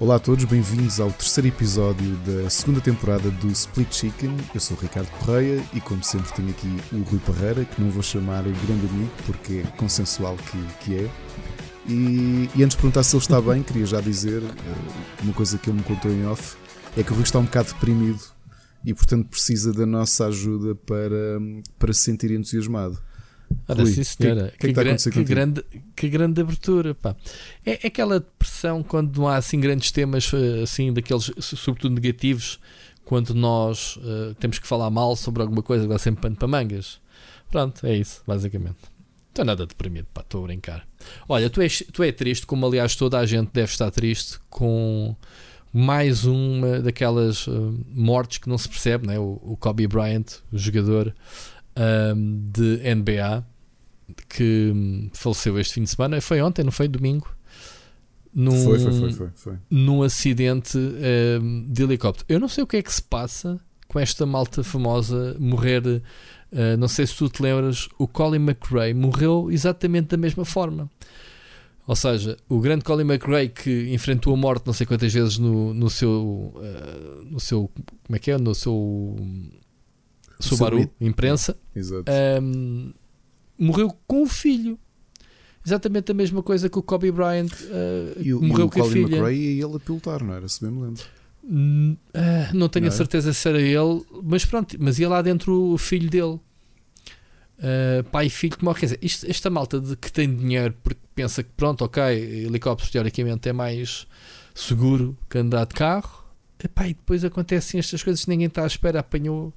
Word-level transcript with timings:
Olá 0.00 0.14
a 0.14 0.18
todos, 0.18 0.46
bem-vindos 0.46 0.98
ao 0.98 1.12
terceiro 1.12 1.48
episódio 1.48 2.16
da 2.24 2.48
segunda 2.48 2.80
temporada 2.80 3.30
do 3.30 3.48
Split 3.48 3.92
Chicken. 3.92 4.34
Eu 4.54 4.58
sou 4.58 4.74
o 4.74 4.80
Ricardo 4.80 5.10
Correia 5.10 5.62
e, 5.74 5.80
como 5.82 6.02
sempre, 6.02 6.32
tenho 6.32 6.48
aqui 6.48 6.74
o 6.90 7.02
Rui 7.02 7.18
Parreira, 7.18 7.66
que 7.66 7.78
não 7.82 7.90
vou 7.90 8.02
chamar 8.02 8.46
o 8.46 8.50
grande 8.50 8.86
amigo 8.86 9.10
porque 9.26 9.62
é 9.62 9.70
consensual 9.76 10.38
que, 10.38 10.74
que 10.82 10.96
é. 10.96 11.10
E, 11.86 12.48
e, 12.56 12.64
antes 12.64 12.70
de 12.70 12.76
perguntar 12.76 13.02
se 13.02 13.14
ele 13.14 13.22
está 13.22 13.42
bem, 13.42 13.62
queria 13.62 13.84
já 13.84 14.00
dizer 14.00 14.42
uh, 14.42 14.54
uma 15.22 15.34
coisa 15.34 15.58
que 15.58 15.68
ele 15.68 15.76
me 15.76 15.84
contou 15.84 16.10
em 16.10 16.24
off: 16.24 16.56
é 16.96 17.02
que 17.02 17.12
o 17.12 17.14
Rui 17.14 17.24
está 17.24 17.38
um 17.38 17.44
bocado 17.44 17.68
deprimido 17.74 18.22
e, 18.82 18.94
portanto, 18.94 19.28
precisa 19.28 19.70
da 19.70 19.84
nossa 19.84 20.28
ajuda 20.28 20.74
para, 20.76 21.38
para 21.78 21.92
se 21.92 22.00
sentir 22.00 22.30
entusiasmado. 22.30 22.98
Ora, 23.68 23.82
Rui, 23.82 23.92
sim, 23.92 24.04
senhora. 24.04 24.52
Que, 24.58 24.72
que, 24.72 24.74
que, 24.74 24.96
que, 24.96 25.10
que 25.10 25.24
grande, 25.24 25.64
que 25.94 26.08
grande 26.08 26.40
abertura. 26.40 26.94
Pá. 26.94 27.14
É, 27.64 27.84
é, 27.84 27.86
aquela 27.86 28.18
depressão 28.18 28.82
quando 28.82 29.16
não 29.16 29.28
há 29.28 29.36
assim 29.36 29.60
grandes 29.60 29.92
temas, 29.92 30.30
eh, 30.32 30.62
assim, 30.62 30.92
daqueles, 30.92 31.30
sobretudo 31.38 31.94
negativos, 31.94 32.58
quando 33.04 33.34
nós 33.34 33.96
uh, 33.96 34.34
temos 34.38 34.58
que 34.58 34.66
falar 34.66 34.90
mal 34.90 35.16
sobre 35.16 35.42
alguma 35.42 35.62
coisa, 35.62 35.86
dá 35.86 35.98
sempre 35.98 36.22
pano 36.22 36.36
para 36.36 36.48
mangas. 36.48 37.00
Pronto, 37.50 37.84
é 37.86 37.96
isso, 37.96 38.22
basicamente. 38.26 38.78
Estou 39.28 39.44
nada 39.44 39.66
deprimido, 39.66 40.06
pá, 40.12 40.20
estou 40.20 40.44
a 40.44 40.46
brincar. 40.46 40.86
Olha, 41.28 41.48
tu 41.48 41.60
és, 41.60 41.82
tu 41.92 42.02
é 42.02 42.12
triste, 42.12 42.46
como 42.46 42.66
aliás 42.66 42.96
toda 42.96 43.18
a 43.18 43.26
gente 43.26 43.50
deve 43.52 43.70
estar 43.70 43.90
triste, 43.90 44.38
com 44.48 45.14
mais 45.72 46.24
uma 46.24 46.80
daquelas 46.80 47.46
uh, 47.46 47.78
mortes 47.92 48.38
que 48.38 48.48
não 48.48 48.58
se 48.58 48.68
percebe, 48.68 49.06
né? 49.06 49.18
o, 49.18 49.40
o 49.42 49.56
Kobe 49.56 49.86
Bryant, 49.86 50.26
o 50.52 50.58
jogador 50.58 51.14
um, 51.80 52.50
de 52.52 52.80
NBA 52.94 53.44
que 54.28 55.10
faleceu 55.12 55.58
este 55.58 55.74
fim 55.74 55.84
de 55.84 55.90
semana. 55.90 56.20
Foi 56.20 56.40
ontem, 56.40 56.62
não 56.64 56.72
foi? 56.72 56.88
Domingo? 56.88 57.28
Num, 58.32 58.64
foi, 58.64 58.78
foi, 58.78 58.92
foi, 58.92 59.12
foi, 59.12 59.30
foi. 59.34 59.54
Num 59.68 60.02
acidente 60.02 60.78
um, 60.78 61.66
de 61.68 61.82
helicóptero. 61.82 62.26
Eu 62.28 62.38
não 62.38 62.48
sei 62.48 62.62
o 62.62 62.66
que 62.66 62.76
é 62.76 62.82
que 62.82 62.92
se 62.92 63.02
passa 63.02 63.60
com 63.88 63.98
esta 63.98 64.24
malta 64.24 64.62
famosa 64.62 65.36
morrer. 65.38 65.84
Uh, 65.86 66.76
não 66.78 66.88
sei 66.88 67.06
se 67.06 67.16
tu 67.16 67.28
te 67.28 67.42
lembras, 67.42 67.88
o 67.98 68.06
Colin 68.06 68.38
McRae 68.38 68.94
morreu 68.94 69.50
exatamente 69.50 70.08
da 70.08 70.16
mesma 70.16 70.44
forma. 70.44 70.88
Ou 71.86 71.96
seja, 71.96 72.36
o 72.48 72.60
grande 72.60 72.84
Colin 72.84 73.02
McRae 73.02 73.48
que 73.48 73.92
enfrentou 73.92 74.32
a 74.32 74.36
morte 74.36 74.64
não 74.64 74.72
sei 74.72 74.86
quantas 74.86 75.12
vezes 75.12 75.38
no, 75.38 75.74
no 75.74 75.90
seu. 75.90 76.52
Uh, 76.54 77.24
no 77.28 77.40
seu. 77.40 77.68
Como 78.04 78.16
é 78.16 78.18
que 78.18 78.30
é? 78.30 78.38
No 78.38 78.54
seu 78.54 79.16
Subaru, 80.40 80.90
imprensa, 81.00 81.56
um, 82.42 82.92
morreu 83.58 83.96
com 84.06 84.22
o 84.22 84.26
filho. 84.26 84.78
Exatamente 85.64 86.10
a 86.10 86.14
mesma 86.14 86.42
coisa 86.42 86.70
que 86.70 86.78
o 86.78 86.82
Kobe 86.82 87.12
Bryant 87.12 87.52
uh, 87.52 88.20
e 88.20 88.32
o, 88.32 88.42
morreu 88.42 88.64
e 88.64 88.68
o 88.68 88.70
com 88.70 88.82
a 88.82 88.88
filha. 88.88 89.16
McRae 89.16 89.36
e 89.36 89.62
ele 89.62 89.76
a 89.76 89.78
pilotar, 89.78 90.24
não 90.24 90.34
era? 90.34 90.48
Se 90.48 90.62
bem 90.62 90.70
me 90.70 90.82
lembro. 90.82 91.02
Uh, 91.44 91.96
não 92.54 92.68
tenho 92.68 92.86
não 92.86 92.92
a 92.92 92.96
certeza 92.96 93.32
se 93.32 93.48
era 93.48 93.60
ele, 93.60 94.04
mas 94.22 94.44
pronto, 94.44 94.76
mas 94.78 94.98
ia 94.98 95.08
lá 95.08 95.20
dentro 95.20 95.72
o 95.72 95.76
filho 95.76 96.08
dele. 96.08 96.40
Uh, 97.58 98.02
pai 98.10 98.26
e 98.26 98.30
filho 98.30 98.56
que 98.56 98.64
morre. 98.64 98.80
Quer 98.80 98.86
dizer, 98.86 98.98
isto, 99.02 99.26
esta 99.28 99.50
malta 99.50 99.78
de 99.78 99.96
que 99.96 100.10
tem 100.10 100.34
dinheiro 100.34 100.74
porque 100.82 101.00
pensa 101.14 101.42
que 101.42 101.50
pronto, 101.54 101.84
ok, 101.84 102.02
helicóptero 102.02 102.90
teoricamente 102.90 103.48
é 103.48 103.52
mais 103.52 104.06
seguro 104.54 105.16
que 105.28 105.36
andar 105.36 105.66
de 105.66 105.74
carro. 105.74 106.24
Epá, 106.62 106.86
e 106.88 106.94
depois 106.94 107.24
acontecem 107.24 107.78
estas 107.78 108.02
coisas 108.02 108.24
que 108.24 108.30
ninguém 108.30 108.46
está 108.46 108.64
à 108.64 108.66
espera. 108.66 109.00
Apanhou 109.00 109.52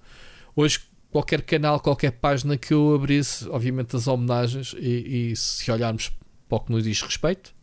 Hoje, 0.55 0.79
qualquer 1.11 1.41
canal, 1.41 1.79
qualquer 1.79 2.11
página 2.11 2.57
que 2.57 2.73
eu 2.73 2.95
abrisse, 2.95 3.47
obviamente 3.49 3.95
as 3.95 4.07
homenagens, 4.07 4.75
e, 4.77 5.31
e 5.31 5.35
se 5.35 5.71
olharmos 5.71 6.11
para 6.47 6.57
o 6.57 6.59
que 6.61 6.71
nos 6.71 6.83
diz 6.83 7.01
respeito, 7.01 7.53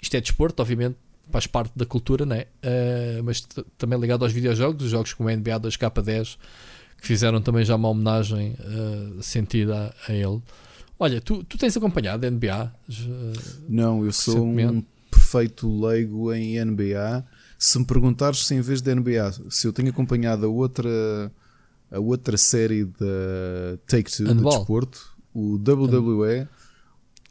isto 0.00 0.16
é 0.16 0.20
desporto, 0.20 0.60
obviamente, 0.60 0.96
faz 1.30 1.46
parte 1.46 1.72
da 1.76 1.84
cultura, 1.84 2.24
né? 2.24 2.44
Uh, 2.62 3.22
mas 3.22 3.46
também 3.76 3.98
ligado 3.98 4.24
aos 4.24 4.32
videojogos, 4.32 4.84
os 4.84 4.90
jogos 4.90 5.12
como 5.12 5.28
o 5.28 5.32
NBA 5.32 5.60
2K10, 5.60 6.36
que 7.00 7.06
fizeram 7.06 7.40
também 7.40 7.64
já 7.64 7.76
uma 7.76 7.88
homenagem 7.88 8.56
uh, 8.60 9.22
sentida 9.22 9.94
a, 10.06 10.12
a, 10.12 10.14
ele. 10.14 10.42
Olha, 10.98 11.20
tu, 11.20 11.44
tu 11.44 11.56
tens 11.56 11.76
acompanhado 11.76 12.26
a 12.26 12.30
NBA? 12.30 12.72
Uh, 12.88 13.32
Não, 13.68 14.04
eu 14.04 14.12
sou 14.12 14.44
um 14.44 14.82
perfeito 15.10 15.68
leigo 15.80 16.32
em 16.32 16.62
NBA. 16.64 17.24
Se 17.58 17.78
me 17.78 17.84
perguntares 17.84 18.46
se 18.46 18.54
em 18.54 18.60
vez 18.60 18.80
de 18.80 18.94
NBA, 18.94 19.32
se 19.50 19.66
eu 19.66 19.72
tenho 19.72 19.90
acompanhado 19.90 20.46
a 20.46 20.48
outra 20.48 21.30
a 21.90 21.98
outra 21.98 22.36
série 22.36 22.84
da 22.84 23.78
Take-Two 23.86 24.34
de 24.34 24.42
desporto, 24.42 25.16
o 25.34 25.56
WWE. 25.56 26.46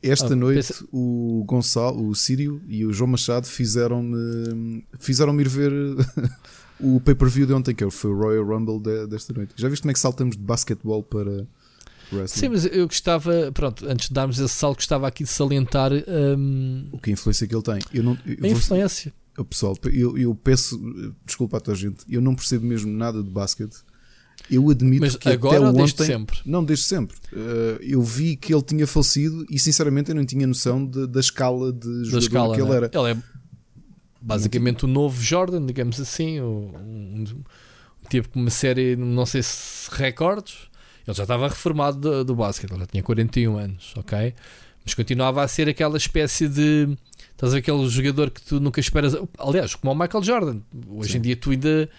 Esta 0.02 0.34
ah, 0.34 0.36
noite 0.36 0.74
o 0.92 1.44
Gonçalo, 1.48 2.08
o 2.08 2.14
Sírio 2.14 2.62
e 2.68 2.86
o 2.86 2.94
João 2.94 3.12
Machado 3.12 3.48
fizeram-me 3.48 4.86
fizeram-me 5.00 5.42
ir 5.42 5.50
ver 5.50 5.72
o 6.80 7.02
pay-per-view 7.02 7.48
de 7.48 7.54
ontem, 7.54 7.74
que 7.74 7.90
foi 7.90 8.12
o 8.12 8.18
Royal 8.18 8.46
Rumble 8.46 8.80
de, 8.80 9.08
desta 9.08 9.34
noite. 9.34 9.54
Já 9.56 9.68
viste 9.68 9.82
como 9.82 9.92
é 9.92 9.94
que 9.94 10.00
saltamos 10.00 10.38
de 10.38 10.44
basquetebol 10.44 11.02
para 11.02 11.48
wrestling? 12.12 12.28
Sim, 12.28 12.50
mas 12.50 12.66
eu 12.66 12.86
gostava, 12.88 13.52
pronto, 13.52 13.88
antes 13.90 14.08
de 14.08 14.14
darmos 14.14 14.40
esse 14.40 14.54
salto, 14.54 14.78
gostava 14.78 15.08
aqui 15.08 15.24
de 15.24 15.32
salientar 15.32 15.92
um... 15.92 16.90
o 16.92 17.00
que 17.00 17.10
influência 17.10 17.48
que 17.48 17.56
ele 17.56 17.64
tem. 17.64 17.80
Eu 17.92 18.04
não, 18.04 18.18
eu 18.24 18.38
a 18.44 18.48
influência. 18.48 19.12
Vou, 19.36 19.46
pessoal, 19.46 19.76
eu, 19.86 20.16
eu 20.16 20.36
peço 20.36 20.80
desculpa 21.26 21.58
a 21.58 21.60
tua 21.60 21.74
gente, 21.74 22.06
eu 22.08 22.22
não 22.22 22.36
percebo 22.36 22.66
mesmo 22.66 22.92
nada 22.92 23.24
de 23.24 23.30
basquete 23.30 23.78
eu 24.50 24.70
admito 24.70 25.02
Mas 25.02 25.16
que 25.16 25.30
agora 25.30 25.58
até 25.58 25.66
ou 25.66 25.84
ontem, 25.84 26.06
sempre? 26.06 26.40
Não, 26.46 26.64
desde 26.64 26.86
sempre. 26.86 27.16
Uh, 27.34 27.82
eu 27.82 28.02
vi 28.02 28.36
que 28.36 28.54
ele 28.54 28.62
tinha 28.62 28.88
falecido 28.88 29.46
e 29.50 29.60
sinceramente 29.60 30.10
eu 30.10 30.16
não 30.16 30.26
tinha 30.26 30.48
noção 30.48 30.86
de, 30.86 31.08
da 31.08 31.20
escala 31.20 31.72
de 31.74 32.06
jogador 32.06 32.12
da 32.12 32.18
escala, 32.20 32.56
que 32.56 32.62
ele 32.62 32.70
né? 32.70 32.76
era. 32.78 32.92
Ele 32.94 33.12
é 33.12 33.18
basicamente 34.22 34.86
o 34.86 34.88
novo 34.88 35.22
Jordan, 35.22 35.66
digamos 35.66 36.00
assim, 36.00 36.42
um, 36.42 36.74
um, 36.76 37.44
tipo 38.10 38.38
uma 38.38 38.50
série, 38.50 38.96
não 38.96 39.26
sei 39.26 39.44
se 39.44 39.90
recordes. 39.92 40.56
Ele 41.06 41.16
já 41.16 41.24
estava 41.24 41.48
reformado 41.48 41.98
do, 41.98 42.26
do 42.26 42.36
basquete, 42.36 42.72
ele 42.72 42.80
já 42.82 42.86
tinha 42.88 43.04
41 43.04 43.58
anos, 43.58 43.94
ok? 43.96 44.34
Mas 44.84 44.94
continuava 44.94 45.44
a 45.44 45.48
ser 45.48 45.68
aquela 45.68 45.98
espécie 45.98 46.48
de. 46.48 46.98
Estás 47.32 47.52
a 47.52 47.56
ver 47.56 47.60
aquele 47.60 47.88
jogador 47.90 48.32
que 48.32 48.42
tu 48.42 48.60
nunca 48.60 48.80
esperas. 48.80 49.16
Aliás, 49.38 49.76
como 49.76 49.92
o 49.92 49.96
Michael 49.96 50.24
Jordan. 50.24 50.62
Hoje 50.90 51.12
Sim. 51.12 51.18
em 51.18 51.22
dia 51.22 51.36
tu 51.36 51.52
ainda 51.52 51.90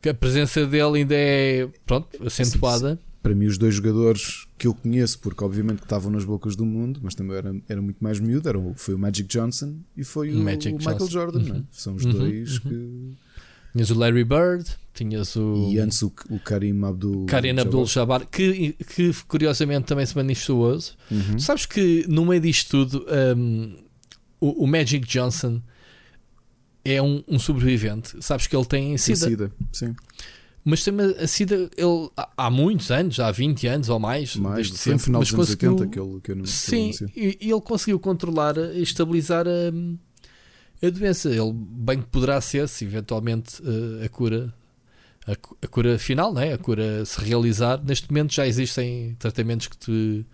que 0.00 0.08
a 0.08 0.14
presença 0.14 0.66
dele 0.66 1.00
ainda 1.00 1.14
é 1.14 1.68
pronto, 1.84 2.08
acentuada. 2.24 2.98
Para 3.22 3.34
mim, 3.34 3.46
os 3.46 3.58
dois 3.58 3.74
jogadores 3.74 4.46
que 4.56 4.68
eu 4.68 4.74
conheço, 4.74 5.18
porque 5.18 5.42
obviamente 5.42 5.78
que 5.78 5.84
estavam 5.84 6.12
nas 6.12 6.24
bocas 6.24 6.54
do 6.54 6.64
mundo, 6.64 7.00
mas 7.02 7.14
também 7.14 7.36
era, 7.36 7.54
era 7.68 7.82
muito 7.82 7.98
mais 8.00 8.20
miúdo, 8.20 8.48
era, 8.48 8.58
foi 8.76 8.94
o 8.94 8.98
Magic 8.98 9.28
Johnson 9.28 9.78
e 9.96 10.04
foi 10.04 10.30
o, 10.30 10.40
o 10.40 10.44
Michael 10.44 11.08
Jordan. 11.08 11.40
É? 11.40 11.52
Uhum. 11.52 11.64
São 11.72 11.94
os 11.96 12.04
uhum. 12.04 12.12
dois 12.12 12.58
uhum. 12.58 12.70
que. 12.70 13.16
Tinhas 13.72 13.90
o 13.90 13.98
Larry 13.98 14.24
Bird, 14.24 14.64
tinhas 14.94 15.36
o. 15.36 15.68
E 15.70 15.78
antes 15.78 16.00
o, 16.02 16.12
o 16.30 16.38
Karim 16.38 16.82
Abdul. 16.84 17.26
Karim 17.26 17.58
Abdul 17.58 17.84
Jabbar, 17.84 18.26
que, 18.26 18.72
que 18.72 19.12
curiosamente 19.28 19.86
também 19.86 20.06
se 20.06 20.16
manifestou 20.16 20.60
hoje. 20.60 20.92
Uhum. 21.10 21.38
sabes 21.38 21.66
que 21.66 22.06
no 22.08 22.24
meio 22.24 22.40
disto 22.40 22.70
tudo, 22.70 23.06
um, 23.36 23.76
o, 24.40 24.64
o 24.64 24.66
Magic 24.66 25.06
Johnson 25.06 25.60
é 26.92 27.02
um, 27.02 27.22
um, 27.26 27.38
sobrevivente. 27.38 28.16
Sabes 28.20 28.46
que 28.46 28.56
ele 28.56 28.64
tem 28.64 28.96
SIDA. 28.96 29.16
SIDA, 29.16 29.52
sim. 29.72 29.94
Mas 30.64 30.82
tem 30.82 30.94
a 31.00 31.26
SIDA 31.26 31.70
ele, 31.76 32.10
há 32.36 32.50
muitos 32.50 32.90
anos, 32.90 33.20
há 33.20 33.30
20 33.30 33.66
anos 33.68 33.88
ou 33.88 34.00
mais, 34.00 34.34
mais 34.34 34.56
desde 34.56 34.76
sempre. 34.76 35.04
Final 35.04 35.20
mas 35.20 35.28
dos 35.28 35.36
conseguiu, 35.36 35.72
80 35.72 35.90
que 35.90 36.00
ele, 36.00 36.20
que 36.20 36.32
eu 36.32 36.36
não, 36.36 36.44
Sim, 36.44 36.90
e, 37.14 37.38
e, 37.40 37.50
ele 37.50 37.60
conseguiu 37.60 38.00
controlar 38.00 38.56
e 38.56 38.82
estabilizar 38.82 39.46
a, 39.46 40.86
a 40.86 40.90
doença. 40.90 41.28
Ele 41.28 41.52
bem 41.54 42.00
que 42.00 42.08
poderá 42.08 42.40
ser, 42.40 42.68
se 42.68 42.84
eventualmente 42.84 43.62
uh, 43.62 44.04
a 44.04 44.08
cura 44.08 44.52
a, 45.26 45.32
a, 45.32 45.68
cura 45.68 45.98
final, 45.98 46.32
né? 46.32 46.52
a 46.52 46.58
cura 46.58 47.04
se 47.04 47.20
realizar. 47.20 47.82
Neste 47.84 48.08
momento 48.10 48.32
já 48.32 48.46
existem 48.46 49.14
tratamentos 49.18 49.66
que 49.66 49.76
te 49.76 50.26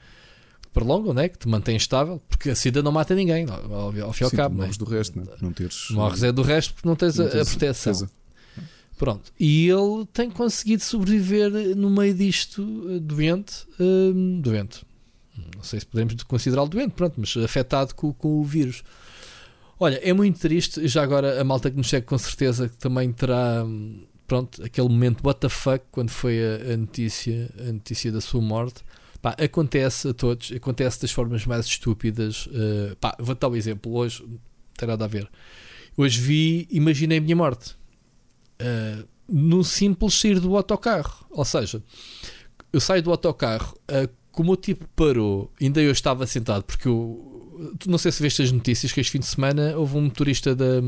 prolongam, 0.73 1.13
né? 1.13 1.29
que 1.29 1.39
te 1.39 1.49
mantêm 1.49 1.77
estável, 1.77 2.21
porque 2.29 2.51
a 2.51 2.55
SIDA 2.55 2.83
não 2.83 2.93
mata 2.93 3.15
ninguém, 3.15 3.47
ao, 3.49 4.07
ao 4.07 4.13
fim 4.13 4.25
e 4.25 4.25
ao 4.25 4.31
cabo. 4.31 4.57
Morres 4.57 4.79
né? 4.79 4.85
do 4.85 4.91
resto, 4.91 5.19
não, 5.19 5.27
não 5.41 5.53
teres. 5.53 5.91
Morres 5.91 6.23
é 6.23 6.33
do 6.33 6.43
resto 6.43 6.75
porque 6.75 6.89
não 6.89 6.97
tens, 6.97 7.17
não 7.17 7.27
a, 7.27 7.29
tens 7.29 7.41
a, 7.41 7.51
proteção. 7.51 7.93
Defesa. 7.93 8.11
Pronto, 8.99 9.33
e 9.39 9.69
ele 9.69 10.07
tem 10.13 10.31
conseguido 10.31 10.83
sobreviver 10.83 11.51
no 11.77 11.91
meio 11.91 12.15
disto 12.15 12.87
eh, 12.89 13.01
doente, 13.01 13.67
hum, 13.81 14.41
doente. 14.41 14.85
Não 15.57 15.63
sei 15.63 15.81
se 15.81 15.87
podemos 15.87 16.23
considerá-lo 16.23 16.69
doente, 16.69 16.93
pronto, 16.93 17.15
mas 17.17 17.37
afetado 17.37 17.95
com, 17.95 18.13
com 18.13 18.41
o 18.41 18.45
vírus. 18.45 18.85
Olha, 19.81 19.99
é 20.03 20.13
muito 20.13 20.39
triste. 20.39 20.87
Já 20.87 21.03
agora 21.03 21.41
a 21.41 21.43
malta 21.43 21.69
que 21.71 21.77
nos 21.77 21.89
segue 21.89 22.07
com 22.07 22.17
certeza 22.17 22.69
que 22.69 22.77
também 22.77 23.11
terá 23.13 23.65
hum, 23.65 24.05
pronto, 24.27 24.63
aquele 24.63 24.89
momento 24.89 25.27
what 25.27 25.41
the 25.41 25.49
fuck 25.49 25.85
quando 25.91 26.11
foi 26.11 26.39
a, 26.39 26.75
a 26.75 26.77
notícia, 26.77 27.51
a 27.59 27.73
notícia 27.73 28.13
da 28.13 28.21
sua 28.21 28.41
morte. 28.41 28.85
Pá, 29.23 29.37
acontece 29.39 30.09
a 30.09 30.13
todos, 30.13 30.51
acontece 30.51 31.01
das 31.01 31.13
formas 31.13 31.47
mais 31.47 31.65
estúpidas. 31.67 32.47
Uh, 32.47 32.97
pá, 33.01 33.17
vou 33.21 33.37
dar 33.37 33.49
um 33.49 33.55
exemplo. 33.55 33.95
Hoje, 33.95 34.23
não 34.27 34.39
tem 34.77 34.89
nada 34.89 35.05
a 35.05 35.09
ver. 35.09 35.31
Hoje 35.97 36.21
vi, 36.21 36.67
imaginei 36.71 37.19
a 37.19 37.21
minha 37.21 37.37
morte. 37.37 37.77
Uh, 38.61 39.07
no 39.29 39.63
simples 39.63 40.15
sair 40.15 40.41
do 40.41 40.57
autocarro. 40.57 41.25
Ou 41.31 41.45
seja, 41.45 41.81
eu 42.73 42.81
saio 42.81 43.01
do 43.01 43.13
autocarro, 43.13 43.79
uh, 43.83 44.13
como 44.33 44.53
o 44.53 44.57
tipo 44.57 44.89
parou, 44.97 45.53
ainda 45.61 45.81
eu 45.81 45.93
estava 45.93 46.27
sentado, 46.27 46.65
porque 46.65 46.89
eu 46.89 47.33
tu 47.79 47.91
não 47.91 47.99
sei 47.99 48.11
se 48.11 48.23
viste 48.23 48.43
as 48.43 48.51
notícias 48.51 48.93
que 48.93 49.01
este 49.01 49.13
fim 49.13 49.19
de 49.21 49.27
semana 49.27 49.77
houve 49.77 49.97
um 49.97 50.03
motorista 50.03 50.55
da, 50.55 50.81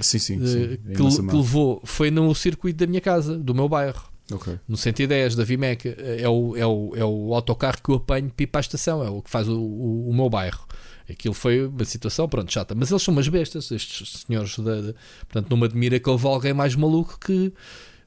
sim, 0.00 0.18
sim, 0.18 0.38
de, 0.38 0.48
sim. 0.48 0.68
que, 0.76 0.94
que, 0.94 1.02
levou, 1.36 1.80
foi 1.84 2.10
no 2.10 2.34
circuito 2.34 2.78
da 2.78 2.86
minha 2.86 3.00
casa, 3.00 3.38
do 3.38 3.54
meu 3.54 3.68
bairro. 3.68 4.10
Okay. 4.32 4.58
No 4.68 4.76
110 4.76 5.36
da 5.36 5.44
Vimeca, 5.44 5.88
é 5.88 6.28
o, 6.28 6.56
é, 6.56 6.66
o, 6.66 6.92
é 6.96 7.04
o 7.04 7.32
autocarro 7.34 7.80
que 7.82 7.90
eu 7.90 7.96
apanho 7.96 8.28
para 8.28 8.42
ir 8.42 8.46
para 8.46 8.58
a 8.58 8.62
estação, 8.62 9.04
é 9.04 9.08
o 9.08 9.22
que 9.22 9.30
faz 9.30 9.48
o, 9.48 9.56
o, 9.56 10.10
o 10.10 10.14
meu 10.14 10.28
bairro. 10.28 10.66
Aquilo 11.08 11.34
foi 11.34 11.64
uma 11.66 11.84
situação, 11.84 12.28
pronto, 12.28 12.52
chata. 12.52 12.74
Mas 12.74 12.90
eles 12.90 13.02
são 13.02 13.12
umas 13.12 13.28
bestas, 13.28 13.70
estes 13.70 14.24
senhores. 14.26 14.58
Da, 14.58 14.80
de, 14.80 14.94
portanto, 15.20 15.50
não 15.50 15.56
me 15.56 15.64
admira 15.64 16.00
que 16.00 16.10
houve 16.10 16.26
alguém 16.26 16.52
mais 16.52 16.74
maluco 16.74 17.18
que. 17.20 17.52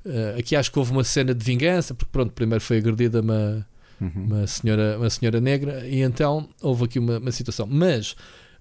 Uh, 0.06 0.40
aqui 0.40 0.56
acho 0.56 0.72
que 0.72 0.80
houve 0.80 0.92
uma 0.92 1.04
cena 1.04 1.34
de 1.34 1.44
vingança, 1.44 1.94
porque 1.94 2.12
pronto, 2.12 2.32
primeiro 2.32 2.64
foi 2.64 2.78
agredida 2.78 3.22
uma, 3.22 3.66
uhum. 4.00 4.12
uma, 4.16 4.48
senhora, 4.48 4.98
uma 4.98 5.10
senhora 5.10 5.42
negra, 5.42 5.86
e 5.88 6.02
então 6.02 6.48
houve 6.62 6.86
aqui 6.86 7.00
uma, 7.00 7.20
uma 7.20 7.32
situação. 7.32 7.68
Mas 7.68 8.16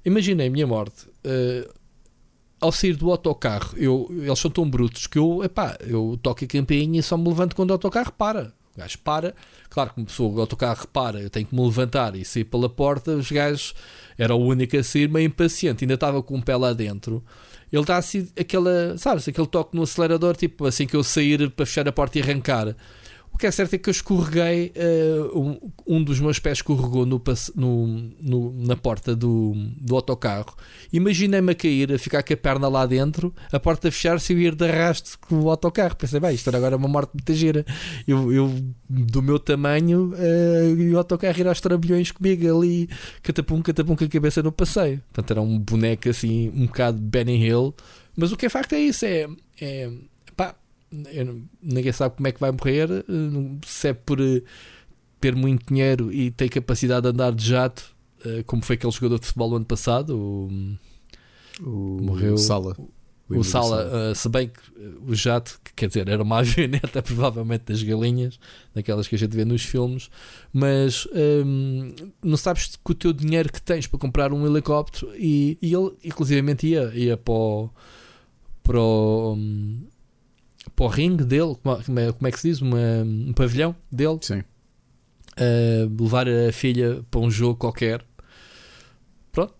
imaginei 0.05 0.47
a 0.47 0.51
minha 0.51 0.67
morte. 0.67 1.07
Uh, 1.25 1.69
ao 2.61 2.73
sair 2.73 2.97
do 2.97 3.11
autocarro, 3.11 3.75
eu, 3.77 4.09
eles 4.11 4.39
são 4.39 4.51
tão 4.51 4.69
brutos 4.69 5.07
que 5.07 5.19
eu, 5.19 5.43
epá, 5.45 5.77
eu 5.81 6.19
toco 6.23 6.45
a 6.45 6.47
campainha 6.49 7.01
e 7.01 7.03
só 7.03 7.17
me 7.17 7.29
levanto 7.29 7.55
quando 7.55 7.71
o 7.71 7.73
autocarro 7.75 8.13
para. 8.13 8.53
O 8.77 8.81
gajo 8.81 8.99
para, 8.99 9.35
claro 9.69 9.91
que 9.93 10.05
pessoa, 10.05 10.33
o 10.33 10.41
autocarro 10.41 10.81
repara, 10.81 11.21
eu 11.21 11.29
tenho 11.29 11.47
que 11.47 11.55
me 11.55 11.61
levantar 11.63 12.15
e 12.15 12.25
sair 12.25 12.45
pela 12.45 12.69
porta. 12.69 13.11
Os 13.13 13.31
gajos, 13.31 13.75
era 14.17 14.35
o 14.35 14.39
único 14.39 14.77
a 14.77 14.85
sair, 14.85 15.09
meio 15.09 15.27
impaciente, 15.27 15.85
ainda 15.85 15.95
estava 15.95 16.23
com 16.23 16.39
o 16.39 16.43
pé 16.43 16.57
lá 16.57 16.73
dentro. 16.73 17.25
Ele 17.73 17.85
dá 17.85 17.97
assim 17.97 18.29
aquela, 18.39 18.97
sabes, 18.97 19.27
aquele 19.27 19.47
toque 19.47 19.77
no 19.77 19.83
acelerador, 19.83 20.37
tipo 20.37 20.65
assim 20.65 20.87
que 20.87 20.95
eu 20.95 21.03
sair 21.03 21.51
para 21.51 21.67
fechar 21.67 21.89
a 21.89 21.93
porta 21.93 22.19
e 22.19 22.23
arrancar. 22.23 22.77
O 23.39 23.41
que 23.41 23.47
é 23.47 23.53
certo 23.53 23.75
é 23.75 23.79
que 23.79 23.89
eu 23.89 23.93
escorreguei, 23.93 24.73
uh, 24.75 25.39
um, 25.39 25.71
um, 25.87 26.03
dos 26.03 26.19
meus 26.19 26.41
pés 26.41 26.59
escorregou 26.59 27.07
no, 27.07 27.23
no, 27.55 27.87
no, 28.21 28.67
na 28.67 28.75
porta 28.75 29.15
do, 29.15 29.53
do 29.81 29.95
autocarro. 29.95 30.57
Imaginei-me 30.93 31.53
a 31.53 31.55
cair, 31.55 31.93
a 31.93 31.99
ficar 32.01 32.25
com 32.25 32.35
a 32.35 32.37
perna 32.37 32.67
lá 32.67 32.85
dentro, 32.85 33.33
a 33.53 33.61
porta 33.61 33.87
a 33.87 33.93
fechar-se 33.93 34.33
e 34.33 34.37
eu 34.37 34.41
ir 34.41 34.57
de 34.57 34.69
arrasto 34.69 35.17
com 35.21 35.37
o 35.37 35.51
autocarro. 35.51 35.95
Pensei, 35.95 36.19
bem, 36.19 36.35
isto 36.35 36.49
era 36.51 36.59
agora 36.59 36.77
uma 36.77 36.89
morte 36.89 37.13
muito 37.15 37.33
gira. 37.33 37.65
Eu, 38.09 38.33
eu 38.33 38.53
do 38.91 39.23
meu 39.23 39.39
tamanho, 39.39 40.15
uh, 40.15 40.77
e 40.77 40.93
o 40.93 40.99
autocarro 40.99 41.39
ir 41.39 41.47
aos 41.47 41.61
trambolhões 41.61 42.11
comigo 42.11 42.59
ali, 42.59 42.89
catapum, 43.23 43.63
catapum 43.63 43.95
com 43.95 44.03
a 44.03 44.09
cabeça 44.09 44.43
no 44.43 44.51
passeio. 44.51 45.01
Portanto, 45.13 45.31
era 45.31 45.41
um 45.41 45.61
boneco 45.61 46.09
assim, 46.09 46.51
um 46.57 46.67
bocado 46.67 46.99
Benny 46.99 47.47
Hill. 47.47 47.73
Mas 48.17 48.33
o 48.33 48.37
que 48.37 48.47
é 48.47 48.49
facto 48.49 48.73
é 48.73 48.81
isso: 48.81 49.05
é, 49.05 49.29
é 49.61 49.89
eu, 50.91 51.43
ninguém 51.63 51.93
sabe 51.93 52.17
como 52.17 52.29
é 52.29 52.33
que 52.33 52.41
vai 52.41 52.51
morrer, 52.51 52.91
eh, 52.91 53.05
se 53.67 53.89
é 53.89 53.93
por 53.93 54.21
eh, 54.21 54.43
ter 55.21 55.35
muito 55.35 55.67
dinheiro 55.67 56.13
e 56.13 56.31
ter 56.31 56.49
capacidade 56.49 57.03
de 57.03 57.09
andar 57.09 57.33
de 57.35 57.47
jato, 57.47 57.95
eh, 58.25 58.43
como 58.45 58.63
foi 58.63 58.77
aquele 58.77 58.93
jogador 58.93 59.19
de 59.19 59.27
futebol 59.27 59.57
ano 59.57 59.65
passado, 59.65 60.17
o, 60.17 60.49
o 61.61 62.03
morreu 62.03 62.39
Sala. 62.39 62.75
O, 63.29 63.39
o 63.41 63.45
Sala, 63.45 64.11
uh, 64.11 64.15
se 64.15 64.27
bem 64.27 64.49
que 64.49 64.83
o 65.07 65.15
jato, 65.15 65.61
que, 65.63 65.75
quer 65.75 65.89
dizer, 65.89 66.09
era 66.09 66.23
uma 66.23 66.39
avioneta 66.41 67.03
provavelmente 67.03 67.65
das 67.67 67.83
galinhas, 67.83 68.41
daquelas 68.75 69.07
que 69.07 69.15
a 69.15 69.19
gente 69.19 69.37
vê 69.37 69.45
nos 69.45 69.63
filmes, 69.63 70.11
mas 70.51 71.07
um, 71.45 71.95
não 72.23 72.39
sabes 72.39 72.77
que 72.83 72.93
o 72.93 72.95
teu 72.95 73.13
dinheiro 73.13 73.53
que 73.53 73.61
tens 73.61 73.87
para 73.87 73.99
comprar 73.99 74.33
um 74.33 74.47
helicóptero 74.47 75.13
e, 75.15 75.59
e 75.61 75.75
ele, 75.75 75.93
inclusivamente, 76.03 76.67
ia, 76.67 76.91
ia 76.95 77.17
para 77.19 77.35
o, 77.35 77.71
para 78.63 78.81
o, 78.81 79.35
um, 79.35 79.87
para 80.75 80.87
o 80.87 80.89
ringue 80.89 81.25
dele, 81.25 81.57
como 81.63 82.01
é, 82.01 82.13
como 82.13 82.29
é 82.29 82.31
que 82.31 82.41
se 82.41 82.49
diz? 82.49 82.61
Uma, 82.61 82.79
um 83.05 83.33
pavilhão 83.33 83.75
dele. 83.91 84.19
Sim. 84.23 84.41
Uh, 84.41 86.03
levar 86.03 86.29
a 86.29 86.53
filha 86.53 87.05
para 87.11 87.21
um 87.21 87.31
jogo 87.31 87.57
qualquer. 87.57 88.05
Pronto. 89.31 89.55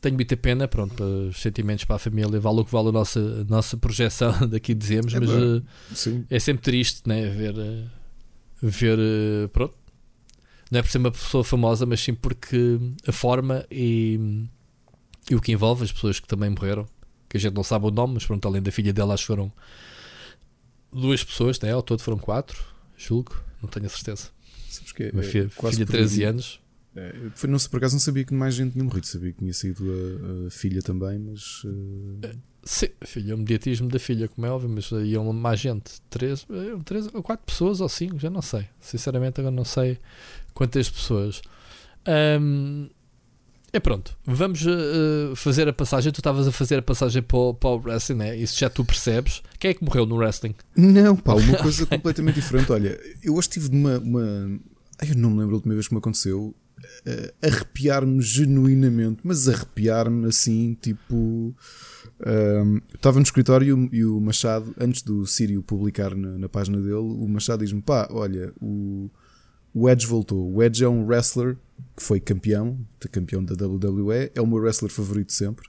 Tenho 0.00 0.14
muita 0.14 0.36
pena, 0.36 0.68
pronto, 0.68 0.94
para 0.94 1.04
os 1.04 1.40
sentimentos 1.40 1.84
para 1.84 1.96
a 1.96 1.98
família, 1.98 2.40
vale 2.40 2.60
o 2.60 2.64
que 2.64 2.72
vale 2.72 2.88
a 2.88 2.92
nossa, 2.92 3.20
a 3.20 3.44
nossa 3.44 3.76
projeção 3.76 4.32
daqui 4.48 4.74
dizemos, 4.74 5.12
é 5.12 5.20
mas 5.20 5.30
uh, 5.30 6.24
é 6.30 6.38
sempre 6.38 6.62
triste, 6.62 7.02
né? 7.06 7.28
Ver, 7.28 7.54
uh, 7.54 7.90
ver 8.62 8.98
pronto. 9.52 9.74
Não 10.70 10.78
é 10.78 10.82
por 10.82 10.90
ser 10.90 10.98
uma 10.98 11.10
pessoa 11.10 11.42
famosa, 11.42 11.84
mas 11.84 12.00
sim 12.00 12.14
porque 12.14 12.78
a 13.04 13.10
forma 13.10 13.66
e, 13.70 14.46
e 15.28 15.34
o 15.34 15.40
que 15.40 15.50
envolve 15.50 15.82
as 15.82 15.90
pessoas 15.90 16.20
que 16.20 16.28
também 16.28 16.48
morreram, 16.48 16.86
que 17.28 17.36
a 17.36 17.40
gente 17.40 17.54
não 17.54 17.64
sabe 17.64 17.86
o 17.86 17.90
nome, 17.90 18.14
mas 18.14 18.24
pronto, 18.24 18.46
além 18.46 18.62
da 18.62 18.70
filha 18.70 18.92
dela, 18.92 19.14
acho 19.14 19.24
que 19.24 19.26
foram 19.26 19.52
duas 20.92 21.22
pessoas, 21.22 21.58
né? 21.60 21.72
ao 21.72 21.82
todo 21.82 22.02
foram 22.02 22.18
quatro, 22.18 22.62
julgo, 22.96 23.36
não 23.62 23.68
tenho 23.68 23.86
a 23.86 23.88
certeza. 23.88 24.30
Sabes 24.68 24.92
que 24.92 25.04
é, 25.04 25.10
Uma 25.10 25.22
filha, 25.22 25.46
é, 25.46 25.70
filha 25.70 25.84
de 25.84 25.86
13 25.86 26.24
anos. 26.24 26.60
É, 26.94 27.14
foi, 27.34 27.48
não, 27.48 27.58
por 27.58 27.76
acaso 27.76 27.94
não 27.94 28.00
sabia 28.00 28.24
que 28.24 28.34
mais 28.34 28.54
gente 28.54 28.72
tinha 28.72 28.84
morrido, 28.84 29.06
sabia 29.06 29.32
que 29.32 29.38
tinha 29.38 29.52
sido 29.52 29.84
a, 29.90 30.48
a 30.48 30.50
filha 30.50 30.82
também, 30.82 31.18
mas. 31.18 31.64
Uh... 31.64 32.20
Sim, 32.62 32.88
filha, 33.04 33.34
o 33.34 33.38
mediatismo 33.38 33.88
da 33.88 33.98
filha, 33.98 34.28
como 34.28 34.46
é 34.46 34.50
óbvio, 34.50 34.68
mas 34.68 34.90
iam 34.90 35.32
mais 35.32 35.58
gente, 35.58 36.00
três, 36.10 36.46
três 36.84 37.06
ou 37.14 37.22
quatro 37.22 37.46
pessoas 37.46 37.80
ou 37.80 37.88
cinco, 37.88 38.18
já 38.18 38.28
não 38.28 38.42
sei. 38.42 38.68
Sinceramente, 38.80 39.40
agora 39.40 39.54
não 39.54 39.64
sei 39.64 39.98
quantas 40.52 40.90
pessoas. 40.90 41.40
Um, 42.40 42.90
é 43.72 43.78
pronto, 43.78 44.16
vamos 44.24 44.66
uh, 44.66 45.34
fazer 45.36 45.68
a 45.68 45.72
passagem. 45.72 46.10
Tu 46.10 46.18
estavas 46.18 46.48
a 46.48 46.52
fazer 46.52 46.78
a 46.78 46.82
passagem 46.82 47.22
para 47.22 47.38
o, 47.38 47.54
para 47.54 47.70
o 47.70 47.78
wrestling, 47.78 48.16
né? 48.16 48.36
Isso 48.36 48.58
já 48.58 48.68
tu 48.68 48.84
percebes. 48.84 49.42
Quem 49.60 49.70
é 49.70 49.74
que 49.74 49.84
morreu 49.84 50.04
no 50.04 50.16
wrestling? 50.16 50.54
Não, 50.76 51.16
pá, 51.16 51.34
uma 51.34 51.56
coisa 51.62 51.86
completamente 51.86 52.34
diferente. 52.36 52.72
Olha, 52.72 53.00
eu 53.22 53.34
hoje 53.34 53.48
tive 53.48 53.68
uma. 53.68 53.98
uma... 53.98 54.20
Eu 55.08 55.16
não 55.16 55.30
me 55.30 55.38
lembro 55.38 55.54
a 55.54 55.56
última 55.56 55.74
vez 55.74 55.86
que 55.86 55.94
me 55.94 55.98
aconteceu. 55.98 56.54
Uh, 57.06 57.46
arrepiar-me 57.46 58.20
genuinamente, 58.20 59.20
mas 59.22 59.48
arrepiar-me 59.48 60.26
assim, 60.26 60.76
tipo. 60.80 61.54
Uh, 62.20 62.82
estava 62.92 63.18
no 63.18 63.22
escritório 63.22 63.88
e 63.92 64.04
o, 64.04 64.20
Machado, 64.20 64.74
antes 64.78 65.02
do 65.02 65.26
Sírio 65.26 65.62
publicar 65.62 66.14
na, 66.14 66.38
na 66.38 66.48
página 66.48 66.78
dele, 66.78 66.94
o 66.94 67.28
Machado 67.28 67.62
diz-me: 67.62 67.80
pá, 67.80 68.08
olha, 68.10 68.52
o, 68.60 69.08
o 69.72 69.88
Edge 69.88 70.06
voltou. 70.06 70.52
O 70.52 70.62
Edge 70.62 70.82
é 70.82 70.88
um 70.88 71.06
wrestler 71.06 71.56
que 71.96 72.02
foi 72.02 72.20
campeão, 72.20 72.78
campeão 73.10 73.44
da 73.44 73.54
WWE, 73.66 74.30
é 74.34 74.40
o 74.40 74.46
meu 74.46 74.58
wrestler 74.58 74.90
favorito 74.90 75.32
sempre 75.32 75.68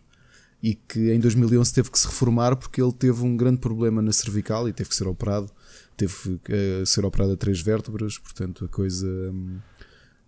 e 0.61 0.75
que 0.75 1.11
em 1.11 1.19
2011 1.19 1.73
teve 1.73 1.89
que 1.89 1.97
se 1.97 2.05
reformar 2.05 2.55
porque 2.55 2.81
ele 2.81 2.93
teve 2.93 3.23
um 3.23 3.35
grande 3.35 3.57
problema 3.57 4.01
na 4.01 4.11
cervical 4.11 4.69
e 4.69 4.73
teve 4.73 4.89
que 4.89 4.95
ser 4.95 5.07
operado. 5.07 5.49
Teve 5.97 6.39
que 6.43 6.53
uh, 6.53 6.85
ser 6.85 7.03
operado 7.03 7.33
a 7.33 7.37
três 7.37 7.61
vértebras, 7.61 8.17
portanto 8.17 8.65
a 8.65 8.67
coisa. 8.67 9.07
Um, 9.07 9.59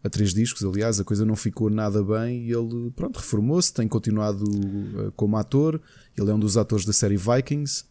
a 0.04 0.10
três 0.10 0.34
discos, 0.34 0.62
aliás, 0.66 1.00
a 1.00 1.04
coisa 1.06 1.24
não 1.26 1.36
ficou 1.36 1.70
nada 1.70 2.04
bem 2.04 2.46
e 2.46 2.52
ele, 2.52 2.92
pronto, 2.94 3.16
reformou-se, 3.18 3.74
tem 3.74 3.88
continuado 3.88 4.44
uh, 4.44 5.14
como 5.16 5.38
ator. 5.38 5.80
Ele 6.18 6.30
é 6.30 6.34
um 6.34 6.40
dos 6.40 6.58
atores 6.58 6.84
da 6.84 6.92
série 6.92 7.16
Vikings. 7.16 7.86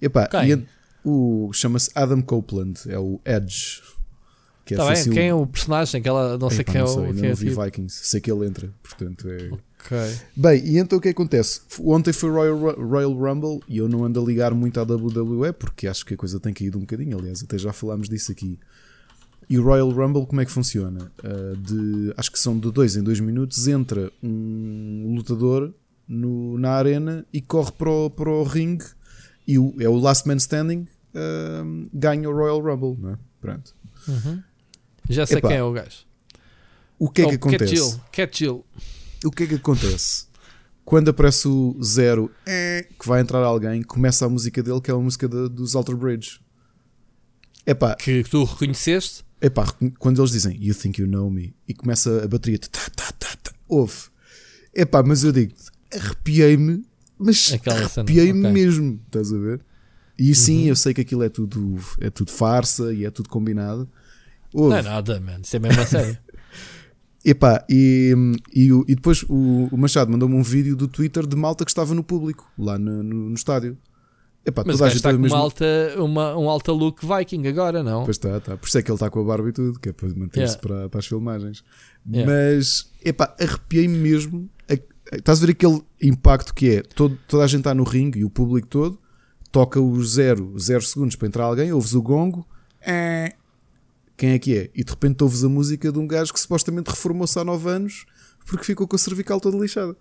Epá, 0.00 0.30
e 0.46 0.66
o 1.04 1.52
chama-se 1.52 1.90
Adam 1.94 2.22
Copeland, 2.22 2.80
é 2.86 2.98
o 2.98 3.20
Edge, 3.24 3.82
que 4.66 4.74
é 4.74 4.76
tá 4.76 4.92
bem, 4.92 5.04
quem 5.10 5.28
é 5.28 5.34
o 5.34 5.46
personagem? 5.46 6.00
Aquela, 6.00 6.36
não 6.36 6.50
sei 6.50 6.64
quem 6.64 6.82
não 6.82 6.86
é 6.86 7.10
o. 7.10 7.14
Quem 7.14 7.30
é 7.30 7.34
vi 7.34 7.50
tipo... 7.50 7.62
Vikings, 7.62 8.00
sei 8.02 8.20
que 8.20 8.30
ele 8.30 8.46
entra, 8.46 8.68
portanto 8.82 9.28
é. 9.30 9.50
Okay. 9.86 10.16
Bem, 10.36 10.66
e 10.66 10.78
então 10.78 10.98
o 10.98 11.00
que 11.00 11.08
acontece? 11.10 11.60
Ontem 11.80 12.12
foi 12.12 12.28
Royal, 12.28 12.74
Royal 12.74 13.12
Rumble 13.12 13.60
e 13.68 13.78
eu 13.78 13.88
não 13.88 14.04
ando 14.04 14.20
a 14.20 14.24
ligar 14.24 14.52
muito 14.52 14.80
à 14.80 14.82
WWE 14.82 15.52
porque 15.52 15.86
acho 15.86 16.04
que 16.04 16.14
a 16.14 16.16
coisa 16.16 16.40
tem 16.40 16.52
caído 16.52 16.78
um 16.78 16.80
bocadinho. 16.80 17.16
Aliás, 17.16 17.44
até 17.44 17.56
já 17.56 17.72
falámos 17.72 18.08
disso 18.08 18.32
aqui. 18.32 18.58
E 19.48 19.56
o 19.56 19.62
Royal 19.62 19.88
Rumble, 19.90 20.26
como 20.26 20.40
é 20.40 20.44
que 20.44 20.50
funciona? 20.50 21.12
Uh, 21.22 21.56
de, 21.56 22.12
acho 22.16 22.32
que 22.32 22.38
são 22.40 22.58
de 22.58 22.72
dois 22.72 22.96
em 22.96 23.02
dois 23.04 23.20
minutos. 23.20 23.68
Entra 23.68 24.10
um 24.20 25.14
lutador 25.14 25.72
no, 26.08 26.58
na 26.58 26.72
arena 26.72 27.24
e 27.32 27.40
corre 27.40 27.70
para 27.70 27.88
o, 27.88 28.10
para 28.10 28.28
o 28.28 28.42
ringue 28.42 28.84
e 29.46 29.56
o, 29.56 29.72
é 29.78 29.88
o 29.88 29.96
Last 29.96 30.26
Man 30.26 30.38
Standing. 30.38 30.88
Uh, 31.14 31.88
ganha 31.94 32.28
o 32.28 32.32
Royal 32.32 32.60
Rumble, 32.60 33.00
não 33.00 33.10
é? 33.12 33.18
Pronto. 33.40 33.72
Uhum. 34.08 34.42
Já 35.08 35.26
sei 35.26 35.38
Epá, 35.38 35.48
quem 35.48 35.56
é 35.56 35.62
o 35.62 35.72
gajo. 35.72 36.06
O 36.98 37.10
que 37.10 37.22
é, 37.22 37.28
que 37.28 37.34
acontece? 37.34 37.64
Cat 37.64 37.76
Jill. 37.76 38.00
Cat 38.12 38.38
Jill. 38.38 38.64
O 39.24 39.30
que 39.30 39.42
é 39.44 39.46
que 39.46 39.54
acontece? 39.54 40.26
Quando 40.84 41.08
aparece 41.08 41.48
o 41.48 41.76
zero 41.82 42.30
é, 42.46 42.86
que 42.98 43.08
vai 43.08 43.20
entrar 43.20 43.40
alguém, 43.40 43.82
começa 43.82 44.24
a 44.24 44.28
música 44.28 44.62
dele, 44.62 44.80
que 44.80 44.90
é 44.90 44.94
a 44.94 44.98
música 44.98 45.28
de, 45.28 45.48
dos 45.48 45.74
Alter 45.74 45.96
Bridge. 45.96 46.40
Epá, 47.66 47.96
que 47.96 48.22
tu 48.22 48.44
reconheceste? 48.44 49.24
Epá, 49.40 49.66
quando 49.98 50.20
eles 50.20 50.30
dizem 50.30 50.56
You 50.62 50.74
think 50.74 51.00
you 51.00 51.08
know 51.08 51.28
me 51.28 51.54
e 51.66 51.74
começa 51.74 52.24
a 52.24 52.28
bateria, 52.28 52.58
tá, 52.58 52.88
tá, 52.94 53.12
tá, 53.18 53.36
tá, 53.42 53.52
ouve. 53.68 54.04
Epá, 54.72 55.02
mas 55.02 55.24
eu 55.24 55.32
digo 55.32 55.52
arrepiei-me, 55.92 56.84
mas 57.18 57.52
arrepiei-me 57.66 58.40
okay. 58.40 58.52
mesmo, 58.52 59.00
estás 59.06 59.32
a 59.32 59.38
ver? 59.38 59.60
E 60.18 60.34
sim, 60.34 60.62
uhum. 60.62 60.68
eu 60.68 60.76
sei 60.76 60.94
que 60.94 61.00
aquilo 61.00 61.22
é 61.22 61.28
tudo, 61.28 61.78
é 62.00 62.10
tudo 62.10 62.30
farsa 62.30 62.92
e 62.92 63.04
é 63.04 63.10
tudo 63.10 63.28
combinado, 63.28 63.88
Ouve. 64.52 64.70
Não 64.70 64.76
é 64.76 64.82
nada, 64.82 65.20
mano. 65.20 65.40
Isso 65.42 65.56
é 65.56 65.58
mesmo 65.58 65.80
a 65.80 65.86
sério. 65.86 66.18
Epá, 67.24 67.64
e, 67.68 68.14
e, 68.54 68.68
e 68.86 68.94
depois 68.94 69.24
o, 69.24 69.68
o 69.72 69.76
Machado 69.76 70.12
mandou-me 70.12 70.36
um 70.36 70.42
vídeo 70.42 70.76
do 70.76 70.86
Twitter 70.86 71.26
de 71.26 71.34
malta 71.34 71.64
que 71.64 71.70
estava 71.70 71.92
no 71.92 72.04
público, 72.04 72.48
lá 72.56 72.78
no, 72.78 73.02
no, 73.02 73.30
no 73.30 73.34
estádio. 73.34 73.76
Epá, 74.44 74.62
Mas 74.64 74.76
toda 74.76 74.86
a 74.86 74.88
gente 74.90 74.98
está 74.98 75.12
com 75.12 75.18
mesmo... 75.18 75.36
uma, 75.36 75.42
alta, 75.42 75.66
uma, 75.98 76.36
um 76.36 76.48
alta 76.48 76.70
look 76.70 77.00
viking 77.04 77.48
agora, 77.48 77.82
não? 77.82 78.04
Pois 78.04 78.16
está, 78.16 78.36
está. 78.36 78.56
Por 78.56 78.68
isso 78.68 78.78
é 78.78 78.82
que 78.82 78.88
ele 78.88 78.94
está 78.94 79.10
com 79.10 79.20
a 79.20 79.24
barba 79.24 79.48
e 79.48 79.52
tudo, 79.52 79.80
que 79.80 79.88
é 79.88 79.92
para 79.92 80.08
manter-se 80.10 80.54
yeah. 80.54 80.60
para, 80.60 80.88
para 80.88 81.00
as 81.00 81.06
filmagens. 81.06 81.64
Yeah. 82.08 82.32
Mas, 82.32 82.92
epá, 83.04 83.34
arrepiei-me 83.40 83.98
mesmo. 83.98 84.48
Estás 85.12 85.42
a 85.42 85.46
ver 85.46 85.52
aquele 85.52 85.82
impacto 86.00 86.54
que 86.54 86.76
é 86.76 86.82
todo, 86.82 87.18
toda 87.26 87.42
a 87.42 87.46
gente 87.48 87.60
está 87.60 87.74
no 87.74 87.82
ringue 87.82 88.20
e 88.20 88.24
o 88.24 88.30
público 88.30 88.68
todo 88.68 89.00
toca 89.50 89.80
os 89.80 90.14
zero, 90.14 90.56
zero 90.58 90.82
segundos 90.82 91.16
para 91.16 91.28
entrar 91.28 91.44
alguém, 91.44 91.72
ouves 91.72 91.94
o 91.94 92.02
gongo, 92.02 92.46
é... 92.80 93.32
quem 94.16 94.30
é 94.30 94.38
que 94.38 94.56
é? 94.56 94.70
E 94.74 94.82
de 94.82 94.90
repente 94.90 95.22
ouves 95.22 95.44
a 95.44 95.48
música 95.48 95.92
de 95.92 95.98
um 95.98 96.06
gajo 96.06 96.32
que 96.32 96.40
supostamente 96.40 96.90
reformou-se 96.90 97.38
há 97.38 97.44
9 97.44 97.68
anos 97.68 98.06
porque 98.46 98.64
ficou 98.64 98.86
com 98.86 98.96
a 98.96 98.98
cervical 98.98 99.40
toda 99.40 99.56
lixada. 99.56 99.96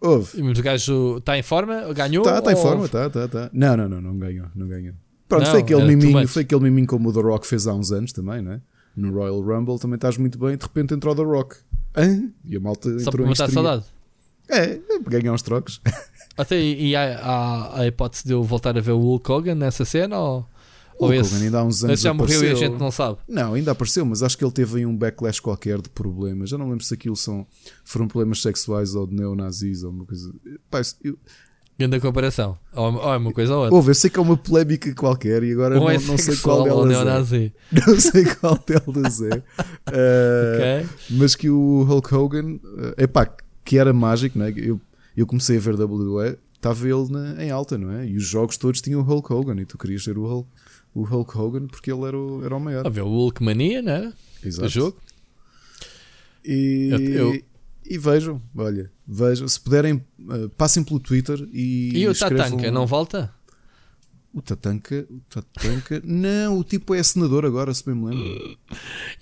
Houve. 0.00 0.42
Mas 0.42 0.58
o 0.58 0.62
gajo 0.62 1.16
está 1.18 1.38
em 1.38 1.42
forma? 1.42 1.92
Ganhou? 1.94 2.24
Está, 2.24 2.38
está 2.38 2.52
em 2.52 2.56
forma, 2.56 2.84
está, 2.86 3.06
está, 3.06 3.24
está. 3.24 3.50
Não, 3.52 3.76
não, 3.76 3.88
não, 3.88 4.00
não 4.00 4.18
ganhou, 4.18 4.46
não 4.54 4.66
ganhou. 4.66 4.94
Pronto, 5.28 5.44
não, 5.44 5.50
foi 5.50 5.60
aquele 5.60 5.82
miminho, 5.84 6.28
foi 6.28 6.42
aquele 6.42 6.60
miminho 6.62 6.86
como 6.86 7.08
o 7.08 7.12
The 7.12 7.20
Rock 7.20 7.46
fez 7.46 7.66
há 7.66 7.74
uns 7.74 7.90
anos 7.90 8.12
também, 8.12 8.42
não 8.42 8.52
é? 8.52 8.60
No 8.96 9.12
Royal 9.12 9.40
Rumble 9.40 9.78
também 9.78 9.96
estás 9.96 10.16
muito 10.16 10.38
bem, 10.38 10.56
de 10.56 10.62
repente 10.62 10.94
entrou 10.94 11.14
o 11.14 11.16
The 11.16 11.22
Rock. 11.22 11.56
Hã? 11.96 12.30
E 12.44 12.56
a 12.56 12.60
malta 12.60 12.98
Só 12.98 13.10
entrou 13.10 13.26
em 13.26 13.34
saudade. 13.34 13.84
É, 14.48 14.78
ganhar 15.08 15.32
uns 15.32 15.42
trocos. 15.42 15.80
Até 16.36 16.60
e 16.60 16.94
há, 16.94 17.18
há, 17.18 17.80
a 17.80 17.86
hipótese 17.86 18.24
de 18.24 18.32
eu 18.32 18.42
voltar 18.42 18.76
a 18.76 18.80
ver 18.80 18.92
o 18.92 18.98
Hulk 18.98 19.32
Hogan 19.32 19.54
nessa 19.54 19.84
cena 19.84 20.18
ou, 20.18 20.46
o 20.98 21.06
ou 21.06 21.14
esse, 21.14 21.34
ainda 21.42 21.58
há 21.58 21.64
uns 21.64 21.84
anos 21.84 22.00
já 22.00 22.10
apareceu. 22.10 22.40
morreu 22.40 22.52
e 22.52 22.56
a 22.56 22.68
gente 22.68 22.78
não 22.78 22.90
sabe. 22.90 23.18
Não, 23.28 23.54
ainda 23.54 23.72
apareceu, 23.72 24.04
mas 24.04 24.22
acho 24.22 24.36
que 24.36 24.44
ele 24.44 24.52
teve 24.52 24.78
aí 24.78 24.86
um 24.86 24.96
backlash 24.96 25.40
qualquer 25.40 25.80
de 25.80 25.88
problemas. 25.88 26.50
Já 26.50 26.58
não 26.58 26.68
lembro 26.68 26.84
se 26.84 26.94
aquilo 26.94 27.16
são, 27.16 27.46
foram 27.84 28.06
problemas 28.06 28.40
sexuais 28.40 28.94
ou 28.94 29.06
de 29.06 29.14
neonazis 29.14 29.82
ou 29.82 29.90
uma 29.90 30.04
coisa. 30.04 30.32
Pá, 30.70 30.80
eu, 31.02 31.18
Grande 31.76 31.98
comparação. 31.98 32.56
Ou, 32.72 32.94
ou 32.94 33.12
é 33.12 33.16
uma 33.16 33.32
coisa 33.32 33.52
ou 33.54 33.62
outra. 33.62 33.74
Houve, 33.74 33.90
eu 33.90 33.94
sei 33.96 34.08
que 34.08 34.18
é 34.18 34.22
uma 34.22 34.36
polémica 34.36 34.94
qualquer 34.94 35.42
e 35.42 35.52
agora 35.52 35.74
não, 35.74 35.90
é 35.90 35.98
não 36.06 36.16
sei 36.16 36.36
qual 36.36 36.62
delas 36.62 37.32
é. 37.32 37.52
Não 37.72 38.00
sei 38.00 38.24
qual 38.26 38.62
delas 38.64 39.20
é. 39.22 39.34
Uh, 39.34 40.54
okay. 40.54 40.88
Mas 41.10 41.34
que 41.34 41.50
o 41.50 41.82
Hulk 41.82 42.14
Hogan, 42.14 42.54
uh, 42.54 42.94
epá, 42.96 43.28
que 43.64 43.76
era 43.76 43.92
mágico, 43.92 44.38
né? 44.38 44.52
eu, 44.56 44.80
eu 45.16 45.26
comecei 45.26 45.56
a 45.56 45.60
ver 45.60 45.74
WWE, 45.74 46.38
estava 46.54 46.88
ele 46.88 47.10
na, 47.10 47.44
em 47.44 47.50
alta, 47.50 47.76
não 47.76 47.90
é? 47.90 48.06
E 48.06 48.16
os 48.16 48.24
jogos 48.24 48.56
todos 48.56 48.80
tinham 48.80 49.00
o 49.00 49.02
Hulk 49.04 49.32
Hogan 49.32 49.60
e 49.60 49.66
tu 49.66 49.76
querias 49.76 50.04
ser 50.04 50.16
o 50.16 50.26
Hulk, 50.26 50.48
o 50.94 51.02
Hulk 51.02 51.36
Hogan 51.36 51.66
porque 51.66 51.92
ele 51.92 52.04
era 52.04 52.16
o, 52.16 52.44
era 52.44 52.56
o 52.56 52.60
maior. 52.60 52.86
A 52.86 52.90
ver 52.90 53.02
o 53.02 53.08
Hulk 53.08 53.42
Mania, 53.42 53.82
não 53.82 53.92
era? 53.92 54.12
Exato. 54.42 54.66
O 54.66 54.68
jogo. 54.68 54.96
E, 56.44 56.88
eu, 56.92 57.34
eu... 57.34 57.42
e 57.84 57.98
vejam, 57.98 58.40
olha, 58.56 58.90
vejam, 59.06 59.48
se 59.48 59.58
puderem, 59.58 59.94
uh, 59.94 60.48
passem 60.56 60.84
pelo 60.84 61.00
Twitter 61.00 61.48
e. 61.52 61.90
E 61.94 62.06
o 62.06 62.14
Tatanka 62.14 62.70
não 62.70 62.86
volta? 62.86 63.32
O 64.32 64.42
Tatanka, 64.42 65.06
o 65.08 65.20
Tatanka, 65.30 66.02
não, 66.04 66.58
o 66.58 66.64
tipo 66.64 66.94
é 66.94 67.02
senador 67.02 67.46
agora, 67.46 67.72
se 67.72 67.84
bem 67.84 67.94
me 67.94 68.10
lembro. 68.10 68.58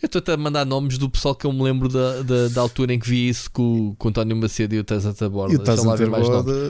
Eu 0.02 0.06
estou-te 0.06 0.30
a 0.30 0.36
mandar 0.36 0.64
nomes 0.64 0.98
do 0.98 1.08
pessoal 1.08 1.34
que 1.34 1.46
eu 1.46 1.52
me 1.52 1.62
lembro 1.62 1.88
da, 1.88 2.22
da, 2.22 2.48
da 2.48 2.60
altura 2.60 2.94
em 2.94 2.98
que 2.98 3.08
vi 3.08 3.28
isso 3.28 3.50
com, 3.50 3.94
com 3.96 4.08
o 4.08 4.10
António 4.10 4.36
Macedo 4.36 4.74
e 4.74 4.78
o 4.78 4.84
Tazan 4.84 5.12
Taborda. 5.12 5.54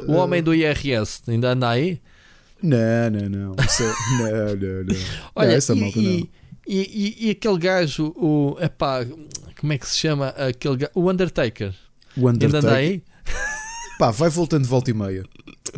O, 0.09 0.13
o 0.13 0.15
homem 0.17 0.43
do 0.43 0.55
IRS 0.55 1.23
ainda 1.29 1.53
anda 1.53 1.69
aí? 1.69 2.01
Não, 2.63 3.11
não, 3.11 3.29
não. 3.29 3.65
Isso 3.65 3.83
é, 3.83 3.93
não, 4.19 4.57
não, 4.57 4.85
não. 4.85 4.97
Olha, 5.35 5.49
não, 5.49 5.57
essa 5.57 5.75
e, 5.75 5.81
malta 5.81 5.99
e, 5.99 6.03
não. 6.03 6.11
E, 6.13 6.29
e, 6.67 7.27
e, 7.27 7.31
aquele 7.31 7.59
gajo, 7.59 8.13
o. 8.17 8.57
Epá, 8.61 9.05
como 9.59 9.73
é 9.73 9.79
que 9.79 9.89
se 9.89 9.99
chama? 9.99 10.29
Aquele 10.29 10.89
O 10.95 11.11
Undertaker. 11.11 11.75
O 12.17 12.29
Undertaker. 12.29 12.57
Ainda 12.57 12.59
anda 12.59 12.75
aí? 12.75 13.03
Pá, 13.99 14.11
vai 14.11 14.31
voltando 14.31 14.63
de 14.63 14.69
volta 14.69 14.91
e 14.91 14.95
meia. 14.95 15.25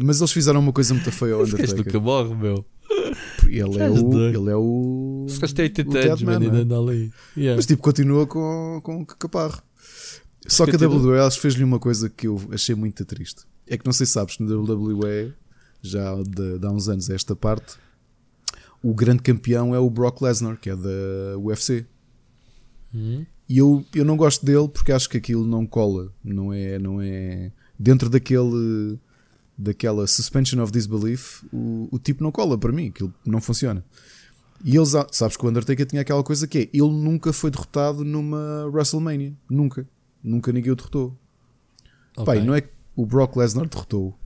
Mas 0.01 0.21
eles 0.21 0.33
fizeram 0.33 0.61
uma 0.61 0.73
coisa 0.73 0.95
muito 0.95 1.11
feia 1.11 1.35
ao 1.35 1.43
Undertaker. 1.43 1.77
nunca 1.77 2.01
morre, 2.01 2.35
meu. 2.35 2.65
Ele 3.47 3.79
é, 3.79 3.91
o, 3.91 4.29
ele 4.29 4.51
é 4.51 4.57
o. 4.57 5.27
Se 5.29 5.55
tem 5.55 5.65
80 5.65 5.99
anos, 5.99 6.29
ainda 6.29 6.59
anda 6.59 6.79
ali. 6.79 7.13
Yeah. 7.37 7.57
Mas 7.57 7.67
tipo, 7.67 7.83
continua 7.83 8.27
com, 8.27 8.81
com 8.83 9.05
caparro. 9.05 9.63
Só 10.47 10.67
que 10.67 10.77
a 10.77 10.89
WWE 10.89 11.31
fez-lhe 11.31 11.65
uma 11.65 11.79
coisa 11.79 12.11
que 12.11 12.27
eu 12.27 12.41
achei 12.53 12.75
muito 12.75 13.05
triste. 13.05 13.43
É 13.67 13.79
que 13.79 13.87
não 13.87 13.93
sei 13.93 14.07
se 14.07 14.13
sabes, 14.13 14.39
no 14.39 14.63
WWE, 14.63 15.33
já 15.85 16.15
de, 16.23 16.59
de 16.59 16.67
há 16.67 16.71
uns 16.71 16.89
anos 16.89 17.11
esta 17.11 17.37
parte, 17.37 17.77
o 18.83 18.95
grande 18.95 19.23
campeão 19.23 19.75
é 19.75 19.79
o 19.79 19.89
Brock 19.91 20.23
Lesnar, 20.23 20.59
que 20.59 20.71
é 20.71 20.77
da 20.77 21.39
UFC. 21.39 21.87
Hum. 22.95 23.25
E 23.49 23.59
eu, 23.59 23.85
eu 23.95 24.05
não 24.05 24.17
gosto 24.17 24.45
dele 24.45 24.69
porque 24.69 24.93
acho 24.93 25.09
que 25.09 25.19
aquilo 25.19 25.47
não 25.47 25.67
cola. 25.67 26.13
Não 26.23 26.53
é. 26.53 26.79
Não 26.79 27.01
é 27.01 27.53
dentro 27.79 28.09
daquele 28.09 28.99
daquela 29.57 30.07
suspension 30.07 30.61
of 30.61 30.73
disbelief, 30.73 31.45
o, 31.53 31.89
o 31.91 31.99
tipo 31.99 32.25
não 32.25 32.33
cola 32.33 32.59
para 32.59 32.73
mim, 32.73 32.89
aquilo 32.89 33.15
não 33.25 33.41
funciona. 33.41 33.85
E 34.65 34.77
eles, 34.77 34.93
sabes 35.13 35.37
que 35.37 35.45
o 35.45 35.49
Undertaker 35.49 35.87
tinha 35.87 36.03
aquela 36.03 36.25
coisa 36.25 36.47
que 36.49 36.59
é, 36.59 36.63
ele 36.73 36.91
nunca 36.91 37.33
foi 37.33 37.51
derrotado 37.51 38.05
numa 38.05 38.67
WrestleMania, 38.67 39.33
nunca, 39.49 39.87
nunca 40.23 40.53
ninguém 40.53 40.73
o 40.73 40.77
derrotou. 40.77 41.17
Okay. 42.13 42.25
Pai, 42.25 42.45
não 42.45 42.55
é 42.55 42.63
que 42.63 42.71
o 42.97 43.07
Brock 43.07 43.37
Lesnar 43.37 43.69
derrotou. 43.69 44.19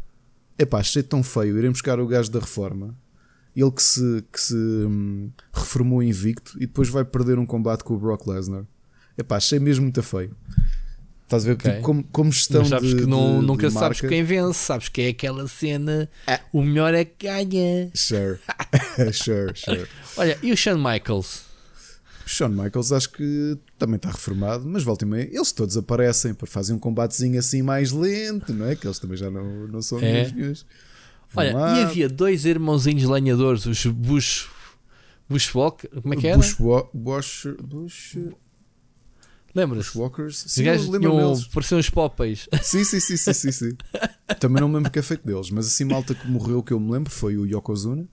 É 0.59 0.67
pá, 0.67 0.81
achei 0.81 1.03
tão 1.03 1.23
feio 1.23 1.57
irem 1.57 1.71
buscar 1.71 2.01
o 2.01 2.07
gajo 2.07 2.31
da 2.31 2.41
reforma, 2.41 2.97
ele 3.55 3.71
que 3.71 3.83
se, 3.83 4.25
que 4.33 4.41
se 4.41 4.55
hum, 4.55 5.31
reformou 5.53 6.03
invicto 6.03 6.57
e 6.57 6.67
depois 6.67 6.89
vai 6.89 7.05
perder 7.05 7.39
um 7.39 7.47
combate 7.47 7.85
com 7.85 7.95
o 7.95 7.99
Brock 7.99 8.27
Lesnar. 8.27 8.65
É 9.17 9.23
pá, 9.23 9.37
achei 9.37 9.59
mesmo 9.59 9.85
muito 9.85 10.03
feio. 10.03 10.37
Estás 11.23 11.45
a 11.45 11.49
ver 11.49 11.53
okay. 11.55 11.73
tipo, 11.73 11.83
como, 11.83 12.05
como 12.05 12.33
gestão 12.33 12.61
Mas 12.61 12.71
sabes 12.71 12.91
de, 12.91 12.97
que 13.03 13.07
não, 13.07 13.41
de, 13.41 13.47
nunca 13.47 13.69
de 13.69 13.73
sabes 13.75 14.01
quem 14.01 14.25
vence, 14.25 14.59
sabes 14.59 14.89
que 14.89 15.03
é 15.03 15.09
aquela 15.09 15.47
cena. 15.47 16.09
Ah. 16.27 16.41
O 16.53 16.63
melhor 16.63 16.95
é 16.95 17.05
que 17.05 17.27
ganha. 17.27 17.91
Sure, 17.95 18.39
sure, 19.13 19.53
sure. 19.55 19.87
Olha, 20.17 20.39
e 20.43 20.51
o 20.51 20.57
Shawn 20.57 20.79
Michaels? 20.79 21.48
O 22.29 22.31
Shawn 22.31 22.51
Michaels 22.51 22.93
acho 22.93 23.11
que 23.11 23.57
também 23.79 23.97
está 23.97 24.11
reformado, 24.11 24.69
mas 24.69 24.83
volta 24.83 25.07
e 25.07 25.09
meia, 25.09 25.31
eles 25.33 25.51
todos 25.51 25.79
aparecem 25.79 26.35
para 26.35 26.47
fazer 26.47 26.75
um 26.75 26.79
combatezinho 26.79 27.39
assim 27.39 27.63
mais 27.63 27.91
lento, 27.91 28.53
não 28.53 28.67
é? 28.67 28.77
Que 28.77 28.87
eles 28.87 28.99
também 28.99 29.17
já 29.17 29.31
não, 29.31 29.67
não 29.67 29.81
são 29.81 29.99
é. 29.99 30.31
Olha, 31.35 31.57
lá. 31.57 31.79
e 31.79 31.85
havia 31.85 32.07
dois 32.07 32.45
irmãozinhos 32.45 33.05
lenhadores, 33.05 33.65
os 33.65 33.87
Bush. 33.87 34.47
Bushwalk, 35.27 35.89
como 36.03 36.13
é 36.13 36.17
que 36.19 36.27
era? 36.27 36.37
Bush, 36.37 36.57
Bush, 36.93 37.47
Bush, 37.63 38.19
Lembras? 39.55 39.95
Walkers? 39.95 40.45
Sim, 40.49 40.65
lembro 40.65 41.17
deles. 41.17 41.47
Pareciam 41.47 41.79
uns 41.79 41.89
Popeyes. 41.89 42.47
Sim, 42.63 42.85
sim, 42.85 43.01
sim, 43.01 43.17
sim, 43.17 43.33
sim, 43.33 43.53
sim. 43.53 43.77
Também 44.39 44.61
não 44.61 44.69
me 44.69 44.75
lembro 44.77 44.91
que 44.91 44.99
é 44.99 45.03
feito 45.03 45.27
deles, 45.27 45.51
mas 45.51 45.67
assim, 45.67 45.85
malta 45.85 46.15
que 46.15 46.29
morreu 46.29 46.63
que 46.63 46.73
eu 46.73 46.79
me 46.79 46.93
lembro 46.93 47.11
foi 47.11 47.39
o 47.39 47.47
Yokozuna. 47.47 48.07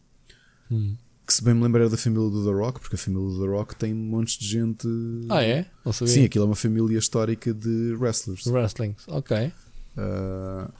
Hum. 0.72 0.96
Que 1.26 1.34
se 1.34 1.44
bem 1.44 1.54
me 1.54 1.64
lembro 1.64 1.82
era 1.82 1.90
da 1.90 1.98
família 1.98 2.30
do 2.30 2.46
The 2.46 2.52
Rock, 2.52 2.80
porque 2.80 2.96
a 2.96 3.00
família 3.00 3.28
do 3.28 3.42
The 3.42 3.48
Rock 3.48 3.76
tem 3.76 3.94
montes 3.94 4.38
de 4.38 4.48
gente. 4.48 4.88
Ah, 5.30 5.44
é? 5.44 5.66
Não 5.84 5.92
sabia. 5.92 6.14
Sim, 6.14 6.26
aquilo 6.26 6.46
é 6.46 6.48
uma 6.48 6.56
família 6.56 7.00
histórica 7.00 7.54
de 7.54 7.96
wrestlers. 7.96 8.46
Wrestling, 8.46 8.96
ok. 9.08 9.52
Está 9.88 10.74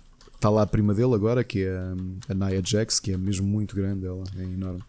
ah, 0.44 0.50
uh, 0.50 0.54
lá 0.54 0.62
a 0.62 0.68
prima 0.68 0.94
dele 0.94 1.16
agora, 1.16 1.44
que 1.44 1.64
é 1.64 1.78
a 2.30 2.34
Nia 2.34 2.62
Jax, 2.64 3.00
que 3.00 3.12
é 3.12 3.18
mesmo 3.18 3.48
muito 3.48 3.76
grande, 3.76 4.06
ela 4.06 4.24
é 4.38 4.44
enorme. 4.44 4.84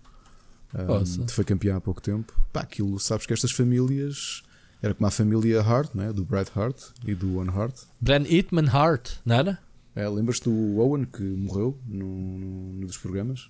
Um, 0.74 1.24
ah, 1.24 1.28
foi 1.28 1.44
campeã 1.44 1.76
há 1.76 1.80
pouco 1.80 2.02
tempo. 2.02 2.38
Pá, 2.52 2.60
aquilo, 2.60 2.98
sabes 3.00 3.24
que 3.24 3.32
estas 3.32 3.52
famílias 3.52 4.42
era 4.82 4.94
como 4.94 5.06
a 5.06 5.10
família 5.10 5.62
Hart, 5.62 5.94
né? 5.94 6.12
do 6.12 6.24
Bret 6.24 6.50
Hart 6.54 6.76
e 7.06 7.14
do 7.14 7.36
Owen 7.36 7.48
Hart. 7.50 7.74
Bret 8.00 8.32
Eatman 8.32 8.68
Hart, 8.68 9.12
não 9.24 9.36
era? 9.36 9.58
É, 9.94 10.06
lembras-te 10.06 10.44
do 10.44 10.78
Owen 10.78 11.04
que 11.04 11.22
morreu 11.22 11.78
num, 11.86 12.74
num 12.74 12.86
dos 12.86 12.98
programas? 12.98 13.48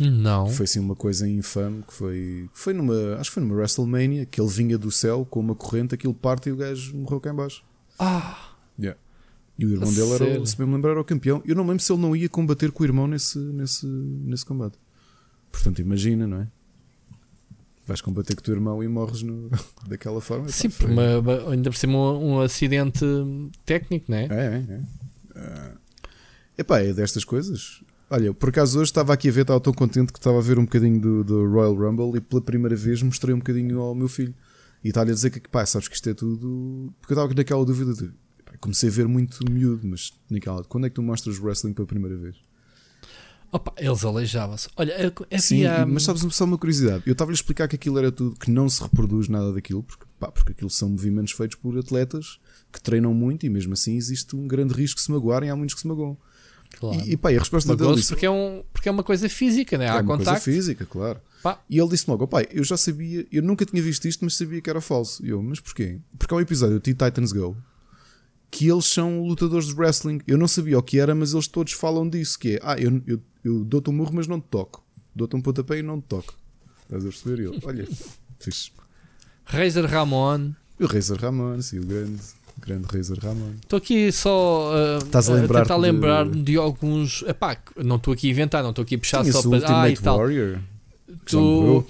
Não. 0.00 0.46
Foi 0.48 0.64
assim 0.64 0.78
uma 0.78 0.96
coisa 0.96 1.28
infame 1.28 1.82
que 1.82 1.92
foi. 1.92 2.48
Foi 2.52 2.72
numa. 2.72 3.16
Acho 3.18 3.30
que 3.30 3.34
foi 3.34 3.42
numa 3.42 3.54
WrestleMania 3.54 4.24
que 4.26 4.40
ele 4.40 4.48
vinha 4.48 4.78
do 4.78 4.90
céu 4.90 5.26
com 5.28 5.40
uma 5.40 5.54
corrente, 5.54 5.94
aquilo 5.94 6.14
parte 6.14 6.48
e 6.48 6.52
o 6.52 6.56
gajo 6.56 6.96
morreu 6.96 7.20
cá 7.20 7.30
embaixo. 7.30 7.62
Ah! 7.98 8.54
Yeah. 8.78 8.98
E 9.58 9.66
o 9.66 9.72
irmão 9.72 9.92
dele 9.92 10.12
era, 10.12 10.46
se 10.46 10.56
bem 10.56 10.66
me 10.66 10.74
lembrar, 10.74 10.92
era 10.92 11.00
o 11.00 11.04
campeão. 11.04 11.42
Eu 11.44 11.54
não 11.54 11.66
lembro 11.66 11.82
se 11.82 11.92
ele 11.92 12.00
não 12.00 12.16
ia 12.16 12.28
combater 12.28 12.72
com 12.72 12.82
o 12.82 12.86
irmão 12.86 13.06
nesse, 13.06 13.38
nesse, 13.38 13.86
nesse 13.86 14.44
combate. 14.44 14.78
Portanto, 15.52 15.80
imagina, 15.80 16.26
não 16.26 16.40
é? 16.40 16.48
vais 17.90 18.00
combater 18.00 18.36
com 18.36 18.40
o 18.40 18.44
teu 18.44 18.54
irmão 18.54 18.82
e 18.82 18.88
morres 18.88 19.22
no, 19.22 19.50
daquela 19.86 20.20
forma. 20.20 20.48
Sim, 20.48 20.70
pá, 20.70 20.86
uma, 20.86 21.50
ainda 21.50 21.70
por 21.70 21.76
cima 21.76 21.98
um, 21.98 22.34
um, 22.34 22.40
acidente 22.40 23.04
técnico, 23.66 24.06
não 24.08 24.18
é? 24.18 24.24
É, 24.24 24.30
é. 24.30 24.74
é. 24.74 24.80
Uh, 25.38 25.78
epá, 26.56 26.80
é 26.80 26.92
destas 26.92 27.24
coisas. 27.24 27.82
Olha, 28.12 28.34
por 28.34 28.48
acaso 28.48 28.80
hoje 28.80 28.90
estava 28.90 29.12
aqui 29.12 29.28
a 29.28 29.32
ver, 29.32 29.42
estava 29.42 29.60
tão 29.60 29.72
contente 29.72 30.12
que 30.12 30.18
estava 30.18 30.36
a 30.36 30.40
ver 30.40 30.58
um 30.58 30.64
bocadinho 30.64 31.00
do, 31.00 31.22
do 31.22 31.48
Royal 31.48 31.72
Rumble 31.72 32.18
e 32.18 32.20
pela 32.20 32.42
primeira 32.42 32.74
vez 32.74 33.00
mostrei 33.02 33.32
um 33.32 33.38
bocadinho 33.38 33.78
ao 33.78 33.94
meu 33.94 34.08
filho. 34.08 34.34
E 34.82 34.88
está-lhe 34.88 35.12
a 35.12 35.14
dizer 35.14 35.30
que, 35.30 35.48
pá, 35.48 35.64
sabes 35.64 35.86
que 35.86 35.94
isto 35.94 36.10
é 36.10 36.14
tudo. 36.14 36.92
Porque 37.00 37.12
eu 37.12 37.14
estava 37.14 37.32
naquela 37.32 37.64
dúvida 37.64 37.94
de. 37.94 38.10
Comecei 38.58 38.88
a 38.88 38.92
ver 38.92 39.06
muito 39.06 39.38
miúdo, 39.48 39.86
mas 39.86 40.12
naquela. 40.28 40.64
Quando 40.64 40.86
é 40.86 40.88
que 40.88 40.96
tu 40.96 41.02
mostras 41.02 41.38
wrestling 41.38 41.72
pela 41.72 41.86
primeira 41.86 42.16
vez? 42.16 42.34
Opa, 43.52 43.72
eles 43.76 44.04
aleijavam-se. 44.04 44.68
Olha, 44.76 44.94
havia... 44.96 45.38
Sim, 45.38 45.64
mas 45.88 46.02
sabes 46.02 46.22
só 46.34 46.44
uma 46.44 46.58
curiosidade. 46.58 47.04
Eu 47.06 47.12
estava-lhe 47.12 47.34
a 47.34 47.38
explicar 47.38 47.68
que 47.68 47.76
aquilo 47.76 47.98
era 47.98 48.10
tudo, 48.10 48.36
que 48.36 48.50
não 48.50 48.68
se 48.68 48.82
reproduz 48.82 49.28
nada 49.28 49.52
daquilo, 49.52 49.82
porque, 49.84 50.04
pá, 50.18 50.32
porque 50.32 50.52
aquilo 50.52 50.70
são 50.70 50.88
movimentos 50.88 51.32
feitos 51.32 51.56
por 51.56 51.78
atletas 51.78 52.40
que 52.72 52.80
treinam 52.80 53.14
muito 53.14 53.46
e 53.46 53.48
mesmo 53.48 53.72
assim 53.72 53.96
existe 53.96 54.34
um 54.34 54.48
grande 54.48 54.74
risco 54.74 54.98
de 54.98 55.04
se 55.04 55.12
magoarem. 55.12 55.50
Há 55.50 55.56
muitos 55.56 55.74
que 55.74 55.80
se 55.80 55.86
magoam. 55.86 56.16
Claro. 56.78 57.00
E, 57.00 57.12
e 57.12 57.16
pá, 57.16 57.30
a 57.30 57.38
resposta 57.38 57.76
dele 57.76 57.94
disse, 57.96 58.08
porque 58.08 58.26
é, 58.26 58.30
um, 58.30 58.62
porque 58.72 58.88
é 58.88 58.92
uma 58.92 59.02
coisa 59.02 59.28
física, 59.28 59.76
né? 59.76 59.88
Há 59.88 59.96
é 59.96 60.00
uma 60.00 60.04
contacto. 60.04 60.24
coisa 60.24 60.40
física, 60.40 60.86
claro. 60.86 61.20
Pá. 61.42 61.58
E 61.68 61.78
ele 61.78 61.88
disse 61.88 62.08
logo: 62.08 62.26
pai, 62.26 62.46
eu 62.50 62.64
já 62.64 62.76
sabia, 62.76 63.26
eu 63.30 63.42
nunca 63.42 63.64
tinha 63.64 63.82
visto 63.82 64.06
isto, 64.06 64.24
mas 64.24 64.34
sabia 64.34 64.60
que 64.60 64.70
era 64.70 64.80
falso. 64.80 65.24
E 65.24 65.30
eu, 65.30 65.42
mas 65.42 65.60
porquê? 65.60 65.98
Porque 66.18 66.32
há 66.32 66.36
um 66.36 66.40
episódio 66.40 66.76
do 66.78 66.80
Titans 66.80 67.32
Go 67.32 67.56
que 68.50 68.68
eles 68.68 68.86
são 68.86 69.22
lutadores 69.22 69.68
de 69.68 69.74
wrestling. 69.74 70.20
Eu 70.26 70.36
não 70.36 70.48
sabia 70.48 70.78
o 70.78 70.82
que 70.82 70.98
era, 70.98 71.14
mas 71.14 71.32
eles 71.32 71.46
todos 71.46 71.72
falam 71.72 72.08
disso: 72.08 72.38
que 72.38 72.56
é, 72.56 72.60
ah, 72.62 72.76
eu, 72.78 73.00
eu, 73.06 73.20
eu 73.44 73.64
dou-te 73.64 73.88
um 73.90 73.92
murro, 73.92 74.12
mas 74.14 74.26
não 74.26 74.40
te 74.40 74.48
toco. 74.50 74.84
Dou-te 75.14 75.36
um 75.36 75.40
pontapé 75.40 75.78
e 75.78 75.82
não 75.82 76.00
te 76.00 76.06
toco. 76.08 76.34
Estás 76.82 77.04
a 77.04 77.08
perceber? 77.08 77.44
Eu, 77.44 77.58
olha, 77.62 77.88
fixe. 78.40 78.72
Razor 79.44 79.86
Ramon. 79.86 80.52
O 80.78 80.86
Razor 80.86 81.18
Ramon, 81.18 81.60
sim, 81.62 81.78
o 81.78 81.84
grande. 81.84 82.20
Grande 82.60 82.86
Razor 82.92 83.18
Ramon. 83.18 83.54
Estou 83.62 83.76
aqui 83.76 84.12
só 84.12 84.72
uh, 84.72 84.98
Estás 84.98 85.28
a, 85.28 85.34
lembrar 85.34 85.62
tentar 85.62 85.76
lembrar-me 85.76 86.36
de... 86.36 86.42
de... 86.42 86.56
alguns. 86.56 87.22
Epá, 87.26 87.56
não 87.76 87.96
estou 87.96 88.14
aqui 88.14 88.28
a 88.28 88.30
inventar, 88.30 88.62
não 88.62 88.70
estou 88.70 88.82
aqui 88.82 88.94
a 88.94 88.98
puxar 88.98 89.22
Tinha 89.22 89.32
só 89.32 89.42
para. 89.42 89.50
Ultimate 89.50 89.72
ah, 89.72 89.90
e 89.90 89.96
tal. 89.96 90.18
Warrior. 90.18 90.58
Tu... 91.24 91.86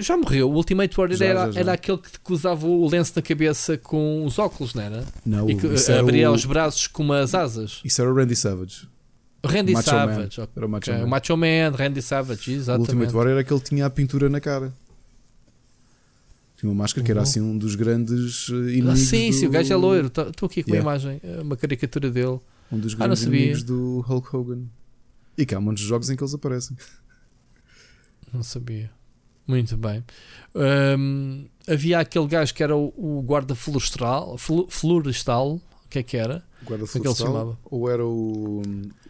Já 0.00 0.16
morreu. 0.16 0.50
O 0.50 0.54
Ultimate 0.54 0.94
Warrior 0.94 1.18
já, 1.18 1.24
era, 1.24 1.46
já, 1.46 1.52
já. 1.52 1.60
era 1.60 1.72
aquele 1.72 1.98
que 1.98 2.32
usava 2.32 2.66
o 2.66 2.86
lenço 2.88 3.12
na 3.16 3.22
cabeça 3.22 3.78
com 3.78 4.24
os 4.26 4.38
óculos, 4.38 4.74
não 4.74 4.82
era? 4.82 5.04
Não, 5.24 5.48
e 5.48 5.56
que 5.56 5.66
abria 5.92 6.30
o... 6.30 6.34
os 6.34 6.44
braços 6.44 6.86
com 6.86 7.02
umas 7.02 7.34
asas. 7.34 7.80
Isso 7.82 8.00
era 8.02 8.10
o 8.10 8.14
Randy 8.14 8.36
Savage. 8.36 8.86
Randy 9.42 9.72
Macho 9.72 9.88
Savage. 9.88 10.38
Man. 10.38 10.48
Era 10.54 10.66
o 10.66 10.68
Macho, 10.68 10.90
okay. 10.90 11.02
Man. 11.02 11.08
Macho 11.08 11.36
Man, 11.36 11.70
Randy 11.74 12.02
Savage, 12.02 12.52
exatamente. 12.52 12.90
O 12.90 12.92
Ultimate 12.92 13.14
Warrior 13.14 13.32
era 13.32 13.40
aquele 13.40 13.60
que 13.60 13.68
tinha 13.70 13.86
a 13.86 13.90
pintura 13.90 14.28
na 14.28 14.38
cara. 14.40 14.72
Tinha 16.60 16.70
uma 16.70 16.82
máscara 16.82 17.00
uhum. 17.00 17.06
que 17.06 17.10
era 17.10 17.20
uhum. 17.20 17.22
assim 17.22 17.40
um 17.40 17.56
dos 17.56 17.74
grandes 17.74 18.50
eh, 18.50 18.52
ah, 18.52 18.58
inimigos. 18.58 18.90
Ah, 18.90 18.96
sim, 18.96 19.30
do... 19.30 19.32
sim, 19.32 19.46
o 19.46 19.50
gajo 19.50 19.72
é 19.72 19.76
loiro. 19.76 20.08
Estou 20.08 20.46
aqui 20.46 20.62
com 20.62 20.72
yeah. 20.72 20.86
uma 20.86 20.94
imagem, 20.94 21.20
eh, 21.24 21.40
uma 21.40 21.56
caricatura 21.56 22.10
dele. 22.10 22.38
Um 22.70 22.78
dos 22.78 22.92
grandes 22.92 23.24
ah, 23.24 23.26
inimigos 23.26 23.62
do 23.62 24.00
Hulk 24.00 24.36
Hogan. 24.36 24.64
E 25.38 25.46
que 25.46 25.54
há 25.54 25.60
muitos 25.60 25.82
jogos 25.82 26.10
em 26.10 26.16
que 26.16 26.22
eles 26.22 26.34
aparecem. 26.34 26.76
Não 28.30 28.42
sabia. 28.42 28.90
Muito 29.46 29.74
bem. 29.78 30.04
Um, 30.54 31.46
havia 31.66 31.98
aquele 31.98 32.26
gajo 32.26 32.52
que 32.52 32.62
era 32.62 32.76
o, 32.76 32.92
o 32.94 33.22
guarda 33.22 33.54
florestal, 33.54 34.36
florestal. 34.68 35.54
O 35.54 35.88
que 35.88 36.00
é 36.00 36.02
que 36.02 36.18
era? 36.18 36.44
Guarda 36.62 36.86
florestal? 36.86 37.58
Ou 37.64 37.88
era 37.88 38.04
o, 38.04 38.60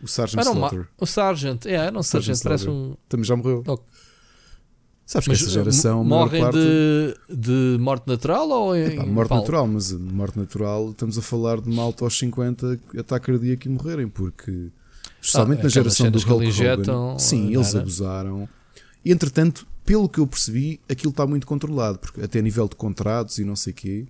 o 0.00 0.07
Sargent 0.07 0.40
era? 0.47 0.88
O 0.97 1.04
Sargent, 1.04 1.66
é, 1.66 1.73
era 1.73 1.99
um 1.99 2.02
Sargent, 2.04 2.37
Sargent 2.37 2.45
parece 2.45 2.71
um. 2.71 2.97
Também 3.09 3.25
já 3.25 3.35
morreu. 3.35 3.64
Oh. 3.66 3.78
Sabes 5.11 5.26
que 5.26 5.33
essa 5.33 5.50
geração. 5.50 6.05
Morrem 6.05 6.40
parte... 6.40 6.57
de, 6.57 7.37
de 7.37 7.79
morte 7.81 8.07
natural 8.07 8.49
ou 8.49 8.76
em. 8.76 8.93
Epá, 8.93 9.05
morte 9.05 9.35
natural, 9.35 9.67
mas 9.67 9.90
morte 9.93 10.38
natural 10.38 10.90
estamos 10.90 11.19
a 11.19 11.23
falar 11.23 11.61
de 11.61 11.69
malta 11.69 12.05
aos 12.05 12.17
50 12.17 12.79
ataque 12.97 13.26
cardíaco 13.26 13.67
e 13.67 13.71
morrerem, 13.71 14.09
porque. 14.09 14.69
Especialmente 15.21 15.61
ah, 15.61 15.62
na 15.64 15.69
geração 15.69 16.11
do 16.12 16.19
Hulk 16.21 16.47
injetam, 16.47 17.09
Hogan. 17.09 17.19
Sim, 17.19 17.52
eles 17.52 17.75
abusaram. 17.75 18.49
E 19.05 19.11
entretanto, 19.11 19.67
pelo 19.85 20.09
que 20.09 20.21
eu 20.21 20.29
percebi, 20.29 20.79
aquilo 20.88 21.11
está 21.11 21.26
muito 21.26 21.45
controlado, 21.45 21.99
porque 21.99 22.23
até 22.23 22.38
a 22.38 22.43
nível 22.43 22.69
de 22.69 22.76
contratos 22.76 23.38
e 23.38 23.45
não 23.45 23.57
sei 23.57 23.73
o 23.73 23.76
quê, 23.76 24.07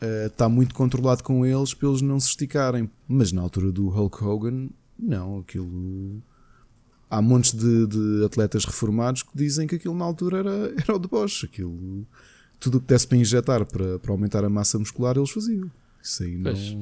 uh, 0.00 0.28
está 0.28 0.48
muito 0.48 0.74
controlado 0.74 1.22
com 1.22 1.44
eles 1.44 1.74
para 1.74 1.90
eles 1.90 2.00
não 2.00 2.18
se 2.18 2.28
esticarem. 2.28 2.90
Mas 3.06 3.32
na 3.32 3.42
altura 3.42 3.70
do 3.70 3.86
Hulk 3.90 4.24
Hogan, 4.24 4.70
não, 4.98 5.40
aquilo 5.40 6.22
há 7.12 7.20
montes 7.20 7.52
de, 7.52 7.86
de, 7.86 8.24
atletas 8.24 8.64
reformados 8.64 9.22
que 9.22 9.30
dizem 9.34 9.66
que 9.66 9.74
aquilo 9.74 9.94
na 9.94 10.04
altura 10.04 10.38
era, 10.38 10.72
era 10.80 10.96
o 10.96 10.98
de 10.98 11.06
Bosch. 11.06 11.44
Aquilo, 11.44 12.06
tudo 12.58 12.78
o 12.78 12.80
que 12.80 12.86
desse 12.86 13.06
para 13.06 13.18
injetar 13.18 13.66
para, 13.66 13.98
para 13.98 14.12
aumentar 14.12 14.42
a 14.44 14.48
massa 14.48 14.78
muscular, 14.78 15.16
eles 15.18 15.30
faziam. 15.30 15.70
Isso 16.02 16.22
aí 16.22 16.36
não. 16.36 16.50
Pois, 16.50 16.76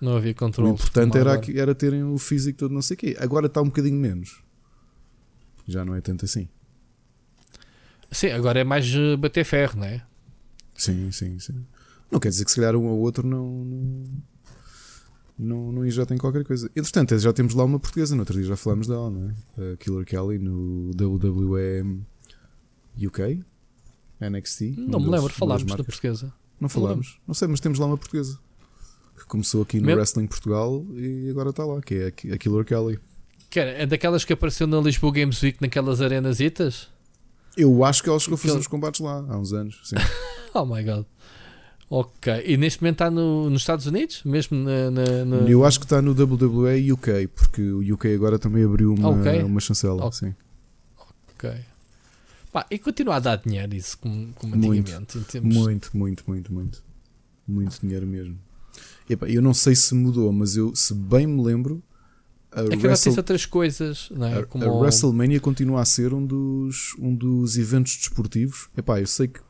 não 0.00 0.16
havia 0.16 0.34
controle. 0.34 0.72
O 0.72 0.74
importante 0.74 1.16
era, 1.16 1.40
era 1.54 1.74
terem 1.76 2.02
o 2.02 2.18
físico 2.18 2.58
todo, 2.58 2.74
não 2.74 2.82
sei 2.82 2.96
o 2.96 2.98
quê. 2.98 3.16
Agora 3.20 3.46
está 3.46 3.62
um 3.62 3.66
bocadinho 3.66 3.96
menos. 3.96 4.42
Já 5.64 5.84
não 5.84 5.94
é 5.94 6.00
tanto 6.00 6.24
assim. 6.24 6.48
Sim, 8.10 8.30
agora 8.30 8.58
é 8.58 8.64
mais 8.64 8.84
eh, 8.92 9.16
bater 9.16 9.44
ferro, 9.44 9.78
não 9.78 9.86
é? 9.86 10.04
Sim, 10.74 11.12
sim, 11.12 11.38
sim. 11.38 11.64
Não 12.10 12.18
quer 12.18 12.30
dizer 12.30 12.44
que 12.44 12.50
se 12.50 12.56
calhar 12.56 12.74
um 12.74 12.84
ou 12.86 12.98
outro 12.98 13.26
não, 13.26 13.64
não 13.64 14.04
não, 15.42 15.72
não 15.72 15.86
injetem 15.86 16.16
qualquer 16.18 16.44
coisa. 16.44 16.70
Entretanto, 16.76 17.18
já 17.18 17.32
temos 17.32 17.54
lá 17.54 17.64
uma 17.64 17.78
portuguesa, 17.78 18.14
no 18.14 18.22
outro 18.22 18.34
dia 18.34 18.44
já 18.44 18.56
falámos 18.56 18.86
dela, 18.86 19.10
não 19.10 19.30
é? 19.30 19.72
A 19.72 19.76
Killer 19.76 20.04
Kelly 20.04 20.38
no 20.38 20.90
WWE 20.90 22.00
UK, 22.96 23.42
NXT. 24.20 24.74
Não 24.78 25.00
me 25.00 25.08
lembro, 25.08 25.32
falámos 25.32 25.64
da 25.64 25.84
portuguesa. 25.84 26.32
Não 26.60 26.68
falámos, 26.68 27.16
não, 27.18 27.28
não, 27.28 27.34
sei, 27.34 27.48
mas 27.48 27.58
temos 27.58 27.78
lá 27.78 27.86
uma 27.86 27.98
portuguesa 27.98 28.38
que 29.18 29.24
começou 29.26 29.62
aqui 29.62 29.80
no 29.80 29.86
Meu... 29.86 29.96
Wrestling 29.96 30.26
Portugal 30.26 30.84
e 30.94 31.28
agora 31.28 31.50
está 31.50 31.64
lá, 31.64 31.80
que 31.80 31.94
é 31.94 32.06
a 32.34 32.38
Killer 32.38 32.64
Kelly. 32.64 33.00
Que 33.50 33.60
é 33.60 33.86
daquelas 33.86 34.24
que 34.24 34.32
apareceu 34.32 34.66
na 34.66 34.80
Lisboa 34.80 35.12
Games 35.12 35.42
Week 35.42 35.58
naquelas 35.60 36.00
arenas 36.00 36.40
itas? 36.40 36.88
Eu 37.56 37.84
acho 37.84 38.02
que 38.02 38.08
ela 38.08 38.18
chegou 38.18 38.36
a 38.36 38.38
fazer 38.38 38.58
os 38.58 38.66
combates 38.66 39.00
lá 39.00 39.24
há 39.28 39.36
uns 39.36 39.52
anos. 39.52 39.80
Sim. 39.84 39.96
oh 40.54 40.64
my 40.64 40.82
god. 40.82 41.04
Ok. 41.94 42.42
E 42.46 42.56
neste 42.56 42.80
momento 42.80 42.94
está 42.94 43.10
no, 43.10 43.50
nos 43.50 43.60
Estados 43.60 43.84
Unidos? 43.84 44.22
Mesmo 44.24 44.56
na, 44.56 44.90
na, 44.90 45.24
na, 45.26 45.36
Eu 45.46 45.62
acho 45.62 45.78
que 45.78 45.84
está 45.84 46.00
no 46.00 46.12
WWE 46.12 46.90
UK, 46.90 47.28
porque 47.28 47.60
o 47.60 47.94
UK 47.94 48.14
agora 48.14 48.38
também 48.38 48.64
abriu 48.64 48.94
uma, 48.94 49.10
okay. 49.10 49.42
uma 49.42 49.60
chancela. 49.60 50.06
Okay. 50.06 50.30
Sim. 50.30 50.34
Ok. 51.34 51.50
Pá, 52.50 52.64
e 52.70 52.78
continua 52.78 53.16
a 53.16 53.18
dar 53.18 53.36
dinheiro 53.36 53.74
isso 53.74 53.98
como, 53.98 54.32
como 54.32 54.54
antigamente. 54.56 55.16
Muito, 55.16 55.30
termos... 55.30 55.54
muito, 55.54 55.90
muito, 55.92 56.24
muito, 56.26 56.52
muito. 56.54 56.84
Muito 57.46 57.78
dinheiro 57.82 58.06
mesmo. 58.06 58.38
Epá, 59.10 59.28
eu 59.28 59.42
não 59.42 59.52
sei 59.52 59.76
se 59.76 59.94
mudou, 59.94 60.32
mas 60.32 60.56
eu, 60.56 60.74
se 60.74 60.94
bem 60.94 61.26
me 61.26 61.42
lembro, 61.42 61.82
a, 62.50 62.62
é 62.62 62.68
que 62.74 62.86
Wrestle... 62.86 63.14
outras 63.18 63.44
coisas, 63.44 64.08
não 64.16 64.26
é? 64.28 64.38
a, 64.38 64.46
Como 64.46 64.64
a 64.64 64.72
WrestleMania 64.80 65.40
continua 65.40 65.82
a 65.82 65.84
ser 65.84 66.14
um 66.14 66.24
dos, 66.24 66.94
um 66.98 67.14
dos 67.14 67.58
eventos 67.58 67.98
desportivos. 67.98 68.70
Epá, 68.74 68.98
eu 68.98 69.06
sei 69.06 69.28
que 69.28 69.40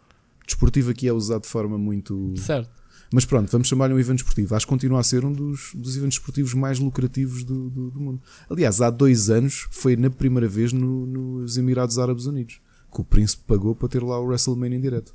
desportivo 0.47 0.91
aqui 0.91 1.09
é 1.09 1.13
usado 1.13 1.43
de 1.43 1.49
forma 1.49 1.79
muito. 1.79 2.35
Certo. 2.37 2.83
Mas 3.13 3.27
pronto, 3.27 3.51
vamos 3.53 3.69
chamar-lhe 3.69 3.93
um 3.93 3.99
evento 3.99 4.19
esportivo. 4.19 4.55
Acho 4.55 4.67
que 4.67 4.71
continua 4.71 5.01
a 5.01 5.03
ser 5.03 5.25
um 5.25 5.33
dos, 5.33 5.73
dos 5.75 5.97
eventos 5.97 6.17
esportivos 6.17 6.55
mais 6.55 6.79
lucrativos 6.79 7.45
do, 7.45 7.69
do, 7.69 7.91
do, 7.91 8.01
mundo. 8.01 8.23
Aliás, 8.49 8.81
há 8.81 8.89
dois 8.89 9.29
anos 9.29 9.67
foi 9.71 9.97
na 9.97 10.09
primeira 10.09 10.49
vez 10.49 10.73
no, 10.73 11.07
nos 11.07 11.59
Emirados 11.59 11.99
Árabes 11.99 12.25
Unidos 12.25 12.61
que 12.93 13.01
o 13.01 13.05
príncipe 13.05 13.43
pagou 13.47 13.75
para 13.75 13.89
ter 13.89 14.03
lá 14.03 14.21
o 14.21 14.27
WrestleMania 14.27 14.79
em 14.79 14.81
direto. 14.81 15.15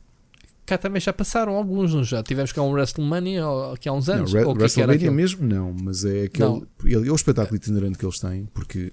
Cá 0.66 0.78
também 0.78 1.00
já 1.00 1.14
passaram 1.14 1.56
alguns, 1.56 1.94
não 1.94 2.04
já? 2.04 2.22
Tivemos 2.22 2.52
cá 2.52 2.62
um 2.62 2.72
WrestleMania 2.72 3.44
aqui 3.74 3.88
há 3.88 3.94
uns 3.94 4.10
anos? 4.10 4.34
Não, 4.34 4.42
Re 4.42 4.60
WrestleMania 4.60 5.12
mesmo 5.12 5.48
não, 5.48 5.74
mas 5.82 6.04
é 6.04 6.24
aquele. 6.24 6.64
Ele, 6.84 7.08
é 7.08 7.12
o 7.12 7.16
espetáculo 7.16 7.56
itinerante 7.56 7.98
que 7.98 8.04
eles 8.04 8.20
têm, 8.20 8.50
porque 8.54 8.92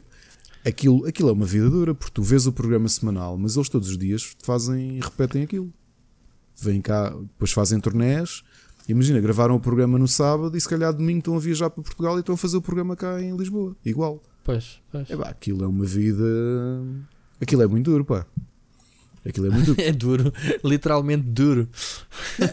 aquilo, 0.65 1.05
aquilo 1.07 1.31
é 1.31 1.33
uma 1.33 1.47
vida 1.47 1.69
dura, 1.69 1.95
porque 1.95 2.13
tu 2.13 2.23
vês 2.23 2.47
o 2.47 2.53
programa 2.53 2.89
semanal, 2.89 3.37
mas 3.37 3.57
eles 3.57 3.69
todos 3.69 3.89
os 3.89 3.99
dias 3.99 4.37
fazem 4.45 5.01
repetem 5.01 5.43
aquilo 5.43 5.73
vêm 6.65 6.81
cá, 6.81 7.11
depois 7.11 7.53
fazem 7.53 7.79
turnés. 7.81 8.43
Imagina, 8.89 9.21
gravaram 9.21 9.55
o 9.55 9.61
programa 9.61 9.99
no 9.99 10.07
sábado 10.07 10.57
e 10.57 10.61
se 10.61 10.69
calhar 10.69 10.93
domingo 10.93 11.19
estão 11.19 11.37
a 11.37 11.39
viajar 11.39 11.71
para 11.71 11.83
Portugal 11.83 12.17
e 12.17 12.21
estão 12.21 12.35
a 12.35 12.39
fazer 12.39 12.57
o 12.57 12.63
programa 12.63 12.95
cá 12.95 13.21
em 13.21 13.35
Lisboa. 13.37 13.75
Igual. 13.85 14.23
Pois, 14.43 14.81
pois. 14.93 15.11
É 15.11 15.17
pá, 15.17 15.29
aquilo 15.31 15.65
é 15.65 15.67
uma 15.67 15.87
vida. 15.87 16.25
Aquilo 17.41 17.63
é 17.63 17.67
muito 17.67 17.91
duro, 17.91 18.05
pá. 18.05 18.27
Aquilo 19.27 19.47
é 19.47 19.51
muito 19.51 19.75
duro. 19.75 19.81
é 19.83 19.93
duro, 19.93 20.33
literalmente 20.63 21.23
duro. 21.23 21.69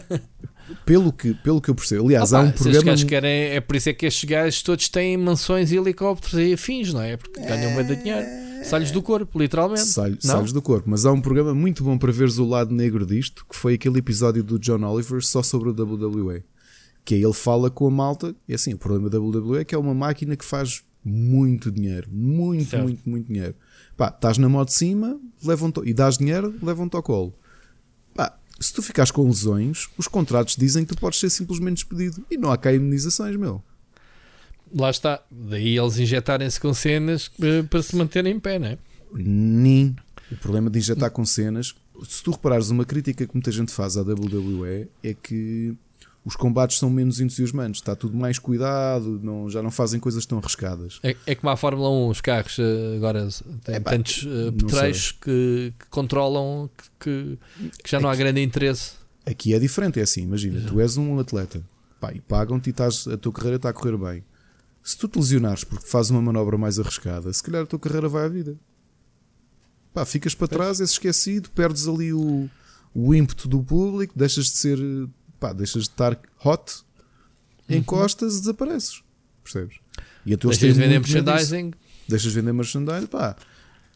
pelo, 0.86 1.12
que, 1.12 1.34
pelo 1.34 1.60
que 1.60 1.68
eu 1.68 1.74
percebo. 1.74 2.06
Aliás, 2.06 2.32
há 2.32 2.40
um 2.40 2.50
programa. 2.50 2.92
Os 2.94 3.04
querem, 3.04 3.42
é 3.50 3.60
por 3.60 3.76
isso 3.76 3.90
é 3.90 3.92
que 3.92 4.06
estes 4.06 4.24
gajos 4.24 4.62
todos 4.62 4.88
têm 4.88 5.18
mansões 5.18 5.70
e 5.70 5.76
helicópteros 5.76 6.38
e 6.38 6.54
afins, 6.54 6.92
não 6.94 7.02
é? 7.02 7.18
Porque 7.18 7.40
ganham 7.40 7.72
meio 7.72 7.86
de 7.86 7.96
dinheiro. 7.96 8.26
Sai-lhes 8.64 8.90
do 8.90 9.02
corpo, 9.02 9.38
literalmente. 9.38 9.84
Sai-lhes 9.84 10.52
do 10.52 10.62
corpo. 10.62 10.88
Mas 10.88 11.04
há 11.04 11.12
um 11.12 11.20
programa 11.20 11.54
muito 11.54 11.82
bom 11.84 11.98
para 11.98 12.12
veres 12.12 12.38
o 12.38 12.44
lado 12.44 12.74
negro 12.74 13.04
disto, 13.04 13.44
que 13.48 13.56
foi 13.56 13.74
aquele 13.74 13.98
episódio 13.98 14.42
do 14.42 14.58
John 14.58 14.82
Oliver 14.84 15.22
só 15.22 15.42
sobre 15.42 15.70
o 15.70 15.72
WWE. 15.72 16.42
Que 17.04 17.16
aí 17.16 17.22
ele 17.22 17.32
fala 17.32 17.70
com 17.70 17.86
a 17.86 17.90
malta, 17.90 18.34
e 18.46 18.54
assim, 18.54 18.74
o 18.74 18.78
problema 18.78 19.10
da 19.10 19.18
WWE 19.18 19.60
é 19.60 19.64
que 19.64 19.74
é 19.74 19.78
uma 19.78 19.94
máquina 19.94 20.36
que 20.36 20.44
faz 20.44 20.84
muito 21.04 21.70
dinheiro. 21.70 22.08
Muito, 22.10 22.70
certo. 22.70 22.84
muito, 22.84 23.10
muito 23.10 23.26
dinheiro. 23.26 23.54
Pá, 23.96 24.08
estás 24.08 24.38
na 24.38 24.48
moto 24.48 24.68
de 24.68 24.74
cima 24.74 25.20
levam 25.44 25.72
e 25.84 25.92
dás 25.92 26.16
dinheiro, 26.16 26.54
levam-te 26.62 26.94
ao 26.94 27.02
colo. 27.02 27.34
Pá, 28.14 28.38
se 28.60 28.72
tu 28.72 28.80
ficares 28.82 29.10
com 29.10 29.26
lesões, 29.26 29.88
os 29.98 30.06
contratos 30.06 30.54
dizem 30.56 30.84
que 30.84 30.94
tu 30.94 31.00
podes 31.00 31.18
ser 31.18 31.30
simplesmente 31.30 31.78
despedido. 31.78 32.24
E 32.30 32.36
não 32.36 32.52
há 32.52 32.56
cá 32.56 32.72
indenizações, 32.72 33.36
meu 33.36 33.62
lá 34.74 34.90
está. 34.90 35.22
Daí 35.30 35.78
eles 35.78 35.98
injetarem-se 35.98 36.60
com 36.60 36.72
cenas 36.72 37.30
eh, 37.40 37.62
para 37.62 37.82
se 37.82 37.96
manterem 37.96 38.34
em 38.34 38.40
pé, 38.40 38.58
não 38.58 38.68
é? 38.68 38.78
Nem. 39.14 39.96
O 40.30 40.36
problema 40.36 40.70
de 40.70 40.78
injetar 40.78 41.10
com 41.10 41.24
cenas, 41.24 41.74
se 42.08 42.22
tu 42.22 42.30
reparares, 42.30 42.70
uma 42.70 42.84
crítica 42.84 43.26
que 43.26 43.34
muita 43.34 43.52
gente 43.52 43.70
faz 43.70 43.96
à 43.96 44.02
WWE 44.02 44.88
é 45.02 45.14
que 45.14 45.74
os 46.24 46.36
combates 46.36 46.78
são 46.78 46.88
menos 46.88 47.20
entusiasmantes, 47.20 47.80
está 47.80 47.96
tudo 47.96 48.16
mais 48.16 48.38
cuidado, 48.38 49.20
não, 49.22 49.50
já 49.50 49.60
não 49.60 49.70
fazem 49.70 49.98
coisas 49.98 50.24
tão 50.24 50.38
arriscadas. 50.38 51.00
É, 51.02 51.16
é 51.26 51.34
como 51.34 51.50
a 51.50 51.56
Fórmula 51.56 51.90
1, 51.90 52.08
os 52.08 52.20
carros 52.20 52.58
eh, 52.58 52.96
agora 52.96 53.28
têm 53.64 53.74
é, 53.74 53.80
tantos 53.80 54.22
uh, 54.22 54.52
petrechos 54.52 55.12
que, 55.12 55.74
que, 55.78 55.86
controlam 55.90 56.70
que, 57.00 57.38
que 57.82 57.90
já 57.90 58.00
não 58.00 58.08
aqui, 58.08 58.20
há 58.20 58.24
grande 58.24 58.40
interesse. 58.40 58.92
Aqui 59.26 59.52
é 59.52 59.58
diferente, 59.58 59.98
é 59.98 60.02
assim, 60.04 60.22
imagina, 60.22 60.60
tu 60.66 60.80
és 60.80 60.96
um 60.96 61.18
atleta 61.18 61.62
pá, 62.00 62.12
e 62.12 62.20
pagam-te 62.20 62.68
e 62.68 62.70
estás, 62.70 63.06
a 63.08 63.16
tua 63.16 63.32
carreira 63.32 63.56
está 63.56 63.68
a 63.68 63.72
correr 63.72 63.96
bem 63.96 64.24
Se 64.82 64.96
tu 64.98 65.08
te 65.08 65.18
lesionares 65.18 65.64
porque 65.64 65.86
fazes 65.86 66.10
uma 66.10 66.20
manobra 66.20 66.58
mais 66.58 66.78
arriscada, 66.78 67.32
se 67.32 67.42
calhar 67.42 67.62
a 67.62 67.66
tua 67.66 67.78
carreira 67.78 68.08
vai 68.08 68.24
à 68.24 68.28
vida. 68.28 68.56
Pá, 69.94 70.04
ficas 70.04 70.34
para 70.34 70.48
trás, 70.48 70.80
és 70.80 70.90
esquecido, 70.90 71.50
perdes 71.50 71.86
ali 71.86 72.12
o, 72.12 72.48
o 72.94 73.14
ímpeto 73.14 73.46
do 73.46 73.62
público, 73.62 74.14
deixas 74.16 74.46
de 74.46 74.56
ser, 74.56 74.78
pá, 75.38 75.52
deixas 75.52 75.84
de 75.84 75.90
estar 75.90 76.18
hot, 76.44 76.82
uhum. 77.68 77.76
encostas 77.76 78.36
e 78.36 78.40
desapareces. 78.40 79.02
Percebes? 79.44 79.76
E 80.24 80.34
a 80.34 80.36
tua 80.36 80.50
deixas 80.50 80.74
de 80.74 80.80
vender 80.80 80.98
merchandising. 80.98 81.72
Deixas 82.08 82.32
de 82.32 82.40
vender 82.40 82.52
merchandising, 82.52 83.06
pá. 83.06 83.36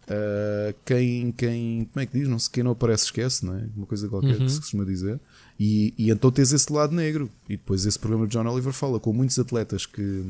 Uh, 0.06 0.72
quem, 0.84 1.32
quem, 1.32 1.88
como 1.92 2.02
é 2.02 2.06
que 2.06 2.16
diz? 2.16 2.28
Não 2.28 2.38
sei, 2.38 2.50
quem 2.52 2.62
não 2.62 2.70
aparece 2.72 3.06
esquece, 3.06 3.44
não 3.44 3.56
é? 3.56 3.68
Uma 3.76 3.86
coisa 3.86 4.08
qualquer 4.08 4.38
uhum. 4.38 4.46
que 4.46 4.52
se 4.52 4.60
costuma 4.60 4.84
dizer. 4.84 5.18
E, 5.58 5.92
e 5.98 6.10
então 6.10 6.30
tens 6.30 6.52
esse 6.52 6.72
lado 6.72 6.94
negro. 6.94 7.28
E 7.48 7.56
depois 7.56 7.84
esse 7.86 7.98
programa 7.98 8.26
de 8.26 8.32
John 8.32 8.46
Oliver 8.46 8.72
fala 8.72 9.00
com 9.00 9.12
muitos 9.12 9.38
atletas 9.38 9.84
que, 9.84 10.24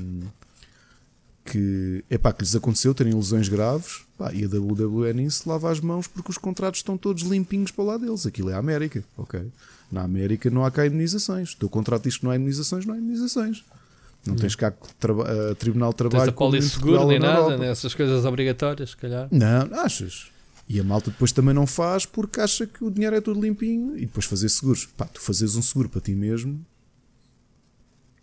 que, 1.47 2.05
epá, 2.11 2.33
que 2.33 2.43
lhes 2.43 2.55
aconteceu 2.55 2.95
terem 2.95 3.15
lesões 3.15 3.49
graves. 3.49 4.05
Pá, 4.19 4.33
e 4.33 4.45
a 4.45 4.49
WWE 4.49 5.13
nisso 5.13 5.49
lava 5.49 5.71
as 5.71 5.81
mãos 5.81 6.07
porque 6.07 6.31
os 6.31 6.39
contratos 6.39 6.81
estão 6.81 6.97
todos 6.97 7.23
limpinhos 7.23 7.71
para 7.71 7.85
lá 7.85 7.97
deles. 7.97 8.27
Aquilo 8.27 8.51
é 8.51 8.55
a 8.55 8.59
América, 8.59 9.05
ok? 9.17 9.47
Na 9.91 10.03
América 10.03 10.51
não 10.51 10.65
há 10.65 10.71
cá 10.71 10.87
indenizações. 10.87 11.53
O 11.53 11.57
teu 11.59 11.69
contrato 11.69 12.05
diz 12.05 12.17
que 12.17 12.25
não 12.25 12.31
há 12.31 12.37
indenizações, 12.37 12.85
não 12.85 12.95
há 12.95 12.99
indenizações. 12.99 13.65
Não 14.27 14.35
tens 14.35 14.57
cá 14.57 14.73
uh, 14.73 15.55
Tribunal 15.55 15.91
de 15.91 15.97
Trabalho. 15.97 16.33
Tens 16.33 16.65
a 16.65 16.69
seguro 16.69 17.07
nem 17.07 17.19
nada, 17.19 17.57
nessas 17.57 17.95
coisas 17.95 18.25
obrigatórias, 18.25 18.91
se 18.91 18.97
calhar. 18.97 19.29
Não, 19.31 19.81
achas? 19.81 20.27
E 20.69 20.81
a 20.81 20.85
malta 20.85 21.11
depois 21.13 21.31
também 21.31 21.55
não 21.55 21.67
faz 21.67 22.05
porque 22.05 22.41
acha 22.41 22.67
que 22.67 22.85
o 22.85 22.91
dinheiro 22.91 23.15
é 23.15 23.21
tudo 23.21 23.41
limpinho 23.41 23.97
e 23.97 24.01
depois 24.01 24.27
fazer 24.27 24.49
seguros. 24.49 24.87
Pá, 24.97 25.05
tu 25.05 25.21
fazes 25.21 25.55
um 25.55 25.63
seguro 25.63 25.89
para 25.89 26.01
ti 26.01 26.13
mesmo, 26.13 26.65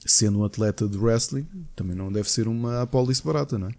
sendo 0.06 0.40
um 0.40 0.44
atleta 0.44 0.88
de 0.88 0.98
wrestling, 0.98 1.48
também 1.76 1.96
não 1.96 2.12
deve 2.12 2.30
ser 2.30 2.48
uma 2.48 2.82
apólice 2.82 3.24
barata, 3.24 3.58
não 3.58 3.68
é? 3.68 3.72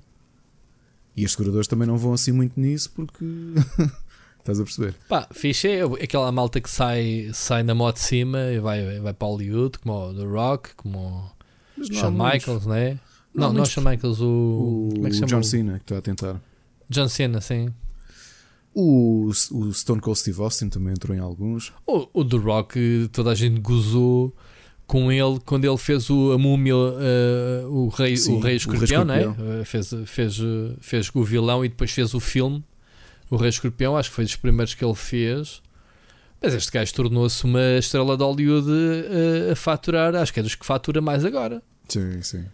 E 1.17 1.25
os 1.25 1.33
seguradores 1.33 1.69
também 1.69 1.87
não 1.87 1.97
vão 1.97 2.13
assim 2.13 2.33
muito 2.33 2.59
nisso 2.59 2.91
porque. 2.95 3.25
Estás 4.39 4.61
a 4.61 4.65
perceber? 4.65 4.95
Pá, 5.09 5.27
fixe 5.33 5.69
é 5.69 5.83
aquela 5.83 6.31
malta 6.31 6.61
que 6.61 6.69
sai, 6.69 7.31
sai 7.33 7.63
na 7.63 7.75
moto 7.75 7.95
de 7.95 8.03
cima 8.03 8.39
e 8.53 8.61
vai, 8.61 9.01
vai 9.01 9.15
para 9.15 9.27
Hollywood, 9.27 9.79
como 9.79 10.11
o 10.11 10.15
The 10.15 10.25
Rock, 10.25 10.75
como 10.75 11.33
o 11.79 11.95
Shawn 11.95 12.11
Michaels, 12.11 12.67
não 12.67 12.75
é? 12.75 13.01
Não, 13.35 13.47
não, 13.47 13.53
não 13.55 13.63
é 13.63 13.67
Shawn 13.67 13.85
Michaels, 13.85 14.21
o. 14.21 14.27
O, 14.27 14.91
como 14.95 15.07
é 15.07 15.11
que 15.11 15.17
chama? 15.17 15.27
John 15.29 15.43
Cena, 15.43 15.79
que 15.79 15.85
está 15.85 15.97
a 15.97 16.03
tentar. 16.03 16.43
John 16.91 17.09
Cena, 17.09 17.41
sim. 17.41 17.73
O, 18.75 19.31
o 19.53 19.73
Stone 19.73 20.03
Cold 20.03 20.19
Steve 20.19 20.43
Austin 20.43 20.69
também 20.69 20.93
entrou 20.93 21.17
em 21.17 21.21
alguns. 21.21 21.73
O, 21.87 22.09
o 22.13 22.25
The 22.25 22.37
Rock, 22.37 23.09
toda 23.13 23.31
a 23.31 23.35
gente 23.35 23.61
gozou 23.61 24.37
com 24.87 25.11
ele 25.11 25.40
quando 25.44 25.64
ele 25.64 25.77
fez 25.79 26.11
o, 26.11 26.33
a 26.33 26.38
múmia, 26.38 26.75
uh, 26.77 27.68
o, 27.68 27.88
rei, 27.88 28.16
Sim, 28.16 28.37
o 28.37 28.40
Rei 28.40 28.57
Escorpião, 28.57 29.03
o 29.03 29.07
rei 29.07 29.20
Escorpião. 29.20 29.47
Né? 29.47 29.61
Uh, 29.61 29.64
fez, 29.64 29.90
fez, 30.07 30.38
fez 30.81 31.11
o 31.14 31.25
vilão 31.25 31.64
e 31.64 31.68
depois 31.68 31.90
fez 31.90 32.14
o 32.14 32.20
filme, 32.20 32.62
o 33.31 33.37
Rei 33.37 33.49
Escorpião, 33.49 33.97
acho 33.97 34.11
que 34.11 34.16
foi 34.16 34.25
dos 34.25 34.37
primeiros 34.37 34.75
que 34.75 34.85
ele 34.85 34.94
fez. 34.94 35.62
Mas 36.42 36.53
este 36.53 36.70
gajo 36.70 36.92
tornou-se 36.92 37.42
uma 37.44 37.79
estrela 37.79 38.16
de 38.16 38.23
Hollywood 38.23 38.68
uh, 38.68 39.53
a 39.53 39.57
faturar, 39.57 40.14
acho 40.14 40.33
que 40.33 40.40
é 40.40 40.42
dos 40.42 40.55
que 40.55 40.66
fatura 40.66 41.01
mais 41.01 41.25
agora. 41.25 41.62
Sim, 41.88 42.20
sim. 42.23 42.44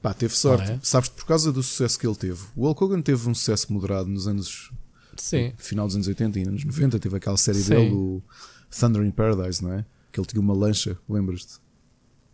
Pá, 0.00 0.12
teve 0.12 0.34
sorte. 0.34 0.70
É? 0.70 0.78
Sabes, 0.82 1.08
por 1.08 1.24
causa 1.26 1.52
do 1.52 1.62
sucesso 1.62 1.98
que 1.98 2.06
ele 2.06 2.14
teve. 2.14 2.40
O 2.56 2.66
Hulk 2.66 2.84
Hogan 2.84 3.02
teve 3.02 3.28
um 3.28 3.34
sucesso 3.34 3.72
moderado 3.72 4.08
nos 4.08 4.26
anos. 4.26 4.70
Sim. 5.16 5.52
Final 5.56 5.86
dos 5.86 5.96
anos 5.96 6.08
80 6.08 6.38
e 6.40 6.42
anos 6.42 6.64
90. 6.64 6.98
Teve 6.98 7.16
aquela 7.16 7.36
série 7.36 7.58
sim. 7.58 7.70
dele, 7.70 7.92
o 7.92 8.22
Thunder 8.70 9.02
in 9.02 9.10
Paradise, 9.10 9.62
não 9.62 9.72
é? 9.72 9.84
Que 10.12 10.20
ele 10.20 10.26
tinha 10.26 10.40
uma 10.40 10.54
lancha, 10.54 10.98
lembras-te? 11.08 11.54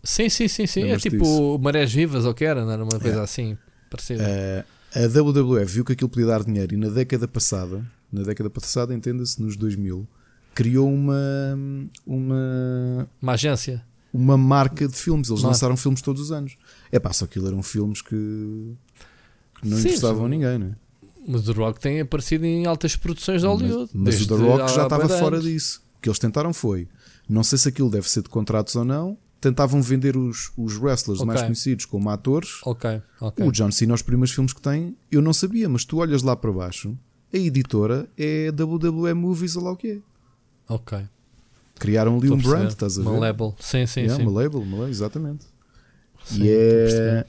Sim, 0.03 0.29
sim, 0.29 0.49
sim, 0.49 0.67
sim. 0.67 0.91
É 0.91 0.97
tipo 0.97 1.19
disso? 1.19 1.59
Marés 1.59 1.93
Vivas 1.93 2.25
ou 2.25 2.35
que 2.35 2.45
era, 2.45 2.65
não 2.65 2.73
era 2.73 2.83
uma 2.83 2.99
coisa 2.99 3.21
é. 3.21 3.23
assim 3.23 3.57
parecida. 3.91 4.23
Uh, 4.23 4.65
a 4.99 5.21
WWE 5.21 5.65
viu 5.65 5.85
que 5.85 5.93
aquilo 5.93 6.09
podia 6.09 6.27
dar 6.27 6.45
dinheiro 6.45 6.75
e 6.75 6.77
na 6.77 6.89
década 6.89 7.29
passada, 7.29 7.85
na 8.13 8.23
década 8.23 8.49
passada, 8.49 8.95
entenda-se, 8.95 9.41
nos 9.43 9.57
2000, 9.57 10.07
criou 10.55 10.93
uma, 10.93 11.59
uma. 12.07 13.09
Uma 13.21 13.33
agência. 13.33 13.85
Uma 14.13 14.37
marca 14.37 14.89
de 14.89 14.97
filmes. 14.97 15.29
Eles 15.29 15.43
lançaram 15.43 15.77
filmes 15.77 16.03
todos 16.03 16.21
os 16.23 16.33
anos. 16.33 16.57
É 16.91 16.99
pá, 16.99 17.13
só 17.13 17.27
aquilo 17.27 17.47
eram 17.47 17.63
filmes 17.63 18.03
que, 18.03 18.75
que 19.61 19.69
não 19.69 19.77
sim, 19.77 19.85
interessavam 19.85 20.21
sim. 20.21 20.25
a 20.25 20.29
ninguém, 20.29 20.59
né? 20.59 20.77
Mas 21.29 21.47
o 21.47 21.53
The 21.53 21.61
Rock 21.61 21.81
tem 21.81 22.01
aparecido 22.01 22.45
em 22.45 22.67
altas 22.67 22.97
produções 22.97 23.43
de 23.43 23.47
Hollywood. 23.47 23.91
Mas, 23.95 24.17
mas 24.17 24.23
o 24.23 24.29
The 24.29 24.43
Rock 24.43 24.75
já 24.75 24.83
estava 24.85 25.09
fora 25.09 25.41
disso. 25.41 25.83
O 25.99 26.01
que 26.01 26.09
eles 26.09 26.19
tentaram 26.19 26.53
foi. 26.53 26.89
Não 27.29 27.45
sei 27.45 27.59
se 27.59 27.69
aquilo 27.69 27.91
deve 27.91 28.11
ser 28.11 28.23
de 28.23 28.29
contratos 28.29 28.75
ou 28.75 28.85
não, 28.85 29.17
tentavam 29.41 29.81
vender 29.81 30.17
os, 30.17 30.53
os 30.57 30.77
wrestlers 30.77 31.21
okay. 31.21 31.27
mais 31.27 31.43
conhecidos 31.43 31.85
como 31.87 32.11
atores. 32.11 32.61
Okay. 32.65 33.01
Okay. 33.21 33.47
O 33.47 33.51
John 33.51 33.71
Cena, 33.71 33.95
os 33.95 34.03
primeiros 34.03 34.33
filmes 34.33 34.53
que 34.53 34.61
tem, 34.61 34.97
eu 35.11 35.23
não 35.23 35.33
sabia, 35.33 35.69
mas 35.69 35.85
tu 35.85 35.99
olhas 35.99 36.23
lá 36.23 36.37
para 36.37 36.53
baixo, 36.53 36.97
a 37.33 37.37
editora 37.37 38.09
é 38.19 38.51
WWE 38.51 39.15
Movies, 39.15 39.57
ou 39.57 39.65
lá 39.65 39.73
o 39.73 39.77
que 39.77 39.93
é. 39.93 39.99
Ok. 40.69 40.99
Criaram 41.79 42.19
ali 42.19 42.31
um 42.31 42.37
brand, 42.37 42.69
estás 42.69 42.99
a 42.99 43.03
ver? 43.03 43.09
Uma 43.09 43.19
label, 43.19 43.55
sim, 43.59 43.87
sim, 43.87 44.01
yeah, 44.01 44.17
sim. 44.17 44.29
Uma 44.29 44.43
label, 44.43 44.61
uma 44.61 44.77
label, 44.77 44.91
exatamente. 44.91 45.47
Sim, 46.25 46.43
e 46.45 46.51
é. 46.51 47.25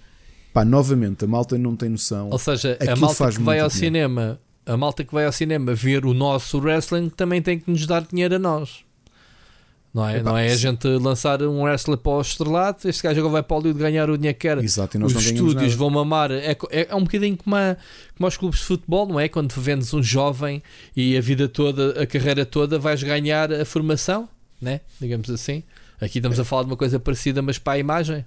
Pá, 0.54 0.66
novamente, 0.66 1.24
a 1.24 1.28
malta 1.28 1.58
não 1.58 1.76
tem 1.78 1.90
noção. 1.90 2.30
Ou 2.30 2.38
seja, 2.38 2.78
a 2.82 2.96
malta 2.98 3.32
que 3.32 3.42
vai 3.42 3.60
ao 3.60 3.70
dinheiro. 3.70 3.70
cinema, 3.70 4.40
a 4.66 4.76
malta 4.76 5.06
que 5.06 5.14
vai 5.14 5.26
ao 5.26 5.32
cinema 5.32 5.74
ver 5.74 6.06
o 6.06 6.14
nosso 6.14 6.60
wrestling 6.60 7.10
também 7.10 7.42
tem 7.42 7.58
que 7.58 7.72
nos 7.72 7.88
dar 7.88 8.02
dinheiro 8.02 8.36
a 8.36 8.40
nós. 8.40 8.84
Não 9.94 10.08
é, 10.08 10.24
não 10.24 10.38
é 10.38 10.50
a 10.50 10.56
gente 10.56 10.88
lançar 10.88 11.44
um 11.44 11.64
wrestler 11.64 11.98
para 11.98 12.14
o 12.14 12.22
estrelato, 12.22 12.88
este 12.88 13.04
gajo 13.04 13.20
agora 13.20 13.34
vai 13.34 13.44
para 13.44 13.56
o 13.56 13.60
Hollywood 13.60 13.80
ganhar 13.80 14.10
o 14.10 14.18
dinheiro 14.18 14.38
que 14.38 14.48
quer. 14.48 14.58
Exato, 14.64 14.98
Os 15.04 15.14
estúdios 15.14 15.74
vão 15.74 15.90
mamar. 15.90 16.32
É, 16.32 16.56
é, 16.70 16.88
é, 16.90 16.96
um 16.96 17.04
bocadinho 17.04 17.36
como, 17.36 17.58
a, 17.58 17.76
como 18.16 18.26
aos 18.26 18.38
clubes 18.38 18.62
de 18.62 18.66
futebol, 18.68 19.06
não 19.06 19.20
é? 19.20 19.28
Quando 19.28 19.52
vendes 19.60 19.94
um 19.94 20.02
jovem 20.02 20.64
e 20.96 21.18
a 21.18 21.22
vida 21.22 21.50
toda, 21.50 22.02
a 22.02 22.08
carreira 22.08 22.46
toda, 22.46 22.80
vais 22.80 23.04
ganhar 23.04 23.52
a 23.52 23.66
formação, 23.66 24.30
né? 24.62 24.80
digamos 25.00 25.30
assim. 25.30 25.62
Aqui 26.00 26.20
estamos 26.20 26.40
a 26.40 26.46
falar 26.46 26.64
de 26.64 26.70
uma 26.70 26.78
coisa 26.78 26.98
parecida, 26.98 27.42
mas 27.42 27.60
para 27.60 27.74
a 27.74 27.78
imagem. 27.78 28.26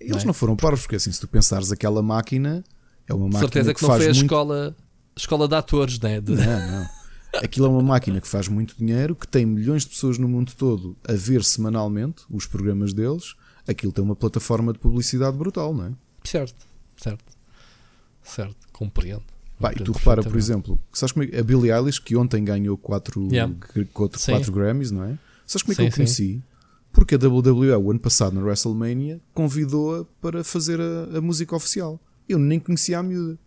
Eles 0.00 0.16
não, 0.16 0.20
é? 0.22 0.24
não 0.26 0.34
foram 0.34 0.56
parvos, 0.56 0.80
porque 0.80 0.96
assim, 0.96 1.12
se 1.12 1.20
tu 1.20 1.28
pensares 1.28 1.70
aquela 1.70 2.02
máquina, 2.02 2.64
é 3.06 3.12
uma 3.12 3.26
máquina. 3.26 3.40
certeza 3.40 3.74
que, 3.74 3.80
que 3.80 3.86
não 3.86 3.96
foi 3.96 4.06
a 4.06 4.08
muito... 4.08 4.22
escola, 4.22 4.76
escola 5.14 5.46
de 5.46 5.54
atores, 5.54 6.00
né? 6.00 6.22
De... 6.22 6.32
Não, 6.32 6.70
não. 6.70 7.01
Aquilo 7.34 7.66
é 7.66 7.68
uma 7.68 7.82
máquina 7.82 8.20
que 8.20 8.28
faz 8.28 8.48
muito 8.48 8.76
dinheiro, 8.76 9.14
que 9.16 9.26
tem 9.26 9.46
milhões 9.46 9.82
de 9.82 9.90
pessoas 9.90 10.18
no 10.18 10.28
mundo 10.28 10.52
todo 10.56 10.96
a 11.06 11.12
ver 11.12 11.42
semanalmente 11.42 12.24
os 12.30 12.46
programas 12.46 12.92
deles. 12.92 13.34
Aquilo 13.66 13.92
tem 13.92 14.04
uma 14.04 14.16
plataforma 14.16 14.72
de 14.72 14.78
publicidade 14.78 15.36
brutal, 15.36 15.72
não 15.72 15.86
é? 15.86 15.92
Certo, 16.24 16.66
certo, 16.96 17.24
certo, 18.22 18.56
compreendo. 18.72 19.24
Pá, 19.58 19.72
e 19.72 19.76
tu 19.76 19.92
repara, 19.92 20.22
por 20.22 20.36
exemplo, 20.36 20.78
sabes 20.92 21.12
como 21.12 21.24
é, 21.24 21.38
a 21.38 21.42
Billie 21.42 21.70
Eilish, 21.70 22.00
que 22.00 22.16
ontem 22.16 22.44
ganhou 22.44 22.76
4 22.76 23.28
yeah. 23.30 23.54
quatro, 23.92 24.20
quatro 24.20 24.52
Grammys, 24.52 24.90
não 24.90 25.04
é? 25.04 25.18
Sabes 25.46 25.62
como 25.62 25.72
é 25.72 25.76
que 25.76 25.82
sim, 25.82 25.88
eu 25.88 25.92
conheci? 25.92 26.32
Sim. 26.34 26.42
Porque 26.92 27.14
a 27.14 27.18
WWE, 27.18 27.70
o 27.76 27.90
ano 27.90 28.00
passado 28.00 28.34
na 28.34 28.42
WrestleMania, 28.42 29.20
convidou-a 29.32 30.04
para 30.20 30.44
fazer 30.44 30.80
a, 30.80 31.16
a 31.16 31.20
música 31.20 31.56
oficial. 31.56 32.00
Eu 32.28 32.38
nem 32.38 32.58
conhecia 32.60 32.98
a 32.98 33.02
miúda. 33.02 33.38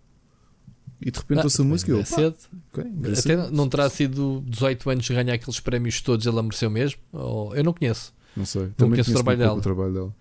E 1.01 1.11
de 1.11 1.19
repente 1.19 1.39
ah, 1.39 1.43
ouço 1.43 1.61
a 1.61 1.65
música 1.65 1.91
e 1.91 1.95
eu. 1.95 2.05
cedo. 2.05 2.35
Okay, 2.71 2.85
Até 3.19 3.51
não 3.51 3.67
terá 3.67 3.89
sido 3.89 4.43
18 4.47 4.89
anos 4.89 5.09
ganhar 5.09 5.33
aqueles 5.33 5.59
prémios 5.59 6.01
todos, 6.01 6.25
ela 6.25 6.41
mereceu 6.41 6.69
mesmo? 6.69 6.99
Ou, 7.11 7.55
eu 7.55 7.63
não 7.63 7.73
conheço. 7.73 8.13
Não 8.35 8.45
sei. 8.45 8.63
Não 8.63 8.71
Também 8.71 8.91
conheço, 8.91 9.11
o 9.11 9.13
trabalho, 9.13 9.37
dela. 9.37 9.53
o 9.53 9.61
trabalho 9.61 9.93
dela. 9.93 10.15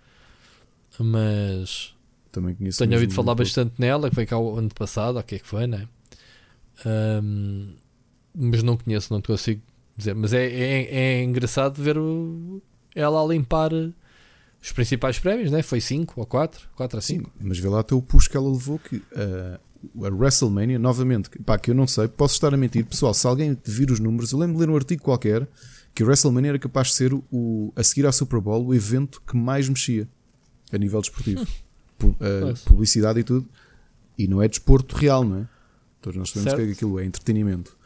Mas. 0.98 1.94
Também 2.30 2.54
conheço 2.54 2.78
Tenho 2.78 2.94
ouvido 2.94 3.14
falar 3.14 3.34
bastante 3.34 3.74
nela, 3.78 4.08
que 4.08 4.14
foi 4.14 4.26
cá 4.26 4.38
o 4.38 4.56
ano 4.56 4.68
passado, 4.74 5.18
o 5.18 5.22
que 5.22 5.36
é 5.36 5.38
que 5.38 5.46
foi, 5.46 5.66
né? 5.66 5.88
Um, 6.84 7.74
mas 8.34 8.62
não 8.62 8.76
conheço, 8.76 9.12
não 9.12 9.22
consigo 9.22 9.62
dizer. 9.96 10.14
Mas 10.14 10.32
é, 10.32 10.44
é, 10.44 10.94
é 10.94 11.22
engraçado 11.22 11.80
ver 11.80 11.96
o, 11.96 12.60
ela 12.94 13.22
a 13.22 13.26
limpar 13.26 13.72
os 13.72 14.72
principais 14.72 15.18
prémios, 15.18 15.50
né? 15.50 15.62
Foi 15.62 15.80
5 15.80 16.14
ou 16.18 16.26
4, 16.26 16.68
4 16.74 16.98
a 16.98 17.00
5. 17.00 17.30
Mas 17.40 17.58
vê 17.58 17.68
lá 17.68 17.80
até 17.80 17.94
o 17.94 18.02
push 18.02 18.28
que 18.28 18.36
ela 18.36 18.50
levou 18.50 18.78
que 18.78 18.96
uh, 18.96 19.60
a 19.96 20.08
WrestleMania, 20.08 20.78
novamente, 20.78 21.30
pá, 21.44 21.58
que 21.58 21.70
eu 21.70 21.74
não 21.74 21.86
sei, 21.86 22.08
posso 22.08 22.34
estar 22.34 22.52
a 22.52 22.56
mentir, 22.56 22.84
pessoal. 22.84 23.14
Se 23.14 23.26
alguém 23.26 23.56
vir 23.64 23.90
os 23.90 24.00
números, 24.00 24.32
eu 24.32 24.38
lembro 24.38 24.54
de 24.54 24.60
ler 24.60 24.70
um 24.70 24.76
artigo 24.76 25.02
qualquer 25.02 25.48
que 25.94 26.02
o 26.02 26.06
WrestleMania 26.06 26.50
era 26.50 26.58
capaz 26.58 26.88
de 26.88 26.94
ser 26.94 27.14
o, 27.14 27.72
a 27.76 27.82
seguir 27.82 28.06
à 28.06 28.12
Super 28.12 28.40
Bowl 28.40 28.66
o 28.66 28.74
evento 28.74 29.22
que 29.26 29.36
mais 29.36 29.68
mexia 29.68 30.08
a 30.72 30.78
nível 30.78 31.00
desportivo, 31.00 31.46
hum. 32.02 32.14
publicidade 32.64 33.20
e 33.20 33.24
tudo. 33.24 33.48
E 34.18 34.26
não 34.26 34.42
é 34.42 34.48
desporto 34.48 34.96
real, 34.96 35.24
não 35.24 35.38
é? 35.38 35.48
Todos 36.00 36.18
nós 36.18 36.30
sabemos 36.30 36.52
certo. 36.52 36.66
que 36.66 36.72
aquilo 36.72 37.00
é 37.00 37.04
entretenimento. 37.04 37.76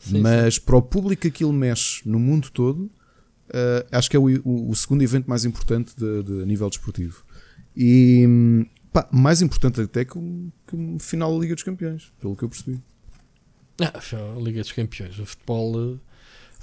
Sim, 0.00 0.20
Mas 0.20 0.54
sim. 0.54 0.60
para 0.62 0.76
o 0.76 0.82
público 0.82 1.22
que 1.22 1.28
aquilo 1.28 1.52
mexe 1.52 2.08
no 2.08 2.18
mundo 2.18 2.50
todo, 2.50 2.90
uh, 3.48 3.86
acho 3.92 4.08
que 4.10 4.16
é 4.16 4.20
o, 4.20 4.28
o, 4.44 4.70
o, 4.70 4.74
segundo 4.74 5.02
evento 5.02 5.28
mais 5.28 5.44
importante 5.44 5.94
de, 5.96 6.22
de, 6.22 6.42
a 6.42 6.46
nível 6.46 6.68
desportivo. 6.68 7.24
E, 7.76 8.24
hum, 8.26 8.66
Pá, 8.96 9.06
mais 9.12 9.42
importante 9.42 9.78
até 9.82 10.06
que 10.06 10.16
o, 10.16 10.50
que 10.66 10.74
o 10.74 10.98
final 10.98 11.30
da 11.34 11.38
Liga 11.38 11.54
dos 11.54 11.62
Campeões, 11.62 12.10
pelo 12.18 12.34
que 12.34 12.44
eu 12.44 12.48
percebi. 12.48 12.80
Ah, 13.78 13.92
a 13.92 14.40
Liga 14.40 14.62
dos 14.62 14.72
Campeões, 14.72 15.18
o 15.18 15.26
futebol, 15.26 15.98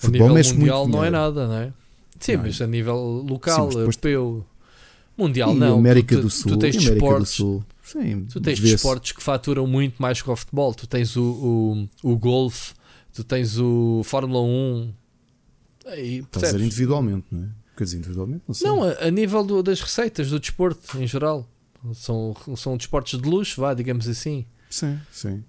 a 0.01 0.07
nível 0.07 0.29
mundial 0.29 0.87
não 0.87 1.05
é 1.05 1.11
nada, 1.11 1.47
não 1.47 1.57
é? 1.57 1.73
Sim, 2.19 2.37
não, 2.37 2.43
mas 2.45 2.59
a 2.59 2.65
nível 2.65 3.23
local, 3.29 3.71
sim, 3.71 3.77
europeu, 3.77 4.43
mundial 5.15 5.53
e 5.53 5.59
não. 5.59 5.77
América 5.77 6.15
tu, 6.15 6.23
do 6.23 6.29
Sul, 6.31 6.53
tu 6.53 6.57
tens 6.57 6.75
América 6.75 7.19
do 7.19 7.25
Sul. 7.27 7.63
Sim, 7.83 8.25
tu 8.25 8.41
tens 8.41 8.59
desportos 8.59 9.11
que 9.11 9.21
faturam 9.21 9.67
muito 9.67 10.01
mais 10.01 10.19
que 10.19 10.27
o 10.27 10.35
futebol. 10.35 10.73
Tu 10.73 10.87
tens 10.87 11.15
o, 11.15 11.87
o, 12.01 12.13
o 12.13 12.17
golfe, 12.17 12.73
tu 13.13 13.23
tens 13.23 13.59
o 13.59 14.01
Fórmula 14.05 14.41
1. 14.41 14.93
Aí, 15.85 16.17
Estás 16.21 16.45
a 16.45 16.51
dizer 16.53 16.65
individualmente, 16.65 17.27
não 17.29 17.43
é? 17.43 17.49
Quer 17.77 17.83
dizer, 17.83 17.97
individualmente, 17.97 18.43
não 18.47 18.55
sei. 18.55 18.67
Não, 18.67 18.83
a, 18.83 18.93
a 19.03 19.11
nível 19.11 19.43
do, 19.43 19.61
das 19.61 19.79
receitas 19.81 20.31
do 20.31 20.39
desporto 20.39 20.97
em 20.97 21.05
geral. 21.05 21.47
São, 21.93 22.35
são 22.55 22.77
desportos 22.77 23.19
de 23.19 23.27
luxo, 23.27 23.59
vá, 23.59 23.73
digamos 23.73 24.07
assim. 24.07 24.45
Sim, 24.69 24.99
sim. 25.11 25.43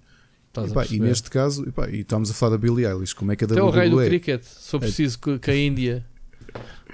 E, 0.62 0.72
pá, 0.72 0.86
e, 0.90 1.00
neste 1.00 1.30
caso, 1.30 1.68
e, 1.68 1.72
pá, 1.72 1.88
e 1.88 2.00
estamos 2.00 2.30
a 2.30 2.34
falar 2.34 2.52
da 2.52 2.58
Billie 2.58 2.86
Eilish, 2.86 3.14
como 3.14 3.32
é 3.32 3.36
que 3.36 3.44
a 3.44 3.46
WWE... 3.46 3.58
Até 3.58 3.62
o 3.62 3.70
rei 3.70 3.90
do 3.90 3.96
cricket, 3.96 4.44
for 4.44 4.76
é. 4.76 4.80
preciso 4.80 5.18
que, 5.18 5.38
que 5.38 5.50
a 5.50 5.56
Índia... 5.56 6.04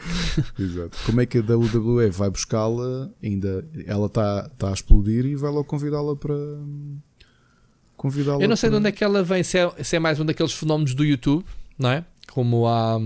Exato. 0.58 0.98
Como 1.04 1.20
é 1.20 1.26
que 1.26 1.38
a 1.38 1.40
WWE 1.42 2.10
vai 2.10 2.30
buscá-la? 2.30 3.10
Ainda 3.22 3.66
ela 3.86 4.06
está 4.06 4.48
tá 4.50 4.70
a 4.70 4.72
explodir 4.72 5.26
e 5.26 5.36
vai 5.36 5.50
logo 5.50 5.64
convidá-la 5.64 6.16
para 6.16 6.34
convidá-la. 7.96 8.42
Eu 8.42 8.48
não 8.48 8.56
sei 8.56 8.70
para... 8.70 8.76
de 8.76 8.80
onde 8.80 8.88
é 8.88 8.92
que 8.92 9.04
ela 9.04 9.22
vem, 9.22 9.42
se 9.42 9.58
é, 9.58 9.84
se 9.84 9.96
é, 9.96 9.98
mais 9.98 10.18
um 10.18 10.24
daqueles 10.24 10.52
fenómenos 10.52 10.94
do 10.94 11.04
YouTube, 11.04 11.44
não 11.78 11.90
é? 11.90 12.04
Como 12.30 12.66
há, 12.66 12.98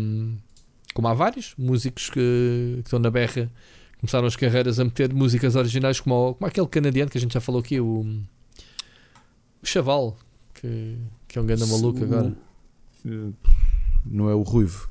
como 0.92 1.08
há 1.08 1.14
vários 1.14 1.54
músicos 1.58 2.08
que, 2.08 2.74
que 2.76 2.82
estão 2.84 3.00
na 3.00 3.10
berra, 3.10 3.50
começaram 4.04 4.26
as 4.26 4.36
carreiras 4.36 4.78
a 4.78 4.84
meter 4.84 5.12
músicas 5.14 5.56
originais, 5.56 5.98
como, 5.98 6.34
como 6.34 6.46
aquele 6.46 6.66
canadiano 6.66 7.10
que 7.10 7.16
a 7.16 7.20
gente 7.20 7.32
já 7.32 7.40
falou 7.40 7.60
aqui, 7.60 7.80
o, 7.80 8.00
o 9.62 9.66
Chaval, 9.66 10.18
que, 10.52 10.98
que 11.26 11.38
é 11.38 11.42
um 11.42 11.46
grande 11.46 11.64
maluco 11.64 12.00
o, 12.00 12.04
agora. 12.04 12.36
Eh, 13.06 13.32
não 14.04 14.28
é 14.28 14.34
o 14.34 14.42
Ruivo. 14.42 14.90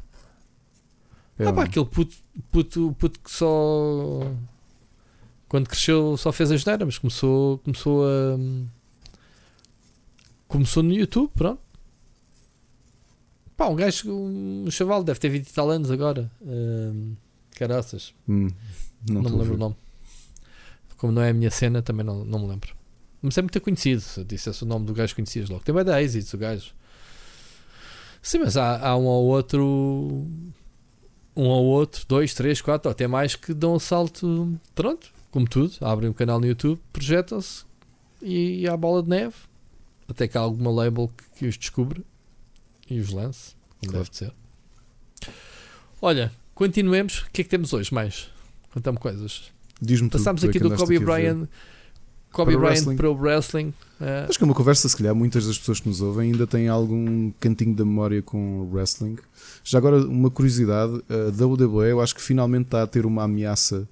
É 1.37 1.45
ah, 1.45 1.53
pá, 1.53 1.65
aquele 1.65 1.85
puto, 1.85 2.15
puto, 2.51 2.95
puto 2.97 3.19
que 3.19 3.29
só. 3.29 4.21
Quando 5.47 5.69
cresceu 5.69 6.17
só 6.17 6.31
fez 6.31 6.51
a 6.51 6.57
geneira, 6.57 6.83
mas 6.83 6.97
começou, 6.97 7.59
começou 7.59 8.05
a. 8.05 8.39
Começou 10.47 10.81
no 10.81 10.93
YouTube, 10.93 11.29
pronto. 11.35 11.61
Pá, 13.55 13.67
um 13.67 13.75
gajo, 13.75 14.11
um 14.11 14.71
chaval, 14.71 15.03
deve 15.03 15.19
ter 15.19 15.29
20 15.29 15.47
e 15.47 15.53
tal 15.53 15.69
anos 15.69 15.91
agora. 15.91 16.31
Um, 16.41 17.15
caraças. 17.53 18.13
Hum, 18.27 18.47
não, 19.09 19.21
não 19.21 19.31
me 19.31 19.37
lembro 19.37 19.55
o 19.55 19.57
nome. 19.57 19.75
Como 20.97 21.13
não 21.13 21.21
é 21.21 21.29
a 21.29 21.33
minha 21.33 21.51
cena, 21.51 21.81
também 21.81 22.05
não, 22.05 22.23
não 22.23 22.39
me 22.39 22.47
lembro. 22.47 22.73
Mas 23.21 23.37
é 23.37 23.41
muito 23.41 23.59
conhecido. 23.61 24.01
Se 24.01 24.23
dissesse 24.23 24.63
o 24.63 24.65
nome 24.65 24.85
do 24.85 24.93
gajo, 24.93 25.15
conhecias 25.15 25.49
logo. 25.49 25.63
Tem 25.63 25.73
bem 25.73 25.83
da 25.83 26.01
êxitos 26.01 26.33
o 26.33 26.37
gajo. 26.37 26.73
Sim, 28.21 28.39
mas 28.39 28.55
há, 28.55 28.79
há 28.87 28.97
um 28.97 29.05
ou 29.05 29.25
outro. 29.25 30.27
Um 31.35 31.45
ou 31.45 31.65
outro, 31.65 32.05
dois, 32.07 32.33
três, 32.33 32.61
quatro, 32.61 32.91
até 32.91 33.07
mais 33.07 33.35
que 33.35 33.53
dão 33.53 33.75
um 33.75 33.79
salto. 33.79 34.57
Pronto, 34.75 35.11
como 35.31 35.47
tudo. 35.47 35.73
Abrem 35.81 36.09
um 36.09 36.13
canal 36.13 36.39
no 36.39 36.45
YouTube, 36.45 36.79
projetam-se 36.91 37.65
e, 38.21 38.67
há 38.67 38.77
bola 38.77 39.03
de 39.03 39.09
neve. 39.09 39.35
Até 40.07 40.27
que 40.27 40.37
há 40.37 40.41
alguma 40.41 40.71
label 40.71 41.11
que, 41.17 41.39
que 41.39 41.45
os 41.47 41.57
descubra 41.57 42.01
e 42.89 42.99
os 42.99 43.09
lance, 43.09 43.55
como 43.79 43.91
claro. 43.93 44.05
deve 44.05 44.17
ser. 44.17 44.33
Olha, 46.01 46.31
continuemos. 46.63 47.19
O 47.19 47.31
que 47.31 47.41
é 47.41 47.43
que 47.43 47.49
temos 47.49 47.73
hoje 47.73 47.93
mais? 47.93 48.29
Conta-me 48.73 48.97
coisas. 48.97 49.51
Diz-me 49.81 50.09
Passámos 50.09 50.43
aqui 50.43 50.59
do 50.59 50.73
Kobe 50.75 50.97
Bryant. 50.99 51.47
Kobe 52.31 52.53
para 52.53 52.61
Bryant 52.61 52.95
para 52.95 53.09
o 53.11 53.13
wrestling. 53.13 53.73
Uh... 53.99 54.27
Acho 54.27 54.39
que 54.39 54.43
é 54.43 54.47
uma 54.47 54.55
conversa, 54.55 54.89
se 54.89 54.97
calhar, 54.97 55.13
muitas 55.13 55.45
das 55.45 55.57
pessoas 55.59 55.79
que 55.79 55.87
nos 55.87 56.01
ouvem 56.01 56.31
ainda 56.31 56.47
têm 56.47 56.67
algum 56.67 57.31
cantinho 57.39 57.75
da 57.75 57.85
memória 57.85 58.21
com 58.23 58.61
o 58.61 58.73
wrestling. 58.73 59.17
Já 59.63 59.77
agora, 59.77 59.97
uma 59.97 60.31
curiosidade: 60.31 61.03
a 61.09 61.43
WWE 61.45 61.91
eu 61.91 62.01
acho 62.01 62.15
que 62.15 62.21
finalmente 62.21 62.65
está 62.65 62.81
a 62.81 62.87
ter 62.87 63.05
uma 63.05 63.23
ameaça. 63.23 63.87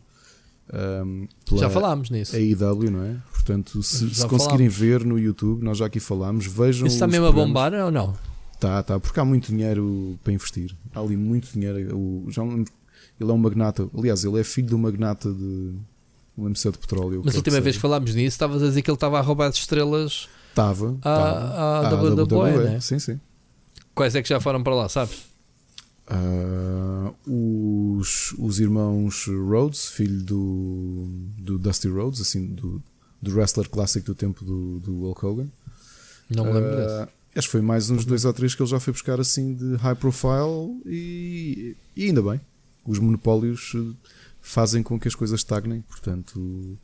Um, 0.74 1.28
já 1.58 1.70
falámos 1.70 2.10
nisso. 2.10 2.36
AEW, 2.36 2.90
não 2.90 3.04
é? 3.04 3.18
Portanto, 3.32 3.84
se, 3.84 4.10
se 4.16 4.28
conseguirem 4.28 4.70
ver 4.70 5.04
no 5.04 5.20
YouTube, 5.20 5.62
nós 5.64 5.78
já 5.78 5.86
aqui 5.86 6.00
falámos, 6.00 6.48
vejam. 6.48 6.88
Isso 6.88 6.96
está 6.96 7.08
mesmo 7.08 7.28
a 7.28 7.32
bombar 7.32 7.74
ou 7.74 7.92
não? 7.92 8.16
Tá, 8.62 8.84
tá, 8.84 9.00
porque 9.00 9.20
há 9.20 9.26
muito 9.26 9.48
dinheiro 9.48 10.20
para 10.24 10.32
investir. 10.32 10.76
Há 10.94 11.00
ali 11.00 11.18
muito 11.18 11.52
dinheiro. 11.52 11.98
O, 11.98 12.28
já, 12.30 12.44
ele 12.44 12.68
é 13.20 13.34
um 13.34 13.38
magnata, 13.38 13.90
aliás, 13.98 14.24
ele 14.24 14.40
é 14.40 14.44
filho 14.44 14.68
de 14.68 14.76
um 14.76 14.78
magnata 14.78 15.34
de, 15.34 15.74
um 16.38 16.46
MC 16.46 16.70
de 16.70 16.78
petróleo. 16.78 17.24
Mas 17.26 17.34
a 17.34 17.38
última 17.40 17.60
vez 17.60 17.76
que 17.76 17.82
falámos 17.82 18.14
nisso, 18.14 18.36
estavas 18.36 18.62
a 18.62 18.68
dizer 18.68 18.84
que 18.84 18.92
ele 18.92 18.96
estava 18.96 19.18
a 19.18 19.22
roubar 19.22 19.48
as 19.48 19.56
estrelas 19.56 20.30
Estava. 20.52 20.96
À, 21.02 21.88
à 21.88 21.96
WWE, 21.96 22.22
WWE, 22.22 22.64
né? 22.66 22.80
Sim, 22.80 23.00
sim. 23.00 23.20
Quais 23.96 24.16
é 24.16 24.22
que 24.22 24.30
já 24.30 24.40
foram 24.40 24.62
para 24.62 24.76
lá, 24.76 24.88
sabes? 24.90 25.24
Uh, 26.08 27.98
os, 27.98 28.34
os 28.38 28.60
irmãos 28.60 29.26
Rhodes, 29.28 29.88
filho 29.88 30.22
do, 30.24 31.08
do 31.40 31.58
Dusty 31.58 31.88
Rhodes, 31.88 32.22
assim, 32.22 32.46
do, 32.48 32.80
do 33.20 33.34
wrestler 33.34 33.68
clássico 33.70 34.06
do 34.06 34.14
tempo 34.14 34.46
do, 34.46 34.80
do 34.82 35.00
Hulk 35.00 35.26
Hogan. 35.26 35.48
Não 36.30 36.46
me 36.46 36.54
lembro 36.54 36.74
uh, 36.74 36.76
desse. 36.76 37.21
Acho 37.36 37.48
que 37.48 37.52
foi 37.52 37.62
mais 37.62 37.90
uns 37.90 38.04
dois 38.04 38.26
ou 38.26 38.34
três 38.34 38.54
que 38.54 38.62
ele 38.62 38.70
já 38.70 38.80
foi 38.80 38.92
buscar 38.92 39.20
assim 39.20 39.54
de 39.54 39.76
high 39.76 39.96
profile 39.96 40.82
e, 40.86 41.78
e 41.96 42.06
ainda 42.06 42.22
bem. 42.22 42.42
Os 42.86 43.00
monopólios 43.00 43.74
fazem 44.42 44.84
com 44.84 45.00
que 45.00 45.08
as 45.08 45.16
coisas 45.16 45.40
estagnem, 45.40 45.82
portanto, 45.82 46.78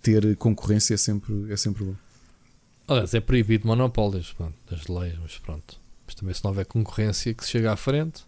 ter 0.00 0.36
concorrência 0.36 0.94
é 0.94 0.96
sempre, 0.96 1.52
é 1.52 1.56
sempre 1.56 1.84
bom. 1.84 1.94
Aliás, 2.88 3.14
é 3.14 3.20
proibido 3.20 3.66
monopólios 3.66 4.32
pronto, 4.32 4.54
das 4.68 4.88
leis, 4.88 5.16
mas 5.22 5.38
pronto. 5.38 5.78
Mas 6.06 6.14
também 6.14 6.34
se 6.34 6.42
não 6.42 6.50
houver 6.50 6.66
concorrência 6.66 7.32
que 7.32 7.44
se 7.44 7.50
chega 7.50 7.72
à 7.72 7.76
frente. 7.76 8.24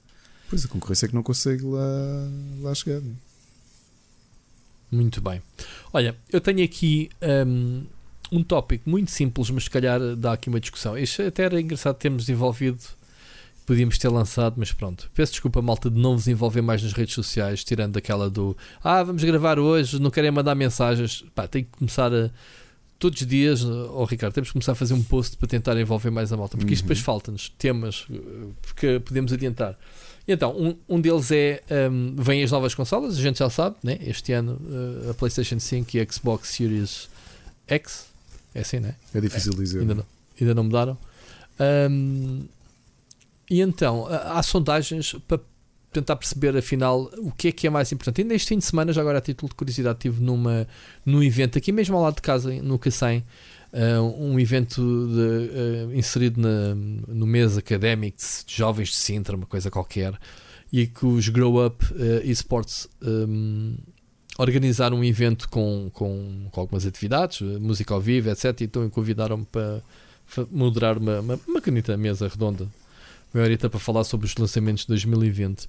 Pois 0.49 0.65
a 0.65 0.69
concorrência 0.69 1.07
é 1.07 1.09
que 1.09 1.15
não 1.15 1.23
consegue 1.23 1.65
lá, 1.65 2.31
lá 2.61 2.75
chegar. 2.75 2.99
É? 2.99 3.03
Muito 4.91 5.21
bem. 5.21 5.43
Olha, 5.93 6.17
eu 6.31 6.41
tenho 6.41 6.63
aqui 6.65 7.11
um, 7.47 7.85
um 8.33 8.43
tópico 8.43 8.89
muito 8.89 9.11
simples, 9.11 9.51
mas 9.51 9.65
se 9.65 9.71
calhar 9.71 10.01
dá 10.17 10.33
aqui 10.33 10.49
uma 10.49 10.61
discussão. 10.61 10.97
Isto 10.99 11.23
até 11.23 11.45
era 11.45 11.61
engraçado 11.61 11.97
termos 11.97 12.27
desenvolvido 12.27 12.79
podíamos 13.67 13.99
ter 13.99 14.09
lançado, 14.09 14.55
mas 14.57 14.73
pronto. 14.73 15.11
Peço 15.15 15.33
desculpa, 15.33 15.61
malta, 15.63 15.91
de 15.91 15.99
não 15.99 16.17
vos 16.17 16.29
envolver 16.29 16.63
mais 16.63 16.83
nas 16.83 16.93
redes 16.93 17.15
sociais, 17.15 17.65
tirando 17.65 17.97
aquela 17.97 18.29
do 18.29 18.57
ah, 18.83 19.03
vamos 19.03 19.23
gravar 19.25 19.59
hoje, 19.59 20.01
não 20.01 20.11
querem 20.11 20.31
mandar 20.31 20.55
mensagens. 20.55 21.25
Pá, 21.35 21.47
tem 21.47 21.65
que 21.65 21.71
começar 21.71 22.13
a. 22.13 22.31
Todos 22.97 23.21
os 23.21 23.27
dias, 23.27 23.65
oh 23.65 24.05
Ricardo, 24.05 24.33
temos 24.33 24.49
que 24.49 24.53
começar 24.53 24.73
a 24.73 24.75
fazer 24.75 24.95
um 24.95 25.03
post 25.03 25.37
para 25.37 25.49
tentar 25.49 25.79
envolver 25.79 26.11
mais 26.11 26.33
a 26.33 26.37
malta, 26.37 26.57
porque 26.57 26.71
uhum. 26.71 26.75
isto 26.75 26.85
depois 26.85 27.01
falta-nos 27.01 27.49
temas 27.51 28.07
porque 28.63 29.01
podemos 29.01 29.33
adiantar. 29.33 29.77
Então, 30.27 30.57
um, 30.57 30.77
um 30.89 31.01
deles 31.01 31.31
é 31.31 31.63
um, 31.91 32.15
vêm 32.17 32.43
as 32.43 32.53
novas 32.53 32.75
consolas, 32.75 33.19
a 33.19 33.21
gente 33.21 33.41
já 33.41 33.51
sabe, 33.51 33.77
né? 33.83 33.99
este 34.07 34.33
ano 34.33 34.59
uh, 34.63 35.11
a 35.11 35.15
PlayStation 35.15 35.59
5 35.59 35.97
e 35.97 36.01
a 36.01 36.07
Xbox 36.11 36.49
Series 36.49 37.11
X, 37.67 38.07
é 38.55 38.61
assim, 38.61 38.79
né? 38.79 38.95
É 39.15 39.21
difícil 39.21 39.53
é, 39.53 39.57
dizer. 39.57 39.81
Ainda 39.81 39.95
não, 39.95 40.07
ainda 40.41 40.55
não 40.55 40.65
mudaram. 40.65 40.99
Um, 41.91 42.45
e 43.51 43.61
então, 43.61 44.07
há 44.09 44.43
sondagens 44.43 45.15
para 45.29 45.41
tentar 45.93 46.17
perceber 46.17 46.57
afinal 46.57 47.11
o 47.19 47.31
que 47.31 47.49
é 47.49 47.53
que 47.53 47.67
é 47.67 47.71
mais 47.71 47.91
importante. 47.93 48.23
Ainda 48.23 48.35
este 48.35 48.49
fim 48.49 48.59
de 48.59 48.65
semana, 48.65 48.93
já 48.93 49.01
agora 49.01 49.19
a 49.19 49.21
título 49.21 49.49
de 49.49 49.55
curiosidade, 49.55 49.99
estive 49.99 50.23
numa, 50.23 50.67
num 51.05 51.23
evento 51.23 51.57
aqui 51.57 51.71
mesmo 51.71 51.97
ao 51.97 52.03
lado 52.03 52.17
de 52.17 52.23
casa, 52.23 52.53
no 52.63 52.79
Cacém, 52.79 53.25
uh, 53.73 54.23
um 54.23 54.39
evento 54.39 54.81
de, 54.81 55.91
uh, 55.91 55.95
inserido 55.95 56.41
na, 56.41 56.75
no 56.75 57.27
mês 57.27 57.57
académico 57.57 58.19
de 58.47 58.57
jovens 58.57 58.89
de 58.89 58.97
Sintra, 58.97 59.37
uma 59.37 59.47
coisa 59.47 59.71
qualquer, 59.71 60.19
e 60.73 60.87
que 60.87 61.07
os 61.07 61.29
Grow 61.29 61.65
Up 61.65 61.85
uh, 61.93 62.29
Esports 62.29 62.89
um, 63.01 63.77
organizaram 64.39 64.99
um 64.99 65.05
evento 65.05 65.49
com, 65.49 65.91
com, 65.93 66.49
com, 66.51 66.61
algumas 66.61 66.87
atividades, 66.87 67.41
música 67.61 67.95
ao 67.95 68.01
vivo, 68.01 68.31
etc. 68.31 68.63
Então 68.63 68.89
convidaram-me 68.91 69.45
para 69.45 69.81
moderar 70.51 70.99
uma, 70.99 71.21
uma, 71.21 71.41
uma 71.47 71.97
mesa 71.97 72.29
redonda 72.29 72.69
maioria 73.35 73.59
para 73.59 73.81
falar 73.81 74.05
sobre 74.05 74.27
os 74.27 74.37
lançamentos 74.37 74.83
de 74.83 74.89
2020. 74.89 75.67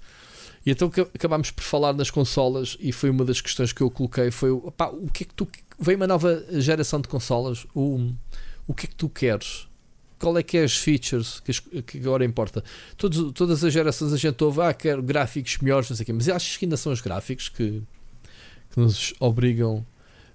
E 0.65 0.71
então 0.71 0.91
acabámos 1.13 1.51
por 1.51 1.63
falar 1.63 1.93
nas 1.93 2.09
consolas 2.09 2.77
e 2.79 2.91
foi 2.91 3.09
uma 3.09 3.23
das 3.23 3.41
questões 3.41 3.71
que 3.71 3.81
eu 3.81 3.89
coloquei 3.89 4.31
foi 4.31 4.49
opá, 4.49 4.87
o 4.87 5.07
que 5.11 5.23
é 5.23 5.27
que 5.27 5.33
tu 5.33 5.47
veio 5.79 5.97
uma 5.97 6.07
nova 6.07 6.43
geração 6.53 6.99
de 6.99 7.07
consolas 7.07 7.67
o, 7.75 8.11
o 8.67 8.73
que 8.73 8.87
é 8.87 8.89
que 8.89 8.95
tu 8.95 9.07
queres 9.07 9.67
qual 10.17 10.35
é 10.39 10.41
que 10.41 10.57
é 10.57 10.63
as 10.63 10.75
features 10.75 11.39
que, 11.39 11.83
que 11.83 11.97
agora 11.99 12.25
importa 12.25 12.63
Todos, 12.97 13.31
todas 13.33 13.63
as 13.63 13.71
gerações 13.71 14.11
a 14.11 14.17
gente 14.17 14.43
ouve 14.43 14.61
ah 14.61 14.73
quero 14.73 15.03
gráficos 15.03 15.59
melhores 15.59 15.87
não 15.87 15.95
sei 15.95 16.03
o 16.03 16.05
quê, 16.07 16.13
mas 16.13 16.27
achas 16.29 16.57
que 16.57 16.65
ainda 16.65 16.77
são 16.77 16.91
os 16.91 17.01
gráficos 17.01 17.47
que, 17.47 17.83
que 18.75 18.79
nos 18.79 19.13
obrigam 19.19 19.83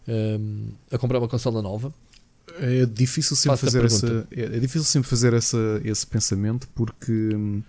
um, 0.09 0.71
a 0.91 0.99
comprar 0.99 1.19
uma 1.19 1.29
consola 1.29 1.63
nova 1.63 1.95
é 2.59 2.85
difícil 2.85 3.37
sempre 3.37 3.59
fazer 3.59 3.85
essa 3.85 4.27
é, 4.33 4.41
é, 4.43 4.59
difícil 4.59 4.85
sempre 4.85 5.09
fazer 5.09 5.33
essa, 5.35 5.81
esse 5.85 6.05
pensamento 6.07 6.67
porque 6.75 7.13
hum, 7.13 7.63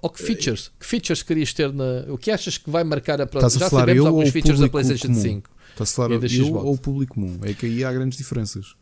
ou 0.00 0.10
que 0.10 0.22
features? 0.22 0.70
Que 0.78 0.86
features 0.86 1.22
querias 1.22 1.52
ter 1.52 1.72
na. 1.72 2.04
O 2.08 2.18
que 2.18 2.30
achas 2.30 2.58
que 2.58 2.70
vai 2.70 2.84
marcar 2.84 3.20
a 3.20 3.26
próxima? 3.26 3.60
Já 3.60 3.70
sabemos 3.70 4.06
alguns 4.06 4.30
features 4.30 4.60
da 4.60 4.68
PlayStation 4.68 5.08
comum? 5.08 5.20
5. 5.20 5.50
Estás 5.70 5.90
a 5.90 5.94
falar 5.94 6.10
eu 6.12 6.54
ou 6.54 6.74
o 6.74 6.78
público 6.78 7.14
comum? 7.14 7.38
É 7.42 7.54
que 7.54 7.66
aí 7.66 7.82
há 7.82 7.92
grandes 7.92 8.16
diferenças. 8.16 8.76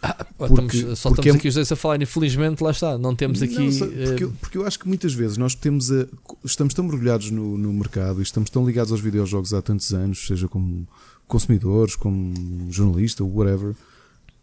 Ah, 0.00 0.24
porque, 0.36 0.76
estamos, 0.76 0.98
só 0.98 1.08
estamos 1.10 1.26
é... 1.26 1.36
aqui 1.36 1.48
os 1.48 1.54
dois 1.54 1.72
a 1.72 1.76
falar, 1.76 2.00
infelizmente, 2.00 2.62
lá 2.62 2.70
está, 2.70 2.96
não 2.96 3.16
temos 3.16 3.42
aqui. 3.42 3.58
Não, 3.58 4.06
porque, 4.06 4.24
uh... 4.24 4.32
porque, 4.40 4.58
eu 4.58 4.66
acho 4.66 4.78
que 4.78 4.86
muitas 4.86 5.12
vezes 5.12 5.36
nós 5.36 5.54
temos 5.54 5.90
a, 5.90 6.06
estamos 6.44 6.72
tão 6.72 6.84
mergulhados 6.84 7.30
no, 7.30 7.58
no 7.58 7.72
mercado 7.72 8.20
e 8.20 8.22
estamos 8.22 8.48
tão 8.48 8.64
ligados 8.64 8.92
aos 8.92 9.00
videojogos 9.00 9.52
há 9.52 9.60
tantos 9.60 9.92
anos, 9.92 10.26
seja 10.26 10.46
como 10.46 10.86
consumidores, 11.26 11.96
como 11.96 12.70
jornalista, 12.70 13.24
whatever, 13.24 13.74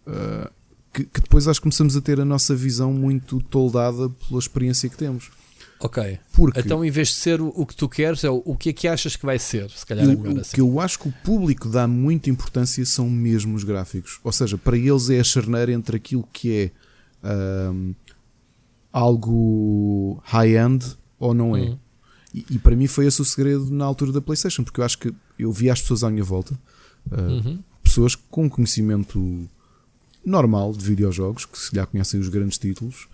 uh, 0.07 0.49
que, 0.93 1.05
que, 1.05 1.21
depois 1.21 1.47
acho 1.47 1.59
que 1.59 1.63
começamos 1.63 1.95
a 1.95 2.01
ter 2.01 2.19
a 2.19 2.25
nossa 2.25 2.53
visão 2.53 2.91
muito 2.91 3.41
toldada 3.41 4.09
pela 4.09 4.39
experiência 4.39 4.89
que 4.89 4.97
temos. 4.97 5.31
Ok. 5.79 6.19
Porque 6.33 6.59
então, 6.59 6.83
em 6.83 6.89
vez 6.89 7.09
de 7.09 7.15
ser 7.15 7.41
o, 7.41 7.51
o 7.55 7.65
que 7.65 7.75
tu 7.75 7.87
queres, 7.87 8.23
é 8.23 8.29
o, 8.29 8.41
o, 8.45 8.55
que 8.55 8.69
é 8.69 8.73
que 8.73 8.87
achas 8.87 9.15
que 9.15 9.25
vai 9.25 9.37
ser? 9.37 9.69
Se 9.69 9.85
calhar 9.85 10.05
eu, 10.05 10.11
é 10.11 10.15
melhor 10.15 10.39
assim. 10.39 10.51
O 10.51 10.55
que 10.55 10.61
eu 10.61 10.79
acho 10.79 10.99
que 10.99 11.07
o 11.09 11.13
público 11.23 11.69
dá 11.69 11.87
muita 11.87 12.29
importância 12.29 12.85
são 12.85 13.09
mesmo 13.09 13.55
os 13.55 13.63
gráficos. 13.63 14.19
Ou 14.23 14.31
seja, 14.31 14.57
para 14.57 14.77
eles 14.77 15.09
é 15.09 15.19
a 15.19 15.23
charneira 15.23 15.71
entre 15.71 15.97
aquilo 15.97 16.27
que 16.31 16.71
é 17.23 17.71
um, 17.71 17.93
algo 18.91 20.21
high-end 20.23 20.85
ou 21.19 21.33
não 21.33 21.55
é. 21.55 21.61
Hum. 21.61 21.77
E, 22.33 22.45
e, 22.51 22.59
para 22.59 22.75
mim 22.75 22.87
foi 22.87 23.05
esse 23.05 23.21
o 23.21 23.25
segredo 23.25 23.71
na 23.71 23.85
altura 23.85 24.11
da 24.11 24.21
PlayStation, 24.21 24.63
porque 24.63 24.81
eu 24.81 24.85
acho 24.85 24.97
que 24.97 25.13
eu 25.39 25.51
vi 25.51 25.69
as 25.69 25.81
pessoas 25.81 26.03
à 26.03 26.09
minha 26.09 26.23
volta, 26.23 26.53
uh, 27.09 27.15
uhum. 27.15 27.63
pessoas 27.81 28.13
com 28.13 28.49
conhecimento 28.49 29.47
normal 30.25 30.73
de 30.73 30.83
videojogos, 30.83 31.45
que 31.45 31.57
se 31.57 31.73
já 31.73 31.85
conhecem 31.85 32.19
os 32.19 32.27
grandes 32.27 32.57
títulos, 32.57 33.07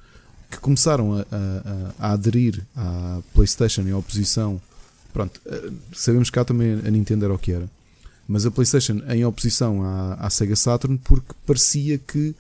que 0.52 0.60
começaram 0.60 1.14
a, 1.14 1.22
a, 1.22 2.08
a 2.10 2.12
aderir 2.12 2.62
à 2.76 3.22
PlayStation 3.34 3.82
em 3.82 3.94
oposição. 3.94 4.62
Pronto, 5.14 5.40
uh, 5.46 5.74
sabemos 5.94 6.30
que 6.30 6.36
cá 6.36 6.46
também 6.46 6.74
a 6.74 6.92
Nintendo 6.92 7.26
era 7.26 7.34
o 7.34 7.40
que 7.40 7.54
era, 7.54 7.70
mas 8.28 8.46
a 8.46 8.52
PlayStation 8.52 9.02
em 9.10 9.26
oposição 9.26 9.84
à, 9.84 10.14
à 10.16 10.30
Sega 10.30 10.56
Saturn, 10.56 11.00
porque 11.04 11.34
parecia 11.46 11.98
que 11.98 12.36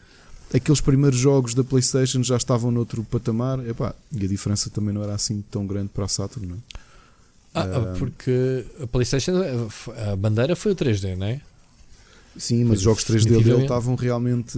aqueles 0.53 0.81
primeiros 0.81 1.17
jogos 1.17 1.53
da 1.53 1.63
PlayStation 1.63 2.21
já 2.21 2.35
estavam 2.35 2.69
noutro 2.69 3.03
patamar 3.05 3.65
epá, 3.67 3.95
e 4.11 4.25
a 4.25 4.27
diferença 4.27 4.69
também 4.69 4.93
não 4.93 5.01
era 5.01 5.15
assim 5.15 5.43
tão 5.49 5.65
grande 5.65 5.89
para 5.89 6.05
a 6.05 6.07
Saturn, 6.07 6.47
não 6.47 6.55
é? 6.55 6.59
Ah, 7.53 7.65
uh, 7.65 7.99
porque 7.99 8.65
a 8.81 8.87
PlayStation, 8.87 9.33
a 10.11 10.15
bandeira 10.15 10.55
foi 10.55 10.71
o 10.71 10.75
3D, 10.75 11.17
não 11.17 11.27
é? 11.27 11.41
Sim, 12.37 12.63
mas 12.63 12.77
os 12.77 12.83
jogos 12.83 13.03
3D 13.03 13.43
dele 13.43 13.63
estavam 13.63 13.95
realmente 13.95 14.57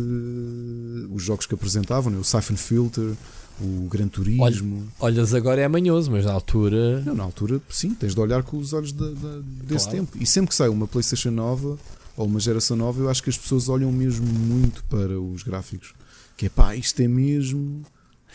os 1.11 1.23
jogos 1.23 1.47
que 1.47 1.55
apresentavam, 1.55 2.11
né? 2.11 2.19
o 2.19 2.23
Siphon 2.23 2.55
Filter, 2.55 3.13
o 3.61 3.87
Gran 3.89 4.07
Turismo. 4.07 4.87
Olha, 4.99 5.15
olhas 5.15 5.33
agora 5.33 5.61
é 5.61 5.67
manhoso, 5.67 6.11
mas 6.11 6.25
na 6.25 6.31
altura. 6.31 7.01
Não, 7.01 7.15
na 7.15 7.23
altura, 7.23 7.61
sim, 7.69 7.93
tens 7.93 8.13
de 8.13 8.19
olhar 8.19 8.43
com 8.43 8.57
os 8.57 8.73
olhos 8.73 8.91
de, 8.91 9.13
de, 9.13 9.41
desse 9.63 9.85
claro. 9.85 9.99
tempo. 9.99 10.17
E 10.19 10.25
sempre 10.25 10.49
que 10.49 10.55
sai 10.55 10.69
uma 10.69 10.87
PlayStation 10.87 11.31
nova, 11.31 11.77
ou 12.15 12.25
uma 12.25 12.39
geração 12.39 12.77
nova, 12.77 13.01
eu 13.01 13.09
acho 13.09 13.21
que 13.21 13.29
as 13.29 13.37
pessoas 13.37 13.69
olham 13.69 13.91
mesmo 13.91 14.25
muito 14.25 14.83
para 14.85 15.19
os 15.19 15.43
gráficos. 15.43 15.93
Que 16.35 16.47
é 16.47 16.49
pá, 16.49 16.75
isto 16.75 16.99
é 17.01 17.07
mesmo. 17.07 17.83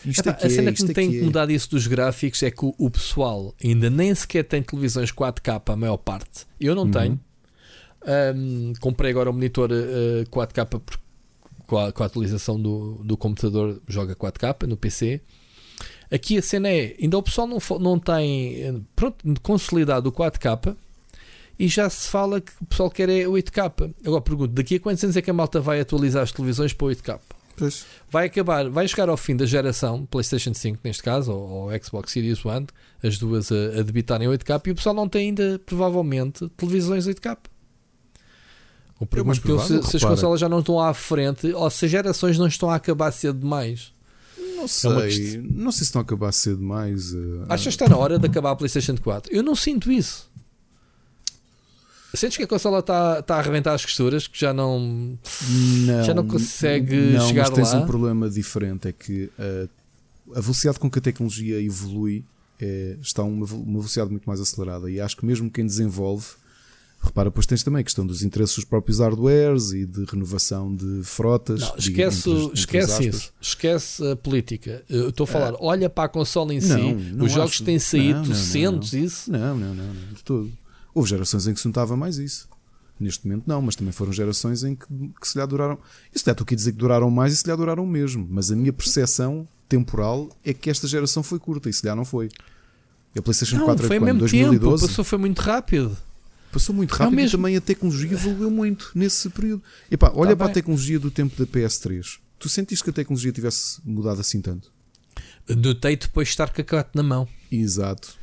Isto 0.05 0.29
é 0.29 0.31
a 0.31 0.49
cena 0.49 0.69
é, 0.69 0.73
que 0.73 0.83
me 0.83 0.93
tem 0.93 1.13
incomodado 1.13 1.51
é. 1.51 1.55
isso 1.55 1.69
dos 1.71 1.85
gráficos 1.85 2.41
é 2.43 2.49
que 2.49 2.65
o, 2.65 2.73
o, 2.77 2.89
pessoal 2.89 3.53
ainda 3.61 3.89
nem 3.89 4.15
sequer 4.15 4.43
tem 4.43 4.63
televisões 4.63 5.11
4K, 5.11 5.61
a 5.65 5.75
maior 5.75 5.97
parte. 5.97 6.45
Eu 6.59 6.73
não 6.73 6.83
uhum. 6.83 6.91
tenho. 6.91 7.19
Um, 8.35 8.73
comprei 8.79 9.11
agora 9.11 9.29
um 9.29 9.33
monitor 9.33 9.69
uh, 9.71 10.29
4K 10.29 10.81
com 11.69 11.77
a, 11.77 11.91
com 11.91 12.01
a, 12.01 12.05
atualização 12.07 12.59
do, 12.59 12.95
do 13.03 13.15
computador, 13.15 13.79
joga 13.87 14.15
4K 14.15 14.65
no 14.67 14.75
PC. 14.75 15.21
Aqui 16.11 16.39
a 16.39 16.41
cena 16.41 16.67
é: 16.67 16.95
ainda 16.99 17.15
o 17.17 17.21
pessoal 17.21 17.45
não, 17.47 17.59
não 17.79 17.99
tem 17.99 18.83
pronto, 18.95 19.23
consolidado 19.43 20.09
o 20.09 20.11
4K 20.11 20.75
e 21.59 21.67
já 21.67 21.87
se 21.87 22.07
fala 22.07 22.41
que 22.41 22.51
o 22.59 22.65
pessoal 22.65 22.89
quer 22.89 23.07
é 23.09 23.25
8K. 23.25 23.93
Agora 24.03 24.21
pergunto, 24.21 24.53
daqui 24.53 24.75
a 24.75 24.79
quantos 24.79 25.03
anos 25.03 25.15
é 25.15 25.21
que 25.21 25.29
a 25.29 25.33
malta 25.33 25.61
vai 25.61 25.79
atualizar 25.79 26.23
as 26.23 26.31
televisões 26.31 26.73
para 26.73 26.87
8K? 26.87 27.19
Pois. 27.55 27.85
Vai 28.09 28.25
acabar, 28.25 28.67
vai 28.69 28.87
chegar 28.87 29.09
ao 29.09 29.17
fim 29.17 29.35
da 29.35 29.45
geração, 29.45 30.05
PlayStation 30.05 30.53
5 30.53 30.79
neste 30.83 31.03
caso, 31.03 31.31
ou, 31.33 31.69
ou 31.71 31.83
Xbox 31.83 32.13
Series 32.13 32.43
One, 32.43 32.65
as 33.03 33.19
duas 33.19 33.51
a, 33.51 33.79
a 33.79 33.83
debitarem 33.83 34.27
8K 34.27 34.67
e 34.67 34.71
o 34.71 34.75
pessoal 34.75 34.95
não 34.95 35.07
tem 35.07 35.27
ainda, 35.27 35.61
provavelmente, 35.65 36.49
televisões 36.57 37.05
8K. 37.05 37.37
O 38.99 39.05
pergunto 39.05 39.55
é 39.55 39.59
se, 39.59 39.83
se 39.83 39.97
as 39.97 40.03
consolas 40.03 40.39
já 40.39 40.49
não 40.49 40.59
estão 40.59 40.79
à 40.79 40.93
frente, 40.93 41.53
ou 41.53 41.69
se 41.69 41.85
as 41.85 41.91
gerações 41.91 42.37
não 42.37 42.47
estão 42.47 42.69
a 42.69 42.75
acabar 42.75 43.11
cedo 43.11 43.39
demais. 43.39 43.93
Não 44.55 44.65
é 44.65 44.67
sei, 44.67 45.35
é 45.35 45.41
não 45.41 45.71
sei 45.71 45.79
se 45.79 45.83
estão 45.85 46.01
a 46.01 46.03
acabar 46.03 46.31
cedo 46.33 46.57
demais. 46.57 47.13
Uh, 47.13 47.45
Achas 47.47 47.75
que 47.75 47.83
está 47.83 47.87
na 47.87 47.97
hora 47.97 48.19
de 48.19 48.27
acabar 48.27 48.51
a 48.51 48.55
PlayStation 48.57 48.97
4? 48.97 49.33
Eu 49.33 49.41
não 49.41 49.55
sinto 49.55 49.89
isso. 49.89 50.29
Sentes 52.13 52.37
que 52.37 52.43
a 52.43 52.47
consola 52.47 52.79
está 52.79 53.21
tá 53.21 53.35
a 53.35 53.39
arrebentar 53.39 53.73
as 53.73 53.85
costuras, 53.85 54.27
que 54.27 54.37
já 54.37 54.51
não, 54.51 54.79
não 54.79 56.03
já 56.03 56.13
não 56.13 56.27
consegue 56.27 56.95
não, 56.95 57.27
chegar 57.27 57.43
mas 57.43 57.51
tens 57.51 57.73
um 57.73 57.85
problema 57.85 58.29
diferente, 58.29 58.87
é 58.87 58.91
que 58.91 59.29
a, 59.37 60.37
a 60.37 60.41
velocidade 60.41 60.79
com 60.79 60.89
que 60.89 60.97
a 60.97 61.01
tecnologia 61.01 61.61
evolui 61.61 62.25
é, 62.59 62.97
está 62.99 63.23
uma, 63.23 63.45
uma 63.45 63.79
velocidade 63.79 64.09
muito 64.09 64.25
mais 64.25 64.41
acelerada 64.41 64.89
e 64.89 64.99
acho 64.99 65.15
que 65.15 65.25
mesmo 65.25 65.51
quem 65.51 65.65
desenvolve 65.65 66.25
Repara, 67.01 67.31
pois 67.31 67.45
tens 67.45 67.63
também 67.63 67.79
a 67.79 67.83
questão 67.83 68.05
dos 68.05 68.23
interesses 68.23 68.55
dos 68.55 68.65
próprios 68.65 68.99
hardwares 68.99 69.71
e 69.71 69.85
de 69.85 70.03
renovação 70.03 70.75
de 70.75 71.01
frotas. 71.03 71.61
Não, 71.61 71.75
esquece, 71.77 72.29
entre, 72.29 72.43
entre 72.43 72.59
esquece 72.59 73.07
isso. 73.07 73.33
Esquece 73.39 74.11
a 74.11 74.15
política. 74.17 74.83
Eu 74.89 75.09
estou 75.09 75.23
a 75.23 75.27
falar, 75.27 75.53
é. 75.53 75.57
olha 75.61 75.89
para 75.89 76.03
a 76.05 76.09
console 76.09 76.55
em 76.55 76.59
não, 76.59 76.77
si, 76.77 76.93
não 77.13 77.25
os 77.25 77.31
jogos 77.31 77.57
que 77.57 77.63
têm 77.63 77.79
saído, 77.79 78.23
tu 78.23 78.35
sentes 78.35 78.93
isso? 78.93 79.31
Não, 79.31 79.57
não, 79.57 79.73
não, 79.73 79.85
não, 79.85 80.13
de 80.13 80.23
todo. 80.23 80.51
Houve 80.93 81.09
gerações 81.09 81.47
em 81.47 81.53
que 81.53 81.59
se 81.61 81.67
notava 81.67 81.95
mais 81.95 82.17
isso. 82.17 82.49
Neste 82.99 83.25
momento 83.25 83.45
não, 83.47 83.61
mas 83.61 83.77
também 83.77 83.93
foram 83.93 84.11
gerações 84.11 84.65
em 84.65 84.75
que, 84.75 84.85
que 85.21 85.27
se 85.27 85.39
lhe 85.39 85.47
duraram. 85.47 85.77
Isso 86.13 86.25
já 86.25 86.33
estou 86.33 86.43
aqui 86.43 86.53
a 86.53 86.57
dizer 86.57 86.73
que 86.73 86.77
duraram 86.77 87.09
mais 87.09 87.31
e 87.31 87.37
se 87.37 87.49
lhe 87.49 87.55
duraram 87.55 87.85
mesmo. 87.85 88.27
Mas 88.29 88.51
a 88.51 88.55
minha 88.57 88.73
percepção 88.73 89.47
temporal 89.69 90.27
é 90.43 90.53
que 90.53 90.69
esta 90.69 90.85
geração 90.85 91.23
foi 91.23 91.39
curta 91.39 91.69
e 91.69 91.73
se 91.73 91.87
lhe 91.87 91.95
não 91.95 92.03
foi. 92.03 92.29
A 93.17 93.21
PlayStation 93.21 93.57
não, 93.57 93.65
4 93.65 93.87
foi 93.87 93.95
é 93.95 93.99
quando? 93.99 94.19
2012? 94.19 94.59
Tempo, 94.59 94.87
passou, 94.87 95.05
foi 95.05 95.17
muito 95.17 95.39
rápido. 95.39 95.95
Passou 96.51 96.73
muito 96.73 96.91
rápido 96.91 97.19
é 97.19 97.25
e 97.25 97.29
também 97.29 97.55
a 97.55 97.61
tecnologia 97.61 98.11
evoluiu 98.11 98.49
muito 98.49 98.91
nesse 98.95 99.29
período. 99.29 99.63
Epá, 99.89 100.11
olha 100.15 100.31
tá 100.31 100.37
para 100.37 100.45
bem. 100.47 100.51
a 100.51 100.53
tecnologia 100.55 100.99
do 100.99 101.11
tempo 101.11 101.35
da 101.37 101.45
PS3. 101.45 102.19
Tu 102.39 102.49
sentiste 102.49 102.83
que 102.83 102.89
a 102.89 102.93
tecnologia 102.93 103.31
tivesse 103.31 103.79
mudado 103.85 104.19
assim 104.19 104.41
tanto? 104.41 104.71
Notei 105.47 105.95
depois 105.95 106.27
de 106.27 106.31
estar 106.31 106.51
com 106.51 106.61
a 106.61 106.63
carta 106.63 106.91
na 106.95 107.03
mão. 107.03 107.27
Exato. 107.51 108.17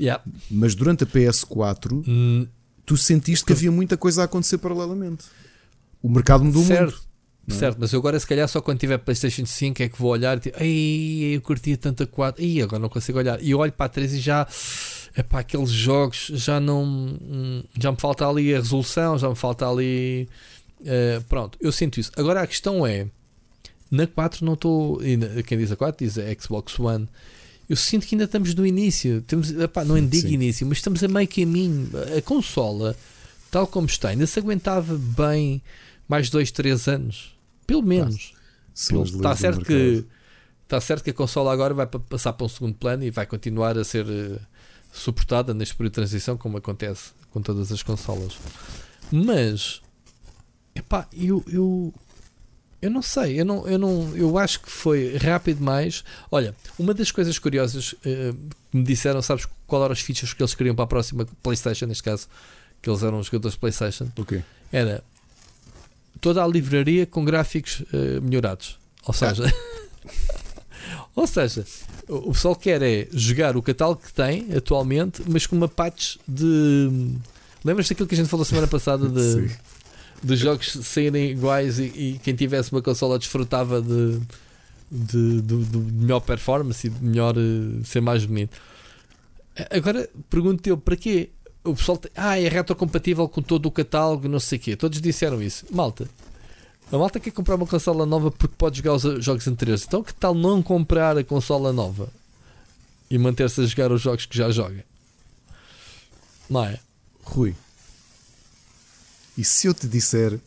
Yeah. 0.00 0.22
Mas 0.50 0.74
durante 0.74 1.04
a 1.04 1.06
PS4, 1.06 2.04
hum, 2.06 2.46
tu 2.86 2.96
sentiste 2.96 3.44
que 3.44 3.52
havia 3.52 3.70
muita 3.70 3.96
coisa 3.96 4.22
a 4.22 4.24
acontecer 4.24 4.58
paralelamente. 4.58 5.26
O 6.02 6.08
mercado 6.08 6.44
mudou 6.44 6.64
certo, 6.64 6.92
muito. 6.92 7.10
É? 7.48 7.54
Certo, 7.54 7.76
mas 7.78 7.92
eu 7.92 7.98
agora 7.98 8.18
se 8.18 8.26
calhar 8.26 8.48
só 8.48 8.60
quando 8.60 8.78
tiver 8.78 8.98
PlayStation 8.98 9.44
5 9.44 9.82
é 9.82 9.88
que 9.88 9.98
vou 9.98 10.10
olhar 10.10 10.36
e 10.38 10.40
digo, 10.40 10.56
ei, 10.58 11.36
eu 11.36 11.40
curtia 11.40 11.76
tanta 11.76 12.06
4, 12.06 12.42
e 12.42 12.62
agora 12.62 12.80
não 12.80 12.88
consigo 12.88 13.18
olhar. 13.18 13.42
E 13.42 13.54
olho 13.54 13.72
para 13.72 13.86
a 13.86 13.88
3 13.88 14.14
e 14.14 14.20
já 14.20 14.46
para 15.28 15.40
aqueles 15.40 15.70
jogos 15.70 16.30
já 16.34 16.60
não 16.60 17.18
já 17.78 17.90
me 17.90 17.98
falta 17.98 18.28
ali 18.28 18.54
a 18.54 18.58
resolução, 18.58 19.18
já 19.18 19.28
me 19.28 19.34
falta 19.34 19.68
ali 19.68 20.28
uh, 20.80 21.22
pronto, 21.28 21.58
eu 21.60 21.72
sinto 21.72 21.98
isso. 21.98 22.12
Agora 22.16 22.42
a 22.42 22.46
questão 22.46 22.86
é 22.86 23.06
na 23.90 24.06
4 24.06 24.44
não 24.44 24.54
estou, 24.54 25.00
quem 25.46 25.58
diz 25.58 25.72
a 25.72 25.76
4 25.76 26.04
diz 26.04 26.16
a 26.16 26.22
Xbox 26.40 26.78
One 26.78 27.08
eu 27.70 27.76
sinto 27.76 28.04
que 28.04 28.16
ainda 28.16 28.24
estamos 28.24 28.52
no 28.52 28.66
início. 28.66 29.22
Temos, 29.22 29.52
epá, 29.52 29.84
não 29.84 29.96
é 29.96 30.00
digo 30.00 30.26
Sim. 30.26 30.34
início, 30.34 30.66
mas 30.66 30.78
estamos 30.78 31.04
a 31.04 31.06
meio 31.06 31.28
caminho. 31.28 31.88
A 32.18 32.20
consola, 32.20 32.96
tal 33.48 33.64
como 33.64 33.86
está, 33.86 34.08
ainda 34.08 34.26
se 34.26 34.40
aguentava 34.40 34.98
bem 34.98 35.62
mais 36.08 36.28
2, 36.28 36.50
3 36.50 36.88
anos. 36.88 37.32
Pelo 37.68 37.80
menos. 37.80 38.34
está 38.74 39.36
certo 39.36 39.64
que 39.64 40.04
está 40.64 40.80
certo 40.80 41.04
que 41.04 41.10
a 41.10 41.14
consola 41.14 41.52
agora 41.52 41.72
vai 41.72 41.86
passar 41.86 42.32
para 42.32 42.44
um 42.44 42.48
segundo 42.48 42.74
plano 42.74 43.04
e 43.04 43.10
vai 43.12 43.24
continuar 43.24 43.78
a 43.78 43.84
ser 43.84 44.04
uh, 44.04 44.40
suportada 44.92 45.54
neste 45.54 45.74
período 45.74 45.92
de 45.92 45.94
transição, 45.96 46.36
como 46.36 46.58
acontece 46.58 47.12
com 47.30 47.40
todas 47.40 47.70
as 47.72 47.82
consolas. 47.82 48.36
Mas 49.10 49.80
epá, 50.74 51.06
eu, 51.12 51.44
eu 51.48 51.94
eu 52.82 52.90
não 52.90 53.02
sei, 53.02 53.38
eu, 53.38 53.44
não, 53.44 53.68
eu, 53.68 53.78
não, 53.78 54.16
eu 54.16 54.38
acho 54.38 54.60
que 54.60 54.70
foi 54.70 55.16
rápido 55.18 55.58
demais. 55.58 56.02
Olha, 56.30 56.54
uma 56.78 56.94
das 56.94 57.10
coisas 57.10 57.38
curiosas 57.38 57.92
uh, 57.92 58.34
que 58.70 58.76
me 58.76 58.82
disseram, 58.82 59.20
sabes 59.20 59.46
qual 59.66 59.84
eram 59.84 59.92
as 59.92 60.00
fichas 60.00 60.32
que 60.32 60.42
eles 60.42 60.54
queriam 60.54 60.74
para 60.74 60.84
a 60.84 60.88
próxima 60.88 61.26
PlayStation, 61.42 61.84
neste 61.86 62.02
caso, 62.02 62.26
que 62.80 62.88
eles 62.88 63.02
eram 63.02 63.18
os 63.18 63.26
jogadores 63.26 63.54
de 63.54 63.60
PlayStation? 63.60 64.08
Okay. 64.18 64.42
Era 64.72 65.04
toda 66.22 66.42
a 66.42 66.46
livraria 66.46 67.04
com 67.06 67.22
gráficos 67.22 67.80
uh, 67.80 68.22
melhorados. 68.22 68.78
Ou 69.04 69.12
seja, 69.12 69.44
ou 71.14 71.26
seja, 71.26 71.64
o 72.08 72.32
pessoal 72.32 72.54
quer 72.54 72.82
é 72.82 73.08
jogar 73.12 73.56
o 73.56 73.62
catálogo 73.62 74.00
que 74.02 74.12
tem 74.12 74.46
atualmente, 74.56 75.22
mas 75.26 75.46
com 75.46 75.56
uma 75.56 75.68
patch 75.68 76.16
de. 76.26 77.16
Lembras 77.64 77.88
daquilo 77.88 78.08
que 78.08 78.14
a 78.14 78.18
gente 78.18 78.28
falou 78.28 78.44
semana 78.44 78.66
passada 78.66 79.08
de 79.08 79.50
dos 80.22 80.38
jogos 80.38 80.66
serem 80.82 81.30
iguais 81.30 81.78
e, 81.78 81.84
e, 81.84 82.20
quem 82.22 82.34
tivesse 82.34 82.72
uma 82.72 82.82
consola 82.82 83.18
desfrutava 83.18 83.80
de, 83.80 84.20
de, 84.90 85.40
de, 85.40 85.64
de 85.64 85.78
melhor 85.78 86.20
performance 86.20 86.86
e 86.86 86.90
de 86.90 87.04
melhor 87.04 87.36
uh, 87.36 87.84
ser 87.84 88.00
mais 88.00 88.24
bonito. 88.24 88.56
Agora 89.70 90.08
pergunto 90.28 90.68
eu 90.68 90.76
para 90.76 90.96
quê? 90.96 91.30
O 91.64 91.74
pessoal 91.74 91.98
tem, 91.98 92.10
ah, 92.14 92.38
é 92.38 92.48
retrocompatível 92.48 93.28
com 93.28 93.42
todo 93.42 93.66
o 93.66 93.70
catálogo, 93.70 94.28
não 94.28 94.40
sei 94.40 94.58
o 94.58 94.60
quê. 94.60 94.76
Todos 94.76 95.00
disseram 95.00 95.42
isso. 95.42 95.66
Malta, 95.70 96.08
a 96.92 96.98
malta 96.98 97.20
quer 97.20 97.30
comprar 97.30 97.54
uma 97.54 97.66
consola 97.66 98.04
nova 98.04 98.30
porque 98.30 98.54
pode 98.56 98.78
jogar 98.78 98.94
os 98.94 99.24
jogos 99.24 99.46
anteriores. 99.46 99.84
Então, 99.86 100.02
que 100.02 100.12
tal 100.12 100.34
não 100.34 100.62
comprar 100.62 101.16
a 101.16 101.24
consola 101.24 101.72
nova 101.72 102.08
e 103.08 103.16
manter-se 103.18 103.60
a 103.60 103.66
jogar 103.66 103.92
os 103.92 104.00
jogos 104.00 104.26
que 104.26 104.36
já 104.36 104.50
joga? 104.50 104.84
Não 106.48 106.64
é? 106.64 106.80
Rui, 107.22 107.54
E 109.38 109.44
se 109.44 109.66
eu 109.68 109.74
te 109.74 109.86
disser. 109.86 110.38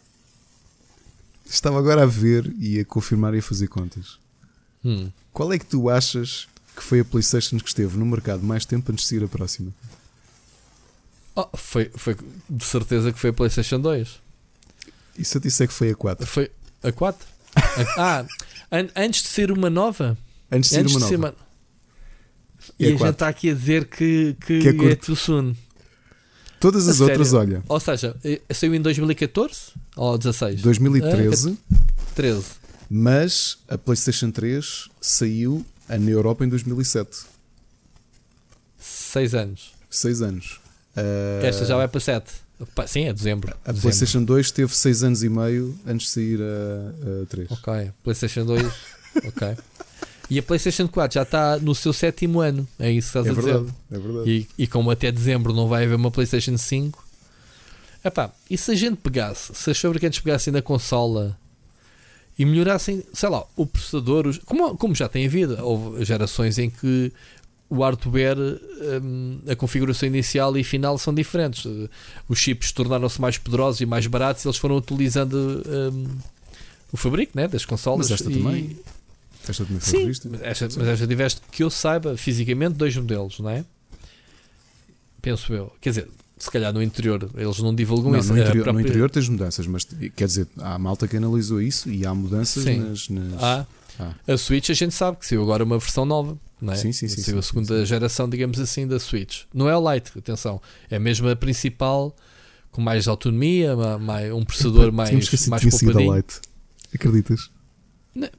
Estava 1.46 1.78
agora 1.78 2.04
a 2.04 2.06
ver 2.06 2.52
e 2.58 2.80
a 2.80 2.86
confirmar 2.86 3.36
e 3.36 3.40
a 3.40 3.42
fazer 3.42 3.68
contas. 3.68 4.18
Hum. 4.84 5.12
Qual 5.32 5.54
é 5.54 5.60
que 5.60 5.66
tu 5.66 5.90
achas 5.90 6.48
que 6.76 6.82
foi 6.82 7.02
a 7.02 7.06
PlayStation 7.06 7.60
que 7.60 7.68
esteve 7.68 7.98
no 7.98 8.06
mercado 8.06 8.44
mais 8.44 8.66
tempo 8.66 8.92
antes 8.92 9.04
de 9.04 9.10
sair 9.10 9.24
a 9.24 9.28
próxima? 9.28 9.72
Oh, 11.36 11.48
foi, 11.56 11.92
foi 11.96 12.16
de 12.50 12.66
certeza 12.66 13.12
que 13.12 13.20
foi 13.20 13.30
a 13.30 13.34
PlayStation 13.34 13.80
2. 13.80 14.23
E 15.18 15.24
se 15.24 15.38
eu 15.38 15.42
disser 15.42 15.68
que 15.68 15.74
foi 15.74 15.92
a 15.92 15.96
4? 15.96 16.26
Foi 16.26 16.52
a 16.82 16.92
4? 16.92 17.28
ah, 17.98 18.26
an 18.72 18.88
antes 18.96 19.24
de 19.24 19.28
ser 19.30 19.52
uma 19.52 19.70
nova? 19.70 20.18
Antes 20.52 20.70
de 20.70 20.76
ser 20.76 20.88
uma 20.88 21.00
nova. 21.00 21.16
Uma... 21.16 21.36
E, 22.80 22.86
e 22.86 22.92
a, 22.92 22.96
a 22.96 22.98
gente 22.98 23.10
está 23.10 23.28
aqui 23.28 23.50
a 23.50 23.54
dizer 23.54 23.86
que, 23.86 24.36
que, 24.46 24.60
que 24.60 24.86
é, 24.86 24.92
é 24.92 24.96
too 24.96 25.16
soon. 25.16 25.54
Todas 26.60 26.88
as 26.88 27.02
a 27.02 27.04
outras, 27.04 27.28
sério? 27.28 27.56
olha. 27.56 27.64
Ou 27.68 27.80
seja, 27.80 28.16
saiu 28.54 28.74
em 28.74 28.82
2014 28.82 29.74
ou 29.98 30.18
16? 30.18 30.62
2013. 30.62 31.60
Ah, 31.72 31.76
13. 32.16 32.46
Mas 32.90 33.58
a 33.68 33.78
PlayStation 33.78 34.32
3 34.32 34.90
saiu 35.02 35.66
na 35.90 36.10
Europa 36.10 36.46
em 36.46 36.50
2007. 36.50 37.26
6 38.80 39.36
anos. 39.36 39.74
6 39.90 40.22
anos. 40.22 40.60
Uh... 40.96 41.46
Esta 41.46 41.66
já 41.66 41.76
vai 41.76 41.88
para 41.88 42.00
7. 42.00 42.32
Sim, 42.88 43.06
é 43.06 43.14
dezembro. 43.14 43.52
A 43.66 43.72
dezembro. 43.72 43.82
PlayStation 43.82 44.24
2 44.24 44.52
teve 44.52 44.76
6 44.76 45.04
anos 45.04 45.24
e 45.24 45.30
meio 45.30 45.78
antes 45.86 46.08
de 46.08 46.14
sair 46.14 46.40
a, 46.42 47.24
a 47.24 47.26
3. 47.26 47.52
Ok, 47.52 47.92
PlayStation 48.04 48.46
2. 48.46 48.64
ok. 49.26 49.58
E 50.30 50.40
a 50.40 50.44
PlayStation 50.44 50.88
4 50.88 51.16
já 51.16 51.22
está 51.24 51.60
no 51.60 51.76
seu 51.76 51.94
sétimo 51.94 52.40
ano. 52.40 52.68
É 52.80 52.90
isso 52.90 53.12
que 53.12 53.18
estás 53.18 53.28
é 53.28 53.30
a 53.30 53.34
verdade, 53.34 53.66
dizer. 53.66 53.76
É 53.92 54.00
verdade. 54.00 54.30
E, 54.58 54.64
e 54.64 54.68
como 54.68 54.90
até 54.90 55.12
dezembro 55.12 55.54
não 55.54 55.68
vai 55.68 55.84
haver 55.84 55.96
uma 55.96 56.10
PlayStation 56.10 56.58
5. 56.58 57.04
Epá, 58.04 58.32
e 58.50 58.58
se 58.58 58.72
a 58.72 58.76
gente 58.76 58.98
pegasse, 58.98 59.54
se 59.54 59.72
as 59.72 59.80
fabricantes 59.80 60.20
pegassem 60.20 60.52
na 60.52 60.62
consola 60.62 61.38
e 62.38 62.46
melhorassem, 62.46 63.04
sei 63.14 63.30
lá, 63.30 63.46
o 63.56 63.66
processador, 63.66 64.38
como, 64.46 64.76
como 64.76 64.96
já 64.96 65.08
tem 65.08 65.26
havido, 65.26 65.58
houve 65.64 66.04
gerações 66.04 66.58
em 66.58 66.70
que 66.70 67.14
o 67.70 67.82
hardware, 67.82 68.38
um, 69.02 69.40
a 69.48 69.56
configuração 69.56 70.08
inicial 70.08 70.56
e 70.58 70.64
final 70.64 70.98
são 70.98 71.14
diferentes. 71.14 71.66
Os 72.28 72.40
chips 72.40 72.72
tornaram-se 72.72 73.20
mais 73.20 73.38
poderosos 73.38 73.82
e 73.82 73.86
mais 73.86 74.06
baratos 74.06 74.44
e 74.44 74.48
eles 74.48 74.58
foram 74.58 74.78
utilizando 74.78 75.64
um, 75.94 76.08
o 76.92 76.98
fabrico 76.98 77.32
né, 77.36 77.48
das 77.48 77.66
consolas. 77.66 78.10
Mas 78.10 78.22
esta 78.22 78.32
e, 78.32 78.36
também. 78.36 78.78
Esta 79.48 79.66
também 79.66 79.80
foi 79.80 79.92
Sim, 79.92 79.98
revista. 80.04 80.30
Mas 80.30 80.42
esta, 80.42 80.70
mas 80.78 80.88
esta 80.88 81.08
tiveste 81.08 81.42
que 81.52 81.64
eu 81.64 81.70
saiba 81.70 82.16
fisicamente 82.16 82.76
dois 82.76 82.96
modelos, 82.96 83.40
não 83.40 83.50
é? 83.50 83.66
Penso 85.22 85.54
eu. 85.54 85.74
Quer 85.82 85.90
dizer, 85.90 86.10
se 86.38 86.52
calhar 86.52 86.72
no 86.74 86.84
interior 86.84 87.30
eles 87.36 87.60
não 87.60 87.74
divulgam 87.74 88.12
não, 88.12 88.20
isso. 88.20 88.34
No 88.34 88.40
interior, 88.40 88.64
própria... 88.64 88.74
no 88.74 88.82
interior 88.82 89.10
tens 89.10 89.30
mudanças, 89.30 89.66
mas 89.66 89.88
quer 90.16 90.28
dizer, 90.28 90.48
há 90.58 90.78
malta 90.78 91.08
que 91.08 91.18
analisou 91.18 91.62
isso 91.62 91.90
e 91.90 92.06
há 92.06 92.14
mudanças 92.14 92.64
sim. 92.64 92.78
nas. 92.78 93.10
nas... 93.10 93.42
Ah. 93.42 93.66
A 94.28 94.38
Switch 94.38 94.70
a 94.70 94.74
gente 94.74 94.94
sabe 94.94 95.18
que 95.18 95.26
saiu 95.26 95.44
agora 95.44 95.64
uma 95.64 95.78
versão 95.78 96.06
nova. 96.06 96.38
Não 96.64 96.72
é? 96.72 96.78
Sim, 96.78 96.94
sim, 96.94 97.10
sim. 97.10 97.38
A 97.38 97.42
segunda 97.42 97.80
sim, 97.80 97.86
geração, 97.86 98.30
digamos 98.30 98.58
assim, 98.58 98.88
da 98.88 98.98
Switch. 98.98 99.44
Não 99.54 99.70
é 99.70 99.76
o 99.76 99.94
Lite, 99.94 100.18
atenção. 100.18 100.62
É 100.90 100.98
mesmo 100.98 101.28
a 101.28 101.36
principal, 101.36 102.16
com 102.72 102.82
mais 102.82 103.06
autonomia, 103.08 103.76
mais, 104.00 104.32
um 104.34 104.46
processador 104.46 104.94
mais, 104.94 105.12
mais 105.48 105.64
poupadinho. 105.64 106.16
Lite. 106.16 106.40
Acreditas? 106.96 107.52
Não, 108.16 108.30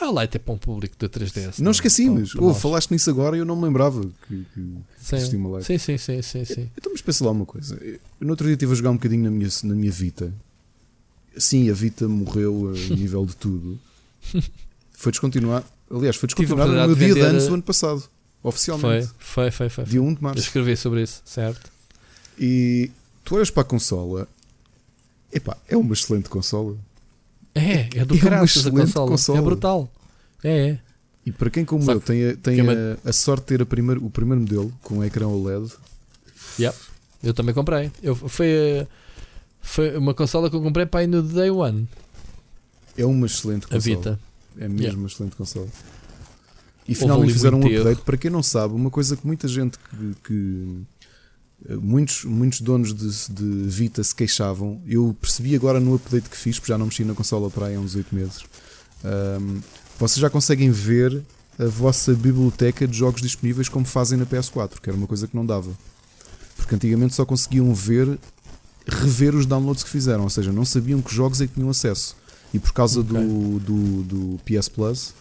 a 0.00 0.22
Lite 0.22 0.36
é 0.36 0.38
para 0.38 0.54
um 0.54 0.58
público 0.58 0.96
da 0.96 1.08
3DS. 1.08 1.58
Não, 1.58 1.64
não 1.64 1.70
esqueci, 1.72 2.08
mas 2.08 2.34
oh, 2.36 2.54
falaste 2.54 2.92
nisso 2.92 3.10
agora 3.10 3.36
e 3.36 3.40
eu 3.40 3.44
não 3.44 3.56
me 3.56 3.64
lembrava 3.64 4.00
que, 4.28 4.46
que 4.54 4.76
sim. 4.96 5.16
existia 5.16 5.38
uma 5.38 5.58
Lite. 5.58 5.66
Sim, 5.66 5.78
sim, 5.78 5.98
sim, 5.98 6.22
sim, 6.22 6.44
sim. 6.44 6.70
Então, 6.78 6.92
mas 6.92 7.02
pensa 7.02 7.24
lá 7.24 7.32
uma 7.32 7.46
coisa. 7.46 7.74
Eu, 7.82 7.98
no 8.20 8.30
outro 8.30 8.46
dia 8.46 8.54
estive 8.54 8.70
a 8.70 8.76
jogar 8.76 8.90
um 8.90 8.96
bocadinho 8.96 9.24
na 9.24 9.30
minha, 9.30 9.48
na 9.64 9.74
minha 9.74 9.90
Vita. 9.90 10.32
Sim, 11.36 11.68
a 11.68 11.74
Vita 11.74 12.06
morreu 12.06 12.72
a 12.72 12.94
nível 12.94 13.26
de 13.26 13.34
tudo. 13.34 13.80
Foi 14.92 15.10
descontinuar. 15.10 15.64
Aliás, 15.92 16.16
foi 16.16 16.26
descontinuado 16.26 16.72
no 16.72 16.86
meu 16.86 16.94
dia 16.96 17.14
de 17.14 17.20
anos 17.20 17.46
do 17.46 17.54
ano 17.54 17.62
passado. 17.62 18.02
Oficialmente. 18.42 19.08
Foi, 19.18 19.50
foi, 19.50 19.68
foi. 19.68 19.68
foi. 19.68 19.84
Dia 19.84 20.02
1 20.02 20.14
de 20.14 20.22
março. 20.22 20.38
Eu 20.38 20.42
escrevi 20.42 20.76
sobre 20.76 21.02
isso, 21.02 21.22
certo. 21.24 21.70
E 22.38 22.90
tu 23.24 23.36
olhas 23.36 23.50
para 23.50 23.62
a 23.62 23.64
consola. 23.64 24.26
Epá, 25.32 25.56
é 25.68 25.76
uma 25.76 25.92
excelente 25.92 26.28
consola. 26.28 26.76
É, 27.54 27.88
é 27.98 28.04
do 28.04 28.16
graças 28.16 28.66
é 28.66 28.68
a 28.68 28.72
consola. 28.72 29.08
consola. 29.08 29.38
É 29.38 29.42
brutal. 29.42 29.92
É, 30.42 30.68
é. 30.70 30.78
E 31.24 31.30
para 31.30 31.50
quem 31.50 31.64
como 31.64 31.84
Sabe, 31.84 31.98
eu 31.98 32.00
tem, 32.00 32.28
a, 32.30 32.36
tem 32.36 32.60
a, 32.60 32.98
a, 33.08 33.12
sorte 33.12 33.42
de 33.42 33.46
ter 33.46 33.62
a 33.62 33.66
primeiro, 33.66 34.04
o 34.04 34.10
primeiro 34.10 34.40
modelo 34.40 34.72
com 34.82 34.96
um 34.96 35.04
ecrã 35.04 35.28
OLED. 35.28 35.70
Yep. 36.58 36.76
Eu 37.22 37.32
também 37.32 37.54
comprei. 37.54 37.92
Eu, 38.02 38.16
foi, 38.16 38.86
foi 39.60 39.96
uma 39.96 40.14
consola 40.14 40.50
que 40.50 40.56
eu 40.56 40.62
comprei 40.62 40.84
para 40.84 41.04
ir 41.04 41.06
no 41.06 41.22
Day 41.22 41.50
One. 41.50 41.86
É 42.96 43.06
uma 43.06 43.26
excelente 43.26 43.68
consola. 43.68 43.78
A 43.78 43.80
Vita. 43.80 44.31
É 44.58 44.68
mesmo 44.68 44.80
yeah. 44.80 44.98
uma 44.98 45.08
excelente 45.08 45.36
consola. 45.36 45.68
E 46.86 46.94
finalmente 46.94 47.32
fizeram 47.32 47.60
um 47.60 47.66
update. 47.66 48.02
Para 48.02 48.16
quem 48.16 48.30
não 48.30 48.42
sabe, 48.42 48.74
uma 48.74 48.90
coisa 48.90 49.16
que 49.16 49.26
muita 49.26 49.46
gente 49.46 49.78
que, 49.78 50.14
que 50.24 50.82
eh, 51.68 51.76
muitos, 51.76 52.24
muitos 52.24 52.60
donos 52.60 52.92
de, 52.92 53.32
de, 53.32 53.68
Vita 53.68 54.02
se 54.02 54.14
queixavam. 54.14 54.82
Eu 54.86 55.16
percebi 55.20 55.54
agora 55.54 55.78
no 55.78 55.94
update 55.94 56.28
que 56.28 56.36
fiz, 56.36 56.58
porque 56.58 56.72
já 56.72 56.78
não 56.78 56.86
mexi 56.86 57.04
na 57.04 57.14
consola 57.14 57.50
para 57.50 57.66
aí 57.66 57.76
há 57.76 57.80
uns 57.80 57.94
8 57.94 58.14
meses. 58.14 58.44
Um, 59.04 59.60
vocês 59.98 60.18
já 60.18 60.30
conseguem 60.30 60.70
ver 60.70 61.22
a 61.58 61.66
vossa 61.66 62.12
biblioteca 62.14 62.86
de 62.88 62.96
jogos 62.96 63.20
disponíveis 63.20 63.68
como 63.68 63.84
fazem 63.84 64.18
na 64.18 64.26
PS4, 64.26 64.80
que 64.80 64.88
era 64.88 64.96
uma 64.96 65.06
coisa 65.06 65.28
que 65.28 65.36
não 65.36 65.46
dava. 65.46 65.70
Porque 66.56 66.74
antigamente 66.74 67.14
só 67.14 67.24
conseguiam 67.24 67.72
ver, 67.74 68.18
rever 68.86 69.34
os 69.34 69.46
downloads 69.46 69.84
que 69.84 69.90
fizeram, 69.90 70.24
ou 70.24 70.30
seja, 70.30 70.52
não 70.52 70.64
sabiam 70.64 71.00
que 71.00 71.14
jogos 71.14 71.40
é 71.40 71.46
que 71.46 71.54
tinham 71.54 71.70
acesso. 71.70 72.16
E 72.52 72.58
por 72.58 72.72
causa 72.72 73.00
okay. 73.00 73.12
do, 73.18 73.58
do, 73.60 74.02
do, 74.02 74.40
PS 74.44 74.68
Plus, 74.68 75.14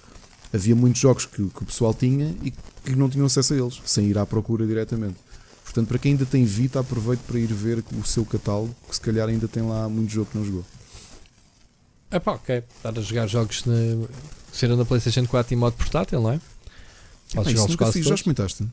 havia 0.54 0.76
muitos 0.76 1.02
jogos 1.02 1.26
que, 1.26 1.48
que, 1.48 1.64
o 1.64 1.66
pessoal 1.66 1.94
tinha 1.94 2.36
e 2.44 2.52
que 2.52 2.96
não 2.96 3.10
tinham 3.10 3.26
acesso 3.26 3.54
a 3.54 3.58
eles, 3.58 3.82
sem 3.86 4.08
ir 4.08 4.18
à 4.18 4.26
procura 4.26 4.66
diretamente. 4.66 5.16
Portanto, 5.64 5.88
para 5.88 6.00
quem 6.00 6.12
ainda 6.12 6.26
tem 6.26 6.44
Vita, 6.44 6.80
aproveite 6.82 7.24
para 7.24 7.40
ir 7.40 7.48
ver 7.54 7.84
o 7.98 8.06
seu 8.06 8.26
catálogo, 8.26 8.76
que 8.90 8.96
se 8.96 9.02
calhar 9.02 9.30
ainda 9.30 9.48
tem 9.48 9.64
lá 9.64 9.88
muito 9.88 10.12
jogo 10.12 10.30
que 10.30 10.38
não 10.38 10.46
jogou. 10.46 10.66
É 12.10 12.20
pá, 12.20 12.34
ok. 12.34 12.64
Estar 12.76 12.98
a 12.98 13.02
jogar 13.02 13.28
jogos 13.28 13.64
na, 13.64 13.74
sendo 14.52 14.76
na 14.76 14.84
PlayStation 14.84 15.26
4 15.26 15.54
em 15.54 15.58
modo 15.58 15.78
portátil, 15.78 16.22
não 16.22 16.32
é? 16.32 16.42
Podes 17.34 17.54
jogar 17.54 17.70
os 17.70 17.76
quase 17.78 17.94
fiz, 17.94 18.06
Já 18.06 18.16
experimentaste? 18.16 18.68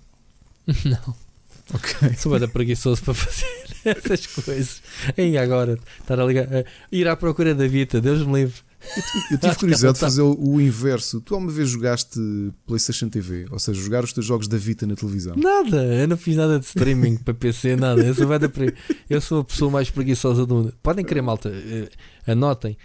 não. 0.85 1.28
Ok. 1.75 2.16
Sou 2.16 2.39
bem 2.39 2.49
preguiçoso 2.49 3.03
para 3.03 3.14
fazer 3.14 3.47
essas 3.85 4.27
coisas. 4.27 4.83
E 5.16 5.37
agora, 5.37 5.79
estar 6.01 6.19
a 6.19 6.25
ligar, 6.25 6.47
a 6.53 6.64
ir 6.91 7.07
à 7.07 7.16
procura 7.16 7.55
da 7.55 7.66
Vita, 7.66 8.01
Deus 8.01 8.27
me 8.27 8.41
livre. 8.41 8.61
Eu, 9.31 9.39
tive 9.39 9.57
curiosidade 9.59 9.95
de 9.95 10.01
fazer 10.01 10.23
o, 10.23 10.35
o, 10.39 10.61
inverso. 10.61 11.21
Tu 11.21 11.35
alguma 11.35 11.53
vez 11.53 11.69
jogaste 11.69 12.19
PlayStation 12.66 13.09
TV? 13.09 13.47
Ou 13.51 13.59
seja, 13.59 13.81
jogar 13.81 14.05
os 14.05 14.12
teus 14.12 14.25
jogos 14.25 14.49
da 14.49 14.57
Vita 14.57 14.87
na 14.87 14.95
televisão? 14.95 15.35
Nada, 15.37 15.85
eu 15.95 16.09
não 16.09 16.16
fiz 16.16 16.37
nada 16.37 16.59
de 16.59 16.64
streaming 16.64 17.16
para 17.16 17.35
PC, 17.35 17.77
nada. 17.77 18.01
Eu 18.03 18.14
sou, 18.14 18.27
eu 19.11 19.21
sou 19.21 19.41
a 19.41 19.45
pessoa 19.45 19.71
mais 19.71 19.91
preguiçosa 19.91 20.47
do 20.47 20.55
mundo. 20.55 20.75
Podem 20.83 21.05
querer, 21.05 21.23
malta, 21.23 21.51
eh, 21.51 21.89
anotem. 22.27 22.77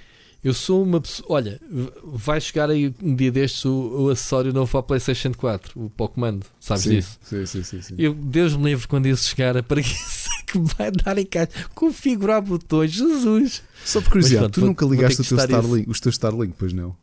Eu 0.44 0.54
sou 0.54 0.84
uma 0.84 1.00
pessoa. 1.00 1.26
Olha, 1.30 1.60
vai 2.04 2.42
chegar 2.42 2.70
aí 2.70 2.94
um 3.02 3.16
dia 3.16 3.32
destes 3.32 3.64
o, 3.64 3.72
o 3.72 4.10
acessório 4.10 4.52
novo 4.52 4.70
para 4.70 4.82
a 4.82 4.84
PlayStation 4.84 5.32
4, 5.34 5.72
o 5.82 5.90
Pokémon, 5.90 6.40
sabes 6.60 6.84
sim, 6.84 6.90
disso? 6.90 7.20
Sim, 7.24 7.46
sim, 7.46 7.64
sim, 7.64 7.82
sim. 7.82 7.96
Eu, 7.98 8.14
Deus 8.14 8.56
me 8.56 8.66
livre 8.66 8.86
quando 8.88 9.06
isso 9.06 9.30
chegar, 9.30 9.56
a 9.56 9.64
preguiça 9.64 10.30
que 10.46 10.60
vai 10.60 10.92
dar 10.92 11.18
em 11.18 11.26
casa, 11.26 11.50
configurar 11.74 12.42
botões, 12.42 12.92
Jesus. 12.92 13.64
Só 13.86 14.02
por 14.02 14.12
curiosidade, 14.12 14.52
tu 14.52 14.66
nunca 14.66 14.86
ligaste 14.86 15.22
o 15.22 15.24
teu 15.24 15.38
Starlink, 15.38 15.90
os 15.90 16.00
teus 16.02 16.16
Starlink, 16.16 16.54
pois 16.58 16.74
não? 16.74 16.94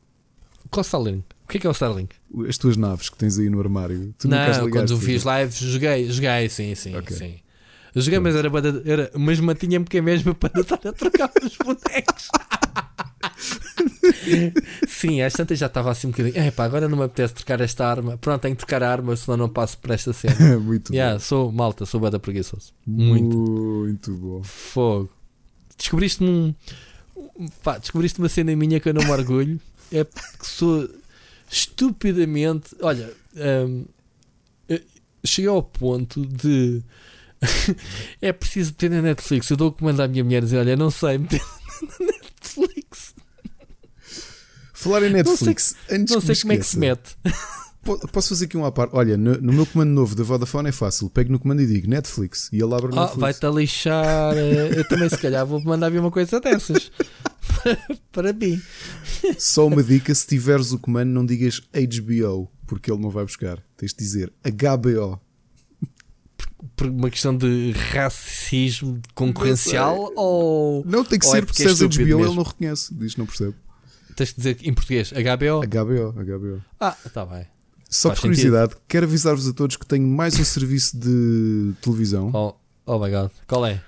Qual 0.71 0.85
Starlink? 0.85 1.25
O 1.45 1.49
que 1.49 1.57
é, 1.57 1.61
que 1.61 1.67
é 1.67 1.71
o 1.71 1.73
Starlink? 1.73 2.15
As 2.47 2.59
tuas 2.59 2.77
naves 2.77 3.09
que 3.09 3.17
tens 3.17 3.39
aí 3.39 3.49
no 3.49 3.59
armário. 3.59 4.15
Tu 4.19 4.29
não, 4.29 4.71
quando 4.71 4.93
eu 4.93 4.99
fiz 4.99 5.25
live, 5.25 5.53
joguei, 5.53 6.11
joguei, 6.11 6.49
sim, 6.49 6.75
sim, 6.75 6.95
okay. 6.95 7.17
sim. 7.17 7.35
Joguei, 7.97 8.21
mas 8.21 8.37
era, 8.37 8.49
era 8.85 9.11
mas 9.19 9.41
mantinha-me 9.41 9.85
que 9.85 9.99
é 9.99 10.01
mesmo 10.01 10.35
para 10.37 10.61
estar 10.61 10.79
a 10.87 10.93
trocar 10.93 11.31
os 11.43 11.57
bonecos. 11.57 12.29
Sim, 14.89 15.23
às 15.23 15.33
tantas 15.33 15.59
já 15.59 15.67
estava 15.67 15.91
assim 15.91 16.09
um 16.09 16.11
bocadinho. 16.11 16.39
É 16.39 16.51
pá, 16.51 16.65
agora 16.65 16.89
não 16.89 16.97
me 16.97 17.05
apetece 17.05 17.35
trocar 17.35 17.61
esta 17.61 17.87
arma. 17.87 18.17
Pronto, 18.19 18.43
tenho 18.43 18.55
que 18.55 18.61
trocar 18.61 18.83
a 18.83 18.91
arma, 18.91 19.15
senão 19.17 19.37
não 19.37 19.49
passo 19.49 19.79
por 19.79 19.91
esta 19.91 20.13
cena. 20.13 20.59
Muito 20.59 20.93
yeah, 20.93 21.15
bom. 21.15 21.21
Sou 21.21 21.53
malta, 21.53 21.87
sou 21.87 22.01
bada 22.01 22.19
preguiçoso. 22.19 22.73
Muito. 22.87 23.37
Muito 23.37 24.15
bom. 24.15 24.43
Fogo. 24.43 25.11
Descobriste-me 25.77 26.29
um. 26.29 26.55
Pá, 27.63 27.79
descobriste 27.79 28.19
uma 28.19 28.29
cena 28.29 28.55
minha 28.57 28.81
que 28.81 28.89
eu 28.89 28.95
não 28.95 29.05
me 29.05 29.11
orgulho. 29.11 29.61
É 29.93 30.05
que 30.05 30.47
sou 30.47 30.89
estupidamente. 31.51 32.77
Olha, 32.81 33.13
um, 33.67 33.85
cheguei 35.25 35.51
ao 35.51 35.63
ponto 35.63 36.25
de. 36.25 36.81
é 38.23 38.33
preciso 38.33 38.73
ter 38.75 38.89
na 38.89 39.03
Netflix. 39.03 39.51
Eu 39.51 39.57
dou 39.57 39.69
o 39.69 39.73
comando 39.73 40.01
à 40.01 40.09
minha 40.09 40.23
mulher 40.23 40.39
e 40.39 40.45
dizer: 40.45 40.59
Olha, 40.59 40.77
não 40.77 40.91
sei 40.91 41.19
meter 41.19 41.43
na 41.83 42.07
Netflix. 42.07 43.10
Falar 44.81 45.03
em 45.03 45.13
Netflix, 45.13 45.75
não 45.75 45.89
sei, 45.89 45.99
antes 45.99 46.15
não 46.15 46.21
sei 46.23 46.37
como 46.37 46.53
é 46.53 46.57
que 46.57 46.67
se 46.67 46.79
mete. 46.79 47.17
Posso 48.13 48.31
fazer 48.31 48.45
aqui 48.47 48.57
um 48.57 48.65
à 48.65 48.73
parte? 48.73 48.95
Olha, 48.95 49.17
no, 49.17 49.41
no, 49.41 49.53
meu 49.53 49.67
comando 49.67 49.91
novo 49.91 50.15
da 50.15 50.23
Vodafone 50.23 50.69
é 50.69 50.73
fácil. 50.73 51.09
Pego 51.11 51.33
no 51.33 51.39
comando 51.39 51.61
e 51.61 51.67
digo 51.67 51.89
Netflix 51.89 52.51
e 52.53 52.57
ele 52.57 52.75
abre 52.75 52.91
ah, 52.93 53.01
Netflix. 53.01 53.21
Vai-te 53.21 53.47
a 53.47 53.51
lixar. 53.51 54.37
Eh, 54.37 54.79
eu 54.79 54.89
também, 54.89 55.09
se 55.09 55.19
calhar, 55.19 55.47
vou 55.47 55.63
mandar 55.63 55.91
vir 55.91 55.99
uma 55.99 56.11
coisa 56.11 56.41
dessas. 56.41 56.91
para 58.13 58.33
mim. 58.33 58.61
Só 59.39 59.67
uma 59.67 59.83
dica: 59.83 60.15
se 60.15 60.27
tiveres 60.27 60.73
o 60.73 60.79
comando, 60.79 61.11
não 61.11 61.25
digas 61.25 61.61
HBO, 61.73 62.51
porque 62.67 62.91
ele 62.91 63.01
não 63.01 63.11
vai 63.11 63.25
buscar. 63.25 63.63
Tens 63.77 63.93
de 63.93 63.99
dizer 63.99 64.33
HBO. 64.45 65.21
Por 66.77 66.87
uma 66.87 67.11
questão 67.11 67.37
de 67.37 67.73
racismo 67.93 69.01
concorrencial 69.15 69.97
não 69.97 70.13
ou. 70.17 70.85
Não, 70.87 71.05
tem 71.05 71.19
que 71.19 71.27
ser, 71.27 71.39
é 71.39 71.43
porque 71.43 71.63
se 71.63 71.69
és 71.69 71.81
HBO 71.81 71.97
mesmo. 71.97 72.25
ele 72.25 72.35
não 72.35 72.43
reconhece. 72.43 72.95
Diz 72.95 73.17
não 73.17 73.27
percebe. 73.27 73.55
Tens 74.21 74.35
de 74.35 74.37
dizer 74.37 74.59
em 74.65 74.75
português 74.75 75.13
HBO? 75.13 75.67
HBO, 75.67 76.13
HBO. 76.13 76.63
Ah, 76.79 76.95
está 77.07 77.25
bem. 77.25 77.47
Só 77.89 78.11
Faz 78.11 78.21
por 78.21 78.29
curiosidade, 78.29 78.73
sentido. 78.73 78.85
quero 78.87 79.07
avisar-vos 79.07 79.49
a 79.49 79.53
todos 79.55 79.79
que 79.79 79.87
tenho 79.87 80.07
mais 80.07 80.39
um 80.39 80.45
serviço 80.45 80.95
de 80.99 81.73
televisão. 81.81 82.31
Oh, 82.35 82.55
oh 82.85 82.99
my 83.03 83.11
god, 83.11 83.31
qual 83.49 83.65
é? 83.65 83.83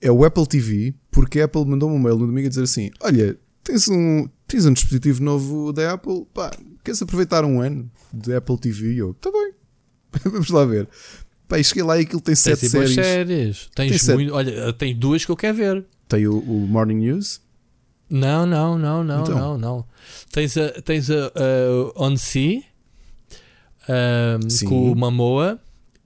É 0.00 0.12
o 0.12 0.24
Apple 0.24 0.46
TV, 0.46 0.94
porque 1.10 1.40
a 1.40 1.46
Apple 1.46 1.64
mandou-me 1.66 1.96
um 1.96 1.98
mail 1.98 2.16
no 2.16 2.26
domingo 2.28 2.46
a 2.46 2.50
dizer 2.50 2.62
assim: 2.62 2.88
Olha, 3.00 3.36
tens 3.64 3.88
um, 3.88 4.28
tens 4.46 4.64
um 4.64 4.72
dispositivo 4.72 5.24
novo 5.24 5.72
da 5.72 5.94
Apple, 5.94 6.24
pá, 6.32 6.52
queres 6.84 7.02
aproveitar 7.02 7.44
um 7.44 7.60
ano 7.60 7.90
de 8.14 8.32
Apple 8.36 8.58
TV? 8.58 8.92
E 8.92 8.98
eu, 8.98 9.12
tá 9.14 9.28
bem, 9.32 9.54
vamos 10.22 10.50
lá 10.50 10.64
ver. 10.64 10.88
Pá, 11.48 11.60
cheguei 11.60 11.82
lá 11.82 11.98
e 11.98 12.02
aquilo 12.02 12.20
tem 12.20 12.36
sete 12.36 12.60
tens 12.60 12.70
séries. 12.70 12.94
séries. 12.94 13.68
Tens 13.74 14.06
tem 14.06 14.14
muito, 14.14 14.32
olha, 14.32 14.72
tem 14.72 14.96
duas 14.96 15.24
que 15.24 15.32
eu 15.32 15.36
quero 15.36 15.56
ver. 15.56 15.84
Tem 16.06 16.28
o, 16.28 16.38
o 16.38 16.60
Morning 16.68 16.94
News. 16.94 17.40
Não, 18.10 18.46
não, 18.46 18.78
não, 18.78 19.04
não, 19.04 19.22
então. 19.22 19.38
não, 19.38 19.58
não. 19.58 19.84
Tens 20.32 20.56
a, 20.56 20.70
tens 20.82 21.10
a, 21.10 21.26
a 21.96 22.02
On 22.02 22.16
Sea 22.16 22.62
um, 23.88 24.66
com 24.66 24.92
o 24.92 24.96
Mamoa. 24.96 25.60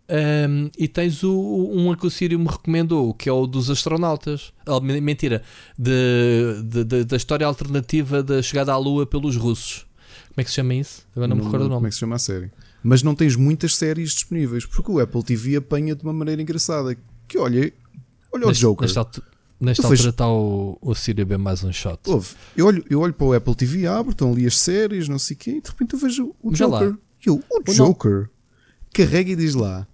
Um, 0.08 0.68
e 0.76 0.88
tens 0.88 1.22
o, 1.22 1.32
um 1.32 1.94
que 1.94 2.06
o 2.06 2.10
Sírio 2.10 2.38
me 2.38 2.46
recomendou, 2.46 3.14
que 3.14 3.28
é 3.28 3.32
o 3.32 3.46
dos 3.46 3.70
astronautas. 3.70 4.52
Oh, 4.66 4.80
mentira, 4.80 5.42
de, 5.78 6.62
de, 6.64 6.84
de, 6.84 7.04
da 7.04 7.16
história 7.16 7.46
alternativa 7.46 8.22
da 8.22 8.42
chegada 8.42 8.72
à 8.72 8.76
Lua 8.76 9.06
pelos 9.06 9.36
russos. 9.36 9.86
Como 10.28 10.40
é 10.40 10.44
que 10.44 10.50
se 10.50 10.56
chama 10.56 10.74
isso? 10.74 11.06
Agora 11.16 11.28
não, 11.28 11.36
não 11.36 11.44
me 11.44 11.46
recordo 11.46 11.66
o 11.66 11.68
nome. 11.68 11.76
Como 11.76 11.86
é 11.86 11.88
que 11.90 11.94
se 11.94 12.00
chama 12.00 12.16
a 12.16 12.18
série? 12.18 12.50
Mas 12.82 13.02
não 13.02 13.14
tens 13.14 13.36
muitas 13.36 13.76
séries 13.76 14.10
disponíveis, 14.10 14.66
porque 14.66 14.90
o 14.90 14.98
Apple 14.98 15.22
TV 15.22 15.56
apanha 15.56 15.94
de 15.94 16.02
uma 16.02 16.12
maneira 16.12 16.42
engraçada. 16.42 16.96
Que 17.28 17.38
olha, 17.38 17.72
olha 18.32 18.48
o 18.48 18.52
Joker. 18.52 18.86
Nesta, 18.86 19.22
nesta 19.62 19.86
altura 19.86 20.10
está 20.10 20.28
o, 20.28 20.76
o 20.80 20.94
Sírio 20.94 21.24
bem 21.24 21.38
mais 21.38 21.62
um 21.62 21.72
shot. 21.72 21.98
Ouve, 22.06 22.34
eu, 22.56 22.66
olho, 22.66 22.84
eu 22.90 23.00
olho 23.00 23.14
para 23.14 23.26
o 23.26 23.32
Apple 23.32 23.54
TV, 23.54 23.86
abro, 23.86 24.10
estão 24.10 24.32
ali 24.32 24.46
as 24.46 24.58
séries, 24.58 25.08
não 25.08 25.18
sei 25.18 25.36
o 25.36 25.38
quê, 25.38 25.50
e 25.52 25.60
de 25.60 25.70
repente 25.70 25.94
eu 25.94 25.98
vejo 26.00 26.34
o 26.42 26.52
Joker. 26.52 26.96
Eu, 27.24 27.42
o 27.68 27.72
Joker, 27.72 28.28
carrega 28.92 29.30
e 29.30 29.36
diz 29.36 29.54
lá: 29.54 29.86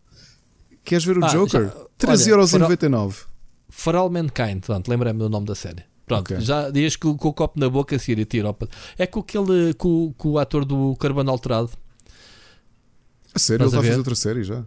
Queres 0.82 1.04
ver 1.04 1.18
o 1.18 1.24
ah, 1.24 1.28
Joker? 1.28 1.70
13,99€. 1.98 3.26
For 3.68 3.94
All 3.94 4.08
Mankind, 4.08 4.64
pronto, 4.64 4.88
lembrei-me 4.88 5.18
do 5.18 5.28
nome 5.28 5.46
da 5.46 5.54
série. 5.54 5.84
Pronto, 6.06 6.32
okay. 6.32 6.40
já 6.40 6.70
dias 6.70 6.96
com, 6.96 7.16
com, 7.18 7.28
o 7.28 7.32
copo 7.34 7.60
na 7.60 7.68
boca 7.68 7.98
se 7.98 8.12
ir 8.12 8.24
tira. 8.24 8.56
É 8.96 9.06
com 9.06 9.20
aquele 9.20 9.74
com, 9.74 10.14
com 10.16 10.30
o 10.30 10.38
ator 10.38 10.64
do 10.64 10.96
Carbono 10.96 11.30
Alterado. 11.30 11.70
A 13.34 13.38
sério? 13.38 13.64
Ele 13.64 13.68
está 13.68 13.78
a 13.78 13.82
fazer 13.82 13.98
outra 13.98 14.14
série 14.14 14.42
já? 14.42 14.64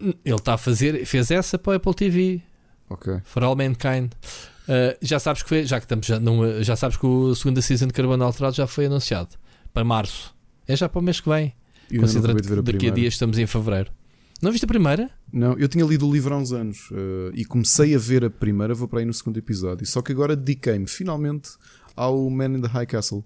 Ele 0.00 0.34
está 0.34 0.54
a 0.54 0.58
fazer, 0.58 1.06
fez 1.06 1.30
essa 1.30 1.56
para 1.56 1.74
o 1.74 1.76
Apple 1.76 1.94
TV. 1.94 2.42
Ok. 2.90 3.20
For 3.24 3.42
All 3.44 3.56
Mankind. 3.56 4.12
Uh, 4.68 4.96
já 5.00 5.18
sabes 5.18 5.42
que 5.42 5.48
foi, 5.48 5.64
já 5.64 5.78
que 5.78 5.84
estamos 5.84 6.06
já, 6.06 6.20
numa, 6.20 6.62
já 6.62 6.76
sabes 6.76 6.96
que 6.96 7.06
o 7.06 7.34
segunda 7.34 7.62
season 7.62 7.86
de 7.86 7.92
Carbono 7.92 8.24
Alterado 8.24 8.54
já 8.54 8.66
foi 8.66 8.86
anunciado 8.86 9.30
para 9.72 9.84
março. 9.84 10.34
É 10.66 10.76
já 10.76 10.88
para 10.88 10.98
o 10.98 11.02
mês 11.02 11.20
que 11.20 11.28
vem. 11.28 11.54
Considerando 11.98 12.42
que 12.42 12.72
daqui 12.72 12.88
a 12.88 12.90
dias 12.90 13.14
estamos 13.14 13.38
em 13.38 13.46
fevereiro. 13.46 13.90
Não 14.40 14.50
viste 14.50 14.64
a 14.64 14.68
primeira? 14.68 15.10
Não, 15.32 15.58
eu 15.58 15.68
tinha 15.68 15.84
lido 15.84 16.08
o 16.08 16.12
livro 16.12 16.34
há 16.34 16.38
uns 16.38 16.52
anos 16.52 16.90
uh, 16.90 17.30
e 17.34 17.44
comecei 17.44 17.94
a 17.94 17.98
ver 17.98 18.24
a 18.24 18.30
primeira, 18.30 18.72
vou 18.74 18.88
para 18.88 19.00
aí 19.00 19.04
no 19.04 19.12
segundo 19.12 19.36
episódio. 19.38 19.86
Só 19.86 20.00
que 20.00 20.12
agora 20.12 20.34
dediquei-me 20.34 20.86
finalmente 20.86 21.50
ao 21.94 22.30
Man 22.30 22.56
in 22.56 22.60
the 22.62 22.68
High 22.68 22.86
Castle. 22.86 23.24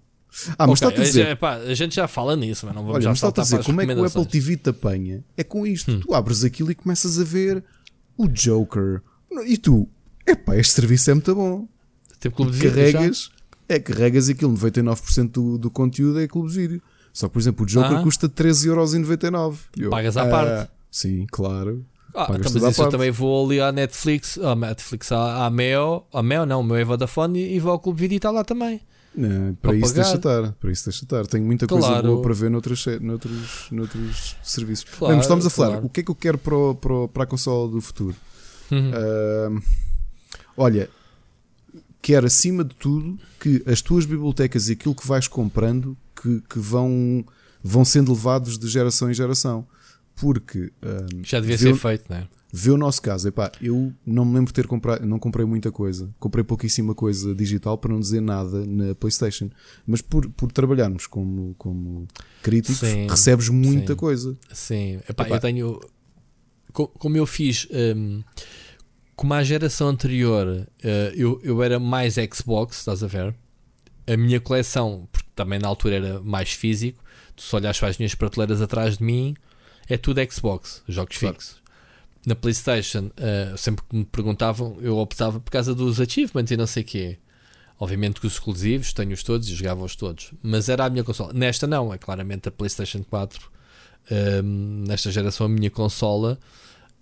Ah, 0.58 0.66
mas 0.66 0.82
okay, 0.82 0.88
está 0.88 1.02
a 1.02 1.04
dizer. 1.04 1.38
A 1.70 1.74
gente 1.74 1.94
já 1.94 2.08
fala 2.08 2.34
nisso, 2.34 2.66
mas 2.66 2.74
não 2.74 2.82
vamos 2.82 2.96
Olha, 2.96 3.04
já 3.04 3.10
mas 3.10 3.18
está 3.18 3.28
a 3.28 3.44
dizer 3.44 3.62
como 3.62 3.80
é 3.80 3.86
que 3.86 3.92
o 3.92 4.04
Apple 4.04 4.26
TV 4.26 4.56
te 4.56 4.70
apanha? 4.70 5.24
É 5.36 5.44
com 5.44 5.64
isto. 5.64 5.92
Hum. 5.92 6.00
Tu 6.00 6.12
abres 6.12 6.42
aquilo 6.42 6.72
e 6.72 6.74
começas 6.74 7.20
a 7.20 7.24
ver 7.24 7.62
o 8.16 8.26
Joker. 8.26 9.00
E 9.42 9.56
tu, 9.56 9.88
epá, 10.26 10.56
este 10.56 10.74
serviço 10.74 11.10
é 11.10 11.14
muito 11.14 11.34
bom. 11.34 11.68
Tipo 12.20 12.36
clube 12.36 12.52
de 12.52 12.68
carregas, 12.68 13.30
é, 13.68 13.78
carregas 13.78 14.28
aquilo, 14.28 14.56
99% 14.56 15.30
do, 15.30 15.58
do 15.58 15.70
conteúdo 15.70 16.20
é 16.20 16.28
clube 16.28 16.50
de 16.50 16.54
vídeo. 16.54 16.82
Só 17.12 17.28
que, 17.28 17.34
por 17.34 17.38
exemplo, 17.38 17.64
o 17.64 17.68
Joker 17.68 17.98
ah. 17.98 18.02
custa 18.02 18.28
13,99€. 18.28 19.88
Pagas 19.90 20.16
à 20.16 20.22
ah, 20.22 20.28
parte. 20.28 20.70
Sim, 20.90 21.26
claro. 21.30 21.84
Ah, 22.14 22.26
então, 22.30 22.52
mas 22.52 22.72
isso 22.72 22.82
eu 22.82 22.88
também 22.88 23.10
vou 23.10 23.44
ali 23.44 23.60
à 23.60 23.72
Netflix, 23.72 24.38
à 24.38 24.54
Netflix, 24.54 25.10
à, 25.10 25.46
à 25.46 25.50
Meo, 25.50 26.04
à 26.12 26.22
Meo 26.22 26.46
não, 26.46 26.60
o 26.60 26.64
meu 26.64 26.76
é 26.76 26.84
Vodafone 26.84 27.40
e 27.40 27.58
vou 27.58 27.72
ao 27.72 27.78
Clube 27.80 28.00
Vídeo 28.00 28.14
e 28.14 28.18
está 28.18 28.30
lá 28.30 28.44
também. 28.44 28.80
Não, 29.16 29.54
para, 29.54 29.74
isso 29.74 29.94
deixa 29.94 30.16
estar, 30.16 30.52
para 30.52 30.72
isso 30.72 30.84
deixa 30.84 31.04
estar. 31.04 31.26
Tenho 31.26 31.44
muita 31.44 31.66
claro. 31.66 31.84
coisa 31.84 32.02
boa 32.02 32.22
para 32.22 32.34
ver 32.34 32.50
noutros, 32.50 32.86
noutros, 33.00 33.66
noutros 33.70 34.36
serviços. 34.42 34.84
Claro, 34.84 35.06
Bem, 35.06 35.16
mas 35.16 35.24
estamos 35.24 35.46
a 35.46 35.50
falar, 35.50 35.68
claro. 35.70 35.86
o 35.86 35.88
que 35.88 36.00
é 36.00 36.02
que 36.02 36.10
eu 36.10 36.14
quero 36.14 36.38
para, 36.38 36.74
para, 36.74 37.08
para 37.08 37.22
a 37.24 37.26
consola 37.26 37.68
do 37.68 37.80
futuro? 37.80 38.14
Uhum. 38.70 38.90
Uh, 38.90 39.62
olha, 40.56 40.88
quero 42.00 42.26
acima 42.26 42.64
de 42.64 42.74
tudo 42.74 43.18
que 43.40 43.62
as 43.66 43.80
tuas 43.80 44.04
bibliotecas 44.04 44.68
e 44.68 44.72
aquilo 44.72 44.94
que 44.94 45.06
vais 45.06 45.26
comprando 45.26 45.96
que, 46.14 46.42
que 46.48 46.58
vão, 46.58 47.24
vão 47.62 47.84
sendo 47.84 48.12
levados 48.12 48.58
de 48.58 48.68
geração 48.68 49.10
em 49.10 49.14
geração 49.14 49.66
porque 50.14 50.70
um, 50.82 51.24
já 51.24 51.40
devia 51.40 51.58
ser 51.58 51.74
feito, 51.74 52.04
não 52.08 52.18
é? 52.18 52.28
Vê 52.56 52.70
o 52.70 52.76
nosso 52.76 53.02
caso, 53.02 53.26
epá, 53.26 53.50
eu 53.60 53.92
não 54.06 54.24
me 54.24 54.34
lembro 54.34 54.46
de 54.46 54.52
ter 54.52 54.68
comprado, 54.68 55.04
não 55.04 55.18
comprei 55.18 55.44
muita 55.44 55.72
coisa, 55.72 56.08
comprei 56.20 56.44
pouquíssima 56.44 56.94
coisa 56.94 57.34
digital 57.34 57.76
para 57.76 57.92
não 57.92 57.98
dizer 57.98 58.20
nada 58.20 58.64
na 58.64 58.94
PlayStation, 58.94 59.50
mas 59.84 60.00
por, 60.00 60.30
por 60.30 60.52
trabalharmos 60.52 61.08
como, 61.08 61.56
como 61.58 62.06
críticos, 62.44 62.78
sim, 62.78 63.08
recebes 63.08 63.48
muita 63.48 63.94
sim, 63.94 63.98
coisa. 63.98 64.38
Sim, 64.52 65.00
epá, 65.08 65.24
epá. 65.24 65.34
eu 65.34 65.40
tenho, 65.40 65.80
como 66.74 67.16
eu 67.16 67.24
fiz, 67.24 67.66
um, 67.96 68.22
como 69.16 69.32
a 69.32 69.42
geração 69.42 69.88
anterior, 69.88 70.46
uh, 70.46 70.88
eu, 71.14 71.40
eu 71.42 71.62
era 71.62 71.78
mais 71.78 72.14
Xbox, 72.14 72.78
estás 72.78 73.02
a 73.02 73.06
ver? 73.06 73.34
A 74.06 74.16
minha 74.16 74.40
coleção, 74.40 75.08
porque 75.10 75.28
também 75.34 75.58
na 75.58 75.68
altura 75.68 75.96
era 75.96 76.20
mais 76.20 76.52
físico, 76.52 77.02
tu 77.34 77.42
só 77.42 77.56
olhas 77.56 77.78
para 77.78 77.88
as 77.88 77.96
minhas 77.98 78.14
prateleiras 78.14 78.60
atrás 78.60 78.98
de 78.98 79.04
mim 79.04 79.34
é 79.88 79.96
tudo 79.96 80.20
Xbox, 80.30 80.82
jogos 80.88 81.16
fixos. 81.16 81.56
Na 82.26 82.34
PlayStation, 82.34 83.10
uh, 83.18 83.56
sempre 83.58 83.84
que 83.88 83.96
me 83.96 84.04
perguntavam, 84.04 84.78
eu 84.80 84.96
optava 84.96 85.38
por 85.38 85.50
causa 85.50 85.74
dos 85.74 86.00
achievements 86.00 86.50
e 86.50 86.56
não 86.56 86.66
sei 86.66 86.82
o 86.82 86.86
quê. 86.86 87.18
Obviamente 87.78 88.20
que 88.20 88.26
os 88.26 88.34
exclusivos, 88.34 88.92
tenho-os 88.92 89.22
todos 89.22 89.48
e 89.48 89.54
jogava-os 89.54 89.94
todos. 89.94 90.32
Mas 90.42 90.68
era 90.68 90.86
a 90.86 90.90
minha 90.90 91.04
consola. 91.04 91.32
Nesta 91.34 91.66
não, 91.66 91.92
é 91.92 91.98
claramente 91.98 92.48
a 92.48 92.52
PlayStation 92.52 93.04
4. 93.04 93.50
Um, 94.10 94.14
ehm, 94.14 94.86
nesta 94.86 95.10
geração, 95.10 95.46
a 95.46 95.48
minha 95.48 95.70
consola, 95.70 96.38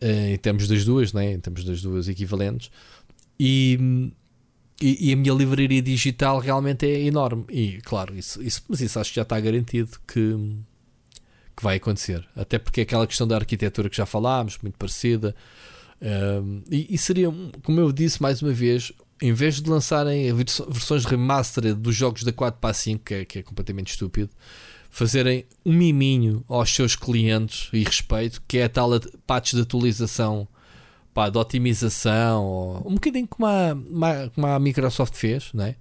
em 0.03 0.37
termos 0.39 0.67
das 0.69 0.85
duas, 0.85 1.13
né? 1.13 1.33
em 1.33 1.41
termos 1.41 1.65
das 1.65 1.81
duas 1.83 2.09
equivalentes. 2.09 2.71
E, 3.39 4.11
e, 4.81 5.09
e, 5.09 5.13
a 5.13 5.17
minha 5.17 5.33
livraria 5.33 5.81
digital 5.81 6.39
realmente 6.39 6.87
é 6.87 7.03
enorme. 7.03 7.45
E 7.51 7.79
claro, 7.83 8.17
isso, 8.17 8.43
isso, 8.43 8.63
mas 8.69 8.81
isso 8.81 8.99
acho 8.99 9.11
que 9.11 9.17
já 9.17 9.23
está 9.23 9.39
garantido 9.39 9.91
que 10.07 10.37
que 11.57 11.63
vai 11.63 11.77
acontecer. 11.77 12.27
Até 12.35 12.59
porque 12.59 12.81
é 12.81 12.83
aquela 12.83 13.07
questão 13.07 13.27
da 13.27 13.37
arquitetura 13.37 13.89
que 13.89 13.97
já 13.97 14.07
falámos, 14.07 14.59
muito 14.63 14.77
parecida. 14.77 15.35
Um, 16.01 16.63
e, 16.71 16.95
e, 16.95 16.99
seria, 16.99 17.29
como 17.63 17.81
eu 17.81 17.93
disse 17.93 18.21
mais 18.21 18.43
uma 18.43 18.53
vez, 18.53 18.93
em 19.21 19.33
vez 19.33 19.61
de 19.61 19.71
lançarem 19.71 20.33
versões 20.35 21.05
remastered 21.05 21.75
dos 21.75 21.95
jogos 21.95 22.25
da 22.25 22.33
4 22.33 22.61
para 22.61 22.75
5, 22.75 23.05
que 23.05 23.15
é, 23.15 23.25
que 23.25 23.39
é 23.39 23.43
completamente 23.43 23.91
estúpido, 23.91 24.31
fazerem 24.93 25.47
um 25.65 25.73
miminho 25.73 26.45
aos 26.47 26.73
seus 26.73 26.95
clientes 26.95 27.71
e 27.73 27.83
respeito, 27.83 28.43
que 28.47 28.59
é 28.59 28.65
a 28.65 28.69
tal 28.69 28.91
patch 29.27 29.55
de 29.55 29.63
atualização, 29.63 30.47
pá, 31.15 31.31
de 31.31 31.39
otimização, 31.39 32.83
um 32.85 32.95
bocadinho 32.95 33.27
como 33.27 33.47
a, 33.47 33.75
como 34.35 34.47
a 34.47 34.61
Microsoft 34.61 35.17
fez, 35.17 35.51
né? 35.55 35.77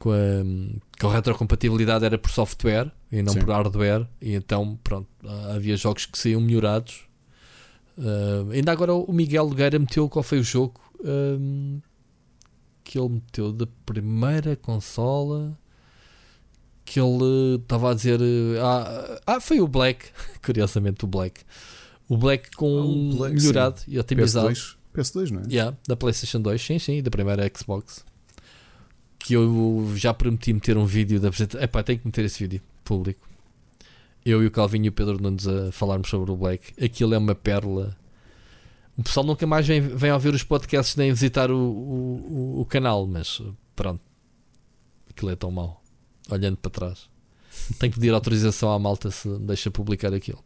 com 0.00 0.10
a, 0.10 0.98
com 0.98 1.08
a 1.08 1.12
retrocompatibilidade 1.12 2.04
era 2.04 2.18
por 2.18 2.30
software 2.30 2.90
e 3.12 3.22
não 3.22 3.34
Sim. 3.34 3.40
por 3.40 3.50
hardware, 3.50 4.08
e 4.20 4.34
então 4.34 4.76
pronto, 4.82 5.08
havia 5.54 5.76
jogos 5.76 6.06
que 6.06 6.18
saíam 6.18 6.40
melhorados. 6.40 7.02
Uh, 7.96 8.50
ainda 8.50 8.72
agora 8.72 8.94
o 8.94 9.12
Miguel 9.12 9.48
Nogueira 9.48 9.78
meteu 9.78 10.08
qual 10.08 10.22
foi 10.22 10.40
o 10.40 10.42
jogo 10.42 10.80
um, 11.04 11.80
que 12.82 12.98
ele 12.98 13.10
meteu 13.10 13.52
da 13.52 13.68
primeira 13.84 14.56
consola 14.56 15.56
que 16.90 16.98
ele 16.98 17.56
estava 17.62 17.92
a 17.92 17.94
dizer 17.94 18.20
ah, 18.60 19.20
ah, 19.24 19.40
foi 19.40 19.60
o 19.60 19.68
Black, 19.68 20.06
curiosamente 20.44 21.04
o 21.04 21.08
Black. 21.08 21.42
O 22.08 22.16
Black 22.16 22.50
com 22.56 22.66
oh, 22.66 23.16
Black, 23.16 23.36
melhorado 23.36 23.78
sim. 23.78 23.92
e 23.92 23.98
otimizado. 23.98 24.48
PS2, 24.48 24.76
PS2, 24.92 25.30
não 25.30 25.40
é? 25.42 25.44
Yeah, 25.48 25.76
da 25.86 25.94
PlayStation 25.94 26.40
2, 26.40 26.60
sim, 26.60 26.78
sim, 26.80 27.00
da 27.00 27.10
primeira 27.10 27.48
Xbox 27.56 28.04
que 29.20 29.34
eu 29.34 29.92
já 29.96 30.12
prometi 30.14 30.52
meter 30.52 30.76
um 30.78 30.86
vídeo 30.86 31.20
da 31.20 31.28
apresentação. 31.28 31.62
Epá, 31.62 31.82
tenho 31.82 31.98
que 31.98 32.06
meter 32.06 32.24
esse 32.24 32.38
vídeo 32.38 32.62
público. 32.82 33.28
eu 34.24 34.42
e 34.42 34.46
o 34.46 34.50
Calvinho 34.50 34.86
e 34.86 34.88
o 34.88 34.92
Pedro 34.92 35.22
Nunes 35.22 35.46
a 35.46 35.70
falarmos 35.70 36.08
sobre 36.08 36.30
o 36.30 36.36
Black. 36.36 36.72
Aquilo 36.82 37.14
é 37.14 37.18
uma 37.18 37.34
pérola. 37.34 37.96
O 38.96 39.02
pessoal 39.02 39.24
nunca 39.24 39.46
mais 39.46 39.66
vem, 39.66 39.80
vem 39.80 40.10
ouvir 40.10 40.34
os 40.34 40.42
podcasts 40.42 40.96
nem 40.96 41.12
visitar 41.12 41.50
o, 41.50 41.56
o, 41.56 42.60
o, 42.60 42.64
canal, 42.64 43.06
mas 43.06 43.40
pronto. 43.76 44.02
Aquilo 45.08 45.30
é 45.30 45.36
tão 45.36 45.50
mau. 45.50 45.79
Olhando 46.30 46.56
para 46.56 46.70
trás. 46.70 47.08
Tenho 47.78 47.92
que 47.92 47.98
pedir 47.98 48.12
autorização 48.12 48.72
à 48.72 48.78
malta 48.78 49.10
se 49.10 49.28
deixa 49.40 49.70
publicar 49.70 50.14
aquilo. 50.14 50.42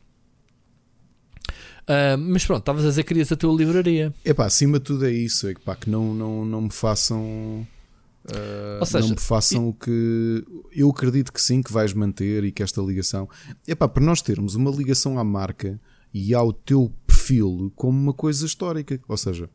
Uh, 1.83 2.17
mas 2.19 2.47
pronto, 2.47 2.61
estavas 2.61 2.85
a 2.85 2.89
dizer 2.89 3.03
que 3.03 3.09
querias 3.09 3.31
a 3.31 3.37
tua 3.37 3.55
livraria. 3.55 4.13
É 4.25 4.33
pá, 4.33 4.47
acima 4.47 4.79
de 4.79 4.85
tudo 4.87 5.07
é 5.07 5.13
isso. 5.13 5.47
É 5.47 5.55
que, 5.55 5.61
pá, 5.61 5.77
que 5.77 5.91
não, 5.91 6.15
não, 6.15 6.45
não 6.45 6.63
me 6.63 6.71
façam 6.71 7.67
Uh, 8.25 8.87
seja, 8.87 9.01
não 9.01 9.11
me 9.11 9.21
façam 9.21 9.67
e... 9.67 9.69
o 9.69 9.73
que 9.75 10.45
eu 10.73 10.89
acredito 10.89 11.31
que 11.31 11.41
sim, 11.41 11.63
que 11.63 11.71
vais 11.71 11.93
manter 11.93 12.43
e 12.43 12.51
que 12.51 12.63
esta 12.63 12.81
ligação 12.81 13.29
é 13.67 13.75
para 13.75 14.03
nós 14.03 14.23
termos 14.23 14.55
uma 14.55 14.71
ligação 14.71 15.19
à 15.19 15.25
marca 15.25 15.79
e 16.13 16.33
ao 16.33 16.51
teu 16.51 16.91
perfil 17.07 17.71
como 17.77 17.99
uma 17.99 18.15
coisa 18.15 18.47
histórica. 18.47 18.99
Ou 19.07 19.17
seja, 19.19 19.51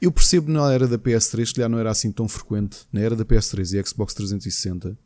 eu 0.00 0.10
percebo 0.10 0.50
na 0.50 0.72
era 0.72 0.88
da 0.88 0.98
PS3 0.98 1.52
que 1.52 1.60
já 1.60 1.68
não 1.68 1.78
era 1.78 1.90
assim 1.90 2.10
tão 2.10 2.26
frequente, 2.26 2.78
na 2.90 3.00
era 3.00 3.14
da 3.14 3.24
PS3 3.24 3.78
e 3.78 3.86
Xbox 3.86 4.14
360. 4.14 4.96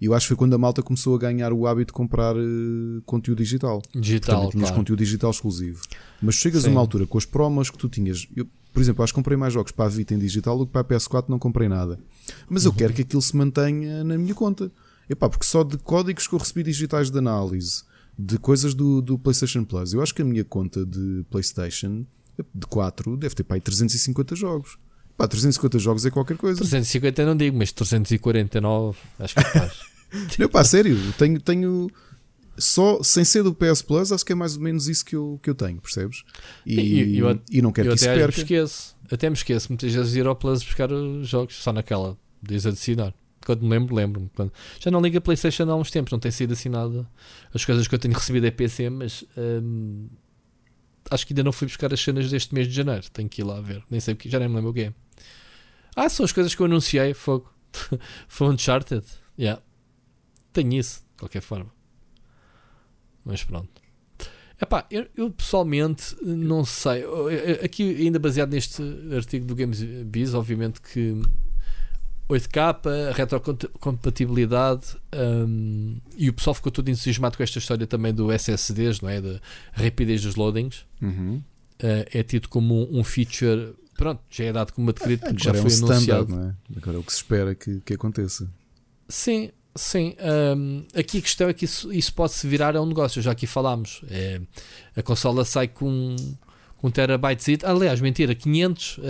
E 0.00 0.06
eu 0.06 0.14
acho 0.14 0.24
que 0.24 0.28
foi 0.28 0.36
quando 0.36 0.54
a 0.54 0.58
malta 0.58 0.82
começou 0.82 1.14
a 1.14 1.18
ganhar 1.18 1.52
o 1.52 1.66
hábito 1.66 1.92
de 1.92 1.92
comprar 1.94 2.36
uh, 2.36 3.02
conteúdo 3.06 3.38
digital. 3.38 3.80
Digital, 3.94 4.42
Portanto, 4.42 4.60
claro. 4.60 4.74
conteúdo 4.74 4.98
digital 4.98 5.30
exclusivo. 5.30 5.80
Mas 6.20 6.34
chegas 6.34 6.62
Sim. 6.62 6.68
a 6.68 6.72
uma 6.72 6.80
altura 6.80 7.06
com 7.06 7.16
as 7.16 7.24
promos 7.24 7.70
que 7.70 7.78
tu 7.78 7.88
tinhas. 7.88 8.26
Eu, 8.36 8.46
por 8.72 8.80
exemplo, 8.80 9.02
acho 9.02 9.12
que 9.12 9.16
comprei 9.16 9.38
mais 9.38 9.54
jogos 9.54 9.72
para 9.72 9.86
a 9.86 9.88
Vita 9.88 10.14
em 10.14 10.18
digital 10.18 10.58
do 10.58 10.66
que 10.66 10.72
para 10.72 10.82
a 10.82 10.84
PS4 10.84 11.24
não 11.28 11.38
comprei 11.38 11.68
nada. 11.68 11.98
Mas 12.48 12.64
eu 12.64 12.70
uhum. 12.70 12.76
quero 12.76 12.92
que 12.92 13.02
aquilo 13.02 13.22
se 13.22 13.34
mantenha 13.34 14.04
na 14.04 14.18
minha 14.18 14.34
conta. 14.34 14.70
Epá, 15.08 15.28
porque 15.30 15.46
só 15.46 15.62
de 15.62 15.78
códigos 15.78 16.26
que 16.26 16.34
eu 16.34 16.38
recebi 16.38 16.62
digitais 16.62 17.10
de 17.10 17.18
análise, 17.18 17.84
de 18.18 18.38
coisas 18.38 18.74
do, 18.74 19.00
do 19.00 19.18
PlayStation 19.18 19.64
Plus, 19.64 19.94
eu 19.94 20.02
acho 20.02 20.14
que 20.14 20.20
a 20.20 20.24
minha 20.24 20.44
conta 20.44 20.84
de 20.84 21.24
PlayStation 21.30 22.04
de 22.54 22.66
4 22.66 23.16
deve 23.16 23.34
ter 23.34 23.44
para 23.44 23.56
aí 23.56 23.60
350 23.60 24.36
jogos. 24.36 24.78
Pá, 25.16 25.26
350 25.26 25.78
jogos 25.78 26.04
é 26.04 26.10
qualquer 26.10 26.36
coisa. 26.36 26.58
350 26.58 27.24
não 27.24 27.36
digo, 27.36 27.56
mas 27.56 27.72
349 27.72 28.98
acho 29.18 29.34
que 29.34 29.44
faz. 29.44 29.80
não, 30.38 30.48
pá, 30.48 30.62
sério, 30.62 30.96
tenho, 31.18 31.40
tenho 31.40 31.90
só 32.58 33.02
sem 33.02 33.24
ser 33.24 33.42
do 33.42 33.54
PS 33.54 33.82
Plus, 33.82 34.12
acho 34.12 34.24
que 34.24 34.32
é 34.32 34.34
mais 34.34 34.56
ou 34.56 34.62
menos 34.62 34.88
isso 34.88 35.04
que 35.04 35.16
eu, 35.16 35.38
que 35.42 35.50
eu 35.50 35.54
tenho, 35.54 35.80
percebes? 35.80 36.22
E, 36.64 36.80
e, 36.80 37.18
eu, 37.18 37.40
e 37.50 37.62
não 37.62 37.72
quero 37.72 37.88
que 37.88 37.94
isso 37.94 38.04
perca. 38.04 38.26
Me 38.26 38.42
esqueço, 38.42 38.96
até 39.10 39.28
me 39.28 39.36
esqueço 39.36 39.68
muitas 39.70 39.92
vezes 39.92 40.12
de 40.12 40.20
ir 40.20 40.26
ao 40.26 40.36
Plus 40.36 40.62
buscar 40.62 40.90
os 40.92 41.28
jogos, 41.28 41.56
só 41.56 41.72
naquela, 41.72 42.16
adicionar. 42.50 43.14
Quando 43.44 43.62
me 43.62 43.70
lembro, 43.70 43.94
lembro-me. 43.94 44.28
Já 44.80 44.90
não 44.90 45.00
ligo 45.00 45.18
a 45.18 45.20
PlayStation 45.20 45.70
há 45.70 45.76
uns 45.76 45.90
tempos, 45.90 46.10
não 46.10 46.18
tem 46.18 46.32
sido 46.32 46.52
assinado 46.52 47.06
as 47.54 47.64
coisas 47.64 47.86
que 47.86 47.94
eu 47.94 47.98
tenho 47.98 48.12
recebido 48.12 48.44
é 48.46 48.50
PC, 48.50 48.90
mas 48.90 49.24
hum, 49.36 50.08
acho 51.10 51.26
que 51.26 51.32
ainda 51.32 51.44
não 51.44 51.52
fui 51.52 51.68
buscar 51.68 51.92
as 51.92 52.00
cenas 52.00 52.28
deste 52.28 52.52
mês 52.52 52.66
de 52.66 52.74
janeiro. 52.74 53.04
Tenho 53.12 53.28
que 53.28 53.42
ir 53.42 53.44
lá 53.44 53.60
ver, 53.60 53.84
nem 53.88 54.00
sei 54.00 54.14
o 54.14 54.16
que, 54.16 54.28
já 54.28 54.40
nem 54.40 54.48
me 54.48 54.56
lembro 54.56 54.70
o 54.70 54.74
que 54.74 54.80
é. 54.80 54.92
Ah, 55.96 56.08
são 56.08 56.24
as 56.24 56.32
coisas 56.32 56.54
que 56.54 56.60
eu 56.60 56.66
anunciei, 56.66 57.14
fogo. 57.14 57.50
Foi 58.28 58.48
Uncharted, 58.48 59.04
yeah. 59.38 59.60
Tenho 60.52 60.74
isso, 60.74 61.00
de 61.14 61.20
qualquer 61.20 61.40
forma. 61.40 61.72
Mas 63.24 63.42
pronto. 63.42 63.82
Epá, 64.60 64.86
eu, 64.90 65.06
eu 65.16 65.30
pessoalmente 65.30 66.14
não 66.22 66.64
sei. 66.64 67.04
Aqui, 67.62 67.96
ainda 67.96 68.18
baseado 68.18 68.50
neste 68.50 68.82
artigo 69.14 69.44
do 69.46 69.54
Games 69.54 69.82
Biz, 69.82 70.34
obviamente 70.34 70.80
que 70.80 71.20
8K, 72.28 73.12
retrocompatibilidade 73.12 74.96
um, 75.14 75.98
e 76.16 76.28
o 76.28 76.32
pessoal 76.32 76.54
ficou 76.54 76.72
todo 76.72 76.88
entusiasmado 76.88 77.36
com 77.36 77.42
esta 77.42 77.58
história 77.58 77.86
também 77.86 78.12
do 78.12 78.32
SSDs, 78.32 79.00
não 79.00 79.08
é? 79.08 79.20
Da 79.20 79.40
rapidez 79.72 80.22
dos 80.22 80.34
loadings. 80.34 80.84
Uhum. 81.00 81.42
Uh, 81.80 82.06
é 82.12 82.22
tido 82.22 82.48
como 82.48 82.74
um, 82.74 83.00
um, 83.00 83.04
feature. 83.04 83.74
Pronto, 83.96 84.20
já 84.30 84.44
é 84.44 84.52
dado 84.52 84.72
como 84.72 84.90
adquirido 84.90 85.20
porque 85.20 85.42
já 85.42 85.50
é 85.50 85.54
foi 85.54 85.70
um 85.70 85.86
anunciado. 85.86 86.28
Não 86.36 86.48
é? 86.48 86.54
Agora 86.76 86.96
é 86.96 87.00
o 87.00 87.02
que 87.02 87.12
se 87.12 87.18
espera 87.18 87.54
que, 87.54 87.80
que 87.80 87.94
aconteça. 87.94 88.48
Sim, 89.08 89.50
Sim, 89.76 90.14
um, 90.56 90.84
aqui 90.98 91.18
a 91.18 91.20
questão 91.20 91.48
é 91.48 91.52
que 91.52 91.66
isso, 91.66 91.92
isso 91.92 92.12
pode-se 92.14 92.46
virar 92.46 92.74
a 92.74 92.80
um 92.80 92.86
negócio, 92.86 93.20
já 93.20 93.32
aqui 93.32 93.46
falámos. 93.46 94.00
É, 94.10 94.40
a 94.96 95.02
consola 95.02 95.44
sai 95.44 95.68
com, 95.68 96.16
com 96.78 96.88
um 96.88 96.90
terabyte, 96.90 97.58
aliás, 97.62 98.00
mentira, 98.00 98.34
500 98.34 98.98
uh, 98.98 99.02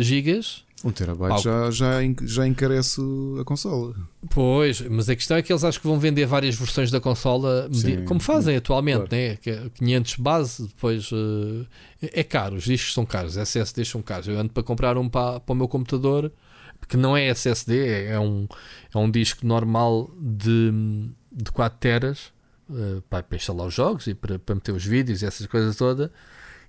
gigas. 0.00 0.64
Um 0.84 0.90
terabyte 0.90 1.42
já, 1.42 1.70
já, 1.70 1.98
já 2.22 2.46
encarece 2.46 3.00
a 3.40 3.44
consola. 3.44 3.94
Pois, 4.30 4.80
mas 4.80 5.08
a 5.08 5.14
questão 5.14 5.36
é 5.36 5.42
que 5.42 5.52
eles 5.52 5.62
acham 5.62 5.80
que 5.80 5.86
vão 5.86 5.98
vender 5.98 6.26
várias 6.26 6.56
versões 6.56 6.90
da 6.90 7.00
consola, 7.00 7.68
Sim, 7.72 8.04
como 8.04 8.18
fazem 8.18 8.56
atualmente, 8.56 9.08
claro. 9.08 9.62
né? 9.64 9.70
500 9.74 10.12
é 10.12 10.22
base, 10.22 10.66
depois 10.66 11.12
uh, 11.12 11.66
é 12.00 12.24
caro, 12.24 12.56
os 12.56 12.64
discos 12.64 12.94
são 12.94 13.06
caros, 13.06 13.36
SSDs 13.36 13.88
são 13.88 14.02
caros. 14.02 14.26
Eu 14.26 14.38
ando 14.38 14.52
para 14.52 14.62
comprar 14.62 14.98
um 14.98 15.08
para, 15.08 15.38
para 15.40 15.52
o 15.52 15.56
meu 15.56 15.68
computador 15.68 16.32
que 16.88 16.96
não 16.96 17.16
é 17.16 17.26
SSD, 17.28 18.06
é 18.06 18.18
um, 18.18 18.46
é 18.94 18.98
um 18.98 19.10
disco 19.10 19.46
normal 19.46 20.10
de, 20.18 20.72
de 21.30 21.50
4 21.52 21.78
teras 21.78 22.32
uh, 22.68 23.00
para, 23.08 23.22
para 23.22 23.36
instalar 23.36 23.66
os 23.66 23.74
jogos 23.74 24.06
e 24.06 24.14
para, 24.14 24.38
para 24.38 24.54
meter 24.54 24.72
os 24.72 24.84
vídeos 24.84 25.22
e 25.22 25.26
essas 25.26 25.46
coisas 25.46 25.76
todas, 25.76 26.10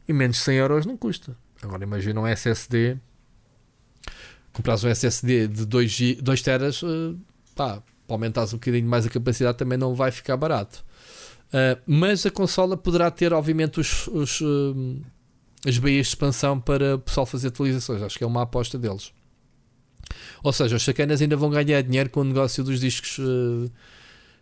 e 0.07 0.13
menos 0.13 0.37
de 0.37 0.43
100 0.43 0.55
euros 0.55 0.85
não 0.85 0.97
custa. 0.97 1.35
Agora 1.61 1.83
imagina 1.83 2.21
um 2.21 2.27
SSD, 2.27 2.97
compras 4.53 4.83
um 4.83 4.87
SSD 4.87 5.47
de 5.47 5.65
2, 5.65 6.17
2 6.21 6.41
teras, 6.41 6.81
uh, 6.83 7.17
pá, 7.55 7.81
para 8.07 8.15
aumentares 8.15 8.53
um 8.53 8.57
bocadinho 8.57 8.87
mais 8.87 9.05
a 9.05 9.09
capacidade 9.09 9.57
também 9.57 9.77
não 9.77 9.95
vai 9.95 10.11
ficar 10.11 10.37
barato. 10.37 10.85
Uh, 11.49 11.79
mas 11.85 12.25
a 12.25 12.31
consola 12.31 12.77
poderá 12.77 13.11
ter, 13.11 13.33
obviamente, 13.33 13.79
os, 13.79 14.07
os, 14.07 14.41
uh, 14.41 15.01
as 15.67 15.77
baías 15.77 16.07
de 16.07 16.13
expansão 16.13 16.59
para 16.59 16.95
o 16.95 16.99
pessoal 16.99 17.25
fazer 17.25 17.49
atualizações. 17.49 18.01
Acho 18.01 18.17
que 18.17 18.23
é 18.23 18.27
uma 18.27 18.43
aposta 18.43 18.77
deles. 18.77 19.11
Ou 20.43 20.51
seja, 20.51 20.75
os 20.75 20.83
sacanas 20.83 21.21
ainda 21.21 21.35
vão 21.35 21.49
ganhar 21.49 21.81
dinheiro 21.81 22.09
com 22.09 22.21
o 22.21 22.23
negócio 22.23 22.63
dos 22.63 22.79
discos 22.79 23.17
uh, 23.19 23.71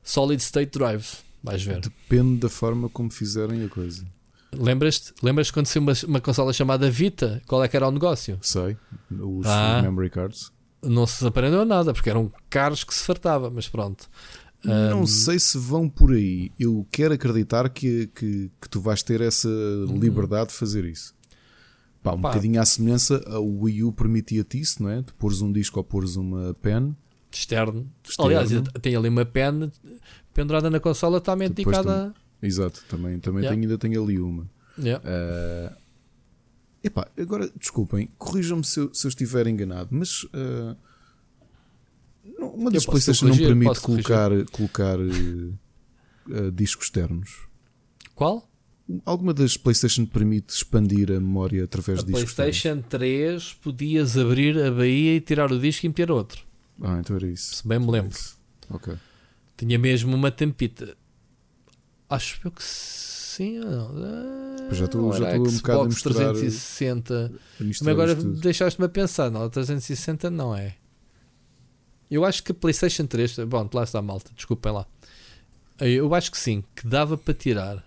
Solid 0.04 0.42
State 0.42 0.78
Drives. 0.78 1.24
Vais 1.44 1.64
ver. 1.64 1.80
Depende 1.80 2.40
da 2.40 2.50
forma 2.50 2.90
como 2.90 3.10
fizerem 3.12 3.64
a 3.64 3.70
coisa. 3.70 4.06
Lembras-te 4.54 5.14
lembras 5.24 5.50
quando 5.50 5.68
saiu 5.68 5.82
uma, 5.82 5.94
uma 6.08 6.22
consola 6.22 6.52
chamada 6.52 6.90
Vita? 6.90 7.42
Qual 7.48 7.64
é 7.64 7.68
que 7.68 7.76
era 7.76 7.88
o 7.88 7.92
negócio? 7.92 8.38
Sei, 8.42 8.78
os 9.10 9.46
ah, 9.46 9.82
memory 9.82 10.10
cards. 10.10 10.52
Não 10.84 11.06
se 11.08 11.26
aprendeu 11.26 11.64
nada, 11.64 11.94
porque 11.94 12.10
eram 12.10 12.32
caros 12.50 12.84
que 12.84 12.94
se 12.94 13.04
fartava, 13.04 13.50
mas 13.50 13.70
pronto. 13.70 14.10
Não 14.64 15.02
um... 15.02 15.08
sei 15.08 15.40
se 15.40 15.58
vão 15.58 15.90
por 15.90 16.12
aí. 16.12 16.52
Eu 16.60 16.86
quero 16.92 17.14
acreditar 17.14 17.70
que, 17.70 18.08
que, 18.08 18.52
que 18.62 18.70
tu 18.70 18.80
vais 18.80 19.02
ter 19.02 19.22
essa 19.22 19.48
hum. 19.50 19.98
liberdade 20.00 20.50
de 20.50 20.56
fazer 20.56 20.86
isso. 20.86 21.16
Pá, 22.04 22.14
um 22.14 22.22
Pá. 22.22 22.30
bocadinho 22.30 22.60
à 22.60 22.66
semelhança, 22.66 23.24
o 23.40 23.64
Wii 23.64 23.84
U 23.84 23.92
permitia-te 23.92 24.60
isso, 24.60 24.82
não 24.82 24.90
é? 24.90 25.02
De 25.02 25.14
pôres 25.14 25.42
um 25.42 25.52
disco 25.52 25.80
ou 25.80 25.84
pôres 25.84 26.16
uma 26.16 26.54
pen 26.56 26.96
externo. 27.32 27.88
externo. 28.04 28.26
Aliás, 28.28 28.50
tem 28.82 28.96
ali 28.96 29.08
uma 29.08 29.26
pen 29.26 29.72
pendurada 30.34 30.70
na 30.70 30.80
consola 30.80 31.20
totalmente 31.20 31.54
dedicada. 31.54 32.14
Exato, 32.42 32.84
também, 32.90 33.20
também 33.20 33.44
yeah. 33.44 33.56
tenho, 33.56 33.70
ainda 33.70 33.78
tenho 33.78 34.04
ali 34.04 34.20
uma. 34.20 34.50
Yeah. 34.78 35.04
Uh... 35.06 35.76
Epá, 36.84 37.08
agora 37.18 37.52
desculpem, 37.56 38.10
corrijam-me 38.18 38.64
se, 38.64 38.90
se, 38.94 39.06
eu 39.06 39.10
estiver 39.10 39.46
enganado, 39.48 39.90
mas 39.92 40.24
uh... 40.24 40.76
uma 42.40 42.72
das 42.72 42.86
PlayStation 42.86 43.28
não 43.28 43.38
permite 43.38 43.80
colocar, 43.82 44.32
colocar 44.52 44.98
uh, 45.00 46.52
discos 46.52 46.88
externos. 46.88 47.48
Qual? 48.16 48.50
Alguma 49.06 49.34
das 49.34 49.56
PlayStation 49.56 50.06
permite 50.06 50.54
expandir 50.54 51.12
a 51.12 51.20
memória 51.20 51.64
através 51.64 52.00
a 52.00 52.02
de 52.04 52.12
discos? 52.12 52.34
PlayStation 52.34 52.82
3 52.82 53.54
podias 53.56 54.18
abrir 54.18 54.58
a 54.58 54.72
baía 54.72 55.16
e 55.16 55.22
tirar 55.22 55.52
o 55.52 55.60
disco 55.60 55.86
e 55.86 55.90
meter 55.90 56.12
outro. 56.12 56.44
Ah, 56.82 56.98
então 57.00 57.16
era 57.16 57.28
isso. 57.28 57.56
Se 57.56 57.68
bem 57.68 57.80
me 57.80 57.90
lembro. 57.90 58.18
Ok. 58.70 58.94
Tinha 59.56 59.78
mesmo 59.78 60.16
uma 60.16 60.32
tampita. 60.32 60.98
Acho 62.12 62.40
eu 62.44 62.52
que 62.52 62.64
sim 62.64 63.60
ou 63.60 63.66
não. 63.66 63.92
Ah, 64.70 64.74
já 64.74 64.86
estou 64.86 65.14
já 65.14 65.38
um 65.38 65.44
bocado 65.44 65.82
a 65.82 65.86
misturar 65.86 66.34
360. 66.34 67.32
A 67.60 67.64
Mas 67.64 67.88
agora 67.88 68.16
deixaste-me 68.16 68.86
a 68.86 68.90
pensar. 68.90 69.32
Não, 69.32 69.50
360 69.50 70.30
não 70.30 70.56
é. 70.56 70.76
Eu 72.10 72.26
acho 72.26 72.44
que 72.44 72.52
a 72.52 72.56
PlayStation 72.56 73.06
3. 73.06 73.40
Bom, 73.48 73.70
lá 73.74 73.84
está 73.84 74.00
a 74.00 74.02
malta, 74.02 74.32
desculpem 74.36 74.72
lá. 74.72 74.86
Eu 75.80 76.14
acho 76.14 76.30
que 76.30 76.38
sim, 76.38 76.64
que 76.76 76.86
dava 76.86 77.18
para 77.18 77.34
tirar 77.34 77.84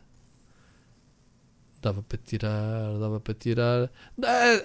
Dava 1.85 2.03
para 2.03 2.17
tirar, 2.17 2.99
dava 2.99 3.21
para 3.21 3.35
tirar. 3.35 3.91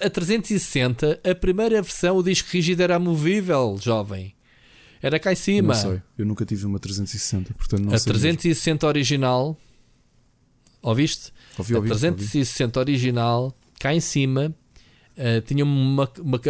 A 0.00 0.08
360, 0.08 1.20
a 1.22 1.34
primeira 1.34 1.82
versão, 1.82 2.16
o 2.16 2.22
disco 2.22 2.48
rígido 2.50 2.82
era 2.82 2.98
movível, 2.98 3.76
jovem. 3.78 4.34
Era 5.02 5.18
cá 5.18 5.32
em 5.32 5.36
cima. 5.36 5.74
Não 5.74 5.80
sei, 5.80 6.02
eu 6.18 6.26
nunca 6.26 6.44
tive 6.44 6.66
uma 6.66 6.78
360, 6.78 7.54
portanto 7.54 7.80
não 7.80 7.94
a 7.94 7.98
sei. 7.98 8.10
A 8.10 8.14
360 8.14 8.72
mesmo. 8.72 8.88
original, 8.88 9.56
ouviste? 10.82 11.32
Ouvi, 11.58 11.74
ouvi, 11.74 11.88
a 11.88 11.90
360 11.90 12.78
ouvi. 12.78 12.90
original, 12.90 13.56
cá 13.78 13.94
em 13.94 14.00
cima, 14.00 14.54
uh, 15.16 15.40
tinha 15.42 15.64
uma, 15.64 16.10
uma, 16.18 16.40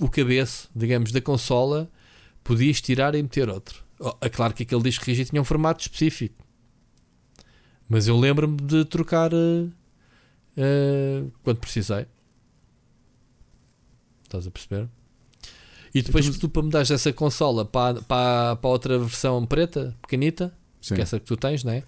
o 0.00 0.08
cabeço, 0.08 0.68
digamos, 0.74 1.12
da 1.12 1.20
consola, 1.20 1.88
podias 2.42 2.80
tirar 2.80 3.14
e 3.14 3.22
meter 3.22 3.48
outro. 3.48 3.84
Oh, 4.00 4.14
é 4.20 4.28
claro 4.28 4.52
que 4.52 4.64
aquele 4.64 4.82
disco 4.82 5.04
rígido 5.04 5.30
tinha 5.30 5.40
um 5.40 5.44
formato 5.44 5.80
específico. 5.82 6.42
Mas 7.88 8.08
eu 8.08 8.18
lembro-me 8.18 8.56
de 8.56 8.84
trocar 8.84 9.32
uh, 9.32 9.70
uh, 10.56 11.32
quando 11.44 11.58
precisei. 11.58 12.06
Estás 14.24 14.46
a 14.46 14.50
perceber? 14.50 14.88
E 15.94 16.02
depois 16.02 16.26
então, 16.26 16.40
tu 16.40 16.48
para 16.48 16.62
me 16.62 16.70
dares 16.70 16.90
essa 16.90 17.12
consola 17.12 17.64
para, 17.64 18.00
para, 18.02 18.56
para 18.56 18.70
outra 18.70 18.98
versão 18.98 19.44
preta, 19.44 19.94
pequenita, 20.00 20.52
Sim. 20.80 20.94
que 20.94 21.00
é 21.00 21.02
essa 21.02 21.20
que 21.20 21.26
tu 21.26 21.36
tens, 21.36 21.62
não 21.62 21.72
é? 21.72 21.82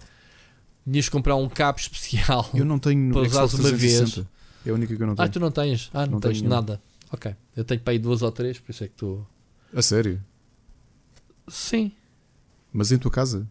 Tinhas 0.83 1.09
comprar 1.09 1.35
um 1.35 1.49
cabo 1.49 1.79
especial. 1.79 2.47
Eu 2.53 2.65
não 2.65 2.77
tenho 2.77 3.11
para 3.11 3.21
usar 3.21 3.45
uma 3.45 3.71
vez. 3.71 4.19
É 4.65 4.69
a 4.69 4.73
única 4.73 4.95
que 4.95 5.01
eu 5.01 5.05
não 5.05 5.13
ah, 5.13 5.17
tenho. 5.17 5.27
Ah, 5.27 5.31
tu 5.31 5.39
não 5.39 5.51
tens? 5.51 5.89
Ah, 5.93 6.05
não, 6.05 6.13
não 6.13 6.19
tens 6.19 6.41
nada. 6.41 6.81
Ok. 7.11 7.35
Eu 7.55 7.63
tenho 7.63 7.81
para 7.81 7.93
aí 7.93 7.99
duas 7.99 8.23
ou 8.23 8.31
três, 8.31 8.59
por 8.59 8.71
isso 8.71 8.83
é 8.83 8.87
que 8.87 8.95
tu. 8.95 9.25
A 9.71 9.81
sério? 9.81 10.19
Sim. 11.47 11.91
Mas 12.73 12.91
em 12.91 12.97
tua 12.97 13.11
casa? 13.11 13.47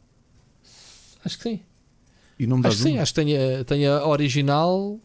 Acho 1.25 1.37
que 1.39 1.45
sim. 1.45 1.61
E 2.39 2.47
não 2.47 2.59
me 2.59 2.67
acho 2.67 2.79
que 2.79 2.83
sim, 2.83 2.99
acho 2.99 3.15
que 3.15 3.25
tenho, 3.25 3.65
tenho 3.65 3.93
a 3.93 4.09
original 4.09 4.99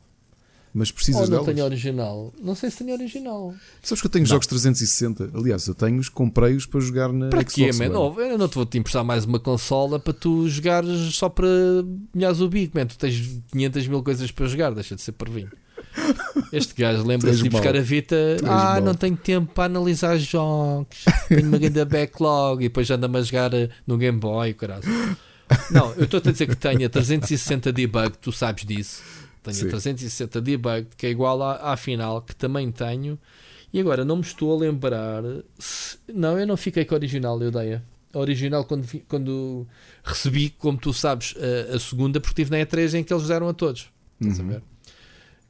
mas 0.74 0.91
precisas 0.91 1.22
Ou 1.22 1.28
não 1.28 1.43
delas? 1.43 1.55
tenho 1.55 1.65
original. 1.65 2.34
Não 2.41 2.55
sei 2.55 2.70
se 2.70 2.78
tenho 2.78 2.93
original. 2.93 3.53
Sabes 3.82 4.01
que 4.01 4.07
eu 4.07 4.11
tenho 4.11 4.24
não. 4.24 4.30
jogos 4.30 4.47
360. 4.47 5.32
Aliás, 5.34 5.67
eu 5.67 5.74
tenho-os, 5.76 6.09
comprei-os 6.09 6.65
para 6.65 6.80
jogar 6.80 7.11
na 7.11 7.30
para 7.30 7.41
Xbox 7.41 7.53
quê, 7.53 7.72
man? 7.89 7.97
Oh, 7.97 8.20
eu 8.22 8.38
não 8.38 8.47
te 8.47 8.55
vou 8.55 8.65
te 8.65 8.78
emprestar 8.78 9.03
mais 9.03 9.26
uma 9.26 9.39
consola 9.39 9.99
para 9.99 10.13
tu 10.13 10.47
jogares 10.47 11.15
só 11.15 11.28
para 11.30 11.47
milhares 12.13 12.39
o 12.39 12.47
bico, 12.49 12.78
man. 12.78 12.86
Tu 12.86 12.97
tens 12.97 13.41
500 13.51 13.88
mil 13.88 14.03
coisas 14.03 14.32
para 14.32 14.45
jogar, 14.47 14.72
deixa 14.72 14.95
de 14.95 15.01
ser 15.01 15.13
pervinho. 15.13 15.49
Este 16.53 16.74
gajo 16.80 17.05
lembra-se 17.05 17.41
de 17.41 17.49
buscar 17.49 17.76
a 17.76 17.82
Vita. 17.82 18.15
ah, 18.43 18.47
mal. 18.47 18.82
não 18.82 18.93
tenho 18.95 19.17
tempo 19.17 19.51
para 19.53 19.65
analisar 19.65 20.17
jogos. 20.17 21.05
Tenho 21.28 21.47
uma 21.47 21.57
grande 21.57 21.84
backlog 21.86 22.63
e 22.63 22.67
depois 22.70 22.89
anda-me 22.89 23.17
a 23.17 23.22
jogar 23.22 23.53
eh, 23.53 23.70
no 23.88 23.97
Game 23.97 24.20
Boy, 24.20 24.53
caralho. 24.53 24.84
Não, 25.72 25.93
eu 25.93 26.03
estou 26.03 26.22
a 26.24 26.32
dizer 26.32 26.47
que 26.47 26.55
tenho 26.55 26.86
a 26.86 26.89
360 26.89 27.72
debug, 27.74 28.11
tu 28.22 28.32
sabes 28.32 28.65
disso. 28.65 29.01
Tenho 29.41 29.55
Sim. 29.55 29.67
a 29.67 29.69
360 29.69 30.41
debug, 30.41 30.87
que 30.97 31.07
é 31.07 31.09
igual 31.09 31.41
à, 31.41 31.73
à 31.73 31.77
final, 31.77 32.21
que 32.21 32.35
também 32.35 32.71
tenho. 32.71 33.17
E 33.71 33.79
agora 33.79 34.03
não 34.03 34.17
me 34.17 34.21
estou 34.23 34.53
a 34.53 34.59
lembrar. 34.59 35.23
Se... 35.57 35.97
Não, 36.13 36.37
eu 36.37 36.45
não 36.45 36.57
fiquei 36.57 36.85
com 36.85 36.95
a 36.95 36.97
original, 36.97 37.41
eu 37.41 37.51
dei 37.51 37.75
a. 37.75 37.81
original, 38.13 38.65
quando, 38.65 38.87
quando 39.07 39.67
recebi, 40.03 40.49
como 40.49 40.77
tu 40.77 40.93
sabes, 40.93 41.35
a, 41.37 41.75
a, 41.75 41.79
segunda, 41.79 42.19
porque 42.19 42.43
tive 42.43 42.51
na 42.51 42.65
E3 42.65 42.99
em 42.99 43.03
que 43.03 43.13
eles 43.13 43.27
deram 43.27 43.47
a 43.47 43.53
todos. 43.53 43.89
Uhum. 44.19 44.29
Estás 44.29 44.39
a 44.39 44.43
uhum. 44.43 44.49
ver? 44.49 44.63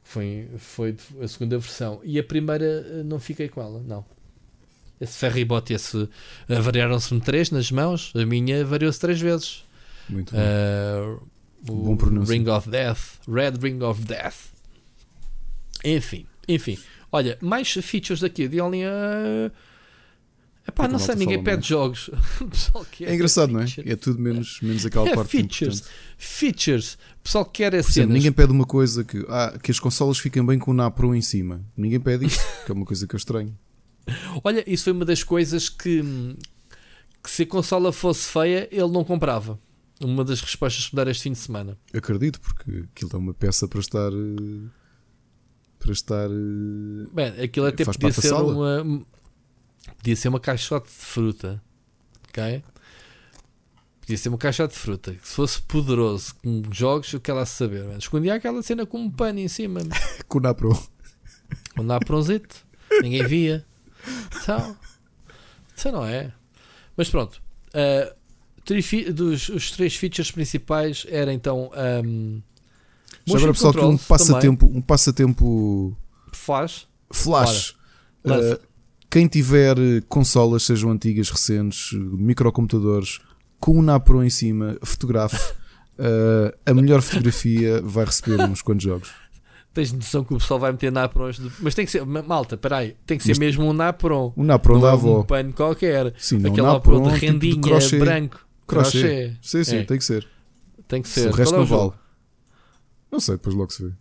Foi, 0.02 0.48
foi 0.58 0.96
a 1.20 1.28
segunda 1.28 1.58
versão. 1.58 2.00
E 2.04 2.18
a 2.18 2.24
primeira 2.24 2.64
eh, 2.64 3.02
não 3.04 3.18
fiquei 3.18 3.48
com 3.48 3.60
ela, 3.60 3.80
não. 3.80 4.04
Esse 5.00 5.16
ferrybote, 5.18 5.72
esse. 5.72 6.08
Variaram-se-me 6.46 7.20
três 7.20 7.50
nas 7.50 7.70
mãos, 7.70 8.12
a 8.14 8.26
minha 8.26 8.64
variou-se 8.64 9.00
três 9.00 9.20
vezes. 9.20 9.64
Muito 10.08 10.34
bom. 11.62 11.94
Uh, 11.94 12.20
o 12.20 12.24
Ring 12.24 12.48
of 12.48 12.68
Death, 12.68 13.20
Red 13.28 13.52
Ring 13.60 13.82
of 13.82 14.02
Death. 14.02 14.50
Enfim, 15.84 16.26
enfim. 16.48 16.78
Olha, 17.12 17.38
mais 17.40 17.72
features 17.72 18.20
daqui 18.20 18.48
de 18.48 18.60
Alien. 18.60 18.86
Uh... 18.86 19.52
Epá, 20.68 20.86
não 20.86 20.98
sei, 20.98 21.16
ninguém 21.16 21.42
pede 21.42 21.66
jogos. 21.66 22.10
é 23.00 23.14
engraçado, 23.14 23.52
não 23.52 23.60
é? 23.60 23.66
É 23.86 23.96
tudo 23.96 24.20
menos, 24.20 24.60
menos 24.60 24.86
aquela 24.86 25.08
é, 25.08 25.14
parte 25.14 25.30
features. 25.30 25.82
Features. 26.16 26.94
O 27.18 27.22
pessoal 27.24 27.44
quer 27.44 27.74
é 27.74 27.82
cenas. 27.82 28.14
Ninguém 28.14 28.30
pede 28.30 28.52
uma 28.52 28.66
coisa 28.66 29.02
que, 29.02 29.24
ah, 29.28 29.58
que 29.60 29.70
as 29.70 29.80
consolas 29.80 30.18
fiquem 30.18 30.44
bem 30.44 30.58
com 30.58 30.70
o 30.70 30.74
NAPRO 30.74 31.14
em 31.14 31.22
cima. 31.22 31.64
Ninguém 31.76 31.98
pede 31.98 32.26
isso, 32.26 32.40
que 32.64 32.70
é 32.70 32.74
uma 32.74 32.84
coisa 32.84 33.06
que 33.06 33.14
eu 33.14 33.18
estranho. 33.18 33.56
Olha, 34.44 34.62
isso 34.70 34.84
foi 34.84 34.92
uma 34.92 35.04
das 35.04 35.24
coisas 35.24 35.68
que, 35.68 36.02
que 37.22 37.30
se 37.30 37.42
a 37.42 37.46
consola 37.46 37.92
fosse 37.92 38.28
feia, 38.28 38.68
ele 38.70 38.88
não 38.88 39.02
comprava 39.02 39.58
uma 40.00 40.24
das 40.24 40.40
respostas 40.40 40.86
que 40.86 40.94
me 40.94 40.96
dar 40.96 41.10
este 41.10 41.24
fim 41.24 41.32
de 41.32 41.38
semana. 41.38 41.78
Acredito, 41.92 42.40
porque 42.40 42.84
aquilo 42.90 43.10
é 43.12 43.16
uma 43.16 43.34
peça 43.34 43.68
para 43.68 43.80
estar. 43.80 44.12
Eh, 44.12 44.68
para 45.78 45.92
estar. 45.92 46.30
Eh, 46.30 47.08
Bem, 47.12 47.44
aquilo 47.44 47.66
até 47.66 47.84
podia 47.84 48.12
ser 48.12 48.32
uma. 48.32 49.04
Podia 49.96 50.16
ser 50.16 50.28
uma 50.28 50.40
caixote 50.40 50.88
de 50.88 50.94
fruta. 50.94 51.62
Ok? 52.28 52.62
Podia 54.00 54.16
ser 54.16 54.28
uma 54.30 54.38
caixote 54.38 54.74
de 54.74 54.80
fruta. 54.80 55.12
Se 55.22 55.34
fosse 55.34 55.62
poderoso 55.62 56.34
com 56.36 56.62
jogos, 56.72 57.12
o 57.12 57.20
que 57.20 57.30
ela 57.30 57.44
saber. 57.44 57.84
Mano. 57.84 57.98
Escondia 57.98 58.34
aquela 58.34 58.62
cena 58.62 58.86
com 58.86 58.98
um 58.98 59.10
pano 59.10 59.38
em 59.38 59.48
cima. 59.48 59.80
com 60.26 60.38
o 60.38 60.40
Napron. 60.40 60.82
Com 61.76 61.82
o 61.82 61.84
Napronzito. 61.84 62.66
Ninguém 63.02 63.26
via. 63.26 63.66
Então. 64.36 64.76
Então 65.72 65.92
não 65.92 66.04
é. 66.04 66.32
Mas 66.96 67.08
pronto. 67.08 67.40
Uh, 67.68 68.19
dos, 69.12 69.48
os 69.48 69.70
três 69.70 69.96
features 69.96 70.30
principais 70.30 71.06
era 71.08 71.32
então 71.32 71.70
um, 72.04 72.40
já 73.26 73.36
agora 73.36 73.52
pessoal 73.52 73.72
que 73.72 73.80
um 73.80 73.96
passatempo 73.96 74.66
um 74.66 74.80
passatempo 74.80 75.96
flash 76.32 76.86
flash 77.12 77.74
uh, 78.24 78.60
quem 79.08 79.26
tiver 79.26 79.76
consolas 80.08 80.62
sejam 80.62 80.90
antigas 80.90 81.30
recentes 81.30 81.92
microcomputadores 81.92 83.20
com 83.58 83.78
um 83.78 83.82
Napro 83.82 84.22
em 84.22 84.30
cima 84.30 84.78
fotografe 84.82 85.52
uh, 85.98 86.56
a 86.64 86.72
melhor 86.72 87.02
fotografia 87.02 87.82
vai 87.82 88.04
receber 88.04 88.40
uns 88.42 88.62
quantos 88.62 88.84
jogos 88.84 89.10
Tens 89.72 89.92
noção 89.92 90.24
que 90.24 90.34
o 90.34 90.38
pessoal 90.38 90.58
vai 90.58 90.72
meter 90.72 90.90
Naprons 90.90 91.36
de... 91.36 91.48
Mas 91.60 91.76
tem 91.76 91.84
que 91.84 91.92
ser, 91.92 92.04
malta, 92.04 92.56
peraí, 92.56 92.96
tem 93.06 93.16
que 93.16 93.22
ser 93.22 93.30
Mas 93.30 93.38
mesmo 93.38 93.64
um 93.64 93.72
Napron. 93.72 94.32
Um 94.36 94.42
Napron 94.42 94.80
da 94.80 94.92
avó. 94.92 95.20
Um 95.20 95.22
pano 95.22 95.52
qualquer. 95.52 96.12
Sim, 96.18 96.38
não, 96.38 96.50
Aquele 96.50 96.66
Napron 96.66 97.02
de 97.02 97.10
rendinha 97.10 97.54
tipo 97.54 97.78
de 97.78 97.98
branco. 98.00 98.49
Crochê. 98.70 99.00
crochê. 99.00 99.36
Sim, 99.42 99.64
sim, 99.64 99.76
é. 99.78 99.84
tem 99.84 99.98
que 99.98 100.04
ser. 100.04 100.26
Tem 100.88 101.02
que 101.02 101.08
ser. 101.08 101.28
o 101.28 101.32
resto 101.32 101.54
é 101.54 101.58
não 101.58 101.66
vale. 101.66 101.92
Não 103.10 103.20
sei, 103.20 103.36
depois 103.36 103.54
logo 103.54 103.72
se 103.72 103.84
vê. 103.84 103.92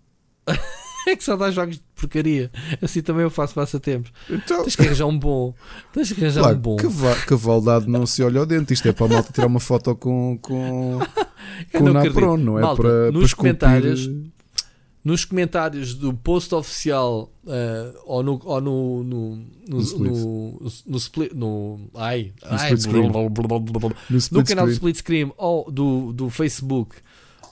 é 1.08 1.16
que 1.16 1.24
só 1.24 1.36
dá 1.36 1.52
jogos 1.52 1.78
de 1.78 1.84
porcaria. 1.96 2.52
Assim 2.82 3.02
também 3.02 3.24
eu 3.24 3.30
faço 3.30 3.54
passatempos. 3.54 4.12
Então... 4.30 4.64
Tens 4.64 4.76
que 4.76 4.82
arranjar 4.84 5.06
um 5.08 5.18
bom. 5.18 5.54
Tens 5.92 6.12
que 6.12 6.22
arranjar 6.22 6.42
claro, 6.42 6.58
um 6.58 6.62
bom. 6.62 6.78
Cavalo 7.28 7.62
dado 7.62 7.88
não 7.88 8.06
se 8.06 8.24
olha 8.24 8.40
ao 8.40 8.46
dente. 8.46 8.74
Isto 8.74 8.88
é 8.88 8.94
para 8.94 9.06
a 9.06 9.10
malta 9.10 9.34
tirar 9.34 9.48
uma 9.48 9.60
foto 9.60 9.96
com, 9.96 10.38
com, 10.40 11.00
com 11.74 11.84
o 11.84 11.94
Napron, 11.94 12.38
não 12.38 12.58
é 12.58 12.62
malta, 12.62 12.82
para, 12.82 13.12
nos 13.12 13.34
para 13.34 13.38
comentários 13.38 14.10
nos 15.04 15.24
comentários 15.26 15.94
do 15.94 16.14
post 16.14 16.54
oficial 16.54 17.32
uh, 17.46 18.00
ou 18.06 18.22
no 18.22 18.42
ou 18.44 18.62
no 18.62 19.04
no 19.04 19.36
no, 19.36 19.78
no, 19.78 19.82
split. 19.82 20.12
no, 20.12 20.72
no, 20.88 20.98
split 20.98 21.34
no 21.34 21.80
ai, 21.96 22.34
no, 22.44 22.58
ai, 22.58 22.78
screen. 22.78 23.12
no, 24.32 24.44
canal 24.44 24.66
do 24.66 24.72
Split 24.72 24.98
Screen 24.98 25.32
ou 25.38 25.72
do, 25.72 26.12
do 26.12 26.30
Facebook 26.30 26.98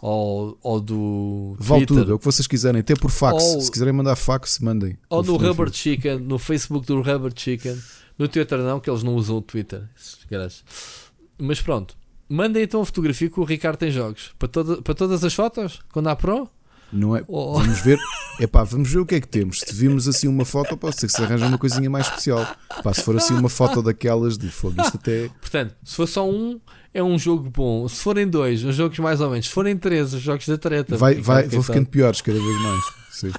ou, 0.02 0.58
ou 0.62 0.80
do 0.80 1.56
vale 1.60 1.86
Twitter, 1.86 2.04
tudo, 2.04 2.12
é 2.12 2.16
o 2.16 2.20
que 2.20 2.26
vocês 2.26 2.46
quiserem, 2.48 2.82
até 2.82 2.96
por 2.96 3.10
fax. 3.10 3.44
Ou, 3.44 3.62
se 3.62 3.72
quiserem 3.72 3.94
mandar 3.94 4.16
fax, 4.16 4.60
mandem. 4.60 4.96
ou 5.10 5.24
no 5.24 5.38
Rubber 5.38 5.72
Chicken, 5.74 6.20
no 6.20 6.38
Facebook 6.38 6.86
do 6.86 7.02
Rubber 7.02 7.32
Chicken. 7.36 7.76
No 8.18 8.28
Twitter 8.28 8.58
não, 8.60 8.80
que 8.80 8.90
eles 8.90 9.04
não 9.04 9.16
usam 9.16 9.38
o 9.38 9.42
Twitter 9.42 9.88
mas 11.38 11.62
pronto. 11.62 11.96
Mandem 12.28 12.64
então 12.64 12.82
a 12.82 12.86
fotografia 12.86 13.30
que 13.30 13.40
o 13.40 13.44
Ricardo 13.44 13.78
tem 13.78 13.92
jogos. 13.92 14.34
Para, 14.38 14.48
toda, 14.48 14.82
para 14.82 14.94
todas 14.94 15.24
as 15.24 15.34
fotos, 15.34 15.80
quando 15.92 16.08
há 16.08 16.16
pro 16.16 16.50
não 16.92 17.16
é? 17.16 17.24
Oh. 17.28 17.54
Vamos 17.60 17.80
ver. 17.82 18.00
Epá, 18.40 18.64
vamos 18.64 18.92
ver 18.92 19.00
o 19.00 19.06
que 19.06 19.16
é 19.16 19.22
que 19.22 19.28
temos. 19.28 19.62
Se 19.62 19.74
vimos 19.74 20.08
assim 20.08 20.28
uma 20.28 20.46
foto, 20.46 20.78
pode 20.78 21.00
ser 21.00 21.08
que 21.08 21.14
se 21.14 21.24
arranja 21.24 21.46
uma 21.46 21.58
coisinha 21.58 21.90
mais 21.90 22.08
especial. 22.08 22.48
Pá, 22.84 22.94
se 22.94 23.02
for 23.02 23.16
assim 23.18 23.34
uma 23.34 23.50
foto 23.50 23.82
daquelas 23.82 24.38
de 24.38 24.50
fogo, 24.50 24.82
isto 24.82 24.98
até. 24.98 25.30
Portanto, 25.42 25.76
se 25.84 25.96
for 25.96 26.08
só 26.08 26.30
um, 26.30 26.60
é 26.94 27.02
um 27.02 27.18
jogo 27.18 27.50
bom. 27.50 27.88
Se 27.88 28.02
forem 28.02 28.28
dois, 28.28 28.64
os 28.64 28.76
jogos 28.76 29.00
mais 29.00 29.22
ou 29.22 29.30
menos. 29.30 29.48
Se 29.48 29.52
forem 29.52 29.76
três, 29.76 30.14
os 30.14 30.22
jogos 30.22 30.48
da 30.48 30.58
treta. 30.58 30.98
Vai, 30.98 31.16
vai, 31.16 31.48
vou 31.48 31.64
ficando 31.64 31.88
piores 31.88 32.22
cada 32.22 32.40
vez 32.40 32.62
mais. 32.62 32.84
Sim. 33.12 33.32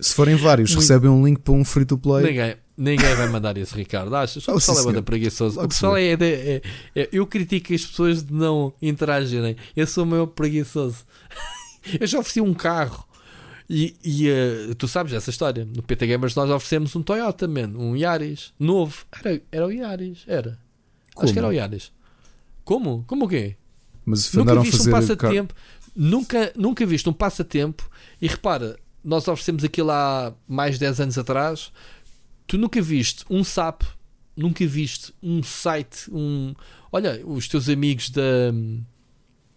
Se 0.00 0.14
forem 0.14 0.34
vários, 0.34 0.70
Muito... 0.70 0.80
recebem 0.80 1.08
um 1.08 1.24
link 1.24 1.38
para 1.38 1.54
um 1.54 1.64
free 1.64 1.84
to 1.84 1.96
play. 1.96 2.24
Ninguém, 2.24 2.56
ninguém 2.76 3.14
vai 3.14 3.28
mandar 3.28 3.56
isso, 3.56 3.76
Ricardo. 3.76 4.14
Achas? 4.16 4.46
O 4.48 4.54
pessoal 4.54 4.80
é 4.80 4.82
muito 4.82 5.02
preguiçoso. 5.04 5.60
o 5.60 5.68
pessoal 5.68 5.96
é, 5.96 6.06
é, 6.06 6.16
é, 6.20 6.62
é, 6.96 7.08
Eu 7.12 7.24
critico 7.24 7.72
as 7.72 7.86
pessoas 7.86 8.24
de 8.24 8.32
não 8.32 8.74
interagirem. 8.82 9.56
Eu 9.76 9.86
sou 9.86 10.02
o 10.02 10.06
meu 10.06 10.26
preguiçoso. 10.26 11.04
Eu 12.00 12.06
já 12.06 12.18
ofereci 12.18 12.40
um 12.40 12.54
carro. 12.54 13.06
E, 13.68 13.96
e 14.04 14.28
uh, 14.30 14.74
tu 14.74 14.86
sabes 14.86 15.12
essa 15.12 15.30
história. 15.30 15.64
No 15.64 15.82
PT 15.82 16.06
Gamers 16.06 16.34
nós 16.34 16.50
oferecemos 16.50 16.94
um 16.94 17.02
Toyota, 17.02 17.48
man, 17.48 17.68
um 17.76 17.96
Yaris 17.96 18.52
novo. 18.58 19.04
Era, 19.12 19.42
era 19.50 19.66
o 19.66 19.72
Yaris, 19.72 20.24
era. 20.26 20.58
Como? 21.14 21.24
Acho 21.24 21.32
que 21.32 21.38
era 21.38 21.48
o 21.48 21.52
Yaris. 21.52 21.92
Como? 22.64 23.04
Como 23.06 23.24
o 23.24 23.28
quê? 23.28 23.56
Mas 24.04 24.32
nunca 24.32 24.60
viste 24.60 24.88
um 24.88 24.90
passatempo. 24.90 25.54
Nunca, 25.94 26.52
nunca 26.56 26.86
viste 26.86 27.08
um 27.08 27.12
passatempo. 27.12 27.88
E 28.20 28.26
repara, 28.26 28.78
nós 29.04 29.26
oferecemos 29.28 29.64
aquilo 29.64 29.90
há 29.90 30.34
mais 30.46 30.74
de 30.74 30.80
10 30.80 31.00
anos 31.00 31.18
atrás. 31.18 31.72
Tu 32.46 32.58
nunca 32.58 32.80
viste 32.80 33.24
um 33.30 33.42
SAP, 33.42 33.82
nunca 34.36 34.66
viste 34.66 35.14
um 35.22 35.42
site, 35.42 36.10
um. 36.10 36.54
Olha, 36.90 37.20
os 37.24 37.48
teus 37.48 37.68
amigos 37.68 38.10
da, 38.10 38.52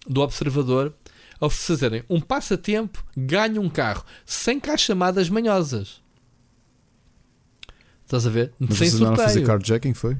do 0.08 0.22
Observador 0.22 0.94
ao 1.40 1.50
fazerem 1.50 2.04
um 2.10 2.20
passatempo, 2.20 3.04
ganham 3.16 3.64
um 3.64 3.70
carro 3.70 4.04
sem 4.26 4.60
cá 4.60 4.78
chamadas 4.78 5.30
manhosas. 5.30 6.02
Estás 8.04 8.28
a 8.28 8.30
ver? 8.30 8.54
Mas 8.60 8.78
sem 8.78 8.90
sorteio. 8.90 9.14
a 9.14 9.18
fazer 9.18 9.46
carjacking, 9.46 9.94
foi? 9.94 10.18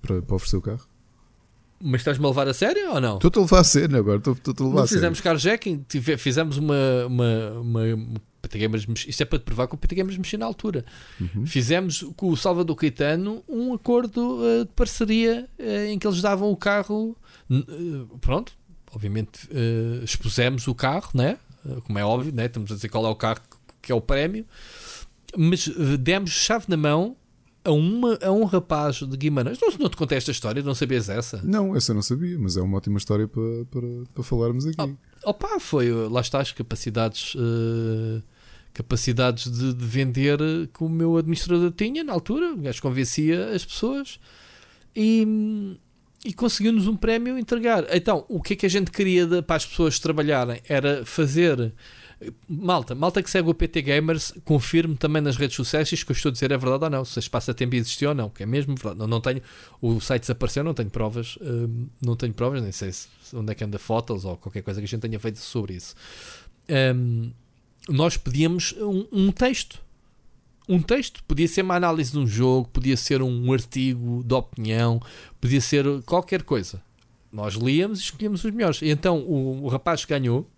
Para, 0.00 0.22
para 0.22 0.36
oferecer 0.36 0.56
o 0.56 0.62
carro? 0.62 0.86
Mas 1.82 2.00
estás-me 2.00 2.24
a 2.24 2.28
levar 2.28 2.48
a 2.48 2.54
sério 2.54 2.92
ou 2.92 3.00
não? 3.00 3.16
Estou-te 3.16 3.38
a 3.38 3.42
levar 3.42 3.60
a 3.60 3.64
sério 3.64 3.98
agora. 3.98 4.16
Estou-te 4.18 4.62
a 4.62 4.64
levar 4.64 4.82
a 4.82 4.86
sério. 4.86 4.88
Fizemos 4.88 5.20
carjacking, 5.20 5.84
fizemos 6.18 6.56
uma, 6.56 7.06
uma, 7.06 7.52
uma, 7.60 8.20
Gamers, 8.54 8.86
isto 9.06 9.22
é 9.22 9.26
para 9.26 9.38
te 9.38 9.44
provar 9.44 9.66
que 9.66 9.74
o 9.74 9.78
PT 9.78 9.96
Gamers 9.96 10.16
mexeu 10.16 10.38
na 10.38 10.46
altura. 10.46 10.84
Uhum. 11.20 11.44
Fizemos 11.46 12.06
com 12.16 12.30
o 12.30 12.36
Salvador 12.36 12.76
Caetano 12.76 13.42
um 13.48 13.74
acordo 13.74 14.38
uh, 14.38 14.64
de 14.64 14.70
parceria 14.72 15.48
uh, 15.58 15.86
em 15.88 15.98
que 15.98 16.06
eles 16.06 16.22
davam 16.22 16.50
o 16.50 16.56
carro. 16.56 17.16
Uh, 17.50 18.18
pronto, 18.20 18.52
obviamente 18.96 19.48
expusemos 20.02 20.66
o 20.66 20.74
carro, 20.74 21.10
né? 21.14 21.38
como 21.84 21.98
é 21.98 22.04
óbvio, 22.04 22.32
né? 22.32 22.46
estamos 22.46 22.70
a 22.72 22.74
dizer 22.74 22.88
qual 22.88 23.04
é 23.04 23.08
o 23.08 23.14
carro 23.14 23.40
que 23.82 23.92
é 23.92 23.94
o 23.94 24.00
prémio, 24.00 24.46
mas 25.36 25.68
demos 26.00 26.30
chave 26.30 26.64
na 26.68 26.76
mão 26.76 27.16
a, 27.66 27.72
uma, 27.72 28.18
a 28.22 28.30
um 28.30 28.44
rapaz 28.44 28.96
de 28.96 29.16
Guimarães. 29.16 29.58
Não, 29.60 29.70
não 29.78 29.90
te 29.90 29.96
contei 29.96 30.16
esta 30.16 30.30
história, 30.30 30.62
não 30.62 30.74
sabias 30.74 31.08
essa? 31.08 31.40
Não, 31.42 31.76
essa 31.76 31.90
eu 31.90 31.94
não 31.94 32.02
sabia, 32.02 32.38
mas 32.38 32.56
é 32.56 32.62
uma 32.62 32.78
ótima 32.78 32.96
história 32.96 33.26
para, 33.26 33.42
para, 33.70 33.88
para 34.14 34.22
falarmos 34.22 34.66
aqui. 34.66 34.76
Oh, 35.24 35.30
opa, 35.30 35.58
foi, 35.60 35.90
lá 35.90 36.20
está, 36.20 36.40
as 36.40 36.52
capacidades. 36.52 37.34
Uh, 37.34 38.22
capacidades 38.72 39.50
de, 39.50 39.72
de, 39.72 39.84
vender 39.86 40.38
que 40.74 40.84
o 40.84 40.88
meu 40.88 41.16
administrador 41.16 41.72
tinha 41.72 42.04
na 42.04 42.12
altura, 42.12 42.52
o 42.52 42.58
gajo 42.58 42.82
convencia 42.82 43.48
as 43.54 43.64
pessoas 43.64 44.20
e, 44.94 45.78
e 46.26 46.32
conseguiu-nos 46.32 46.88
um 46.88 46.96
prémio 46.96 47.38
entregar. 47.38 47.86
Então, 47.94 48.24
o 48.28 48.42
que 48.42 48.54
é 48.54 48.56
que 48.56 48.66
a 48.66 48.68
gente 48.68 48.90
queria 48.90 49.24
de, 49.26 49.42
para 49.42 49.56
as 49.56 49.64
pessoas 49.64 49.98
trabalharem 49.98 50.60
era 50.68 51.06
fazer. 51.06 51.72
Malta, 52.48 52.94
malta 52.94 53.22
que 53.22 53.30
segue 53.30 53.50
o 53.50 53.54
PT 53.54 53.82
Gamers, 53.82 54.32
confirme 54.42 54.96
também 54.96 55.20
nas 55.20 55.36
redes 55.36 55.54
sociais 55.54 55.86
se 55.88 56.02
que 56.02 56.10
eu 56.10 56.16
estou 56.16 56.30
a 56.30 56.32
dizer 56.32 56.50
é 56.50 56.56
verdade 56.56 56.84
ou 56.84 56.90
não, 56.90 57.04
se 57.04 57.18
este 57.18 57.28
passatempo 57.28 57.76
existiu 57.76 58.08
ou 58.08 58.14
não, 58.14 58.30
que 58.30 58.42
é 58.42 58.46
mesmo 58.46 58.74
verdade. 58.74 58.98
Não, 58.98 59.06
não 59.06 59.20
tenho, 59.20 59.42
o 59.82 60.00
site 60.00 60.22
desapareceu, 60.22 60.64
não 60.64 60.72
tenho 60.72 60.88
provas, 60.88 61.38
hum, 61.42 61.88
não 62.00 62.16
tenho 62.16 62.32
provas, 62.32 62.62
nem 62.62 62.72
sei 62.72 62.90
se, 62.90 63.08
onde 63.34 63.52
é 63.52 63.54
que 63.54 63.62
anda 63.62 63.78
fotos 63.78 64.24
ou 64.24 64.36
qualquer 64.38 64.62
coisa 64.62 64.80
que 64.80 64.86
a 64.86 64.88
gente 64.88 65.02
tenha 65.02 65.20
feito 65.20 65.38
sobre 65.38 65.74
isso. 65.74 65.94
Um, 66.68 67.30
nós 67.88 68.16
pedíamos 68.16 68.74
um, 68.78 69.06
um, 69.12 69.30
texto. 69.30 69.80
Um 70.68 70.82
texto. 70.82 71.22
Podia 71.24 71.46
ser 71.46 71.62
uma 71.62 71.76
análise 71.76 72.12
de 72.12 72.18
um 72.18 72.26
jogo, 72.26 72.68
podia 72.68 72.96
ser 72.96 73.22
um 73.22 73.52
artigo 73.52 74.22
de 74.24 74.34
opinião, 74.34 75.00
podia 75.40 75.60
ser 75.60 75.84
qualquer 76.02 76.42
coisa. 76.42 76.82
Nós 77.32 77.54
líamos 77.54 78.00
e 78.00 78.02
escolhíamos 78.02 78.44
os 78.44 78.50
melhores. 78.50 78.82
E 78.82 78.88
então 78.88 79.20
o, 79.20 79.64
o 79.64 79.68
rapaz 79.68 80.04
que 80.04 80.10
ganhou 80.10 80.48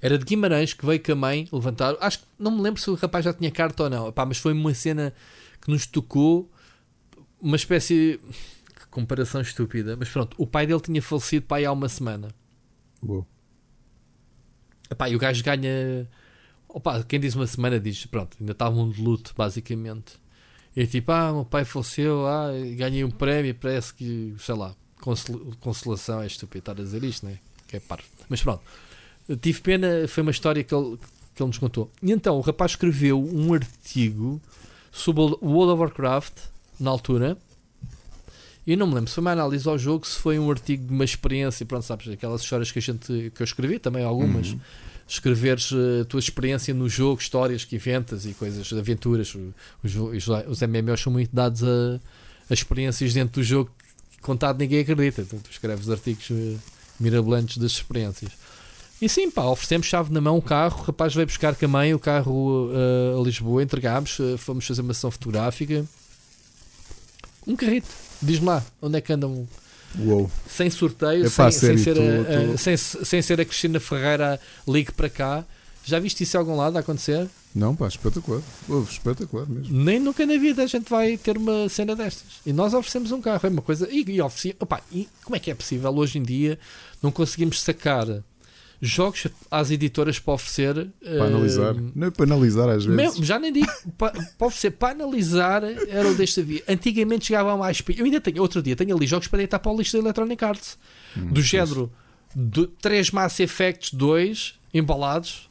era 0.00 0.18
de 0.18 0.24
Guimarães 0.24 0.74
que 0.74 0.84
veio 0.84 1.00
com 1.00 1.12
a 1.12 1.14
mãe 1.14 1.48
levantar. 1.52 1.96
Acho 2.00 2.18
que 2.18 2.24
não 2.38 2.50
me 2.50 2.60
lembro 2.60 2.80
se 2.80 2.90
o 2.90 2.94
rapaz 2.94 3.24
já 3.24 3.32
tinha 3.32 3.50
carta 3.50 3.84
ou 3.84 3.90
não, 3.90 4.08
Epá, 4.08 4.26
mas 4.26 4.38
foi 4.38 4.52
uma 4.52 4.74
cena 4.74 5.14
que 5.60 5.70
nos 5.70 5.86
tocou, 5.86 6.50
uma 7.40 7.56
espécie. 7.56 8.18
Que 8.74 8.86
comparação 8.88 9.40
estúpida, 9.40 9.96
mas 9.96 10.08
pronto, 10.08 10.34
o 10.36 10.46
pai 10.46 10.66
dele 10.66 10.80
tinha 10.80 11.00
falecido 11.00 11.46
pai 11.46 11.64
há 11.64 11.72
uma 11.72 11.88
semana. 11.88 12.28
Boa. 13.00 13.24
Epá, 14.90 15.08
e 15.08 15.14
o 15.14 15.18
gajo 15.18 15.42
ganha. 15.44 16.08
Opa, 16.74 17.02
quem 17.04 17.20
diz 17.20 17.34
uma 17.34 17.46
semana 17.46 17.78
diz, 17.78 18.06
pronto, 18.06 18.34
ainda 18.40 18.52
estavam 18.52 18.88
de 18.88 19.02
luto, 19.02 19.34
basicamente. 19.36 20.14
E 20.74 20.86
tipo, 20.86 21.12
ah, 21.12 21.30
meu 21.30 21.44
pai 21.44 21.66
faleceu, 21.66 22.26
ah, 22.26 22.48
ganhei 22.74 23.04
um 23.04 23.10
prémio, 23.10 23.54
parece 23.54 23.92
que, 23.92 24.34
sei 24.38 24.54
lá, 24.54 24.74
consolação 25.60 26.22
é 26.22 26.26
estúpido 26.26 26.60
estar 26.60 26.72
a 26.72 26.74
dizer 26.76 27.04
isto, 27.04 27.26
né? 27.26 27.38
Que 27.68 27.76
é 27.76 27.80
parvo. 27.80 28.08
Mas 28.26 28.42
pronto, 28.42 28.62
tive 29.42 29.60
pena, 29.60 30.08
foi 30.08 30.22
uma 30.22 30.30
história 30.30 30.64
que 30.64 30.74
ele, 30.74 30.96
que 31.34 31.42
ele 31.42 31.48
nos 31.48 31.58
contou. 31.58 31.90
E 32.02 32.10
então 32.10 32.38
o 32.38 32.40
rapaz 32.40 32.70
escreveu 32.70 33.22
um 33.22 33.52
artigo 33.52 34.40
sobre 34.90 35.20
o 35.20 35.38
World 35.42 35.72
of 35.74 35.80
Warcraft 35.80 36.38
na 36.80 36.90
altura. 36.90 37.36
E 38.66 38.72
eu 38.72 38.78
não 38.78 38.86
me 38.86 38.94
lembro 38.94 39.10
se 39.10 39.16
foi 39.16 39.22
uma 39.22 39.32
análise 39.32 39.68
ao 39.68 39.76
jogo, 39.76 40.06
se 40.06 40.18
foi 40.18 40.38
um 40.38 40.50
artigo 40.50 40.86
de 40.86 40.92
uma 40.94 41.04
experiência, 41.04 41.66
pronto, 41.66 41.84
sabes, 41.84 42.08
aquelas 42.08 42.40
histórias 42.40 42.72
que 42.72 42.78
a 42.78 42.82
gente 42.82 43.30
que 43.34 43.42
eu 43.42 43.44
escrevi, 43.44 43.78
também 43.78 44.02
algumas. 44.02 44.52
Uhum 44.52 44.60
escreveres 45.12 45.70
eh, 45.72 46.00
a 46.02 46.04
tua 46.04 46.20
experiência 46.20 46.72
no 46.72 46.88
jogo, 46.88 47.20
histórias 47.20 47.64
que 47.64 47.76
inventas 47.76 48.24
e 48.24 48.32
coisas, 48.32 48.72
aventuras. 48.72 49.34
Os, 49.82 49.94
os, 49.94 50.28
os 50.48 50.62
MMOs 50.62 51.00
são 51.00 51.12
muito 51.12 51.34
dados 51.34 51.62
a, 51.62 52.00
a, 52.48 52.54
experiências 52.54 53.12
dentro 53.12 53.40
do 53.40 53.44
jogo 53.44 53.70
contado 54.22 54.58
ninguém 54.58 54.80
acredita. 54.80 55.22
Então, 55.22 55.38
tu 55.38 55.50
escreves 55.50 55.90
artigos 55.90 56.30
uh, 56.30 56.58
mirabolantes 56.98 57.58
das 57.58 57.72
experiências. 57.72 58.32
E 59.00 59.08
sim, 59.08 59.30
pá, 59.30 59.42
oferecemos 59.44 59.86
chave 59.86 60.12
na 60.12 60.20
mão 60.20 60.38
o 60.38 60.42
carro, 60.42 60.80
o 60.80 60.84
rapaz 60.84 61.12
veio 61.12 61.26
buscar 61.26 61.56
com 61.56 61.64
a 61.64 61.68
mãe 61.68 61.92
o 61.92 61.98
carro 61.98 62.70
uh, 62.70 63.20
a 63.20 63.22
Lisboa, 63.22 63.62
entregámos, 63.62 64.18
uh, 64.18 64.38
fomos 64.38 64.66
fazer 64.66 64.80
uma 64.80 64.94
sessão 64.94 65.10
fotográfica. 65.10 65.84
Um 67.46 67.56
carrito, 67.56 67.88
diz-me 68.22 68.46
lá, 68.46 68.64
onde 68.80 68.96
é 68.96 69.00
que 69.00 69.12
andam 69.12 69.48
Uou. 69.98 70.30
sem 70.48 70.70
sorteio, 70.70 71.28
sem, 71.28 71.50
sem, 71.50 71.78
ser 71.78 71.96
a, 71.98 72.54
a, 72.54 72.58
sem, 72.58 72.76
sem 72.76 73.22
ser 73.22 73.40
a 73.40 73.44
Cristina 73.44 73.80
Ferreira 73.80 74.40
ligue 74.66 74.92
para 74.92 75.08
cá. 75.08 75.44
Já 75.84 75.98
viste 75.98 76.22
isso 76.22 76.36
em 76.36 76.40
algum 76.40 76.56
lado 76.56 76.76
a 76.76 76.80
acontecer? 76.80 77.28
Não, 77.54 77.76
pá, 77.76 77.86
espetacular. 77.86 78.40
espetacular 78.88 79.46
mesmo. 79.46 79.76
Nem 79.76 79.98
nunca 79.98 80.24
na 80.24 80.38
vida 80.38 80.62
a 80.62 80.66
gente 80.66 80.88
vai 80.88 81.16
ter 81.18 81.36
uma 81.36 81.68
cena 81.68 81.94
destas. 81.94 82.40
E 82.46 82.52
nós 82.52 82.72
oferecemos 82.72 83.12
um 83.12 83.20
carro, 83.20 83.40
é 83.42 83.48
uma 83.48 83.60
coisa. 83.60 83.88
E, 83.90 84.04
e, 84.08 84.22
ofereci, 84.22 84.56
opa, 84.58 84.80
e 84.90 85.08
como 85.22 85.36
é 85.36 85.38
que 85.38 85.50
é 85.50 85.54
possível 85.54 85.94
hoje 85.94 86.18
em 86.18 86.22
dia 86.22 86.58
não 87.02 87.10
conseguimos 87.10 87.60
sacar 87.60 88.06
jogos 88.84 89.28
às 89.48 89.70
editoras 89.70 90.18
para 90.18 90.34
oferecer. 90.34 90.88
Para 91.00 91.14
uh, 91.14 91.22
analisar. 91.22 91.74
Não 91.94 92.08
é 92.08 92.10
para 92.10 92.24
analisar 92.24 92.68
às 92.68 92.84
vezes. 92.84 92.96
Mesmo, 92.96 93.24
já 93.24 93.38
nem 93.38 93.52
digo 93.52 93.70
para, 93.96 94.10
para 94.10 94.46
oferecer, 94.48 94.72
para 94.72 94.92
analisar 94.92 95.62
era 95.62 96.10
o 96.10 96.14
desta 96.16 96.42
via. 96.42 96.64
Antigamente 96.68 97.26
chegava 97.26 97.56
mais. 97.56 97.80
Eu 97.96 98.04
ainda 98.04 98.20
tenho, 98.20 98.42
outro 98.42 98.60
dia, 98.60 98.74
tenho 98.74 98.94
ali 98.96 99.06
jogos 99.06 99.28
para 99.28 99.38
deitar 99.38 99.60
para 99.60 99.70
o 99.70 99.78
lixo 99.78 99.92
da 99.92 100.00
Electronic 100.00 100.44
Arts. 100.44 100.76
Hum, 101.16 101.28
do 101.28 101.40
género 101.40 101.92
de 102.34 102.66
3 102.66 103.12
Mass 103.12 103.38
Effects 103.38 103.92
2 103.92 104.58
embalados. 104.74 105.48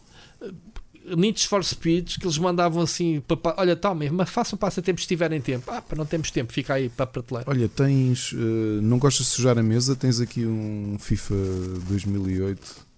Needs 1.04 1.46
for 1.46 1.64
Speeds 1.64 2.18
que 2.18 2.26
eles 2.26 2.38
mandavam 2.38 2.84
assim 2.84 3.22
para, 3.22 3.56
olha, 3.58 3.76
toma, 3.76 4.06
mas 4.12 4.30
façam 4.30 4.58
passatempo 4.58 5.02
se 5.02 5.08
tiverem 5.08 5.42
tempo. 5.42 5.72
Ah, 5.72 5.82
para 5.82 5.98
não 5.98 6.06
temos 6.06 6.30
tempo, 6.30 6.54
fica 6.54 6.76
aí 6.76 6.90
para 6.90 7.06
a 7.06 7.08
prateleira. 7.08 7.50
Olha, 7.50 7.68
tens, 7.68 8.34
uh, 8.34 8.38
não 8.84 9.00
gostas 9.00 9.26
de 9.26 9.32
sujar 9.32 9.58
a 9.58 9.64
mesa? 9.64 9.96
Tens 9.96 10.20
aqui 10.20 10.46
um 10.46 10.98
FIFA 11.00 11.34
2008 11.88 12.91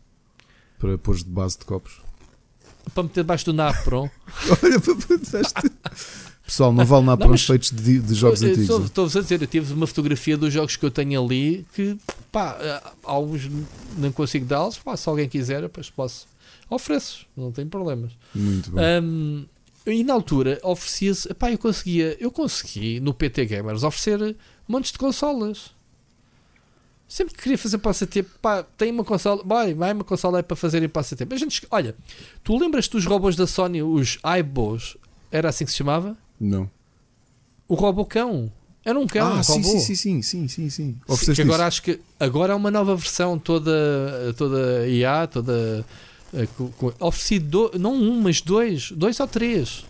para 0.83 0.97
pôr 0.97 1.15
de 1.15 1.23
base 1.23 1.57
de 1.57 1.63
copos? 1.63 2.01
Para 2.93 3.03
meter 3.03 3.21
debaixo 3.21 3.45
do 3.45 3.53
Napron. 3.53 4.09
Olha, 4.61 4.81
Pessoal, 6.45 6.73
não 6.73 6.85
vale 6.85 7.05
nada 7.05 7.25
para 7.25 7.33
os 7.33 7.45
feitos 7.45 7.71
de, 7.71 7.99
de 7.99 8.13
jogos 8.13 8.43
antigos. 8.43 8.83
Estou-vos 8.83 9.15
a 9.15 9.21
dizer, 9.21 9.41
eu 9.41 9.47
tive 9.47 9.73
uma 9.73 9.87
fotografia 9.87 10.35
dos 10.35 10.51
jogos 10.51 10.75
que 10.75 10.85
eu 10.85 10.91
tenho 10.91 11.23
ali 11.23 11.65
que, 11.73 11.97
pá, 12.29 12.83
alguns 13.01 13.49
não 13.97 14.11
consigo 14.11 14.45
dá-los. 14.45 14.77
Se 14.97 15.07
alguém 15.07 15.29
quiser, 15.29 15.61
depois 15.61 15.89
posso. 15.89 16.27
Ofereço, 16.69 17.25
não 17.37 17.49
tem 17.49 17.65
problemas. 17.65 18.11
Muito 18.35 18.71
bom. 18.71 18.81
Um, 18.81 19.45
e 19.85 20.03
na 20.03 20.13
altura 20.13 20.59
oferecia-se, 20.63 21.33
pá, 21.33 21.49
eu 21.49 21.57
conseguia, 21.57 22.17
eu 22.19 22.29
consegui 22.29 22.99
no 22.99 23.13
PT 23.13 23.45
Gamers 23.45 23.83
oferecer 23.83 24.35
montes 24.67 24.91
de 24.91 24.97
consolas. 24.97 25.71
Sempre 27.13 27.35
que 27.35 27.43
queria 27.43 27.59
fazer 27.59 27.77
passatempo, 27.77 28.31
pá, 28.41 28.63
tem 28.75 28.89
uma 28.89 29.03
consola, 29.03 29.43
vai, 29.45 29.71
vai 29.75 29.93
uma 29.93 30.03
consola 30.03 30.39
é 30.39 30.41
para 30.41 30.57
fazerem 30.57 30.89
passatempo. 30.89 31.31
A 31.35 31.37
gente, 31.37 31.61
olha, 31.69 31.95
tu 32.43 32.57
lembras 32.57 32.87
dos 32.87 33.05
robôs 33.05 33.35
da 33.35 33.45
Sony, 33.45 33.83
os 33.83 34.17
iBos? 34.39 34.97
Era 35.31 35.49
assim 35.49 35.63
que 35.63 35.69
se 35.69 35.77
chamava? 35.77 36.17
Não. 36.41 36.67
O 37.67 37.75
robocão. 37.75 38.51
Era 38.83 38.97
um 38.97 39.05
cão, 39.05 39.27
ah, 39.27 39.39
um 39.41 39.43
sim, 39.43 39.61
sim, 39.61 39.79
sim, 39.79 39.95
sim, 39.95 40.23
sim, 40.23 40.47
sim, 40.47 40.69
sim. 40.71 41.33
que 41.35 41.41
agora 41.43 41.67
acho 41.67 41.83
que 41.83 41.99
agora 42.19 42.53
é 42.53 42.55
uma 42.55 42.71
nova 42.71 42.95
versão 42.95 43.37
toda 43.37 44.33
toda 44.35 44.87
IA, 44.87 45.27
toda 45.27 45.85
uh, 46.33 47.77
não 47.77 47.93
um, 47.93 48.21
mas 48.21 48.41
dois, 48.41 48.91
dois 48.91 49.19
ou 49.19 49.27
três. 49.27 49.85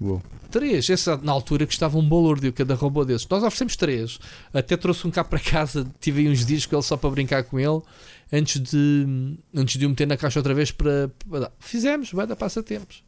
Uou 0.00 0.22
três. 0.54 0.88
Essa, 0.88 1.16
na 1.16 1.32
altura 1.32 1.66
custava 1.66 1.98
um 1.98 2.08
balúrdio 2.08 2.52
cada 2.52 2.76
robô 2.76 3.04
desses. 3.04 3.26
Nós 3.26 3.42
oferecemos 3.42 3.74
três. 3.74 4.20
Até 4.52 4.76
trouxe 4.76 5.04
um 5.04 5.10
cá 5.10 5.24
para 5.24 5.40
casa, 5.40 5.84
tive 5.98 6.20
aí 6.20 6.28
uns 6.28 6.46
dias 6.46 6.64
com 6.64 6.76
ele 6.76 6.82
só 6.82 6.96
para 6.96 7.10
brincar 7.10 7.42
com 7.42 7.58
ele, 7.58 7.82
antes 8.32 8.60
de, 8.60 9.36
antes 9.52 9.76
de 9.76 9.84
o 9.84 9.90
meter 9.90 10.06
na 10.06 10.16
caixa 10.16 10.38
outra 10.38 10.54
vez 10.54 10.70
para. 10.70 11.10
para 11.28 11.50
Fizemos, 11.58 12.12
vai 12.12 12.24
dar 12.24 12.36
passatempos. 12.36 13.02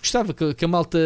Gostava 0.00 0.34
que, 0.34 0.54
que, 0.54 0.64
a 0.64 0.68
malta, 0.68 0.98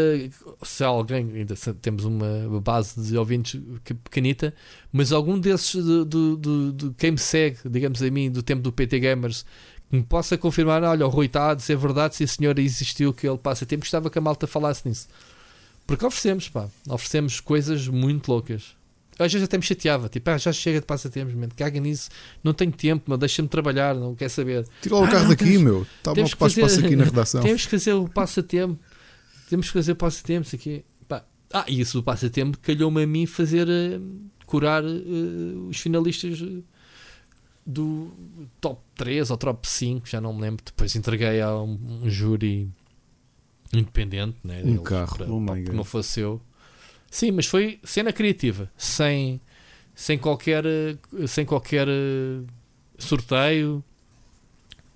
se 0.62 0.82
alguém, 0.82 1.30
ainda 1.34 1.54
temos 1.82 2.04
uma 2.04 2.60
base 2.60 2.98
de 2.98 3.16
ouvintes 3.16 3.60
pequenita, 4.04 4.54
mas 4.90 5.12
algum 5.12 5.38
desses 5.38 5.84
de, 5.84 6.04
de, 6.06 6.36
de, 6.36 6.72
de 6.72 6.94
quem 6.96 7.10
me 7.10 7.18
segue, 7.18 7.58
digamos 7.66 8.02
a 8.02 8.10
mim, 8.10 8.30
do 8.30 8.42
tempo 8.42 8.62
do 8.62 8.72
PT 8.72 8.98
Gamers, 9.00 9.44
me 9.90 10.02
possa 10.02 10.36
confirmar, 10.36 10.82
olha, 10.82 11.06
o 11.06 11.08
Rui 11.08 11.26
está 11.26 11.50
a 11.50 11.54
dizer 11.54 11.76
verdade, 11.76 12.16
se 12.16 12.24
a 12.24 12.26
senhora 12.26 12.60
existiu 12.60 13.12
que 13.12 13.26
ele 13.28 13.38
passa 13.38 13.64
tempo, 13.64 13.82
gostava 13.82 14.10
que 14.10 14.18
a 14.18 14.20
malta 14.20 14.46
falasse 14.46 14.88
nisso. 14.88 15.08
Porque 15.86 16.04
oferecemos, 16.04 16.48
pá, 16.48 16.68
oferecemos 16.88 17.40
coisas 17.40 17.86
muito 17.86 18.30
loucas. 18.30 18.74
Às 19.18 19.32
vezes 19.32 19.46
até 19.46 19.56
me 19.56 19.62
chateava, 19.62 20.08
tipo, 20.08 20.28
ah, 20.28 20.36
já 20.36 20.52
chega 20.52 20.80
de 20.80 20.86
passatempos, 20.86 21.34
caga 21.56 21.80
nisso, 21.80 22.10
não 22.44 22.52
tenho 22.52 22.72
tempo, 22.72 23.16
deixa-me 23.16 23.48
trabalhar, 23.48 23.94
não 23.94 24.14
quer 24.14 24.28
saber. 24.28 24.66
Tira 24.82 24.96
o 24.96 25.04
ah, 25.04 25.08
carro 25.08 25.22
não, 25.22 25.28
daqui, 25.30 25.44
temos, 25.44 25.62
meu, 25.62 25.86
está 25.98 26.12
uma 26.12 26.28
fazer, 26.28 26.84
aqui 26.84 26.96
na 26.96 27.04
redação. 27.04 27.40
Temos 27.42 27.64
que 27.64 27.70
fazer 27.70 27.92
o 27.94 28.08
passatempo, 28.08 28.78
temos 29.48 29.66
que 29.68 29.72
fazer 29.72 29.92
o 29.92 29.96
passatempo 29.96 30.46
aqui. 30.54 30.84
Pá, 31.08 31.24
Ah, 31.50 31.64
e 31.66 31.80
isso 31.80 31.96
do 31.98 32.02
passatempo 32.02 32.58
calhou-me 32.58 33.04
a 33.04 33.06
mim 33.06 33.24
fazer 33.24 33.66
uh, 33.66 34.02
curar 34.44 34.84
uh, 34.84 35.68
os 35.68 35.78
finalistas 35.78 36.38
do 37.66 38.12
top 38.60 38.80
3 38.94 39.30
ou 39.30 39.36
top 39.36 39.68
5, 39.68 40.08
já 40.08 40.20
não 40.20 40.32
me 40.32 40.42
lembro. 40.42 40.64
Depois 40.64 40.94
entreguei 40.94 41.40
a 41.40 41.54
um, 41.56 42.02
um 42.02 42.08
júri 42.08 42.70
independente, 43.72 44.36
né, 44.44 44.62
um 44.64 44.78
carro, 44.78 45.16
para, 45.16 45.26
oh 45.30 45.44
que 45.56 45.72
não 45.72 45.82
fosse 45.82 46.20
eu. 46.20 46.40
Sim, 47.10 47.32
mas 47.32 47.46
foi 47.46 47.80
cena 47.82 48.12
criativa, 48.12 48.70
sem, 48.76 49.40
sem 49.94 50.16
qualquer, 50.16 50.64
sem 51.26 51.44
qualquer 51.44 51.88
sorteio, 52.98 53.82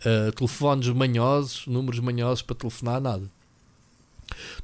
uh, 0.01 0.33
telefones 0.33 0.89
manhosos, 0.89 1.67
números 1.67 2.01
manhosos 2.01 2.43
para 2.43 2.57
telefonar, 2.57 3.01
nada. 3.01 3.31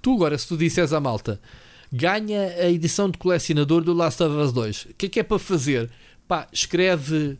Tu 0.00 0.14
agora, 0.14 0.38
se 0.38 0.46
tu 0.46 0.56
disseres 0.56 0.92
à 0.92 1.00
malta, 1.00 1.40
ganha 1.92 2.46
a 2.58 2.70
edição 2.70 3.10
de 3.10 3.18
colecionador 3.18 3.82
do 3.82 3.92
Last 3.92 4.22
of 4.22 4.36
Us 4.36 4.52
2, 4.52 4.84
o 4.90 4.94
que 4.94 5.06
é 5.06 5.08
que 5.08 5.20
é 5.20 5.22
para 5.22 5.38
fazer? 5.38 5.90
Pá, 6.28 6.46
escreve 6.52 7.38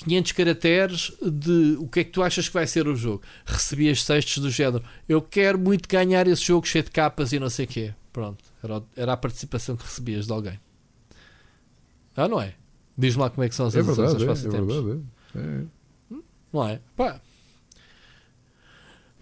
500 0.00 0.32
caracteres 0.32 1.12
de 1.22 1.76
o 1.78 1.88
que 1.88 2.00
é 2.00 2.04
que 2.04 2.10
tu 2.10 2.22
achas 2.22 2.48
que 2.48 2.54
vai 2.54 2.66
ser 2.66 2.86
o 2.86 2.94
jogo. 2.94 3.22
Recebias 3.44 4.04
textos 4.04 4.42
do 4.42 4.50
género, 4.50 4.84
eu 5.08 5.20
quero 5.22 5.58
muito 5.58 5.88
ganhar 5.88 6.26
esse 6.26 6.42
jogo 6.44 6.66
cheio 6.66 6.84
de 6.84 6.90
capas 6.90 7.32
e 7.32 7.38
não 7.38 7.50
sei 7.50 7.64
o 7.64 7.68
quê. 7.68 7.94
Pronto, 8.12 8.44
era, 8.62 8.82
era 8.96 9.12
a 9.12 9.16
participação 9.16 9.76
que 9.76 9.84
recebias 9.84 10.26
de 10.26 10.32
alguém. 10.32 10.58
Ah, 12.16 12.28
não 12.28 12.40
é? 12.40 12.54
Diz-me 12.96 13.22
lá 13.22 13.30
como 13.30 13.44
é 13.44 13.48
que 13.48 13.54
são 13.54 13.66
as 13.66 13.74
é 13.74 13.82
verdade, 13.82 14.24
é, 14.24 14.28
é 14.28 14.50
verdade, 14.50 15.02
é. 15.34 15.38
é. 15.38 15.64
Não 16.52 16.66
é? 16.66 16.80
Pá, 16.96 17.20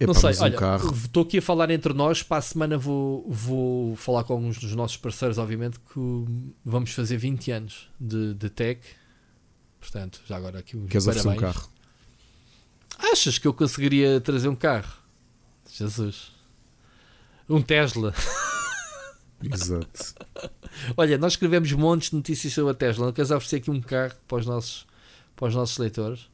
não 0.01 0.15
sei, 0.15 0.31
olha, 0.41 0.57
estou 1.05 1.23
aqui 1.23 1.39
a 1.39 1.43
falar 1.43 1.71
entre 1.71 1.93
nós. 1.93 2.23
Para 2.23 2.39
a 2.39 2.43
semana 2.43 2.77
vou, 2.77 3.25
vou 3.29 3.95
falar 3.97 4.25
com 4.25 4.33
alguns 4.33 4.59
dos 4.59 4.75
nossos 4.75 4.97
parceiros, 4.97 5.39
obviamente, 5.39 5.79
que 5.79 6.25
vamos 6.65 6.91
fazer 6.91 7.17
20 7.17 7.51
anos 7.53 7.89
de, 8.01 8.35
de 8.35 8.51
tech. 8.51 8.81
Portanto, 9.85 10.23
já 10.27 10.39
agora 10.39 10.61
aqui 10.61 10.79
uns 10.79 10.89
Queres 10.89 11.05
parabéns. 11.05 11.27
um 11.27 11.37
carro? 11.37 11.69
Achas 12.99 13.37
que 13.37 13.47
eu 13.47 13.53
conseguiria 13.53 14.19
trazer 14.19 14.49
um 14.49 14.57
carro? 14.57 14.97
Jesus. 15.71 16.33
Um 17.47 17.61
Tesla. 17.61 18.15
Exato. 19.45 20.15
Olha, 20.97 21.19
nós 21.19 21.35
escrevemos 21.35 21.71
montes 21.73 22.09
de 22.09 22.17
notícias 22.17 22.55
sobre 22.55 22.71
a 22.71 22.75
Tesla. 22.75 23.05
Não 23.05 23.13
queres 23.13 23.31
oferecer 23.31 23.57
aqui 23.57 23.71
um 23.71 23.79
carro 23.79 24.15
para 24.27 24.39
os 24.39 24.47
nossos, 24.47 24.87
para 25.37 25.49
os 25.49 25.55
nossos 25.55 25.77
leitores? 25.77 26.31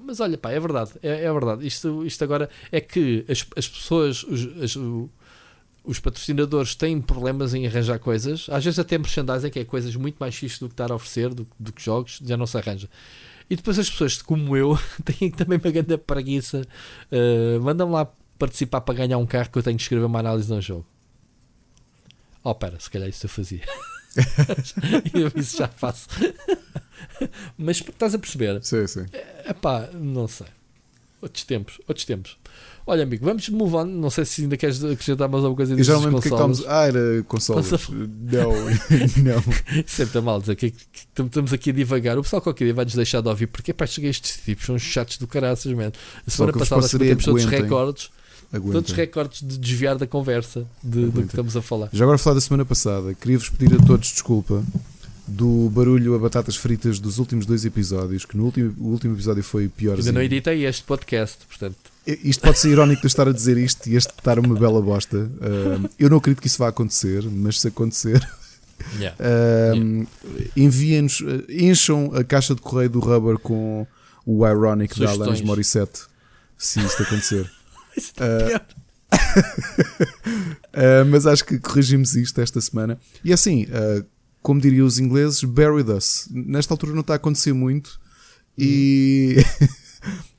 Mas 0.00 0.20
olha, 0.20 0.38
pá, 0.38 0.52
é 0.52 0.60
verdade, 0.60 0.92
é, 1.02 1.24
é 1.24 1.32
verdade. 1.32 1.66
Isto, 1.66 2.06
isto 2.06 2.22
agora 2.22 2.48
é 2.70 2.80
que 2.80 3.24
as, 3.28 3.44
as 3.56 3.68
pessoas, 3.68 4.22
os, 4.22 4.62
as, 4.62 4.76
os 5.86 6.00
patrocinadores 6.00 6.74
têm 6.74 7.00
problemas 7.00 7.54
em 7.54 7.66
arranjar 7.66 7.98
coisas, 8.00 8.48
às 8.50 8.64
vezes 8.64 8.78
até 8.78 8.98
merchandising, 8.98 9.50
que 9.50 9.60
é 9.60 9.64
coisas 9.64 9.94
muito 9.94 10.16
mais 10.18 10.34
fixas 10.34 10.58
do 10.58 10.68
que 10.68 10.74
estar 10.74 10.90
a 10.90 10.94
oferecer, 10.96 11.32
do, 11.32 11.46
do 11.58 11.72
que 11.72 11.82
jogos, 11.82 12.18
já 12.22 12.36
não 12.36 12.46
se 12.46 12.58
arranja. 12.58 12.90
E 13.48 13.54
depois 13.54 13.78
as 13.78 13.88
pessoas, 13.88 14.20
como 14.20 14.56
eu, 14.56 14.76
têm 15.06 15.30
também 15.30 15.58
uma 15.62 15.70
grande 15.70 15.96
preguiça, 15.96 16.66
uh, 17.12 17.60
mandam-me 17.62 17.92
lá 17.92 18.12
participar 18.36 18.80
para 18.80 18.96
ganhar 18.96 19.16
um 19.18 19.26
carro 19.26 19.48
que 19.48 19.58
eu 19.58 19.62
tenho 19.62 19.76
que 19.76 19.82
escrever 19.84 20.04
uma 20.04 20.18
análise 20.18 20.48
de 20.48 20.52
um 20.52 20.60
jogo. 20.60 20.84
Oh, 22.42 22.54
pera, 22.54 22.78
se 22.80 22.90
calhar 22.90 23.08
isso 23.08 23.24
eu 23.24 23.30
fazia. 23.30 23.62
eu 25.14 25.30
isso 25.40 25.58
já 25.58 25.68
faço. 25.68 26.08
Mas 27.56 27.78
estás 27.78 28.14
a 28.14 28.18
perceber? 28.18 28.62
Sim, 28.62 28.86
sim. 28.86 29.06
É 29.44 29.52
pá, 29.52 29.88
não 29.92 30.26
sei. 30.26 30.48
Outros 31.22 31.44
tempos, 31.44 31.80
outros 31.86 32.04
tempos. 32.04 32.36
Olha, 32.88 33.02
amigo, 33.02 33.24
vamos 33.24 33.48
move 33.48 33.74
on. 33.74 33.84
Não 33.84 34.10
sei 34.10 34.24
se 34.24 34.42
ainda 34.42 34.56
queres 34.56 34.82
acrescentar 34.84 35.28
mais 35.28 35.42
alguma 35.42 35.56
coisa 35.56 35.74
disso. 35.74 35.88
Já 35.88 35.94
não 35.94 36.04
lembro 36.04 36.20
que 36.20 36.28
estamos. 36.28 36.64
Ah, 36.68 36.86
era 36.86 37.22
consoles. 37.26 37.88
Não, 37.90 38.52
não. 39.24 39.42
Sempre 39.86 40.20
mal 40.20 40.40
dizer 40.40 40.54
que, 40.54 40.70
que, 40.70 41.22
estamos 41.22 41.52
aqui 41.52 41.70
a 41.70 41.72
divagar. 41.72 42.16
O 42.16 42.22
pessoal 42.22 42.40
qualquer 42.40 42.64
dia 42.64 42.74
vai-nos 42.74 42.94
deixar 42.94 43.20
de 43.20 43.28
ouvir 43.28 43.48
porque 43.48 43.72
pá, 43.72 43.86
cheguei 43.86 44.10
estes 44.10 44.38
tipos, 44.44 44.64
são 44.64 44.78
chatos 44.78 45.18
do 45.18 45.26
caraças, 45.26 45.72
man. 45.72 45.90
A 46.24 46.30
semana 46.30 46.52
passada 46.52 46.88
temos 46.88 47.24
todos 47.24 47.44
os 47.44 47.50
recordes. 47.50 48.10
Aguentem. 48.52 48.72
Todos 48.72 48.90
os 48.90 48.96
recordes 48.96 49.40
de 49.42 49.58
desviar 49.58 49.98
da 49.98 50.06
conversa 50.06 50.64
de, 50.80 51.06
do 51.06 51.22
que 51.22 51.26
estamos 51.26 51.56
a 51.56 51.62
falar. 51.62 51.88
Já 51.92 52.04
agora 52.04 52.16
falar 52.16 52.34
da 52.34 52.40
semana 52.40 52.64
passada, 52.64 53.12
queria-vos 53.12 53.48
pedir 53.48 53.74
a 53.74 53.84
todos 53.84 54.12
desculpa 54.12 54.62
do 55.26 55.68
barulho 55.70 56.14
a 56.14 56.18
batatas 56.20 56.54
fritas 56.54 57.00
dos 57.00 57.18
últimos 57.18 57.44
dois 57.44 57.64
episódios, 57.64 58.24
que 58.24 58.36
no 58.36 58.44
último, 58.44 58.72
o 58.78 58.90
último 58.90 59.14
episódio 59.14 59.42
foi 59.42 59.68
pior. 59.68 59.98
Ainda 59.98 60.12
não 60.12 60.22
editei 60.22 60.64
este 60.64 60.84
podcast, 60.84 61.44
portanto. 61.46 61.95
Isto 62.06 62.42
pode 62.42 62.58
ser 62.58 62.70
irónico 62.70 63.00
de 63.00 63.06
estar 63.08 63.26
a 63.28 63.32
dizer 63.32 63.56
isto 63.56 63.88
e 63.88 63.96
este 63.96 64.12
estar 64.16 64.38
uma 64.38 64.54
bela 64.54 64.80
bosta. 64.80 65.16
Uh, 65.16 65.90
eu 65.98 66.08
não 66.08 66.18
acredito 66.18 66.40
que 66.40 66.46
isso 66.46 66.58
vá 66.58 66.68
acontecer, 66.68 67.24
mas 67.24 67.60
se 67.60 67.68
acontecer. 67.68 68.26
Yeah. 69.00 69.16
Uh, 69.18 69.74
yeah. 69.74 70.08
Enviem-nos, 70.54 71.24
encham 71.48 72.12
a 72.14 72.22
caixa 72.22 72.54
de 72.54 72.60
correio 72.60 72.90
do 72.90 73.00
Rubber 73.00 73.38
com 73.38 73.86
o 74.26 74.46
Ironic 74.46 74.92
Sugestões. 74.92 75.18
da 75.18 75.24
Alanis 75.24 75.40
Morissette, 75.40 76.02
se 76.58 76.78
isto 76.80 77.02
acontecer. 77.02 77.50
isso 77.96 78.12
uh, 78.20 78.56
uh, 80.74 81.04
mas 81.10 81.26
acho 81.26 81.44
que 81.44 81.58
corrigimos 81.58 82.14
isto 82.16 82.40
esta 82.40 82.60
semana. 82.60 83.00
E 83.24 83.32
assim, 83.32 83.64
uh, 83.64 84.04
como 84.42 84.60
diriam 84.60 84.86
os 84.86 84.98
ingleses, 84.98 85.42
with 85.42 85.88
us. 85.88 86.28
Nesta 86.30 86.74
altura 86.74 86.92
não 86.92 87.00
está 87.00 87.14
a 87.14 87.16
acontecer 87.16 87.52
muito 87.52 87.98
e. 88.58 89.36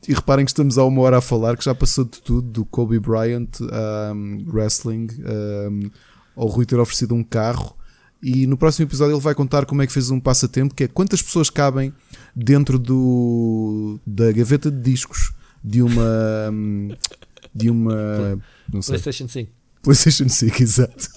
e 0.08 0.14
reparem 0.14 0.45
que 0.45 0.51
estamos 0.51 0.78
há 0.78 0.86
uma 0.86 1.01
hora 1.01 1.18
a 1.18 1.22
falar 1.22 1.58
que 1.58 1.66
já 1.66 1.76
passou 1.76 2.05
de 2.05 2.22
tudo, 2.22 2.41
do 2.41 2.66
Kobe 2.66 2.97
Bryant 2.97 3.60
um, 3.60 4.45
wrestling, 4.47 5.08
um, 5.20 5.89
ao 6.36 6.47
Rui 6.47 6.66
ter 6.66 6.80
oferecido 6.80 7.14
um 7.14 7.24
carro. 7.24 7.76
E 8.24 8.47
no 8.47 8.58
próximo 8.58 8.88
episódio 8.88 9.14
ele 9.14 9.22
vai 9.22 9.36
contar 9.36 9.66
como 9.66 9.82
é 9.82 9.88
que 9.88 9.93
fez 9.93 10.10
um 10.10 10.20
passatempo, 10.20 10.74
que 10.74 10.86
é 10.86 10.88
quantas 10.88 11.22
pessoas 11.22 11.49
cabem 11.49 11.93
dentro 12.36 12.80
do, 12.80 13.99
da 14.08 14.32
gaveta 14.32 14.72
de 14.72 14.82
discos 14.82 15.34
de 15.64 15.82
uma 15.82 16.51
de 17.53 17.70
uma 17.70 18.39
não 18.72 18.82
sei, 18.82 18.93
PlayStation 18.93 19.28
5. 19.28 19.51
PlayStation 19.82 20.30
5, 20.30 20.64
exato. 20.64 21.10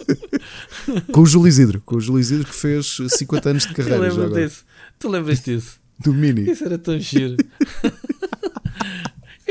com 1.12 1.20
o 1.20 1.26
Júlio 1.26 1.48
Isidro, 1.48 1.80
com 1.80 1.96
o 1.96 2.00
Júlio 2.00 2.20
Isidro 2.20 2.46
que 2.46 2.54
fez 2.54 2.98
50 3.08 3.50
anos 3.50 3.66
de 3.66 3.74
carreira. 3.74 4.10
Tu 4.10 4.18
lembras 4.18 4.32
disso? 4.34 4.64
Tu 4.98 5.08
lembras 5.08 5.40
disso? 5.40 5.80
Do 5.98 6.14
Mini. 6.14 6.50
Isso 6.50 6.64
era 6.64 6.78
tão 6.78 6.98
giro. 6.98 7.36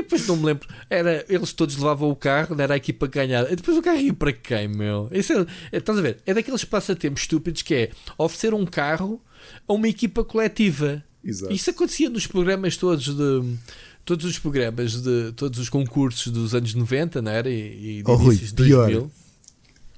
Depois 0.09 0.27
não 0.27 0.37
me 0.37 0.45
lembro. 0.45 0.67
Era, 0.89 1.23
eles 1.29 1.53
todos 1.53 1.75
levavam 1.75 2.09
o 2.09 2.15
carro, 2.15 2.59
era 2.59 2.73
a 2.73 2.77
equipa 2.77 3.05
a 3.05 3.09
ganhar. 3.09 3.51
E 3.51 3.55
depois 3.55 3.77
o 3.77 3.81
carro 3.81 3.99
ia 3.99 4.13
para 4.13 4.33
quem, 4.33 4.67
meu? 4.67 5.07
Isso 5.11 5.33
é, 5.33 5.45
é, 5.71 5.77
estás 5.77 5.97
a 5.99 6.01
ver? 6.01 6.17
É 6.25 6.33
daqueles 6.33 6.65
passatempos 6.65 7.21
estúpidos 7.21 7.61
que 7.61 7.73
é 7.75 7.91
oferecer 8.17 8.53
um 8.53 8.65
carro 8.65 9.21
a 9.67 9.73
uma 9.73 9.87
equipa 9.87 10.23
coletiva. 10.23 11.03
Exato. 11.23 11.53
Isso 11.53 11.69
acontecia 11.69 12.09
nos 12.09 12.25
programas 12.25 12.75
todos 12.75 13.05
de 13.15 13.57
todos 14.03 14.25
os 14.25 14.39
programas 14.39 15.01
de 15.03 15.31
todos 15.33 15.59
os 15.59 15.69
concursos 15.69 16.31
dos 16.31 16.55
anos 16.55 16.73
90, 16.73 17.21
não 17.21 17.31
era? 17.31 17.49
E, 17.49 17.99
e 17.99 18.03
oh, 18.07 18.15
Rui, 18.15 18.35
de 18.35 18.53
pior, 18.53 18.89
2000. 18.89 19.11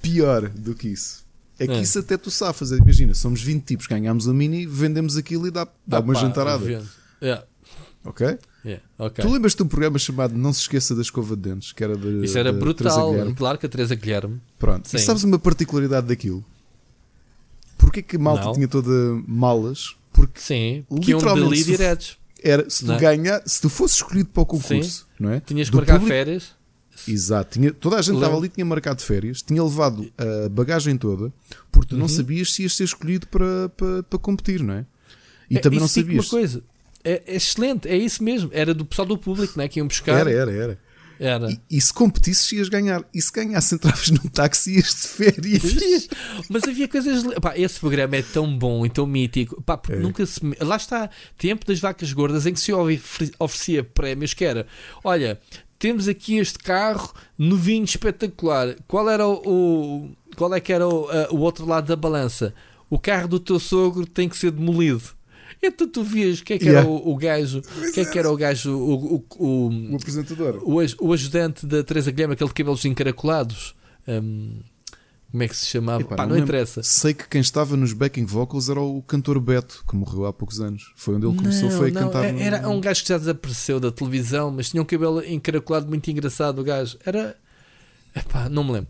pior 0.01 0.49
do 0.49 0.75
que 0.75 0.89
isso. 0.89 1.23
É 1.57 1.67
que 1.67 1.73
é. 1.73 1.81
isso 1.81 1.99
até 1.99 2.17
tu 2.17 2.29
safas. 2.29 2.71
Imagina, 2.71 3.13
somos 3.13 3.41
20 3.41 3.63
tipos, 3.63 3.87
ganhamos 3.87 4.27
a 4.27 4.33
mini, 4.33 4.65
vendemos 4.65 5.15
aquilo 5.15 5.47
e 5.47 5.51
dá, 5.51 5.65
dá 5.87 5.97
ah, 5.97 5.99
uma 6.01 6.13
pá, 6.13 6.19
jantarada. 6.19 6.83
Yeah. 7.21 7.45
Ok? 8.03 8.37
Yeah, 8.63 8.83
okay. 8.97 9.25
Tu 9.25 9.31
lembras-te 9.31 9.57
de 9.57 9.63
um 9.63 9.67
programa 9.67 9.97
chamado 9.97 10.37
Não 10.37 10.53
se 10.53 10.61
esqueça 10.61 10.93
da 10.93 11.01
escova 11.01 11.35
de 11.35 11.41
dentes? 11.41 11.71
Que 11.71 11.83
era 11.83 11.97
de, 11.97 12.23
Isso 12.23 12.37
era 12.37 12.53
brutal, 12.53 13.13
claro 13.35 13.57
que 13.57 13.65
a 13.65 13.69
Teresa 13.69 13.95
Guilherme. 13.95 14.39
Pronto, 14.59 14.87
Sim. 14.87 14.97
e 14.97 14.99
sabes 14.99 15.23
uma 15.23 15.39
particularidade 15.39 16.07
daquilo? 16.07 16.45
Porquê 17.77 18.03
que 18.03 18.17
a 18.17 18.19
malta 18.19 18.45
não. 18.45 18.53
tinha 18.53 18.67
toda 18.67 18.91
malas? 19.27 19.95
Porque 20.13 20.39
Sim, 20.39 20.85
que 21.01 21.11
iam 21.11 21.19
dali 21.19 21.63
diretos 21.63 22.21
era 22.43 22.69
se 22.69 22.85
tu, 22.85 22.91
é? 22.91 22.97
ganha, 22.97 23.41
se 23.45 23.61
tu 23.61 23.69
fosses 23.69 23.97
escolhido 23.97 24.29
para 24.29 24.41
o 24.41 24.45
concurso, 24.45 25.01
Sim. 25.01 25.05
não 25.19 25.29
é? 25.31 25.39
Tinhas 25.39 25.69
que 25.69 25.75
marcar 25.75 25.93
público, 25.93 26.13
férias. 26.13 26.51
Exato, 27.07 27.59
tinha, 27.59 27.73
toda 27.73 27.97
a 27.97 28.01
gente 28.01 28.15
estava 28.15 28.35
ali, 28.35 28.49
tinha 28.49 28.65
marcado 28.65 29.01
férias, 29.01 29.41
tinha 29.41 29.63
levado 29.63 30.11
a 30.17 30.49
bagagem 30.49 30.97
toda, 30.97 31.31
porque 31.71 31.89
tu 31.89 31.93
uhum. 31.93 32.01
não 32.01 32.07
sabias 32.07 32.53
se 32.53 32.63
ias 32.63 32.75
ser 32.75 32.83
escolhido 32.83 33.27
para, 33.27 33.69
para, 33.69 34.03
para 34.03 34.19
competir, 34.19 34.61
não 34.61 34.73
é? 34.73 34.85
E 35.49 35.57
é, 35.57 35.59
também 35.59 35.79
não 35.79 35.87
sabias. 35.87 36.25
Uma 36.25 36.29
coisa, 36.29 36.63
é, 37.03 37.23
é, 37.25 37.35
excelente, 37.35 37.87
é 37.87 37.95
isso 37.95 38.23
mesmo. 38.23 38.49
Era 38.53 38.73
do 38.73 38.85
pessoal 38.85 39.07
do 39.07 39.17
público, 39.17 39.53
não 39.55 39.63
é? 39.63 39.67
Que 39.67 39.79
iam 39.79 39.87
buscar. 39.87 40.19
Era, 40.19 40.31
era, 40.31 40.51
era. 40.51 40.79
Era. 41.21 41.51
E, 41.51 41.77
e, 41.77 41.79
se 41.79 41.93
competisses, 41.93 42.51
ias 42.51 42.67
ganhar. 42.67 43.03
E 43.13 43.21
se 43.21 43.31
ganhasse, 43.31 43.75
entravas 43.75 44.09
num 44.09 44.27
táxi 44.27 44.71
e 44.71 44.75
ias 44.77 44.89
de 44.89 45.07
férias. 45.07 46.07
Mas 46.49 46.63
havia 46.63 46.87
coisas. 46.87 47.23
Pá, 47.39 47.55
esse 47.55 47.79
programa 47.79 48.15
é 48.15 48.23
tão 48.23 48.57
bom 48.57 48.83
e 48.83 48.89
tão 48.89 49.05
mítico. 49.05 49.61
Pá, 49.61 49.79
é. 49.89 49.97
nunca 49.97 50.25
se. 50.25 50.39
Lá 50.59 50.77
está, 50.77 51.11
tempo 51.37 51.63
das 51.63 51.79
vacas 51.79 52.11
gordas 52.11 52.47
em 52.47 52.53
que 52.53 52.59
se 52.59 52.71
oferecia 53.37 53.83
prémios 53.83 54.33
que 54.33 54.43
era: 54.43 54.65
olha, 55.03 55.39
temos 55.77 56.07
aqui 56.07 56.37
este 56.37 56.57
carro 56.57 57.13
novinho 57.37 57.85
espetacular. 57.85 58.75
Qual 58.87 59.07
era 59.07 59.27
o. 59.27 59.41
o 59.45 60.15
qual 60.35 60.55
é 60.55 60.59
que 60.59 60.73
era 60.73 60.87
o, 60.87 61.07
o 61.29 61.39
outro 61.39 61.67
lado 61.67 61.85
da 61.85 61.95
balança? 61.95 62.51
O 62.89 62.97
carro 62.97 63.27
do 63.27 63.39
teu 63.39 63.59
sogro 63.59 64.07
tem 64.07 64.27
que 64.27 64.35
ser 64.35 64.49
demolido. 64.49 65.03
Então 65.63 65.87
tu 65.87 66.03
vias 66.03 66.41
que 66.41 66.53
é 66.53 66.57
que 66.57 66.65
yeah. 66.65 66.81
era 66.81 66.89
o, 66.89 67.11
o 67.11 67.15
gajo, 67.15 67.59
o 67.59 67.91
que 67.91 67.99
é 67.99 68.05
que 68.05 68.17
era 68.17 68.31
o 68.31 68.35
gajo, 68.35 68.71
o, 68.71 69.15
o, 69.15 69.25
o, 69.37 69.91
o 69.91 69.95
apresentador, 69.95 70.59
o, 70.63 70.79
o, 71.07 71.13
ajudante 71.13 71.67
da 71.67 71.83
Teresa 71.83 72.09
Guilherme, 72.09 72.33
aquele 72.33 72.49
de 72.49 72.53
cabelos 72.55 72.83
encaracolados. 72.83 73.75
Um, 74.07 74.59
Como 75.29 75.43
é 75.43 75.47
que 75.47 75.55
se 75.55 75.67
chamava? 75.67 76.01
Epá, 76.01 76.15
Pá, 76.15 76.25
não, 76.25 76.35
não 76.35 76.43
interessa. 76.43 76.81
Sei 76.81 77.13
que 77.13 77.27
quem 77.29 77.39
estava 77.41 77.77
nos 77.77 77.93
backing 77.93 78.25
vocals 78.25 78.69
era 78.69 78.81
o 78.81 79.03
cantor 79.03 79.39
Beto, 79.39 79.83
que 79.87 79.95
morreu 79.95 80.25
há 80.25 80.33
poucos 80.33 80.59
anos. 80.59 80.91
Foi 80.95 81.15
onde 81.15 81.27
ele 81.27 81.37
começou 81.37 81.69
não, 81.69 81.77
foi 81.77 81.89
a 81.89 81.93
cantar. 81.93 82.25
É, 82.25 82.41
era 82.41 82.61
no... 82.61 82.71
um 82.71 82.81
gajo 82.81 83.03
que 83.03 83.09
já 83.09 83.17
desapareceu 83.19 83.79
da 83.79 83.91
televisão, 83.91 84.49
mas 84.49 84.69
tinha 84.69 84.81
um 84.81 84.85
cabelo 84.85 85.23
encaracolado 85.23 85.87
muito 85.87 86.09
engraçado. 86.09 86.59
O 86.59 86.63
gajo 86.63 86.97
era. 87.05 87.37
Epá, 88.15 88.49
não 88.49 88.63
me 88.63 88.71
lembro. 88.71 88.89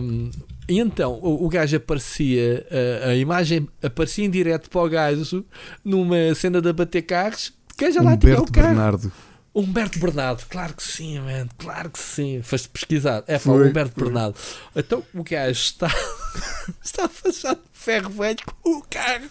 Um, 0.00 0.30
e 0.68 0.78
então 0.78 1.18
o, 1.22 1.44
o 1.44 1.48
gajo 1.48 1.76
aparecia, 1.76 2.66
a, 3.04 3.08
a, 3.08 3.16
imagem 3.16 3.68
aparecia 3.82 4.24
em 4.24 4.30
direto 4.30 4.70
para 4.70 4.80
o 4.80 4.88
gajo 4.88 5.44
numa 5.84 6.34
cena 6.34 6.60
de 6.60 6.68
abater 6.68 7.02
carros. 7.02 7.52
Que 7.76 7.90
já 7.90 8.00
lá 8.00 8.16
tinha 8.16 8.40
o 8.40 8.50
carro. 8.50 8.68
Bernardo. 8.68 9.12
Humberto 9.54 10.00
Bernardo, 10.00 10.44
claro 10.48 10.74
que 10.74 10.82
sim, 10.82 11.20
man, 11.20 11.46
claro 11.58 11.90
que 11.90 11.98
sim. 11.98 12.42
Foste 12.42 12.68
pesquisar. 12.68 13.22
É 13.26 13.38
para 13.38 13.52
o 13.52 13.62
Humberto 13.62 13.92
foi. 13.94 14.04
Bernardo. 14.04 14.36
Então 14.74 15.02
o 15.14 15.22
gajo 15.22 15.60
está, 15.60 15.88
está 16.82 17.04
a 17.04 17.08
fachar 17.08 17.56
ferro 17.72 18.10
velho 18.10 18.38
com 18.62 18.78
o 18.78 18.82
carro. 18.82 19.28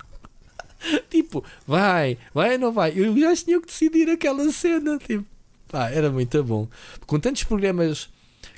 Tipo, 1.10 1.44
vai, 1.66 2.18
vai 2.34 2.54
ou 2.54 2.60
não 2.60 2.72
vai? 2.72 2.94
Eu 2.96 3.18
já 3.18 3.36
tinha 3.36 3.60
que 3.60 3.68
decidir 3.68 4.10
aquela 4.10 4.50
cena. 4.52 4.98
Tipo, 4.98 5.26
pá, 5.68 5.90
era 5.90 6.10
muito 6.10 6.44
bom. 6.44 6.68
Com 7.06 7.20
tantos 7.20 7.44
programas 7.44 8.10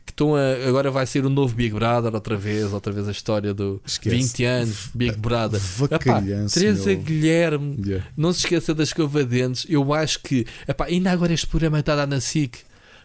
que 0.05 0.11
estão 0.11 0.35
a, 0.35 0.67
agora 0.67 0.91
vai 0.91 1.05
ser 1.05 1.25
o 1.25 1.29
novo 1.29 1.55
Big 1.55 1.73
Brother 1.73 2.13
outra 2.13 2.37
vez, 2.37 2.71
outra 2.71 2.93
vez 2.93 3.07
a 3.07 3.11
história 3.11 3.53
do 3.53 3.81
Esquece. 3.85 4.15
20 4.15 4.45
anos 4.45 4.89
Big 4.93 5.17
Brother. 5.17 5.59
Epá, 5.91 6.21
Teresa 6.53 6.89
meu. 6.91 7.01
Guilherme, 7.01 7.77
yeah. 7.83 8.07
não 8.15 8.31
se 8.31 8.39
esqueça 8.39 8.73
das 8.73 8.89
escova-dentes. 8.89 9.65
Eu 9.67 9.93
acho 9.93 10.19
que 10.21 10.45
epá, 10.67 10.85
ainda 10.85 11.11
agora 11.11 11.33
este 11.33 11.47
programa 11.47 11.79
está 11.79 11.93
a 11.93 11.95
dar 11.97 12.07
na 12.07 12.21
SIC, 12.21 12.59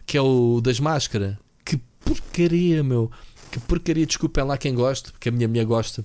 que 0.05 0.19
é 0.19 0.21
o 0.21 0.61
das 0.61 0.79
máscaras. 0.79 1.37
Que 1.65 1.79
porcaria, 2.05 2.83
meu. 2.85 3.11
Que 3.51 3.59
porcaria, 3.61 4.07
desculpem 4.07 4.45
lá 4.45 4.59
quem 4.59 4.75
gosta, 4.75 5.11
porque 5.11 5.31
a 5.31 5.33
minha 5.33 5.49
mulher 5.49 5.65
gosta 5.65 6.05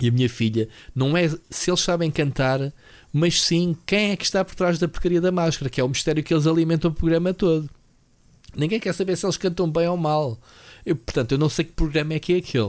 e 0.00 0.08
a 0.08 0.10
minha 0.10 0.28
filha. 0.28 0.68
Não 0.94 1.16
é 1.16 1.28
se 1.50 1.70
eles 1.70 1.80
sabem 1.80 2.10
cantar, 2.10 2.72
mas 3.12 3.42
sim 3.42 3.76
quem 3.86 4.10
é 4.10 4.16
que 4.16 4.24
está 4.24 4.44
por 4.44 4.54
trás 4.54 4.78
da 4.78 4.88
porcaria 4.88 5.20
da 5.20 5.30
máscara, 5.30 5.70
que 5.70 5.80
é 5.80 5.84
o 5.84 5.88
mistério 5.88 6.22
que 6.22 6.32
eles 6.32 6.46
alimentam 6.46 6.90
o 6.90 6.94
programa 6.94 7.32
todo. 7.32 7.68
Ninguém 8.56 8.80
quer 8.80 8.92
saber 8.92 9.16
se 9.16 9.26
eles 9.26 9.36
cantam 9.36 9.70
bem 9.70 9.88
ou 9.88 9.96
mal. 9.96 10.38
Eu, 10.84 10.96
portanto, 10.96 11.32
eu 11.32 11.38
não 11.38 11.48
sei 11.48 11.64
que 11.64 11.72
programa 11.72 12.14
é 12.14 12.18
que 12.18 12.34
é 12.34 12.36
aquele. 12.38 12.64